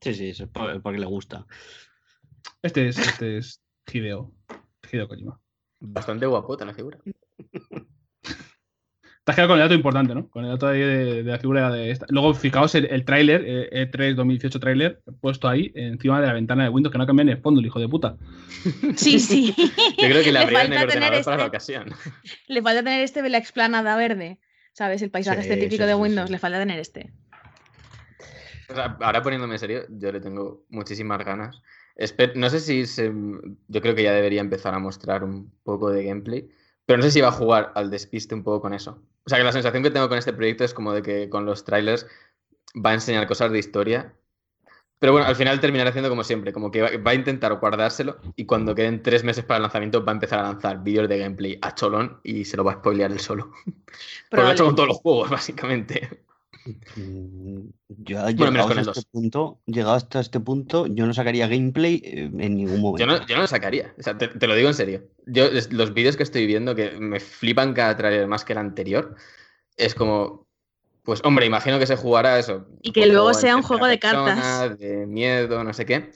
Sí, 0.00 0.14
sí, 0.14 0.28
eso 0.30 0.44
es 0.44 0.50
por- 0.50 0.80
porque 0.82 0.98
le 0.98 1.06
gusta. 1.06 1.46
Este 2.62 2.88
es, 2.88 2.98
este 2.98 3.38
es 3.38 3.60
Hideo. 3.92 4.32
Hideo 4.90 5.06
Kojima. 5.08 5.38
Bastante 5.80 6.26
guapota 6.26 6.64
la 6.64 6.74
figura. 6.74 6.98
Te 9.30 9.32
has 9.32 9.36
quedado 9.36 9.48
con 9.50 9.58
el 9.58 9.64
dato 9.64 9.74
importante, 9.74 10.14
¿no? 10.14 10.28
Con 10.28 10.44
el 10.44 10.50
dato 10.50 10.66
ahí 10.68 10.80
de, 10.80 11.22
de 11.22 11.30
la 11.30 11.38
figura 11.38 11.70
de 11.70 11.90
esta. 11.90 12.06
Luego, 12.08 12.34
fijaos 12.34 12.74
el, 12.74 12.86
el 12.86 13.04
tráiler, 13.04 13.44
eh, 13.46 13.88
E3 13.92 14.14
2018 14.14 14.58
tráiler, 14.60 15.00
puesto 15.20 15.48
ahí 15.48 15.70
encima 15.74 16.20
de 16.20 16.26
la 16.26 16.32
ventana 16.32 16.64
de 16.64 16.68
Windows, 16.70 16.90
que 16.92 16.98
no 16.98 17.06
cambia 17.06 17.24
ni 17.24 17.32
el 17.32 17.38
fondo, 17.38 17.60
el 17.60 17.66
hijo 17.66 17.78
de 17.78 17.88
puta. 17.88 18.16
Sí, 18.96 19.18
sí. 19.20 19.54
Yo 19.98 20.08
creo 20.08 20.22
que 20.24 20.32
le 20.32 20.38
abrieron 20.40 20.72
el 20.72 20.78
falta 20.78 20.92
tener 20.92 21.12
ordenador 21.12 21.24
para 21.24 21.36
la 21.36 21.42
este- 21.44 21.48
ocasión. 21.48 21.84
Le 22.48 22.62
falta 22.62 22.82
tener 22.82 23.02
este 23.02 23.22
de 23.22 23.28
la 23.30 23.38
explanada 23.38 23.96
verde. 23.96 24.38
¿Sabes? 24.72 25.02
El 25.02 25.10
paisaje 25.10 25.42
Sí, 25.42 25.48
este 25.48 25.60
típico 25.60 25.82
sí, 25.82 25.88
de 25.88 25.94
Windows. 25.94 26.28
sí. 26.28 26.32
Le 26.32 26.38
falta 26.38 26.58
tener 26.58 26.78
este. 26.78 27.12
O 28.68 28.74
sea, 28.74 28.96
ahora 29.00 29.22
poniéndome 29.22 29.54
en 29.54 29.58
serio, 29.58 29.82
yo 29.88 30.12
le 30.12 30.20
tengo 30.20 30.64
muchísimas 30.68 31.24
ganas. 31.24 31.60
Espe- 31.96 32.34
no 32.34 32.48
sé 32.50 32.60
si 32.60 32.86
se- 32.86 33.12
yo 33.68 33.80
creo 33.80 33.94
que 33.94 34.04
ya 34.04 34.12
debería 34.12 34.40
empezar 34.40 34.72
a 34.74 34.78
mostrar 34.78 35.24
un 35.24 35.50
poco 35.64 35.90
de 35.90 36.04
gameplay, 36.04 36.48
pero 36.90 36.98
no 36.98 37.04
sé 37.04 37.12
si 37.12 37.20
va 37.20 37.28
a 37.28 37.32
jugar 37.32 37.70
al 37.76 37.88
despiste 37.88 38.34
un 38.34 38.42
poco 38.42 38.62
con 38.62 38.74
eso. 38.74 39.00
O 39.24 39.28
sea, 39.28 39.38
que 39.38 39.44
la 39.44 39.52
sensación 39.52 39.84
que 39.84 39.92
tengo 39.92 40.08
con 40.08 40.18
este 40.18 40.32
proyecto 40.32 40.64
es 40.64 40.74
como 40.74 40.92
de 40.92 41.02
que 41.02 41.28
con 41.28 41.46
los 41.46 41.64
trailers 41.64 42.04
va 42.74 42.90
a 42.90 42.94
enseñar 42.94 43.28
cosas 43.28 43.52
de 43.52 43.60
historia. 43.60 44.12
Pero 44.98 45.12
bueno, 45.12 45.28
al 45.28 45.36
final 45.36 45.60
terminará 45.60 45.90
haciendo 45.90 46.08
como 46.08 46.24
siempre, 46.24 46.52
como 46.52 46.72
que 46.72 46.98
va, 46.98 47.10
a 47.12 47.14
intentar 47.14 47.54
guardárselo 47.60 48.18
y 48.34 48.44
cuando 48.44 48.74
queden 48.74 49.04
tres 49.04 49.22
meses 49.22 49.44
para 49.44 49.58
el 49.58 49.62
lanzamiento 49.62 50.04
va 50.04 50.10
a 50.10 50.16
empezar 50.16 50.40
a 50.40 50.42
lanzar 50.42 50.82
vídeos 50.82 51.08
de 51.08 51.18
gameplay 51.18 51.58
a 51.62 51.76
cholón 51.76 52.18
y 52.24 52.44
se 52.44 52.56
lo 52.56 52.64
va 52.64 52.72
a 52.72 52.74
spoilear 52.78 53.12
él 53.12 53.20
solo. 53.20 53.52
Porque 54.28 54.42
lo 54.42 54.48
ha 54.48 54.52
hecho 54.52 54.64
con 54.64 54.74
todos 54.74 54.88
los 54.88 54.98
juegos, 54.98 55.30
básicamente. 55.30 56.24
Mm, 56.96 57.68
Yo, 57.88 58.18
menos 58.18 58.34
llegado 58.34 58.68
hasta 58.68 58.90
este 58.90 59.10
punto, 59.10 59.60
llegado 59.66 59.94
hasta 59.94 60.20
este 60.20 60.40
punto, 60.40 60.86
yo 60.86 61.06
no 61.06 61.14
sacaría 61.14 61.46
gameplay 61.46 62.02
eh, 62.04 62.30
en 62.38 62.56
ningún 62.56 62.80
momento. 62.80 62.98
Yo 62.98 63.06
no, 63.06 63.26
yo 63.26 63.36
no 63.36 63.42
lo 63.42 63.46
sacaría, 63.46 63.94
o 63.98 64.02
sea, 64.02 64.18
te, 64.18 64.28
te 64.28 64.46
lo 64.46 64.54
digo 64.54 64.68
en 64.68 64.74
serio. 64.74 65.04
Yo, 65.26 65.48
los 65.70 65.94
vídeos 65.94 66.16
que 66.16 66.22
estoy 66.22 66.46
viendo, 66.46 66.74
que 66.74 66.92
me 66.92 67.20
flipan 67.20 67.72
cada 67.72 67.96
trailer 67.96 68.26
más 68.26 68.44
que 68.44 68.52
el 68.52 68.58
anterior, 68.58 69.14
es 69.76 69.94
como, 69.94 70.46
pues 71.02 71.20
hombre, 71.24 71.46
imagino 71.46 71.78
que 71.78 71.86
se 71.86 71.96
jugará 71.96 72.38
eso. 72.38 72.66
Y 72.82 72.92
que 72.92 73.06
luego 73.06 73.32
sea 73.32 73.56
un 73.56 73.62
juego 73.62 73.86
de 73.86 73.98
persona, 73.98 74.36
cartas. 74.36 74.78
De 74.78 75.06
miedo, 75.06 75.64
no 75.64 75.72
sé 75.72 75.86
qué. 75.86 76.10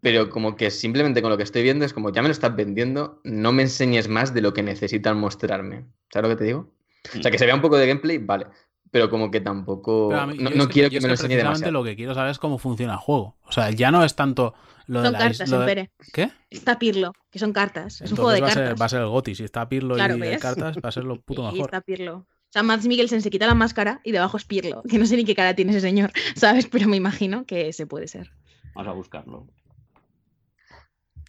Pero 0.00 0.28
como 0.28 0.56
que 0.56 0.70
simplemente 0.70 1.22
con 1.22 1.30
lo 1.30 1.38
que 1.38 1.44
estoy 1.44 1.62
viendo 1.62 1.86
es 1.86 1.94
como, 1.94 2.12
ya 2.12 2.20
me 2.20 2.28
lo 2.28 2.32
estás 2.32 2.54
vendiendo, 2.54 3.20
no 3.24 3.52
me 3.52 3.62
enseñes 3.62 4.08
más 4.08 4.34
de 4.34 4.42
lo 4.42 4.52
que 4.52 4.62
necesitan 4.62 5.18
mostrarme. 5.18 5.86
¿Sabes 6.12 6.28
lo 6.28 6.36
que 6.36 6.38
te 6.38 6.44
digo? 6.44 6.74
O 7.18 7.22
sea, 7.22 7.30
que 7.30 7.38
se 7.38 7.46
vea 7.46 7.54
un 7.54 7.62
poco 7.62 7.76
de 7.76 7.86
gameplay, 7.86 8.18
vale. 8.18 8.46
Pero 8.94 9.10
como 9.10 9.28
que 9.28 9.40
tampoco... 9.40 10.12
Mí- 10.28 10.36
no 10.38 10.68
quiero 10.68 10.88
que 10.88 11.00
me 11.00 11.08
lo 11.08 11.14
enseñe 11.14 11.34
precisamente 11.34 11.36
demasiado. 11.38 11.72
lo 11.72 11.82
que 11.82 11.96
quiero 11.96 12.14
saber 12.14 12.30
es 12.30 12.38
cómo 12.38 12.58
funciona 12.58 12.92
el 12.92 13.00
juego. 13.00 13.34
O 13.42 13.50
sea, 13.50 13.72
ya 13.72 13.90
no 13.90 14.04
es 14.04 14.14
tanto 14.14 14.54
lo 14.86 15.00
de 15.00 15.06
Son 15.06 15.12
la 15.14 15.18
cartas, 15.18 15.50
lo 15.50 15.58
de-. 15.62 15.90
¿Qué? 16.12 16.30
Está 16.48 16.78
Pirlo, 16.78 17.12
que 17.28 17.40
son 17.40 17.52
cartas. 17.52 18.00
Es 18.02 18.12
un 18.12 18.16
juego 18.18 18.30
de 18.30 18.40
va, 18.40 18.46
cartas. 18.46 18.68
ser, 18.68 18.80
va 18.80 18.86
a 18.86 18.88
ser 18.88 19.00
el 19.00 19.08
Goti. 19.08 19.34
Si 19.34 19.42
está 19.42 19.68
Pirlo 19.68 19.96
Claro, 19.96 20.16
y 20.16 20.20
de 20.20 20.28
¿ves? 20.28 20.40
cartas, 20.40 20.76
va 20.76 20.88
a 20.90 20.92
ser 20.92 21.02
lo 21.02 21.20
puto 21.20 21.42
Y 21.50 21.54
mejor. 21.54 21.66
está 21.70 21.80
Pirlo. 21.80 22.18
O 22.18 22.26
sea, 22.50 22.62
Mads 22.62 22.86
Mikkelsen 22.86 23.20
se 23.20 23.30
quita 23.30 23.48
la 23.48 23.54
máscara 23.54 24.00
y 24.04 24.12
debajo 24.12 24.36
es 24.36 24.44
Pirlo. 24.44 24.84
Que 24.88 24.96
no 24.96 25.06
sé 25.06 25.16
ni 25.16 25.24
qué 25.24 25.34
cara 25.34 25.56
tiene 25.56 25.72
ese 25.72 25.80
señor, 25.80 26.12
¿sabes? 26.36 26.68
Pero 26.68 26.86
me 26.88 26.96
imagino 26.96 27.46
que 27.46 27.66
ese 27.70 27.88
puede 27.88 28.06
ser. 28.06 28.30
Vamos 28.76 28.92
a 28.92 28.94
buscarlo. 28.94 29.48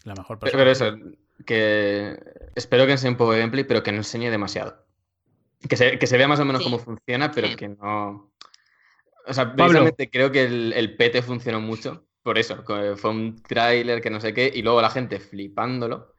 La 0.04 0.14
mejor 0.14 0.38
Pero, 0.38 0.52
persona. 0.60 0.92
pero 0.92 1.02
eso, 1.02 1.16
que 1.48 2.20
espero 2.54 2.86
que 2.86 2.92
enseñe 2.92 3.10
un 3.14 3.18
poco 3.18 3.32
de 3.32 3.40
gameplay, 3.40 3.64
pero 3.64 3.82
que 3.82 3.92
no 3.92 3.98
enseñe 3.98 4.30
demasiado. 4.30 4.85
Que 5.70 5.78
se, 5.78 5.98
que 6.00 6.08
se 6.08 6.18
vea 6.18 6.28
más 6.28 6.40
o 6.40 6.46
menos 6.46 6.62
Sí. 6.64 6.70
cómo 6.70 6.80
funciona, 6.80 7.32
pero 7.32 7.48
Sí. 7.48 7.56
que 7.56 7.70
no. 7.70 8.32
O 9.28 9.34
sea, 9.34 9.46
Pablo. 9.46 9.66
precisamente 9.66 10.10
creo 10.10 10.32
que 10.32 10.44
el, 10.44 10.74
el 10.74 10.96
PT 10.96 11.22
funcionó 11.24 11.60
mucho 11.60 12.06
por 12.22 12.38
eso. 12.38 12.64
Fue 12.98 13.10
un 13.10 13.42
tráiler 13.42 14.02
que 14.02 14.10
no 14.10 14.20
sé 14.22 14.34
qué, 14.34 14.52
y 14.54 14.62
luego 14.62 14.82
la 14.82 14.90
gente 14.90 15.20
flipándolo. 15.20 16.14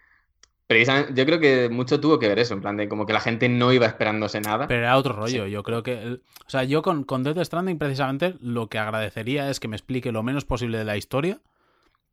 Precisamente, 0.67 1.13
yo 1.15 1.25
creo 1.25 1.39
que 1.39 1.69
mucho 1.69 2.01
tuvo 2.01 2.19
que 2.19 2.27
ver 2.27 2.41
eso, 2.41 2.55
en 2.55 2.61
plan 2.61 2.77
de 2.77 2.89
como 2.89 3.07
que 3.07 3.13
la 3.13 3.21
gente 3.21 3.49
no 3.49 3.73
iba 3.73 3.87
esperándose 3.87 4.41
nada. 4.41 4.67
Pero 4.67 4.81
era 4.81 4.97
otro 4.97 5.13
rollo. 5.13 5.47
Yo 5.47 5.63
creo 5.63 5.85
que. 5.85 5.93
el- 6.03 6.23
o 6.45 6.51
sea, 6.51 6.65
yo 6.65 6.83
con, 6.83 7.05
con 7.05 7.23
Death 7.23 7.39
Stranding, 7.45 7.79
precisamente, 7.79 8.35
lo 8.41 8.69
que 8.69 8.79
agradecería 8.81 9.49
es 9.49 9.61
que 9.61 9.69
me 9.69 9.77
explique 9.77 10.11
lo 10.11 10.25
menos 10.25 10.45
posible 10.45 10.79
de 10.79 10.85
la 10.85 10.97
historia, 10.97 11.39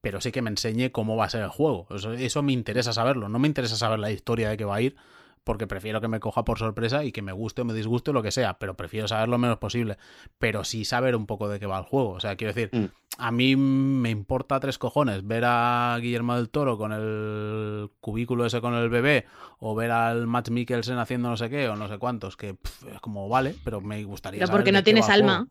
pero 0.01 0.22
sí 0.22 0.31
que 0.31 0.43
me 0.43 0.51
enseñe 0.51 0.91
cómo 0.91 1.15
va 1.18 1.26
a 1.26 1.30
ser 1.30 1.41
el 1.41 1.49
juego. 1.49 1.88
Eso, 1.89 2.14
eso 2.14 2.43
me 2.43 2.51
interesa 2.53 2.93
saberlo. 2.93 3.27
No 3.30 3.39
me 3.39 3.47
interesa 3.47 3.76
saber 3.76 3.97
la 3.97 4.11
historia 4.11 4.49
de 4.49 4.57
qué 4.57 4.65
va 4.65 4.76
a 4.76 4.81
ir, 4.81 4.95
porque 5.44 5.68
prefiero 5.68 5.99
que 6.02 6.07
me 6.07 6.20
coja 6.20 6.44
por 6.45 6.57
sorpresa 6.60 7.03
y 7.03 7.11
que 7.11 7.22
me 7.22 7.32
guste 7.32 7.61
o 7.61 7.65
me 7.65 7.74
disguste 7.74 8.14
lo 8.14 8.24
que 8.24 8.32
sea, 8.32 8.57
pero 8.60 8.76
prefiero 8.76 9.07
saber 9.07 9.28
lo 9.30 9.38
menos 9.38 9.57
posible. 9.57 9.98
Pero 10.40 10.64
sí 10.64 10.86
saber 10.86 11.15
un 11.15 11.26
poco 11.26 11.49
de 11.49 11.60
qué 11.60 11.65
va 11.65 11.78
el 11.80 11.86
juego. 11.86 12.11
O 12.11 12.20
sea, 12.20 12.36
quiero 12.36 12.53
decir, 12.53 12.70
Mm. 12.74 12.86
a 13.18 13.32
mí 13.32 13.56
me 13.56 14.10
importa 14.10 14.60
tres 14.60 14.78
cojones 14.78 15.26
ver 15.28 15.44
a 15.45 15.98
Guillermo 16.02 16.36
del 16.36 16.49
Toro 16.49 16.78
con 16.78 16.91
el 16.94 17.90
cubículo 17.99 18.45
ese 18.45 18.61
con 18.61 18.74
el 18.74 18.90
bebé 18.90 19.26
o 19.60 19.76
ver 19.76 19.91
al 19.91 20.28
Matt 20.28 20.49
Mikkelsen 20.49 20.98
haciendo 20.98 21.30
no 21.30 21.38
sé 21.38 21.49
qué 21.49 21.68
o 21.70 21.76
no 21.76 21.88
sé 21.88 21.98
cuántos, 21.98 22.38
que 22.38 22.53
pff, 22.53 22.86
es 22.94 22.99
como 23.02 23.28
vale, 23.30 23.56
pero 23.64 23.82
me 23.82 24.03
gustaría 24.03 24.40
Pero 24.40 24.48
saber 24.48 24.60
porque 24.61 24.72
de 24.72 24.78
no 24.78 24.80
qué 24.80 24.84
tienes 24.86 25.07
el 25.07 25.14
alma. 25.14 25.36
juego. 25.38 25.49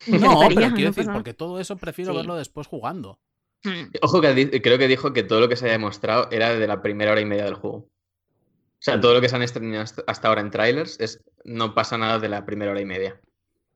No, 0.06 0.48
pero 0.48 0.74
quiero 0.74 0.92
decir, 0.92 1.12
porque 1.12 1.34
todo 1.34 1.60
eso 1.60 1.76
prefiero 1.76 2.12
Sí. 2.12 2.16
verlo 2.18 2.34
después 2.36 2.66
jugando. 2.66 3.18
Hmm. 3.64 3.90
Ojo 4.00 4.22
que 4.22 4.62
creo 4.62 4.78
que 4.78 4.88
dijo 4.88 5.12
que 5.12 5.22
todo 5.22 5.40
lo 5.40 5.48
que 5.50 5.56
se 5.56 5.66
había 5.66 5.72
demostrado 5.74 6.28
era 6.30 6.54
de 6.54 6.66
la 6.66 6.80
primera 6.80 7.12
hora 7.12 7.20
y 7.20 7.26
media 7.26 7.44
del 7.44 7.54
juego. 7.54 7.86
O 8.80 8.82
sea, 8.82 8.98
todo 9.00 9.12
lo 9.14 9.20
que 9.20 9.28
se 9.28 9.36
han 9.36 9.42
estrenado 9.42 9.84
hasta- 10.06 10.28
ahora 10.28 10.40
en 10.40 10.50
trailers 10.50 10.98
es 11.00 11.22
no 11.44 11.74
pasa 11.74 11.98
nada 11.98 12.18
de 12.18 12.28
la 12.30 12.46
primera 12.46 12.70
hora 12.70 12.80
y 12.80 12.86
media, 12.86 13.20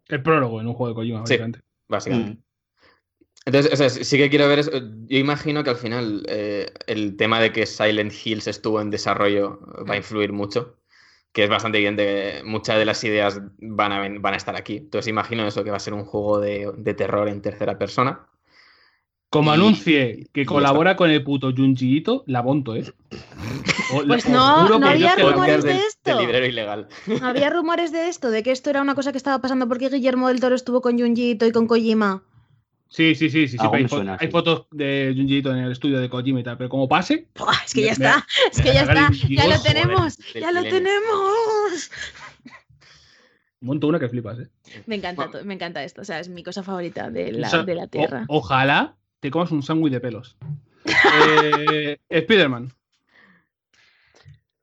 El 0.09 0.23
prólogo 0.23 0.61
en 0.61 0.67
un 0.69 0.75
juego 0.75 0.89
de 0.91 0.95
Kojima, 0.95 1.19
Sí. 1.19 1.35
básicamente. 1.35 1.61
básicamente. 1.89 2.33
Mm. 2.33 2.43
Entonces, 3.47 3.73
o 3.73 3.77
sea, 3.77 3.91
sí 3.91 4.17
que 4.17 4.31
quiero 4.31 4.49
ver 4.49 4.59
eso. 4.61 4.71
Yo 4.73 5.19
imagino 5.19 5.63
que 5.63 5.71
al 5.71 5.77
final 5.77 6.25
eh, 6.29 6.73
el 6.87 7.17
tema 7.19 7.41
de 7.41 7.53
que 7.53 7.67
Silent 7.67 8.13
Hills 8.25 8.47
estuvo 8.47 8.81
en 8.81 8.91
desarrollo 8.91 9.61
va 9.89 9.95
a 9.95 9.97
influir 9.99 10.33
mucho, 10.33 10.79
que 11.33 11.45
es 11.45 11.51
bastante 11.51 11.77
evidente 11.79 12.05
que 12.41 12.43
muchas 12.45 12.79
de 12.79 12.87
las 12.87 13.05
ideas 13.05 13.41
van 13.59 13.93
a, 13.93 13.99
van 14.21 14.33
a 14.35 14.37
estar 14.39 14.57
aquí. 14.57 14.79
Entonces 14.79 15.09
imagino 15.09 15.47
eso, 15.47 15.63
que 15.63 15.71
va 15.71 15.77
a 15.77 15.81
ser 15.81 15.93
un 15.93 16.07
juego 16.07 16.41
de, 16.41 16.73
de 16.79 16.95
terror 16.95 17.29
en 17.29 17.43
tercera 17.43 17.79
persona. 17.79 18.27
Como 19.35 19.51
Y- 19.51 19.55
anuncie 19.55 20.29
que 20.33 20.47
colabora 20.47 20.95
con 20.95 21.11
el 21.11 21.25
puto 21.25 21.53
Junjiito, 21.53 22.23
la 22.29 22.41
monto, 22.45 22.77
¿eh? 22.77 22.85
O- 23.93 24.05
Pues 24.07 24.29
no, 24.29 24.79
no 24.79 24.87
había 24.87 25.17
rumores 25.17 25.65
de 25.65 25.73
esto. 25.77 26.17
del 26.17 26.45
ilegal. 26.45 26.87
Había 27.21 27.51
rumores 27.51 27.91
de 27.91 28.09
esto, 28.09 28.31
de 28.31 28.45
que 28.45 28.53
esto 28.53 28.71
era 28.71 28.81
una 28.81 28.95
cosa 28.95 29.11
que 29.11 29.19
estaba 29.19 29.41
pasando 29.41 29.67
porque 29.67 29.89
Guillermo 29.89 30.29
del 30.29 30.39
Toro 30.39 30.55
estuvo 30.55 30.81
con 30.81 30.97
Junjito 30.97 31.47
y 31.47 31.51
con 31.51 31.67
Kojima. 31.67 32.23
Sí, 32.89 33.17
sí, 33.17 33.29
sí, 33.29 33.49
sí, 33.49 33.59
sí, 33.59 33.67
hay, 33.73 33.83
me 33.83 33.89
fo- 33.89 33.97
suena, 33.97 34.17
hay 34.21 34.29
sí. 34.29 34.31
fotos 34.31 34.67
de 34.71 35.13
Junjiito 35.17 35.51
en 35.51 35.59
el 35.65 35.73
estudio 35.73 35.99
de 35.99 36.09
Kojima 36.09 36.39
y 36.39 36.45
tal, 36.45 36.57
pero 36.57 36.71
como 36.71 36.89
pase, 36.89 37.27
es 37.67 37.75
que 37.75 37.81
ya 37.81 37.87
Me- 37.89 37.93
está, 37.93 38.27
es 38.53 38.63
que 38.63 38.73
ya 38.73 38.83
está, 38.83 39.11
ya 39.29 39.47
lo 39.49 39.57
joder, 39.57 39.63
tenemos, 39.75 40.19
ya 40.33 40.53
lo 40.53 40.63
tenemos. 40.63 41.91
monto 43.61 43.89
una 43.89 43.99
que 43.99 44.09
flipas, 44.09 44.39
¿eh? 44.39 44.49
Me 44.87 44.95
encanta, 44.95 45.27
Bueno. 45.27 45.45
me 45.45 45.55
encanta 45.55 45.83
esto, 45.83 46.03
o 46.03 46.05
sea, 46.05 46.21
es 46.21 46.29
mi 46.29 46.45
cosa 46.45 46.63
favorita 46.63 47.11
de 47.11 47.33
la, 47.33 47.49
O 47.49 47.51
sea, 47.51 47.63
de 47.65 47.75
la 47.75 47.85
o- 47.85 47.89
Tierra. 47.89 48.25
ojalá 48.29 48.95
te 49.25 49.31
comas 49.31 49.51
un 49.53 49.63
sándwich 49.63 49.91
de 49.95 50.01
pelos. 50.01 50.37
eh, 50.85 51.97
Spider-Man. 52.11 52.71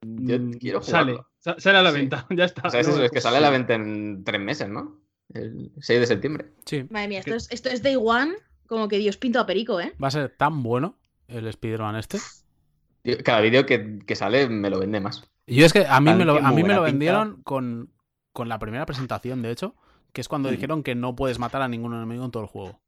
Yo 0.03 0.37
Mm, 0.37 0.51
quiero 0.59 0.83
Sale, 0.83 1.13
jugarlo. 1.13 1.57
sale 1.59 1.77
a 1.79 1.81
la 1.81 1.91
Sí. 1.91 1.97
venta, 1.97 2.27
ya 2.29 2.45
está. 2.45 2.67
O 2.67 2.69
sea, 2.69 2.79
es, 2.79 2.87
No, 2.87 2.93
eso, 2.93 3.03
es 3.05 3.11
que 3.11 3.21
sale 3.21 3.37
a 3.37 3.41
la 3.41 3.49
venta 3.49 3.73
en 3.73 4.23
tres 4.23 4.39
meses, 4.39 4.69
¿no? 4.69 4.99
El 5.33 5.71
6 5.79 5.99
de 5.99 6.05
septiembre. 6.05 6.51
Sí. 6.63 6.85
Madre 6.91 7.07
mía, 7.07 7.19
esto 7.21 7.33
es, 7.33 7.49
esto 7.51 7.69
es 7.69 7.81
Day 7.81 7.95
One, 7.99 8.33
como 8.67 8.87
que 8.87 8.99
Dios 8.99 9.17
pinto 9.17 9.39
a 9.39 9.47
Perico, 9.47 9.79
¿eh? 9.81 9.93
Va 10.01 10.09
a 10.09 10.11
ser 10.11 10.29
tan 10.37 10.61
bueno 10.61 10.99
el 11.27 11.47
Spider-Man 11.47 11.95
este. 11.95 12.19
Cada 13.23 13.41
vídeo 13.41 13.65
que, 13.65 13.97
que 14.05 14.15
sale 14.15 14.47
me 14.47 14.69
lo 14.69 14.77
vende 14.77 14.99
más. 14.99 15.23
Y 15.47 15.55
yo 15.55 15.65
es 15.65 15.73
que 15.73 15.87
a 15.87 15.99
mí 16.01 16.05
Tal 16.11 16.19
me 16.19 16.25
lo, 16.25 16.37
a 16.37 16.51
mí 16.51 16.61
me 16.61 16.75
lo 16.75 16.83
vendieron 16.83 17.41
con, 17.41 17.89
con 18.31 18.47
la 18.47 18.59
primera 18.59 18.85
presentación, 18.85 19.41
de 19.41 19.49
hecho, 19.49 19.73
que 20.13 20.21
es 20.21 20.27
cuando 20.27 20.49
Mm. 20.49 20.51
dijeron 20.51 20.83
que 20.83 20.93
no 20.93 21.15
puedes 21.15 21.39
matar 21.39 21.63
a 21.63 21.67
ningún 21.67 21.95
enemigo 21.95 22.23
en 22.25 22.29
todo 22.29 22.43
el 22.43 22.49
juego. 22.49 22.79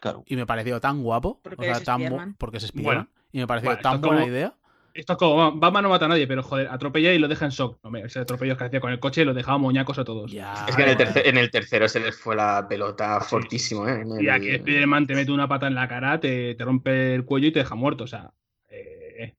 Claro. 0.00 0.22
y 0.26 0.36
me 0.36 0.46
pareció 0.46 0.80
tan 0.80 1.02
guapo, 1.02 1.40
Porque 1.42 1.60
o 1.60 1.64
sea, 1.64 1.72
es 1.78 1.84
tan 1.84 2.00
bu- 2.00 2.04
Spiderman. 2.06 2.34
porque 2.38 2.56
es 2.58 2.66
Spiderman, 2.68 3.08
y 3.32 3.38
me 3.38 3.46
pareció 3.46 3.68
Bueno, 3.70 3.82
tan 3.82 4.00
buena 4.00 4.20
como- 4.22 4.32
idea. 4.32 4.54
Esto 4.94 5.12
es 5.12 5.18
como 5.20 5.52
Batman 5.52 5.84
no 5.84 5.90
mata 5.90 6.06
a 6.06 6.08
nadie, 6.08 6.26
pero 6.26 6.42
joder, 6.42 6.66
atropella 6.68 7.12
y 7.12 7.18
lo 7.20 7.28
deja 7.28 7.44
en 7.44 7.52
shock. 7.52 7.78
Hombre, 7.82 8.02
ese 8.06 8.18
atropello 8.18 8.56
que 8.56 8.64
hacía 8.64 8.80
con 8.80 8.90
el 8.90 8.98
coche 8.98 9.24
lo 9.24 9.32
dejaba 9.32 9.56
moñacos 9.58 9.96
a 9.98 10.04
todos. 10.04 10.32
Ya, 10.32 10.64
Es 10.66 10.74
que 10.74 10.82
en 10.82 10.88
el, 10.88 10.96
bueno. 10.96 11.12
terce- 11.12 11.28
en 11.28 11.36
el 11.38 11.50
tercero 11.52 11.88
se 11.88 12.00
les 12.00 12.16
fue 12.16 12.34
la 12.34 12.66
pelota 12.68 13.20
fortísimo, 13.20 13.86
¿eh? 13.88 14.02
Y 14.20 14.28
aquí 14.28 14.56
Spiderman 14.56 15.06
te 15.06 15.14
mete 15.14 15.30
una 15.30 15.46
pata 15.46 15.68
en 15.68 15.76
la 15.76 15.86
cara, 15.86 16.18
te, 16.18 16.54
te 16.56 16.64
rompe 16.64 17.14
el 17.14 17.24
cuello 17.24 17.46
y 17.46 17.52
te 17.52 17.60
deja 17.60 17.76
muerto. 17.76 18.04
O 18.04 18.06
sea, 18.08 18.32
eh, 18.70 19.34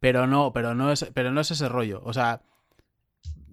Pero 0.00 0.26
no, 0.26 0.52
pero 0.52 0.74
no 0.74 0.90
es, 0.92 1.08
pero 1.14 1.30
no 1.30 1.40
es 1.40 1.50
ese 1.52 1.68
rollo. 1.68 2.02
O 2.04 2.12
sea, 2.12 2.42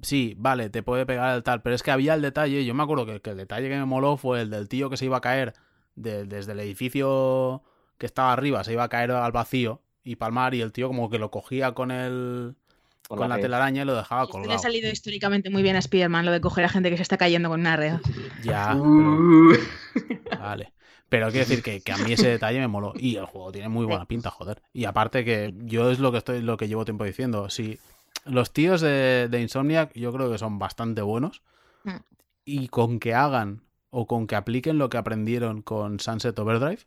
sí, 0.01 0.35
vale, 0.37 0.69
te 0.69 0.83
puede 0.83 1.05
pegar 1.05 1.35
el 1.35 1.43
tal, 1.43 1.61
pero 1.61 1.75
es 1.75 1.83
que 1.83 1.91
había 1.91 2.13
el 2.13 2.21
detalle. 2.21 2.65
Yo 2.65 2.73
me 2.73 2.83
acuerdo 2.83 3.05
que, 3.05 3.21
que 3.21 3.31
el 3.31 3.37
detalle 3.37 3.69
que 3.69 3.75
me 3.77 3.85
moló 3.85 4.17
fue 4.17 4.41
el 4.41 4.49
del 4.49 4.67
tío 4.69 4.89
que 4.89 4.97
se 4.97 5.05
iba 5.05 5.17
a 5.17 5.21
caer 5.21 5.53
de- 5.95 6.25
desde 6.25 6.51
el 6.53 6.59
edificio 6.61 7.63
que 7.97 8.05
estaba 8.05 8.31
arriba, 8.33 8.63
se 8.63 8.73
iba 8.73 8.83
a 8.83 8.89
caer 8.89 9.11
al 9.11 9.31
vacío 9.31 9.81
y 10.03 10.15
palmar, 10.15 10.53
y 10.55 10.61
el 10.61 10.71
tío 10.71 10.87
como 10.87 11.09
que 11.09 11.19
lo 11.19 11.29
cogía 11.31 11.73
con 11.73 11.91
el 11.91 12.55
con, 13.09 13.27
la, 13.27 13.39
telaraña 13.39 13.81
y 13.81 13.85
lo 13.85 13.95
dejaba 13.95 14.23
Esto 14.23 14.37
le 14.37 14.43
ha 14.43 14.43
colgado. 14.43 14.61
salido 14.61 14.91
históricamente 14.91 15.49
muy 15.49 15.63
bien 15.63 15.75
a 15.75 15.79
Spider-Man, 15.79 16.25
lo 16.25 16.31
de 16.31 16.41
coger 16.41 16.65
a 16.65 16.69
gente 16.69 16.89
que 16.91 16.95
se 16.97 17.01
está 17.01 17.17
cayendo 17.17 17.49
con 17.49 17.59
una 17.59 17.75
red. 17.75 17.95
Ya, 18.43 18.67
pero- 18.73 20.39
Vale. 20.39 20.73
Pero 21.09 21.31
quiero 21.31 21.47
decir 21.47 21.63
que, 21.63 21.81
que 21.81 21.91
a 21.91 21.97
mí 21.97 22.13
ese 22.13 22.27
detalle 22.29 22.59
me 22.59 22.67
moló. 22.67 22.93
Y 22.95 23.15
el 23.15 23.25
juego 23.25 23.51
tiene 23.51 23.67
muy 23.67 23.85
buena 23.87 24.05
pinta, 24.05 24.29
joder. 24.29 24.61
Y 24.73 24.85
aparte 24.85 25.25
que 25.25 25.55
yo 25.63 25.89
es 25.89 25.97
lo 25.97 26.11
que 26.11 26.19
estoy, 26.19 26.41
lo 26.43 26.55
que 26.55 26.67
llevo 26.67 26.85
tiempo 26.85 27.03
diciendo. 27.03 27.49
Si 27.49 27.79
los 28.29 28.53
tíos 28.53 28.81
de, 28.81 29.27
de 29.29 29.41
Insomniac 29.41 29.93
yo 29.93 30.11
creo 30.13 30.31
que 30.31 30.37
son 30.37 30.59
bastante 30.59 31.01
buenos. 31.01 31.43
Mm. 31.83 31.97
Y 32.45 32.67
con 32.69 32.99
que 32.99 33.13
hagan 33.13 33.61
o 33.91 34.07
con 34.07 34.27
que 34.27 34.35
apliquen 34.35 34.77
lo 34.77 34.89
que 34.89 34.97
aprendieron 34.97 35.61
con 35.61 35.99
Sunset 35.99 36.37
Overdrive, 36.37 36.85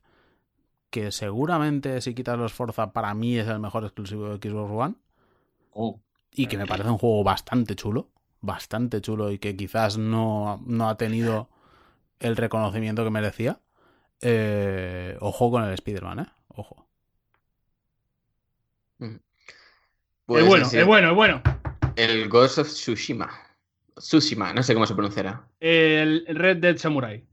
que 0.91 1.11
seguramente 1.11 2.01
si 2.01 2.15
quitas 2.15 2.39
los 2.39 2.53
Forza 2.53 2.93
para 2.93 3.15
mí 3.15 3.39
es 3.39 3.49
el 3.49 3.59
mejor 3.59 3.85
exclusivo 3.85 4.29
de 4.29 4.37
Xbox 4.37 4.71
One. 4.71 4.95
Oh, 5.73 6.01
Y 6.31 6.47
que 6.47 6.59
me 6.59 6.67
parece 6.67 6.91
un 6.91 6.99
juego 6.99 7.25
bastante 7.25 7.75
chulo. 7.75 8.09
Bastante 8.41 9.01
chulo 9.01 9.31
y 9.31 9.39
que 9.39 9.57
quizás 9.57 9.99
no, 9.99 10.61
no 10.67 10.89
ha 10.89 10.97
tenido 10.97 11.49
el 12.19 12.37
reconocimiento 12.37 13.05
que 13.05 13.11
merecía. 13.11 13.61
Eh, 14.21 15.17
ojo 15.21 15.51
con 15.51 15.65
el 15.65 15.73
Spider-Man, 15.73 16.21
¿eh? 16.21 16.27
Ojo. 16.49 16.87
Pues 20.33 20.43
es 20.45 20.49
bueno, 20.49 20.67
es 20.67 20.87
bueno, 20.87 21.09
es 21.11 21.15
bueno. 21.15 21.43
El 21.97 22.29
Ghost 22.29 22.59
of 22.59 22.69
Tsushima. 22.69 23.29
Tsushima, 23.97 24.53
no 24.53 24.63
sé 24.63 24.75
cómo 24.75 24.87
se 24.87 24.95
pronunciará. 24.95 25.47
El 25.61 26.25
Red 26.29 26.59
Dead 26.59 26.77
Samurai. 26.77 27.25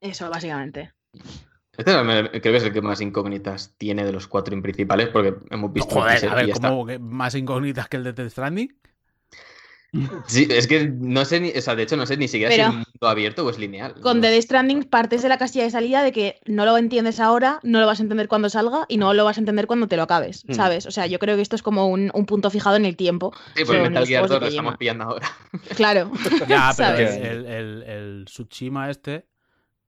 Eso, 0.00 0.28
básicamente. 0.30 0.92
Este 1.76 1.90
es 1.92 1.96
el- 1.96 2.30
creo 2.30 2.42
que 2.42 2.56
es 2.56 2.64
el 2.64 2.72
que 2.72 2.80
más 2.82 3.00
incógnitas 3.00 3.74
tiene 3.78 4.04
de 4.04 4.12
los 4.12 4.26
cuatro 4.26 4.60
principales, 4.60 5.08
porque 5.08 5.34
hemos 5.50 5.72
visto 5.72 5.94
Joder, 5.94 6.28
a 6.28 6.34
ver, 6.34 6.50
está. 6.50 6.68
¿cómo 6.68 6.86
más 7.00 7.34
incógnitas 7.34 7.88
que 7.88 7.96
el 7.98 8.04
de 8.04 8.12
Death 8.12 8.30
Stranding? 8.32 8.74
Sí, 10.26 10.46
es 10.50 10.66
que 10.66 10.88
no 10.88 11.24
sé 11.24 11.40
ni, 11.40 11.50
o 11.50 11.60
sea, 11.60 11.74
de 11.74 11.82
hecho 11.82 11.96
no 11.96 12.06
sé 12.06 12.16
ni 12.16 12.28
siquiera 12.28 12.50
Pero- 12.50 12.62
si 12.64 12.68
es 12.68 12.70
un 12.70 12.76
mundo 12.78 13.08
abierto 13.08 13.44
o 13.44 13.50
es 13.50 13.58
lineal. 13.58 13.94
Con 14.00 14.18
No 14.18 14.22
The. 14.22 14.30
Death 14.30 14.42
Stranding 14.44 14.84
partes 14.84 15.22
de 15.22 15.28
la 15.28 15.36
casilla 15.38 15.64
de 15.64 15.70
salida 15.70 16.02
de 16.02 16.12
que 16.12 16.38
no 16.46 16.64
lo 16.64 16.76
entiendes 16.76 17.18
ahora, 17.20 17.58
no 17.62 17.80
lo 17.80 17.86
vas 17.86 17.98
a 18.00 18.02
entender 18.02 18.28
cuando 18.28 18.48
salga 18.48 18.84
y 18.88 18.98
no 18.98 19.12
lo 19.14 19.24
vas 19.24 19.36
a 19.36 19.40
entender 19.40 19.66
cuando 19.66 19.88
te 19.88 19.96
lo 19.96 20.02
acabes, 20.04 20.44
Hmm. 20.46 20.52
¿sabes? 20.54 20.86
O 20.86 20.90
sea, 20.90 21.06
yo 21.06 21.18
creo 21.18 21.34
que 21.36 21.42
esto 21.42 21.56
es 21.56 21.62
como 21.62 21.88
un, 21.88 22.10
un 22.14 22.26
punto 22.26 22.50
fijado 22.50 22.76
en 22.76 22.84
el 22.84 22.96
tiempo. 22.96 23.32
Sí, 23.56 23.64
porque 23.64 23.80
Metal 23.82 24.06
Gear 24.06 24.20
juegos 24.22 24.30
de 24.30 24.34
2 24.34 24.40
lo 24.42 24.48
estamos 24.48 24.76
pillando 24.76 25.04
ahora. 25.04 25.28
Claro. 25.76 26.12
Ya, 26.48 26.72
pero 26.76 26.88
¿Sabes? 26.90 27.16
el, 27.16 27.46
el, 27.46 27.82
el 27.82 28.24
Tsushima 28.26 28.90
este. 28.90 29.26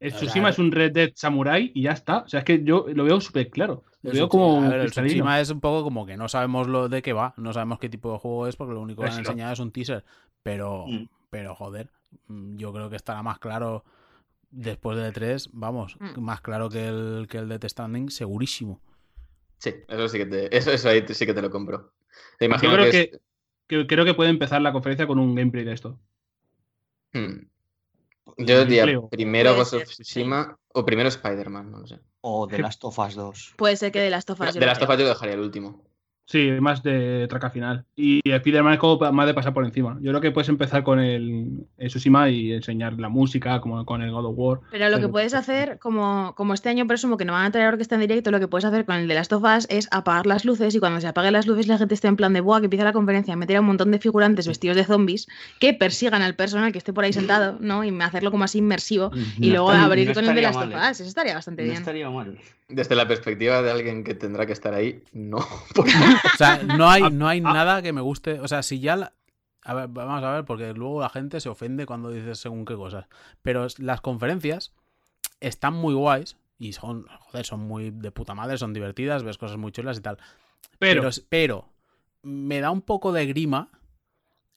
El 0.02 0.12
Tsushima 0.12 0.48
es 0.50 0.58
un 0.58 0.72
Red 0.72 0.92
Dead 0.92 1.10
Samurai 1.14 1.70
y 1.74 1.82
ya 1.82 1.92
está. 1.92 2.18
O 2.18 2.28
sea, 2.28 2.40
es 2.40 2.44
que 2.44 2.62
yo 2.64 2.86
lo 2.92 3.04
veo 3.04 3.20
súper 3.20 3.50
claro. 3.50 3.84
Lo 4.02 4.10
veo 4.12 4.28
como 4.28 4.60
a 4.62 4.68
ver, 4.68 4.80
el. 4.80 4.90
Tsushima 4.90 5.40
es 5.40 5.50
un 5.50 5.60
poco 5.60 5.84
como 5.84 6.04
que 6.06 6.16
no 6.16 6.28
sabemos 6.28 6.66
lo 6.66 6.88
de 6.88 7.02
qué 7.02 7.12
va, 7.12 7.34
no 7.36 7.52
sabemos 7.52 7.78
qué 7.78 7.88
tipo 7.88 8.12
de 8.12 8.18
juego 8.18 8.46
es, 8.48 8.56
porque 8.56 8.74
lo 8.74 8.80
único 8.80 9.02
que 9.02 9.08
Es 9.08 9.14
han 9.16 9.22
lo- 9.22 9.28
enseñado 9.30 9.52
es 9.52 9.60
un 9.60 9.70
teaser. 9.70 10.04
Pero, 10.42 10.86
Mm. 10.88 11.08
pero 11.30 11.54
joder, 11.54 11.88
mm, 12.26 12.56
yo 12.56 12.72
creo 12.72 12.90
que 12.90 12.96
estará 12.96 13.22
más 13.22 13.38
claro 13.38 13.84
después 14.50 14.98
de 14.98 15.12
3, 15.12 15.48
vamos, 15.52 15.96
Mm. 16.00 16.20
más 16.20 16.40
claro 16.40 16.68
que 16.68 16.86
el, 16.88 17.26
que 17.30 17.38
el 17.38 17.48
de 17.48 17.58
Death 17.58 17.70
Stranding, 17.70 18.10
segurísimo. 18.10 18.80
Sí, 19.58 19.72
eso 19.86 20.08
sí 20.08 20.18
que 20.18 20.26
te, 20.26 20.56
eso, 20.56 20.72
eso 20.72 20.88
ahí 20.88 21.04
sí 21.08 21.24
que 21.24 21.32
te 21.34 21.40
lo 21.42 21.50
compro. 21.50 21.92
Te 22.40 22.46
imagino 22.46 22.72
Yo 22.72 22.76
creo 22.78 22.90
que, 22.90 23.00
es- 23.00 23.10
que, 23.10 23.20
que- 23.78 23.86
creo 23.86 24.04
que 24.04 24.14
puede 24.14 24.30
empezar 24.30 24.60
la 24.60 24.72
conferencia 24.72 25.06
con 25.06 25.20
un 25.20 25.34
gameplay 25.36 25.64
de 25.64 25.72
esto. 25.72 25.98
Hmm. 27.12 27.46
Yo 28.38 28.64
diría 28.64 28.86
primero 29.10 29.54
Ghost 29.54 29.74
of. 29.74 29.84
Tsushima 29.84 30.56
o 30.68 30.84
primero 30.84 31.09
Spider-Man, 31.09 31.70
no 31.70 31.78
lo 31.80 31.86
sé. 31.86 32.00
O 32.20 32.46
The 32.46 32.59
Last 32.59 32.84
of 32.84 32.98
Us 32.98 33.14
2. 33.14 33.54
Puede 33.56 33.76
ser 33.76 33.92
que 33.92 34.00
de 34.00 34.10
las 34.10 34.24
tofas. 34.24 34.54
de 34.54 34.66
las 34.66 34.78
tofas 34.78 34.98
yo 34.98 35.04
lo 35.04 35.10
dejaría 35.10 35.34
el 35.34 35.40
último. 35.40 35.84
Sí, 36.24 36.50
más 36.60 36.82
de 36.82 37.26
traca 37.28 37.50
final. 37.50 37.84
Y 37.96 38.20
Spider-Man 38.24 38.74
es 38.74 38.78
como 38.78 39.12
más 39.12 39.26
de 39.26 39.34
pasar 39.34 39.52
por 39.52 39.64
encima. 39.64 39.98
Yo 40.00 40.12
creo 40.12 40.20
que 40.20 40.30
puedes 40.30 40.48
empezar 40.48 40.82
con 40.82 40.98
el, 41.00 41.66
el 41.76 41.88
Tsushima 41.88 42.30
y 42.30 42.52
enseñar 42.52 42.98
la 42.98 43.08
música, 43.08 43.60
como 43.60 43.84
con 43.84 44.00
el 44.02 44.10
God 44.12 44.26
of 44.26 44.34
War. 44.36 44.60
Pero 44.70 44.88
lo 44.88 45.00
que 45.00 45.08
puedes 45.08 45.34
hacer, 45.34 45.78
como, 45.78 46.34
como 46.36 46.54
este 46.54 46.68
año 46.68 46.86
presumo 46.86 47.16
que 47.18 47.24
no 47.24 47.32
van 47.32 47.46
a 47.46 47.50
traer 47.50 47.68
orquesta 47.68 47.96
en 47.96 48.02
directo, 48.02 48.30
lo 48.30 48.40
que 48.40 48.48
puedes 48.48 48.64
hacer 48.64 48.84
con 48.86 48.96
el 48.96 49.08
de 49.08 49.14
las 49.14 49.28
tofas 49.28 49.66
es 49.68 49.88
apagar 49.90 50.26
las 50.26 50.44
luces 50.44 50.74
y 50.74 50.78
cuando 50.78 51.00
se 51.00 51.08
apaguen 51.08 51.32
las 51.34 51.46
luces 51.46 51.66
la 51.66 51.76
gente 51.76 51.94
esté 51.94 52.08
en 52.08 52.16
plan 52.16 52.32
de 52.32 52.40
buah, 52.40 52.60
que 52.60 52.66
empieza 52.66 52.84
la 52.84 52.92
conferencia, 52.92 53.36
meter 53.36 53.56
a 53.56 53.60
un 53.60 53.66
montón 53.66 53.90
de 53.90 53.98
figurantes 53.98 54.46
vestidos 54.46 54.76
de 54.76 54.84
zombies 54.84 55.26
que 55.58 55.74
persigan 55.74 56.22
al 56.22 56.34
personal 56.36 56.72
que 56.72 56.78
esté 56.78 56.92
por 56.92 57.04
ahí 57.04 57.12
sentado, 57.12 57.58
¿no? 57.60 57.84
Y 57.84 57.90
hacerlo 58.00 58.30
como 58.30 58.44
así 58.44 58.58
inmersivo. 58.58 59.10
Y 59.38 59.48
No 59.48 59.54
luego 59.54 59.70
abrir 59.72 60.08
no 60.08 60.14
con 60.14 60.24
el 60.24 60.34
de 60.34 60.42
las 60.42 60.54
mal, 60.54 60.68
¿eh? 60.70 60.72
tofas. 60.72 61.00
Eso 61.00 61.08
estaría 61.08 61.34
bastante 61.34 61.62
No 61.62 61.66
bien. 61.68 61.78
estaría 61.78 62.08
mal. 62.08 62.38
Desde 62.74 62.94
la 62.96 63.06
perspectiva 63.06 63.62
de 63.62 63.70
alguien 63.70 64.02
que 64.04 64.14
tendrá 64.14 64.46
que 64.46 64.52
estar 64.52 64.74
ahí, 64.74 65.02
no. 65.12 65.38
O 65.76 66.36
sea, 66.36 66.62
no 66.62 66.88
hay, 66.88 67.02
Ah, 67.04 67.10
no 67.10 67.28
hay 67.28 67.38
ah. 67.44 67.52
nada 67.52 67.82
que 67.82 67.92
me 67.92 68.00
guste. 68.00 68.40
O 68.40 68.48
sea, 68.48 68.62
si 68.62 68.80
ya. 68.80 68.96
la- 68.96 69.12
A 69.64 69.74
ver, 69.74 69.88
vamos 69.88 70.22
a 70.24 70.32
ver, 70.32 70.44
porque 70.44 70.72
luego 70.72 71.00
la 71.00 71.08
gente 71.08 71.40
se 71.40 71.48
ofende 71.48 71.86
cuando 71.86 72.10
dices 72.10 72.38
según 72.38 72.64
qué 72.64 72.74
cosas. 72.74 73.06
Pero 73.42 73.66
las 73.78 74.00
conferencias 74.00 74.72
están 75.40 75.74
muy 75.74 75.94
guays 75.94 76.36
y 76.58 76.72
son, 76.72 77.06
joder, 77.20 77.44
son 77.46 77.60
muy 77.60 77.90
de 77.90 78.10
puta 78.10 78.34
madre, 78.34 78.56
son 78.58 78.72
divertidas, 78.72 79.22
ves 79.22 79.38
cosas 79.38 79.56
muy 79.58 79.70
chulas 79.72 79.98
y 79.98 80.00
tal. 80.00 80.18
Pero, 80.78 81.02
Pero, 81.02 81.10
pero 81.28 81.68
me 82.22 82.60
da 82.60 82.70
un 82.70 82.82
poco 82.82 83.12
de 83.12 83.26
grima 83.26 83.68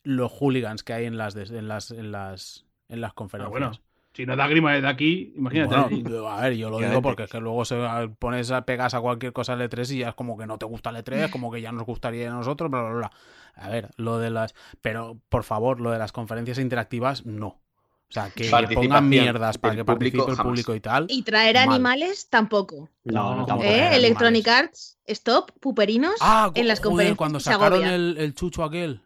los 0.03 0.31
hooligans 0.31 0.83
que 0.83 0.93
hay 0.93 1.05
en 1.05 1.17
las, 1.17 1.35
en 1.35 1.67
las, 1.67 1.91
en 1.91 2.11
las, 2.11 2.65
en 2.89 3.01
las 3.01 3.13
conferencias. 3.13 3.51
bueno, 3.51 3.71
si 4.15 4.25
no 4.25 4.35
da 4.37 4.47
grima 4.47 4.73
desde 4.73 4.87
aquí, 4.87 5.33
imagínate. 5.35 5.75
Bueno, 5.75 6.29
a 6.29 6.41
ver, 6.41 6.53
yo 6.53 6.69
lo 6.69 6.79
digo 6.79 7.01
porque 7.01 7.23
es 7.23 7.29
que 7.29 7.39
luego 7.41 7.65
se 7.65 7.75
pones 8.17 8.49
a 8.51 8.65
pegas 8.65 8.93
a 8.93 9.01
cualquier 9.01 9.33
cosa 9.33 9.53
al 9.53 9.61
E3 9.61 9.93
y 9.93 9.99
ya 9.99 10.09
es 10.09 10.15
como 10.15 10.37
que 10.37 10.47
no 10.47 10.57
te 10.57 10.65
gusta 10.65 10.89
el 10.91 10.95
E3, 10.97 11.29
como 11.29 11.51
que 11.51 11.59
ya 11.61 11.73
nos 11.73 11.85
gustaría 11.85 12.31
a 12.31 12.33
nosotros, 12.33 12.71
bla, 12.71 12.81
bla, 12.81 12.93
bla. 12.93 13.11
A 13.55 13.69
ver, 13.69 13.89
lo 13.97 14.17
de 14.19 14.29
las. 14.29 14.55
Pero, 14.81 15.17
por 15.27 15.43
favor, 15.43 15.81
lo 15.81 15.91
de 15.91 15.99
las 15.99 16.13
conferencias 16.13 16.59
interactivas, 16.59 17.25
no. 17.25 17.47
O 17.47 18.11
sea, 18.11 18.29
que, 18.29 18.49
pongan 18.73 19.09
mierdas 19.09 19.57
para 19.57 19.75
que 19.75 19.83
participe 19.83 20.17
público, 20.19 20.31
el 20.31 20.37
jamás. 20.37 20.49
público 20.51 20.75
y 20.75 20.79
tal. 20.79 21.07
Y 21.09 21.23
traer 21.23 21.55
Mal. 21.55 21.69
animales 21.69 22.29
tampoco. 22.29 22.89
No, 23.03 23.35
no, 23.35 23.45
tampoco. 23.45 23.67
¿Eh? 23.69 23.95
Electronic 23.95 24.47
Arts, 24.47 24.97
stop, 25.07 25.51
puperinos. 25.59 26.15
Ah, 26.21 26.51
en 26.53 26.67
las 26.67 26.79
joder, 26.79 26.89
conferencias 26.91 27.17
cuando 27.17 27.39
se 27.39 27.51
sacaron 27.51 27.83
el, 27.83 28.15
el 28.17 28.33
chucho 28.35 28.63
aquel. 28.63 29.01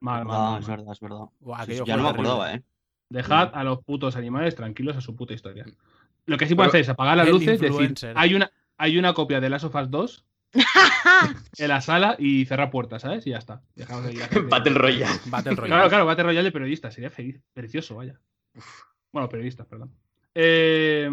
Mal, 0.00 0.24
mal, 0.24 0.36
Ah, 0.36 0.50
mal, 0.52 0.62
es 0.62 0.68
verdad, 0.68 0.92
es 0.92 1.00
verdad. 1.00 1.24
Buah, 1.40 1.66
ya 1.66 1.96
no 1.96 2.04
me 2.04 2.08
acordaba, 2.08 2.54
¿eh? 2.54 2.62
Dejad 3.08 3.50
a 3.54 3.62
los 3.64 3.82
putos 3.84 4.16
animales 4.16 4.54
tranquilos 4.54 4.96
a 4.96 5.00
su 5.00 5.14
puta 5.14 5.34
historia. 5.34 5.64
Lo 6.26 6.36
que 6.36 6.46
sí 6.46 6.54
pueden 6.54 6.70
hacer 6.70 6.80
es 6.80 6.88
apagar 6.88 7.16
las 7.16 7.28
luces, 7.28 7.60
decir, 7.60 7.68
influencer. 7.68 8.12
hay 8.16 8.34
una, 8.34 8.50
hay 8.76 8.98
una 8.98 9.14
copia 9.14 9.40
de 9.40 9.48
Last 9.48 9.64
of 9.64 9.74
Us 9.74 9.90
2 9.90 10.24
en 11.58 11.68
la 11.68 11.80
sala 11.80 12.16
y 12.18 12.44
cerrar 12.46 12.70
puertas, 12.70 13.02
¿sabes? 13.02 13.26
Y 13.26 13.30
ya 13.30 13.38
está. 13.38 13.62
Dejamos 13.74 14.06
ahí 14.06 14.18
Battle 14.50 14.74
Royale. 14.74 15.20
Battle 15.26 15.52
Royale. 15.56 15.68
Claro, 15.68 15.88
claro, 15.88 16.06
Battle 16.06 16.24
Royale 16.24 16.44
de 16.44 16.52
periodistas. 16.52 16.94
Sería 16.94 17.10
feliz, 17.10 17.40
precioso, 17.52 17.96
vaya. 17.96 18.18
Bueno, 19.12 19.28
periodistas, 19.28 19.66
perdón. 19.66 19.92
Eh, 20.34 21.08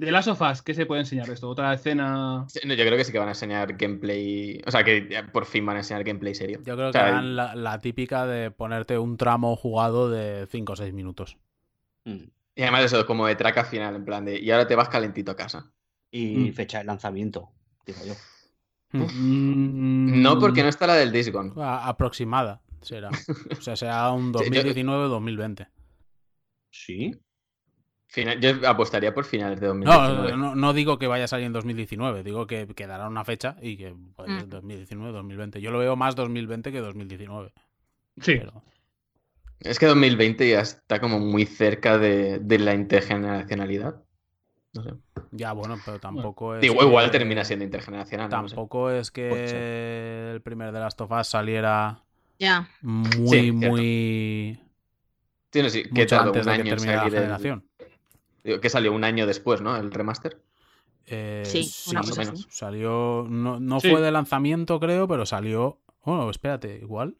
de 0.00 0.12
of 0.28 0.40
Us, 0.40 0.62
¿qué 0.62 0.74
se 0.74 0.86
puede 0.86 1.00
enseñar 1.02 1.26
de 1.26 1.34
esto? 1.34 1.48
Otra 1.48 1.72
escena. 1.74 2.44
Sí, 2.48 2.60
no, 2.66 2.74
yo 2.74 2.84
creo 2.84 2.96
que 2.96 3.04
sí 3.04 3.12
que 3.12 3.18
van 3.18 3.28
a 3.28 3.32
enseñar 3.32 3.76
gameplay. 3.76 4.60
O 4.66 4.70
sea, 4.70 4.82
que 4.84 5.22
por 5.32 5.44
fin 5.46 5.64
van 5.66 5.76
a 5.76 5.80
enseñar 5.80 6.04
gameplay 6.04 6.34
serio. 6.34 6.60
Yo 6.64 6.74
creo 6.76 6.88
O 6.88 6.92
que 6.92 6.98
harán 6.98 7.36
la, 7.36 7.54
la 7.54 7.78
típica 7.80 8.26
de 8.26 8.50
ponerte 8.50 8.98
un 8.98 9.16
tramo 9.16 9.54
jugado 9.56 10.10
de 10.10 10.46
5 10.50 10.72
o 10.72 10.76
6 10.76 10.92
minutos. 10.92 11.36
Mm. 12.04 12.24
Y 12.56 12.62
además 12.62 12.84
eso, 12.84 13.06
como 13.06 13.26
de 13.26 13.36
traca 13.36 13.64
final, 13.64 13.94
en 13.96 14.04
plan 14.04 14.24
de. 14.24 14.38
Y 14.40 14.50
ahora 14.50 14.66
te 14.66 14.74
vas 14.76 14.88
calentito 14.88 15.30
a 15.32 15.36
casa. 15.36 15.72
Y 16.10 16.50
Mm. 16.50 16.52
fecha 16.54 16.78
de 16.78 16.84
lanzamiento, 16.84 17.50
digo 17.86 18.00
yo. 18.04 18.14
Mm, 18.92 20.20
No, 20.22 20.38
porque 20.38 20.62
no 20.62 20.68
está 20.68 20.86
la 20.86 20.94
del. 20.94 21.12
A- 21.56 21.88
aproximada 21.88 22.60
será. 22.82 23.10
O 23.58 23.62
sea, 23.62 23.76
será 23.76 24.10
un 24.10 24.32
Sí, 24.36 24.44
yo- 24.50 24.62
2019-2020. 24.62 25.68
Sí. 26.70 27.12
Final- 28.12 28.40
yo 28.40 28.68
apostaría 28.68 29.14
por 29.14 29.24
finales 29.24 29.60
de 29.60 29.68
No, 29.68 29.74
2019. 29.74 30.36
no, 30.36 30.56
no 30.56 30.72
digo 30.72 30.98
que 30.98 31.06
vaya 31.06 31.24
a 31.24 31.28
salir 31.28 31.46
en 31.46 31.52
2019, 31.52 32.24
digo 32.24 32.44
que 32.48 32.66
quedará 32.66 33.06
una 33.06 33.24
fecha 33.24 33.56
y 33.62 33.76
que 33.76 33.94
puede 34.16 34.36
ser 34.36 34.46
Mm. 34.48 34.50
2019-2020. 34.50 35.60
Yo 35.60 35.70
lo 35.70 35.78
veo 35.78 35.94
más 35.94 36.16
2020 36.16 36.72
que 36.72 36.80
2019. 36.80 37.52
Sí, 38.20 38.34
Pero, 38.38 38.64
Es 39.60 39.78
que 39.78 39.86
2020 39.86 40.48
ya 40.48 40.60
está 40.60 41.00
como 41.00 41.20
muy 41.20 41.44
cerca 41.46 41.98
de, 41.98 42.38
de 42.40 42.58
la 42.58 42.74
intergeneracionalidad. 42.74 44.02
No 44.72 44.82
sé. 44.82 44.90
Ya, 45.32 45.52
bueno, 45.52 45.76
pero 45.84 46.00
tampoco 46.00 46.54
es. 46.56 46.62
Digo, 46.62 46.78
que- 46.78 46.86
igual 46.86 47.10
termina 47.12 47.44
siendo 47.44 47.64
intergeneracional. 47.64 48.28
no 48.30 48.42
lo 48.42 48.48
sé. 48.48 48.54
Tampoco 48.56 48.90
es 48.90 49.10
que 49.12 50.30
el 50.32 50.40
primer 50.42 50.72
de 50.72 50.80
Last 50.80 51.00
of 51.00 51.10
Us 51.12 51.28
saliera 51.28 52.02
Ya. 52.40 52.68
muy, 52.82 53.28
cierto. 53.28 53.52
muy. 53.68 54.60
Sí, 55.52 55.62
no, 55.62 55.68
sí, 55.70 55.82
que 55.84 55.90
mucho 56.02 56.18
antes 56.20 56.46
un 56.46 56.52
de 56.52 56.56
que 56.56 56.60
año 56.62 56.72
en 56.72 56.76
termine 56.78 56.96
la 56.96 57.02
generación. 57.10 57.64
Que 58.42 58.68
salió 58.70 58.92
un 58.92 59.04
año 59.04 59.26
después, 59.26 59.60
¿no? 59.60 59.76
El 59.76 59.90
remaster. 59.90 60.40
Eh, 61.06 61.42
Sí, 61.44 61.60
cosa 61.96 62.02
sí, 62.02 62.20
así. 62.22 62.46
Salió. 62.50 63.26
No, 63.28 63.58
no 63.60 63.80
Sí. 63.80 63.90
fue 63.90 64.00
de 64.00 64.10
lanzamiento, 64.12 64.78
creo, 64.80 65.08
pero 65.08 65.26
salió. 65.26 65.78
Bueno, 66.04 66.30
espérate, 66.30 66.78
igual. 66.80 67.16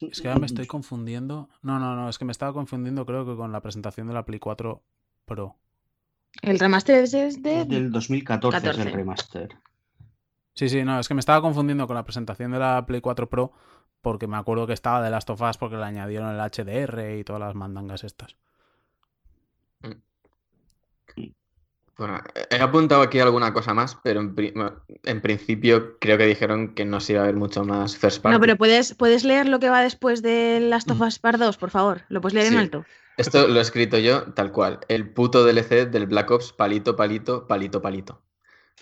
Es 0.00 0.20
que 0.20 0.28
ahora 0.28 0.40
me 0.40 0.46
estoy 0.46 0.66
confundiendo. 0.66 1.48
No, 1.62 1.78
no, 1.78 1.96
no, 1.96 2.08
es 2.08 2.18
que 2.18 2.24
me 2.26 2.32
estaba 2.32 2.52
confundiendo, 2.52 3.06
creo 3.06 3.24
que 3.24 3.34
con 3.34 3.50
la 3.52 3.62
presentación 3.62 4.06
de 4.08 4.14
la 4.14 4.24
Play 4.26 4.38
4 4.38 4.82
Pro. 5.24 5.56
El 6.42 6.58
remaster 6.58 7.02
es 7.04 7.12
desde. 7.12 7.62
Es 7.62 7.68
del 7.68 7.90
2014 7.90 8.56
es 8.58 8.62
14. 8.62 8.88
el 8.88 8.94
remaster. 8.94 9.48
Sí, 10.52 10.68
sí, 10.68 10.84
no, 10.84 11.00
es 11.00 11.08
que 11.08 11.14
me 11.14 11.20
estaba 11.20 11.40
confundiendo 11.40 11.86
con 11.86 11.96
la 11.96 12.04
presentación 12.04 12.50
de 12.52 12.58
la 12.58 12.84
Play 12.86 13.00
4 13.00 13.28
Pro 13.30 13.52
porque 14.02 14.26
me 14.26 14.36
acuerdo 14.36 14.66
que 14.66 14.72
estaba 14.74 15.02
de 15.02 15.10
Last 15.10 15.28
of 15.30 15.40
Us 15.40 15.56
porque 15.56 15.76
le 15.76 15.84
añadieron 15.84 16.28
el 16.32 16.40
HDR 16.40 17.18
y 17.18 17.24
todas 17.24 17.40
las 17.40 17.54
mandangas 17.54 18.04
estas. 18.04 18.36
Bueno, 21.98 22.20
he 22.50 22.60
apuntado 22.60 23.00
aquí 23.00 23.20
alguna 23.20 23.54
cosa 23.54 23.72
más, 23.72 23.96
pero 24.02 24.20
en, 24.20 24.34
pri- 24.34 24.52
en 25.04 25.20
principio 25.22 25.98
creo 25.98 26.18
que 26.18 26.26
dijeron 26.26 26.74
que 26.74 26.84
no 26.84 27.00
se 27.00 27.14
iba 27.14 27.22
a 27.22 27.26
ver 27.26 27.36
mucho 27.36 27.64
más 27.64 27.96
first 27.96 28.22
party. 28.22 28.34
No, 28.34 28.40
pero 28.40 28.56
puedes, 28.56 28.94
puedes 28.94 29.24
leer 29.24 29.48
lo 29.48 29.58
que 29.60 29.70
va 29.70 29.80
después 29.82 30.20
de 30.20 30.60
Last 30.60 30.90
of 30.90 31.00
Us 31.00 31.18
Part 31.18 31.38
2, 31.38 31.56
por 31.56 31.70
favor. 31.70 32.02
¿Lo 32.08 32.20
puedes 32.20 32.34
leer 32.34 32.52
en 32.52 32.58
alto? 32.58 32.84
Esto 33.16 33.48
lo 33.48 33.58
he 33.58 33.62
escrito 33.62 33.96
yo 33.98 34.24
tal 34.34 34.52
cual. 34.52 34.80
El 34.88 35.08
puto 35.08 35.42
DLC 35.44 35.90
del 35.90 36.06
Black 36.06 36.30
Ops, 36.30 36.52
palito, 36.52 36.96
palito, 36.96 37.46
palito, 37.46 37.80
palito. 37.80 38.20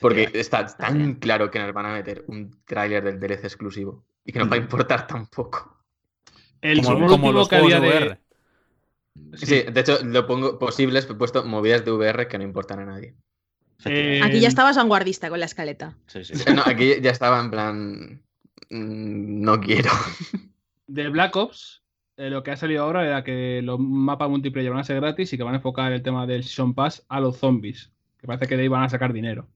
Porque 0.00 0.28
está 0.34 0.66
tan 0.66 0.98
bien. 0.98 1.14
claro 1.14 1.52
que 1.52 1.60
nos 1.60 1.72
van 1.72 1.86
a 1.86 1.92
meter 1.92 2.24
un 2.26 2.50
tráiler 2.64 3.04
del 3.04 3.20
DLC 3.20 3.44
exclusivo 3.44 4.04
y 4.24 4.32
que 4.32 4.40
nos 4.40 4.50
va 4.50 4.54
a 4.54 4.58
importar 4.58 5.06
tan 5.06 5.26
poco. 5.28 5.78
El 6.60 6.82
Como, 6.82 7.06
como 7.06 7.30
los 7.30 7.48
que 7.48 7.56
había 7.56 7.78
de 7.78 8.18
Sí, 9.34 9.62
de 9.62 9.80
hecho 9.80 9.98
lo 10.04 10.26
pongo 10.26 10.58
posibles, 10.58 11.08
he 11.08 11.14
puesto 11.14 11.44
movidas 11.44 11.84
de 11.84 11.92
VR 11.92 12.26
que 12.28 12.38
no 12.38 12.44
importan 12.44 12.80
a 12.80 12.84
nadie. 12.86 13.14
Eh, 13.84 14.20
Aquí 14.22 14.40
ya 14.40 14.48
estabas 14.48 14.76
vanguardista 14.76 15.28
con 15.28 15.40
la 15.40 15.46
escaleta. 15.46 15.96
Sí, 16.06 16.24
sí. 16.24 16.32
No, 16.54 16.62
aquí 16.64 17.00
ya 17.00 17.10
estaba 17.10 17.40
en 17.40 17.50
plan... 17.50 18.22
mm, 18.70 19.40
No 19.42 19.60
quiero. 19.60 19.90
de 20.86 21.08
Black 21.08 21.36
Ops, 21.36 21.82
eh, 22.16 22.30
lo 22.30 22.42
que 22.42 22.52
ha 22.52 22.56
salido 22.56 22.84
ahora 22.84 23.04
era 23.06 23.24
que 23.24 23.60
los 23.62 23.78
mapas 23.78 24.30
multiplayer 24.30 24.70
van 24.70 24.80
a 24.80 24.84
ser 24.84 24.96
gratis 25.00 25.32
y 25.32 25.36
que 25.36 25.42
van 25.42 25.54
a 25.54 25.58
enfocar 25.58 25.92
el 25.92 26.02
tema 26.02 26.26
del 26.26 26.44
Season 26.44 26.74
Pass 26.74 27.04
a 27.08 27.20
los 27.20 27.36
zombies. 27.38 27.90
Que 28.18 28.26
parece 28.26 28.46
que 28.46 28.56
de 28.56 28.62
ahí 28.62 28.68
van 28.68 28.84
a 28.84 28.88
sacar 28.88 29.12
dinero. 29.12 29.46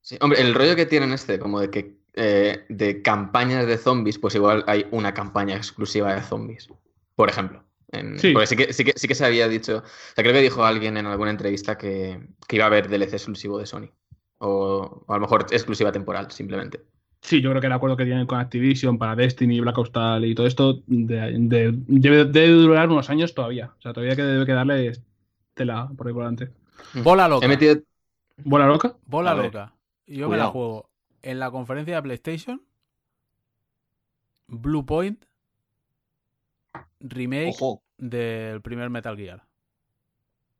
Sí, 0.00 0.16
hombre, 0.20 0.40
el 0.40 0.54
rollo 0.54 0.76
que 0.76 0.86
tienen 0.86 1.12
este, 1.12 1.38
como 1.38 1.60
de 1.60 1.70
que 1.70 1.96
eh, 2.14 2.64
de 2.68 3.02
campañas 3.02 3.66
de 3.66 3.78
zombies, 3.78 4.18
pues 4.18 4.34
igual 4.34 4.64
hay 4.66 4.86
una 4.90 5.14
campaña 5.14 5.56
exclusiva 5.56 6.14
de 6.14 6.22
zombies, 6.22 6.68
por 7.16 7.30
ejemplo. 7.30 7.64
En- 7.92 8.18
Sí. 8.18 8.32
Porque 8.32 8.46
sí 8.46 8.56
que, 8.56 8.72
sí, 8.72 8.84
que, 8.84 8.92
sí 8.96 9.06
que 9.08 9.14
se 9.14 9.24
había 9.24 9.48
dicho, 9.48 9.78
o 9.78 9.82
sea, 10.14 10.24
creo 10.24 10.32
que 10.32 10.40
dijo 10.40 10.64
alguien 10.64 10.96
en 10.96 11.06
alguna 11.06 11.30
entrevista 11.30 11.76
que, 11.78 12.26
que 12.48 12.56
iba 12.56 12.64
a 12.64 12.68
haber 12.68 12.88
DLC 12.88 13.14
exclusivo 13.16 13.58
de 13.58 13.66
Sony. 13.66 13.90
O, 14.38 15.04
o 15.06 15.12
a 15.12 15.16
lo 15.16 15.20
mejor 15.20 15.46
exclusiva 15.50 15.92
temporal, 15.92 16.30
simplemente. 16.30 16.80
Sí, 17.20 17.40
yo 17.40 17.50
creo 17.50 17.60
que 17.60 17.68
el 17.68 17.72
acuerdo 17.72 17.96
que 17.96 18.04
tienen 18.04 18.26
con 18.26 18.40
Activision 18.40 18.98
para 18.98 19.14
Destiny, 19.14 19.60
Black 19.60 19.78
Ops 19.78 19.92
tal 19.92 20.24
y 20.24 20.34
todo 20.34 20.46
esto 20.48 20.82
de- 20.88 21.36
de- 21.38 21.72
debe, 21.86 22.24
debe 22.24 22.48
durar 22.48 22.88
unos 22.88 23.08
años 23.10 23.32
todavía. 23.34 23.72
O 23.78 23.80
sea, 23.80 23.92
todavía 23.92 24.16
que 24.16 24.22
debe 24.22 24.44
quedarle 24.44 24.92
tela 25.54 25.88
por 25.96 26.08
ahí 26.08 26.12
por 26.12 26.22
delante. 26.24 26.48
Bola 26.94 27.28
loca. 27.28 27.46
He 27.46 27.48
metido... 27.48 27.76
¿Bola 28.38 28.66
loca? 28.66 28.96
Bola 29.06 29.30
A 29.30 29.34
ver. 29.34 29.44
loca. 29.44 29.74
Yo 30.06 30.28
me 30.28 30.36
la 30.36 30.46
juego 30.46 30.90
en 31.22 31.38
la 31.38 31.50
conferencia 31.52 31.94
de 31.94 32.02
PlayStation. 32.02 32.62
Blue 34.48 34.84
Point. 34.84 35.24
Remake 37.02 37.48
Ojo. 37.50 37.82
del 37.98 38.60
primer 38.62 38.90
Metal 38.90 39.16
Gear. 39.16 39.46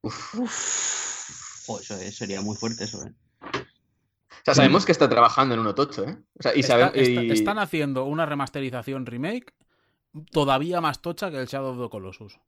uf. 0.03 0.35
Uf. 0.39 1.69
Ojo, 1.69 1.81
eso 1.81 1.95
es- 1.97 2.17
sería 2.17 2.41
muy 2.41 2.57
fuerte 2.57 2.85
eso, 2.85 3.05
¿eh? 3.07 3.13
O 3.41 4.45
sea, 4.45 4.55
sabemos 4.55 4.85
que 4.85 4.91
está 4.93 5.09
trabajando 5.09 5.55
en 5.55 5.61
uno 5.61 5.75
tocho, 5.75 6.05
¿eh? 6.05 6.17
O 6.39 6.43
sea, 6.43 6.55
y 6.57 6.61
Está- 6.61 6.73
sabe- 6.91 7.01
está- 7.01 7.23
y- 7.23 7.31
Están 7.31 7.59
haciendo 7.61 8.05
una 8.05 8.27
remasterización 8.27 9.07
remake 9.07 9.55
todavía 10.33 10.81
más 10.81 11.01
tocha 11.01 11.31
que 11.31 11.39
el 11.39 11.47
Shadow 11.47 11.73
of 11.79 11.81
the 11.87 11.89
Colossus. 11.91 12.39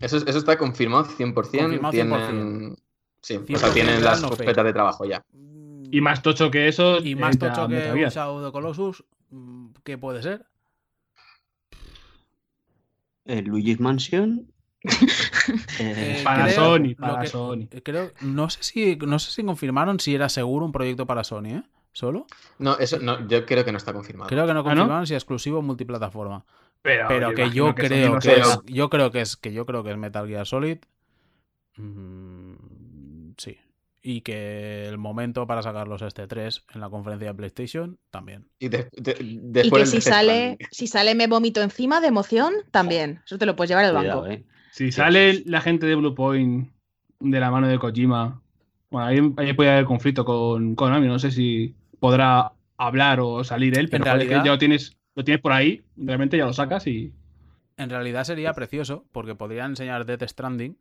Eso, 0.00 0.16
eso 0.16 0.38
está 0.38 0.58
confirmado 0.58 1.04
100%. 1.04 1.34
Confirmado 1.78 1.92
tienen... 1.92 2.76
Sí, 3.22 3.36
o 3.36 3.40
100% 3.44 3.58
sea, 3.58 3.72
tienen 3.72 4.02
las 4.02 4.22
no 4.22 4.30
carpetas 4.30 4.64
de 4.64 4.72
trabajo 4.72 5.04
ya. 5.04 5.24
Y 5.92 6.00
más 6.00 6.22
tocho 6.22 6.50
que 6.50 6.66
eso. 6.68 6.98
Y 6.98 7.14
más 7.14 7.38
ya 7.38 7.52
tocho 7.52 7.68
que 7.68 7.90
un 7.90 7.96
Gear. 7.98 8.10
Shadow 8.12 8.36
of 8.38 8.46
the 8.46 8.52
Colossus. 8.52 9.04
mm, 9.30 9.68
¿Qué 9.84 9.98
puede 9.98 10.22
ser? 10.22 10.46
Eh, 13.30 13.42
Luigi's 13.42 13.80
Mansion. 13.80 14.46
Eh, 15.78 16.18
eh, 16.18 16.20
Para 16.24 16.44
creo- 16.44 16.54
Sony, 16.56 16.88
lo 16.90 16.96
para 16.96 17.20
que- 17.22 17.26
Sony. 17.28 17.66
Creo, 17.82 18.12
no 18.20 18.48
sé 18.50 18.62
si 18.62 18.96
no 18.96 19.18
sé 19.18 19.30
si 19.32 19.42
confirmaron 19.44 19.98
si 20.00 20.14
era 20.14 20.28
seguro 20.28 20.64
un 20.66 20.72
proyecto 20.72 21.06
para 21.06 21.24
Sony, 21.24 21.46
¿eh? 21.46 21.62
¿Solo? 21.92 22.26
No, 22.58 22.78
eso 22.78 22.98
no, 23.00 23.26
yo 23.26 23.44
creo 23.46 23.64
que 23.64 23.72
no 23.72 23.78
está 23.78 23.92
confirmado. 23.92 24.28
Creo 24.28 24.46
que 24.46 24.54
no 24.54 24.60
¿Ah, 24.60 24.62
no? 24.62 24.68
confirmaron 24.70 25.06
si 25.06 25.14
exclusivo 25.14 25.60
multiplataforma. 25.62 26.44
Pero, 26.82 27.08
Pero 27.08 27.34
que 27.34 27.50
yo 27.50 27.74
que 27.74 27.88
creo 27.88 28.18
que 28.20 28.36
es, 28.38 28.58
yo 28.66 28.88
creo 28.90 29.10
que 29.10 29.20
es 29.22 29.36
que 29.36 29.52
yo 29.52 29.66
creo 29.66 29.82
que 29.82 29.90
es 29.90 29.96
Metal 29.98 30.26
Gear 30.28 30.46
Solid. 30.46 30.78
Mm, 31.76 33.32
sí. 33.36 33.56
Y 34.02 34.22
que 34.22 34.88
el 34.88 34.96
momento 34.96 35.46
para 35.46 35.60
sacarlos 35.62 36.00
este 36.02 36.26
3 36.26 36.64
en 36.74 36.80
la 36.80 36.88
conferencia 36.88 37.28
de 37.28 37.34
PlayStation 37.34 37.98
también. 38.10 38.48
Y, 38.58 38.68
de- 38.68 38.88
de- 38.92 39.16
Y 39.20 39.38
después 39.42 39.82
que 39.92 40.00
si 40.00 40.00
sale, 40.00 40.56
si 40.70 40.86
sale 40.86 41.14
me 41.14 41.26
vomito 41.26 41.60
encima 41.62 42.00
de 42.00 42.06
emoción, 42.08 42.54
también. 42.70 43.20
Eso 43.26 43.36
te 43.36 43.44
lo 43.46 43.56
puedes 43.56 43.68
llevar 43.68 43.84
al 43.84 43.94
cuidado, 43.96 44.22
banco. 44.22 44.32
¿eh? 44.32 44.44
Si 44.72 44.90
sale 44.90 45.42
la 45.44 45.60
gente 45.60 45.86
de 45.86 45.94
Blue 45.96 46.14
Point 46.14 46.70
de 47.18 47.40
la 47.40 47.50
mano 47.50 47.68
de 47.68 47.78
Kojima, 47.78 48.40
bueno, 48.88 49.06
ahí, 49.06 49.18
ahí 49.36 49.52
puede 49.52 49.70
haber 49.70 49.84
conflicto 49.84 50.24
con 50.24 50.74
Konami. 50.74 51.06
No 51.06 51.18
sé 51.18 51.30
si 51.30 51.74
podrá 51.98 52.52
hablar 52.78 53.20
o 53.20 53.44
salir 53.44 53.78
él, 53.78 53.90
pero 53.90 54.04
que 54.04 54.26
ya 54.28 54.44
lo 54.44 54.58
tienes, 54.58 54.96
lo 55.14 55.24
tienes 55.24 55.42
por 55.42 55.52
ahí, 55.52 55.82
realmente 55.96 56.38
ya 56.38 56.46
lo 56.46 56.54
sacas 56.54 56.86
y. 56.86 57.12
En 57.76 57.90
realidad 57.90 58.24
sería 58.24 58.52
precioso 58.54 59.04
porque 59.12 59.34
podrían 59.34 59.72
enseñar 59.72 60.06
Death 60.06 60.22
Stranding. 60.28 60.78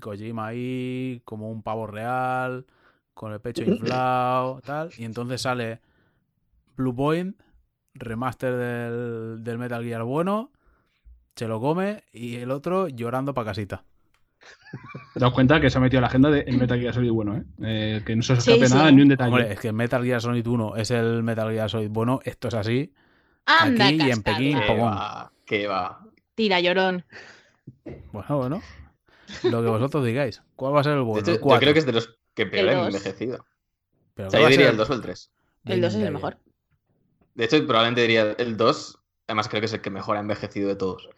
Kojima 0.00 0.48
ahí 0.48 1.20
como 1.24 1.50
un 1.50 1.62
pavo 1.62 1.86
real, 1.86 2.66
con 3.14 3.32
el 3.32 3.40
pecho 3.40 3.62
inflado, 3.64 4.60
tal. 4.64 4.90
Y 4.98 5.04
entonces 5.04 5.40
sale 5.42 5.80
Blue 6.76 6.94
Point, 6.94 7.36
remaster 7.94 8.54
del, 8.54 9.44
del 9.44 9.58
Metal 9.58 9.82
Gear 9.84 10.02
bueno, 10.04 10.50
se 11.36 11.46
lo 11.48 11.60
come 11.60 12.04
y 12.12 12.36
el 12.36 12.50
otro 12.50 12.88
llorando 12.88 13.34
para 13.34 13.46
casita. 13.50 13.84
Te 15.14 15.20
das 15.20 15.32
cuenta 15.32 15.60
que 15.60 15.68
se 15.68 15.78
ha 15.78 15.80
metido 15.80 15.98
en 15.98 16.02
la 16.02 16.08
agenda 16.08 16.30
de 16.30 16.40
el 16.42 16.58
Metal 16.58 16.78
Gear 16.78 16.94
Solid 16.94 17.10
bueno, 17.10 17.36
¿eh? 17.36 17.44
Eh, 17.62 18.02
que 18.06 18.14
no 18.14 18.22
se 18.22 18.34
os 18.34 18.44
Sí, 18.44 18.52
escape 18.52 18.68
sí. 18.68 18.74
nada 18.74 18.90
ni 18.92 19.02
un 19.02 19.08
detalle. 19.08 19.30
Hombre, 19.30 19.52
es 19.52 19.58
que 19.60 19.72
Metal 19.72 20.04
Gear 20.04 20.20
Solid 20.20 20.46
1 20.46 20.76
es 20.76 20.90
el 20.92 21.22
Metal 21.24 21.50
Gear 21.50 21.68
Solid 21.68 21.90
bueno, 21.90 22.20
esto 22.24 22.48
es 22.48 22.54
así. 22.54 22.92
Anda, 23.46 23.86
Aquí 23.88 23.96
y 24.02 24.10
en. 24.10 24.22
Pekín, 24.22 24.60
Que 24.60 24.66
Pogón. 24.66 24.92
va, 24.92 25.32
que 25.44 25.66
va. 25.66 26.04
Tira, 26.34 26.60
llorón. 26.60 27.04
Bueno, 28.12 28.36
bueno. 28.38 28.62
Lo 29.44 29.62
que 29.62 29.68
vosotros 29.68 30.04
digáis. 30.04 30.42
¿Cuál 30.56 30.74
va 30.74 30.80
a 30.80 30.84
ser 30.84 30.94
el 30.94 31.02
De 31.12 31.20
bueno? 31.20 31.20
hecho, 31.20 31.32
El 31.32 31.40
yo 31.40 31.58
creo 31.58 31.72
que 31.72 31.78
es 31.80 31.86
de 31.86 31.92
los 31.92 32.18
que 32.34 32.46
peor 32.46 32.68
han 32.70 32.76
dos. 32.76 32.86
envejecido. 32.86 33.44
Pero 34.14 34.28
O 34.28 34.30
¿qué 34.30 34.36
sea, 34.36 34.40
yo 34.40 34.48
diría 34.48 34.70
el 34.70 34.76
2 34.76 34.90
o 34.90 34.94
el 34.94 35.00
3. 35.00 35.30
El 35.64 35.80
2 35.80 35.94
es 35.94 36.02
el 36.02 36.12
mejor. 36.12 36.38
De 37.34 37.44
hecho, 37.44 37.56
probablemente 37.66 38.02
diría 38.02 38.32
el 38.38 38.56
2. 38.56 38.98
Además, 39.26 39.48
creo 39.48 39.60
que 39.60 39.66
es 39.66 39.72
el 39.72 39.80
que 39.80 39.90
mejor 39.90 40.16
ha 40.16 40.20
envejecido 40.20 40.68
de 40.68 40.76
todos. 40.76 41.08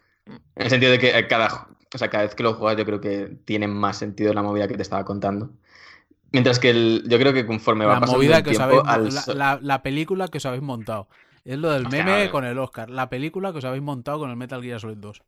En 0.57 0.65
el 0.65 0.71
sentido 0.71 0.93
de 0.93 0.99
que 0.99 1.19
eh, 1.19 1.29
cada, 1.29 1.69
o 1.95 1.99
sea, 1.99 2.11
cada 2.11 2.25
vez 2.25 2.35
que 2.35 2.43
lo 2.43 2.55
juegas, 2.55 2.79
yo 2.79 2.85
creo 2.87 3.01
que 3.01 3.37
tiene 3.45 3.69
más 3.69 3.99
sentido 3.99 4.35
la 4.35 4.43
movida 4.43 4.69
que 4.69 4.77
te 4.77 4.83
estaba 4.83 5.05
contando. 5.05 5.51
Mientras 6.33 6.59
que 6.61 6.71
el, 6.71 7.05
yo 7.09 7.19
creo 7.19 7.33
que 7.35 7.47
conforme 7.47 7.87
va 7.87 7.95
La 7.95 8.01
pasando 8.01 8.19
movida 8.19 8.37
el 8.37 8.43
que 8.43 8.51
os 8.51 8.59
tiempo, 8.59 8.65
habéis. 8.65 8.83
al 8.87 9.15
La, 9.15 9.25
la- 9.29 9.59
la 9.61 9.83
película 9.83 10.29
que 10.29 10.39
os 10.39 10.47
habéis 10.47 10.63
montado. 10.63 11.09
Es 11.45 11.59
lo 11.59 11.71
del 11.71 11.87
meme 11.87 12.29
con 12.31 12.45
el 12.45 12.59
Oscar. 12.59 12.91
La 12.91 13.09
película 13.09 13.53
que 13.53 13.59
os 13.59 13.65
habéis 13.65 13.83
montado 13.83 14.19
con 14.21 14.31
el 14.31 14.37
Metal 14.37 14.63
Gear 14.63 14.81
Solid 14.81 14.99
2. 14.99 15.23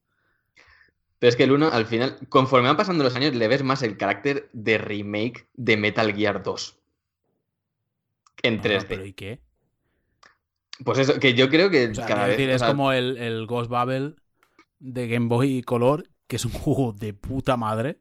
Pero 1.23 1.29
es 1.31 1.37
que 1.37 1.45
el 1.45 1.53
1, 1.53 1.69
al 1.69 1.87
final, 1.87 2.19
conforme 2.29 2.67
van 2.67 2.77
pasando 2.77 3.05
los 3.05 3.15
años, 3.15 3.35
le 3.37 3.47
ves 3.47 3.63
más 3.63 3.83
el 3.85 3.97
carácter 3.97 4.51
de 4.53 4.77
remake 4.77 5.47
de 5.55 5.77
Metal 5.77 6.13
Gear 6.13 6.43
2. 6.43 6.81
En 8.43 8.61
Bueno, 8.61 8.61
3D. 8.61 8.89
pero 8.89 9.05
¿y 9.05 9.13
qué? 9.15 9.41
Pues 10.85 10.99
eso, 10.99 11.19
que 11.21 11.35
yo 11.35 11.49
creo 11.49 11.71
que 11.71 11.89
O 11.91 11.95
sea, 11.95 12.05
cada 12.05 12.27
quiero 12.27 12.27
vez. 12.27 12.37
decir, 12.37 12.51
es 12.51 12.59
sea, 12.59 12.69
como 12.69 12.93
el, 12.93 13.17
el 13.19 13.47
Ghost 13.47 13.71
Babel 13.71 14.17
de 14.79 15.09
Game 15.09 15.29
Boy 15.29 15.63
Color, 15.63 16.09
que 16.27 16.37
es 16.37 16.45
un 16.45 16.53
juego 16.53 16.93
de 16.93 17.15
puta 17.15 17.57
madre. 17.57 18.01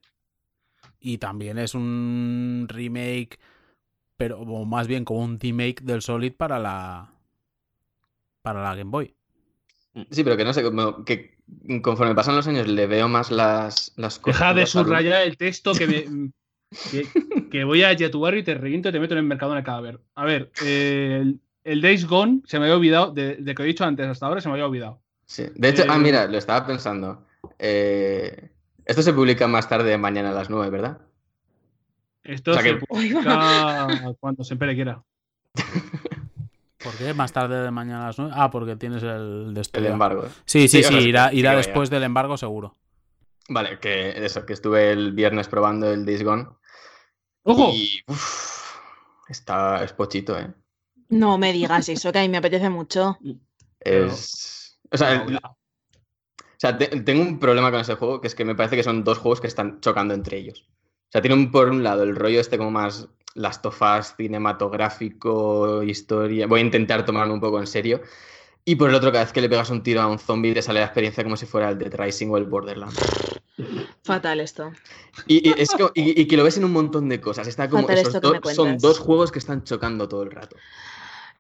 Y 1.00 1.18
también 1.18 1.58
es 1.58 1.74
un 1.76 2.68
remake, 2.70 3.40
pero 4.18 4.40
o 4.42 4.66
más 4.66 4.88
bien 4.88 5.06
como 5.06 5.22
un 5.22 5.40
remake 5.40 5.82
del 5.84 6.02
Solid 6.02 6.34
para 6.36 6.60
la. 6.60 7.14
Para 8.44 8.62
la 8.64 8.76
Game 8.76 8.92
Boy. 8.92 9.16
Sí, 10.10 10.24
pero 10.24 10.38
que 10.38 10.46
no 10.46 10.54
sé, 10.54 10.64
que 11.06 11.38
conforme 11.82 12.16
pasan 12.16 12.36
los 12.36 12.48
años 12.48 12.68
le 12.68 12.88
veo 12.88 13.08
más 13.08 13.32
las, 13.32 13.94
las 13.98 14.20
cosas. 14.20 14.40
Deja 14.40 14.54
de 14.54 14.66
subrayar 14.66 15.22
el 15.24 15.38
texto 15.38 15.74
que, 15.74 15.88
me, 15.88 16.32
que, 16.92 17.08
que, 17.50 17.64
voy 17.64 17.84
a 17.84 17.94
Yetubar 17.94 18.36
y 18.36 18.44
te 18.44 18.54
reviento 18.56 18.90
y 18.90 18.92
te 18.92 19.00
meto 19.00 19.14
en 19.14 19.20
el 19.20 19.26
mercado 19.26 19.52
en 19.54 19.60
el 19.60 19.64
cadáver. 19.64 20.00
A 20.16 20.26
ver, 20.26 20.52
el, 20.64 21.40
el, 21.64 21.82
Days 21.82 22.06
Gone 22.08 22.42
se 22.46 22.60
me 22.60 22.66
había 22.66 22.78
olvidado, 22.78 23.12
de, 23.12 23.36
de, 23.38 23.56
que 23.56 23.64
he 23.64 23.66
dicho 23.66 23.84
antes 23.86 24.08
hasta 24.08 24.26
ahora 24.26 24.42
se 24.42 24.50
me 24.50 24.54
había 24.54 24.66
olvidado. 24.68 25.02
Sí, 25.26 25.46
de 25.56 25.70
hecho, 25.70 25.84
Eh, 25.84 25.88
ah, 25.90 25.98
mira, 25.98 26.28
lo 26.28 26.38
estaba 26.38 26.66
pensando. 26.68 27.26
Eh, 27.58 28.50
esto 28.86 29.02
se 29.02 29.14
publica 29.14 29.48
más 29.48 29.70
tarde 29.70 29.98
mañana 29.98 30.30
a 30.32 30.34
las 30.34 30.50
9, 30.50 30.70
¿verdad? 30.70 31.00
Esto 32.24 32.52
O 32.52 32.54
sea 32.56 32.64
se 32.64 32.70
que- 32.78 32.86
publica 32.86 33.88
cuando 34.20 34.44
siempre 34.44 34.76
quiera. 34.76 35.04
¿Por 36.84 36.98
qué? 36.98 37.14
Más 37.14 37.32
tarde 37.32 37.62
de 37.62 37.72
mañana 37.72 38.04
a 38.04 38.08
las 38.08 38.18
9. 38.18 38.34
Ah, 38.36 38.50
porque 38.50 38.76
tienes 38.76 39.04
el 39.04 39.54
de 39.54 39.68
El 39.74 39.86
embargo. 39.86 40.26
Sí, 40.46 40.68
sí, 40.68 40.84
Sí, 40.84 40.84
sí, 40.84 40.96
irá, 41.10 41.32
irá 41.34 41.52
vaya. 41.52 41.58
después 41.66 41.90
del 41.90 42.04
embargo 42.04 42.38
seguro. 42.38 42.78
Vale, 43.50 43.80
que 43.80 44.24
eso, 44.26 44.46
que 44.46 44.54
estuve 44.54 44.92
el 44.92 45.12
viernes 45.14 45.48
probando 45.48 45.92
el 45.92 46.06
Days 46.06 46.24
Gone. 46.24 46.48
¡Ojo! 47.44 47.72
Y 47.74 48.02
uf, 48.08 48.76
está, 49.28 49.84
es 49.84 49.94
pochito, 49.94 50.38
¿eh? 50.40 50.54
No 51.10 51.38
me 51.38 51.52
digas 51.52 51.90
eso, 51.90 52.12
que 52.12 52.20
a 52.20 52.22
mí 52.22 52.30
me 52.30 52.38
apetece 52.38 52.70
mucho. 52.70 53.18
Es. 53.80 54.80
O 54.92 54.98
sea, 54.98 55.24
el-. 55.24 55.36
O 55.38 55.58
sea, 56.58 56.78
te- 56.78 57.02
tengo 57.02 57.24
un 57.24 57.40
problema 57.40 57.72
con 57.72 57.80
ese 57.82 57.96
juego, 57.96 58.22
que 58.22 58.28
es 58.28 58.36
que 58.36 58.46
me 58.46 58.56
parece 58.56 58.76
que 58.76 58.84
son 58.84 59.04
dos 59.04 59.18
juegos 59.18 59.42
que 59.42 59.48
están 59.48 59.82
chocando 59.82 60.14
entre 60.14 60.38
ellos. 60.38 60.68
O 60.70 61.12
sea, 61.12 61.22
tiene 61.22 61.36
un, 61.36 61.52
por 61.52 61.70
un 61.70 61.84
lado 61.84 62.04
el 62.04 62.16
rollo 62.16 62.40
este 62.40 62.58
como 62.58 62.72
más 62.72 63.10
Last 63.36 63.66
of 63.66 63.82
Us, 63.82 64.14
cinematográfico, 64.18 65.84
historia. 65.84 66.48
Voy 66.48 66.60
a 66.62 66.64
intentar 66.64 67.06
tomarlo 67.06 67.34
un 67.34 67.40
poco 67.40 67.60
en 67.60 67.68
serio. 67.68 68.02
Y 68.64 68.76
por 68.76 68.90
el 68.90 68.96
otro, 68.96 69.12
cada 69.12 69.24
vez 69.24 69.34
que 69.34 69.42
le 69.42 69.50
pegas 69.50 69.70
un 69.70 69.82
tiro 69.82 70.02
a 70.02 70.08
un 70.08 70.20
zombie, 70.20 70.54
te 70.54 70.62
sale 70.62 70.80
la 70.80 70.86
experiencia 70.86 71.24
como 71.24 71.36
si 71.38 71.46
fuera 71.46 71.70
el 71.70 71.78
Dead 71.80 71.94
Rising 71.96 72.30
o 72.30 72.38
el 72.38 72.46
Borderlands. 72.46 72.96
Fatal 74.04 74.40
esto. 74.40 74.72
Y, 75.28 75.48
y 75.50 75.54
es 75.58 75.70
como- 75.72 75.92
y- 75.96 76.20
y 76.22 76.28
que 76.28 76.38
lo 76.38 76.44
ves 76.44 76.58
en 76.58 76.66
un 76.66 76.72
montón 76.72 77.10
de 77.10 77.20
cosas. 77.20 77.48
Está 77.48 77.70
como, 77.70 77.90
esos 77.90 78.14
que 78.14 78.20
dos- 78.20 78.56
son 78.56 78.78
dos 78.78 79.00
juegos 79.00 79.32
que 79.32 79.40
están 79.40 79.64
chocando 79.64 80.08
todo 80.08 80.24
el 80.24 80.32
rato. 80.32 80.56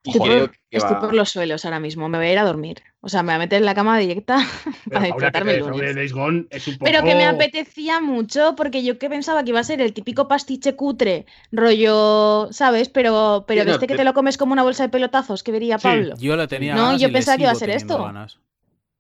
Estoy, 0.04 0.22
creo 0.22 0.48
por, 0.48 0.56
estoy 0.72 0.96
por 0.96 1.14
los 1.14 1.30
suelos 1.30 1.64
ahora 1.66 1.80
mismo. 1.80 2.10
Me 2.10 2.18
voy 2.18 2.28
a 2.28 2.32
ir 2.32 2.40
a 2.40 2.44
dormir. 2.44 2.82
O 3.02 3.10
sea, 3.10 3.22
me 3.24 3.28
voy 3.28 3.36
a 3.36 3.40
meter 3.40 3.60
en 3.60 3.66
la 3.66 3.76
cama 3.76 3.98
directa 4.00 4.38
Pero, 4.90 4.90
para 4.90 5.06
disfrutarme 5.06 5.52
el 5.54 5.60
sobre 5.60 5.72
lunes. 5.78 5.96
Days 5.96 6.14
Gone 6.14 6.48
es 6.50 6.68
un 6.68 6.74
poco... 6.78 6.86
Pero 6.92 7.04
que 7.04 7.16
me 7.16 7.26
apetecía 7.26 8.00
mucho 8.02 8.56
porque 8.56 8.84
yo 8.84 8.98
que 8.98 9.10
pensaba 9.10 9.44
que 9.44 9.50
iba 9.50 9.60
a 9.60 9.64
ser 9.64 9.82
el 9.82 9.94
típico 9.94 10.28
pastiche 10.28 10.76
cutre, 10.76 11.26
rollo, 11.52 12.48
¿sabes? 12.52 12.90
Pero, 12.90 13.46
pero 13.48 13.62
Sí, 13.62 13.68
no, 13.68 13.74
este 13.74 13.88
que 13.88 13.94
te- 13.94 13.98
te 14.00 14.04
lo 14.04 14.14
comes 14.14 14.38
como 14.38 14.54
una 14.54 14.64
bolsa 14.64 14.84
de 14.84 14.90
pelotazos 14.90 15.44
que 15.44 15.52
vería 15.52 15.78
Sí, 15.78 15.84
Pablo. 15.84 16.16
Yo 16.18 16.36
le 16.36 16.48
tenía 16.48 16.76
No, 16.76 16.98
yo 16.98 17.12
pensaba 17.12 17.38
que 17.38 17.44
iba 17.44 17.52
a 17.52 17.56
ser 17.56 17.70
esto. 17.70 18.04
ganas. 18.04 18.40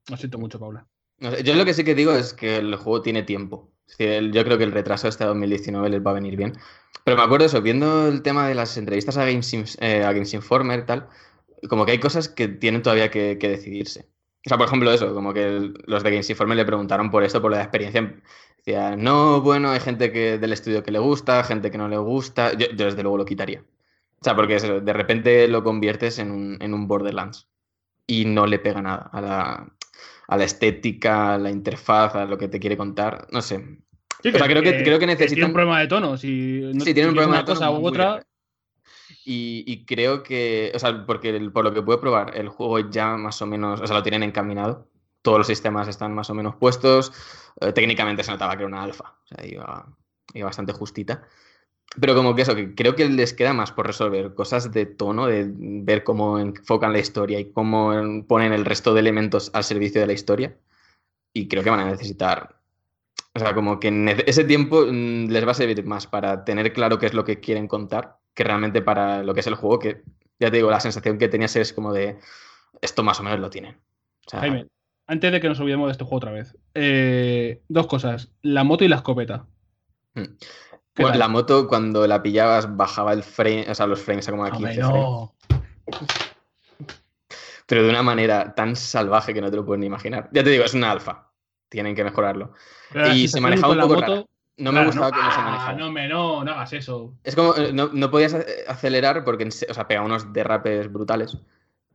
Lo 0.09 0.17
siento 0.17 0.37
mucho, 0.37 0.59
Paula. 0.59 0.87
No 1.19 1.37
yo 1.39 1.55
lo 1.55 1.65
que 1.65 1.73
sí 1.73 1.83
que 1.83 1.93
digo 1.95 2.13
es 2.13 2.33
que 2.33 2.57
el 2.57 2.75
juego 2.75 3.01
tiene 3.01 3.23
tiempo. 3.23 3.69
Yo 3.99 4.43
creo 4.43 4.57
que 4.57 4.63
el 4.63 4.71
retraso 4.71 5.07
este 5.07 5.25
2019 5.25 5.89
les 5.89 6.05
va 6.05 6.11
a 6.11 6.15
venir 6.15 6.35
bien. 6.35 6.53
Pero 7.03 7.17
me 7.17 7.23
acuerdo 7.23 7.45
eso, 7.45 7.61
viendo 7.61 8.07
el 8.07 8.21
tema 8.21 8.47
de 8.47 8.55
las 8.55 8.77
entrevistas 8.77 9.17
a 9.17 9.25
Games, 9.25 9.77
eh, 9.81 10.03
a 10.03 10.11
Games 10.13 10.33
Informer 10.33 10.79
y 10.79 10.85
tal, 10.85 11.07
como 11.69 11.85
que 11.85 11.91
hay 11.93 11.99
cosas 11.99 12.29
que 12.29 12.47
tienen 12.47 12.81
todavía 12.81 13.09
que, 13.11 13.37
que 13.39 13.49
decidirse. 13.49 14.07
O 14.45 14.49
sea, 14.49 14.57
por 14.57 14.67
ejemplo, 14.67 14.91
eso, 14.91 15.13
como 15.13 15.33
que 15.33 15.43
el- 15.45 15.73
los 15.85 16.03
de 16.03 16.09
Games 16.11 16.29
Informer 16.29 16.57
le 16.57 16.65
preguntaron 16.65 17.11
por 17.11 17.23
esto, 17.23 17.41
por 17.41 17.51
la 17.51 17.61
experiencia. 17.61 18.15
Decía, 18.57 18.95
no, 18.95 19.41
bueno, 19.41 19.69
hay 19.71 19.79
gente 19.79 20.11
que, 20.11 20.37
del 20.37 20.53
estudio 20.53 20.83
que 20.83 20.91
le 20.91 20.99
gusta, 20.99 21.43
gente 21.43 21.71
que 21.71 21.77
no 21.77 21.87
le 21.87 21.97
gusta. 21.97 22.53
Yo, 22.53 22.67
yo 22.75 22.85
desde 22.85 23.01
luego 23.03 23.17
lo 23.17 23.25
quitaría. 23.25 23.61
O 24.19 24.23
sea, 24.23 24.35
porque 24.35 24.55
eso, 24.55 24.79
de 24.81 24.93
repente 24.93 25.47
lo 25.47 25.63
conviertes 25.63 26.19
en 26.19 26.31
un, 26.31 26.57
en 26.61 26.73
un 26.73 26.87
Borderlands 26.87 27.47
y 28.07 28.25
no 28.25 28.45
le 28.45 28.59
pega 28.59 28.81
nada 28.81 29.09
a 29.11 29.21
la, 29.21 29.73
a 30.31 30.37
la 30.37 30.45
estética, 30.45 31.33
a 31.33 31.37
la 31.37 31.49
interfaz, 31.49 32.15
a 32.15 32.23
lo 32.25 32.37
que 32.37 32.47
te 32.47 32.57
quiere 32.59 32.77
contar. 32.77 33.27
No 33.31 33.41
sé. 33.41 33.57
Sí, 34.23 34.29
O 34.29 34.37
sea, 34.37 34.47
creo 34.47 34.61
que- 34.63 34.81
creo 34.83 34.97
que 34.97 35.05
Tiene 35.05 35.13
necesitan- 35.15 35.47
un 35.47 35.53
problema 35.53 35.79
de 35.81 35.87
tono. 35.87 36.15
Si 36.17 36.61
no 36.73 36.85
Sí, 36.85 36.93
tiene 36.93 37.09
un 37.09 37.15
problema 37.15 37.33
una 37.33 37.39
de 37.41 37.45
tono 37.45 37.59
cosa 37.59 37.71
u 37.71 37.85
otra. 37.85 38.23
Y, 39.25 39.63
y 39.67 39.85
creo 39.85 40.23
que, 40.23 40.71
o 40.73 40.79
sea, 40.79 41.05
porque 41.05 41.29
el- 41.29 41.51
por 41.51 41.63
lo 41.65 41.73
que 41.73 41.81
puedo 41.81 41.99
probar, 41.99 42.37
el 42.37 42.47
juego 42.49 42.79
ya 42.89 43.17
más 43.17 43.41
o 43.41 43.45
menos, 43.45 43.81
o 43.81 43.87
sea, 43.87 43.95
lo 43.97 44.03
tienen 44.03 44.23
encaminado. 44.23 44.87
Todos 45.21 45.37
los 45.39 45.47
sistemas 45.47 45.87
están 45.87 46.13
más 46.15 46.29
o 46.29 46.33
menos 46.33 46.55
puestos. 46.55 47.11
Eh, 47.59 47.73
técnicamente 47.73 48.23
se 48.23 48.31
notaba 48.31 48.53
que 48.53 48.59
era 48.63 48.67
una 48.67 48.83
alfa. 48.83 49.13
O 49.23 49.27
sea, 49.27 49.45
iba, 49.45 49.85
iba 50.33 50.45
bastante 50.45 50.71
justita. 50.71 51.23
Pero 51.99 52.15
como 52.15 52.35
que 52.35 52.43
eso, 52.43 52.55
que 52.55 52.73
creo 52.73 52.95
que 52.95 53.09
les 53.09 53.33
queda 53.33 53.53
más 53.53 53.71
por 53.71 53.85
resolver 53.85 54.33
cosas 54.33 54.71
de 54.71 54.85
tono, 54.85 55.27
de 55.27 55.45
ver 55.53 56.03
cómo 56.05 56.39
enfocan 56.39 56.93
la 56.93 56.99
historia 56.99 57.39
y 57.39 57.51
cómo 57.51 57.93
en- 57.93 58.23
ponen 58.25 58.53
el 58.53 58.63
resto 58.65 58.93
de 58.93 59.01
elementos 59.01 59.51
al 59.53 59.63
servicio 59.65 59.99
de 59.99 60.07
la 60.07 60.13
historia. 60.13 60.55
Y 61.33 61.47
creo 61.47 61.63
que 61.63 61.69
van 61.69 61.81
a 61.81 61.85
necesitar. 61.91 62.55
O 63.33 63.39
sea, 63.39 63.53
como 63.53 63.79
que 63.79 64.23
ese 64.25 64.43
tiempo 64.45 64.85
mm, 64.85 65.27
les 65.29 65.45
va 65.45 65.51
a 65.51 65.55
servir 65.55 65.83
más 65.85 66.07
para 66.07 66.43
tener 66.45 66.71
claro 66.73 66.97
qué 66.99 67.05
es 67.07 67.13
lo 67.13 67.23
que 67.25 67.39
quieren 67.39 67.67
contar 67.67 68.17
que 68.33 68.43
realmente 68.45 68.81
para 68.81 69.23
lo 69.23 69.33
que 69.33 69.41
es 69.41 69.47
el 69.47 69.55
juego, 69.55 69.77
que 69.79 70.03
ya 70.39 70.49
te 70.49 70.57
digo, 70.57 70.71
la 70.71 70.79
sensación 70.79 71.17
que 71.17 71.27
tenías 71.27 71.55
es 71.57 71.73
como 71.73 71.91
de 71.93 72.17
esto 72.81 73.03
más 73.03 73.19
o 73.19 73.23
menos 73.23 73.39
lo 73.41 73.49
tienen. 73.49 73.75
O 74.25 74.29
sea, 74.29 74.39
Jaime, 74.39 74.67
antes 75.07 75.31
de 75.33 75.41
que 75.41 75.49
nos 75.49 75.59
olvidemos 75.59 75.87
de 75.87 75.91
este 75.91 76.03
juego 76.05 76.17
otra 76.17 76.31
vez. 76.31 76.55
eh, 76.73 77.61
dos 77.67 77.87
cosas. 77.87 78.31
La 78.41 78.63
moto 78.63 78.85
y 78.85 78.87
la 78.87 78.95
escopeta. 78.97 79.45
Mm. 81.01 81.05
¿Qué 81.05 81.09
bueno, 81.09 81.17
la 81.19 81.27
moto 81.27 81.67
cuando 81.67 82.07
la 82.07 82.21
pillabas 82.23 82.75
bajaba 82.77 83.13
el 83.13 83.23
frame, 83.23 83.65
o 83.69 83.75
sea, 83.75 83.87
los 83.87 84.01
frames 84.01 84.27
a 84.27 84.31
como 84.31 84.45
a 84.45 84.51
15 84.51 84.65
Hombre, 84.65 84.75
frames. 84.75 84.93
no. 85.01 85.35
pero 87.65 87.83
de 87.83 87.89
una 87.89 88.03
manera 88.03 88.53
tan 88.53 88.75
salvaje 88.75 89.33
que 89.33 89.41
no 89.41 89.49
te 89.49 89.55
lo 89.55 89.65
puedes 89.65 89.79
ni 89.79 89.85
imaginar. 89.85 90.29
Ya 90.33 90.43
te 90.43 90.49
digo, 90.49 90.63
es 90.65 90.73
una 90.73 90.91
alfa. 90.91 91.29
Tienen 91.69 91.95
que 91.95 92.03
mejorarlo. 92.03 92.51
Pero 92.91 93.13
Y 93.13 93.27
se 93.29 93.39
manejaba 93.39 93.71
un 93.71 93.77
la 93.77 93.83
poco 93.83 93.95
moto- 93.95 94.07
rara. 94.07 94.25
No 94.57 94.71
me 94.73 94.85
gustaba 94.85 95.09
no, 95.09 95.15
cómo 95.17 95.31
se 95.31 95.39
ah, 95.39 95.43
manejaba. 95.43 95.73
No, 95.73 95.91
me, 95.91 96.07
no, 96.07 96.43
no 96.43 96.51
hagas 96.51 96.73
eso. 96.73 97.15
Es 97.23 97.35
como, 97.35 97.55
eh, 97.55 97.71
no, 97.73 97.89
no 97.93 98.11
podías 98.11 98.33
eh, 98.33 98.45
acelerar 98.67 99.23
porque, 99.23 99.45
o 99.45 99.73
sea, 99.73 99.87
pega 99.87 100.01
unos 100.01 100.33
derrapes 100.33 100.91
brutales. 100.91 101.37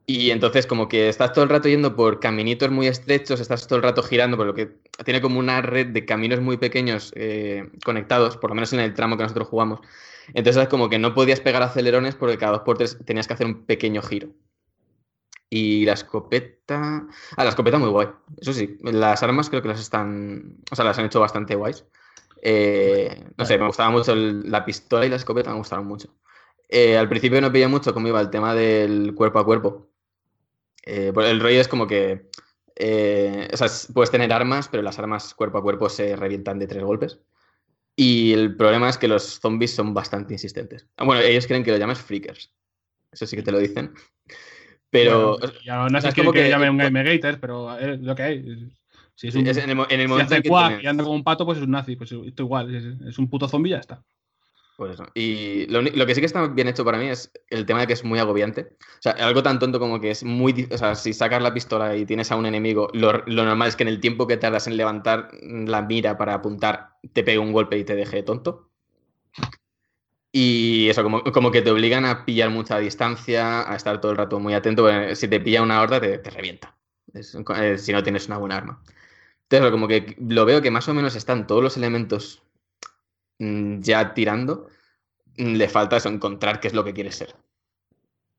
Y 0.06 0.30
entonces 0.30 0.66
como 0.66 0.88
que 0.88 1.08
estás 1.08 1.32
todo 1.32 1.44
el 1.44 1.50
rato 1.50 1.68
yendo 1.68 1.94
por 1.94 2.18
caminitos 2.20 2.70
muy 2.70 2.86
estrechos, 2.86 3.40
estás 3.40 3.66
todo 3.68 3.76
el 3.76 3.82
rato 3.82 4.02
girando, 4.02 4.36
por 4.36 4.46
lo 4.46 4.54
que 4.54 4.78
tiene 5.05 5.20
como 5.20 5.39
una 5.39 5.62
red 5.62 5.89
de 5.89 6.05
caminos 6.05 6.40
muy 6.40 6.56
pequeños 6.56 7.12
eh, 7.16 7.68
conectados, 7.85 8.36
por 8.36 8.51
lo 8.51 8.55
menos 8.55 8.73
en 8.73 8.81
el 8.81 8.94
tramo 8.94 9.16
que 9.16 9.23
nosotros 9.23 9.48
jugamos. 9.48 9.81
Entonces 10.28 10.62
es 10.62 10.68
como 10.68 10.89
que 10.89 10.98
no 10.98 11.14
podías 11.14 11.40
pegar 11.40 11.62
acelerones 11.62 12.14
porque 12.14 12.39
cada 12.39 12.52
dos 12.52 12.62
por 12.62 12.78
tres 12.78 12.98
tenías 13.05 13.27
que 13.27 13.35
hacer 13.35 13.47
un 13.47 13.64
pequeño 13.64 14.02
giro. 14.02 14.28
Y 15.48 15.85
la 15.85 15.93
escopeta... 15.93 17.06
Ah, 17.36 17.44
la 17.44 17.51
escopeta 17.51 17.78
muy 17.78 17.90
guay. 17.90 18.09
Eso 18.40 18.52
sí, 18.52 18.78
las 18.82 19.23
armas 19.23 19.48
creo 19.48 19.62
que 19.62 19.68
las 19.68 19.81
están... 19.81 20.56
O 20.70 20.74
sea, 20.74 20.85
las 20.85 20.98
han 20.98 21.06
hecho 21.06 21.20
bastante 21.20 21.55
guays. 21.55 21.85
Eh, 22.43 23.24
no 23.36 23.44
sé, 23.44 23.56
me 23.59 23.66
gustaba 23.66 23.90
mucho 23.90 24.14
la 24.14 24.64
pistola 24.64 25.06
y 25.06 25.09
la 25.09 25.16
escopeta, 25.16 25.51
me 25.51 25.59
gustaron 25.59 25.86
mucho. 25.86 26.14
Eh, 26.68 26.98
al 26.98 27.09
principio 27.09 27.40
no 27.40 27.52
pillé 27.52 27.68
mucho 27.68 27.94
cómo 27.94 28.09
iba 28.09 28.20
el 28.20 28.31
tema 28.31 28.55
del 28.55 29.14
cuerpo 29.14 29.39
a 29.39 29.44
cuerpo. 29.44 29.89
El 30.82 31.40
rollo 31.40 31.60
es 31.60 31.68
como 31.68 31.86
que... 31.86 32.28
eh, 32.77 33.48
o 33.53 33.57
sea, 33.57 33.69
puedes 33.93 34.11
tener 34.11 34.32
armas, 34.32 34.69
pero 34.69 34.82
las 34.82 34.98
armas 34.98 35.35
cuerpo 35.35 35.59
a 35.59 35.62
cuerpo 35.62 35.89
se 35.89 36.15
revientan 36.16 36.59
de 36.59 36.66
tres 36.66 36.85
golpes. 36.85 37.20
Y 37.97 38.32
el 38.35 38.55
problema 38.57 38.90
es 38.90 38.98
que 38.98 39.09
los 39.09 39.40
zombies 39.40 39.74
son 39.74 39.94
bastante 39.94 40.35
insistentes. 40.35 40.86
Ah, 40.97 41.05
Bueno, 41.05 41.23
ellos 41.23 41.47
creen 41.47 41.65
que 41.65 41.70
lo 41.73 41.78
llames 41.78 41.98
freakers. 41.98 42.53
Eso 43.11 43.27
sí 43.27 43.36
que 43.36 43.43
te 43.43 43.53
lo 43.53 43.59
dicen. 43.59 43.93
Pero... 44.90 45.39
Bueno, 45.39 45.55
ya 45.65 45.89
no 45.89 46.01
sé 46.01 46.12
que 46.12 46.31
que- 46.31 46.48
llamen 46.51 46.70
un 46.70 46.78
Game 46.78 47.03
Gator, 47.03 47.40
pero 47.40 47.78
es 47.78 47.98
lo 48.01 48.15
que 48.15 48.23
hay. 48.23 48.69
Si 49.15 49.28
es 49.28 49.35
un, 49.35 49.47
es 49.47 49.57
en 49.57 49.70
el, 49.70 49.78
en 49.89 50.01
el 50.01 50.07
si 50.07 50.09
momento 50.09 50.35
hace 50.35 50.43
que 50.43 50.48
cuac 50.51 50.69
tienes- 50.73 50.85
y 50.85 50.86
anda 50.86 51.03
como 51.05 51.16
un 51.16 51.24
pato, 51.24 51.47
pues 51.47 51.57
es 51.57 51.65
un 51.65 51.70
nazi. 51.70 51.97
Pues 51.97 52.12
esto 52.12 52.43
igual, 52.43 52.74
es, 52.74 52.85
es 53.09 53.19
un 53.19 53.31
puto 53.31 53.48
zombie 53.48 53.70
y 53.70 53.73
ya 53.73 53.78
está. 53.78 54.05
Eso. 54.78 55.07
Y 55.15 55.66
lo, 55.66 55.81
lo 55.81 56.07
que 56.07 56.15
sí 56.15 56.20
que 56.20 56.27
está 56.27 56.47
bien 56.48 56.69
hecho 56.69 56.85
para 56.85 56.98
mí 56.98 57.09
es 57.09 57.32
el 57.48 57.65
tema 57.65 57.81
de 57.81 57.86
que 57.86 57.94
es 57.94 58.05
muy 58.05 58.19
agobiante. 58.19 58.77
O 58.81 59.01
sea, 59.03 59.12
algo 59.12 59.43
tan 59.43 59.59
tonto 59.59 59.81
como 59.81 60.01
que 60.01 60.11
es 60.11 60.23
muy... 60.23 60.69
O 60.70 60.77
sea, 60.77 60.94
si 60.94 61.15
sacas 61.15 61.43
la 61.43 61.55
pistola 61.55 61.97
y 61.97 62.05
tienes 62.05 62.31
a 62.31 62.36
un 62.36 62.44
enemigo, 62.44 62.90
lo, 62.93 63.23
lo 63.27 63.44
normal 63.44 63.69
es 63.69 63.77
que 63.77 63.85
en 63.85 63.89
el 63.89 64.01
tiempo 64.01 64.27
que 64.27 64.36
tardas 64.36 64.66
en 64.66 64.77
levantar 64.77 65.31
la 65.43 65.81
mira 65.81 66.19
para 66.19 66.35
apuntar, 66.35 66.90
te 67.15 67.24
pegue 67.24 67.39
un 67.39 67.53
golpe 67.53 67.78
y 67.78 67.85
te 67.85 67.94
deje 67.94 68.23
tonto. 68.23 68.69
Y 70.31 70.90
eso, 70.90 71.03
como, 71.03 71.24
como 71.24 71.51
que 71.51 71.62
te 71.62 71.70
obligan 71.70 72.05
a 72.05 72.27
pillar 72.27 72.51
mucha 72.51 72.78
distancia, 72.78 73.70
a 73.70 73.74
estar 73.74 73.98
todo 74.03 74.12
el 74.12 74.19
rato 74.19 74.39
muy 74.39 74.53
atento. 74.53 74.86
Si 75.15 75.28
te 75.28 75.40
pilla 75.40 75.62
una 75.62 75.81
horda, 75.81 75.98
te, 75.98 76.19
te 76.19 76.28
revienta. 76.28 76.77
Eh, 77.15 77.78
si 77.78 77.93
no 77.93 78.03
tienes 78.03 78.27
una 78.27 78.36
buena 78.36 78.59
arma. 78.59 78.82
Entonces, 79.48 79.70
como 79.70 79.89
que 79.89 80.16
lo 80.20 80.44
veo 80.44 80.61
que 80.61 80.70
más 80.70 80.89
o 80.89 80.94
menos 80.94 81.16
están 81.16 81.47
todos 81.47 81.62
los 81.62 81.77
elementos 81.78 82.43
ya 83.38 84.14
tirando, 84.14 84.66
mm, 85.38 85.54
le 85.54 85.68
falta 85.68 85.96
eso, 85.96 86.08
encontrar 86.08 86.60
qué 86.60 86.68
es 86.68 86.74
lo 86.74 86.84
que 86.84 86.94
quiere 86.94 87.12
ser. 87.12 87.34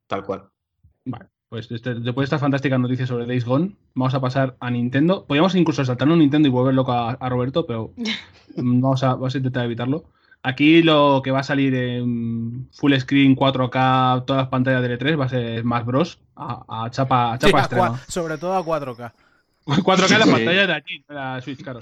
Tal 0.07 0.24
cual. 0.24 0.45
Vale, 1.06 1.26
pues 1.49 1.69
este- 1.72 1.95
después 1.95 2.24
de 2.30 2.36
esta 2.36 2.40
fantástica 2.40 2.78
noticia 2.78 3.06
sobre 3.07 3.26
Days 3.26 3.45
Gone, 3.45 3.76
vamos 3.94 4.14
a 4.14 4.22
pasar 4.22 4.56
a 4.60 4.69
Nintendo. 4.72 5.26
Podríamos 5.26 5.56
incluso 5.56 5.84
saltarnos 5.86 6.15
a 6.15 6.19
Nintendo 6.19 6.48
y 6.48 6.52
volver 6.52 6.74
loco 6.74 6.91
a, 6.94 7.11
a 7.11 7.30
Roberto, 7.30 7.65
pero 7.65 7.94
mm, 8.56 8.82
vamos 8.82 9.03
a, 9.03 9.10
vamos 9.15 9.36
a 9.36 9.38
intentar 9.38 9.65
evitarlo. 9.65 10.06
Aquí 10.44 10.82
lo 10.84 11.22
que 11.24 11.32
va 11.32 11.40
a 11.40 11.44
salir 11.44 11.74
en 11.76 12.69
full 12.72 12.94
screen 12.98 13.36
4K, 13.36 14.24
todas 14.26 14.44
las 14.44 14.49
pantallas 14.49 14.82
de 14.82 14.98
E3 14.98 15.19
va 15.19 15.26
a 15.26 15.30
ser 15.30 15.61
Smash 15.61 15.84
Bros. 15.84 16.19
A, 16.36 16.86
a 16.86 16.90
chapa, 16.91 17.34
a 17.34 17.40
Sí, 17.40 17.48
chapa 17.48 17.60
extrema. 17.60 17.90
cua- 17.90 18.06
sobre 18.07 18.38
todo 18.38 18.53
a 18.56 18.64
4K. 18.64 19.14
4K 19.65 20.14
en 20.14 20.19
la 20.19 20.26
Sí. 20.26 20.32
pantalla 20.32 20.68
de 20.68 20.74
aquí, 20.74 21.03
de 21.10 21.15
la 21.15 21.41
Switch, 21.41 21.61
claro. 21.64 21.82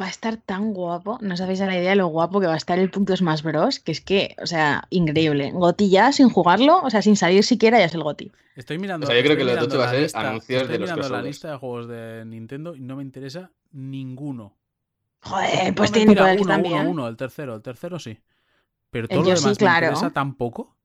Va 0.00 0.06
a 0.06 0.08
estar 0.10 0.36
tan 0.36 0.72
guapo. 0.74 1.18
No 1.20 1.36
sabéis 1.36 1.60
a 1.60 1.66
la 1.66 1.76
idea 1.76 1.90
de 1.90 1.96
lo 1.96 2.06
guapo 2.08 2.40
que 2.40 2.46
va 2.46 2.54
a 2.54 2.56
estar 2.58 2.78
el 2.78 2.90
punto 2.90 3.16
Smash 3.16 3.42
Bros. 3.42 3.80
Que 3.80 3.92
es 3.92 4.00
que, 4.00 4.36
o 4.42 4.46
sea, 4.46 4.84
increíble. 4.90 5.50
Goti 5.52 5.88
ya 5.90 6.12
sin 6.12 6.28
jugarlo, 6.28 6.80
o 6.82 6.90
sea, 6.90 7.02
sin 7.02 7.16
salir 7.16 7.42
siquiera 7.44 7.78
ya 7.78 7.86
es 7.86 7.94
el 7.94 8.02
Goti. 8.02 8.30
Estoy 8.56 8.78
mirando. 8.78 9.06
O 9.06 9.10
sea, 9.10 9.16
yo 9.18 9.24
creo 9.24 9.36
que 9.36 9.44
lo 9.44 9.56
tocho 9.58 9.78
va 9.78 9.84
a 9.84 9.86
la 9.86 9.92
ser 9.92 10.02
lista- 10.02 10.20
anuncios 10.20 10.62
estoy 10.62 10.72
de 10.74 10.78
los 10.80 10.90
mirando 10.90 11.08
la 11.16 11.22
lista 11.22 11.50
de 11.50 11.56
juegos 11.58 11.88
de 11.88 12.24
Nintendo 12.26 12.74
y 12.74 12.80
no 12.80 12.96
me 12.96 13.02
interesa 13.02 13.50
ninguno. 13.72 14.56
Joder, 15.20 15.68
No, 15.68 15.74
pues 15.74 15.92
mentira, 15.92 16.36
tiene 16.36 16.42
uno, 16.42 16.58
uno, 16.80 16.90
uno, 16.90 17.08
el 17.08 17.16
tercero, 17.16 17.56
el 17.56 17.62
tercero 17.62 17.98
sí. 17.98 18.18
Pero 18.90 19.04
El 19.04 19.08
todo 19.10 19.22
lo 19.22 19.28
Yoshi, 19.30 19.42
demás 19.42 19.58
claro. 19.58 19.86
me 19.86 19.92
interesa 19.92 20.10
tampoco. 20.14 20.76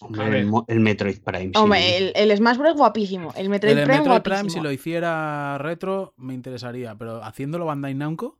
El, 0.00 0.50
el 0.66 0.80
Metroid 0.80 1.20
Prime. 1.22 1.46
sí. 1.46 1.52
Hombre, 1.56 1.96
el, 1.96 2.12
el 2.30 2.36
Smash 2.36 2.56
Bros. 2.58 2.74
guapísimo. 2.76 3.32
El 3.36 3.48
Metroid 3.48 3.72
el 3.78 3.84
Prime 3.84 3.98
Metroid 3.98 4.10
guapísimo. 4.12 4.38
Prime, 4.40 4.50
si 4.50 4.60
lo 4.60 4.72
hiciera 4.72 5.56
retro, 5.58 6.14
me 6.16 6.34
interesaría. 6.34 6.94
Pero 6.96 7.22
haciéndolo 7.22 7.64
Bandai 7.66 7.94
Namco, 7.94 8.38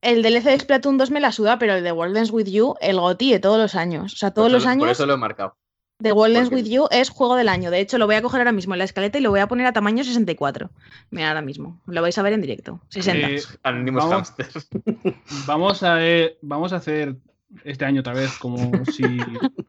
El 0.00 0.22
DLC 0.22 0.44
de 0.44 0.58
Splatoon 0.60 0.96
2 0.98 1.10
me 1.10 1.20
la 1.20 1.32
suda, 1.32 1.58
pero 1.58 1.74
el 1.74 1.84
de 1.84 1.92
World 1.92 2.14
Dance 2.14 2.32
With 2.32 2.46
You, 2.48 2.74
el 2.80 2.98
GOTI 3.00 3.32
de 3.32 3.38
todos 3.40 3.58
los 3.58 3.74
años. 3.74 4.14
O 4.14 4.16
sea, 4.16 4.30
todos 4.30 4.46
Por 4.46 4.52
los 4.52 4.62
eso- 4.62 4.68
Por 4.78 4.84
años 4.86 4.90
eso 4.98 5.06
lo 5.06 5.14
he 5.14 5.16
marcado. 5.18 5.56
de 5.98 6.12
World 6.12 6.34
Dance 6.36 6.54
With 6.54 6.64
You 6.66 6.86
es 6.90 7.10
juego 7.10 7.34
del 7.36 7.48
año. 7.50 7.70
De 7.70 7.78
hecho, 7.80 7.98
lo 7.98 8.06
voy 8.06 8.14
a 8.14 8.22
coger 8.22 8.40
ahora 8.40 8.52
mismo 8.52 8.72
en 8.72 8.78
la 8.78 8.84
escaleta 8.84 9.18
y 9.18 9.20
lo 9.20 9.28
voy 9.30 9.40
a 9.40 9.48
poner 9.48 9.66
a 9.66 9.72
tamaño 9.74 10.02
64. 10.02 10.70
Mira, 11.10 11.28
ahora 11.28 11.42
mismo. 11.42 11.78
Lo 11.86 12.00
vais 12.00 12.16
a 12.16 12.22
ver 12.22 12.32
en 12.32 12.40
directo. 12.40 12.80
60. 12.88 13.28
Eh, 13.28 13.42
Anonymous 13.64 14.08
vamos. 14.08 14.32
Vamos 15.46 15.82
a, 15.82 16.06
eh, 16.06 16.38
vamos 16.40 16.72
a 16.72 16.76
hacer 16.76 17.16
este 17.64 17.84
año 17.84 18.00
otra 18.00 18.12
vez 18.14 18.36
como 18.38 18.70
si, 18.86 19.02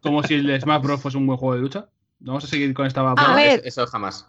como 0.02 0.24
si 0.24 0.36
el 0.36 0.62
Smash 0.62 0.82
Bros. 0.82 1.02
fuese 1.02 1.18
un 1.18 1.28
buen 1.28 1.38
juego 1.38 1.56
de 1.56 1.62
lucha. 1.62 1.88
Vamos 2.20 2.44
a 2.44 2.48
seguir 2.48 2.74
con 2.74 2.86
esta 2.86 3.02
broma. 3.02 3.36
ver. 3.36 3.62
Eso, 3.66 3.86
jamás. 3.88 4.28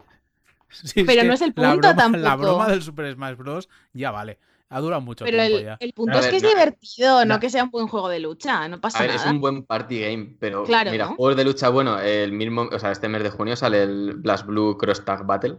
Sí, 0.70 1.04
Pero 1.04 1.24
no 1.24 1.34
es 1.34 1.42
el 1.42 1.52
la 1.54 1.72
punto 1.72 1.88
broma, 1.88 2.18
La 2.18 2.30
tampoco. 2.30 2.36
broma 2.54 2.68
del 2.68 2.82
Super 2.82 3.12
Smash 3.12 3.36
Bros. 3.36 3.68
ya 3.92 4.10
vale. 4.10 4.38
Ha 4.70 4.80
durado 4.80 5.02
mucho 5.02 5.26
Pero 5.26 5.36
tiempo 5.36 5.58
el, 5.58 5.64
ya. 5.66 5.76
el 5.80 5.92
punto 5.92 6.16
A 6.16 6.20
es 6.20 6.24
ver, 6.24 6.30
que 6.30 6.36
es 6.38 6.42
no, 6.44 6.48
divertido, 6.48 7.18
no 7.26 7.34
no. 7.34 7.40
que 7.40 7.50
sea 7.50 7.64
un 7.64 7.70
buen 7.70 7.88
juego 7.88 8.08
de 8.08 8.20
lucha. 8.20 8.66
No 8.68 8.80
pasa 8.80 9.00
A 9.00 9.02
ver, 9.02 9.10
es 9.10 9.16
nada. 9.18 9.30
un 9.32 9.40
buen 9.42 9.64
party 9.64 10.00
game, 10.00 10.36
pero 10.40 10.64
Claro, 10.64 10.90
mira, 10.90 11.04
¿no? 11.10 11.16
juegos 11.16 11.36
de 11.36 11.44
lucha, 11.44 11.68
bueno, 11.68 12.00
el 12.00 12.32
mismo, 12.32 12.62
o 12.72 12.78
sea, 12.78 12.90
este 12.90 13.06
mes 13.10 13.22
de 13.22 13.28
junio 13.28 13.54
sale 13.54 13.82
el 13.82 14.14
Blast 14.14 14.46
Blue 14.46 14.78
Cross 14.78 15.04
Tag 15.04 15.26
Battle. 15.26 15.58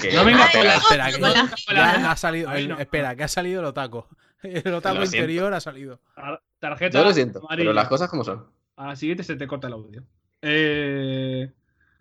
que 0.00 0.12
No 0.14 0.24
venga 0.24 0.46
espera, 0.46 0.78
no, 0.78 0.88
que 0.88 1.74
ya 1.74 2.10
ha 2.10 2.16
salido, 2.16 2.50
el- 2.54 2.68
no. 2.70 2.78
espera, 2.78 3.14
que 3.14 3.24
ha 3.24 3.28
salido 3.28 3.60
el 3.60 3.66
otaku. 3.66 4.06
El 4.42 4.62
siento. 4.62 5.02
interior 5.04 5.52
ha 5.52 5.60
salido. 5.60 6.00
Tarjeta. 6.60 6.98
Yo 6.98 7.04
lo 7.04 7.12
siento, 7.12 7.42
pero 7.48 7.72
las 7.72 7.88
cosas 7.88 8.08
como 8.08 8.22
son. 8.22 8.46
A 8.76 8.86
la 8.88 8.96
siguiente 8.96 9.24
se 9.24 9.34
te 9.36 9.46
corta 9.46 9.66
el 9.66 9.72
audio. 9.72 10.02
Eh, 10.42 11.50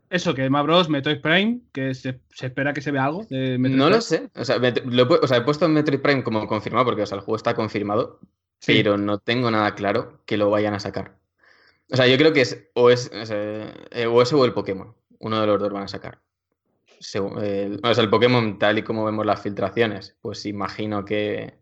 eso, 0.10 0.34
que 0.34 0.48
Smash 0.48 0.64
Bros. 0.64 0.90
Metroid 0.90 1.22
Prime, 1.22 1.60
que 1.72 1.94
se, 1.94 2.20
se 2.30 2.48
espera 2.48 2.74
que 2.74 2.82
se 2.82 2.92
vea 2.92 3.06
algo 3.06 3.26
de 3.30 3.58
Metroid 3.58 3.78
No 3.78 3.86
Prime. 3.86 3.96
lo 3.98 4.02
sé. 4.02 4.30
O 4.36 4.46
sea, 4.46 4.58
lo 4.58 4.68
he 4.68 4.74
pu- 5.08 5.20
o 5.22 5.28
sea, 5.28 5.38
he 5.38 5.42
puesto 5.42 5.68
Metroid 5.68 6.02
Prime 6.02 6.24
como 6.24 6.46
confirmado 6.48 6.86
porque 6.86 7.02
o 7.04 7.06
sea, 7.06 7.18
el 7.18 7.24
juego 7.24 7.36
está 7.38 7.54
confirmado, 7.56 8.20
Sí. 8.60 8.74
pero 8.76 8.98
no 8.98 9.20
tengo 9.20 9.50
nada 9.52 9.76
claro 9.76 10.22
que 10.26 10.38
lo 10.38 10.50
vayan 10.50 10.74
a 10.74 10.80
sacar. 10.80 11.18
O 11.92 11.96
sea, 11.96 12.08
yo 12.08 12.18
creo 12.18 12.34
que 12.34 12.42
es 12.42 12.70
o 12.76 12.90
es, 12.90 13.10
o 13.14 13.34
eh, 13.34 14.06
o 14.08 14.22
ese 14.22 14.36
o 14.36 14.46
el 14.46 14.54
Pokémon. 14.54 14.94
Uno 15.20 15.42
de 15.42 15.48
los 15.48 15.60
dos 15.60 15.72
van 15.72 15.84
a 15.84 15.88
sacar. 15.88 16.20
O 17.00 17.02
sea, 17.94 18.04
el 18.04 18.10
Pokémon, 18.10 18.60
tal 18.60 18.78
y 18.80 18.84
como 18.84 19.06
vemos 19.06 19.26
las 19.26 19.42
filtraciones, 19.42 20.18
pues 20.22 20.46
imagino 20.46 21.06
que, 21.06 21.59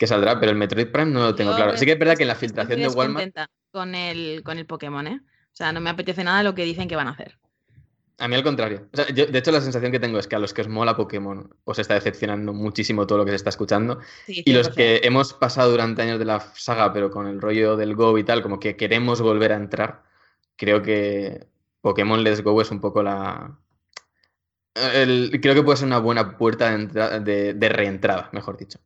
que 0.00 0.06
saldrá, 0.06 0.40
pero 0.40 0.50
el 0.50 0.56
Metroid 0.56 0.88
Prime 0.88 1.10
no 1.10 1.20
lo 1.20 1.34
tengo 1.34 1.50
Yo 1.50 1.56
claro. 1.56 1.76
Sí 1.76 1.84
que 1.84 1.92
es 1.92 1.98
verdad 1.98 2.16
que 2.16 2.22
en 2.22 2.28
la 2.28 2.34
filtración 2.34 2.80
de 2.80 2.88
Walmart. 2.88 3.34
con 3.70 3.94
el, 3.94 4.42
con 4.42 4.56
el 4.56 4.64
Pokémon, 4.64 5.06
¿eh? 5.06 5.20
O 5.22 5.54
sea, 5.56 5.72
no 5.72 5.80
me 5.82 5.90
apetece 5.90 6.24
nada 6.24 6.42
lo 6.42 6.54
que 6.54 6.64
dicen 6.64 6.88
que 6.88 6.96
van 6.96 7.06
a 7.08 7.10
hacer. 7.10 7.38
A 8.18 8.26
mí 8.26 8.34
al 8.34 8.42
contrario. 8.42 8.88
O 8.92 8.96
sea, 8.96 9.08
yo- 9.10 9.26
de 9.26 9.38
hecho, 9.38 9.52
la 9.52 9.60
sensación 9.60 9.92
que 9.92 10.00
tengo 10.00 10.18
es 10.18 10.26
que 10.26 10.36
a 10.36 10.38
los 10.38 10.54
que 10.54 10.62
os 10.62 10.68
mola 10.68 10.96
Pokémon 10.96 11.54
os 11.64 11.78
está 11.78 11.92
decepcionando 11.94 12.54
muchísimo 12.54 13.06
todo 13.06 13.18
lo 13.18 13.24
que 13.26 13.32
se 13.32 13.36
está 13.36 13.50
escuchando. 13.50 14.00
Sí, 14.24 14.42
Y 14.46 14.52
los 14.54 14.68
100%. 14.70 14.74
que 14.74 15.00
hemos 15.06 15.34
pasado 15.34 15.70
durante 15.70 16.00
años 16.00 16.18
de 16.18 16.24
la 16.24 16.40
saga, 16.54 16.92
pero 16.94 17.10
con 17.10 17.26
el 17.26 17.38
rollo 17.40 17.76
del 17.76 17.94
Go 17.94 18.16
y 18.16 18.24
tal, 18.24 18.40
como 18.42 18.58
que 18.58 18.76
queremos 18.76 19.20
volver 19.20 19.52
a 19.52 19.56
entrar, 19.56 20.02
creo 20.56 20.80
que 20.80 21.46
Pokémon 21.82 22.24
Let's 22.24 22.42
Go 22.42 22.58
es 22.62 22.70
un 22.70 22.80
poco 22.80 23.02
la. 23.02 23.58
el- 24.74 25.38
creo 25.42 25.54
que 25.54 25.62
puede 25.62 25.76
ser 25.76 25.86
una 25.88 25.98
buena 25.98 26.38
puerta 26.38 26.70
de, 26.70 26.74
entra- 26.76 27.18
de- 27.20 27.52
de 27.54 27.68
reentrada, 27.68 28.30
mejor 28.32 28.56
dicho. 28.56 28.78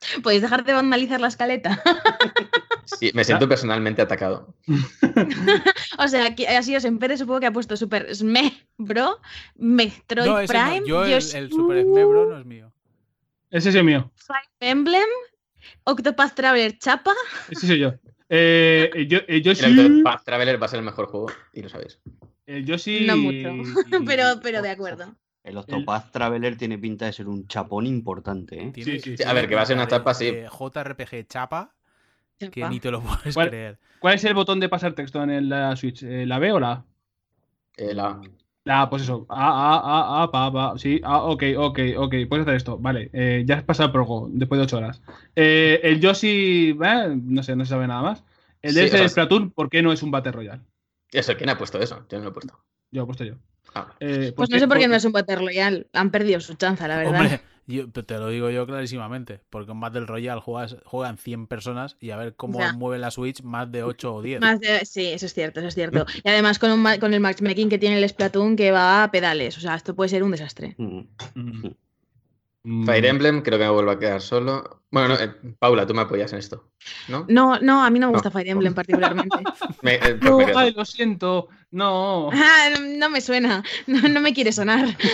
¿Podéis 0.22 0.42
dejar 0.42 0.64
de 0.64 0.72
vandalizar 0.72 1.20
la 1.20 1.28
escaleta? 1.28 1.82
Sí, 3.00 3.10
me 3.14 3.24
siento 3.24 3.48
personalmente 3.48 4.00
atacado. 4.00 4.54
o 5.98 6.06
sea, 6.06 6.36
que 6.36 6.46
ha 6.46 6.62
sido 6.62 6.78
Sempere, 6.78 7.18
supongo 7.18 7.40
que 7.40 7.46
ha 7.46 7.52
puesto 7.52 7.76
Super 7.76 8.14
Sme, 8.14 8.64
Bro, 8.78 9.20
Metroid 9.56 10.24
No, 10.24 10.38
ese 10.38 10.54
no, 10.54 10.64
Prime, 10.64 10.86
yo 10.86 11.04
el, 11.04 11.20
Super 11.20 11.82
Smash 11.82 12.04
Bros. 12.06 12.28
no 12.28 12.38
es 12.38 12.46
mío. 12.46 12.72
Ese 13.50 13.70
es 13.70 13.74
el 13.74 13.82
mío. 13.82 14.12
Fire 14.14 14.48
Emblem, 14.60 15.08
Octopath 15.82 16.34
Traveler 16.34 16.78
Chapa. 16.78 17.12
Ese 17.50 17.66
soy 17.66 17.80
yo. 17.80 17.94
Eh, 18.28 18.88
el 18.94 19.08
yo- 19.08 19.20
el 19.26 19.42
Yoshi. 19.42 19.64
El 19.64 19.80
Octopath 19.80 20.24
Traveler 20.24 20.62
va 20.62 20.66
a 20.66 20.68
ser 20.68 20.78
el 20.78 20.84
mejor 20.84 21.06
juego, 21.08 21.26
y 21.54 21.62
lo 21.62 21.68
sabéis. 21.68 21.98
El 22.46 22.64
Yoshi. 22.64 23.04
No 23.04 23.16
mucho, 23.16 23.48
pero, 24.06 24.38
pero 24.40 24.62
de 24.62 24.70
acuerdo. 24.70 25.16
El 25.46 25.56
Octopath 25.58 26.10
Traveler 26.10 26.56
tiene 26.56 26.76
pinta 26.76 27.06
de 27.06 27.12
ser 27.12 27.28
un 27.28 27.46
chapón 27.46 27.86
importante, 27.86 28.60
¿eh? 28.60 28.72
Sí, 28.74 28.98
sí. 28.98 29.16
A 29.24 29.32
ver, 29.32 29.48
que 29.48 29.54
va 29.54 29.62
a 29.62 29.66
ser 29.66 29.76
una 29.76 29.84
pinta 29.86 29.96
de- 29.96 30.00
chapa, 30.00 30.14
sí. 30.14 30.24
de 30.32 30.48
JRPG 30.48 31.26
chapa, 31.28 31.74
que 32.50 32.68
ni 32.68 32.80
te 32.80 32.90
lo 32.90 33.00
puedes 33.00 33.34
¿Cuál? 33.34 33.48
creer. 33.48 33.78
¿Cuál 34.00 34.14
es 34.14 34.24
el 34.24 34.34
botón 34.34 34.58
de 34.60 34.68
pasar 34.68 34.94
texto 34.94 35.22
en 35.22 35.30
el- 35.30 35.48
la 35.48 35.76
Switch? 35.76 36.02
Eh, 36.02 36.26
¿La 36.26 36.38
B 36.40 36.52
o 36.52 36.58
la 36.60 36.72
A? 36.72 36.84
Eh, 37.76 37.94
la- 37.94 38.90
pues 38.90 39.02
eso. 39.02 39.26
A, 39.28 39.46
A, 39.76 40.20
A, 40.20 40.22
A, 40.24 40.30
pa, 40.32 40.52
pa. 40.52 40.78
Sí, 40.78 41.00
ah, 41.04 41.22
ok, 41.22 41.44
ok, 41.56 41.78
ok. 41.98 42.14
Puedes 42.28 42.42
hacer 42.44 42.56
esto. 42.56 42.78
Vale, 42.78 43.10
eh, 43.12 43.44
ya 43.46 43.56
has 43.58 43.62
pasado 43.62 43.92
por 43.92 44.04
juego 44.04 44.28
después 44.32 44.58
de 44.58 44.64
8 44.64 44.78
horas. 44.78 45.00
Eh, 45.36 45.78
el 45.84 46.00
Yoshi, 46.00 46.70
eh, 46.70 47.16
no 47.22 47.42
sé, 47.44 47.54
no 47.54 47.64
se 47.64 47.68
sabe 47.70 47.86
nada 47.86 48.02
más. 48.02 48.24
El 48.62 48.72
Sí, 48.72 48.80
DLC 48.80 48.86
o 48.86 48.90
sea, 48.96 49.00
de 49.02 49.08
Splatoon, 49.10 49.50
¿por 49.52 49.70
qué 49.70 49.82
no 49.82 49.92
es 49.92 50.02
un 50.02 50.10
Battle 50.10 50.32
Royale? 50.32 50.62
Eso, 51.12 51.36
¿quién 51.36 51.50
ha 51.50 51.56
puesto 51.56 51.78
eso? 51.78 52.04
Yo 52.08 52.18
no 52.18 52.24
lo 52.24 52.30
he 52.30 52.32
puesto. 52.32 52.54
Yo 52.90 53.00
lo 53.00 53.02
he 53.04 53.06
puesto 53.06 53.24
yo. 53.24 53.34
Ah, 53.74 53.88
Eh, 54.00 54.32
Pues 54.34 54.48
no 54.50 54.58
sé 54.58 54.66
por 54.68 54.78
qué 54.78 54.88
no 54.88 54.94
es 54.96 55.04
un 55.04 55.12
Battle 55.12 55.36
Royale. 55.36 55.86
Han 55.92 56.10
perdido 56.10 56.40
su 56.40 56.54
chanza, 56.54 56.88
la 56.88 56.96
verdad. 56.98 57.20
Hombre, 57.20 57.40
yo, 57.66 57.90
te 57.90 58.18
lo 58.18 58.28
digo 58.28 58.48
yo 58.50 58.66
clarísimamente, 58.66 59.40
porque 59.50 59.72
en 59.72 59.80
Battle 59.80 60.06
Royale 60.06 60.40
juegas, 60.40 60.76
juegan 60.84 61.18
100 61.18 61.46
personas 61.46 61.96
y 62.00 62.10
a 62.10 62.16
ver 62.16 62.34
cómo 62.36 62.58
Ya. 62.60 62.72
mueve 62.72 62.98
la 62.98 63.10
Switch 63.10 63.42
más 63.42 63.70
de 63.70 63.82
8 63.82 64.14
o 64.14 64.22
10. 64.22 64.40
Más 64.40 64.60
de- 64.60 64.84
sí, 64.86 65.06
eso 65.08 65.26
es 65.26 65.34
cierto, 65.34 65.60
eso 65.60 65.68
es 65.68 65.74
cierto. 65.74 66.06
Y 66.24 66.28
además 66.28 66.58
con, 66.58 66.70
un 66.70 66.80
ma- 66.80 66.98
con 66.98 67.12
el 67.12 67.20
matchmaking 67.20 67.68
que 67.68 67.78
tiene 67.78 67.98
el 67.98 68.08
Splatoon 68.08 68.56
que 68.56 68.70
va 68.70 69.02
a 69.02 69.10
pedales. 69.10 69.56
O 69.58 69.60
sea, 69.60 69.74
esto 69.74 69.94
puede 69.94 70.08
ser 70.10 70.22
un 70.22 70.30
desastre. 70.30 70.76
Mm. 72.68 72.82
Mm. 72.82 72.86
Fire 72.86 73.06
Emblem, 73.06 73.42
creo 73.42 73.58
que 73.60 73.64
me 73.64 73.70
vuelvo 73.70 73.92
a 73.92 73.98
quedar 73.98 74.20
solo. 74.20 74.82
Bueno, 74.90 75.08
no, 75.08 75.14
eh, 75.20 75.30
Paula, 75.58 75.86
tú 75.86 75.94
me 75.94 76.02
apoyas 76.02 76.32
en 76.32 76.38
esto, 76.40 76.68
¿no? 77.08 77.24
No, 77.28 77.58
no, 77.60 77.84
a 77.84 77.90
mí 77.90 77.98
no 78.00 78.06
me 78.08 78.12
No. 78.12 78.18
gusta 78.18 78.30
Fire 78.30 78.48
Emblem 78.48 78.74
particularmente. 78.74 79.36
Me- 79.82 79.94
eh, 79.94 80.00
pues 80.14 80.22
No, 80.22 80.38
me 80.38 80.46
quedo 80.46 80.58
ay, 80.58 80.68
solo. 80.70 80.78
lo 80.80 80.84
siento. 80.84 81.48
No. 81.70 82.30
Ah, 82.32 82.68
no, 82.72 82.80
no 82.98 83.10
me 83.10 83.20
suena, 83.20 83.62
no, 83.86 84.08
no 84.08 84.20
me 84.20 84.32
quiere 84.34 84.50
sonar. 84.52 84.96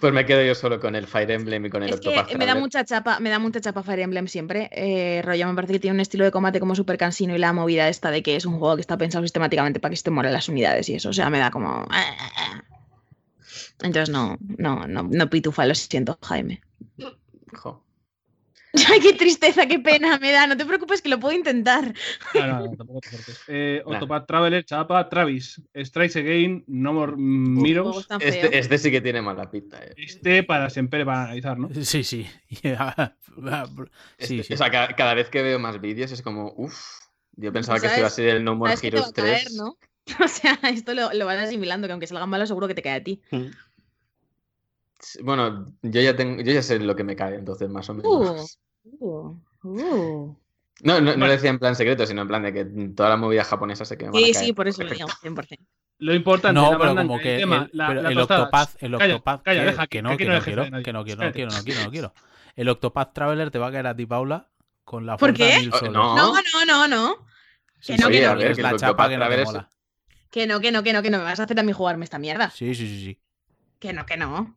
Pues 0.00 0.14
me 0.14 0.24
quedo 0.24 0.42
yo 0.42 0.54
solo 0.54 0.80
con 0.80 0.96
el 0.96 1.06
Fire 1.06 1.30
Emblem 1.30 1.66
y 1.66 1.68
con 1.68 1.82
el 1.82 1.90
Es 1.90 2.00
que 2.00 2.38
me 2.38 2.46
da 2.46 2.54
mucha 2.54 2.86
chapa, 2.86 3.20
me 3.20 3.28
da 3.28 3.38
mucha 3.38 3.60
chapa 3.60 3.82
Fire 3.82 4.00
Emblem 4.00 4.28
siempre. 4.28 4.70
Eh, 4.72 5.20
rollo, 5.22 5.46
me 5.46 5.54
parece 5.54 5.74
que 5.74 5.78
tiene 5.78 5.94
un 5.96 6.00
estilo 6.00 6.24
de 6.24 6.30
combate 6.30 6.58
como 6.58 6.74
súper 6.74 6.96
cansino 6.96 7.34
y 7.34 7.38
la 7.38 7.52
movida 7.52 7.86
esta 7.86 8.10
de 8.10 8.22
que 8.22 8.34
es 8.36 8.46
un 8.46 8.58
juego 8.58 8.76
que 8.76 8.80
está 8.80 8.96
pensado 8.96 9.22
sistemáticamente 9.24 9.78
para 9.78 9.90
que 9.90 9.96
se 9.96 10.04
te 10.04 10.10
mueran 10.10 10.32
las 10.32 10.48
unidades 10.48 10.88
y 10.88 10.94
eso. 10.94 11.10
O 11.10 11.12
sea, 11.12 11.28
me 11.28 11.38
da 11.38 11.50
como. 11.50 11.86
Entonces 13.82 14.10
no, 14.10 14.36
no, 14.58 14.86
no, 14.86 15.02
no 15.04 15.30
pitufa, 15.30 15.66
lo 15.66 15.74
siento, 15.74 16.18
Jaime. 16.22 16.60
Jo. 17.54 17.84
Ay, 18.88 19.00
qué 19.00 19.12
tristeza, 19.14 19.66
qué 19.66 19.80
pena 19.80 20.16
me 20.18 20.30
da. 20.30 20.46
No 20.46 20.56
te 20.56 20.64
preocupes 20.64 21.02
que 21.02 21.08
lo 21.08 21.18
puedo 21.18 21.36
intentar. 21.36 21.92
No, 22.34 22.46
no, 22.46 22.60
no, 22.60 22.76
tampoco 22.76 23.00
te 23.00 23.10
cortes. 23.10 23.40
Eh, 23.48 23.82
Octopath 23.84 24.26
Traveler, 24.28 24.64
Chapa, 24.64 25.08
Travis, 25.08 25.60
Strikes 25.74 26.16
Again, 26.20 26.62
No 26.68 26.92
More 26.92 27.14
feos. 27.16 28.06
Este, 28.20 28.56
este 28.56 28.78
sí 28.78 28.90
que 28.92 29.00
tiene 29.00 29.22
mala 29.22 29.50
pinta. 29.50 29.82
eh. 29.82 29.92
Este 29.96 30.44
para 30.44 30.70
siempre 30.70 31.04
para 31.04 31.24
analizar, 31.24 31.58
¿no? 31.58 31.68
Sí, 31.82 32.04
sí. 32.04 32.28
sí, 32.48 32.68
Este- 34.18 34.42
sí. 34.44 34.52
O 34.52 34.56
sea, 34.56 34.70
ca- 34.70 34.94
cada, 34.94 35.14
vez 35.14 35.30
que 35.30 35.42
veo 35.42 35.58
más 35.58 35.80
vídeos 35.80 36.12
es 36.12 36.22
como, 36.22 36.52
uff, 36.56 36.80
yo 37.32 37.52
pensaba 37.52 37.80
que 37.80 37.88
¿Sabes? 37.88 37.92
esto 37.92 38.00
iba 38.00 38.06
a 38.06 38.10
ser 38.10 38.28
el 38.36 38.44
No 38.44 38.54
More 38.54 38.74
Heroes 38.80 39.08
a 39.08 39.12
caer, 39.12 39.40
3. 39.46 39.54
¿no? 39.56 39.76
O 40.24 40.28
sea, 40.28 40.58
esto 40.64 40.94
lo, 40.94 41.12
lo 41.12 41.26
vas 41.26 41.38
asimilando, 41.38 41.86
que 41.86 41.92
aunque 41.92 42.06
salga 42.06 42.26
malo, 42.26 42.46
seguro 42.46 42.66
que 42.68 42.74
te 42.74 42.82
cae 42.82 42.94
a 42.94 43.04
ti. 43.04 43.22
Bueno, 45.22 45.74
yo 45.82 46.00
ya 46.00 46.14
tengo, 46.16 46.42
yo 46.42 46.52
ya 46.52 46.62
sé 46.62 46.78
lo 46.78 46.94
que 46.96 47.04
me 47.04 47.16
cae, 47.16 47.36
entonces 47.36 47.68
más 47.68 47.88
o 47.88 47.94
menos. 47.94 48.58
Uh, 48.84 49.06
uh, 49.06 49.40
uh. 49.64 50.36
No, 50.82 51.00
no, 51.00 51.14
no 51.16 51.26
lo 51.26 51.32
decía 51.32 51.50
en 51.50 51.58
plan 51.58 51.76
secreto, 51.76 52.06
sino 52.06 52.22
en 52.22 52.28
plan 52.28 52.42
de 52.42 52.52
que 52.52 52.64
toda 52.94 53.10
la 53.10 53.16
movida 53.16 53.44
japonesa 53.44 53.84
sé 53.84 53.98
que 53.98 54.06
me 54.06 54.12
van 54.12 54.22
a 54.22 54.26
Sí, 54.26 54.34
sí, 54.34 54.52
por 54.52 54.66
eso 54.68 54.82
lo 54.82 54.90
digo, 54.90 55.08
100%. 55.22 55.58
Lo 55.98 56.14
importante 56.14 56.58
No, 56.58 56.72
la 56.72 56.78
pero 56.78 56.96
como 56.96 57.16
el 57.16 57.22
que 57.22 57.34
el, 57.34 57.40
tema, 57.42 57.68
la- 57.72 57.88
pero 57.88 58.02
las 58.02 58.12
el. 58.12 58.18
Octopath, 58.20 58.82
el 58.82 58.96
Calla, 58.96 59.14
Octopath, 59.16 59.42
calla, 59.42 59.60
que, 59.60 59.66
deja 59.66 59.86
que 59.86 60.02
no, 60.02 60.16
que 60.16 60.24
no 60.24 60.40
quiero, 60.40 60.64
que 60.64 60.70
no 60.70 60.82
quiero, 61.04 61.22
no 61.22 61.32
quiero, 61.32 61.50
no 61.52 61.62
quiero, 61.62 61.84
no 61.84 61.90
quiero. 61.90 62.14
El 62.56 62.68
Octopath 62.70 63.12
Traveler 63.12 63.50
te 63.50 63.58
va 63.58 63.66
a 63.66 63.72
caer 63.72 63.86
a 63.86 63.94
ti, 63.94 64.06
Paula, 64.06 64.48
con 64.84 65.04
la 65.04 65.18
¿Por 65.18 65.34
qué? 65.34 65.58
mil 65.58 65.70
Oh, 65.74 65.78
soles. 65.78 65.92
no. 65.92 66.16
No, 66.16 66.34
no, 66.66 66.88
no. 66.88 67.16
Sí, 67.80 67.94
que 67.96 67.98
no, 68.02 68.08
que 68.08 68.20
no, 68.22 68.40
es 68.40 68.56
que 68.56 68.62
la 68.62 68.70
el 68.70 68.76
chapa 68.78 69.08
que 69.08 69.18
no 69.18 69.28
te 69.28 69.44
mola. 69.44 69.70
Que 70.30 70.46
no, 70.46 70.60
que 70.60 70.72
no, 70.72 70.82
que 70.82 70.92
no, 70.94 71.02
que 71.02 71.10
no 71.10 71.18
me 71.18 71.24
vas 71.24 71.40
a 71.40 71.42
hacer 71.42 71.58
a 71.60 71.62
mí 71.62 71.72
jugarme 71.72 72.04
esta 72.04 72.18
mierda. 72.18 72.50
Sí, 72.50 72.74
sí, 72.74 72.86
sí, 72.86 73.04
sí. 73.04 73.20
Que 73.78 73.92
no, 73.92 74.06
que 74.06 74.16
no. 74.16 74.56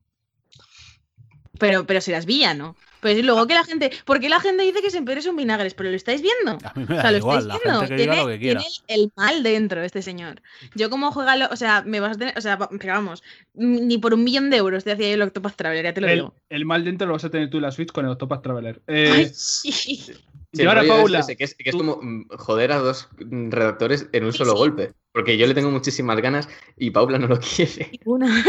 Pero, 1.60 1.86
pero 1.86 2.02
serás 2.02 2.26
villano. 2.26 2.76
Pues 3.02 3.22
luego 3.22 3.46
que 3.48 3.54
la 3.54 3.66
gente. 3.66 3.92
¿Por 4.06 4.22
qué 4.22 4.30
la 4.30 4.40
gente 4.40 4.64
dice 4.64 4.82
que 4.82 4.90
siempre 4.90 5.22
son 5.22 5.36
vinagres? 5.36 5.74
¿Pero 5.74 5.90
lo 5.90 5.96
estáis 5.98 6.22
viendo? 6.22 6.58
A 6.66 6.74
mí 6.74 6.86
me 6.88 6.94
O 6.94 6.96
da 6.96 7.02
sea, 7.02 7.12
lo 7.12 7.18
igual, 7.18 7.40
estáis 7.40 7.48
la 7.48 7.60
viendo. 7.62 7.80
gente 7.82 7.96
que 7.98 8.02
diga 8.02 8.14
Tiene, 8.14 8.24
lo 8.24 8.34
que 8.34 8.40
quiera. 8.40 8.60
tiene 8.62 8.76
el 9.04 9.12
mal 9.18 9.44
dentro, 9.44 9.84
este 9.84 10.02
señor. 10.02 10.42
Yo, 10.74 10.90
como 10.90 11.12
juega. 11.12 11.36
lo- 11.36 11.50
o 11.52 11.56
sea, 11.58 11.84
me 11.86 12.00
vas 12.00 12.16
a 12.16 12.20
tener. 12.20 12.38
O 12.38 12.42
sea, 12.42 12.58
pero 12.58 12.94
vamos, 12.94 13.22
ni 13.56 13.98
por 13.98 14.14
un 14.14 14.24
millón 14.24 14.50
de 14.50 14.56
euros 14.56 14.86
te 14.86 14.94
hacía 14.94 15.10
yo 15.10 15.16
el 15.16 15.22
Octopath 15.22 15.56
Traveler, 15.58 15.84
ya 15.84 15.94
te 15.94 16.00
lo 16.00 16.08
El, 16.08 16.16
digo. 16.16 16.36
el 16.50 16.66
mal 16.66 16.86
dentro 16.86 17.06
lo 17.08 17.14
vas 17.14 17.26
a 17.26 17.30
tener 17.30 17.50
tú 17.50 17.58
en 17.58 17.64
la 17.64 17.72
Switch 17.72 17.92
con 17.92 18.06
el 18.06 18.12
Octopath 18.12 18.42
Traveler. 18.42 18.82
Eh, 18.88 19.12
Ay, 19.14 19.30
sí. 19.34 19.72
Sí, 19.74 20.62
y 20.62 20.66
ahora, 20.66 20.82
rollo 20.82 20.94
es 20.94 21.00
Paula. 21.00 21.20
ese, 21.20 21.36
que 21.36 21.44
es, 21.46 21.56
que 21.56 21.70
es 21.72 21.76
como 21.76 22.00
mm, 22.02 22.28
joder 22.38 22.72
a 22.72 22.78
dos 22.78 23.10
redactores 23.18 24.08
en 24.14 24.24
un 24.24 24.32
Sí, 24.32 24.38
solo 24.38 24.52
sí. 24.54 24.58
golpe. 24.60 24.94
Porque 25.12 25.38
yo 25.38 25.46
le 25.48 25.54
tengo 25.56 25.72
muchísimas 25.72 26.22
ganas 26.22 26.48
y 26.78 26.92
Paula 26.92 27.18
no 27.20 27.28
lo 27.28 27.38
quiere. 27.56 27.90
Ninguna. 27.92 28.46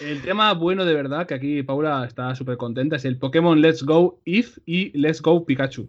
El 0.00 0.22
tema 0.22 0.52
bueno 0.54 0.84
de 0.84 0.94
verdad, 0.94 1.26
que 1.26 1.34
aquí 1.34 1.62
Paula 1.62 2.04
está 2.06 2.34
súper 2.34 2.56
contenta, 2.56 2.96
es 2.96 3.04
el 3.04 3.18
Pokémon 3.18 3.60
Let's 3.60 3.82
Go 3.82 4.20
If 4.24 4.58
y 4.66 4.96
Let's 4.98 5.20
Go 5.22 5.44
Pikachu. 5.44 5.88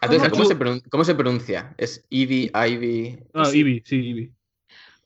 Entonces, 0.00 0.28
¿cómo 0.30 0.44
se, 0.44 0.56
pronun- 0.58 0.82
cómo 0.90 1.04
se 1.04 1.14
pronuncia? 1.14 1.74
¿Es 1.76 2.06
Eevee, 2.10 2.50
Ivy? 2.54 3.18
No, 3.34 3.44
Sí. 3.46 3.58
Eevee, 3.58 3.82
sí, 3.84 3.96
Eevee. 4.08 4.32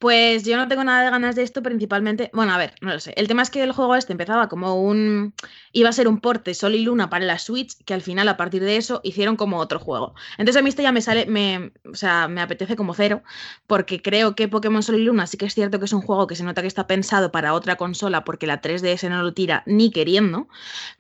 Pues 0.02 0.42
yo 0.42 0.56
no 0.56 0.66
tengo 0.66 0.82
nada 0.82 1.04
de 1.04 1.10
ganas 1.10 1.36
de 1.36 1.44
esto, 1.44 1.62
principalmente. 1.62 2.28
Bueno, 2.32 2.52
a 2.52 2.58
ver, 2.58 2.74
no 2.80 2.92
lo 2.92 2.98
sé. 2.98 3.12
El 3.16 3.28
tema 3.28 3.42
es 3.42 3.50
que 3.50 3.62
el 3.62 3.70
juego 3.70 3.94
este 3.94 4.10
empezaba 4.10 4.48
como 4.48 4.82
un. 4.82 5.32
iba 5.70 5.90
a 5.90 5.92
ser 5.92 6.08
un 6.08 6.18
porte 6.18 6.54
Sol 6.54 6.74
y 6.74 6.82
Luna 6.82 7.08
para 7.08 7.24
la 7.24 7.38
Switch, 7.38 7.76
que 7.84 7.94
al 7.94 8.02
final, 8.02 8.26
a 8.26 8.36
partir 8.36 8.64
de 8.64 8.76
eso, 8.76 9.00
hicieron 9.04 9.36
como 9.36 9.58
otro 9.58 9.78
juego. 9.78 10.14
Entonces 10.38 10.58
a 10.58 10.62
mí 10.64 10.70
esto 10.70 10.82
ya 10.82 10.90
me 10.90 11.02
sale. 11.02 11.26
Me, 11.26 11.70
o 11.88 11.94
sea, 11.94 12.26
me 12.26 12.40
apetece 12.40 12.74
como 12.74 12.94
cero, 12.94 13.22
porque 13.68 14.02
creo 14.02 14.34
que 14.34 14.48
Pokémon 14.48 14.82
Sol 14.82 14.96
y 14.96 15.04
Luna 15.04 15.28
sí 15.28 15.36
que 15.36 15.46
es 15.46 15.54
cierto 15.54 15.78
que 15.78 15.84
es 15.84 15.92
un 15.92 16.02
juego 16.02 16.26
que 16.26 16.34
se 16.34 16.42
nota 16.42 16.62
que 16.62 16.66
está 16.66 16.88
pensado 16.88 17.30
para 17.30 17.54
otra 17.54 17.76
consola, 17.76 18.24
porque 18.24 18.48
la 18.48 18.60
3DS 18.60 19.08
no 19.08 19.22
lo 19.22 19.34
tira 19.34 19.62
ni 19.66 19.92
queriendo. 19.92 20.48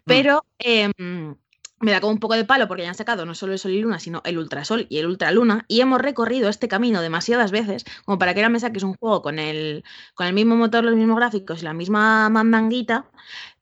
Pero. 0.04 0.44
em, 0.60 1.34
me 1.82 1.92
da 1.92 2.00
como 2.00 2.12
un 2.12 2.20
poco 2.20 2.34
de 2.34 2.44
palo 2.44 2.68
porque 2.68 2.84
ya 2.84 2.88
han 2.88 2.94
sacado 2.94 3.26
no 3.26 3.34
solo 3.34 3.52
el 3.52 3.58
Sol 3.58 3.72
y 3.72 3.80
Luna, 3.80 3.98
sino 3.98 4.22
el 4.24 4.38
Ultrasol 4.38 4.86
y 4.88 4.98
el 4.98 5.06
Ultraluna, 5.06 5.64
y 5.68 5.80
hemos 5.80 6.00
recorrido 6.00 6.48
este 6.48 6.68
camino 6.68 7.02
demasiadas 7.02 7.50
veces 7.50 7.84
como 8.04 8.18
para 8.18 8.34
que 8.34 8.40
ahora 8.40 8.48
me 8.48 8.60
saques 8.60 8.82
un 8.82 8.94
juego 8.94 9.22
con 9.22 9.38
el, 9.38 9.84
con 10.14 10.26
el 10.26 10.32
mismo 10.32 10.56
motor, 10.56 10.84
los 10.84 10.96
mismos 10.96 11.16
gráficos 11.16 11.60
y 11.62 11.64
la 11.64 11.74
misma 11.74 12.28
mandanguita 12.30 13.10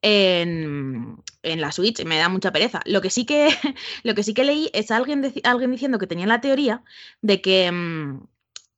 en, 0.03 1.23
la 1.43 1.73
Switch. 1.73 2.05
Me 2.05 2.19
da 2.19 2.29
mucha 2.29 2.53
pereza. 2.53 2.81
Lo 2.85 3.01
que 3.01 3.11
sí 3.11 3.25
que, 3.27 3.49
lo 4.05 4.15
que, 4.15 4.23
sí 4.23 4.35
que 4.35 4.45
leí 4.45 4.71
es 4.73 4.91
alguien, 4.91 5.33
alguien 5.45 5.71
diciendo 5.73 5.99
que 5.99 6.07
tenía 6.07 6.27
la 6.27 6.41
teoría 6.41 6.85
de 7.23 7.41
que, 7.41 7.71
mm, 7.73 8.27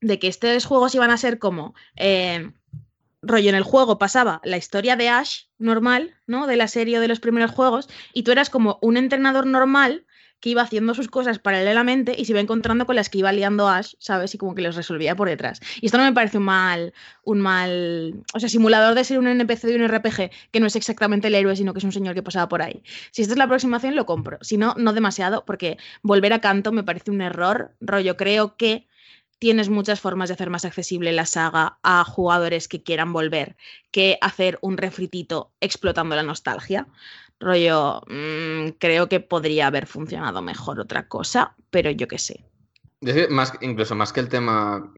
de 0.01 0.19
que 0.19 0.29
estos 0.29 0.65
juegos 0.67 0.95
iban 0.95 1.11
a 1.11 1.17
ser 1.17 1.39
como... 1.39 1.75
eh, 1.97 2.53
rollo 3.23 3.49
en 3.49 3.55
el 3.55 3.62
juego 3.62 3.99
pasaba 3.99 4.41
la 4.44 4.57
historia 4.57 4.97
de 4.97 5.09
Ash 5.09 5.44
normal, 5.59 6.15
¿no? 6.26 6.47
De 6.47 6.57
la 6.57 6.68
serie 6.68 6.99
o 6.99 7.01
de 7.01 7.09
los 7.09 7.20
primeros 7.20 7.52
juegos, 7.52 7.89
y 8.12 8.25
tú 8.25 8.33
eras 8.33 8.51
como 8.51 8.78
un 8.83 8.97
entrenador 8.97 9.47
normal 9.47 10.05
que 10.42 10.51
iba 10.51 10.62
haciendo 10.62 10.92
sus 10.92 11.07
cosas 11.07 11.39
paralelamente 11.39 12.17
y 12.18 12.25
se 12.25 12.33
iba 12.33 12.41
encontrando 12.41 12.84
con 12.84 12.97
las 12.97 13.09
que 13.09 13.18
iba 13.18 13.31
liando 13.31 13.68
Ash, 13.68 13.94
¿sabes? 14.01 14.34
Y 14.34 14.39
como 14.39 14.57
que 14.57 14.62
los 14.62 14.75
resolvía 14.75 15.15
por 15.15 15.28
detrás. 15.28 15.60
Y 15.81 15.86
esto 15.86 15.99
no 15.99 16.05
me 16.05 16.12
parece 16.12 16.39
un 16.39 16.44
mal, 16.44 16.92
un 17.23 17.41
mal, 17.41 18.25
o 18.34 18.41
sea, 18.41 18.49
simulador 18.49 18.97
de 18.97 19.05
ser 19.05 19.20
un 19.20 19.28
NPC 19.28 19.68
de 19.68 19.76
un 19.76 19.89
RPG 19.89 20.31
que 20.51 20.59
no 20.59 20.67
es 20.67 20.75
exactamente 20.75 21.28
el 21.28 21.36
héroe, 21.36 21.55
sino 21.55 21.73
que 21.73 21.78
es 21.78 21.84
un 21.84 21.92
señor 21.92 22.17
que 22.17 22.25
pasaba 22.25 22.49
por 22.49 22.60
ahí. 22.60 22.83
Si 23.12 23.23
esta 23.23 23.34
es 23.34 23.39
la 23.39 23.44
aproximación, 23.44 23.94
lo 23.94 24.05
compro. 24.05 24.39
Si 24.41 24.57
no, 24.57 24.75
no 24.76 24.92
demasiado, 24.92 25.44
porque 25.44 25.78
volver 26.02 26.33
a 26.33 26.41
canto 26.41 26.73
me 26.73 26.83
parece 26.83 27.12
un 27.12 27.23
error. 27.23 27.76
Rollo, 27.81 28.17
creo 28.17 28.57
que 28.57 28.89
tienes 29.43 29.69
muchas 29.69 30.01
formas 30.01 30.29
de 30.29 30.35
hacer 30.35 30.51
más 30.51 30.65
accesible 30.65 31.11
la 31.11 31.27
saga 31.27 31.77
a 31.83 32.05
jugadores 32.05 32.69
que 32.69 32.85
quieran 32.85 33.12
volver 33.12 33.57
que 33.91 34.17
hacer 34.21 34.57
un 34.62 34.77
refritito 34.77 35.51
explotando 35.61 36.15
la 36.15 36.23
nostalgia. 36.23 36.87
Rollo, 37.41 38.03
mm, 38.07 38.79
creo 38.79 39.09
que 39.09 39.19
podría 39.19 39.67
haber 39.67 39.89
funcionado 39.89 40.43
mejor 40.43 40.79
otra 40.79 41.09
cosa, 41.09 41.57
pero 41.71 41.91
yo 41.91 42.07
qué 42.07 42.21
sé. 42.21 42.45
Más, 43.31 43.53
incluso 43.62 43.97
más 43.97 44.12
que 44.12 44.21
el 44.21 44.29
tema 44.29 44.93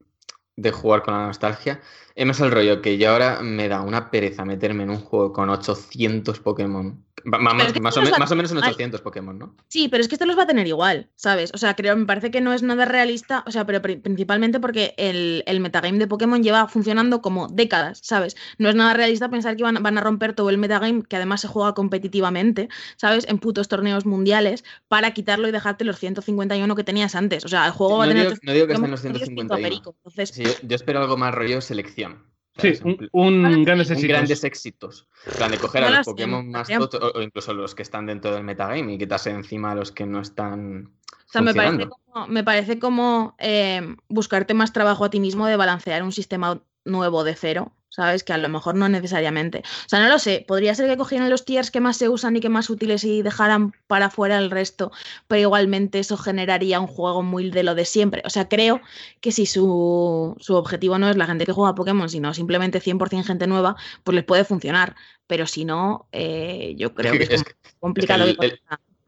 de 0.55 0.71
jugar 0.71 1.01
con 1.01 1.15
la 1.15 1.25
nostalgia, 1.25 1.81
es 2.13 2.27
más 2.27 2.39
el 2.39 2.51
rollo 2.51 2.83
que 2.83 2.99
yo 2.99 3.13
ahora 3.13 3.41
me 3.41 3.67
da 3.67 3.81
una 3.81 4.11
pereza 4.11 4.45
meterme 4.45 4.83
en 4.83 4.91
un 4.91 4.99
juego 4.99 5.33
con 5.33 5.49
800 5.49 6.39
Pokémon. 6.39 7.03
Va- 7.27 7.39
va- 7.39 7.53
Más, 7.55 7.67
es 7.67 7.73
que 7.73 7.79
más 7.79 7.95
tú 7.95 8.01
o, 8.01 8.03
vas- 8.03 8.19
más 8.19 8.31
o 8.31 8.35
menos 8.35 8.51
en 8.51 8.57
Ay. 8.57 8.69
800 8.69 9.01
Pokémon, 9.01 9.37
¿no? 9.39 9.55
Sí, 9.67 9.87
pero 9.89 10.01
es 10.01 10.07
que 10.07 10.15
esto 10.15 10.25
los 10.25 10.37
va 10.37 10.43
a 10.43 10.47
tener 10.47 10.67
igual, 10.67 11.09
¿sabes? 11.15 11.51
O 11.53 11.57
sea, 11.57 11.75
creo, 11.75 11.95
me 11.97 12.05
parece 12.05 12.29
que 12.29 12.39
no 12.39 12.53
es 12.53 12.61
nada 12.61 12.85
realista, 12.85 13.43
o 13.47 13.51
sea, 13.51 13.65
pero 13.65 13.81
pri- 13.81 13.97
principalmente 13.97 14.59
porque 14.59 14.93
el, 14.97 15.43
el 15.47 15.59
metagame 15.59 15.97
de 15.97 16.07
Pokémon 16.07 16.43
lleva 16.43 16.67
funcionando 16.67 17.21
como 17.21 17.47
décadas, 17.47 17.99
¿sabes? 18.03 18.35
No 18.59 18.69
es 18.69 18.75
nada 18.75 18.93
realista 18.93 19.29
pensar 19.29 19.55
que 19.55 19.63
van, 19.63 19.81
van 19.81 19.97
a 19.97 20.01
romper 20.01 20.33
todo 20.33 20.49
el 20.51 20.57
metagame, 20.59 21.03
que 21.03 21.15
además 21.15 21.41
se 21.41 21.47
juega 21.47 21.73
competitivamente, 21.73 22.69
¿sabes? 22.97 23.25
En 23.27 23.39
putos 23.39 23.67
torneos 23.67 24.05
mundiales, 24.05 24.63
para 24.87 25.11
quitarlo 25.11 25.47
y 25.47 25.51
dejarte 25.51 25.83
los 25.83 25.97
151 25.97 26.75
que 26.75 26.83
tenías 26.83 27.15
antes. 27.15 27.43
O 27.43 27.47
sea, 27.47 27.65
el 27.65 27.71
juego 27.71 27.97
va 27.97 28.05
a 28.05 28.07
tener... 28.07 28.27
digo, 28.27 28.39
no 28.43 28.51
digo 28.53 28.67
que 28.67 28.73
estén 28.73 28.91
los 28.91 29.01
con 29.01 29.13
10 29.13 29.29
pinto 29.29 29.53
a 29.53 29.57
151. 29.57 29.63
perico, 29.63 29.95
Entonces, 29.97 30.29
Sí, 30.29 30.43
yo 30.67 30.75
espero 30.75 30.99
algo 31.01 31.17
más 31.17 31.33
rollo 31.33 31.59
selección. 31.61 32.23
Sí, 32.57 32.73
un, 32.83 33.09
un 33.11 33.63
grandes 33.65 33.89
un 33.89 33.93
éxitos. 33.95 34.07
grandes 34.07 34.43
éxitos. 34.43 35.07
En 35.25 35.33
plan 35.33 35.51
de 35.51 35.57
coger 35.57 35.81
No 35.81 35.87
a 35.87 35.89
lo 35.91 35.97
los 35.97 36.05
Pokémon 36.05 36.49
más 36.49 36.67
totos, 36.69 37.01
o, 37.01 37.17
o 37.17 37.21
incluso 37.21 37.53
los 37.53 37.75
que 37.75 37.83
están 37.83 38.05
dentro 38.05 38.33
del 38.33 38.43
metagame 38.43 38.93
y 38.93 38.97
quitarse 38.97 39.29
encima 39.29 39.71
a 39.71 39.75
los 39.75 39.91
que 39.91 40.05
no 40.05 40.21
están. 40.21 40.93
O 41.27 41.31
sea, 41.31 41.41
me 41.41 41.53
parece 41.53 41.87
como, 41.89 42.27
me 42.27 42.43
parece 42.43 42.79
como 42.79 43.35
eh, 43.39 43.95
buscarte 44.07 44.53
más 44.53 44.71
trabajo 44.71 45.03
a 45.03 45.09
ti 45.09 45.19
mismo 45.19 45.47
de 45.47 45.57
balancear 45.57 46.03
un 46.03 46.11
sistema 46.13 46.61
nuevo 46.85 47.23
de 47.23 47.35
cero, 47.35 47.73
¿sabes? 47.95 48.23
Que 48.23 48.33
a 48.33 48.37
lo 48.37 48.49
mejor 48.49 48.75
no 48.75 48.89
necesariamente. 48.89 49.59
O 49.85 49.89
sea, 49.89 49.99
no 50.01 50.09
lo 50.09 50.19
sé. 50.19 50.43
Podría 50.47 50.75
ser 50.75 50.89
que 50.89 50.97
cogieran 50.97 51.29
los 51.29 51.45
tiers 51.45 51.71
que 51.71 51.79
más 51.79 51.95
se 51.97 52.09
usan 52.09 52.35
y 52.35 52.41
que 52.41 52.49
más 52.49 52.69
útiles 52.69 53.03
y 53.05 53.21
dejaran 53.21 53.71
para 53.87 54.09
fuera 54.09 54.37
el 54.37 54.51
resto, 54.51 54.91
pero 55.27 55.41
igualmente 55.41 55.99
eso 55.99 56.17
generaría 56.17 56.79
un 56.79 56.87
juego 56.87 57.23
muy 57.23 57.49
de 57.51 57.63
lo 57.63 57.73
de 57.73 57.85
siempre. 57.85 58.21
O 58.25 58.29
sea, 58.29 58.49
creo 58.49 58.81
que 59.21 59.31
si 59.31 59.45
su, 59.45 60.35
su 60.39 60.55
objetivo 60.55 60.99
no 60.99 61.09
es 61.09 61.15
la 61.15 61.25
gente 61.25 61.45
que 61.45 61.53
juega 61.53 61.71
a 61.71 61.75
Pokémon, 61.75 62.09
sino 62.09 62.33
simplemente 62.33 62.81
100% 62.81 63.23
gente 63.23 63.47
nueva, 63.47 63.75
pues 64.03 64.15
les 64.15 64.25
puede 64.25 64.43
funcionar. 64.43 64.95
Pero 65.27 65.47
si 65.47 65.63
no, 65.65 66.07
eh, 66.11 66.75
yo 66.77 66.93
creo 66.93 67.13
que 67.13 67.23
es, 67.23 67.29
Es 67.29 67.43
que 67.43 67.53
complicado. 67.79 68.25
el- 68.25 68.37
el- 68.41 68.59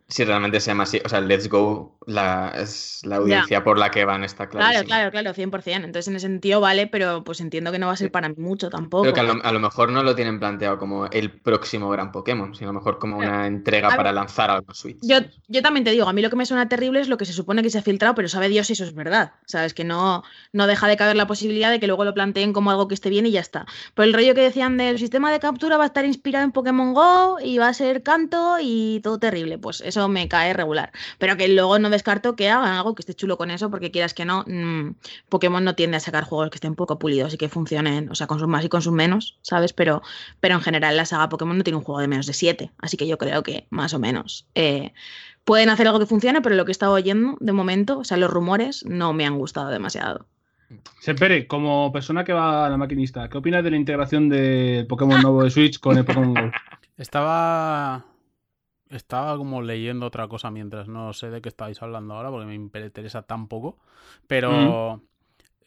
si 0.10 0.24
realmente 0.24 0.60
se 0.62 0.72
llama 0.72 0.84
así, 0.84 1.02
o 1.04 1.10
sea, 1.10 1.20
Let's 1.22 1.50
Go 1.50 1.98
la, 2.06 2.54
es 2.56 3.02
la 3.04 3.18
audiencia 3.18 3.64
por 3.64 3.78
la 3.78 3.92
que 3.92 4.06
van, 4.06 4.24
está 4.24 4.48
Claro, 4.48 4.86
clarísimo. 4.86 4.88
claro, 4.88 5.12
claro, 5.12 5.34
100%. 5.34 5.84
Entonces, 5.84 6.08
en 6.08 6.16
ese 6.16 6.28
sentido, 6.28 6.62
vale, 6.62 6.88
pero 6.88 7.26
pues 7.26 7.42
entiendo 7.42 7.72
que 7.74 7.80
no 7.80 7.88
va 7.88 7.94
a 7.94 7.98
ser 7.98 8.10
para 8.12 8.30
mí 8.30 8.36
mucho 8.38 8.70
tampoco. 8.70 9.04
Pero 9.04 9.14
que 9.14 9.20
a 9.20 9.24
lo, 9.24 9.44
a 9.44 9.52
lo 9.52 9.60
mejor 9.60 9.92
no 9.92 10.04
lo 10.04 10.16
tienen 10.16 10.40
planteado 10.40 10.78
como 10.78 11.08
el 11.08 11.30
próximo 11.42 11.90
gran 11.90 12.14
Pokémon, 12.14 12.56
sino 12.56 12.70
a 12.70 12.74
lo 12.74 12.80
mejor 12.80 13.00
como 13.00 13.18
Claro. 13.18 13.34
una 13.34 13.48
entrega 13.48 13.88
A 13.88 13.92
ver, 13.92 13.98
para 13.98 14.12
lanzar 14.14 14.50
algo 14.50 14.68
en 14.70 14.76
Switch. 14.76 14.98
Yo, 15.02 15.18
yo 15.50 15.62
también 15.62 15.84
te 15.84 15.92
digo, 15.92 16.08
a 16.08 16.14
mí 16.14 16.22
lo 16.22 16.30
que 16.30 16.38
me 16.38 16.46
suena 16.46 16.70
terrible 16.70 17.02
es 17.02 17.10
lo 17.10 17.18
que 17.18 17.26
se 17.26 17.34
supone 17.34 17.62
que 17.62 17.70
se 17.70 17.80
ha 17.80 17.82
filtrado, 17.82 18.16
pero 18.16 18.30
sabe 18.30 18.48
Dios 18.48 18.68
si 18.68 18.74
eso 18.74 18.86
es 18.86 18.94
verdad. 18.94 19.34
Sabes 19.46 19.74
que 19.74 19.84
no, 19.84 20.24
no 20.54 20.68
deja 20.68 20.88
de 20.88 20.96
caber 20.96 21.18
la 21.18 21.28
posibilidad 21.28 21.70
de 21.70 21.82
que 21.82 21.88
luego 21.88 22.06
lo 22.06 22.14
planteen 22.14 22.54
como 22.54 22.72
algo 22.72 22.88
que 22.88 22.94
esté 22.94 23.10
bien 23.10 23.26
y 23.26 23.32
ya 23.32 23.42
está. 23.42 23.66
Pero 23.94 24.06
el 24.06 24.14
rollo 24.14 24.34
que 24.36 24.42
decían 24.42 24.78
del 24.78 25.00
sistema 25.00 25.34
de 25.34 25.40
captura 25.42 25.76
va 25.78 25.84
a 25.84 25.88
estar 25.88 26.06
inspirado 26.06 26.46
en 26.46 26.54
Pokémon 26.54 26.94
Go 26.94 27.38
y 27.44 27.58
va 27.58 27.68
a 27.68 27.74
ser 27.74 28.04
canto 28.04 28.58
y 28.62 29.02
todo 29.04 29.20
terrible, 29.20 29.58
pues 29.58 29.82
eso 29.82 29.97
me 30.08 30.28
cae 30.28 30.54
regular. 30.54 30.92
Pero 31.18 31.38
que 31.38 31.48
luego 31.48 31.80
no 31.80 31.90
descarto 31.90 32.36
que 32.36 32.50
hagan 32.50 32.74
algo 32.74 32.96
que 32.96 33.02
esté 33.02 33.14
chulo 33.14 33.38
con 33.38 33.52
eso, 33.52 33.70
porque 33.72 33.92
quieras 33.92 34.14
que 34.14 34.26
no, 34.26 34.44
mm, 34.48 34.96
Pokémon 35.30 35.64
no 35.64 35.76
tiende 35.76 35.98
a 35.98 36.00
sacar 36.00 36.24
juegos 36.24 36.50
que 36.50 36.58
estén 36.58 36.76
poco 36.76 37.00
pulidos 37.00 37.34
y 37.34 37.38
que 37.38 37.50
funcionen, 37.50 38.10
o 38.12 38.16
sea, 38.16 38.28
con 38.28 38.40
sus 38.40 38.48
más 38.48 38.64
y 38.64 38.70
con 38.70 38.82
sus 38.82 38.94
menos, 38.94 39.38
¿sabes? 39.42 39.74
Pero, 39.74 40.02
pero 40.40 40.56
en 40.56 40.62
general 40.62 40.96
la 40.98 41.06
saga 41.06 41.30
Pokémon 41.30 41.58
no 41.58 41.64
tiene 41.64 41.78
un 41.78 41.84
juego 41.84 42.00
de 42.02 42.08
menos 42.08 42.28
de 42.28 42.34
7, 42.34 42.72
así 42.80 42.98
que 42.98 43.08
yo 43.08 43.18
creo 43.18 43.44
que 43.44 43.68
más 43.70 43.94
o 43.94 44.00
menos. 44.00 44.48
eh, 44.56 44.94
pueden 45.48 45.70
hacer 45.70 45.88
algo 45.88 46.00
que 46.00 46.06
funcione, 46.06 46.42
pero 46.42 46.56
lo 46.56 46.66
que 46.66 46.72
he 46.72 46.74
estado 46.74 46.92
oyendo 46.92 47.38
de 47.40 47.54
momento, 47.54 48.00
o 48.00 48.04
sea, 48.04 48.18
los 48.18 48.30
rumores 48.30 48.84
no 48.86 49.14
me 49.14 49.26
han 49.26 49.38
gustado 49.38 49.70
demasiado. 49.70 50.28
Sempere, 51.00 51.48
como 51.48 51.92
persona 51.94 52.26
que 52.26 52.34
va 52.34 52.66
a 52.66 52.70
la 52.70 52.76
maquinista, 52.76 53.30
¿qué 53.30 53.38
opinas 53.38 53.64
de 53.64 53.72
la 53.72 53.78
integración 53.78 54.28
del 54.28 54.86
Pokémon 54.88 55.22
nuevo 55.22 55.44
de 55.44 55.50
Switch 55.50 55.80
con 55.80 55.98
el 55.98 56.04
Pokémon 56.04 56.34
Go? 56.34 56.52
Estaba. 56.98 58.06
Estaba 58.90 59.38
como 59.38 59.62
leyendo 59.62 60.06
otra 60.06 60.28
cosa 60.28 60.50
mientras 60.50 60.88
no 60.88 61.14
sé 61.14 61.30
de 61.30 61.42
qué 61.42 61.50
estáis 61.50 61.82
hablando 61.82 62.14
ahora 62.14 62.30
porque 62.30 62.46
me 62.46 62.56
interesa 62.56 63.22
tan 63.24 63.48
poco. 63.48 63.78
Pero. 64.28 65.02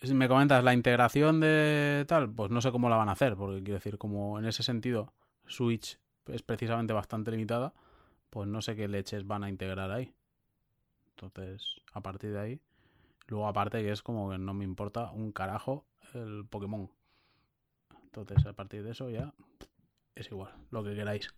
si 0.03 0.15
Me 0.15 0.29
comentas 0.29 0.65
la 0.65 0.73
integración 0.73 1.41
de 1.41 2.05
tal, 2.09 2.31
pues 2.31 2.51
no 2.51 2.61
sé 2.61 2.73
cómo 2.73 2.89
la 2.89 2.97
van 2.97 3.11
a 3.11 3.13
hacer, 3.13 3.37
porque 3.37 3.63
quiero 3.63 3.75
decir, 3.75 3.99
como 3.99 4.39
en 4.39 4.47
ese 4.47 4.63
sentido 4.63 5.13
Switch 5.47 5.99
es 6.27 6.43
precisamente 6.43 6.93
bastante 6.93 7.31
limitada, 7.31 7.75
pues 8.31 8.49
no 8.49 8.63
sé 8.63 8.77
qué 8.77 8.89
leches 8.89 9.27
van 9.27 9.45
a 9.45 9.49
integrar 9.49 9.91
ahí. 9.91 10.15
Entonces, 11.11 11.83
a 11.93 12.01
partir 12.01 12.33
de 12.33 12.41
ahí, 12.41 12.61
luego 13.29 13.47
aparte 13.47 13.83
que 13.83 13.91
es 13.91 14.03
como 14.03 14.31
que 14.31 14.39
no 14.39 14.55
me 14.55 14.65
importa 14.65 15.11
un 15.11 15.33
carajo 15.33 15.85
el 16.15 16.47
Pokémon. 16.49 16.91
Entonces, 18.05 18.45
a 18.47 18.53
partir 18.55 18.83
de 18.83 18.93
eso 18.93 19.11
ya 19.11 19.35
es 20.15 20.31
igual, 20.31 20.53
lo 20.71 20.83
que 20.83 20.95
queráis. 20.95 21.35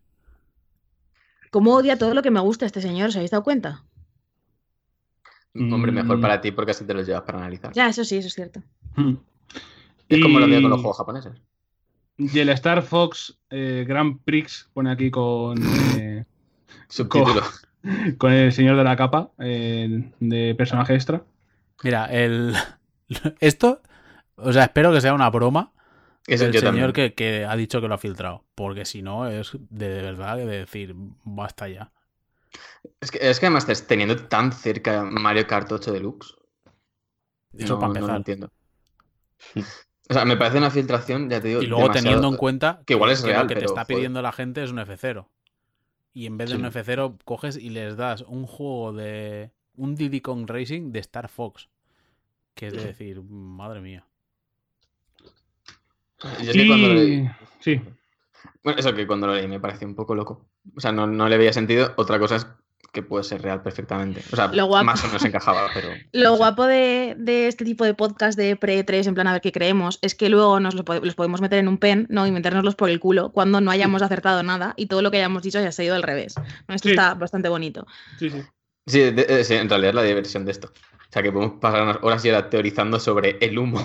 ¿Cómo 1.53 1.75
odia 1.75 1.99
todo 1.99 2.15
lo 2.15 2.23
que 2.23 2.31
me 2.31 2.41
gusta 2.41 2.65
este 2.65 2.81
señor? 2.81 3.11
¿Os 3.11 3.17
habéis 3.17 3.31
dado 3.31 3.45
cuenta? 3.45 3.85
Hombre, 5.55 5.93
mejor 5.93 6.17
Mm. 6.17 6.21
para 6.23 6.41
ti 6.41 6.51
porque 6.51 6.71
así 6.71 6.85
te 6.87 6.95
los 6.95 7.07
llevas 7.07 7.23
para 7.25 7.39
analizar. 7.39 7.73
Ya, 7.75 7.89
eso 7.89 8.05
sí, 8.05 8.17
eso 8.17 8.29
es 8.29 8.35
cierto. 8.35 8.63
Hmm. 8.97 9.17
Es 10.09 10.23
como 10.23 10.41
lo 10.41 10.47
mío 10.49 10.63
con 10.63 10.71
los 10.71 10.81
juegos 10.81 10.97
japoneses. 10.97 11.35
Y 12.17 12.39
el 12.39 12.49
Star 12.49 12.83
Fox 12.83 13.39
eh, 13.51 13.85
Grand 13.87 14.19
Prix 14.25 14.71
pone 14.73 14.91
aquí 14.91 15.11
con, 15.11 15.59
eh, 15.99 16.25
Subtítulo. 16.89 17.43
con 18.17 18.33
el 18.33 18.51
señor 18.53 18.77
de 18.79 18.85
la 18.85 18.97
capa 18.97 19.31
eh, 19.39 20.11
de 20.21 20.55
personaje 20.55 20.95
extra. 20.95 21.23
Mira, 21.85 22.07
el. 22.07 22.55
Esto. 23.41 23.83
O 24.37 24.55
sea, 24.55 24.65
espero 24.65 24.91
que 24.91 25.03
sea 25.03 25.13
una 25.13 25.29
broma 25.29 25.73
Eso 26.27 26.49
yo 26.51 26.61
señor 26.61 26.93
que, 26.93 27.15
que 27.15 27.45
ha 27.45 27.57
dicho 27.57 27.81
que 27.81 27.89
lo 27.89 27.95
ha 27.95 27.99
filtrado. 27.99 28.45
Porque 28.55 28.85
si 28.85 29.03
no, 29.03 29.27
es 29.29 29.53
de 29.71 29.89
verdad 29.89 30.37
de 30.37 30.47
decir, 30.47 30.95
basta 31.25 31.69
ya. 31.69 31.93
Es 33.01 33.11
que, 33.11 33.19
es 33.29 33.41
que 33.41 33.47
además 33.47 33.67
te- 33.67 33.75
teniendo 33.75 34.17
tan 34.27 34.53
cerca 34.53 35.03
Mario 35.05 35.47
Kart 35.47 35.71
8 35.73 35.93
Deluxe. 35.93 36.35
Eso 37.55 37.75
no, 37.75 37.81
para 37.81 37.89
no 37.89 38.07
lo 38.07 38.15
empezar. 38.15 38.17
entiendo. 38.17 38.53
O 40.09 40.15
sea, 40.15 40.25
me 40.25 40.37
parece 40.37 40.59
una 40.59 40.71
filtración, 40.71 41.29
ya 41.31 41.41
te 41.41 41.49
digo. 41.49 41.63
y 41.63 41.67
luego 41.67 41.83
demasiado- 41.85 42.05
teniendo 42.05 42.29
en 42.29 42.37
cuenta 42.37 42.83
que 42.87 42.93
igual 42.95 43.11
es 43.11 43.21
que 43.23 43.29
real, 43.29 43.43
lo 43.43 43.49
que 43.49 43.55
te 43.57 43.65
está 43.65 43.83
joder. 43.85 43.97
pidiendo 43.97 44.21
la 44.23 44.33
gente 44.33 44.63
es 44.63 44.71
un 44.71 44.79
F0. 44.79 45.27
Y 46.13 46.27
en 46.27 46.37
vez 46.37 46.51
de 46.51 46.57
Sí. 46.57 46.61
un 46.63 46.67
F0, 46.71 47.19
coges 47.25 47.57
y 47.57 47.71
les 47.71 47.97
das 47.97 48.21
un 48.23 48.47
juego 48.47 48.93
de. 48.93 49.51
Un 49.75 49.95
Diddy 49.95 50.21
Kong 50.21 50.45
Racing 50.49 50.93
de 50.93 50.99
Star 51.01 51.29
Fox. 51.31 51.69
Que 52.55 52.67
es 52.67 52.75
de 52.75 52.85
decir, 52.85 53.23
madre 53.23 53.81
mía. 53.81 54.07
Yo 56.43 56.51
es 56.51 56.57
que 56.57 56.67
cuando 56.67 56.89
lo 56.89 56.95
leí- 56.95 57.25
Y... 57.25 57.31
Sí, 57.61 57.81
Bueno, 58.65 58.79
eso 58.79 58.95
que 58.95 59.07
cuando 59.07 59.27
lo 59.27 59.35
leí 59.35 59.49
me 59.49 59.61
pareció 59.61 59.87
un 59.89 59.95
poco 59.95 60.15
loco. 60.15 60.47
O 60.77 60.81
sea, 60.81 60.93
no, 60.93 61.07
no 61.07 61.29
le 61.29 61.37
veía 61.39 61.53
sentido. 61.53 61.93
Otra 61.97 62.19
cosa 62.19 62.37
es 62.37 62.47
que 62.93 63.03
puede 63.03 63.25
ser 63.25 63.41
real 63.41 63.63
perfectamente. 63.63 64.23
O 64.33 64.37
sea, 64.37 64.49
Lo 64.49 64.67
guapo- 64.67 64.85
más 64.85 65.03
o 65.03 65.07
menos 65.07 65.25
encajaba, 65.25 65.69
pero. 65.73 65.89
Lo 66.13 66.37
guapo 66.37 66.67
de, 66.67 67.15
de 67.19 67.49
este 67.49 67.65
tipo 67.65 67.85
de 67.85 67.95
podcast 67.95 68.37
de 68.39 68.55
pre-3, 68.57 69.07
en 69.09 69.15
plan 69.15 69.27
a 69.29 69.33
ver 69.33 69.41
qué 69.41 69.51
creemos, 69.51 69.99
es 70.03 70.15
que 70.15 70.29
luego 70.29 70.61
nos 70.61 70.75
lo 70.75 70.85
los 71.03 71.15
podemos 71.15 71.41
meter 71.41 71.59
en 71.59 71.69
un 71.69 71.79
pen 71.79 72.07
¿no? 72.11 72.27
y 72.27 72.31
metérnoslos 72.33 72.75
por 72.75 72.91
el 72.91 73.01
culo 73.01 73.33
cuando 73.33 73.61
no 73.63 73.71
hayamos 73.71 74.03
acertado 74.03 74.43
nada 74.43 74.75
y 74.77 74.87
todo 74.87 75.01
lo 75.01 75.11
que 75.11 75.17
hayamos 75.17 75.43
dicho 75.43 75.59
haya 75.59 75.73
sido 75.73 75.95
al 75.95 76.03
revés. 76.03 76.35
¿no? 76.69 76.75
Esto 76.75 76.89
Sí. 76.89 76.95
está 76.95 77.15
bastante 77.15 77.49
bonito. 77.49 77.87
sí, 78.19 78.29
sí. 78.31 78.43
Sí, 78.87 78.99
de- 79.11 79.27
eh, 79.29 79.45
sí, 79.45 79.55
en 79.55 79.69
realidad 79.71 79.91
es 79.91 79.95
la 79.95 80.03
diversión 80.03 80.45
de 80.45 80.51
esto. 80.53 80.67
O 80.69 81.13
sea, 81.13 81.23
que 81.23 81.31
podemos 81.33 81.61
pasar 81.61 81.83
unas 81.85 81.99
horas 82.03 82.25
y 82.25 82.31
horas 82.31 82.51
teorizando 82.51 82.99
sobre 82.99 83.39
el 83.41 83.57
humo, 83.59 83.79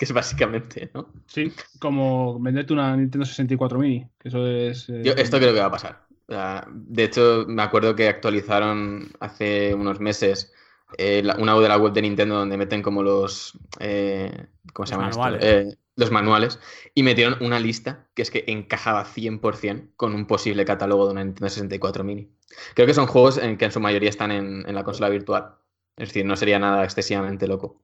que 0.00 0.06
es 0.06 0.12
básicamente, 0.12 0.90
¿no? 0.94 1.12
Sí, 1.26 1.52
como 1.78 2.40
venderte 2.40 2.72
una 2.72 2.96
Nintendo 2.96 3.26
64 3.26 3.78
Mini, 3.78 4.08
que 4.18 4.28
eso 4.30 4.46
es... 4.46 4.88
eh, 4.88 5.02
Yo 5.04 5.12
esto 5.12 5.36
creo 5.38 5.52
que 5.52 5.60
va 5.60 5.66
a 5.66 5.70
pasar. 5.70 6.06
O 6.26 6.32
sea, 6.32 6.66
de 6.72 7.04
hecho, 7.04 7.44
me 7.46 7.62
acuerdo 7.62 7.94
que 7.94 8.08
actualizaron 8.08 9.10
hace 9.20 9.74
unos 9.74 10.00
meses 10.00 10.54
eh, 10.96 11.22
la- 11.22 11.36
una 11.36 11.58
de 11.58 11.68
la 11.68 11.76
web 11.76 11.92
de 11.92 12.02
Nintendo 12.02 12.36
donde 12.36 12.56
meten 12.56 12.82
como 12.82 13.02
los. 13.02 13.58
eh, 13.78 14.46
¿Cómo 14.72 14.86
se 14.86 14.94
Los 14.94 14.98
llaman 14.98 15.10
esto? 15.10 15.20
manuales. 15.20 15.44
Eh, 15.44 15.76
los 15.96 16.10
manuales. 16.10 16.58
Y 16.94 17.02
metieron 17.02 17.36
una 17.42 17.60
lista 17.60 18.08
que 18.14 18.22
es 18.22 18.30
que 18.30 18.44
encajaba 18.48 19.04
100% 19.04 19.92
con 19.96 20.14
un 20.14 20.26
posible 20.26 20.64
catálogo 20.64 21.06
de 21.06 21.12
una 21.12 21.24
Nintendo 21.24 21.48
64 21.50 22.04
Mini. 22.04 22.30
Creo 22.74 22.86
que 22.86 22.94
son 22.94 23.06
juegos 23.06 23.36
en 23.38 23.58
que 23.58 23.66
en 23.66 23.72
su 23.72 23.80
mayoría 23.80 24.08
están 24.08 24.32
en, 24.32 24.64
en 24.66 24.74
la 24.74 24.82
consola 24.84 25.10
virtual. 25.10 25.56
Es 25.96 26.08
decir, 26.08 26.24
no 26.24 26.36
sería 26.36 26.58
nada 26.58 26.84
excesivamente 26.84 27.46
loco. 27.46 27.82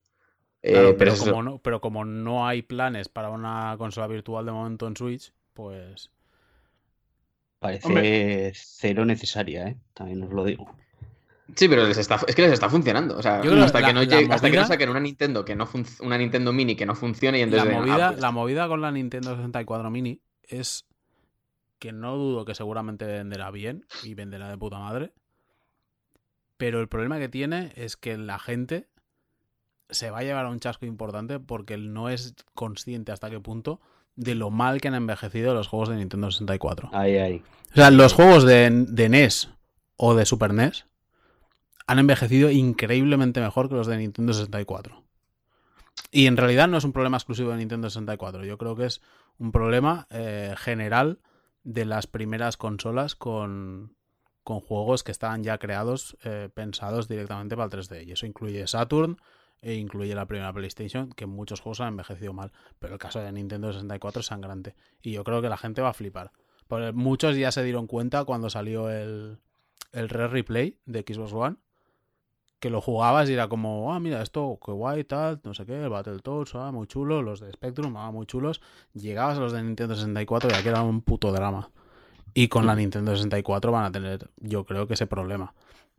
Eh, 0.62 0.72
Claro, 0.72 0.86
pero 0.88 0.98
pero, 0.98 1.12
es 1.12 1.20
eso. 1.22 1.30
como 1.30 1.42
no, 1.42 1.58
pero 1.58 1.80
como 1.80 2.04
no 2.04 2.46
hay 2.46 2.62
planes 2.62 3.08
para 3.08 3.30
una 3.30 3.74
consola 3.78 4.06
virtual 4.06 4.44
de 4.46 4.52
momento 4.52 4.86
en 4.86 4.96
Switch, 4.96 5.32
pues. 5.54 6.10
Parece 7.58 7.86
Hombre. 7.88 8.52
cero 8.54 9.04
necesaria, 9.04 9.68
¿eh? 9.68 9.76
También 9.94 10.22
os 10.22 10.32
lo 10.32 10.44
digo. 10.44 10.66
Sí, 11.54 11.68
pero 11.68 11.86
les 11.86 11.96
está, 11.96 12.18
es 12.26 12.34
que 12.34 12.42
les 12.42 12.52
está 12.52 12.68
funcionando. 12.68 13.16
O 13.16 13.22
sea, 13.22 13.40
Yo 13.42 13.52
creo 13.52 13.64
hasta, 13.64 13.80
la- 13.80 13.86
que 13.88 13.92
no 13.94 14.00
la 14.00 14.06
llegue- 14.06 14.32
hasta 14.34 14.50
que 14.50 14.56
no 14.56 14.66
saquen 14.66 14.88
una 14.90 15.00
Nintendo 15.00 15.44
que 15.44 15.54
no 15.54 15.66
func- 15.66 16.00
una 16.04 16.18
Nintendo 16.18 16.52
Mini 16.52 16.74
que 16.74 16.84
no 16.86 16.94
funcione 16.96 17.38
y 17.38 17.40
La 17.42 17.44
entonces 17.46 17.70
ah, 17.72 17.78
movida, 17.80 18.08
pues, 18.08 18.20
la 18.20 18.30
movida 18.32 18.68
con 18.68 18.80
la 18.80 18.90
Nintendo 18.90 19.30
64 19.36 19.90
Mini 19.90 20.20
es 20.42 20.84
que 21.78 21.92
no 21.92 22.16
dudo 22.16 22.44
que 22.44 22.54
seguramente 22.54 23.04
venderá 23.04 23.50
bien 23.52 23.86
y 24.02 24.14
venderá 24.14 24.48
de 24.50 24.58
puta 24.58 24.78
madre. 24.78 25.12
Pero 26.56 26.80
el 26.80 26.88
problema 26.88 27.18
que 27.18 27.28
tiene 27.28 27.72
es 27.76 27.96
que 27.96 28.16
la 28.18 28.38
gente 28.38 28.88
se 29.90 30.10
va 30.10 30.18
a 30.18 30.22
llevar 30.22 30.46
a 30.46 30.50
un 30.50 30.60
chasco 30.60 30.86
importante 30.86 31.38
porque 31.40 31.76
no 31.76 32.08
es 32.08 32.34
consciente 32.54 33.12
hasta 33.12 33.30
qué 33.30 33.40
punto 33.40 33.80
de 34.16 34.34
lo 34.34 34.50
mal 34.50 34.80
que 34.80 34.88
han 34.88 34.94
envejecido 34.94 35.54
los 35.54 35.68
juegos 35.68 35.90
de 35.90 35.96
Nintendo 35.96 36.30
64. 36.30 36.90
Ahí, 36.92 37.16
ahí. 37.16 37.42
O 37.72 37.74
sea, 37.74 37.90
los 37.90 38.12
juegos 38.14 38.44
de, 38.44 38.70
de 38.70 39.08
NES 39.08 39.50
o 39.96 40.14
de 40.14 40.24
Super 40.24 40.54
NES 40.54 40.86
han 41.86 41.98
envejecido 41.98 42.50
increíblemente 42.50 43.40
mejor 43.40 43.68
que 43.68 43.76
los 43.76 43.86
de 43.86 43.98
Nintendo 43.98 44.32
64. 44.32 45.04
Y 46.10 46.26
en 46.26 46.36
realidad 46.36 46.68
no 46.68 46.78
es 46.78 46.84
un 46.84 46.92
problema 46.92 47.16
exclusivo 47.16 47.50
de 47.50 47.58
Nintendo 47.58 47.88
64. 47.90 48.44
Yo 48.44 48.58
creo 48.58 48.74
que 48.76 48.86
es 48.86 49.02
un 49.38 49.52
problema 49.52 50.06
eh, 50.10 50.54
general 50.56 51.20
de 51.62 51.84
las 51.84 52.06
primeras 52.06 52.56
consolas 52.56 53.14
con, 53.14 53.96
con 54.42 54.60
juegos 54.60 55.04
que 55.04 55.12
estaban 55.12 55.42
ya 55.42 55.58
creados, 55.58 56.16
eh, 56.24 56.48
pensados 56.52 57.08
directamente 57.08 57.56
para 57.56 57.66
el 57.66 57.72
3D. 57.72 58.06
Y 58.06 58.12
eso 58.12 58.26
incluye 58.26 58.66
Saturn 58.66 59.18
e 59.62 59.74
incluye 59.74 60.14
la 60.14 60.26
primera 60.26 60.52
PlayStation, 60.52 61.10
que 61.10 61.26
muchos 61.26 61.60
juegos 61.60 61.80
han 61.80 61.88
envejecido 61.88 62.32
mal. 62.32 62.52
Pero 62.78 62.94
el 62.94 62.98
caso 62.98 63.20
de 63.20 63.32
Nintendo 63.32 63.72
64 63.72 64.20
es 64.20 64.26
sangrante. 64.26 64.74
Y 65.02 65.12
yo 65.12 65.24
creo 65.24 65.42
que 65.42 65.48
la 65.48 65.56
gente 65.56 65.82
va 65.82 65.90
a 65.90 65.94
flipar. 65.94 66.32
Porque 66.68 66.92
muchos 66.92 67.36
ya 67.36 67.52
se 67.52 67.62
dieron 67.62 67.86
cuenta 67.86 68.24
cuando 68.24 68.50
salió 68.50 68.90
el, 68.90 69.38
el 69.92 70.08
Red 70.08 70.28
Replay 70.28 70.78
de 70.86 71.04
Xbox 71.06 71.32
One. 71.32 71.56
Que 72.58 72.70
lo 72.70 72.80
jugabas 72.80 73.28
y 73.28 73.34
era 73.34 73.48
como, 73.48 73.92
ah, 73.92 74.00
mira, 74.00 74.22
esto, 74.22 74.58
qué 74.64 74.72
guay, 74.72 75.04
tal, 75.04 75.40
no 75.44 75.52
sé 75.52 75.66
qué, 75.66 75.82
el 75.82 75.90
Battletoads, 75.90 76.54
ah, 76.54 76.72
muy 76.72 76.86
chulo, 76.86 77.20
los 77.20 77.40
de 77.40 77.52
Spectrum, 77.52 77.94
ah, 77.98 78.10
muy 78.10 78.24
chulos. 78.24 78.62
Llegabas 78.94 79.36
a 79.36 79.40
los 79.40 79.52
de 79.52 79.62
Nintendo 79.62 79.94
64 79.94 80.50
y 80.50 80.54
aquí 80.54 80.68
era 80.68 80.82
un 80.82 81.02
puto 81.02 81.32
drama. 81.32 81.70
Y 82.32 82.48
con 82.48 82.66
la 82.66 82.74
Nintendo 82.74 83.12
64 83.12 83.72
van 83.72 83.84
a 83.84 83.92
tener, 83.92 84.30
yo 84.36 84.64
creo 84.64 84.86
que 84.86 84.94
ese 84.94 85.06
problema. 85.06 85.54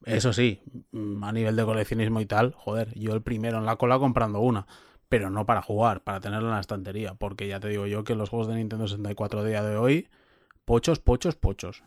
Eso 0.08 0.32
sí, 0.32 0.62
mm, 0.92 1.24
a 1.24 1.32
nivel 1.34 1.56
de 1.56 1.66
coleccionismo 1.66 2.22
y 2.22 2.26
tal, 2.26 2.54
joder, 2.54 2.98
yo 2.98 3.14
el 3.14 3.22
primero 3.22 3.58
en 3.58 3.66
la 3.66 3.76
cola 3.76 4.00
comprando 4.00 4.40
una, 4.40 4.66
pero 5.10 5.30
no 5.30 5.46
para 5.46 5.62
jugar, 5.62 6.02
para 6.04 6.22
tenerla 6.22 6.48
en 6.48 6.56
la 6.56 6.62
estantería, 6.62 7.14
porque 7.16 7.48
ya 7.48 7.60
te 7.60 7.68
digo 7.68 7.88
yo 7.88 8.06
que 8.06 8.16
los 8.16 8.30
juegos 8.30 8.48
de 8.48 8.56
Nintendo 8.56 8.88
64 8.88 9.44
de 9.44 9.50
día 9.50 9.64
de 9.64 9.76
hoy, 9.76 10.08
pochos, 10.66 11.00
pochos, 11.00 11.36
pochos. 11.36 11.84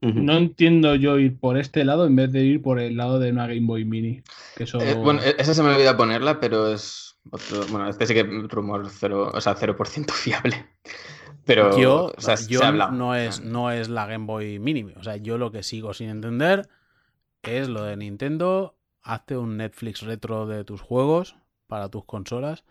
No 0.00 0.34
entiendo 0.34 0.94
yo 0.96 1.18
ir 1.18 1.38
por 1.40 1.56
este 1.56 1.82
lado 1.82 2.06
en 2.06 2.14
vez 2.14 2.30
de 2.30 2.42
ir 2.42 2.60
por 2.60 2.78
el 2.78 2.94
lado 2.94 3.18
de 3.18 3.30
una 3.30 3.46
Game 3.46 3.66
Boy 3.66 3.86
Mini. 3.86 4.22
Que 4.54 4.64
eso... 4.64 4.78
eh, 4.78 4.92
bueno, 4.92 5.22
eh, 5.22 5.34
esa 5.38 5.54
se 5.54 5.62
me 5.62 5.70
olvidó 5.70 5.96
ponerla, 5.96 6.40
pero 6.40 6.70
es 6.70 7.16
otro. 7.30 7.64
Bueno, 7.70 7.88
este 7.88 8.06
sí 8.06 8.12
que 8.12 8.20
es 8.20 8.48
rumor 8.50 8.86
cero, 8.90 9.30
o 9.32 9.40
sea, 9.40 9.56
0% 9.56 10.10
fiable. 10.12 10.66
Pero. 11.46 11.78
yo 11.78 12.12
o 12.14 12.20
sea, 12.20 12.36
se 12.36 12.52
yo 12.52 12.70
no, 12.70 13.14
es, 13.14 13.40
no 13.40 13.70
es 13.70 13.88
la 13.88 14.04
Game 14.06 14.26
Boy 14.26 14.58
Mini, 14.58 14.92
o 14.94 15.02
sea, 15.02 15.16
yo 15.16 15.38
lo 15.38 15.50
que 15.50 15.62
sigo 15.62 15.94
sin 15.94 16.10
entender 16.10 16.68
es 17.46 17.68
lo 17.68 17.82
de 17.84 17.96
Nintendo, 17.96 18.76
hazte 19.02 19.36
un 19.36 19.56
Netflix 19.56 20.02
retro 20.02 20.46
de 20.46 20.64
tus 20.64 20.80
juegos 20.80 21.36
para 21.66 21.88
tus 21.88 22.04
consolas. 22.04 22.64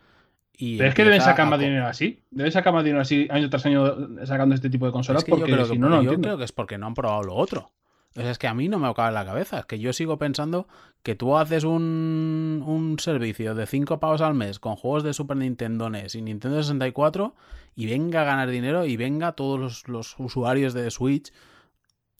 Y 0.56 0.78
Pero 0.78 0.90
es 0.90 0.96
que 0.96 1.04
deben 1.04 1.22
sacar 1.22 1.48
más 1.50 1.60
dinero 1.60 1.88
así. 1.88 2.22
Deben 2.30 2.52
sacar 2.52 2.74
más 2.74 2.84
dinero 2.84 3.02
así 3.02 3.28
año 3.32 3.50
tras 3.50 3.66
año 3.66 4.26
sacando 4.26 4.54
este 4.54 4.70
tipo 4.70 4.86
de 4.86 4.92
consolas 4.92 5.22
Es 5.22 5.26
que 5.26 5.32
yo 5.32 5.38
porque 5.38 5.52
creo 5.54 5.66
si 5.66 5.74
que, 5.74 5.80
no, 5.80 5.90
no 5.90 5.96
yo 5.96 6.02
entiendo. 6.02 6.28
creo 6.28 6.38
que 6.38 6.44
es 6.44 6.52
porque 6.52 6.78
no 6.78 6.88
han 6.88 6.94
probado 6.94 7.24
lo 7.24 7.36
otro. 7.36 7.72
O 8.16 8.22
sea, 8.22 8.30
es 8.30 8.38
que 8.38 8.48
a 8.48 8.54
mí 8.54 8.70
no 8.70 8.78
me 8.78 8.94
cabe 8.94 9.08
en 9.08 9.16
la 9.16 9.26
cabeza. 9.26 9.60
Es 9.60 9.66
que 9.66 9.80
yo 9.80 9.92
sigo 9.92 10.20
pensando 10.20 10.68
que 11.02 11.16
tú 11.16 11.36
haces 11.36 11.64
un, 11.64 12.64
un 12.64 13.00
servicio 13.00 13.56
de 13.56 13.66
5 13.66 14.00
pavos 14.00 14.22
al 14.22 14.36
mes 14.36 14.60
con 14.60 14.76
juegos 14.76 15.04
de 15.04 15.14
Super 15.14 15.38
Nintendo 15.38 15.90
NES 15.90 16.14
y 16.14 16.22
Nintendo 16.22 16.62
64 16.62 17.34
y 17.76 17.88
venga 17.88 18.22
a 18.22 18.26
ganar 18.26 18.50
dinero 18.52 18.86
y 18.86 18.98
venga 18.98 19.32
todos 19.32 19.60
los, 19.60 19.88
los 19.88 20.16
usuarios 20.20 20.76
de 20.76 20.92
Switch 20.92 21.34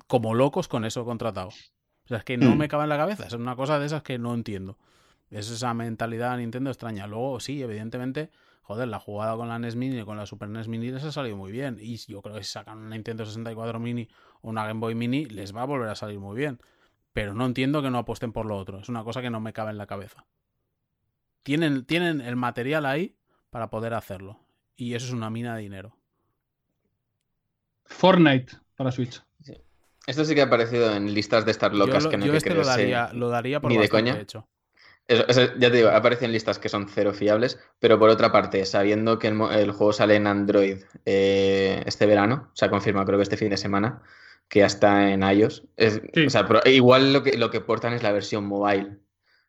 como 0.08 0.34
locos 0.34 0.68
con 0.68 0.84
eso 0.86 1.06
contratado. 1.06 1.50
O 2.06 2.08
sea, 2.08 2.18
es 2.18 2.24
que 2.24 2.38
no 2.38 2.56
Mm. 2.56 2.58
me 2.58 2.68
cabe 2.68 2.84
en 2.84 2.90
la 2.90 2.98
cabeza. 2.98 3.26
Es 3.28 3.34
una 3.34 3.56
cosa 3.56 3.80
de 3.80 3.86
esas 3.86 4.04
que 4.04 4.18
no 4.20 4.34
entiendo. 4.34 4.78
Es 5.30 5.50
esa 5.50 5.74
mentalidad 5.74 6.32
de 6.32 6.38
Nintendo 6.44 6.70
extraña. 6.70 7.08
Luego, 7.08 7.40
sí, 7.40 7.62
evidentemente, 7.64 8.30
joder, 8.62 8.88
la 8.88 9.00
jugada 9.00 9.36
con 9.36 9.48
la 9.48 9.58
NES 9.58 9.76
Mini 9.76 10.00
y 10.00 10.04
con 10.04 10.18
la 10.18 10.26
Super 10.26 10.50
NES 10.50 10.68
Mini 10.68 10.92
les 10.92 11.04
ha 11.04 11.12
salido 11.12 11.38
muy 11.38 11.52
bien. 11.52 11.78
Y 11.80 11.98
yo 11.98 12.22
creo 12.22 12.36
que 12.36 12.44
si 12.44 12.52
sacan 12.52 12.78
una 12.80 12.90
Nintendo 12.96 13.26
64 13.26 13.80
Mini 13.80 14.08
o 14.42 14.50
una 14.50 14.68
Game 14.68 14.80
Boy 14.80 14.96
Mini, 14.96 15.26
les 15.26 15.56
va 15.56 15.62
a 15.64 15.66
volver 15.66 15.90
a 15.90 15.96
salir 15.96 16.20
muy 16.20 16.36
bien. 16.36 16.60
Pero 17.14 17.34
no 17.34 17.46
entiendo 17.46 17.82
que 17.82 17.90
no 17.90 18.00
apuesten 18.00 18.32
por 18.32 18.46
lo 18.46 18.58
otro. 18.58 18.80
Es 18.80 18.90
una 18.90 19.04
cosa 19.04 19.22
que 19.22 19.30
no 19.30 19.40
me 19.40 19.54
cabe 19.54 19.72
en 19.72 19.78
la 19.78 19.88
cabeza. 19.88 20.26
Tienen, 21.44 21.86
tienen 21.86 22.22
el 22.22 22.36
material 22.36 22.86
ahí 22.86 23.16
para 23.50 23.70
poder 23.70 23.94
hacerlo. 23.94 24.40
Y 24.76 24.94
eso 24.96 25.06
es 25.08 25.14
una 25.14 25.30
mina 25.30 25.56
de 25.56 25.62
dinero. 25.62 25.96
Fortnite 27.86 28.54
para 28.76 28.92
Switch. 28.92 29.22
Esto 30.06 30.26
sí 30.26 30.36
que 30.36 30.42
ha 30.42 30.46
aparecido 30.46 30.94
en 30.96 31.14
listas 31.14 31.46
de 31.46 31.52
estas 31.52 31.74
locas 31.74 32.04
yo 32.04 32.08
lo- 32.08 32.10
que 32.12 32.18
no 32.18 32.26
yo 32.26 32.32
hay 32.34 32.38
este 32.38 32.50
que 32.50 32.56
lo 32.56 32.66
daría, 32.66 33.10
lo 33.14 33.30
daría 33.30 33.62
por 33.62 33.72
ni 33.72 33.78
de 33.78 33.90
coña. 33.90 34.20
hecho. 34.20 34.48
Eso- 35.08 35.28
eso, 35.28 35.42
ya 35.58 35.70
te 35.70 35.78
digo, 35.78 35.90
aparecen 35.90 36.32
listas 36.32 36.60
que 36.60 36.70
son 36.70 36.88
cero 36.88 37.14
fiables, 37.14 37.60
pero 37.80 38.00
por 38.00 38.10
otra 38.10 38.32
parte, 38.32 38.66
sabiendo 38.66 39.20
que 39.20 39.28
el, 39.28 39.72
juego 39.72 39.92
sale 39.92 40.16
en 40.16 40.28
Android 40.28 40.78
eh, 41.06 41.84
este 41.86 42.06
verano, 42.06 42.50
se 42.54 42.66
ha 42.66 42.70
confirmado 42.70 43.06
creo 43.06 43.18
que 43.20 43.24
este 43.24 43.38
fin 43.38 43.50
de 43.50 43.58
semana, 43.58 44.02
que 44.48 44.60
ya 44.60 44.66
está 44.68 45.10
en 45.12 45.24
iOS. 45.24 45.64
Es- 45.76 46.02
Sí. 46.14 46.26
o 46.26 46.30
sea, 46.30 46.48
pero 46.48 46.62
igual 46.70 47.12
lo 47.12 47.22
que, 47.24 47.38
lo 47.38 47.50
que 47.50 47.60
portan 47.62 47.94
es 47.94 48.04
la 48.04 48.12
versión 48.14 48.46
mobile, 48.46 48.98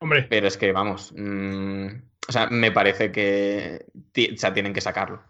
Hombre, 0.00 0.26
pero 0.28 0.49
es 0.49 0.57
que 0.57 0.73
vamos, 0.73 1.12
mm, 1.16 1.86
o 2.28 2.33
sea, 2.33 2.49
me 2.50 2.73
parece 2.73 3.12
que 3.12 3.86
o 4.34 4.36
sea, 4.36 4.52
tienen 4.52 4.73
que 4.73 4.81
sacarlo. 4.81 5.23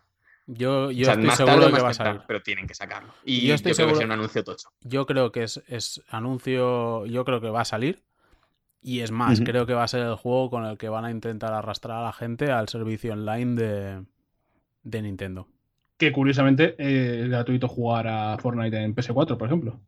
Yo, 0.47 0.91
yo 0.91 1.03
o 1.03 1.05
sea, 1.05 1.15
estoy 1.15 1.27
más 1.27 1.37
seguro 1.39 1.55
tarde 1.57 1.67
que 1.69 1.73
más 1.73 1.85
va 1.85 1.89
a 1.89 1.95
salir. 1.95 2.21
pero 2.27 2.43
tienen 2.43 2.67
que 2.67 2.75
sacarlo. 2.75 3.13
Y 3.25 3.41
Yo 3.43 3.49
yo, 3.49 3.55
estoy 3.55 3.73
creo 3.73 3.87
que 3.87 3.93
seguro- 3.93 3.97
será 3.97 4.07
un 4.07 4.13
anuncio 4.21 4.45
tocho. 4.45 4.69
Yo 4.83 5.07
creo 5.07 5.33
que 5.33 5.43
es, 5.45 5.63
es 5.69 6.03
anuncio, 6.09 7.07
yo 7.07 7.25
creo 7.25 7.41
que 7.41 7.49
va 7.49 7.63
a 7.63 7.65
salir. 7.65 8.03
Y 8.83 9.01
es 9.01 9.11
más, 9.11 9.41
creo 9.41 9.65
que 9.65 9.73
va 9.73 9.85
a 9.85 9.89
ser 9.89 10.03
el 10.03 10.15
juego 10.17 10.51
con 10.51 10.67
el 10.67 10.77
que 10.77 10.91
van 10.91 11.07
a 11.07 11.11
intentar 11.11 11.55
arrastrar 11.55 11.97
a 11.99 12.05
la 12.05 12.13
gente 12.13 12.51
al 12.53 12.69
servicio 12.69 13.15
online 13.15 13.55
de, 13.59 14.05
de 14.83 15.03
Nintendo. 15.03 15.49
Que 15.97 16.13
curiosamente 16.13 16.75
eh, 16.79 17.23
es 17.23 17.31
gratuito 17.31 17.67
jugar 17.67 18.07
a 18.09 18.37
Fortnite 18.37 18.77
en 18.83 18.95
PS4, 18.95 19.39
por 19.39 19.47
ejemplo. 19.47 19.81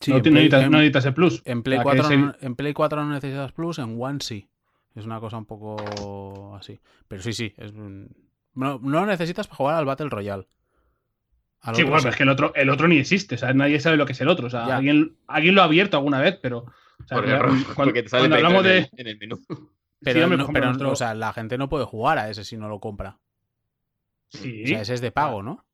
Sí, 0.00 0.10
no, 0.10 0.20
Play- 0.20 0.32
necesitas, 0.32 0.64
en- 0.64 0.70
no 0.72 0.78
necesitas 0.78 1.06
el 1.06 1.14
Plus. 1.14 1.42
En 1.44 1.62
Play, 1.62 1.78
O 1.78 1.82
sea, 1.82 1.92
que 1.92 1.98
4 1.98 2.04
es 2.06 2.10
el- 2.18 2.26
no, 2.26 2.34
en 2.40 2.56
Play 2.56 2.72
4 2.72 3.04
no 3.04 3.10
necesitas 3.12 3.52
Plus, 3.52 3.78
en 3.78 4.02
One 4.02 4.18
sí. 4.20 4.48
Es 4.96 5.04
una 5.06 5.20
cosa 5.20 5.36
un 5.38 5.46
poco 5.46 6.56
así. 6.56 6.80
Pero 7.06 7.22
sí, 7.22 7.32
sí. 7.32 7.54
Es, 7.56 7.72
no, 8.54 8.78
no 8.82 9.00
lo 9.00 9.06
necesitas 9.06 9.46
para 9.46 9.56
jugar 9.56 9.74
al 9.76 9.84
Battle 9.84 10.08
Royale. 10.10 10.46
Al 11.60 11.76
Sí, 11.76 11.82
otro 11.82 11.90
bueno, 11.92 11.98
sí. 12.00 12.02
pero 12.04 12.10
es 12.10 12.16
que 12.16 12.22
el 12.24 12.28
otro, 12.28 12.52
el 12.54 12.70
otro 12.70 12.88
ni 12.88 12.98
existe. 12.98 13.36
O 13.36 13.38
sea, 13.38 13.52
nadie 13.54 13.78
sabe 13.80 13.96
lo 13.96 14.04
que 14.06 14.12
es 14.12 14.20
el 14.20 14.28
otro. 14.28 14.46
O 14.48 14.50
sea, 14.50 14.64
alguien, 14.76 15.16
alguien 15.28 15.54
lo 15.54 15.62
ha 15.62 15.64
abierto 15.66 15.96
alguna 15.96 16.20
vez, 16.20 16.38
pero. 16.42 16.58
o 16.58 17.06
sea, 17.06 17.22
cuando, 17.22 17.64
porque 17.76 18.02
te 18.02 18.08
sale 18.08 18.22
cuando 18.28 18.36
Play 18.36 18.44
hablamos 18.46 18.66
en, 18.66 18.72
de. 18.72 18.78
el, 18.78 18.88
en 19.00 19.06
el 19.08 19.18
menú. 19.18 19.40
Pero, 20.04 20.28
Sí, 20.28 20.36
no- 20.36 20.48
pero, 20.48 20.90
o 20.90 20.96
sea, 20.96 21.14
la 21.14 21.32
gente 21.32 21.56
no 21.56 21.68
puede 21.68 21.84
jugar 21.84 22.18
a 22.18 22.28
ese 22.28 22.42
si 22.42 22.56
no 22.56 22.68
lo 22.68 22.80
compra. 22.80 23.18
Sí. 24.30 24.64
O 24.64 24.66
sea, 24.66 24.80
ese 24.80 24.94
es 24.94 25.00
de 25.00 25.12
pago, 25.12 25.44
¿no? 25.44 25.64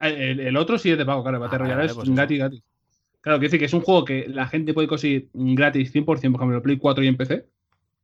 El, 0.00 0.40
el 0.40 0.56
otro 0.56 0.76
sí 0.76 0.90
es 0.90 0.98
de 0.98 1.06
pago, 1.06 1.22
claro. 1.22 1.36
El 1.36 1.40
Battle 1.42 1.56
Ah, 1.56 1.58
Royale 1.60 1.76
vale, 1.76 1.90
es 1.90 1.94
pues 1.94 2.10
gratis, 2.10 2.38
gratis. 2.38 2.62
Claro, 3.20 3.38
quiere 3.38 3.46
decir 3.48 3.60
que 3.60 3.66
es 3.66 3.72
un 3.74 3.82
juego 3.82 4.04
que 4.04 4.26
la 4.28 4.48
gente 4.48 4.74
puede 4.74 4.88
conseguir 4.88 5.28
gratis 5.34 5.92
100%, 5.94 6.04
por 6.04 6.16
ejemplo, 6.16 6.62
Play 6.62 6.78
4 6.78 7.04
y 7.04 7.06
en 7.06 7.16
PC. 7.16 7.46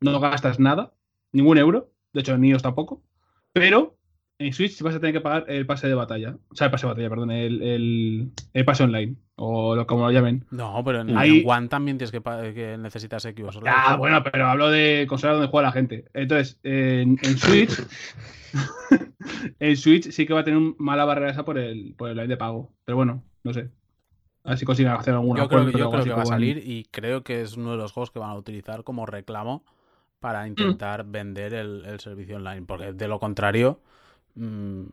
No 0.01 0.21
gastas 0.21 0.61
nada, 0.61 0.93
ningún 1.33 1.59
euro. 1.59 1.91
De 2.13 2.21
hecho, 2.21 2.39
ni 2.39 2.51
ellos 2.51 2.63
tampoco. 2.63 3.03
Pero 3.53 3.97
en 4.47 4.53
Switch 4.53 4.81
vas 4.83 4.95
a 4.95 5.01
tener 5.01 5.15
que 5.15 5.21
pagar 5.21 5.45
el 5.49 5.67
pase 5.67 5.89
de 5.89 5.95
batalla. 5.95 6.37
O 6.51 6.55
sea, 6.55 6.67
el 6.67 6.71
pase 6.71 6.87
de 6.87 6.93
batalla, 6.93 7.09
perdón. 7.11 7.31
El, 7.31 7.63
el, 7.63 8.31
el 8.53 8.65
pase 8.65 8.85
online. 8.85 9.17
O 9.37 9.75
lo, 9.75 9.87
como 9.87 10.05
lo 10.05 10.11
llamen. 10.13 10.45
No, 10.51 10.83
pero 10.85 11.01
en, 11.01 11.17
Ahí- 11.17 11.41
en 11.41 11.49
One 11.51 11.69
también 11.69 11.99
tienes 11.99 12.13
que, 12.13 12.21
que 12.55 12.77
necesitas 12.79 13.23
Xbox. 13.23 13.59
Ah, 13.67 13.97
bueno, 13.97 14.23
pero 14.23 14.47
hablo 14.47 14.71
de 14.71 15.07
consola 15.09 15.33
donde 15.35 15.49
juega 15.49 15.69
la 15.69 15.73
gente. 15.73 16.05
Entonces, 16.15 16.59
en, 16.63 17.19
en 17.23 17.39
Switch. 17.39 17.73
en 19.59 19.77
Switch 19.77 20.11
sí 20.11 20.27
que 20.27 20.35
va 20.35 20.41
a 20.41 20.45
tener 20.45 20.59
un 20.59 20.75
mala 20.79 21.05
barrera 21.05 21.31
esa 21.31 21.45
por 21.45 21.59
el, 21.59 21.95
por 21.97 22.11
el 22.11 22.17
line 22.17 22.29
de 22.29 22.37
pago. 22.37 22.73
Pero 22.85 22.97
bueno, 22.97 23.23
no 23.45 23.53
sé. 23.53 23.71
A 24.45 24.51
ver 24.51 24.59
si 24.59 24.65
consiguen 24.65 24.93
hacer 24.93 25.15
alguna 25.15 25.43
Yo 25.43 25.49
creo, 25.49 25.71
yo 25.71 25.91
creo 25.91 26.05
que 26.05 26.11
va 26.13 26.23
a 26.23 26.27
salir 26.27 26.59
y 26.59 26.85
creo 26.91 27.23
que 27.23 27.43
es 27.43 27.57
uno 27.57 27.73
de 27.73 27.77
los 27.77 27.93
juegos 27.93 28.11
que 28.11 28.19
van 28.19 28.31
a 28.31 28.35
utilizar 28.35 28.83
como 28.83 29.07
reclamo 29.07 29.65
para 30.19 30.47
intentar 30.47 31.05
vender 31.05 31.55
el, 31.55 31.85
el 31.87 32.01
servicio 32.01 32.37
online. 32.37 32.63
Porque 32.63 32.93
de 32.93 33.09
lo 33.09 33.19
contrario, 33.21 33.81
mm, 34.35 34.85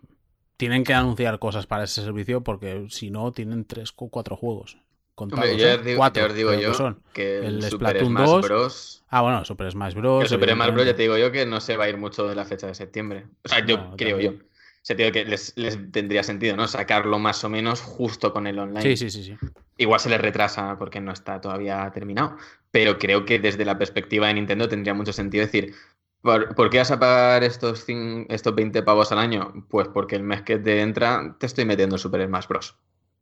tienen 0.58 0.84
que 0.84 0.94
anunciar 0.94 1.40
cosas 1.40 1.68
para 1.68 1.86
ese 1.86 2.02
servicio 2.04 2.42
porque 2.42 2.88
si 2.90 3.10
no, 3.12 3.32
tienen 3.32 3.66
tres 3.66 3.94
o 3.96 4.10
cuatro 4.10 4.36
juegos. 4.36 4.78
Contados, 5.16 5.50
Hombre, 5.50 5.72
¿eh? 5.72 5.76
os 5.76 5.84
digo, 5.86 5.98
Cuatro, 5.98 6.24
ya 6.24 6.28
os 6.30 6.34
digo 6.36 6.50
creo 6.50 6.60
que 6.60 6.66
yo 6.66 6.74
son. 6.74 7.04
que 7.14 7.40
el, 7.40 7.62
Super 7.64 7.90
Splatoon 7.90 8.12
Smash 8.12 8.26
2, 8.30 8.42
Bros. 8.42 9.04
Ah, 9.10 9.22
bueno, 9.22 9.44
Super 9.44 9.72
Smash 9.72 9.94
Bros. 9.96 10.24
El 10.24 10.30
Super 10.30 10.52
Smash 10.54 10.72
Bros. 10.72 10.86
ya 10.86 10.96
te 10.96 11.02
digo 11.02 11.18
yo 11.18 11.32
que 11.32 11.46
no 11.46 11.60
se 11.60 11.76
va 11.76 11.86
a 11.86 11.90
ir 11.90 11.98
mucho 11.98 12.26
de 12.28 12.36
la 12.36 12.46
fecha 12.46 12.68
de 12.68 12.76
septiembre. 12.76 13.26
O 13.44 13.50
sea, 13.50 13.66
yo 13.66 13.78
No, 13.78 13.96
creo 13.98 14.12
también. 14.18 14.40
yo. 14.40 14.46
O 14.46 14.82
sea, 14.82 14.96
te 14.96 15.04
digo 15.04 15.12
que 15.14 15.26
les, 15.26 15.58
les 15.58 15.92
tendría 15.92 16.24
sentido, 16.24 16.56
¿no? 16.56 16.66
Sacarlo 16.70 17.20
más 17.20 17.44
o 17.44 17.50
menos 17.50 17.82
justo 17.82 18.32
con 18.32 18.48
el 18.48 18.58
online. 18.60 18.82
Sí, 18.82 18.96
sí, 18.96 19.10
sí, 19.10 19.24
sí. 19.26 19.36
Igual 19.78 20.00
se 20.00 20.10
les 20.10 20.22
retrasa 20.22 20.78
porque 20.78 21.02
no 21.02 21.12
está 21.12 21.42
todavía 21.42 21.92
terminado. 21.94 22.38
Pero 22.72 22.98
creo 22.98 23.26
que 23.26 23.40
desde 23.40 23.66
la 23.66 23.78
perspectiva 23.78 24.28
de 24.28 24.36
Nintendo 24.36 24.70
tendría 24.70 24.94
mucho 24.94 25.12
sentido 25.12 25.44
decir, 25.46 25.74
¿por, 26.22 26.56
por 26.56 26.70
qué 26.70 26.80
vas 26.80 26.92
a 26.92 27.00
pagar 27.00 27.44
estos, 27.44 27.88
cin- 27.88 28.26
estos 28.30 28.56
20 28.56 28.84
pavos 28.84 29.12
al 29.12 29.20
año? 29.20 29.66
Pues 29.70 29.88
porque 29.88 30.16
el 30.16 30.24
mes 30.24 30.42
que 30.44 30.58
te 30.60 30.82
entra 30.82 31.36
te 31.40 31.46
estoy 31.46 31.66
metiendo 31.66 31.96
en 31.96 32.00
Super 32.00 32.26
Smash 32.26 32.48
Bros. 32.48 32.78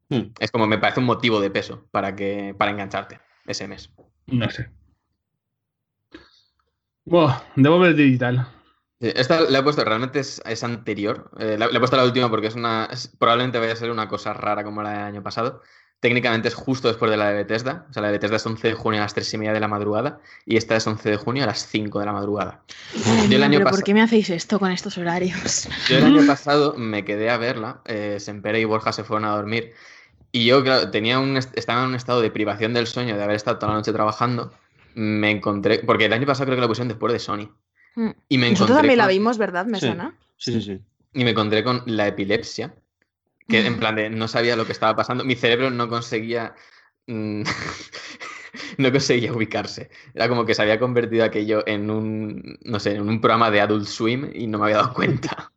Hmm. 0.10 0.32
Es 0.40 0.52
como 0.52 0.68
me 0.68 0.78
parece 0.78 1.00
un 1.02 1.06
motivo 1.06 1.40
de 1.42 1.52
peso 1.52 1.88
para, 1.92 2.16
que, 2.16 2.56
para 2.58 2.72
engancharte 2.72 3.20
ese 3.46 3.68
mes. 3.68 3.92
No 4.28 4.50
sé. 4.50 4.70
Bueno, 7.06 7.42
Devolver 7.56 7.96
Digital. 7.96 8.48
Sí, 9.00 9.12
Esta 9.16 9.42
la 9.42 9.60
he 9.60 9.64
puesto, 9.64 9.84
realmente 9.84 10.20
es, 10.20 10.42
es 10.46 10.64
anterior. 10.64 11.32
Eh, 11.40 11.56
la, 11.58 11.68
la 11.68 11.78
he 11.78 11.80
puesto 11.80 11.98
la 11.98 12.04
última 12.04 12.30
porque 12.30 12.48
es 12.48 12.56
una. 12.56 12.86
es- 12.92 13.08
probablemente 13.20 13.60
vaya 13.60 13.74
a 13.74 13.76
ser 13.76 13.92
una 13.92 14.08
cosa 14.08 14.34
rara 14.34 14.64
como 14.64 14.82
la 14.84 14.92
del 14.92 15.02
año 15.04 15.24
pasado. 15.24 15.62
Técnicamente 16.00 16.48
es 16.48 16.54
justo 16.54 16.88
después 16.90 17.10
de 17.10 17.18
la 17.18 17.30
de 17.30 17.34
Bethesda. 17.36 17.88
O 17.90 17.94
sea, 17.94 18.02
la 18.04 18.10
de 18.10 18.14
Bethesda 18.14 18.36
es 18.36 18.46
11 18.46 18.68
de 18.68 18.74
junio 18.76 19.00
a 19.02 19.04
las 19.04 19.16
3 19.16 19.34
y 19.34 19.38
media 19.40 19.54
de 19.54 19.60
la 19.60 19.68
madrugada. 19.68 20.20
Y 20.46 20.56
esta 20.58 20.76
es 20.76 20.86
11 20.86 21.10
de 21.10 21.18
junio 21.18 21.44
a 21.44 21.48
las 21.48 21.66
5 21.68 22.00
de 22.00 22.06
la 22.06 22.14
madrugada. 22.14 22.62
Madre 23.06 23.30
Yo 23.30 23.36
el 23.38 23.44
año 23.44 23.58
pero 23.60 23.72
¿por 23.72 23.84
qué 23.84 23.94
me 23.96 24.02
hacéis 24.04 24.30
esto 24.30 24.60
con 24.60 24.72
estos 24.72 24.98
horarios? 25.00 25.68
Yo 25.90 25.98
el 25.98 26.06
año 26.06 26.22
pasado 26.28 26.76
me 26.78 27.04
quedé 27.04 27.32
a 27.32 27.38
verla. 27.38 27.82
Eh, 27.86 28.18
Sempere 28.20 28.60
y 28.60 28.66
Borja 28.66 28.94
se 28.94 29.04
fueron 29.04 29.26
a 29.26 29.36
dormir. 29.36 29.74
Y 30.32 30.46
yo, 30.46 30.64
claro, 30.64 30.92
tenía 30.92 31.18
un, 31.20 31.36
est- 31.36 31.58
estaba 31.58 31.82
en 31.82 31.90
un 31.90 31.96
estado 31.96 32.22
de 32.22 32.30
privación 32.30 32.74
del 32.76 32.86
sueño 32.86 33.18
de 33.18 33.24
haber 33.24 33.36
estado 33.36 33.58
toda 33.58 33.72
la 33.72 33.78
noche 33.80 33.92
trabajando. 33.92 34.54
Me 34.94 35.32
encontré. 35.32 35.80
Porque 35.80 36.06
el 36.06 36.14
año 36.14 36.28
pasado 36.28 36.46
creo 36.46 36.58
que 36.58 36.62
la 36.62 36.68
pusieron 36.68 36.90
después 36.90 37.12
de 37.12 37.20
Sony. 37.20 37.50
Mm. 37.96 38.10
Y 38.30 38.38
me 38.38 38.50
Nosotros 38.52 38.70
encontré 38.70 38.76
también 38.76 38.98
la 39.00 39.04
con- 39.06 39.14
vimos, 39.14 39.38
¿verdad? 39.40 39.66
Me 39.66 39.80
Sí. 39.80 39.88
suena. 39.88 40.16
Sí, 40.38 40.54
sí, 40.54 40.62
sí. 40.62 40.82
y 41.14 41.24
me 41.24 41.32
encontré 41.32 41.64
con 41.64 41.82
la 41.88 42.06
epilepsia, 42.08 42.76
que 43.48 43.66
en 43.66 43.80
plan 43.80 43.96
de 43.96 44.10
no 44.10 44.28
sabía 44.28 44.56
lo 44.56 44.66
que 44.66 44.72
estaba 44.74 44.96
pasando. 44.96 45.24
Mi 45.24 45.36
cerebro 45.36 45.70
no 45.70 45.88
conseguía. 45.90 46.56
mm, 47.08 47.44
no 48.78 48.92
conseguía 48.92 49.34
ubicarse. 49.34 49.90
Era 50.14 50.28
como 50.30 50.46
que 50.46 50.54
se 50.56 50.62
había 50.62 50.80
convertido 50.80 51.24
aquello 51.26 51.64
en 51.68 51.90
un. 51.90 52.60
No 52.64 52.80
sé, 52.80 52.96
en 52.96 53.08
un 53.08 53.22
programa 53.22 53.52
de 53.52 53.62
Adult 53.62 53.86
Swim 53.88 54.30
y 54.34 54.48
no 54.48 54.60
me 54.60 54.66
había 54.66 54.78
dado 54.78 54.94
cuenta. 54.94 55.52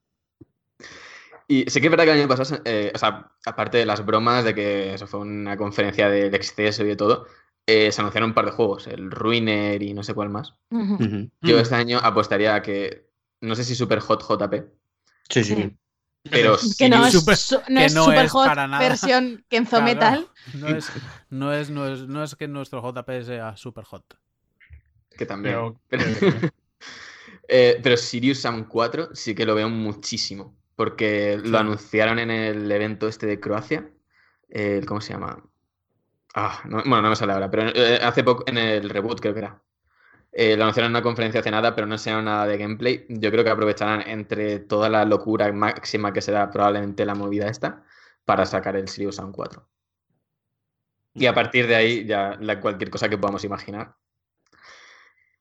Y 1.49 1.69
sé 1.69 1.81
que 1.81 1.89
es 1.89 1.91
verdad 1.91 2.05
que 2.05 2.13
el 2.13 2.19
año 2.21 2.29
pasado, 2.29 2.63
eh, 2.65 2.93
o 2.95 2.99
sea, 2.99 3.33
aparte 3.45 3.79
de 3.79 3.87
las 3.87 4.07
bromas 4.07 4.45
de 4.45 4.55
que 4.55 4.95
eso 4.95 5.09
fue 5.09 5.21
una 5.21 5.57
conferencia 5.57 6.09
del 6.09 6.33
exceso 6.33 6.85
y 6.85 6.87
de 6.87 6.95
todo, 6.97 7.27
eh, 7.67 7.91
se 7.91 8.01
anunciaron 8.01 8.31
un 8.31 8.35
par 8.35 8.45
de 8.45 8.53
juegos, 8.53 8.87
el 8.87 9.11
Ruiner 9.11 9.83
y 9.83 9.93
no 9.93 10.05
sé 10.05 10.15
cuál 10.15 10.29
más. 10.29 10.55
Yo 10.71 11.57
Mm. 11.57 11.61
este 11.61 11.75
año 11.75 11.99
apostaría 12.01 12.55
a 12.55 12.63
que, 12.63 13.11
no 13.41 13.57
sé 13.57 13.65
si 13.65 13.75
Super 13.75 13.99
Hot 13.99 14.23
JP, 14.23 14.65
Sí, 15.29 15.43
sí. 15.43 15.77
Pero 16.29 16.57
Que 16.79 16.89
no 16.89 17.07
es, 17.07 17.13
Super- 17.15 17.37
su- 17.37 17.61
no 17.69 17.81
que 17.81 17.85
es 17.87 17.95
no 17.95 18.05
Super 18.05 18.25
es 18.27 18.33
Hot 18.33 18.47
para 18.47 18.67
nada. 18.67 18.87
versión 18.89 19.45
Kenzo 19.49 19.71
Claro, 19.79 19.85
Metal. 19.85 20.29
No 20.55 20.69
es, 20.69 20.91
no, 21.31 21.53
es, 21.53 21.71
no, 21.71 21.87
es, 21.87 22.01
no 22.09 22.23
es 22.25 22.35
que 22.35 22.49
nuestro 22.49 22.83
JP 22.83 23.09
sea 23.25 23.57
super 23.57 23.85
hot. 23.85 24.05
que 25.17 25.25
también. 25.27 25.55
Pero- 25.89 26.05
Pero, 26.21 26.51
Eh, 27.53 27.81
pero 27.83 27.97
Sirius 27.97 28.39
Sam 28.39 28.69
4 28.69 29.09
sí 29.13 29.35
que 29.35 29.45
lo 29.45 29.57
veo 29.57 29.69
muchísimo. 29.69 30.57
Porque 30.77 31.39
Sí. 31.43 31.49
lo 31.51 31.59
anunciaron 31.59 32.19
en 32.21 32.31
el 32.31 32.71
evento 32.71 33.09
este 33.09 33.27
de 33.27 33.41
Croacia. 33.41 33.91
¿Cómo 34.87 35.01
se 35.01 35.13
llama? 35.15 35.43
Ah, 36.35 36.61
no- 36.65 36.77
bueno, 36.79 37.03
no 37.03 37.11
me 37.11 37.17
sale 37.17 37.33
ahora, 37.33 37.51
pero 37.51 37.69
eh, 37.75 37.99
hace 38.03 38.23
poco 38.23 38.45
en 38.47 38.57
el 38.57 38.89
reboot 38.89 39.21
creo 39.21 39.33
que 39.35 39.41
era. 39.41 39.61
Eh, 40.33 40.57
lo 40.57 40.63
anunciaron 40.63 40.91
en 40.91 40.97
una 40.97 41.03
conferencia 41.03 41.41
hace 41.41 41.51
nada, 41.51 41.75
pero 41.75 41.87
no 41.87 41.95
enseñaron 41.95 42.25
nada 42.25 42.47
de 42.47 42.57
gameplay. 42.57 43.05
Yo 43.09 43.31
creo 43.31 43.43
que 43.43 43.51
aprovecharán 43.51 44.09
entre 44.09 44.61
toda 44.61 44.89
la 44.89 45.05
locura 45.05 45.53
máxima 45.53 46.13
que 46.13 46.21
será 46.21 46.51
probablemente 46.51 47.05
la 47.05 47.15
movida 47.15 47.49
esta 47.49 47.83
para 48.25 48.47
sacar 48.47 48.77
el 48.77 48.89
Sirius 48.89 49.17
Sam 49.17 49.33
4. 49.33 49.67
Y 51.15 51.27
a 51.27 51.35
partir 51.35 51.67
de 51.67 51.75
ahí, 51.75 52.07
ya 52.07 52.37
la, 52.41 52.61
cualquier 52.61 52.91
cosa 52.91 53.09
que 53.09 53.19
podamos 53.19 53.43
imaginar. 53.45 53.97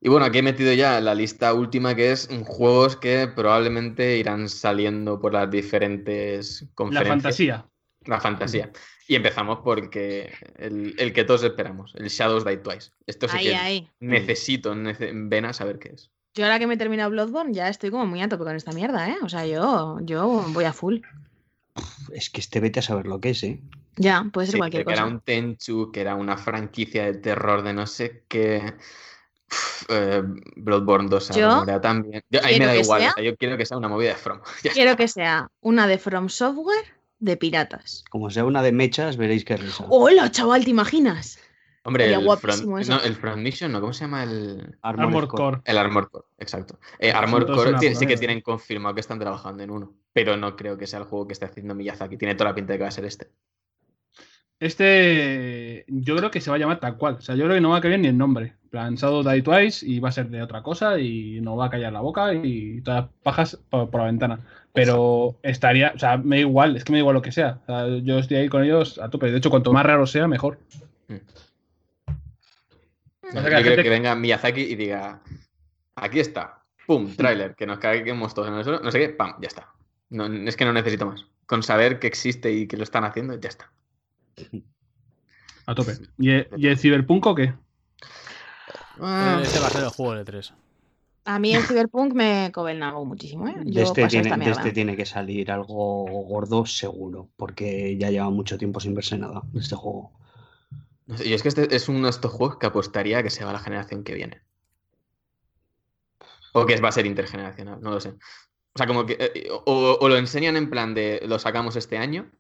Y 0.02 0.10
bueno, 0.10 0.26
aquí 0.26 0.40
he 0.40 0.44
metido 0.44 0.74
ya 0.74 1.00
la 1.02 1.14
lista 1.14 1.54
última 1.54 1.94
que 1.94 2.12
es 2.12 2.28
juegos 2.46 2.96
que 2.96 3.28
probablemente 3.28 4.18
irán 4.18 4.50
saliendo 4.50 5.20
por 5.20 5.34
las 5.34 5.52
diferentes 5.52 6.62
La 6.62 6.68
conferencias. 6.74 7.10
fantasía. 7.10 7.70
La 8.06 8.20
fantasía. 8.20 8.72
Y 9.08 9.16
empezamos 9.16 9.60
porque 9.64 10.34
el, 10.58 10.96
el 10.98 11.14
que 11.14 11.24
todos 11.24 11.44
esperamos, 11.44 11.94
el 11.96 12.08
Shadows 12.10 12.46
Die 12.46 12.58
Twice. 12.58 12.92
Esto 13.08 13.28
sí 13.28 13.38
Ahí, 13.38 13.46
que 13.48 13.56
ahí. 13.56 13.90
necesito 14.00 14.74
nece- 14.76 15.10
en 15.10 15.30
vena 15.30 15.52
saber 15.54 15.80
qué 15.80 15.90
es. 15.90 16.12
Yo 16.36 16.46
ahora 16.46 16.60
que 16.60 16.68
me 16.68 16.76
he 16.76 16.78
terminado 16.78 17.10
Bloodborne 17.10 17.54
ya 17.54 17.68
estoy 17.70 17.90
como 17.92 18.06
muy 18.06 18.22
a 18.22 18.30
tope 18.30 18.44
con 18.46 18.56
esta 18.56 18.72
mierda, 18.72 19.10
¿eh? 19.10 19.18
O 19.24 19.30
sea, 19.30 19.46
yo, 19.46 19.98
yo 20.02 20.28
voy 20.54 20.64
a 20.66 20.74
full. 20.74 21.00
Es 22.14 22.30
que 22.30 22.40
este 22.40 22.60
vete 22.60 22.80
a 22.80 22.84
saber 22.84 23.08
lo 23.08 23.20
que 23.20 23.32
es, 23.32 23.44
¿eh? 23.44 23.60
Ya, 23.98 24.26
puede 24.32 24.48
ser 24.48 24.54
Sí, 24.54 24.58
cualquier 24.60 24.86
que 24.86 24.92
era 24.94 25.02
cosa. 25.04 25.14
un 25.14 25.22
Tenchu, 25.22 25.92
que 25.92 26.02
era 26.02 26.16
una 26.16 26.38
franquicia 26.38 27.06
de 27.06 27.16
terror 27.16 27.64
de 27.64 27.74
no 27.74 27.86
sé 27.88 28.24
qué. 28.28 28.74
Uf, 29.52 29.86
eh, 29.90 30.22
Bloodborne 30.56 31.10
2 31.10 31.26
se 31.26 31.40
Yo 31.40 31.50
rumorea 31.50 31.82
también. 31.82 32.22
Yo- 32.30 32.40
a 32.44 32.48
mí 32.48 32.60
me 32.60 32.66
da 32.68 32.76
igual, 32.78 33.02
sea- 33.02 33.10
o 33.12 33.14
sea, 33.16 33.24
yo 33.24 33.36
quiero 33.36 33.58
que 33.58 33.66
sea 33.66 33.78
una 33.78 33.88
movida 33.90 34.10
de 34.10 34.16
From. 34.16 34.40
Ya 34.64 34.72
Quiero 34.72 34.96
que 34.96 35.08
sea 35.08 35.50
una 35.62 35.88
de 35.88 35.98
From 35.98 36.30
Software 36.30 36.86
de 37.20 37.38
piratas. 37.38 38.04
Como 38.10 38.30
sea 38.30 38.46
una 38.46 38.62
de 38.62 38.72
mechas, 38.72 39.18
veréis 39.18 39.46
qué 39.46 39.58
risa. 39.58 39.86
¡Hola, 39.90 40.32
chaval! 40.32 40.64
¿Te 40.64 40.72
imaginas? 40.72 41.40
Hombre, 41.84 42.04
Sería 42.10 42.20
el 42.20 42.38
front, 42.38 42.80
eso. 42.82 42.92
no, 42.94 43.02
el 43.02 43.16
Front 43.16 43.42
Mission, 43.42 43.72
¿no? 43.72 43.80
¿Cómo 43.80 43.94
se 43.94 44.04
llama 44.04 44.24
el, 44.24 44.78
Armor 44.82 45.28
Core. 45.30 45.62
el 45.64 45.78
Armor 45.78 46.12
Core? 46.12 46.26
Exacto. 46.38 46.78
Eh, 47.00 47.14
Core 47.14 47.74
tiene- 47.80 47.96
sí 47.96 48.06
que 48.06 48.18
tienen 48.18 48.42
confirmado 48.42 48.94
que 48.94 49.02
están 49.02 49.18
trabajando 49.18 49.64
en 49.64 49.72
uno, 49.72 49.94
pero 50.12 50.36
no 50.36 50.56
creo 50.56 50.78
que 50.78 50.88
sea 50.88 51.00
el 51.00 51.06
juego 51.06 51.26
que 51.28 51.34
esté 51.34 51.46
haciendo 51.46 51.74
Miyazaki. 51.76 52.18
Tiene 52.18 52.36
toda 52.36 52.50
la 52.52 52.56
pinta 52.56 52.74
de 52.74 52.80
que 52.80 52.84
va 52.84 52.90
a 52.90 52.92
ser 52.92 53.06
este. 53.06 53.30
Este, 54.60 55.86
yo 55.88 56.18
creo 56.18 56.32
que 56.32 56.42
se 56.42 56.50
va 56.50 56.58
a 56.58 56.60
llamar 56.60 56.82
tal 56.82 56.98
cual. 56.98 57.16
O 57.16 57.22
sea, 57.22 57.36
yo 57.36 57.46
creo 57.46 57.56
que 57.56 57.62
no 57.62 57.70
va 57.70 57.78
a 57.78 57.82
cambiar 57.82 58.02
ni 58.02 58.10
el 58.10 58.18
nombre. 58.18 58.56
Plan, 58.70 58.96
Shadow 58.96 59.24
Die 59.24 59.42
Twice 59.42 59.86
y 59.86 60.00
va 60.00 60.10
a 60.10 60.12
ser 60.12 60.30
de 60.30 60.44
otra 60.44 60.62
cosa 60.62 61.00
y 61.00 61.40
no 61.42 61.56
va 61.56 61.68
a 61.68 61.70
callar 61.70 61.94
la 61.94 62.02
boca 62.02 62.34
y 62.34 62.82
todas 62.82 63.06
las 63.06 63.14
pajas 63.24 63.60
por, 63.70 63.90
por 63.90 64.02
la 64.02 64.08
ventana. 64.08 64.46
Pero 64.74 65.36
estaría, 65.44 65.92
o 65.96 66.00
sea, 66.00 66.18
me 66.18 66.38
da 66.38 66.40
igual, 66.42 66.76
es 66.78 66.84
que 66.84 66.92
me 66.92 66.98
da 66.98 67.02
igual 67.02 67.16
lo 67.16 67.22
que 67.22 67.32
sea. 67.32 67.60
O 67.64 67.66
sea, 67.66 67.88
yo 68.04 68.20
estoy 68.20 68.38
ahí 68.38 68.50
con 68.50 68.64
ellos 68.64 69.00
a 69.00 69.10
tope. 69.10 69.32
De 69.32 69.38
hecho, 69.38 69.50
cuanto 69.50 69.74
más 69.74 69.86
raro 69.86 70.06
sea, 70.06 70.28
mejor. 70.28 70.60
Yo 71.08 71.18
Pasa 73.34 73.44
que 73.46 73.50
la 73.52 73.58
creo 73.62 73.64
gente- 73.64 73.84
que 73.84 73.90
venga 73.90 74.16
Miyazaki 74.16 74.62
y 74.62 74.76
diga, 74.76 75.22
aquí 75.96 76.20
está, 76.20 76.64
pum, 76.88 77.14
tráiler, 77.18 77.56
que 77.56 77.66
nos 77.68 77.80
caiguemos 77.80 78.34
todos 78.34 78.48
en 78.48 78.56
el 78.56 78.64
suelo, 78.64 78.80
no 78.82 78.92
sé 78.92 79.00
qué, 79.00 79.10
pam, 79.10 79.36
ya 79.42 79.48
está. 79.48 79.68
No, 80.10 80.26
es 80.26 80.56
que 80.56 80.66
no 80.66 80.74
necesito 80.74 81.06
más. 81.06 81.26
Con 81.46 81.62
saber 81.64 82.00
que 82.00 82.08
existe 82.08 82.52
y 82.52 82.68
que 82.68 82.78
lo 82.78 82.84
están 82.84 83.04
haciendo, 83.04 83.40
ya 83.40 83.50
está. 83.50 83.72
A 85.66 85.76
tope. 85.76 85.94
¿Y 86.18 86.32
el, 86.32 86.48
y 86.58 86.68
el 86.68 86.78
Cyberpunk 86.78 87.26
o 87.28 87.36
qué? 87.36 87.54
Ah, 89.00 89.40
Este 89.44 89.60
va 89.60 89.68
a 89.68 89.72
ser 89.72 89.84
el 89.84 89.90
juego 89.90 90.16
de 90.16 90.26
3. 90.26 90.54
A 91.26 91.38
mí 91.38 91.54
el 91.54 91.64
Cyberpunk 91.64 92.14
me 92.14 92.52
cobenagó 92.54 93.06
muchísimo, 93.06 93.48
¿eh? 93.48 93.56
De 93.58 93.84
este, 93.84 94.08
tiene, 94.08 94.36
de 94.36 94.50
este 94.50 94.72
tiene 94.72 94.96
que 94.96 95.06
salir 95.06 95.52
algo 95.52 96.06
gordo 96.24 96.66
seguro, 96.66 97.30
porque 97.38 97.98
ya 97.98 98.10
lleva 98.10 98.30
mucho 98.30 98.58
tiempo 98.58 98.80
sin 98.80 98.96
verse 98.96 99.18
nada 99.18 99.42
de 99.52 99.60
este 99.60 99.76
juego. 99.76 100.12
y 101.24 101.34
es 101.34 101.42
que 101.44 101.50
este 101.50 101.76
es 101.76 101.88
uno 101.90 102.04
de 102.06 102.10
estos 102.10 102.32
juegos 102.32 102.58
que 102.58 102.66
apostaría 102.66 103.20
a 103.20 103.24
que 103.24 103.30
se 103.30 103.44
va 103.44 103.52
a 103.52 103.54
la 103.54 103.60
generación 103.60 104.04
que 104.04 104.16
viene. 104.16 104.42
O 106.54 106.66
que 106.66 106.80
va 106.82 106.90
a 106.90 106.94
ser 106.94 107.06
intergeneracional, 107.06 107.80
no 107.80 107.92
lo 107.92 108.00
sé. 108.00 108.10
O 108.10 108.78
sea, 108.78 108.88
como 108.88 109.06
que. 109.06 109.18
eh, 109.20 109.50
O, 109.52 109.98
o 110.02 110.10
lo 110.10 110.18
enseñan 110.18 110.58
en 110.58 110.70
plan 110.70 110.94
de 110.94 111.22
lo 111.28 111.38
sacamos 111.38 111.76
este 111.76 111.98
año. 111.98 112.32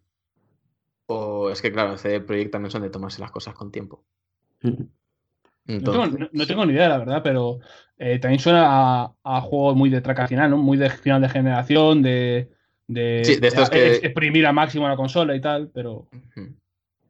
O 1.05 1.49
es 1.49 1.61
que, 1.61 1.71
claro, 1.71 1.97
CD 1.97 2.21
Projekt 2.21 2.51
también 2.51 2.71
son 2.71 2.81
de 2.83 2.89
tomarse 2.89 3.19
las 3.21 3.31
cosas 3.31 3.53
con 3.53 3.71
tiempo. 3.71 4.03
Tengo, 4.59 4.87
Entonces, 5.77 6.19
no- 6.19 6.29
no 6.31 6.47
tengo 6.47 6.65
ni 6.65 6.73
idea, 6.73 6.89
la 6.89 6.97
verdad, 6.97 7.21
pero 7.23 7.59
eh, 7.97 8.17
también 8.19 8.39
suena 8.39 8.65
a, 9.03 9.13
a 9.23 9.41
juego 9.41 9.75
muy 9.75 9.89
de 9.89 10.01
traca 10.01 10.27
final, 10.27 10.49
¿no? 10.49 10.57
Muy 10.57 10.77
de 10.77 10.89
final 10.89 11.21
de 11.21 11.29
generación, 11.29 12.01
de, 12.01 12.49
de, 12.87 13.21
Sí, 13.25 13.35
de 13.35 13.47
estos 13.47 13.69
de 13.69 13.75
que- 13.75 13.87
ex- 13.95 14.03
exprimir 14.05 14.45
a 14.47 14.53
máximo 14.53 14.87
la 14.87 14.95
consola 14.95 15.35
y 15.35 15.41
tal, 15.41 15.69
pero. 15.73 16.07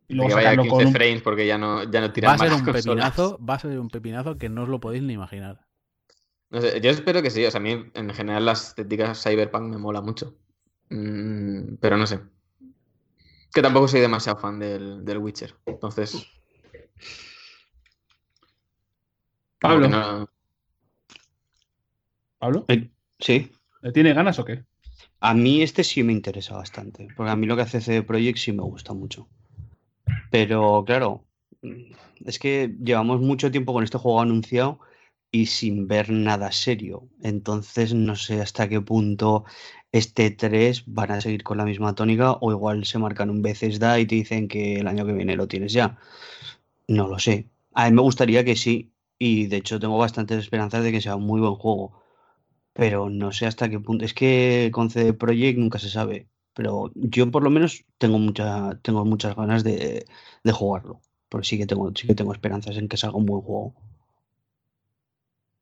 Y 0.08 0.16
luego 0.16 0.30
que 0.30 0.36
vaya 0.36 0.50
a 0.50 0.52
sacarlo 0.52 0.64
15 0.64 0.78
con 0.78 0.86
un- 0.88 0.94
frames 0.94 1.22
porque 1.22 1.46
ya 1.48 1.58
no, 1.58 1.84
ya 1.84 2.02
no 2.02 2.08
Va 2.08 2.14
tiran 2.14 2.36
a 2.36 2.38
ser 2.40 2.50
más 2.50 2.60
un 2.60 2.66
consolas. 2.74 2.84
pepinazo, 2.86 3.40
va 3.46 3.54
a 3.54 3.60
ser 3.60 3.80
un 3.80 3.90
pepinazo 3.90 4.38
que 4.38 4.50
no 4.50 4.64
os 4.64 4.70
lo 4.70 4.80
podéis 4.80 5.04
ni 5.04 5.14
imaginar. 5.14 5.60
No 6.50 6.60
sé, 6.62 6.82
yo 6.82 6.90
espero 6.90 7.22
que 7.22 7.30
sí. 7.30 7.46
O 7.46 7.52
sea, 7.52 7.60
a 7.60 7.64
mí 7.64 7.86
en 7.94 8.10
general 8.10 8.44
las 8.46 8.70
estéticas 8.70 9.24
cyberpunk 9.24 9.64
me 9.72 9.78
mola 9.78 10.02
mucho. 10.02 10.36
Mm, 10.90 11.76
pero 11.80 11.96
no 11.96 12.08
sé. 12.08 12.20
Que 13.54 13.62
tampoco 13.62 13.88
soy 13.88 14.02
demasiado 14.02 14.40
fan 14.40 14.58
del, 14.58 15.06
del 15.06 15.18
Witcher. 15.20 15.54
Entonces. 15.68 16.26
Pablo, 19.60 19.88
no- 19.90 20.30
Pablo, 22.40 22.66
Eh, 22.70 22.90
Sí, 23.20 23.52
¿le 23.82 23.92
tiene 23.92 24.14
ganas 24.14 24.40
o 24.40 24.46
qué? 24.46 24.64
a 25.20 25.34
mí 25.34 25.62
este 25.62 25.84
sí 25.84 26.04
me 26.04 26.14
interesa 26.14 26.56
bastante, 26.56 27.08
porque 27.16 27.32
a 27.32 27.36
mí 27.36 27.46
lo 27.48 27.56
que 27.58 27.64
hace 27.64 27.82
CD 27.82 28.04
Projekt 28.04 28.38
sí 28.40 28.52
me 28.54 28.64
gusta 28.64 28.94
mucho. 28.94 29.28
Pero 30.32 30.84
claro, 30.86 31.26
es 32.26 32.40
que 32.40 32.76
llevamos 32.82 33.20
mucho 33.22 33.52
tiempo 33.52 33.74
con 33.74 33.84
este 33.84 33.98
juego 33.98 34.22
anunciado 34.22 34.80
y 35.32 35.48
sin 35.48 35.88
ver 35.88 36.10
nada 36.12 36.52
serio. 36.52 37.10
Entonces 37.22 37.94
no 37.94 38.16
sé 38.16 38.42
hasta 38.42 38.70
qué 38.70 38.80
punto 38.82 39.44
este 39.92 40.32
3 40.32 40.84
van 40.88 41.12
a 41.12 41.22
seguir 41.22 41.44
con 41.44 41.58
la 41.58 41.66
misma 41.66 41.96
tónica 41.96 42.34
o 42.34 42.52
igual 42.52 42.86
se 42.86 43.00
marcan 43.00 43.30
un 43.30 43.42
Bethesda 43.42 44.00
y 44.00 44.06
te 44.06 44.16
dicen 44.16 44.48
que 44.48 44.76
el 44.80 44.88
año 44.88 45.06
que 45.06 45.14
viene 45.14 45.36
lo 45.36 45.48
tienes 45.48 45.74
ya. 45.74 45.98
No 46.88 47.08
lo 47.08 47.20
sé. 47.20 47.50
A 47.74 47.90
mí 47.90 47.96
me 47.96 48.02
gustaría 48.02 48.44
que 48.46 48.56
sí 48.56 48.92
y 49.20 49.48
de 49.48 49.58
hecho 49.58 49.80
tengo 49.80 49.98
bastantes 49.98 50.40
esperanzas 50.40 50.84
de 50.84 50.92
que 50.92 51.02
sea 51.02 51.16
un 51.18 51.26
muy 51.26 51.40
buen 51.42 51.56
juego. 51.56 52.02
Pero 52.74 53.10
no 53.10 53.32
sé 53.34 53.46
hasta 53.46 53.70
qué 53.70 53.80
punto. 53.80 54.06
Es 54.06 54.14
que 54.14 54.70
con 54.74 54.90
CD 54.90 55.14
Projekt 55.14 55.60
nunca 55.60 55.78
se 55.80 55.90
sabe. 55.90 56.28
Pero 56.54 56.92
yo 56.96 57.30
por 57.30 57.44
lo 57.44 57.50
menos 57.50 57.84
tengo 57.98 58.18
mucha, 58.20 58.80
tengo 58.82 59.04
muchas 59.06 59.36
ganas 59.36 59.64
de, 59.64 60.06
de 60.44 60.52
jugarlo. 60.52 61.02
Porque 61.28 61.46
sí 61.48 61.58
que 61.58 61.66
tengo, 61.68 61.92
sí 61.96 62.08
que 62.08 62.16
tengo 62.16 62.32
esperanzas 62.34 62.78
en 62.78 62.88
que 62.88 62.98
salga 62.98 63.18
un 63.18 63.26
buen 63.26 63.42
juego. 63.42 63.76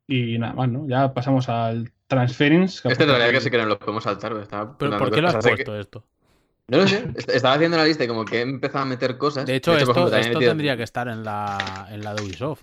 Y 0.08 0.38
nada 0.38 0.53
más, 0.53 0.69
¿no? 0.69 0.88
Ya 0.88 1.14
pasamos 1.14 1.50
al 1.50 1.92
Transference. 2.08 2.82
que 2.82 2.90
Este 2.90 3.03
en 3.03 3.10
realidad 3.10 3.30
apuesta 3.30 3.40
que 3.40 3.44
sí 3.44 3.52
que 3.52 3.58
no 3.58 3.66
lo 3.66 3.80
podemos 3.80 4.03
saltar. 4.03 4.34
Estaba 4.38 4.77
¿Pero 4.77 4.98
por 4.98 5.11
qué 5.11 5.22
lo 5.22 5.27
has 5.30 5.36
que- 5.38 5.50
puesto 5.50 5.77
esto? 5.80 6.03
No 6.69 6.77
lo 6.80 6.88
sé. 6.88 7.06
est- 7.16 7.30
Estaba 7.30 7.56
haciendo 7.56 7.77
la 7.77 7.86
lista 7.86 8.03
y 8.03 8.08
como 8.08 8.24
que 8.26 8.38
he 8.40 8.42
empezado 8.42 8.84
a 8.84 8.86
meter 8.88 9.18
cosas. 9.18 9.45
De 9.45 9.56
hecho, 9.56 9.72
esto, 9.76 9.92
ejemplo, 9.92 10.03
también 10.03 10.18
he 10.18 10.27
esto 10.27 10.40
metido- 10.40 10.52
tendría 10.52 10.77
que 10.77 10.84
estar 10.84 11.08
en 11.08 11.24
la, 11.24 11.88
en 11.92 12.03
la 12.03 12.14
de 12.14 12.24
Ubisoft. 12.24 12.61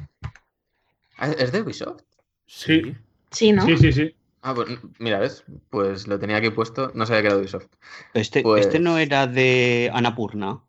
Ah, 1.18 1.30
¿Es 1.30 1.52
de 1.52 1.62
Ubisoft? 1.62 2.02
Sí. 2.46 2.94
Sí, 3.30 3.52
¿no? 3.52 3.64
Sí, 3.66 3.76
sí, 3.76 3.92
sí. 3.92 4.14
Ah, 4.42 4.54
pues 4.54 4.68
mira, 4.98 5.18
¿ves? 5.20 5.44
Pues 5.70 6.06
lo 6.06 6.18
tenía 6.18 6.36
aquí 6.36 6.50
puesto. 6.50 6.90
No 6.94 7.06
sabía 7.06 7.22
que 7.22 7.26
era 7.28 7.36
de 7.36 7.42
Ubisoft. 7.42 7.66
Este, 8.12 8.42
Pues- 8.42 8.66
este 8.66 8.78
no 8.80 8.98
era 8.98 9.26
de 9.26 9.90
Anapurna. 9.92 10.60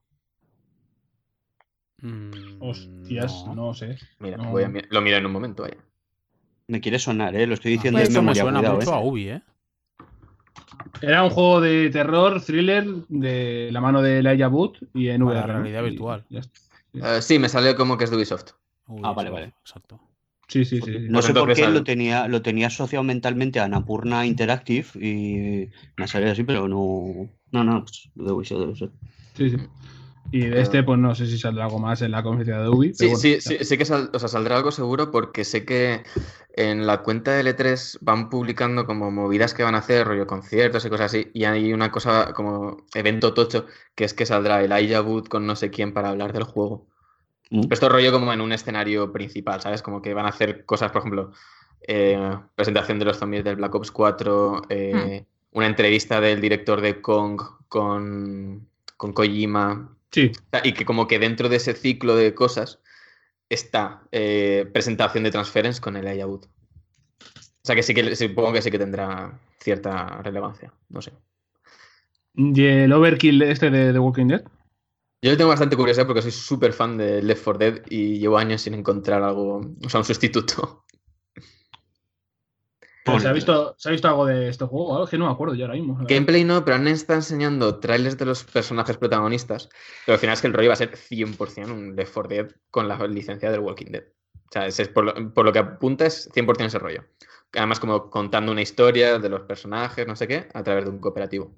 Mm, 2.02 2.62
Hostias, 2.62 3.46
no, 3.56 3.74
sé. 3.74 3.98
Mira, 4.20 4.38
No. 4.38 4.52
voy 4.52 4.64
a 4.64 4.72
lo 4.90 5.02
miro 5.02 5.18
en 5.18 5.26
un 5.26 5.32
momento, 5.32 5.64
vaya. 5.64 5.78
Me 6.68 6.82
quiere 6.82 7.00
sonar, 7.00 7.36
¿eh? 7.36 7.46
Lo 7.48 7.54
estoy 7.54 7.74
diciendo 7.74 7.98
pues 8.00 8.10
de 8.10 8.14
Esto 8.14 8.22
me 8.22 8.34
memoria. 8.34 8.42
suena 8.42 8.60
cuidado, 8.60 8.76
mucho 8.78 8.92
¿eh? 8.92 8.96
a 8.96 9.00
Ubi, 9.00 9.30
¿eh? 9.30 9.42
Era 11.02 11.24
un 11.24 11.30
juego 11.30 11.62
de 11.62 11.90
terror, 11.90 12.42
thriller, 12.42 12.86
de 13.10 13.70
la 13.72 13.82
mano 13.82 14.02
de 14.02 14.20
Elijah 14.20 14.48
Wood 14.48 14.78
y 14.94 15.10
en 15.10 15.22
VR. 15.24 15.46
realidad 15.48 15.82
Y 15.84 15.90
virtual. 15.90 16.26
Eh, 16.94 17.22
sí, 17.22 17.38
me 17.40 17.50
salió 17.50 17.76
como 17.76 17.98
que 17.98 18.06
es 18.06 18.10
de 18.10 18.16
Ubisoft. 18.16 18.52
Ah, 19.04 19.12
vale, 19.12 19.30
vale. 19.30 19.54
Exacto. 19.62 20.00
Sí, 20.48 20.64
sí, 20.66 20.82
sí. 20.82 20.98
No 21.10 21.22
sé 21.22 21.34
por 21.34 21.54
qué 21.54 21.68
lo 21.68 21.84
tenía, 21.84 22.28
lo 22.28 22.42
tenía 22.42 22.68
asociado 22.68 23.04
mentalmente 23.04 23.60
a 23.60 23.66
Anapurna 23.66 24.26
Interactive 24.26 24.86
y 24.96 25.70
me 25.98 26.04
ha 26.04 26.08
salido 26.08 26.32
así, 26.32 26.44
pero 26.44 26.68
no. 26.68 27.30
No, 27.52 27.64
no, 27.64 27.82
pues 27.82 28.10
debe 28.16 28.46
ser, 28.46 28.58
debe 28.60 28.76
ser. 28.76 28.90
Sí, 29.36 29.50
sí. 29.50 29.58
Y 30.32 30.40
de 30.48 30.62
este, 30.62 30.84
pues 30.84 31.00
no 31.00 31.16
sé 31.16 31.28
si 31.28 31.38
saldrá 31.38 31.66
algo 31.66 31.80
más 31.80 32.02
en 32.02 32.12
la 32.12 32.24
conferencia 32.24 32.62
de 32.62 32.70
Ubi. 32.70 32.94
Sí, 32.94 33.06
bueno, 33.06 33.20
sí, 33.20 33.40
sí, 33.40 33.58
sí 33.62 33.78
que 33.78 33.86
sal- 33.86 34.10
o 34.14 34.20
sea, 34.20 34.28
saldrá 34.28 34.58
algo 34.58 34.72
seguro 34.72 35.12
porque 35.12 35.44
sé 35.46 35.66
que 35.66 36.04
en 36.56 36.86
la 36.88 37.04
cuenta 37.04 37.32
de 37.34 37.42
L3 37.42 38.00
van 38.02 38.30
publicando 38.30 38.86
como 38.86 39.12
movidas 39.12 39.54
que 39.54 39.64
van 39.64 39.76
a 39.76 39.80
hacer, 39.80 40.06
rollo 40.08 40.28
conciertos 40.28 40.86
y 40.86 40.90
cosas 40.90 41.08
así, 41.08 41.30
y 41.34 41.46
hay 41.46 41.72
una 41.74 41.92
cosa 41.92 42.34
como 42.34 42.86
evento 42.94 43.34
tocho, 43.34 43.66
que 43.96 44.04
es 44.06 44.14
que 44.14 44.26
saldrá 44.26 44.62
el 44.64 44.72
Elijah 44.72 45.02
Wood 45.02 45.28
con 45.28 45.46
no 45.46 45.56
sé 45.56 45.70
quién 45.70 45.94
para 45.94 46.10
hablar 46.10 46.34
del 46.34 46.44
juego. 46.44 46.88
Mm. 47.50 47.62
Pero 47.62 47.74
esto 47.74 47.90
rollo 47.90 48.12
como 48.12 48.34
en 48.34 48.42
un 48.42 48.52
escenario 48.52 49.12
principal, 49.12 49.62
¿sabes? 49.62 49.82
Como 49.82 50.02
que 50.02 50.14
van 50.14 50.26
a 50.26 50.30
hacer 50.30 50.66
cosas, 50.66 50.92
por 50.92 51.00
ejemplo, 51.00 51.32
eh, 51.88 52.38
presentación 52.56 53.00
de 53.00 53.06
los 53.06 53.18
zombies 53.18 53.44
del 53.44 53.58
Black 53.58 53.76
Ops 53.76 53.92
4, 53.92 54.64
eh, 54.70 55.26
una 55.52 55.68
entrevista 55.68 56.20
del 56.20 56.42
director 56.42 56.82
de 56.82 57.02
Kong 57.02 57.42
con, 57.68 58.68
con 58.98 59.14
Kojima, 59.14 59.96
Sí, 60.16 60.32
Y 60.64 60.72
que 60.72 60.86
como 60.86 61.08
que 61.08 61.20
dentro 61.20 61.50
de 61.50 61.58
ese 61.58 61.74
ciclo 61.74 62.16
de 62.16 62.34
cosas 62.34 62.80
está 63.50 64.04
eh, 64.14 64.66
presentación 64.72 65.26
de 65.26 65.32
Transference 65.32 65.82
con 65.82 65.98
el 65.98 66.06
Wood. 66.26 66.46
O 66.46 67.66
sea 67.66 67.76
que 67.76 67.84
sí 67.84 67.94
que 67.94 68.16
supongo 68.16 68.54
que 68.54 68.62
sí 68.62 68.72
que 68.72 68.80
tendrá 68.80 69.38
cierta 69.60 70.22
relevancia. 70.22 70.72
No 70.88 71.02
sé. 71.02 71.12
y 72.34 72.66
el 72.66 72.94
Overkill 72.94 73.42
este 73.42 73.70
de 73.70 73.92
The 73.92 74.00
Walking 74.00 74.28
Dead. 74.28 74.44
Yo 75.22 75.32
le 75.32 75.38
tengo 75.38 75.50
bastante 75.50 75.76
curiosidad 75.76 76.06
porque 76.06 76.22
soy 76.22 76.32
súper 76.32 76.74
fan 76.74 76.98
de 76.98 77.22
Left 77.22 77.44
4 77.44 77.58
Dead 77.58 77.82
y 77.90 78.20
llevo 78.20 78.38
años 78.38 78.62
sin 78.62 78.74
encontrar 78.74 79.24
algo, 79.24 79.62
o 79.84 79.90
sea, 79.90 80.00
un 80.00 80.06
sustituto. 80.06 80.86
¿Se 83.20 83.28
ha, 83.28 83.34
visto, 83.34 83.76
¿Se 83.78 83.90
ha 83.90 83.92
visto 83.92 84.08
algo 84.08 84.26
de 84.26 84.50
este 84.50 84.66
juego? 84.66 84.96
Algo 84.96 85.08
que 85.08 85.18
no 85.18 85.28
me 85.28 85.32
acuerdo 85.32 85.54
yo 85.54 85.66
ahora 85.66 85.76
mismo. 85.76 85.96
Gameplay 86.08 86.44
no, 86.44 86.66
pero 86.66 86.76
han 86.76 86.88
estado 86.88 87.20
enseñando 87.20 87.80
trailers 87.80 88.18
de 88.18 88.26
los 88.26 88.44
personajes 88.44 88.98
protagonistas. 88.98 89.70
Pero 90.06 90.16
al 90.16 90.20
final 90.20 90.34
es 90.34 90.42
que 90.42 90.48
el 90.48 90.54
rollo 90.54 90.70
va 90.70 90.74
a 90.74 90.78
ser 90.78 90.96
100% 90.96 91.72
un 91.72 91.96
Left 91.96 92.14
4 92.14 92.30
Dead 92.30 92.52
con 92.72 92.88
la 92.88 92.98
licencia 93.08 93.52
del 93.52 93.60
Walking 93.60 93.92
Dead. 93.92 94.06
O 94.34 94.52
sea, 94.52 94.66
es 94.66 94.88
por, 94.90 95.06
lo, 95.06 95.34
por 95.34 95.46
lo 95.46 95.54
que 95.54 95.60
apunta 95.60 96.08
es 96.08 96.32
100% 96.34 96.66
ese 96.66 96.80
rollo. 96.80 97.04
Además, 97.54 97.80
como 97.80 98.10
contando 98.10 98.52
una 98.52 98.64
historia 98.64 99.20
de 99.20 99.30
los 99.30 99.42
personajes, 99.42 100.08
no 100.08 100.16
sé 100.16 100.28
qué, 100.28 100.48
a 100.54 100.64
través 100.64 100.86
de 100.86 100.90
un 100.90 101.00
cooperativo. 101.00 101.54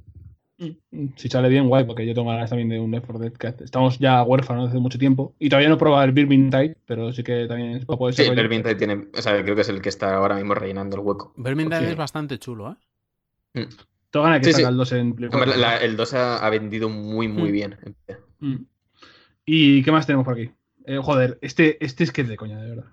Mm, 0.59 1.09
Si 1.15 1.29
sale 1.29 1.49
bien, 1.49 1.67
guay, 1.67 1.85
porque 1.85 2.05
yo 2.05 2.13
tengo 2.15 2.29
ganas 2.31 2.49
también 2.49 2.69
de 2.69 2.79
un 2.79 2.89
Left 2.91 3.05
4 3.05 3.19
Dead. 3.23 3.33
que 3.33 3.63
estamos 3.63 3.99
ya 3.99 4.23
huérfanos 4.23 4.69
hace 4.69 4.79
mucho 4.79 4.97
tiempo. 4.97 5.35
Y 5.39 5.49
todavía 5.49 5.69
no 5.69 5.75
he 5.75 5.77
probado 5.77 6.03
el 6.03 6.11
Birmin 6.11 6.49
Tide, 6.49 6.77
pero 6.85 7.13
sí 7.13 7.23
que 7.23 7.45
también 7.47 7.79
va 7.89 7.95
a 7.95 7.97
poder 7.97 8.15
Sí, 8.15 8.23
ser. 8.23 8.29
rollo. 8.29 8.41
Vermintide 8.41 8.75
tiene, 8.75 9.07
o 9.15 9.21
sea, 9.21 9.41
creo 9.43 9.55
que 9.55 9.61
es 9.61 9.69
el 9.69 9.81
que 9.81 9.89
está 9.89 10.15
ahora 10.15 10.35
mismo 10.35 10.55
rellenando 10.55 10.95
el 10.97 11.03
hueco. 11.03 11.33
Vermintide 11.37 11.79
Sí. 11.81 11.85
es 11.85 11.95
bastante 11.95 12.39
chulo, 12.39 12.75
¿eh? 13.53 13.67
Tengo 14.09 14.23
ganas 14.25 14.39
de 14.41 14.47
que 14.47 14.53
Sí, 14.53 14.53
sí. 14.53 14.61
salga 14.63 14.69
el 14.69 14.77
2 14.77 14.91
en 14.93 15.13
Play 15.15 15.29
Hombre, 15.31 15.45
4. 15.51 15.61
la- 15.61 15.77
el 15.77 15.95
2 15.97 16.13
ha, 16.15 16.37
ha 16.37 16.49
vendido 16.49 16.89
muy, 16.89 17.27
muy 17.27 17.49
Mm. 17.49 17.51
bien. 17.53 17.75
Mm. 18.39 18.55
¿Y 19.45 19.83
qué 19.83 19.91
más 19.91 20.05
tenemos 20.07 20.25
por 20.25 20.33
aquí? 20.35 20.49
Eh, 20.85 20.97
joder, 21.01 21.37
este, 21.41 21.83
este 21.85 22.03
es 22.03 22.11
que 22.11 22.21
es 22.21 22.27
de 22.29 22.37
coña, 22.37 22.59
de 22.61 22.69
verdad. 22.69 22.91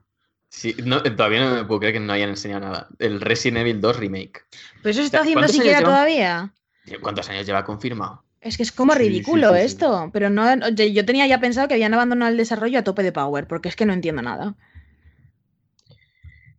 Sí, 0.49 0.75
no, 0.85 1.03
todavía 1.03 1.41
no 1.49 1.55
me 1.57 1.65
puedo 1.65 1.81
creer 1.81 1.95
que 1.95 2.01
no 2.01 2.13
hayan 2.13 2.31
enseñado 2.31 2.61
nada. 2.61 2.89
El 2.99 3.21
Resident 3.21 3.59
Evil 3.59 3.81
2 3.81 3.97
Remake. 3.99 4.43
Pero 4.83 4.91
eso 4.91 5.01
se 5.01 5.07
está 5.07 5.21
haciendo 5.21 5.41
¿Cuántos 5.41 5.55
años 5.57 5.65
siquiera 5.65 5.79
llevan? 5.81 5.93
todavía. 5.93 6.55
¿Cuántos 7.03 7.29
años 7.31 7.47
lleva 7.47 7.65
confirmado? 7.65 8.25
Es 8.41 8.57
que 8.57 8.63
es 8.63 8.71
como 8.73 8.95
Sí, 8.95 8.99
ridículo 8.99 9.55
sí, 9.55 9.59
sí. 9.61 9.65
esto. 9.67 10.11
Pero 10.13 10.31
no, 10.31 10.69
yo 10.71 11.05
tenía 11.05 11.27
ya 11.27 11.41
pensado 11.41 11.67
que 11.69 11.75
habían 11.75 11.95
abandonado 11.95 12.31
el 12.31 12.37
desarrollo 12.37 12.79
a 12.79 12.85
tope 12.85 13.03
de 13.03 13.13
power, 13.13 13.47
porque 13.49 13.69
es 13.69 13.77
que 13.77 13.87
no 13.87 13.93
entiendo 13.93 14.23
nada. 14.23 14.57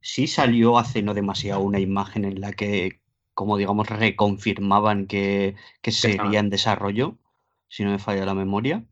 sí 0.02 0.28
salió 0.28 0.78
hace 0.78 1.02
no 1.02 1.14
demasiado 1.14 1.62
una 1.62 1.80
imagen 1.80 2.26
en 2.26 2.40
la 2.42 2.54
que, 2.54 3.02
como 3.34 3.58
digamos, 3.58 3.88
reconfirmaban 3.90 5.08
que, 5.08 5.56
que 5.82 5.92
sería 5.92 6.40
en 6.40 6.50
desarrollo, 6.50 7.18
si 7.68 7.84
no 7.84 7.92
me 7.92 8.00
falla 8.00 8.26
la 8.26 8.36
memoria. 8.36 8.86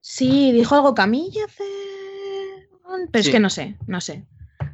Sí, 0.00 0.50
dijo 0.52 0.74
algo 0.74 0.94
Camilla 0.94 1.44
hace. 1.44 1.64
Pero 3.10 3.20
es 3.20 3.30
que 3.30 3.40
no 3.40 3.50
sé, 3.50 3.76
no 3.86 4.00
sé. 4.00 4.26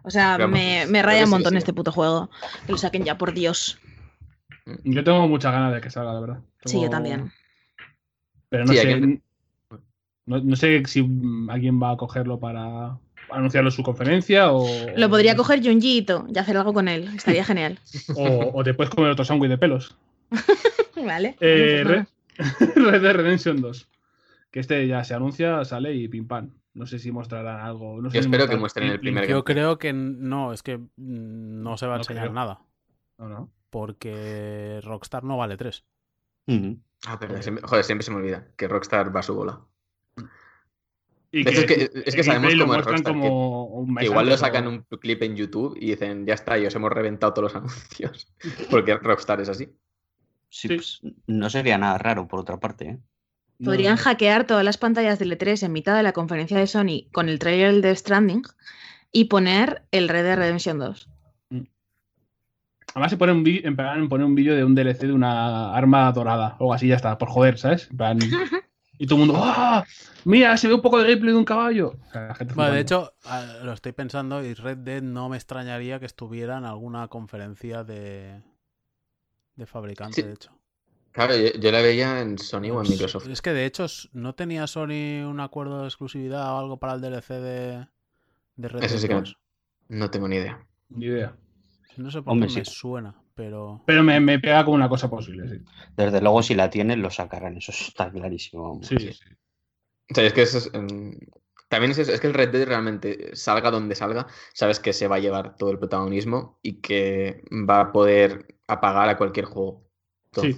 O 0.03 0.11
sea, 0.11 0.39
me, 0.39 0.87
me 0.87 1.03
raya 1.03 1.25
un 1.25 1.29
sí, 1.29 1.31
montón 1.31 1.53
sí. 1.53 1.59
este 1.59 1.73
puto 1.73 1.93
juego. 1.93 2.31
Que 2.67 2.73
lo 2.73 2.79
saquen 2.79 3.05
ya, 3.05 3.19
por 3.19 3.33
Dios. 3.35 3.84
Yo 4.85 5.05
tengo 5.05 5.29
muchas 5.29 5.53
ganas 5.53 5.75
de 5.75 5.81
que 5.81 5.91
salga, 5.91 6.13
la 6.15 6.21
verdad. 6.21 6.39
Sí, 6.65 6.81
yo 6.81 6.89
también. 6.89 7.31
Pero 8.49 8.65
no 8.65 8.73
Sí, 8.73 8.79
sé. 8.79 8.87
que- 8.89 9.21
No, 10.27 10.41
no 10.41 10.57
sé 10.57 10.83
si 10.87 11.01
alguien 11.51 11.83
va 11.83 11.91
a 11.91 11.97
cogerlo 11.99 12.39
para 12.41 12.99
anunciarlo 13.31 13.69
en 13.69 13.73
su 13.77 13.83
conferencia 13.83 14.53
o. 14.53 14.67
Lo 14.97 15.11
podría 15.11 15.37
coger 15.37 15.63
Junjito 15.63 16.27
y 16.35 16.39
hacer 16.39 16.57
algo 16.57 16.73
con 16.73 16.89
él. 16.89 17.09
Estaría 17.15 17.45
genial. 17.45 17.79
O, 18.17 18.53
o 18.55 18.65
te 18.65 18.73
puedes 18.75 18.95
comer 18.95 19.11
otro 19.11 19.25
sándwich 19.25 19.51
de 19.51 19.59
pelos. 19.59 19.97
Vale. 21.05 21.37
Eh, 21.41 21.83
Red. 21.85 22.05
Red 22.77 23.03
Dead 23.03 23.15
Redemption 23.15 23.61
2. 23.61 23.89
Que 24.51 24.61
este 24.61 24.87
ya 24.87 25.05
se 25.05 25.15
anuncia, 25.15 25.65
sale 25.65 25.95
y 25.95 26.09
pim 26.09 26.27
pam. 26.27 26.51
No 26.73 26.87
sé 26.87 26.99
si 26.99 27.13
mostrarán 27.13 27.61
algo. 27.61 28.01
No 28.01 28.09
sé 28.11 28.17
Yo 28.17 28.23
si 28.23 28.29
espero 28.29 28.49
que 28.49 28.57
muestren 28.57 28.89
el 28.91 29.01
primer 29.01 29.29
Yo 29.29 29.45
creo 29.45 29.79
que 29.79 29.93
no, 29.93 30.53
es 30.53 30.63
que 30.63 30.81
no 30.97 31.77
se 31.77 31.87
va 31.87 31.95
a 31.95 31.97
No 31.99 32.01
enseñar 32.03 32.25
creo. 32.25 32.33
nada. 32.35 32.61
No, 33.19 33.29
no. 33.29 33.51
Porque 33.75 34.81
Rockstar 34.85 35.25
no 35.25 35.37
vale 35.37 35.57
3. 35.57 35.85
Ujú. 36.47 36.79
Ah, 37.07 37.19
pero 37.19 37.43
siempre- 37.43 37.67
joder, 37.67 37.83
siempre 37.85 38.05
se 38.05 38.13
me 38.13 38.19
olvida 38.19 38.47
que 38.57 38.69
Rockstar 38.69 39.15
va 39.15 39.19
a 39.19 39.23
su 39.25 39.35
bola. 39.35 39.63
Y 41.33 41.41
Es 41.49 41.65
que- 41.65 41.91
es 42.07 42.15
que 42.15 42.21
el 42.21 42.25
sabemos 42.25 42.55
lo 42.55 42.67
cómo 42.67 42.75
es 42.75 42.87
muestran 42.87 42.95
Rockstar, 42.99 43.15
que- 43.15 43.21
como 43.29 43.65
un 43.67 43.93
mes 43.95 44.03
Que 44.03 44.07
igual 44.07 44.29
lo 44.29 44.37
sacan 44.37 44.67
o- 44.69 44.71
un 44.71 44.83
clip 45.01 45.23
en 45.25 45.35
YouTube 45.35 45.77
y 45.81 45.87
dicen, 45.91 46.25
ya 46.25 46.35
está, 46.35 46.57
y 46.57 46.67
os 46.67 46.75
hemos 46.77 46.93
reventado 46.93 47.35
todos 47.35 47.53
los 47.53 47.57
anuncios. 48.01 48.33
Porque 48.71 48.95
Rockstar 48.97 49.41
es 49.41 49.49
así. 49.49 49.65
Sí, 50.49 50.69
Sí. 50.69 50.77
pues, 50.77 51.01
no 51.27 51.51
sería 51.51 51.77
nada 51.77 51.99
raro, 51.99 52.29
por 52.29 52.39
otra 52.39 52.61
parte. 52.61 52.85
¿eh? 52.89 52.99
Podrían 53.65 53.97
no. 53.97 54.03
hackear 54.03 54.47
todas 54.47 54.65
las 54.65 54.79
pantallas 54.79 55.19
de 55.19 55.27
E3 55.27 55.65
en 55.65 55.73
mitad 55.73 55.97
de 55.97 56.05
la 56.05 56.13
conferencia 56.13 56.57
de 56.59 56.69
Sony 56.69 57.09
con 57.13 57.29
el 57.29 57.41
trailer 57.41 57.73
del 57.73 57.83
Death 57.83 57.97
Stranding 57.99 58.43
y 59.11 59.25
poner 59.25 59.83
el 59.91 60.09
Red 60.09 60.23
Dead 60.23 60.37
Redemption 60.37 60.79
2. 60.79 61.09
Además 62.95 63.11
se 63.11 63.17
pone 63.17 63.33
un 63.33 63.43
vídeo, 63.43 63.69
en 63.69 63.77
plan, 63.77 64.09
pone 64.09 64.25
un 64.25 64.35
vídeo 64.35 64.55
de 64.55 64.65
un 64.65 64.75
DLC 64.75 65.01
de 65.01 65.13
una 65.13 65.75
arma 65.75 66.11
dorada. 66.13 66.57
O 66.61 66.73
así, 66.73 66.87
ya 66.89 66.97
está, 66.97 67.19
por 67.19 67.29
joder, 67.29 67.59
¿sabes? 67.59 67.89
En 67.91 67.97
plan, 67.97 68.19
y 68.99 69.07
todo 69.07 69.21
el 69.21 69.27
mundo, 69.27 69.43
¡ah! 69.45 69.85
Mira, 70.25 70.57
se 70.57 70.69
ve 70.69 70.75
un 70.75 70.81
poco 70.81 70.99
de 70.99 71.09
gameplay 71.09 71.33
de 71.33 71.39
un 71.39 71.45
caballo. 71.45 71.97
O 72.09 72.11
sea, 72.13 72.29
la 72.29 72.35
gente 72.37 72.55
Vale, 72.55 72.75
de 72.77 72.81
hecho, 72.81 73.13
lo 73.65 73.73
estoy 73.73 73.93
pensando 73.93 74.43
y 74.45 74.55
Red 74.55 74.79
Dead 74.79 75.03
no 75.03 75.29
me 75.29 75.37
extrañaría 75.37 75.99
que 75.99 76.07
estuviera 76.07 76.57
en 76.59 76.65
alguna 76.65 77.09
conferencia 77.09 77.83
de, 77.83 78.41
de 79.57 79.67
fabricante, 79.67 80.15
Sí. 80.15 80.23
de 80.23 80.33
hecho. 80.35 80.51
Claro, 81.11 81.37
yo, 81.37 81.49
yo 81.61 81.71
la 81.73 81.81
veía 81.81 82.21
en 82.21 82.39
Sony 82.39 82.71
o 82.73 82.83
en 82.83 82.91
Microsoft. 82.91 83.29
Es 83.29 83.43
que 83.43 83.53
de 83.53 83.67
hecho, 83.67 83.87
¿no 84.13 84.35
tenía 84.35 84.67
Sony 84.67 85.25
un 85.29 85.41
acuerdo 85.41 85.81
de 85.83 85.87
exclusividad 85.87 86.53
o 86.55 86.59
algo 86.59 86.79
para 86.79 86.95
el 86.95 87.01
DLC 87.01 87.29
de, 87.35 87.87
de 88.57 88.69
Red 88.69 88.83
Eso 88.85 88.95
Dead 88.95 89.01
sí 89.03 89.09
que 89.09 89.15
no. 89.15 89.21
2? 89.21 89.39
No 89.89 90.11
tengo 90.11 90.27
ni 90.29 90.37
idea. 90.37 90.65
Ni 90.89 91.07
idea. 91.07 91.37
No 91.97 92.11
sé 92.11 92.23
por 92.23 92.33
Hombre, 92.33 92.49
qué 92.49 92.55
me 92.55 92.65
sí. 92.65 92.65
suena, 92.65 93.15
pero... 93.35 93.83
Pero 93.87 94.03
me, 94.03 94.21
me 94.21 94.39
pega 94.39 94.65
como 94.65 94.77
una 94.77 94.89
cosa 94.89 95.09
posible, 95.09 95.49
sí. 95.49 95.65
Desde 95.97 96.21
luego, 96.21 96.43
si 96.43 96.55
la 96.55 96.71
tienen, 96.71 97.03
lo 97.03 97.11
sacarán. 97.11 97.57
Eso 97.57 97.73
está 97.73 98.11
clarísimo. 98.11 98.69
vamos. 98.69 98.87
Sí, 98.87 98.97
sí. 98.99 99.11
O 100.11 100.15
sea, 100.15 100.25
es 100.25 100.33
que 100.33 100.43
eso 100.43 100.59
es, 100.59 100.71
em, 100.75 101.19
también 101.69 101.93
es 101.93 101.99
eso, 101.99 102.13
es 102.13 102.21
que 102.21 102.27
el 102.27 102.35
Red 102.35 102.51
Dead 102.51 102.67
realmente 102.67 103.35
salga 103.35 103.71
donde 103.71 103.95
salga, 103.95 104.27
sabes 104.53 104.81
que 104.81 104.93
se 104.93 105.09
va 105.09 105.17
a 105.17 105.21
llevar 105.21 105.57
todo 105.57 105.71
el 105.71 105.79
protagonismo 105.79 106.59
y 106.63 106.81
que 106.81 107.43
va 107.51 107.81
a 107.81 107.93
poder 107.93 108.47
apagar 108.67 109.09
a 109.09 109.17
cualquier 109.17 109.47
juego. 109.47 109.83
Sí. 110.33 110.55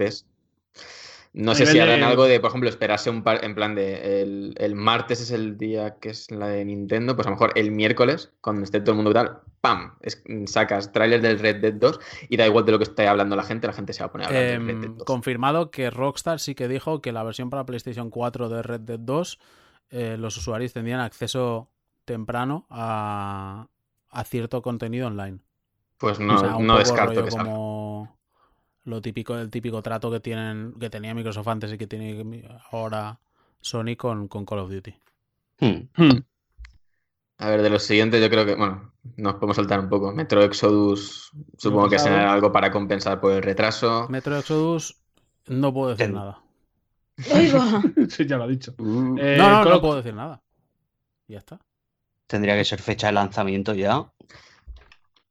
No 1.38 1.54
sé 1.54 1.66
si 1.66 1.78
harán 1.78 2.00
de- 2.00 2.06
algo 2.06 2.24
de, 2.24 2.40
por 2.40 2.48
ejemplo, 2.48 2.68
esperarse 2.70 3.10
un 3.10 3.22
par, 3.22 3.44
en 3.44 3.54
plan 3.54 3.74
de 3.74 4.22
el, 4.22 4.54
el 4.56 4.74
martes 4.74 5.20
es 5.20 5.30
el 5.30 5.58
día 5.58 5.96
que 6.00 6.08
es 6.08 6.30
la 6.30 6.48
de 6.48 6.64
Nintendo, 6.64 7.14
pues 7.14 7.26
a 7.26 7.30
lo 7.30 7.36
mejor 7.36 7.52
el 7.56 7.70
miércoles, 7.72 8.32
cuando 8.40 8.62
esté 8.64 8.80
todo 8.80 8.92
el 8.92 8.96
mundo 8.96 9.10
y 9.10 9.14
tal, 9.14 9.38
¡pam! 9.60 9.96
Es- 10.00 10.22
sacas 10.46 10.92
tráiler 10.92 11.20
del 11.20 11.38
Red 11.38 11.56
Dead 11.60 11.74
2 11.74 12.00
y 12.30 12.38
da 12.38 12.46
igual 12.46 12.64
de 12.64 12.72
lo 12.72 12.78
que 12.78 12.84
esté 12.84 13.06
hablando 13.06 13.36
la 13.36 13.42
gente, 13.42 13.66
la 13.66 13.74
gente 13.74 13.92
se 13.92 14.00
va 14.00 14.06
a 14.06 14.12
poner 14.12 14.26
a 14.26 14.30
hablar 14.30 14.42
del 14.48 14.66
Red 14.66 14.74
Dead 14.76 14.84
Em, 14.90 14.96
2. 14.96 15.04
confirmado 15.04 15.70
que 15.70 15.90
Rockstar 15.90 16.40
sí 16.40 16.54
que 16.54 16.68
dijo 16.68 17.02
que 17.02 17.12
la 17.12 17.22
versión 17.22 17.50
para 17.50 17.66
PlayStation 17.66 18.08
4 18.08 18.48
de 18.48 18.62
Red 18.62 18.80
Dead 18.80 18.98
2 18.98 19.38
eh, 19.90 20.16
los 20.18 20.36
usuarios 20.38 20.72
tendrían 20.72 21.00
acceso 21.00 21.68
temprano 22.06 22.66
a, 22.70 23.66
a 24.08 24.24
cierto 24.24 24.62
contenido 24.62 25.06
online. 25.06 25.38
Pues 25.98 26.18
no, 26.20 26.34
O 26.34 26.38
sea, 26.38 26.56
un 26.56 26.66
no 26.66 26.78
descarto 26.78 27.24
que 27.24 27.30
salga. 27.30 27.52
Lo 28.86 29.00
típico, 29.02 29.36
el 29.36 29.50
típico 29.50 29.82
trato 29.82 30.10
que 30.10 30.20
tienen, 30.20 30.74
que 30.80 30.88
tenía 30.90 31.14
Microsoft 31.14 31.48
antes 31.48 31.72
y 31.72 31.78
que 31.78 31.86
tiene 31.86 32.48
ahora 32.70 33.18
Sony 33.60 33.96
con, 33.96 34.26
con 34.28 34.44
Call 34.46 34.60
of 34.60 34.70
Duty. 34.70 34.94
Hmm. 35.60 35.88
Hmm. 35.96 36.18
A 37.38 37.50
ver, 37.50 37.60
de 37.62 37.68
los 37.70 37.82
siguientes 37.82 38.20
yo 38.22 38.30
creo 38.30 38.46
que, 38.46 38.54
bueno, 38.54 38.92
nos 39.16 39.34
podemos 39.34 39.56
saltar 39.56 39.80
un 39.80 39.88
poco. 39.90 40.10
Metro 40.12 40.42
Exodus, 40.42 41.32
supongo 41.58 41.90
que 41.90 41.98
será 41.98 42.32
algo 42.32 42.50
para 42.50 42.70
compensar 42.70 43.20
por 43.20 43.32
el 43.32 43.42
retraso. 43.42 44.06
Metro 44.08 44.38
Exodus 44.38 44.96
no 45.46 45.72
puedo 45.74 45.90
decir 45.90 46.06
Ten- 46.06 46.14
nada. 46.14 46.42
Sí, 48.08 48.26
ya 48.26 48.36
lo 48.38 48.44
ha 48.44 48.48
dicho. 48.48 48.74
Uh, 48.78 49.16
Eh, 49.18 49.36
no, 49.38 49.50
no, 49.50 49.62
Call 49.64 49.72
no 49.72 49.80
puedo 49.80 49.96
decir 49.96 50.14
nada. 50.14 50.42
Ya 51.28 51.38
está. 51.38 51.60
Tendría 52.26 52.56
que 52.56 52.64
ser 52.64 52.80
fecha 52.80 53.08
de 53.08 53.12
lanzamiento 53.14 53.74
ya. 53.74 54.10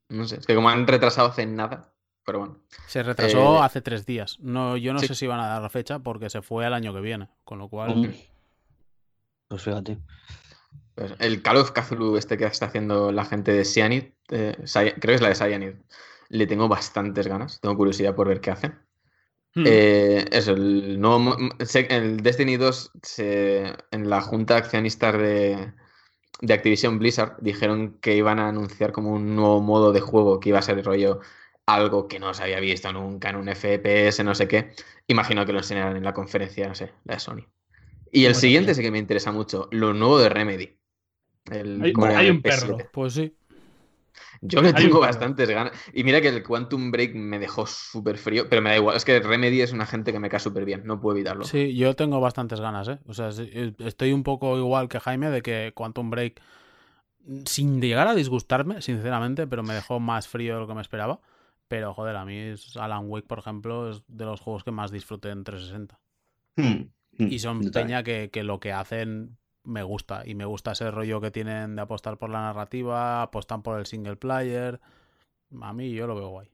no 0.09 0.27
sé, 0.27 0.37
es 0.37 0.45
que 0.45 0.55
como 0.55 0.69
han 0.69 0.85
retrasado 0.87 1.29
hace 1.29 1.45
nada, 1.45 1.91
pero 2.25 2.39
bueno. 2.39 2.57
Se 2.87 3.03
retrasó 3.03 3.57
Eh, 3.57 3.59
hace 3.63 3.81
tres 3.81 4.05
días. 4.05 4.37
No, 4.41 4.75
yo 4.77 4.93
no 4.93 4.99
sí. 4.99 5.07
sé 5.07 5.15
si 5.15 5.27
van 5.27 5.39
a 5.39 5.47
dar 5.47 5.61
la 5.61 5.69
fecha 5.69 5.99
porque 5.99 6.29
se 6.29 6.41
fue 6.41 6.65
al 6.65 6.73
año 6.73 6.93
que 6.93 7.01
viene. 7.01 7.29
Con 7.43 7.59
lo 7.59 7.69
cual, 7.69 7.95
Mm. 7.95 8.11
Pues 9.47 9.61
fíjate. 9.63 9.97
Pues 10.95 11.13
el 11.19 11.41
Call 11.41 11.57
of 11.57 11.71
Cthulhu 11.71 12.17
este 12.17 12.37
que 12.37 12.45
está 12.45 12.65
haciendo 12.67 13.11
la 13.11 13.25
gente 13.25 13.51
de 13.51 13.65
Cyanid, 13.65 14.05
eh, 14.29 14.55
creo 14.73 14.95
que 14.99 15.13
es 15.13 15.21
la 15.21 15.29
de 15.29 15.35
Cyanid, 15.35 15.73
le 16.29 16.47
tengo 16.47 16.67
bastantes 16.67 17.27
ganas, 17.27 17.59
tengo 17.59 17.75
curiosidad 17.75 18.15
por 18.15 18.27
ver 18.27 18.39
qué 18.41 18.51
hacen. 18.51 18.79
Hmm. 19.53 19.63
Eh, 19.67 20.25
eso, 20.31 20.51
el 20.53 20.99
nuevo 20.99 21.35
el 21.89 22.17
Destiny 22.23 22.57
2 22.57 22.91
se- 23.03 23.73
en 23.91 24.09
la 24.09 24.21
junta 24.21 24.55
de 24.55 24.59
accionistas 24.61 25.13
de, 25.17 25.73
de 26.41 26.53
Activision 26.53 26.97
Blizzard 26.97 27.37
dijeron 27.41 27.97
que 28.01 28.15
iban 28.15 28.39
a 28.39 28.47
anunciar 28.49 28.91
como 28.91 29.11
un 29.11 29.35
nuevo 29.35 29.61
modo 29.61 29.91
de 29.93 30.01
juego 30.01 30.39
que 30.39 30.49
iba 30.49 30.59
a 30.59 30.63
ser 30.63 30.83
rollo 30.83 31.19
algo 31.65 32.07
que 32.07 32.19
no 32.19 32.33
se 32.33 32.43
había 32.43 32.59
visto 32.59 32.91
nunca 32.93 33.29
en 33.29 33.37
un 33.37 33.49
FPS, 33.49 34.23
no 34.23 34.35
sé 34.35 34.47
qué. 34.47 34.71
Imagino 35.07 35.45
que 35.45 35.53
lo 35.53 35.59
enseñarán 35.59 35.97
en 35.97 36.03
la 36.03 36.13
conferencia, 36.13 36.67
no 36.67 36.75
sé, 36.75 36.91
la 37.05 37.15
de 37.15 37.19
Sony. 37.19 37.45
Y 38.11 38.25
el 38.25 38.35
Bueno, 38.35 38.35
siguiente 38.35 38.75
sí 38.75 38.81
que 38.83 38.91
me 38.91 38.99
interesa 38.99 39.31
mucho, 39.31 39.69
lo 39.71 39.93
nuevo 39.93 40.19
de 40.19 40.29
Remedy. 40.29 40.79
El, 41.51 41.91
Hay- 42.15 42.29
un 42.29 42.43
perro. 42.43 42.77
PS7. 42.77 42.89
pues 42.91 43.13
sí. 43.13 43.35
Yo 44.41 44.61
le 44.61 44.73
tengo 44.73 44.99
bastantes 44.99 45.49
ganas. 45.49 45.73
Y 45.93 46.03
mira 46.03 46.21
que 46.21 46.29
el 46.29 46.43
Quantum 46.43 46.91
Break 46.91 47.15
me 47.15 47.39
dejó 47.39 47.65
súper 47.67 48.17
frío, 48.17 48.47
pero 48.49 48.61
me 48.61 48.69
da 48.71 48.77
igual. 48.77 48.95
Es 48.97 49.05
que 49.05 49.19
Remedy 49.19 49.61
es 49.61 49.71
una 49.73 49.85
gente 49.85 50.11
que 50.11 50.19
me 50.19 50.29
cae 50.29 50.39
súper 50.39 50.65
bien, 50.65 50.83
no 50.85 50.99
puedo 51.01 51.15
evitarlo. 51.17 51.51
Sí, 51.51 51.75
yo 51.75 51.95
tengo 51.95 52.19
bastantes 52.19 52.59
ganas, 52.59 52.87
¿eh? 52.87 52.99
O 53.07 53.13
sea, 53.13 53.29
eh, 53.37 53.73
estoy 53.79 54.13
un 54.13 54.23
poco 54.23 54.57
igual 54.57 54.89
que 54.89 54.99
Jaime 54.99 55.29
de 55.29 55.41
que 55.41 55.73
Quantum 55.75 56.09
Break, 56.09 56.41
sin 57.45 57.81
llegar 57.81 58.07
a 58.07 58.15
disgustarme, 58.15 58.81
sinceramente, 58.81 59.47
pero 59.47 59.63
me 59.63 59.73
dejó 59.73 59.99
más 59.99 60.27
frío 60.27 60.55
de 60.55 60.59
lo 60.61 60.67
que 60.67 60.73
me 60.75 60.81
esperaba. 60.81 61.19
Pero, 61.67 61.93
joder, 61.93 62.15
a 62.15 62.25
mí 62.25 62.37
es- 62.37 62.77
Alan 62.77 63.05
Wake, 63.09 63.27
por 63.27 63.39
ejemplo, 63.39 63.89
es 63.89 64.03
de 64.07 64.25
los 64.25 64.39
juegos 64.41 64.63
que 64.63 64.71
más 64.71 64.91
disfruté 64.91 65.29
en 65.29 65.43
360. 65.43 65.99
Hmm. 66.57 66.89
Hmm. 67.17 67.27
Y 67.31 67.39
son 67.39 67.59
peña 67.71 68.03
que, 68.03 68.29
que 68.31 68.43
lo 68.43 68.59
que 68.59 68.71
hacen 68.73 69.37
me 69.63 69.81
gusta. 69.83 70.23
Y 70.25 70.35
me 70.35 70.45
gusta 70.45 70.73
ese 70.73 70.91
rollo 70.91 71.21
que 71.21 71.31
tienen 71.31 71.75
de 71.75 71.81
apostar 71.81 72.17
por 72.17 72.29
la 72.29 72.41
narrativa, 72.41 73.21
apostan 73.23 73.63
por 73.63 73.79
el 73.79 73.85
single 73.85 74.15
player. 74.15 74.79
A 75.61 75.73
mí 75.73 75.91
yo 75.91 76.05
lo 76.07 76.15
veo 76.15 76.29
guay. 76.29 76.49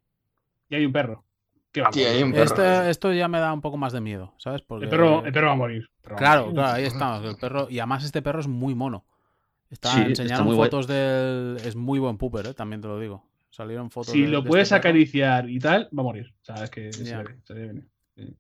Y 0.70 0.76
hay 0.76 0.86
un 0.86 0.94
perro. 0.94 1.24
¿Qué 1.72 1.82
va 1.82 1.88
a 1.90 1.94
Sí, 1.94 2.04
hay 2.04 2.22
un 2.24 2.32
perro. 2.32 2.44
Este- 2.44 2.90
esto 2.90 3.14
ya 3.14 3.28
me 3.28 3.40
da 3.40 3.52
un 3.54 3.62
poco 3.62 3.78
más 3.78 3.92
de 3.94 4.02
miedo, 4.02 4.34
¿sabes? 4.38 4.62
Porque... 4.62 4.86
el, 4.86 4.90
perro, 4.92 5.26
el 5.26 5.32
perro 5.34 5.48
va 5.48 5.54
a 5.54 5.58
morir. 5.58 5.90
Claro, 6.02 6.52
claro, 6.52 6.74
ahí 6.74 6.84
estamos. 6.86 7.26
El 7.26 7.36
perro, 7.38 7.68
y 7.70 7.80
además 7.80 8.04
este 8.04 8.22
perro 8.22 8.40
es 8.40 8.48
muy 8.48 8.76
mono. 8.76 9.06
Está, 9.70 9.90
Sí, 9.92 9.98
está 10.00 10.10
enseñaron 10.24 10.48
guay. 10.48 10.58
fotos 10.58 10.88
del. 10.88 11.58
Es 11.64 11.76
muy 11.78 11.98
buen 12.00 12.18
pooper, 12.18 12.48
¿eh? 12.48 12.54
también 12.54 12.82
te 12.82 12.88
lo 12.90 13.00
digo. 13.00 13.24
Salieron 13.52 13.92
fotos 13.92 14.14
Si 14.14 14.22
de- 14.22 14.28
lo 14.30 14.42
de 14.42 14.48
puedes 14.48 14.64
este 14.72 14.76
acariciar 14.76 15.50
y 15.50 15.60
tal, 15.60 15.90
va 15.96 16.02
a 16.02 16.04
morir. 16.04 16.34
O 16.42 16.44
sea, 16.46 16.64
es 16.64 16.70
que 16.70 16.92
se 16.94 17.04
ve, 17.04 17.36
se. 17.44 17.84
Sí. 18.16 18.36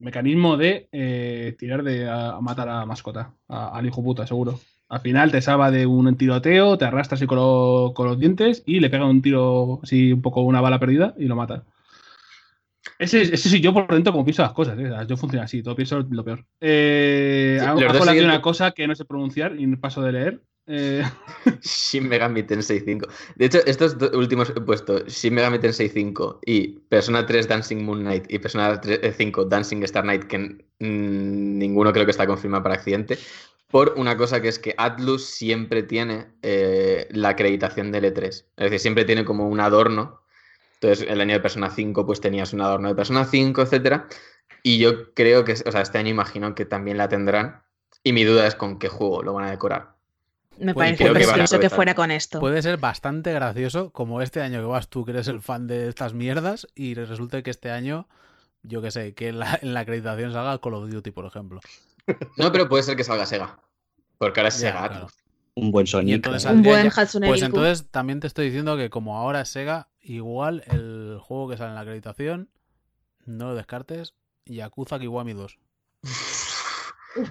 Mecanismo 0.00 0.56
de 0.56 0.88
eh, 0.92 1.54
tirar 1.58 1.82
de 1.84 2.08
a, 2.08 2.32
a 2.32 2.40
matar 2.40 2.68
a 2.68 2.84
mascota, 2.84 3.32
a- 3.48 3.76
al 3.78 3.86
hijo 3.86 4.02
puta, 4.02 4.26
seguro. 4.26 4.58
Al 4.88 5.00
final 5.00 5.30
te 5.30 5.40
salva 5.40 5.70
de 5.70 5.86
un 5.86 6.14
tiroteo, 6.16 6.76
te 6.76 6.84
arrastras 6.84 7.20
así 7.20 7.26
con, 7.26 7.38
lo- 7.38 7.92
con 7.94 8.06
los 8.08 8.18
dientes 8.18 8.62
y 8.66 8.80
le 8.80 8.90
pega 8.90 9.06
un 9.06 9.22
tiro 9.22 9.80
así 9.82 10.12
un 10.12 10.20
poco 10.20 10.42
una 10.42 10.60
bala 10.60 10.78
perdida 10.78 11.14
y 11.16 11.24
lo 11.26 11.36
mata. 11.36 11.64
Ese, 12.98 13.22
ese 13.22 13.48
soy 13.48 13.60
yo 13.60 13.72
por 13.72 13.86
dentro 13.92 14.12
como 14.12 14.24
pienso 14.24 14.42
las 14.42 14.52
cosas, 14.52 14.78
¿eh? 14.78 14.90
Yo 15.08 15.16
funciono 15.16 15.44
así, 15.44 15.62
todo 15.62 15.74
pienso 15.74 15.98
lo 16.00 16.24
peor. 16.24 16.44
Eh, 16.60 17.56
Sí, 17.60 17.64
hago 17.66 17.80
aquí 18.10 18.18
una 18.20 18.42
cosa 18.42 18.70
que 18.72 18.86
no 18.86 18.94
sé 18.94 19.04
pronunciar 19.04 19.58
y 19.58 19.66
paso 19.76 20.02
de 20.02 20.12
leer. 20.12 20.42
Eh, 20.66 21.02
Shin 21.60 22.08
Megami 22.08 22.42
Tensei 22.42 22.80
5. 22.80 23.06
De 23.36 23.44
hecho, 23.44 23.58
estos 23.66 23.96
últimos 24.14 24.50
he 24.50 24.60
puesto 24.60 25.00
Shin 25.06 25.34
Megami 25.34 25.58
Tensei 25.58 25.88
5 25.88 26.40
y 26.46 26.78
Persona 26.88 27.26
3 27.26 27.48
Dancing 27.48 27.84
Moon 27.84 28.00
Knight 28.00 28.24
y 28.30 28.38
Persona 28.38 28.80
3 28.80 29.00
eh, 29.02 29.12
5 29.12 29.44
Dancing 29.44 29.82
Star 29.82 30.04
Knight, 30.04 30.24
que 30.24 30.64
ninguno 30.78 31.92
creo 31.92 32.06
que 32.06 32.12
está 32.12 32.26
confirmado 32.26 32.62
para 32.62 32.76
accidente, 32.76 33.18
por 33.70 33.94
una 33.96 34.16
cosa 34.16 34.40
que 34.40 34.48
es 34.48 34.58
que 34.58 34.74
Atlus 34.78 35.26
siempre 35.26 35.82
tiene 35.82 36.28
eh, 36.42 37.08
la 37.10 37.30
acreditación 37.30 37.92
del 37.92 38.04
E3. 38.04 38.26
Es 38.26 38.46
decir, 38.56 38.80
siempre 38.80 39.04
tiene 39.04 39.24
como 39.24 39.48
un 39.48 39.60
adorno. 39.60 40.22
Entonces, 40.74 41.06
el 41.08 41.20
año 41.20 41.34
de 41.34 41.40
Persona 41.40 41.70
5, 41.70 42.06
pues 42.06 42.20
tenías 42.20 42.52
un 42.52 42.60
adorno 42.60 42.88
de 42.88 42.94
Persona 42.94 43.24
5, 43.24 43.62
etcétera. 43.62 44.06
Y 44.62 44.78
yo 44.78 45.12
creo 45.14 45.44
que, 45.44 45.52
o 45.52 45.72
sea, 45.72 45.80
este 45.80 45.98
año 45.98 46.10
imagino 46.10 46.54
que 46.54 46.64
también 46.64 46.98
la 46.98 47.08
tendrán. 47.08 47.62
Y 48.02 48.12
mi 48.12 48.24
duda 48.24 48.46
es 48.46 48.54
con 48.54 48.78
qué 48.78 48.88
juego 48.88 49.22
lo 49.22 49.32
van 49.34 49.46
a 49.46 49.50
decorar. 49.50 49.94
Me 50.58 50.72
Pues 50.74 50.86
parece 50.96 51.04
que 51.04 51.10
precioso 51.10 51.58
que 51.60 51.70
fuera 51.70 51.94
con 51.94 52.10
esto. 52.10 52.40
Puede 52.40 52.62
ser 52.62 52.78
bastante 52.78 53.32
gracioso, 53.32 53.90
como 53.90 54.22
este 54.22 54.40
año 54.40 54.60
que 54.60 54.66
vas 54.66 54.88
tú, 54.88 55.04
que 55.04 55.10
eres 55.12 55.28
el 55.28 55.40
fan 55.40 55.66
de 55.66 55.88
estas 55.88 56.14
mierdas, 56.14 56.66
y 56.74 56.94
resulta 56.94 57.42
que 57.42 57.50
este 57.50 57.70
año, 57.70 58.08
yo 58.62 58.80
que 58.82 58.90
sé, 58.90 59.14
que 59.14 59.28
en 59.28 59.38
la, 59.40 59.58
en 59.62 59.74
la 59.74 59.80
acreditación 59.80 60.32
salga 60.32 60.58
Call 60.60 60.74
of 60.74 60.90
Duty, 60.90 61.10
por 61.10 61.26
ejemplo. 61.26 61.60
No, 62.36 62.52
pero 62.52 62.68
puede 62.68 62.82
ser 62.82 62.96
que 62.96 63.04
salga 63.04 63.26
Sega. 63.26 63.58
Porque 64.18 64.40
ahora 64.40 64.48
es 64.48 64.60
Ya, 64.60 64.72
Sega. 64.72 64.88
claro. 64.88 65.06
Un 65.56 65.70
buen 65.70 65.86
Sonic. 65.86 66.16
entonces 66.16 66.44
¿eh? 66.50 66.52
Un 66.52 66.62
buen 66.62 66.90
Hatsune 66.94 67.28
Pues 67.28 67.42
entonces 67.42 67.86
también 67.90 68.18
te 68.20 68.26
estoy 68.26 68.46
diciendo 68.46 68.76
que 68.76 68.90
como 68.90 69.16
ahora 69.16 69.40
es 69.42 69.48
Sega, 69.48 69.88
igual 70.00 70.64
el 70.66 71.18
juego 71.20 71.48
que 71.48 71.56
sale 71.56 71.70
en 71.70 71.74
la 71.76 71.80
acreditación, 71.82 72.48
no 73.24 73.48
lo 73.50 73.54
descartes, 73.54 74.14
Yakuza 74.46 74.98
Kiwami 74.98 75.32
2. 75.32 75.58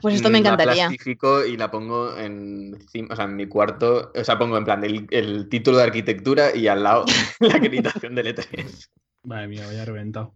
Pues 0.01 0.15
esto 0.15 0.29
me 0.29 0.33
La 0.41 0.49
encantaría. 0.49 0.85
plastifico 0.87 1.45
y 1.45 1.57
la 1.57 1.69
pongo 1.69 2.17
en, 2.17 2.75
o 3.09 3.15
sea, 3.15 3.25
en 3.25 3.35
mi 3.35 3.47
cuarto. 3.47 4.11
O 4.15 4.23
sea, 4.23 4.37
pongo 4.37 4.57
en 4.57 4.63
plan 4.63 4.83
el, 4.83 5.07
el 5.09 5.49
título 5.49 5.77
de 5.77 5.83
arquitectura 5.83 6.55
y 6.55 6.67
al 6.67 6.83
lado 6.83 7.05
la 7.39 7.55
acreditación 7.55 8.15
del 8.15 8.27
E3. 8.35 8.89
Madre 9.25 9.47
mía, 9.47 9.65
vaya 9.67 9.85
reventado. 9.85 10.33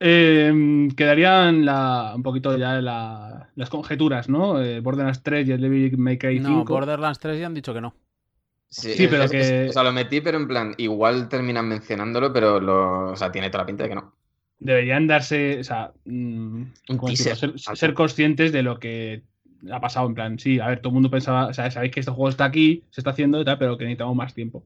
Eh, 0.00 0.88
quedarían 0.96 1.64
la- 1.64 2.12
un 2.16 2.22
poquito 2.22 2.56
ya 2.56 2.80
la- 2.80 3.50
las 3.54 3.70
conjeturas, 3.70 4.28
¿no? 4.28 4.60
Eh, 4.60 4.80
Borderlands 4.80 5.22
3 5.22 5.46
y 5.48 5.52
el 5.52 5.60
Devil 5.60 5.96
May 5.98 6.18
Cry 6.18 6.38
5. 6.38 6.50
No, 6.50 6.64
Borderlands 6.64 7.18
3 7.20 7.38
ya 7.38 7.46
han 7.46 7.54
dicho 7.54 7.72
que 7.72 7.80
no. 7.80 7.94
Sí, 8.68 9.06
pero 9.08 9.24
es- 9.24 9.30
que- 9.30 9.64
es- 9.66 9.70
o 9.70 9.72
sea, 9.74 9.82
lo 9.82 9.92
metí, 9.92 10.20
pero 10.20 10.38
en 10.38 10.48
plan, 10.48 10.74
igual 10.78 11.28
terminan 11.28 11.68
mencionándolo, 11.68 12.32
pero 12.32 12.58
lo, 12.58 13.12
o 13.12 13.16
sea, 13.16 13.30
tiene 13.30 13.50
toda 13.50 13.62
la 13.62 13.66
pinta 13.66 13.82
de 13.84 13.90
que 13.90 13.94
no. 13.94 14.14
Deberían 14.64 15.06
darse, 15.06 15.60
o 15.60 15.64
sea, 15.64 15.92
mm, 16.04 16.62
teaser, 17.06 17.36
ser, 17.36 17.58
ser 17.58 17.94
conscientes 17.94 18.52
de 18.52 18.62
lo 18.62 18.78
que 18.78 19.22
ha 19.70 19.80
pasado. 19.80 20.06
En 20.06 20.14
plan, 20.14 20.38
sí, 20.38 20.60
a 20.60 20.68
ver, 20.68 20.80
todo 20.80 20.90
el 20.90 20.94
mundo 20.94 21.10
pensaba, 21.10 21.46
o 21.46 21.54
sea, 21.54 21.70
sabéis 21.70 21.92
que 21.92 22.00
este 22.00 22.12
juego 22.12 22.28
está 22.28 22.44
aquí, 22.44 22.84
se 22.90 23.00
está 23.00 23.10
haciendo 23.10 23.40
y 23.40 23.44
tal, 23.44 23.58
pero 23.58 23.76
que 23.76 23.84
necesitamos 23.84 24.16
más 24.16 24.34
tiempo. 24.34 24.64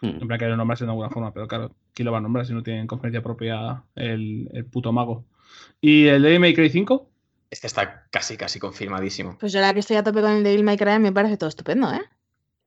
Mm. 0.00 0.22
En 0.22 0.28
plan, 0.28 0.38
que 0.38 0.46
lo 0.46 0.56
nombrase 0.56 0.84
de 0.84 0.90
alguna 0.90 1.10
forma, 1.10 1.32
pero 1.32 1.48
claro, 1.48 1.74
¿quién 1.94 2.06
lo 2.06 2.12
va 2.12 2.18
a 2.18 2.22
nombrar 2.22 2.46
si 2.46 2.52
no 2.52 2.62
tiene 2.62 2.86
conferencia 2.86 3.22
propia 3.22 3.84
el, 3.94 4.48
el 4.52 4.64
puto 4.64 4.92
mago? 4.92 5.24
¿Y 5.80 6.06
el 6.06 6.22
Devil 6.22 6.40
May 6.40 6.54
Cry 6.54 6.70
5? 6.70 7.10
Este 7.50 7.66
está 7.66 8.06
casi, 8.10 8.36
casi 8.36 8.60
confirmadísimo. 8.60 9.36
Pues 9.38 9.52
yo 9.52 9.58
ahora 9.58 9.74
que 9.74 9.80
estoy 9.80 9.96
a 9.96 10.04
tope 10.04 10.20
con 10.20 10.30
el 10.30 10.44
Devil 10.44 10.62
May 10.62 10.76
Cry 10.76 10.98
me 11.00 11.12
parece 11.12 11.36
todo 11.36 11.48
estupendo, 11.48 11.92
¿eh? 11.92 12.02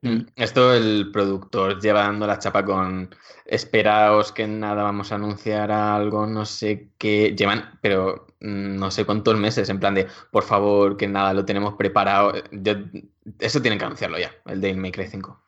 Mm, 0.04 0.26
Esto 0.36 0.74
el 0.74 1.12
productor 1.12 1.80
lleva 1.82 2.02
dando 2.02 2.28
la 2.28 2.38
chapa 2.40 2.64
con 2.66 3.10
esperaos 3.46 4.32
que 4.32 4.48
nada 4.48 4.84
vamos 4.84 5.12
a 5.12 5.16
anunciar 5.16 5.72
algo, 5.72 6.28
no 6.28 6.46
sé 6.46 6.92
qué. 6.98 7.34
Llevan, 7.38 7.80
pero 7.82 8.28
mm, 8.42 8.76
no 8.78 8.92
sé 8.92 9.06
cuántos 9.06 9.38
meses, 9.38 9.70
en 9.70 9.80
plan 9.80 9.96
de 9.96 10.08
por 10.32 10.44
favor, 10.44 10.98
que 10.98 11.08
nada, 11.08 11.34
lo 11.34 11.46
tenemos 11.46 11.76
preparado. 11.76 12.34
Eso 13.40 13.62
tienen 13.62 13.80
que 13.80 13.86
anunciarlo 13.86 14.20
ya, 14.20 14.32
el 14.46 14.62
Devil 14.62 14.78
May 14.82 14.92
Cry 14.92 15.08
5. 15.08 15.42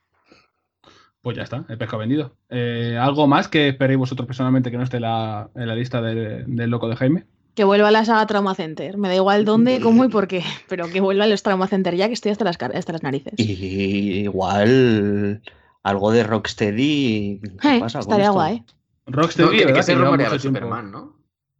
Pues 1.22 1.36
ya 1.38 1.44
está, 1.44 1.66
el 1.70 1.78
pescado 1.78 2.00
vendido. 2.00 2.38
Eh, 2.50 2.98
¿Algo 3.02 3.28
más 3.28 3.48
que 3.48 3.70
esperéis 3.70 3.98
vosotros 4.00 4.28
personalmente 4.28 4.70
que 4.72 4.78
no 4.78 4.84
esté 4.84 5.00
la, 5.00 5.50
en 5.56 5.68
la 5.68 5.76
lista 5.76 6.02
de- 6.02 6.44
del 6.48 6.70
loco 6.70 6.88
de 6.88 6.96
Jaime? 6.96 7.28
Que 7.56 7.64
vuelva 7.64 7.88
a 7.88 7.92
la 7.92 8.06
saga 8.06 8.26
Trauma 8.28 8.54
Center. 8.54 8.98
Me 8.98 9.08
da 9.08 9.16
igual 9.16 9.46
dónde, 9.46 9.80
cómo 9.82 10.04
y 10.06 10.10
por 10.10 10.28
qué. 10.28 10.44
Pero 10.70 10.90
que 10.90 11.00
vuelva 11.02 11.24
a 11.24 11.28
los 11.28 11.42
Trauma 11.42 11.68
Center 11.68 11.96
ya 11.96 12.08
que 12.08 12.14
estoy 12.14 12.32
hasta 12.32 12.44
las, 12.46 12.58
hasta 12.62 12.92
las 12.92 13.04
narices. 13.04 13.34
Y 13.38 14.24
igual 14.24 15.42
algo 15.84 16.12
de 16.12 16.24
Rocksteady. 16.24 17.40
¿Qué 17.62 17.78
Eh, 17.78 17.80
pasa 17.80 18.00
estaría 18.00 18.30
guay. 18.30 18.64
Rocksteady, 19.08 19.66
No, 19.66 19.74
que, 19.74 19.84
se 19.84 19.96
rumoreaba 19.96 20.38
tiempo. 20.38 20.60
Superman, 20.60 20.92
¿no? 20.92 21.16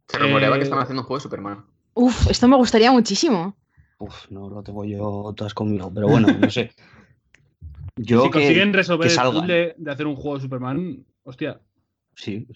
Se 0.08 0.18
rumoreaba 0.18 0.56
Eh, 0.56 0.58
que 0.58 0.64
estaban 0.64 0.84
haciendo 0.84 1.02
un 1.02 1.06
juego 1.06 1.18
de 1.18 1.22
Superman. 1.22 1.64
Uf, 1.94 2.30
esto 2.30 2.46
me 2.46 2.56
gustaría 2.56 2.92
muchísimo. 2.92 3.56
Uf, 3.98 4.30
no 4.30 4.50
lo 4.50 4.62
tengo 4.62 4.84
yo 4.84 5.32
todas 5.34 5.54
conmigo, 5.54 5.90
pero 5.94 6.08
bueno, 6.08 6.28
no 6.38 6.50
sé. 6.50 6.72
Yo 7.98 8.24
si 8.24 8.30
que, 8.30 8.32
consiguen 8.40 8.74
resolver 8.74 9.08
que 9.08 9.14
el 9.14 9.20
puzzle 9.32 9.74
de 9.78 9.90
hacer 9.90 10.06
un 10.06 10.16
juego 10.16 10.36
de 10.36 10.42
Superman, 10.42 11.06
hostia, 11.22 11.58
Sí, 12.14 12.46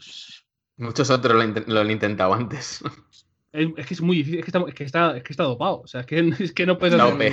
Muchos 0.77 1.09
otros 1.11 1.35
lo, 1.35 1.63
lo 1.67 1.81
han 1.81 1.91
intentado 1.91 2.35
antes. 2.35 2.83
es, 3.53 3.69
es 3.77 3.87
que 3.87 3.95
es 3.95 4.01
muy 4.03 4.17
difícil, 4.19 4.39
es 4.41 4.45
que 4.45 4.51
está, 4.51 4.65
es 4.69 4.75
que 4.75 4.85
está, 4.85 5.17
es 5.17 5.23
que 5.23 5.33
está 5.33 5.45
dopado. 5.45 5.81
O 5.83 5.87
sea, 5.87 6.01
es 6.03 6.07
que, 6.07 6.19
es 6.41 6.53
que 6.53 6.67
no 6.67 6.79
puedes 6.79 6.97
La 6.97 7.07
hacer- 7.07 7.33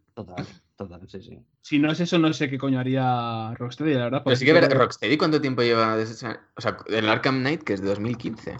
total, 0.14 0.46
total, 0.76 1.00
sí, 1.08 1.20
sí. 1.22 1.38
Si 1.62 1.78
no 1.78 1.90
es 1.92 2.00
eso, 2.00 2.18
no 2.18 2.32
sé 2.32 2.48
qué 2.50 2.58
coño 2.58 2.78
haría 2.80 3.52
Rocksteady, 3.56 3.94
la 3.94 4.04
verdad. 4.04 4.22
Pero 4.24 4.36
sí 4.36 4.44
que 4.44 4.52
ver, 4.52 4.66
creo- 4.68 4.78
Rocksteady, 4.80 5.16
¿cuánto 5.16 5.40
tiempo 5.40 5.62
lleva? 5.62 5.96
desde 5.96 6.26
O 6.56 6.60
sea, 6.60 6.76
el 6.88 7.08
Arkham 7.08 7.40
Knight, 7.40 7.62
que 7.62 7.74
es 7.74 7.80
de 7.82 7.88
2015. 7.88 8.56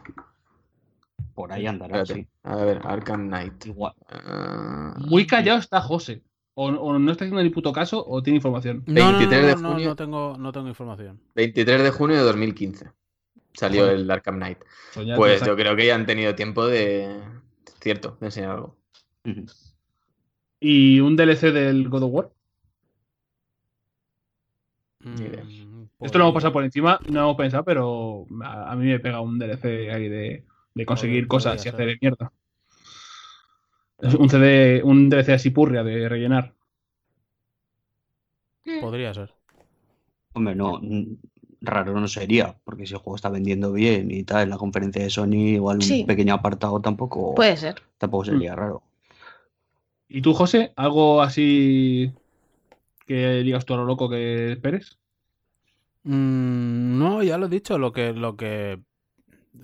Por 1.35 1.53
ahí 1.53 1.67
andará, 1.67 2.03
Espérate. 2.03 2.23
sí. 2.25 2.29
A 2.43 2.57
ver, 2.57 2.81
Arkham 2.85 3.29
Knight. 3.29 3.67
Igual. 3.67 3.93
Ah, 4.09 4.95
Muy 4.99 5.27
callado 5.27 5.59
está 5.61 5.81
José. 5.81 6.23
O, 6.55 6.67
o 6.67 6.99
no 6.99 7.13
está 7.13 7.25
haciendo 7.25 7.41
ni 7.43 7.51
puto 7.51 7.73
caso 7.73 8.05
o 8.05 8.21
tiene 8.23 8.39
información. 8.39 8.83
No, 8.87 9.13
no, 9.13 9.13
no, 9.13 9.19
23 9.19 9.47
de 9.47 9.55
no, 9.55 9.61
no, 9.61 9.69
junio. 9.75 9.89
no 9.91 9.97
tengo, 9.97 10.37
no 10.39 10.51
tengo 10.53 10.67
información. 10.69 11.21
23 11.37 11.83
de 11.85 11.91
junio 11.91 12.17
de 12.17 12.23
2015 12.23 12.91
salió 13.55 13.83
Joder. 13.83 13.97
el 13.97 14.11
Arkham 14.11 14.37
Knight. 14.37 14.59
Pues 15.17 15.43
yo 15.45 15.57
creo 15.57 15.77
que 15.77 15.87
ya 15.87 15.95
han 15.95 16.07
tenido 16.07 16.35
tiempo 16.35 16.67
de. 16.67 17.21
Cierto, 17.81 18.17
de 18.21 18.27
enseñar 18.27 18.51
algo. 18.53 18.77
Y 20.61 21.01
un 21.01 21.17
DLC 21.17 21.53
del 21.53 21.89
God 21.89 22.03
of 22.05 22.13
War. 22.13 22.31
Ni 25.01 25.25
idea. 25.27 25.45
Mm, 25.45 25.89
Esto 26.01 26.19
lo 26.19 26.25
hemos 26.25 26.35
pasado 26.35 26.53
por 26.53 26.65
encima, 26.65 27.01
no 27.09 27.21
hemos 27.21 27.37
pensado, 27.37 27.65
pero 27.65 28.27
a, 28.43 28.73
a 28.73 28.77
mí 28.77 28.87
me 28.87 28.99
pega 29.01 29.21
un 29.21 29.39
DLC 29.39 29.91
ahí 29.93 30.09
de, 30.09 30.45
de 30.75 30.87
conseguir 30.87 31.27
Joder, 31.29 31.29
cosas 31.29 31.53
podría 31.55 31.65
y 31.65 31.69
hacer 31.69 31.99
mierda. 32.01 32.33
Es 33.99 34.15
un 34.15 34.29
CD, 34.29 34.83
un 34.85 35.09
DLC 35.09 35.31
así 35.31 35.51
purria 35.51 35.83
de 35.85 36.09
rellenar. 36.09 36.55
Podría 38.81 39.15
ser. 39.15 39.35
Hombre, 40.35 40.55
no, 40.55 40.81
raro 41.61 41.99
no 41.99 42.07
sería, 42.09 42.57
porque 42.65 42.87
si 42.87 42.95
el 42.95 43.01
juego 43.01 43.17
está 43.17 43.31
vendiendo 43.31 43.73
bien 43.73 44.11
y 44.11 44.25
tal, 44.25 44.43
en 44.45 44.51
la 44.51 44.59
conferencia 44.59 45.03
de 45.03 45.11
Sony, 45.11 45.55
igual 45.55 45.77
un 45.79 45.83
Sí. 45.83 46.05
pequeño 46.05 46.35
apartado 46.35 46.81
tampoco, 46.81 47.35
Puede 47.35 47.57
ser. 47.57 47.83
tampoco 47.99 48.27
sería 48.27 48.55
raro. 48.55 48.83
¿Y 50.09 50.23
tú, 50.23 50.33
José? 50.35 50.73
¿Algo 50.77 51.21
así 51.21 52.13
que 53.07 53.43
digas 53.43 53.65
tú 53.65 53.75
a 53.75 53.79
lo 53.79 53.85
loco 53.85 54.09
que 54.09 54.53
esperes? 54.53 54.99
Mm, 56.05 56.99
no, 56.99 57.23
ya 57.23 57.39
lo 57.39 57.47
he 57.47 57.51
dicho, 57.51 57.79
lo 57.79 57.93
que, 57.93 58.13
lo 58.13 58.37
que. 58.37 58.81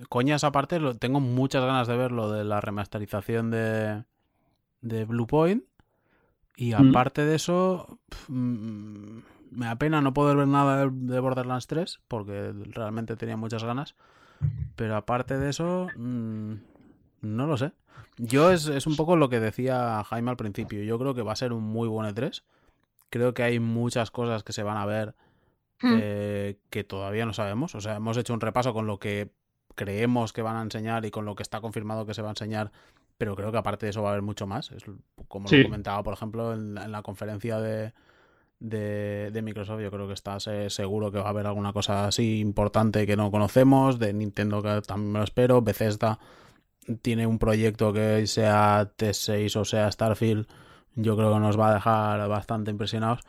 Coñas 0.09 0.43
aparte, 0.43 0.79
lo, 0.79 0.97
tengo 0.97 1.19
muchas 1.19 1.63
ganas 1.63 1.87
de 1.87 1.95
ver 1.95 2.11
lo 2.11 2.29
de 2.31 2.43
la 2.43 2.59
remasterización 2.61 3.49
de, 3.51 4.03
de 4.81 5.05
Blue 5.05 5.27
Point. 5.27 5.63
Y 6.57 6.73
Mm. 6.73 6.89
aparte 6.89 7.25
de 7.25 7.35
eso, 7.35 7.99
mm, 8.27 9.19
me 9.55 9.65
da 9.67 9.75
pena 9.77 10.01
no 10.01 10.13
poder 10.13 10.37
ver 10.37 10.47
nada 10.47 10.85
de, 10.85 10.89
de 10.91 11.19
Borderlands 11.19 11.67
3, 11.67 11.99
porque 12.07 12.53
realmente 12.71 13.15
tenía 13.15 13.37
muchas 13.37 13.63
ganas. 13.63 13.95
Pero 14.75 14.95
aparte 14.95 15.37
de 15.37 15.49
eso, 15.49 15.87
mm, 15.95 16.53
no 17.21 17.47
lo 17.47 17.57
sé. 17.57 17.71
Yo 18.17 18.51
es, 18.51 18.67
es 18.67 18.87
un 18.87 18.95
poco 18.95 19.15
lo 19.15 19.29
que 19.29 19.39
decía 19.39 20.03
Jaime 20.03 20.31
al 20.31 20.37
principio. 20.37 20.83
Yo 20.83 20.99
creo 20.99 21.13
que 21.13 21.21
va 21.21 21.33
a 21.33 21.37
ser 21.37 21.53
un 21.53 21.63
muy 21.63 21.87
buen 21.87 22.07
E3. 22.13 22.43
Creo 23.09 23.33
que 23.33 23.43
hay 23.43 23.59
muchas 23.59 24.11
cosas 24.11 24.43
que 24.43 24.53
se 24.53 24.63
van 24.63 24.77
a 24.77 24.85
ver 24.85 25.15
Hmm. 25.81 25.97
eh, 25.99 26.57
que 26.69 26.85
todavía 26.85 27.25
no 27.25 27.33
sabemos. 27.33 27.75
O 27.75 27.81
sea, 27.81 27.97
hemos 27.97 28.15
hecho 28.15 28.33
un 28.33 28.39
repaso 28.39 28.73
con 28.73 28.87
lo 28.87 28.97
que 28.97 29.29
creemos 29.75 30.31
que 30.31 30.41
van 30.41 30.55
a 30.55 30.61
enseñar 30.61 31.03
y 31.05 31.11
con 31.11 31.25
lo 31.25 31.35
que 31.35 31.43
está 31.43 31.59
confirmado 31.59 32.05
que 32.05 32.13
se 32.13 32.21
va 32.21 32.29
a 32.29 32.31
enseñar, 32.31 32.71
pero 33.17 33.35
creo 33.35 33.51
que 33.51 33.57
aparte 33.57 33.85
de 33.85 33.89
eso 33.89 34.01
va 34.01 34.07
a 34.09 34.11
haber 34.13 34.21
mucho 34.21 34.47
más. 34.47 34.71
Es 34.71 34.85
como 35.27 35.43
lo 35.43 35.49
Sí. 35.49 35.57
he 35.57 35.63
comentado, 35.63 36.01
por 36.01 36.13
ejemplo, 36.13 36.53
en 36.53 36.75
la 36.91 37.01
conferencia 37.01 37.59
de, 37.59 37.93
de, 38.69 39.29
de 39.31 39.41
Microsoft, 39.41 39.81
yo 39.81 39.91
creo 39.91 40.07
que 40.07 40.13
estás 40.13 40.47
eh, 40.47 40.69
seguro 40.69 41.11
que 41.11 41.19
va 41.19 41.25
a 41.27 41.29
haber 41.29 41.45
alguna 41.47 41.71
cosa 41.73 42.07
así 42.07 42.39
importante 42.39 43.05
que 43.05 43.15
no 43.15 43.31
conocemos. 43.31 43.99
De 43.99 44.13
Nintendo, 44.13 44.61
que 44.63 44.81
también 44.81 45.11
me 45.11 45.19
lo 45.19 45.25
espero. 45.25 45.61
Bethesda 45.61 46.19
tiene 47.01 47.27
un 47.27 47.39
proyecto 47.39 47.93
que 47.93 48.25
sea 48.27 48.91
T6 48.97 49.55
o 49.59 49.65
sea 49.65 49.91
Starfield. 49.91 50.47
Yo 50.95 51.15
creo 51.17 51.33
que 51.33 51.39
nos 51.39 51.59
va 51.59 51.71
a 51.71 51.73
dejar 51.75 52.27
bastante 52.29 52.71
impresionados. 52.71 53.19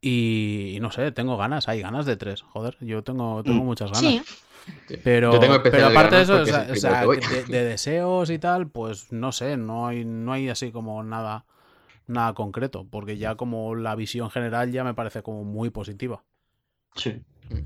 Y, 0.00 0.74
y 0.76 0.80
no 0.80 0.90
sé, 0.90 1.10
tengo 1.10 1.36
ganas, 1.36 1.68
hay 1.68 1.80
ganas 1.80 2.04
de 2.06 2.16
tres, 2.16 2.42
joder, 2.42 2.76
yo 2.80 3.02
tengo, 3.02 3.42
tengo 3.42 3.62
Mm. 3.62 3.66
muchas 3.66 3.90
ganas. 3.90 4.12
Sí. 4.12 4.96
Pero, 5.02 5.32
Yo 5.32 5.38
tengo 5.40 5.62
pero 5.62 5.86
aparte 5.86 6.16
de 6.16 6.22
eso, 6.22 6.42
o 6.42 6.46
sea, 6.46 6.66
o 6.70 6.74
sea, 6.76 7.06
de, 7.06 7.44
de 7.48 7.64
deseos 7.64 8.30
y 8.30 8.38
tal, 8.38 8.68
pues 8.68 9.10
no 9.12 9.32
sé, 9.32 9.56
no 9.56 9.86
hay, 9.86 10.04
no 10.04 10.32
hay 10.32 10.48
así 10.48 10.70
como 10.70 11.02
nada 11.02 11.44
nada 12.06 12.34
concreto, 12.34 12.86
porque 12.90 13.18
ya 13.18 13.34
como 13.36 13.74
la 13.74 13.94
visión 13.94 14.30
general 14.30 14.70
ya 14.72 14.84
me 14.84 14.94
parece 14.94 15.22
como 15.22 15.44
muy 15.44 15.70
positiva. 15.70 16.22
Sí. 16.94 17.20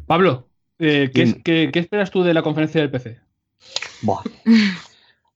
Pablo, 0.06 0.48
eh, 0.78 1.10
¿qué, 1.14 1.40
qué- 1.42 1.70
qué 1.72 1.78
esperas 1.78 2.10
tú 2.10 2.22
de 2.22 2.34
la 2.34 2.42
conferencia 2.42 2.80
del 2.80 2.90
PC? 2.90 3.18
Buah. 4.02 4.22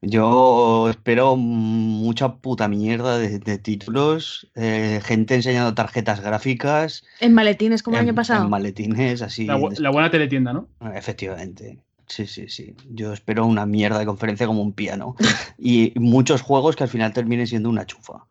Yo 0.07 0.91
espero 0.91 1.35
mucha 1.37 2.35
puta 2.37 2.69
mierda 2.69 3.17
de, 3.17 3.39
de 3.39 3.59
títulos, 3.59 4.51
eh, 4.55 5.01
gente 5.03 5.35
enseñando 5.35 5.73
tarjetas 5.73 6.21
gráficas 6.21 7.05
En 7.21 7.33
maletines 7.33 7.83
como 7.83 7.97
el 7.97 8.03
en, 8.03 8.09
año 8.09 8.15
pasado. 8.15 8.45
en 8.45 8.51
maletines, 8.51 9.23
así. 9.23 9.47
La, 9.47 9.59
la 9.79 9.91
buena 9.91 10.11
teletienda, 10.11 10.53
¿no? 10.53 10.69
Efectivamente. 10.95 11.79
Sí, 12.07 12.27
sí, 12.27 12.51
sí. 12.51 12.75
Yo 12.91 13.15
espero 13.15 13.47
una 13.47 13.65
mierda 13.65 13.99
de 13.99 14.05
conferencia 14.05 14.47
como 14.47 14.61
un 14.61 14.73
piano. 14.75 15.17
Y 15.59 15.95
muchos 15.97 16.43
juegos 16.43 16.77
que 16.77 16.83
al 16.85 16.91
final 16.91 17.15
terminen 17.15 17.47
siendo 17.47 17.71
una 17.71 17.87
chufa. 17.87 18.27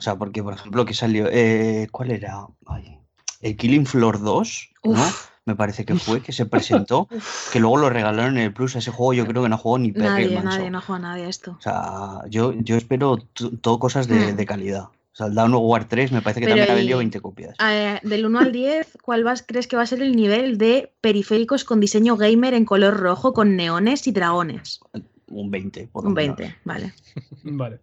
O 0.00 0.02
sea, 0.02 0.16
porque, 0.16 0.42
por 0.42 0.54
ejemplo, 0.54 0.86
que 0.86 0.94
salió. 0.94 1.26
eh, 1.30 1.86
¿cuál 1.92 2.10
era? 2.10 2.46
Ay, 2.66 2.98
el 3.42 3.54
Killing 3.54 3.84
Floor 3.84 4.18
2, 4.22 4.70
¿no? 4.84 4.92
Uf. 4.92 5.26
Me 5.44 5.54
parece 5.56 5.84
que 5.84 5.94
fue, 5.94 6.22
que 6.22 6.32
se 6.32 6.46
presentó, 6.86 7.06
que 7.52 7.60
luego 7.60 7.76
lo 7.76 7.90
regalaron 7.90 8.38
en 8.38 8.44
el 8.44 8.52
Plus. 8.54 8.76
Ese 8.76 8.90
juego 8.90 9.12
yo 9.12 9.26
creo 9.26 9.42
que 9.42 9.50
no 9.50 9.58
jugó 9.58 9.78
ni 9.78 9.92
Perry 9.92 10.24
Nadie, 10.24 10.30
manso. 10.40 10.58
nadie, 10.58 10.70
no 10.70 10.80
juega 10.80 11.02
nadie 11.02 11.24
a 11.26 11.28
esto. 11.28 11.50
O 11.58 11.60
sea, 11.60 12.20
yo, 12.30 12.54
yo 12.54 12.76
espero 12.78 13.18
todo 13.60 13.78
cosas 13.78 14.08
de, 14.08 14.32
Hmm. 14.32 14.36
de 14.36 14.46
calidad. 14.46 14.84
O 14.84 15.16
sea, 15.16 15.26
el 15.26 15.34
Dawn 15.34 15.52
of 15.52 15.60
War 15.64 15.86
3 15.86 16.12
me 16.12 16.22
parece 16.22 16.40
que 16.40 16.46
Pero 16.46 16.56
también 16.56 16.70
ha 16.70 16.74
y- 16.74 16.78
vendido 16.78 16.98
20 16.98 17.20
copias. 17.20 17.56
Eh, 17.62 18.00
del 18.02 18.24
1 18.24 18.38
al 18.38 18.52
10, 18.52 18.96
¿cuál 19.02 19.22
vas, 19.24 19.44
crees 19.46 19.66
que 19.66 19.76
va 19.76 19.82
a 19.82 19.86
ser 19.86 20.00
el 20.00 20.16
nivel 20.16 20.56
de 20.56 20.94
periféricos 21.02 21.64
con 21.64 21.78
diseño 21.80 22.16
gamer 22.16 22.54
en 22.54 22.64
color 22.64 22.96
rojo 22.96 23.34
con 23.34 23.54
neones 23.54 24.06
y 24.06 24.12
dragones? 24.12 24.80
Un 25.28 25.50
20, 25.50 25.88
por 25.88 26.04
lo 26.04 26.08
Un 26.08 26.14
menos. 26.14 26.36
20, 26.38 26.56
vale. 26.64 26.94
Vale. 27.44 27.80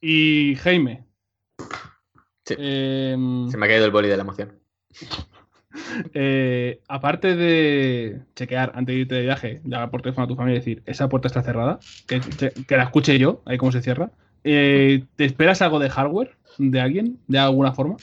Y 0.00 0.56
Jaime. 0.56 1.04
Sí. 2.44 2.54
em, 2.58 3.48
Se 3.50 3.56
me 3.56 3.66
ha 3.66 3.68
caído 3.68 3.84
el 3.84 3.90
boli 3.90 4.08
de 4.08 4.16
la 4.16 4.22
emoción. 4.22 4.58
eh, 6.14 6.80
aparte 6.88 7.36
de 7.36 8.22
chequear 8.34 8.72
antes 8.74 8.94
de 8.94 9.00
irte 9.00 9.14
de 9.14 9.22
viaje, 9.22 9.60
llamar 9.64 9.90
por 9.90 10.02
teléfono 10.02 10.24
a 10.24 10.28
tu 10.28 10.36
familia 10.36 10.56
y 10.56 10.60
decir, 10.60 10.82
esa 10.86 11.08
puerta 11.08 11.28
está 11.28 11.42
cerrada, 11.42 11.78
que, 12.06 12.20
que 12.66 12.76
la 12.76 12.84
escuche 12.84 13.18
yo, 13.18 13.42
ahí 13.46 13.58
cómo 13.58 13.72
se 13.72 13.82
cierra. 13.82 14.10
Eh, 14.44 15.04
¿Te 15.16 15.24
esperas 15.24 15.62
algo 15.62 15.78
de 15.78 15.88
hardware 15.90 16.36
de 16.58 16.80
alguien, 16.80 17.18
de 17.28 17.38
alguna 17.38 17.72
forma? 17.72 17.96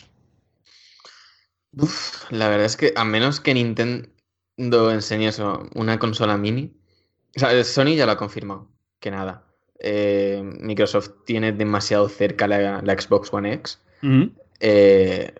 Uf, 1.77 2.31
la 2.31 2.47
verdad 2.49 2.65
es 2.65 2.77
que 2.77 2.93
a 2.95 3.03
menos 3.03 3.39
que 3.39 3.53
Nintendo 3.53 4.91
enseñe 4.91 5.27
eso, 5.27 5.67
una 5.75 5.99
consola 5.99 6.37
mini. 6.37 6.73
O 7.35 7.39
sea, 7.39 7.63
Sony 7.63 7.95
ya 7.95 8.05
lo 8.05 8.13
ha 8.13 8.17
confirmado, 8.17 8.69
que 8.99 9.11
nada. 9.11 9.45
Eh, 9.79 10.41
Microsoft 10.43 11.11
tiene 11.25 11.51
demasiado 11.51 12.09
cerca 12.09 12.47
la, 12.47 12.81
la 12.81 12.93
Xbox 12.99 13.31
One 13.31 13.53
X. 13.53 13.79
Eh, 14.59 15.33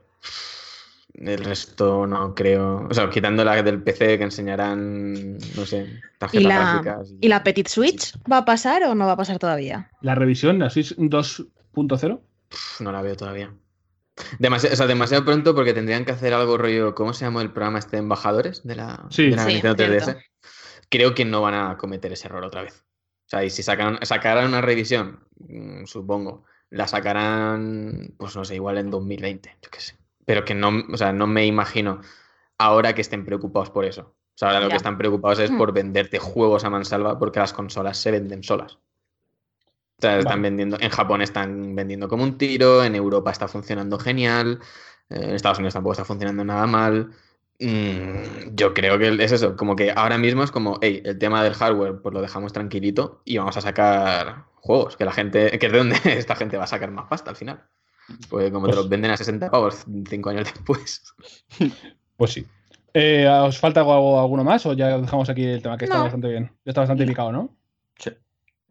el 1.15 1.43
resto 1.43 2.07
no 2.07 2.33
creo. 2.33 2.87
O 2.89 2.93
sea, 2.93 3.09
quitando 3.09 3.43
la 3.43 3.61
del 3.61 3.81
PC 3.83 4.17
que 4.17 4.23
enseñarán, 4.23 5.37
no 5.37 5.65
sé, 5.65 5.81
¿Y 5.81 6.17
tarjetas 6.17 6.43
la, 6.47 6.59
gráficas. 6.81 7.13
¿Y 7.19 7.27
la 7.27 7.43
Petit 7.43 7.67
Switch 7.67 8.13
va 8.31 8.37
a 8.37 8.45
pasar 8.45 8.83
o 8.83 8.95
no 8.95 9.05
va 9.05 9.13
a 9.13 9.17
pasar 9.17 9.37
todavía? 9.39 9.91
La 10.01 10.15
revisión, 10.15 10.59
la 10.59 10.69
Switch 10.69 10.95
2.0. 10.95 12.19
Pf, 12.49 12.83
no 12.83 12.91
la 12.91 13.01
veo 13.01 13.15
todavía. 13.15 13.53
Demasiado, 14.37 14.73
o 14.73 14.77
sea, 14.77 14.87
demasiado 14.87 15.23
pronto 15.23 15.55
porque 15.55 15.73
tendrían 15.73 16.03
que 16.05 16.11
hacer 16.11 16.33
algo 16.33 16.57
rollo. 16.57 16.93
¿Cómo 16.95 17.13
se 17.13 17.25
llama 17.25 17.41
el 17.41 17.51
programa 17.51 17.79
este? 17.79 17.97
¿Embajadores? 17.97 18.63
De 18.65 18.75
la, 18.75 19.05
Sí. 19.09 19.29
de 19.29 19.35
la 19.35 19.43
Sí, 19.45 19.53
Nintendo 19.53 19.75
3DS. 19.75 20.03
cierto. 20.03 20.21
Creo 20.89 21.13
que 21.15 21.25
no 21.25 21.41
van 21.41 21.53
a 21.53 21.77
cometer 21.77 22.11
ese 22.11 22.27
error 22.27 22.43
otra 22.43 22.63
vez. 22.63 22.83
O 23.27 23.29
sea, 23.29 23.43
y 23.43 23.49
si 23.49 23.61
sacan, 23.61 23.99
sacarán 24.01 24.47
una 24.47 24.61
revisión, 24.61 25.19
mm, 25.37 25.85
supongo, 25.85 26.45
la 26.69 26.87
sacarán, 26.87 28.13
pues 28.17 28.35
no 28.35 28.45
sé, 28.45 28.55
igual 28.55 28.77
en 28.77 28.91
2020, 28.91 29.57
yo 29.61 29.69
qué 29.71 29.79
sé. 29.79 29.97
Pero 30.25 30.45
que 30.45 30.53
no, 30.55 30.71
o 30.91 30.97
sea, 30.97 31.11
no 31.13 31.27
me 31.27 31.45
imagino 31.45 32.01
ahora 32.57 32.93
que 32.93 33.01
estén 33.01 33.25
preocupados 33.25 33.69
por 33.71 33.85
eso. 33.85 34.01
O 34.35 34.37
sea, 34.39 34.49
ahora 34.49 34.61
lo 34.61 34.69
que 34.69 34.75
están 34.77 34.97
preocupados 34.97 35.39
es 35.39 35.51
Hmm. 35.51 35.57
por 35.57 35.73
venderte 35.73 36.19
juegos 36.19 36.63
a 36.63 36.69
mansalva 36.69 37.17
porque 37.19 37.39
las 37.39 37.53
consolas 37.53 37.97
se 37.97 38.11
venden 38.11 38.43
solas. 38.43 38.79
O 39.97 40.01
sea, 40.01 40.17
están 40.17 40.41
Vale. 40.41 40.41
vendiendo, 40.43 40.77
en 40.79 40.89
Japón 40.89 41.21
están 41.21 41.75
vendiendo 41.75 42.07
como 42.07 42.23
un 42.23 42.37
tiro, 42.37 42.83
en 42.83 42.95
Europa 42.95 43.31
está 43.31 43.47
funcionando 43.49 43.99
genial, 43.99 44.59
eh, 45.09 45.19
en 45.23 45.31
Estados 45.35 45.57
Unidos 45.59 45.73
tampoco 45.73 45.93
está 45.93 46.05
funcionando 46.05 46.45
nada 46.45 46.65
mal. 46.67 47.11
Mm, 47.59 48.55
yo 48.55 48.73
creo 48.73 48.97
que 48.97 49.09
es 49.21 49.31
eso, 49.33 49.57
como 49.57 49.75
que 49.75 49.91
ahora 49.91 50.17
mismo 50.17 50.43
es 50.43 50.51
como, 50.51 50.77
hey, 50.81 51.01
el 51.03 51.17
tema 51.19 51.43
del 51.43 51.53
hardware, 51.53 52.01
pues 52.01 52.13
lo 52.13 52.21
dejamos 52.21 52.53
tranquilito 52.53 53.21
y 53.25 53.37
vamos 53.37 53.57
a 53.57 53.61
sacar 53.61 54.45
juegos, 54.61 54.95
que 54.97 55.05
la 55.05 55.11
gente, 55.11 55.57
que 55.59 55.65
es 55.65 55.71
de 55.71 55.77
donde 55.77 55.95
esta 56.05 56.35
gente 56.35 56.57
va 56.57 56.63
a 56.65 56.67
sacar 56.67 56.91
más 56.91 57.07
pasta 57.07 57.29
al 57.31 57.35
final. 57.35 57.63
Pues 58.29 58.51
como 58.51 58.65
te 58.67 58.71
Pues- 58.71 58.75
los 58.77 58.89
venden 58.89 59.11
a 59.11 59.17
60 59.17 59.49
pavos 59.51 59.85
cinco 60.09 60.29
años 60.31 60.51
después. 60.53 61.03
Pues 62.17 62.33
sí. 62.33 62.45
Eh, 62.93 63.25
¿Os 63.29 63.57
falta 63.59 63.79
algo, 63.79 64.19
alguno 64.19 64.43
más 64.43 64.65
o 64.65 64.73
ya 64.73 64.97
dejamos 64.97 65.29
aquí 65.29 65.45
el 65.45 65.61
tema 65.61 65.77
que 65.77 65.85
está 65.85 65.99
bastante 66.01 66.27
bien? 66.27 66.51
Ya 66.65 66.71
está 66.71 66.81
bastante 66.81 67.05
picado, 67.05 67.31
¿no? 67.31 67.55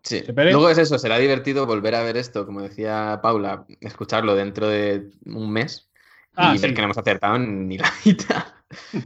Sí. 0.03 0.21
¿Se 0.25 0.33
pere? 0.35 0.53
Luego 0.53 0.69
es 0.71 0.77
eso, 0.79 0.99
será 0.99 1.19
divertido 1.19 1.65
volver 1.67 1.95
a 1.95 2.03
ver 2.03 2.17
esto, 2.19 2.45
como 2.47 2.61
decía 2.63 3.21
Paula, 3.23 3.65
escucharlo 3.81 4.35
dentro 4.35 4.69
de 4.69 5.11
un 5.25 5.51
mes 5.51 5.91
Ah, 6.35 6.55
y 6.55 6.59
ver 6.61 6.71
sí. 6.71 6.75
que 6.75 6.81
no 6.83 6.87
hemos 6.87 6.99
acertado 6.99 7.39
ni 7.39 7.79
la 7.79 7.91
mitad. 8.05 8.45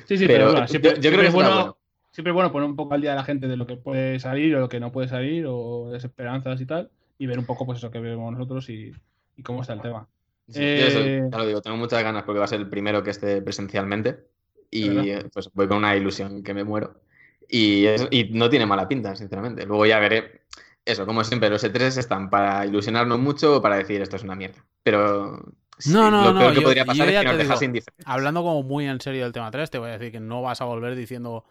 Sí, 0.07 0.19
sí, 0.19 0.27
pero, 0.27 0.47
Pero 0.47 0.51
bueno, 0.53 0.69
siempre, 0.69 0.91
yo- 0.91 0.97
yo 0.97 1.03
siempre 1.03 1.11
creo 1.11 1.21
que 1.21 1.27
es 1.29 1.33
bueno. 1.35 1.79
Siempre 2.13 2.33
bueno 2.33 2.53
poner 2.53 2.69
un 2.69 2.77
poco 2.77 2.95
al 2.95 3.01
día 3.01 3.13
a 3.13 3.17
la 3.17 3.25
gente 3.25 3.49
de 3.49 3.57
lo 3.57 3.67
que 3.67 3.77
puede 3.77 4.21
salir 4.21 4.55
o 4.57 4.61
lo 4.61 4.69
que 4.69 4.81
no 4.81 4.93
puede 4.93 5.09
salir 5.09 5.47
o 5.49 5.91
desesperanzas 5.91 6.61
y 6.61 6.67
tal 6.67 6.91
y 7.19 7.27
ver 7.27 7.39
un 7.39 7.47
poco 7.47 7.67
pues 7.67 7.79
eso 7.79 7.91
que 7.91 8.01
vemos 8.01 8.33
nosotros 8.33 8.69
y, 8.69 8.93
y 9.37 9.43
cómo 9.43 9.63
está 9.63 9.73
el 9.75 9.81
tema. 9.83 10.09
Sí, 10.49 10.61
yo 10.61 10.87
eso, 10.87 10.99
Eh, 11.01 11.29
ya 11.31 11.39
lo 11.39 11.47
digo, 11.47 11.63
tengo 11.63 11.77
muchas 11.77 12.03
ganas 12.03 12.25
porque 12.25 12.39
va 12.39 12.45
a 12.45 12.49
ser 12.49 12.61
el 12.61 12.69
primero 12.69 13.03
que 13.03 13.11
esté 13.11 13.41
presencialmente 13.43 14.25
y 14.71 14.89
¿Verdad? 14.89 15.31
pues 15.33 15.51
voy 15.55 15.69
con 15.69 15.79
una 15.79 15.97
ilusión 15.97 16.43
que 16.43 16.53
me 16.55 16.65
muero. 16.65 17.01
Y, 17.49 17.87
es- 17.87 18.09
y 18.11 18.25
no 18.33 18.49
tiene 18.51 18.67
mala 18.67 18.89
pinta, 18.89 19.15
sinceramente. 19.15 19.67
Luego 19.67 19.87
ya 19.87 19.99
veré. 19.99 20.43
Eso, 20.85 21.07
como 21.07 21.23
siempre, 21.23 21.49
los 21.49 21.63
E3 21.63 21.97
están 21.99 22.29
para 22.29 22.67
ilusionarnos 22.67 23.19
mucho 23.19 23.57
o 23.57 23.63
para 23.63 23.77
decir 23.77 24.01
esto 24.03 24.17
es 24.17 24.25
una 24.25 24.35
mierda. 24.35 24.65
Pero 24.83 25.41
sí, 25.79 25.93
No, 25.93 26.11
no, 26.11 26.25
lo 26.25 26.33
no, 26.33 26.41
peor 26.41 26.51
que 26.55 26.61
yo- 26.61 26.63
podría 26.65 26.85
pasar 26.85 27.09
es 27.09 27.21
que 27.21 27.27
nos 27.27 27.61
digo. 27.61 27.83
Hablando 28.05 28.43
como 28.43 28.63
muy 28.63 28.87
en 28.87 29.01
serio 29.01 29.23
del 29.25 29.33
tema 29.33 29.51
3, 29.51 29.71
te 29.71 29.79
voy 29.79 29.91
a 29.91 29.93
decir 29.99 30.11
que 30.13 30.21
no 30.21 30.43
vas 30.43 30.61
a 30.61 30.65
volver 30.65 30.97
diciendo 30.97 31.45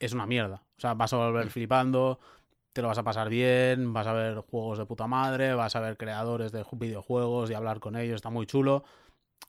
es 0.00 0.12
una 0.12 0.26
mierda. 0.26 0.62
O 0.76 0.80
sea, 0.80 0.94
vas 0.94 1.12
a 1.12 1.16
volver 1.18 1.50
flipando, 1.50 2.20
te 2.72 2.82
lo 2.82 2.88
vas 2.88 2.98
a 2.98 3.04
pasar 3.04 3.28
bien, 3.28 3.92
vas 3.92 4.06
a 4.06 4.12
ver 4.12 4.38
juegos 4.40 4.78
de 4.78 4.86
puta 4.86 5.06
madre, 5.06 5.54
vas 5.54 5.76
a 5.76 5.80
ver 5.80 5.96
creadores 5.96 6.52
de 6.52 6.64
ju- 6.64 6.78
videojuegos 6.78 7.50
y 7.50 7.54
hablar 7.54 7.80
con 7.80 7.96
ellos, 7.96 8.16
está 8.16 8.30
muy 8.30 8.46
chulo. 8.46 8.84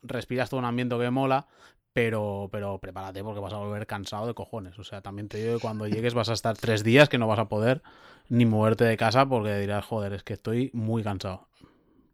Respiras 0.04 0.50
todo 0.50 0.60
un 0.60 0.66
ambiente 0.66 0.98
que 0.98 1.10
mola, 1.12 1.48
pero, 1.94 2.50
pero 2.52 2.80
prepárate 2.80 3.24
porque 3.24 3.40
vas 3.42 3.54
a 3.54 3.58
volver 3.58 3.88
cansado 3.88 4.28
de 4.28 4.34
cojones. 4.36 4.78
O 4.80 4.84
sea, 4.84 5.02
también 5.02 5.28
te 5.30 5.40
digo 5.40 5.56
que 5.56 5.60
cuando 5.60 5.88
llegues 5.88 6.14
vas 6.14 6.30
a 6.30 6.34
estar 6.34 6.58
tres 6.58 6.84
días 6.84 7.10
que 7.10 7.18
no 7.18 7.28
vas 7.28 7.40
a 7.40 7.50
poder 7.50 7.82
ni 8.30 8.46
moverte 8.46 8.84
de 8.86 8.98
casa 8.98 9.26
porque 9.28 9.58
dirás, 9.58 9.86
joder, 9.86 10.14
es 10.14 10.24
que 10.24 10.34
estoy 10.34 10.70
muy 10.74 11.04
cansado. 11.04 11.48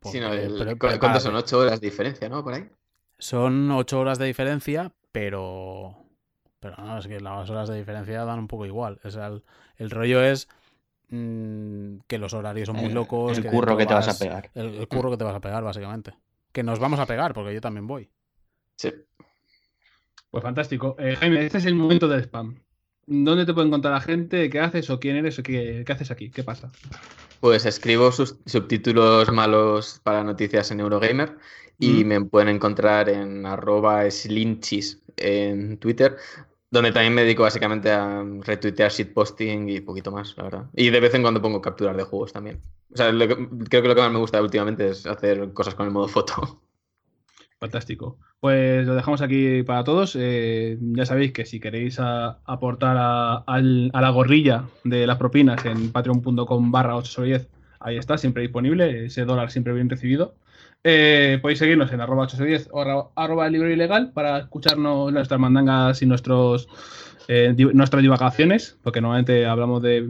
Sí, 0.01 0.19
no, 0.19 0.27
Porque 0.27 0.41
el- 0.45 0.53
pre- 0.57 0.77
¿cu- 0.77 0.79
¿Cuántos 0.99 1.23
prepárate. 1.23 1.23
son? 1.23 1.35
¿Ocho 1.35 1.59
horas 1.59 1.79
de 1.81 1.87
diferencia, 1.89 2.29
no? 2.29 2.43
Por 2.43 2.53
ahí. 2.53 2.69
Son 3.17 3.71
ocho 3.71 3.99
horas 3.99 4.19
de 4.19 4.25
diferencia, 4.25 4.91
pero. 5.11 6.02
Pero 6.63 6.75
no, 6.77 6.97
es 6.97 7.05
que 7.07 7.19
las 7.19 7.49
horas 7.49 7.69
de 7.69 7.77
diferencia 7.77 8.25
dan 8.25 8.39
un 8.39 8.47
poco 8.47 8.65
igual. 8.65 8.99
O 9.03 9.11
sea, 9.11 9.27
el, 9.27 9.43
el 9.77 9.89
rollo 9.91 10.23
es 10.23 10.47
mm, 11.09 11.97
que 12.07 12.17
los 12.17 12.33
horarios 12.33 12.67
son 12.67 12.77
muy 12.77 12.89
locos. 12.91 13.37
el 13.37 13.43
que 13.43 13.49
curro 13.49 13.77
que 13.77 13.85
te 13.85 13.93
vas 13.93 14.07
a 14.07 14.17
pegar. 14.17 14.49
El, 14.55 14.73
el 14.75 14.87
curro 14.87 15.11
que 15.11 15.17
te 15.17 15.23
vas 15.23 15.35
a 15.35 15.41
pegar, 15.41 15.63
básicamente. 15.63 16.13
Que 16.51 16.63
nos 16.63 16.79
vamos 16.79 16.99
a 16.99 17.05
pegar, 17.05 17.33
porque 17.33 17.53
yo 17.53 17.61
también 17.61 17.85
voy. 17.85 18.09
Sí. 18.77 18.91
Pues 20.31 20.41
fantástico. 20.41 20.95
Eh, 20.97 21.15
Jaime, 21.19 21.45
este 21.45 21.59
es 21.59 21.65
el 21.65 21.75
momento 21.75 22.07
del 22.07 22.21
spam. 22.23 22.57
¿Dónde 23.05 23.45
te 23.45 23.53
puede 23.53 23.67
encontrar 23.67 23.93
la 23.93 24.01
gente? 24.01 24.49
¿Qué 24.49 24.59
haces 24.59 24.89
o 24.89 24.99
quién 24.99 25.17
eres 25.17 25.37
o 25.37 25.43
qué, 25.43 25.83
qué 25.85 25.91
haces 25.91 26.09
aquí? 26.09 26.31
¿Qué 26.31 26.43
pasa? 26.43 26.71
Pues 27.41 27.65
escribo 27.65 28.11
sus 28.13 28.37
subtítulos 28.45 29.29
malos 29.31 29.99
para 30.03 30.23
noticias 30.23 30.71
en 30.71 30.79
Eurogamer 30.79 31.37
y 31.77 32.05
Mm. 32.05 32.07
me 32.07 32.21
pueden 32.25 32.47
encontrar 32.49 33.09
en 33.09 33.45
arroba 33.45 34.09
slinchis 34.09 35.01
en 35.17 35.77
Twitter, 35.77 36.15
donde 36.73 36.91
también 36.91 37.13
me 37.13 37.21
dedico 37.21 37.43
básicamente 37.43 37.91
a 37.91 38.25
retuitear 38.41 38.91
shitposting 38.91 39.69
y 39.69 39.81
poquito 39.81 40.11
más, 40.11 40.35
la 40.35 40.43
verdad. 40.43 40.65
Y 40.75 40.89
de 40.89 40.99
vez 40.99 41.13
en 41.13 41.21
cuando 41.21 41.39
pongo 41.39 41.61
capturas 41.61 41.95
de 41.95 42.01
juegos 42.01 42.33
también. 42.33 42.61
O 42.91 42.97
sea, 42.97 43.11
lo 43.11 43.27
que- 43.27 43.47
creo 43.69 43.83
que 43.83 43.87
lo 43.87 43.93
que 43.93 44.01
más 44.01 44.11
me 44.11 44.17
gusta 44.17 44.41
últimamente 44.41 44.89
es 44.89 45.05
hacer 45.05 45.53
cosas 45.53 45.75
con 45.75 45.85
el 45.85 45.91
modo 45.91 46.07
foto. 46.07 46.33
Fantástico. 47.59 48.17
Pues 48.39 48.87
lo 48.87 48.95
dejamos 48.95 49.21
aquí 49.21 49.61
para 49.61 49.83
todos. 49.83 50.17
Eh, 50.19 50.79
ya 50.81 51.05
sabéis 51.05 51.31
que 51.31 51.45
si 51.45 51.59
queréis 51.59 51.99
aportar 51.99 52.97
a, 52.99 53.61
la 53.61 54.09
gorrilla 54.09 54.65
de 54.83 55.05
las 55.05 55.17
propinas 55.17 55.63
en 55.65 55.91
patreon.com 55.91 56.71
barra 56.71 56.97
8 56.97 57.11
sobre 57.11 57.27
10, 57.29 57.49
ahí 57.79 57.97
está, 57.97 58.17
siempre 58.17 58.41
disponible, 58.41 59.05
ese 59.05 59.25
dólar 59.25 59.51
siempre 59.51 59.73
bien 59.73 59.91
recibido. 59.91 60.33
Eh, 60.83 61.39
podéis 61.41 61.59
seguirnos 61.59 61.91
en 61.93 62.01
arroba 62.01 62.23
8 62.23 62.35
sobre 62.35 62.49
10 62.51 62.69
o 62.71 63.11
arroba, 63.15 63.49
libro 63.49 63.69
ilegal 63.69 64.11
para 64.11 64.39
escucharnos 64.39 65.13
nuestras 65.13 65.39
mandangas 65.39 66.01
y 66.01 66.05
nuestros 66.05 66.67
eh, 67.29 67.55
nuestras 67.73 68.01
divagaciones, 68.01 68.77
porque 68.83 68.99
normalmente 68.99 69.45
hablamos 69.45 69.81
de 69.81 70.09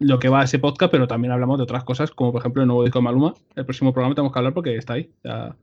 lo 0.00 0.18
que 0.18 0.28
va 0.28 0.40
a 0.40 0.44
ese 0.44 0.58
podcast, 0.58 0.90
pero 0.90 1.06
también 1.06 1.30
hablamos 1.30 1.58
de 1.58 1.62
otras 1.62 1.84
cosas, 1.84 2.10
como 2.10 2.32
por 2.32 2.40
ejemplo 2.40 2.62
el 2.62 2.68
nuevo 2.68 2.82
disco 2.82 2.98
de 2.98 3.04
Maluma. 3.04 3.34
El 3.54 3.64
próximo 3.64 3.92
programa 3.92 4.16
tenemos 4.16 4.32
que 4.32 4.38
hablar 4.40 4.54
porque 4.54 4.76
está 4.76 4.94
ahí. 4.94 5.10
El 5.22 5.54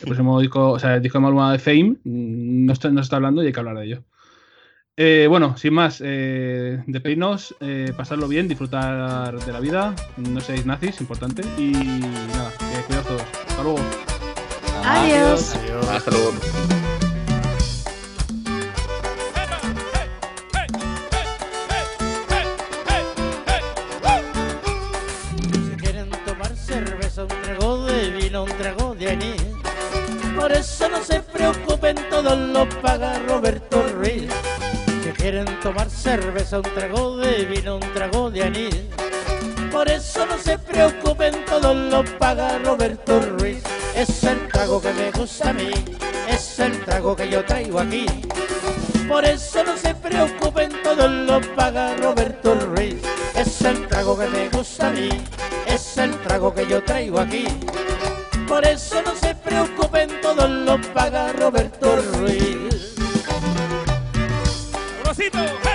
próximo 0.00 0.40
disco, 0.40 0.70
o 0.70 0.78
sea, 0.78 0.96
el 0.96 1.02
disco 1.02 1.18
de 1.18 1.22
Maluma 1.22 1.52
de 1.52 1.58
Fame, 1.58 1.96
mm, 2.04 2.66
no 2.66 2.72
está, 2.72 2.90
no 2.90 3.00
está 3.02 3.16
hablando 3.16 3.42
y 3.42 3.46
hay 3.46 3.52
que 3.52 3.60
hablar 3.60 3.76
de 3.76 3.84
ello. 3.84 4.04
Eh, 4.96 5.26
bueno, 5.28 5.56
sin 5.56 5.74
más, 5.74 6.02
eh, 6.04 6.82
despedirnos, 6.86 7.54
pasarlo 7.96 8.26
bien, 8.26 8.48
disfrutar 8.48 9.38
de 9.38 9.52
la 9.52 9.60
vida, 9.60 9.94
no 10.16 10.40
seáis 10.40 10.66
nazis, 10.66 11.00
importante, 11.00 11.42
y 11.56 11.72
nada, 11.72 12.50
que 12.58 12.82
cuidaos 12.86 13.06
todos. 13.06 13.47
Hasta 13.58 13.70
luego. 13.70 13.84
Adiós. 14.84 15.56
Adiós. 15.56 15.88
Hasta 15.88 16.10
luego. 16.12 16.32
Si 25.50 25.76
quieren 25.76 26.08
tomar 26.24 26.56
cerveza, 26.56 27.24
un 27.24 27.42
trago 27.42 27.56
de 27.88 28.10
vino, 28.10 28.44
un 28.44 28.58
trago 28.60 28.94
de 38.30 38.42
anís. 38.44 39.07
Por 39.70 39.88
eso 39.88 40.26
no 40.26 40.38
se 40.38 40.58
preocupen, 40.58 41.44
todo 41.44 41.74
lo 41.74 42.04
paga 42.18 42.58
Roberto 42.58 43.20
Ruiz. 43.20 43.62
Es 43.94 44.24
el 44.24 44.48
trago 44.48 44.80
que 44.80 44.92
me 44.92 45.10
gusta 45.10 45.50
a 45.50 45.52
mí, 45.52 45.70
es 46.28 46.58
el 46.58 46.84
trago 46.84 47.14
que 47.14 47.28
yo 47.28 47.44
traigo 47.44 47.78
aquí. 47.80 48.06
Por 49.08 49.24
eso 49.24 49.64
no 49.64 49.76
se 49.76 49.94
preocupen, 49.94 50.72
todo 50.82 51.08
lo 51.08 51.40
paga 51.54 51.94
Roberto 51.96 52.54
Ruiz. 52.54 52.96
Es 53.34 53.62
el 53.62 53.86
trago 53.88 54.18
que 54.18 54.26
me 54.28 54.48
gusta 54.48 54.88
a 54.88 54.90
mí, 54.90 55.08
es 55.66 55.98
el 55.98 56.14
trago 56.22 56.54
que 56.54 56.66
yo 56.66 56.82
traigo 56.82 57.20
aquí. 57.20 57.46
Por 58.46 58.64
eso 58.66 59.02
no 59.02 59.14
se 59.14 59.34
preocupen, 59.34 60.20
todo 60.22 60.48
lo 60.48 60.80
paga 60.94 61.32
Roberto 61.32 61.96
Ruiz. 62.14 62.94
Rosito. 65.04 65.67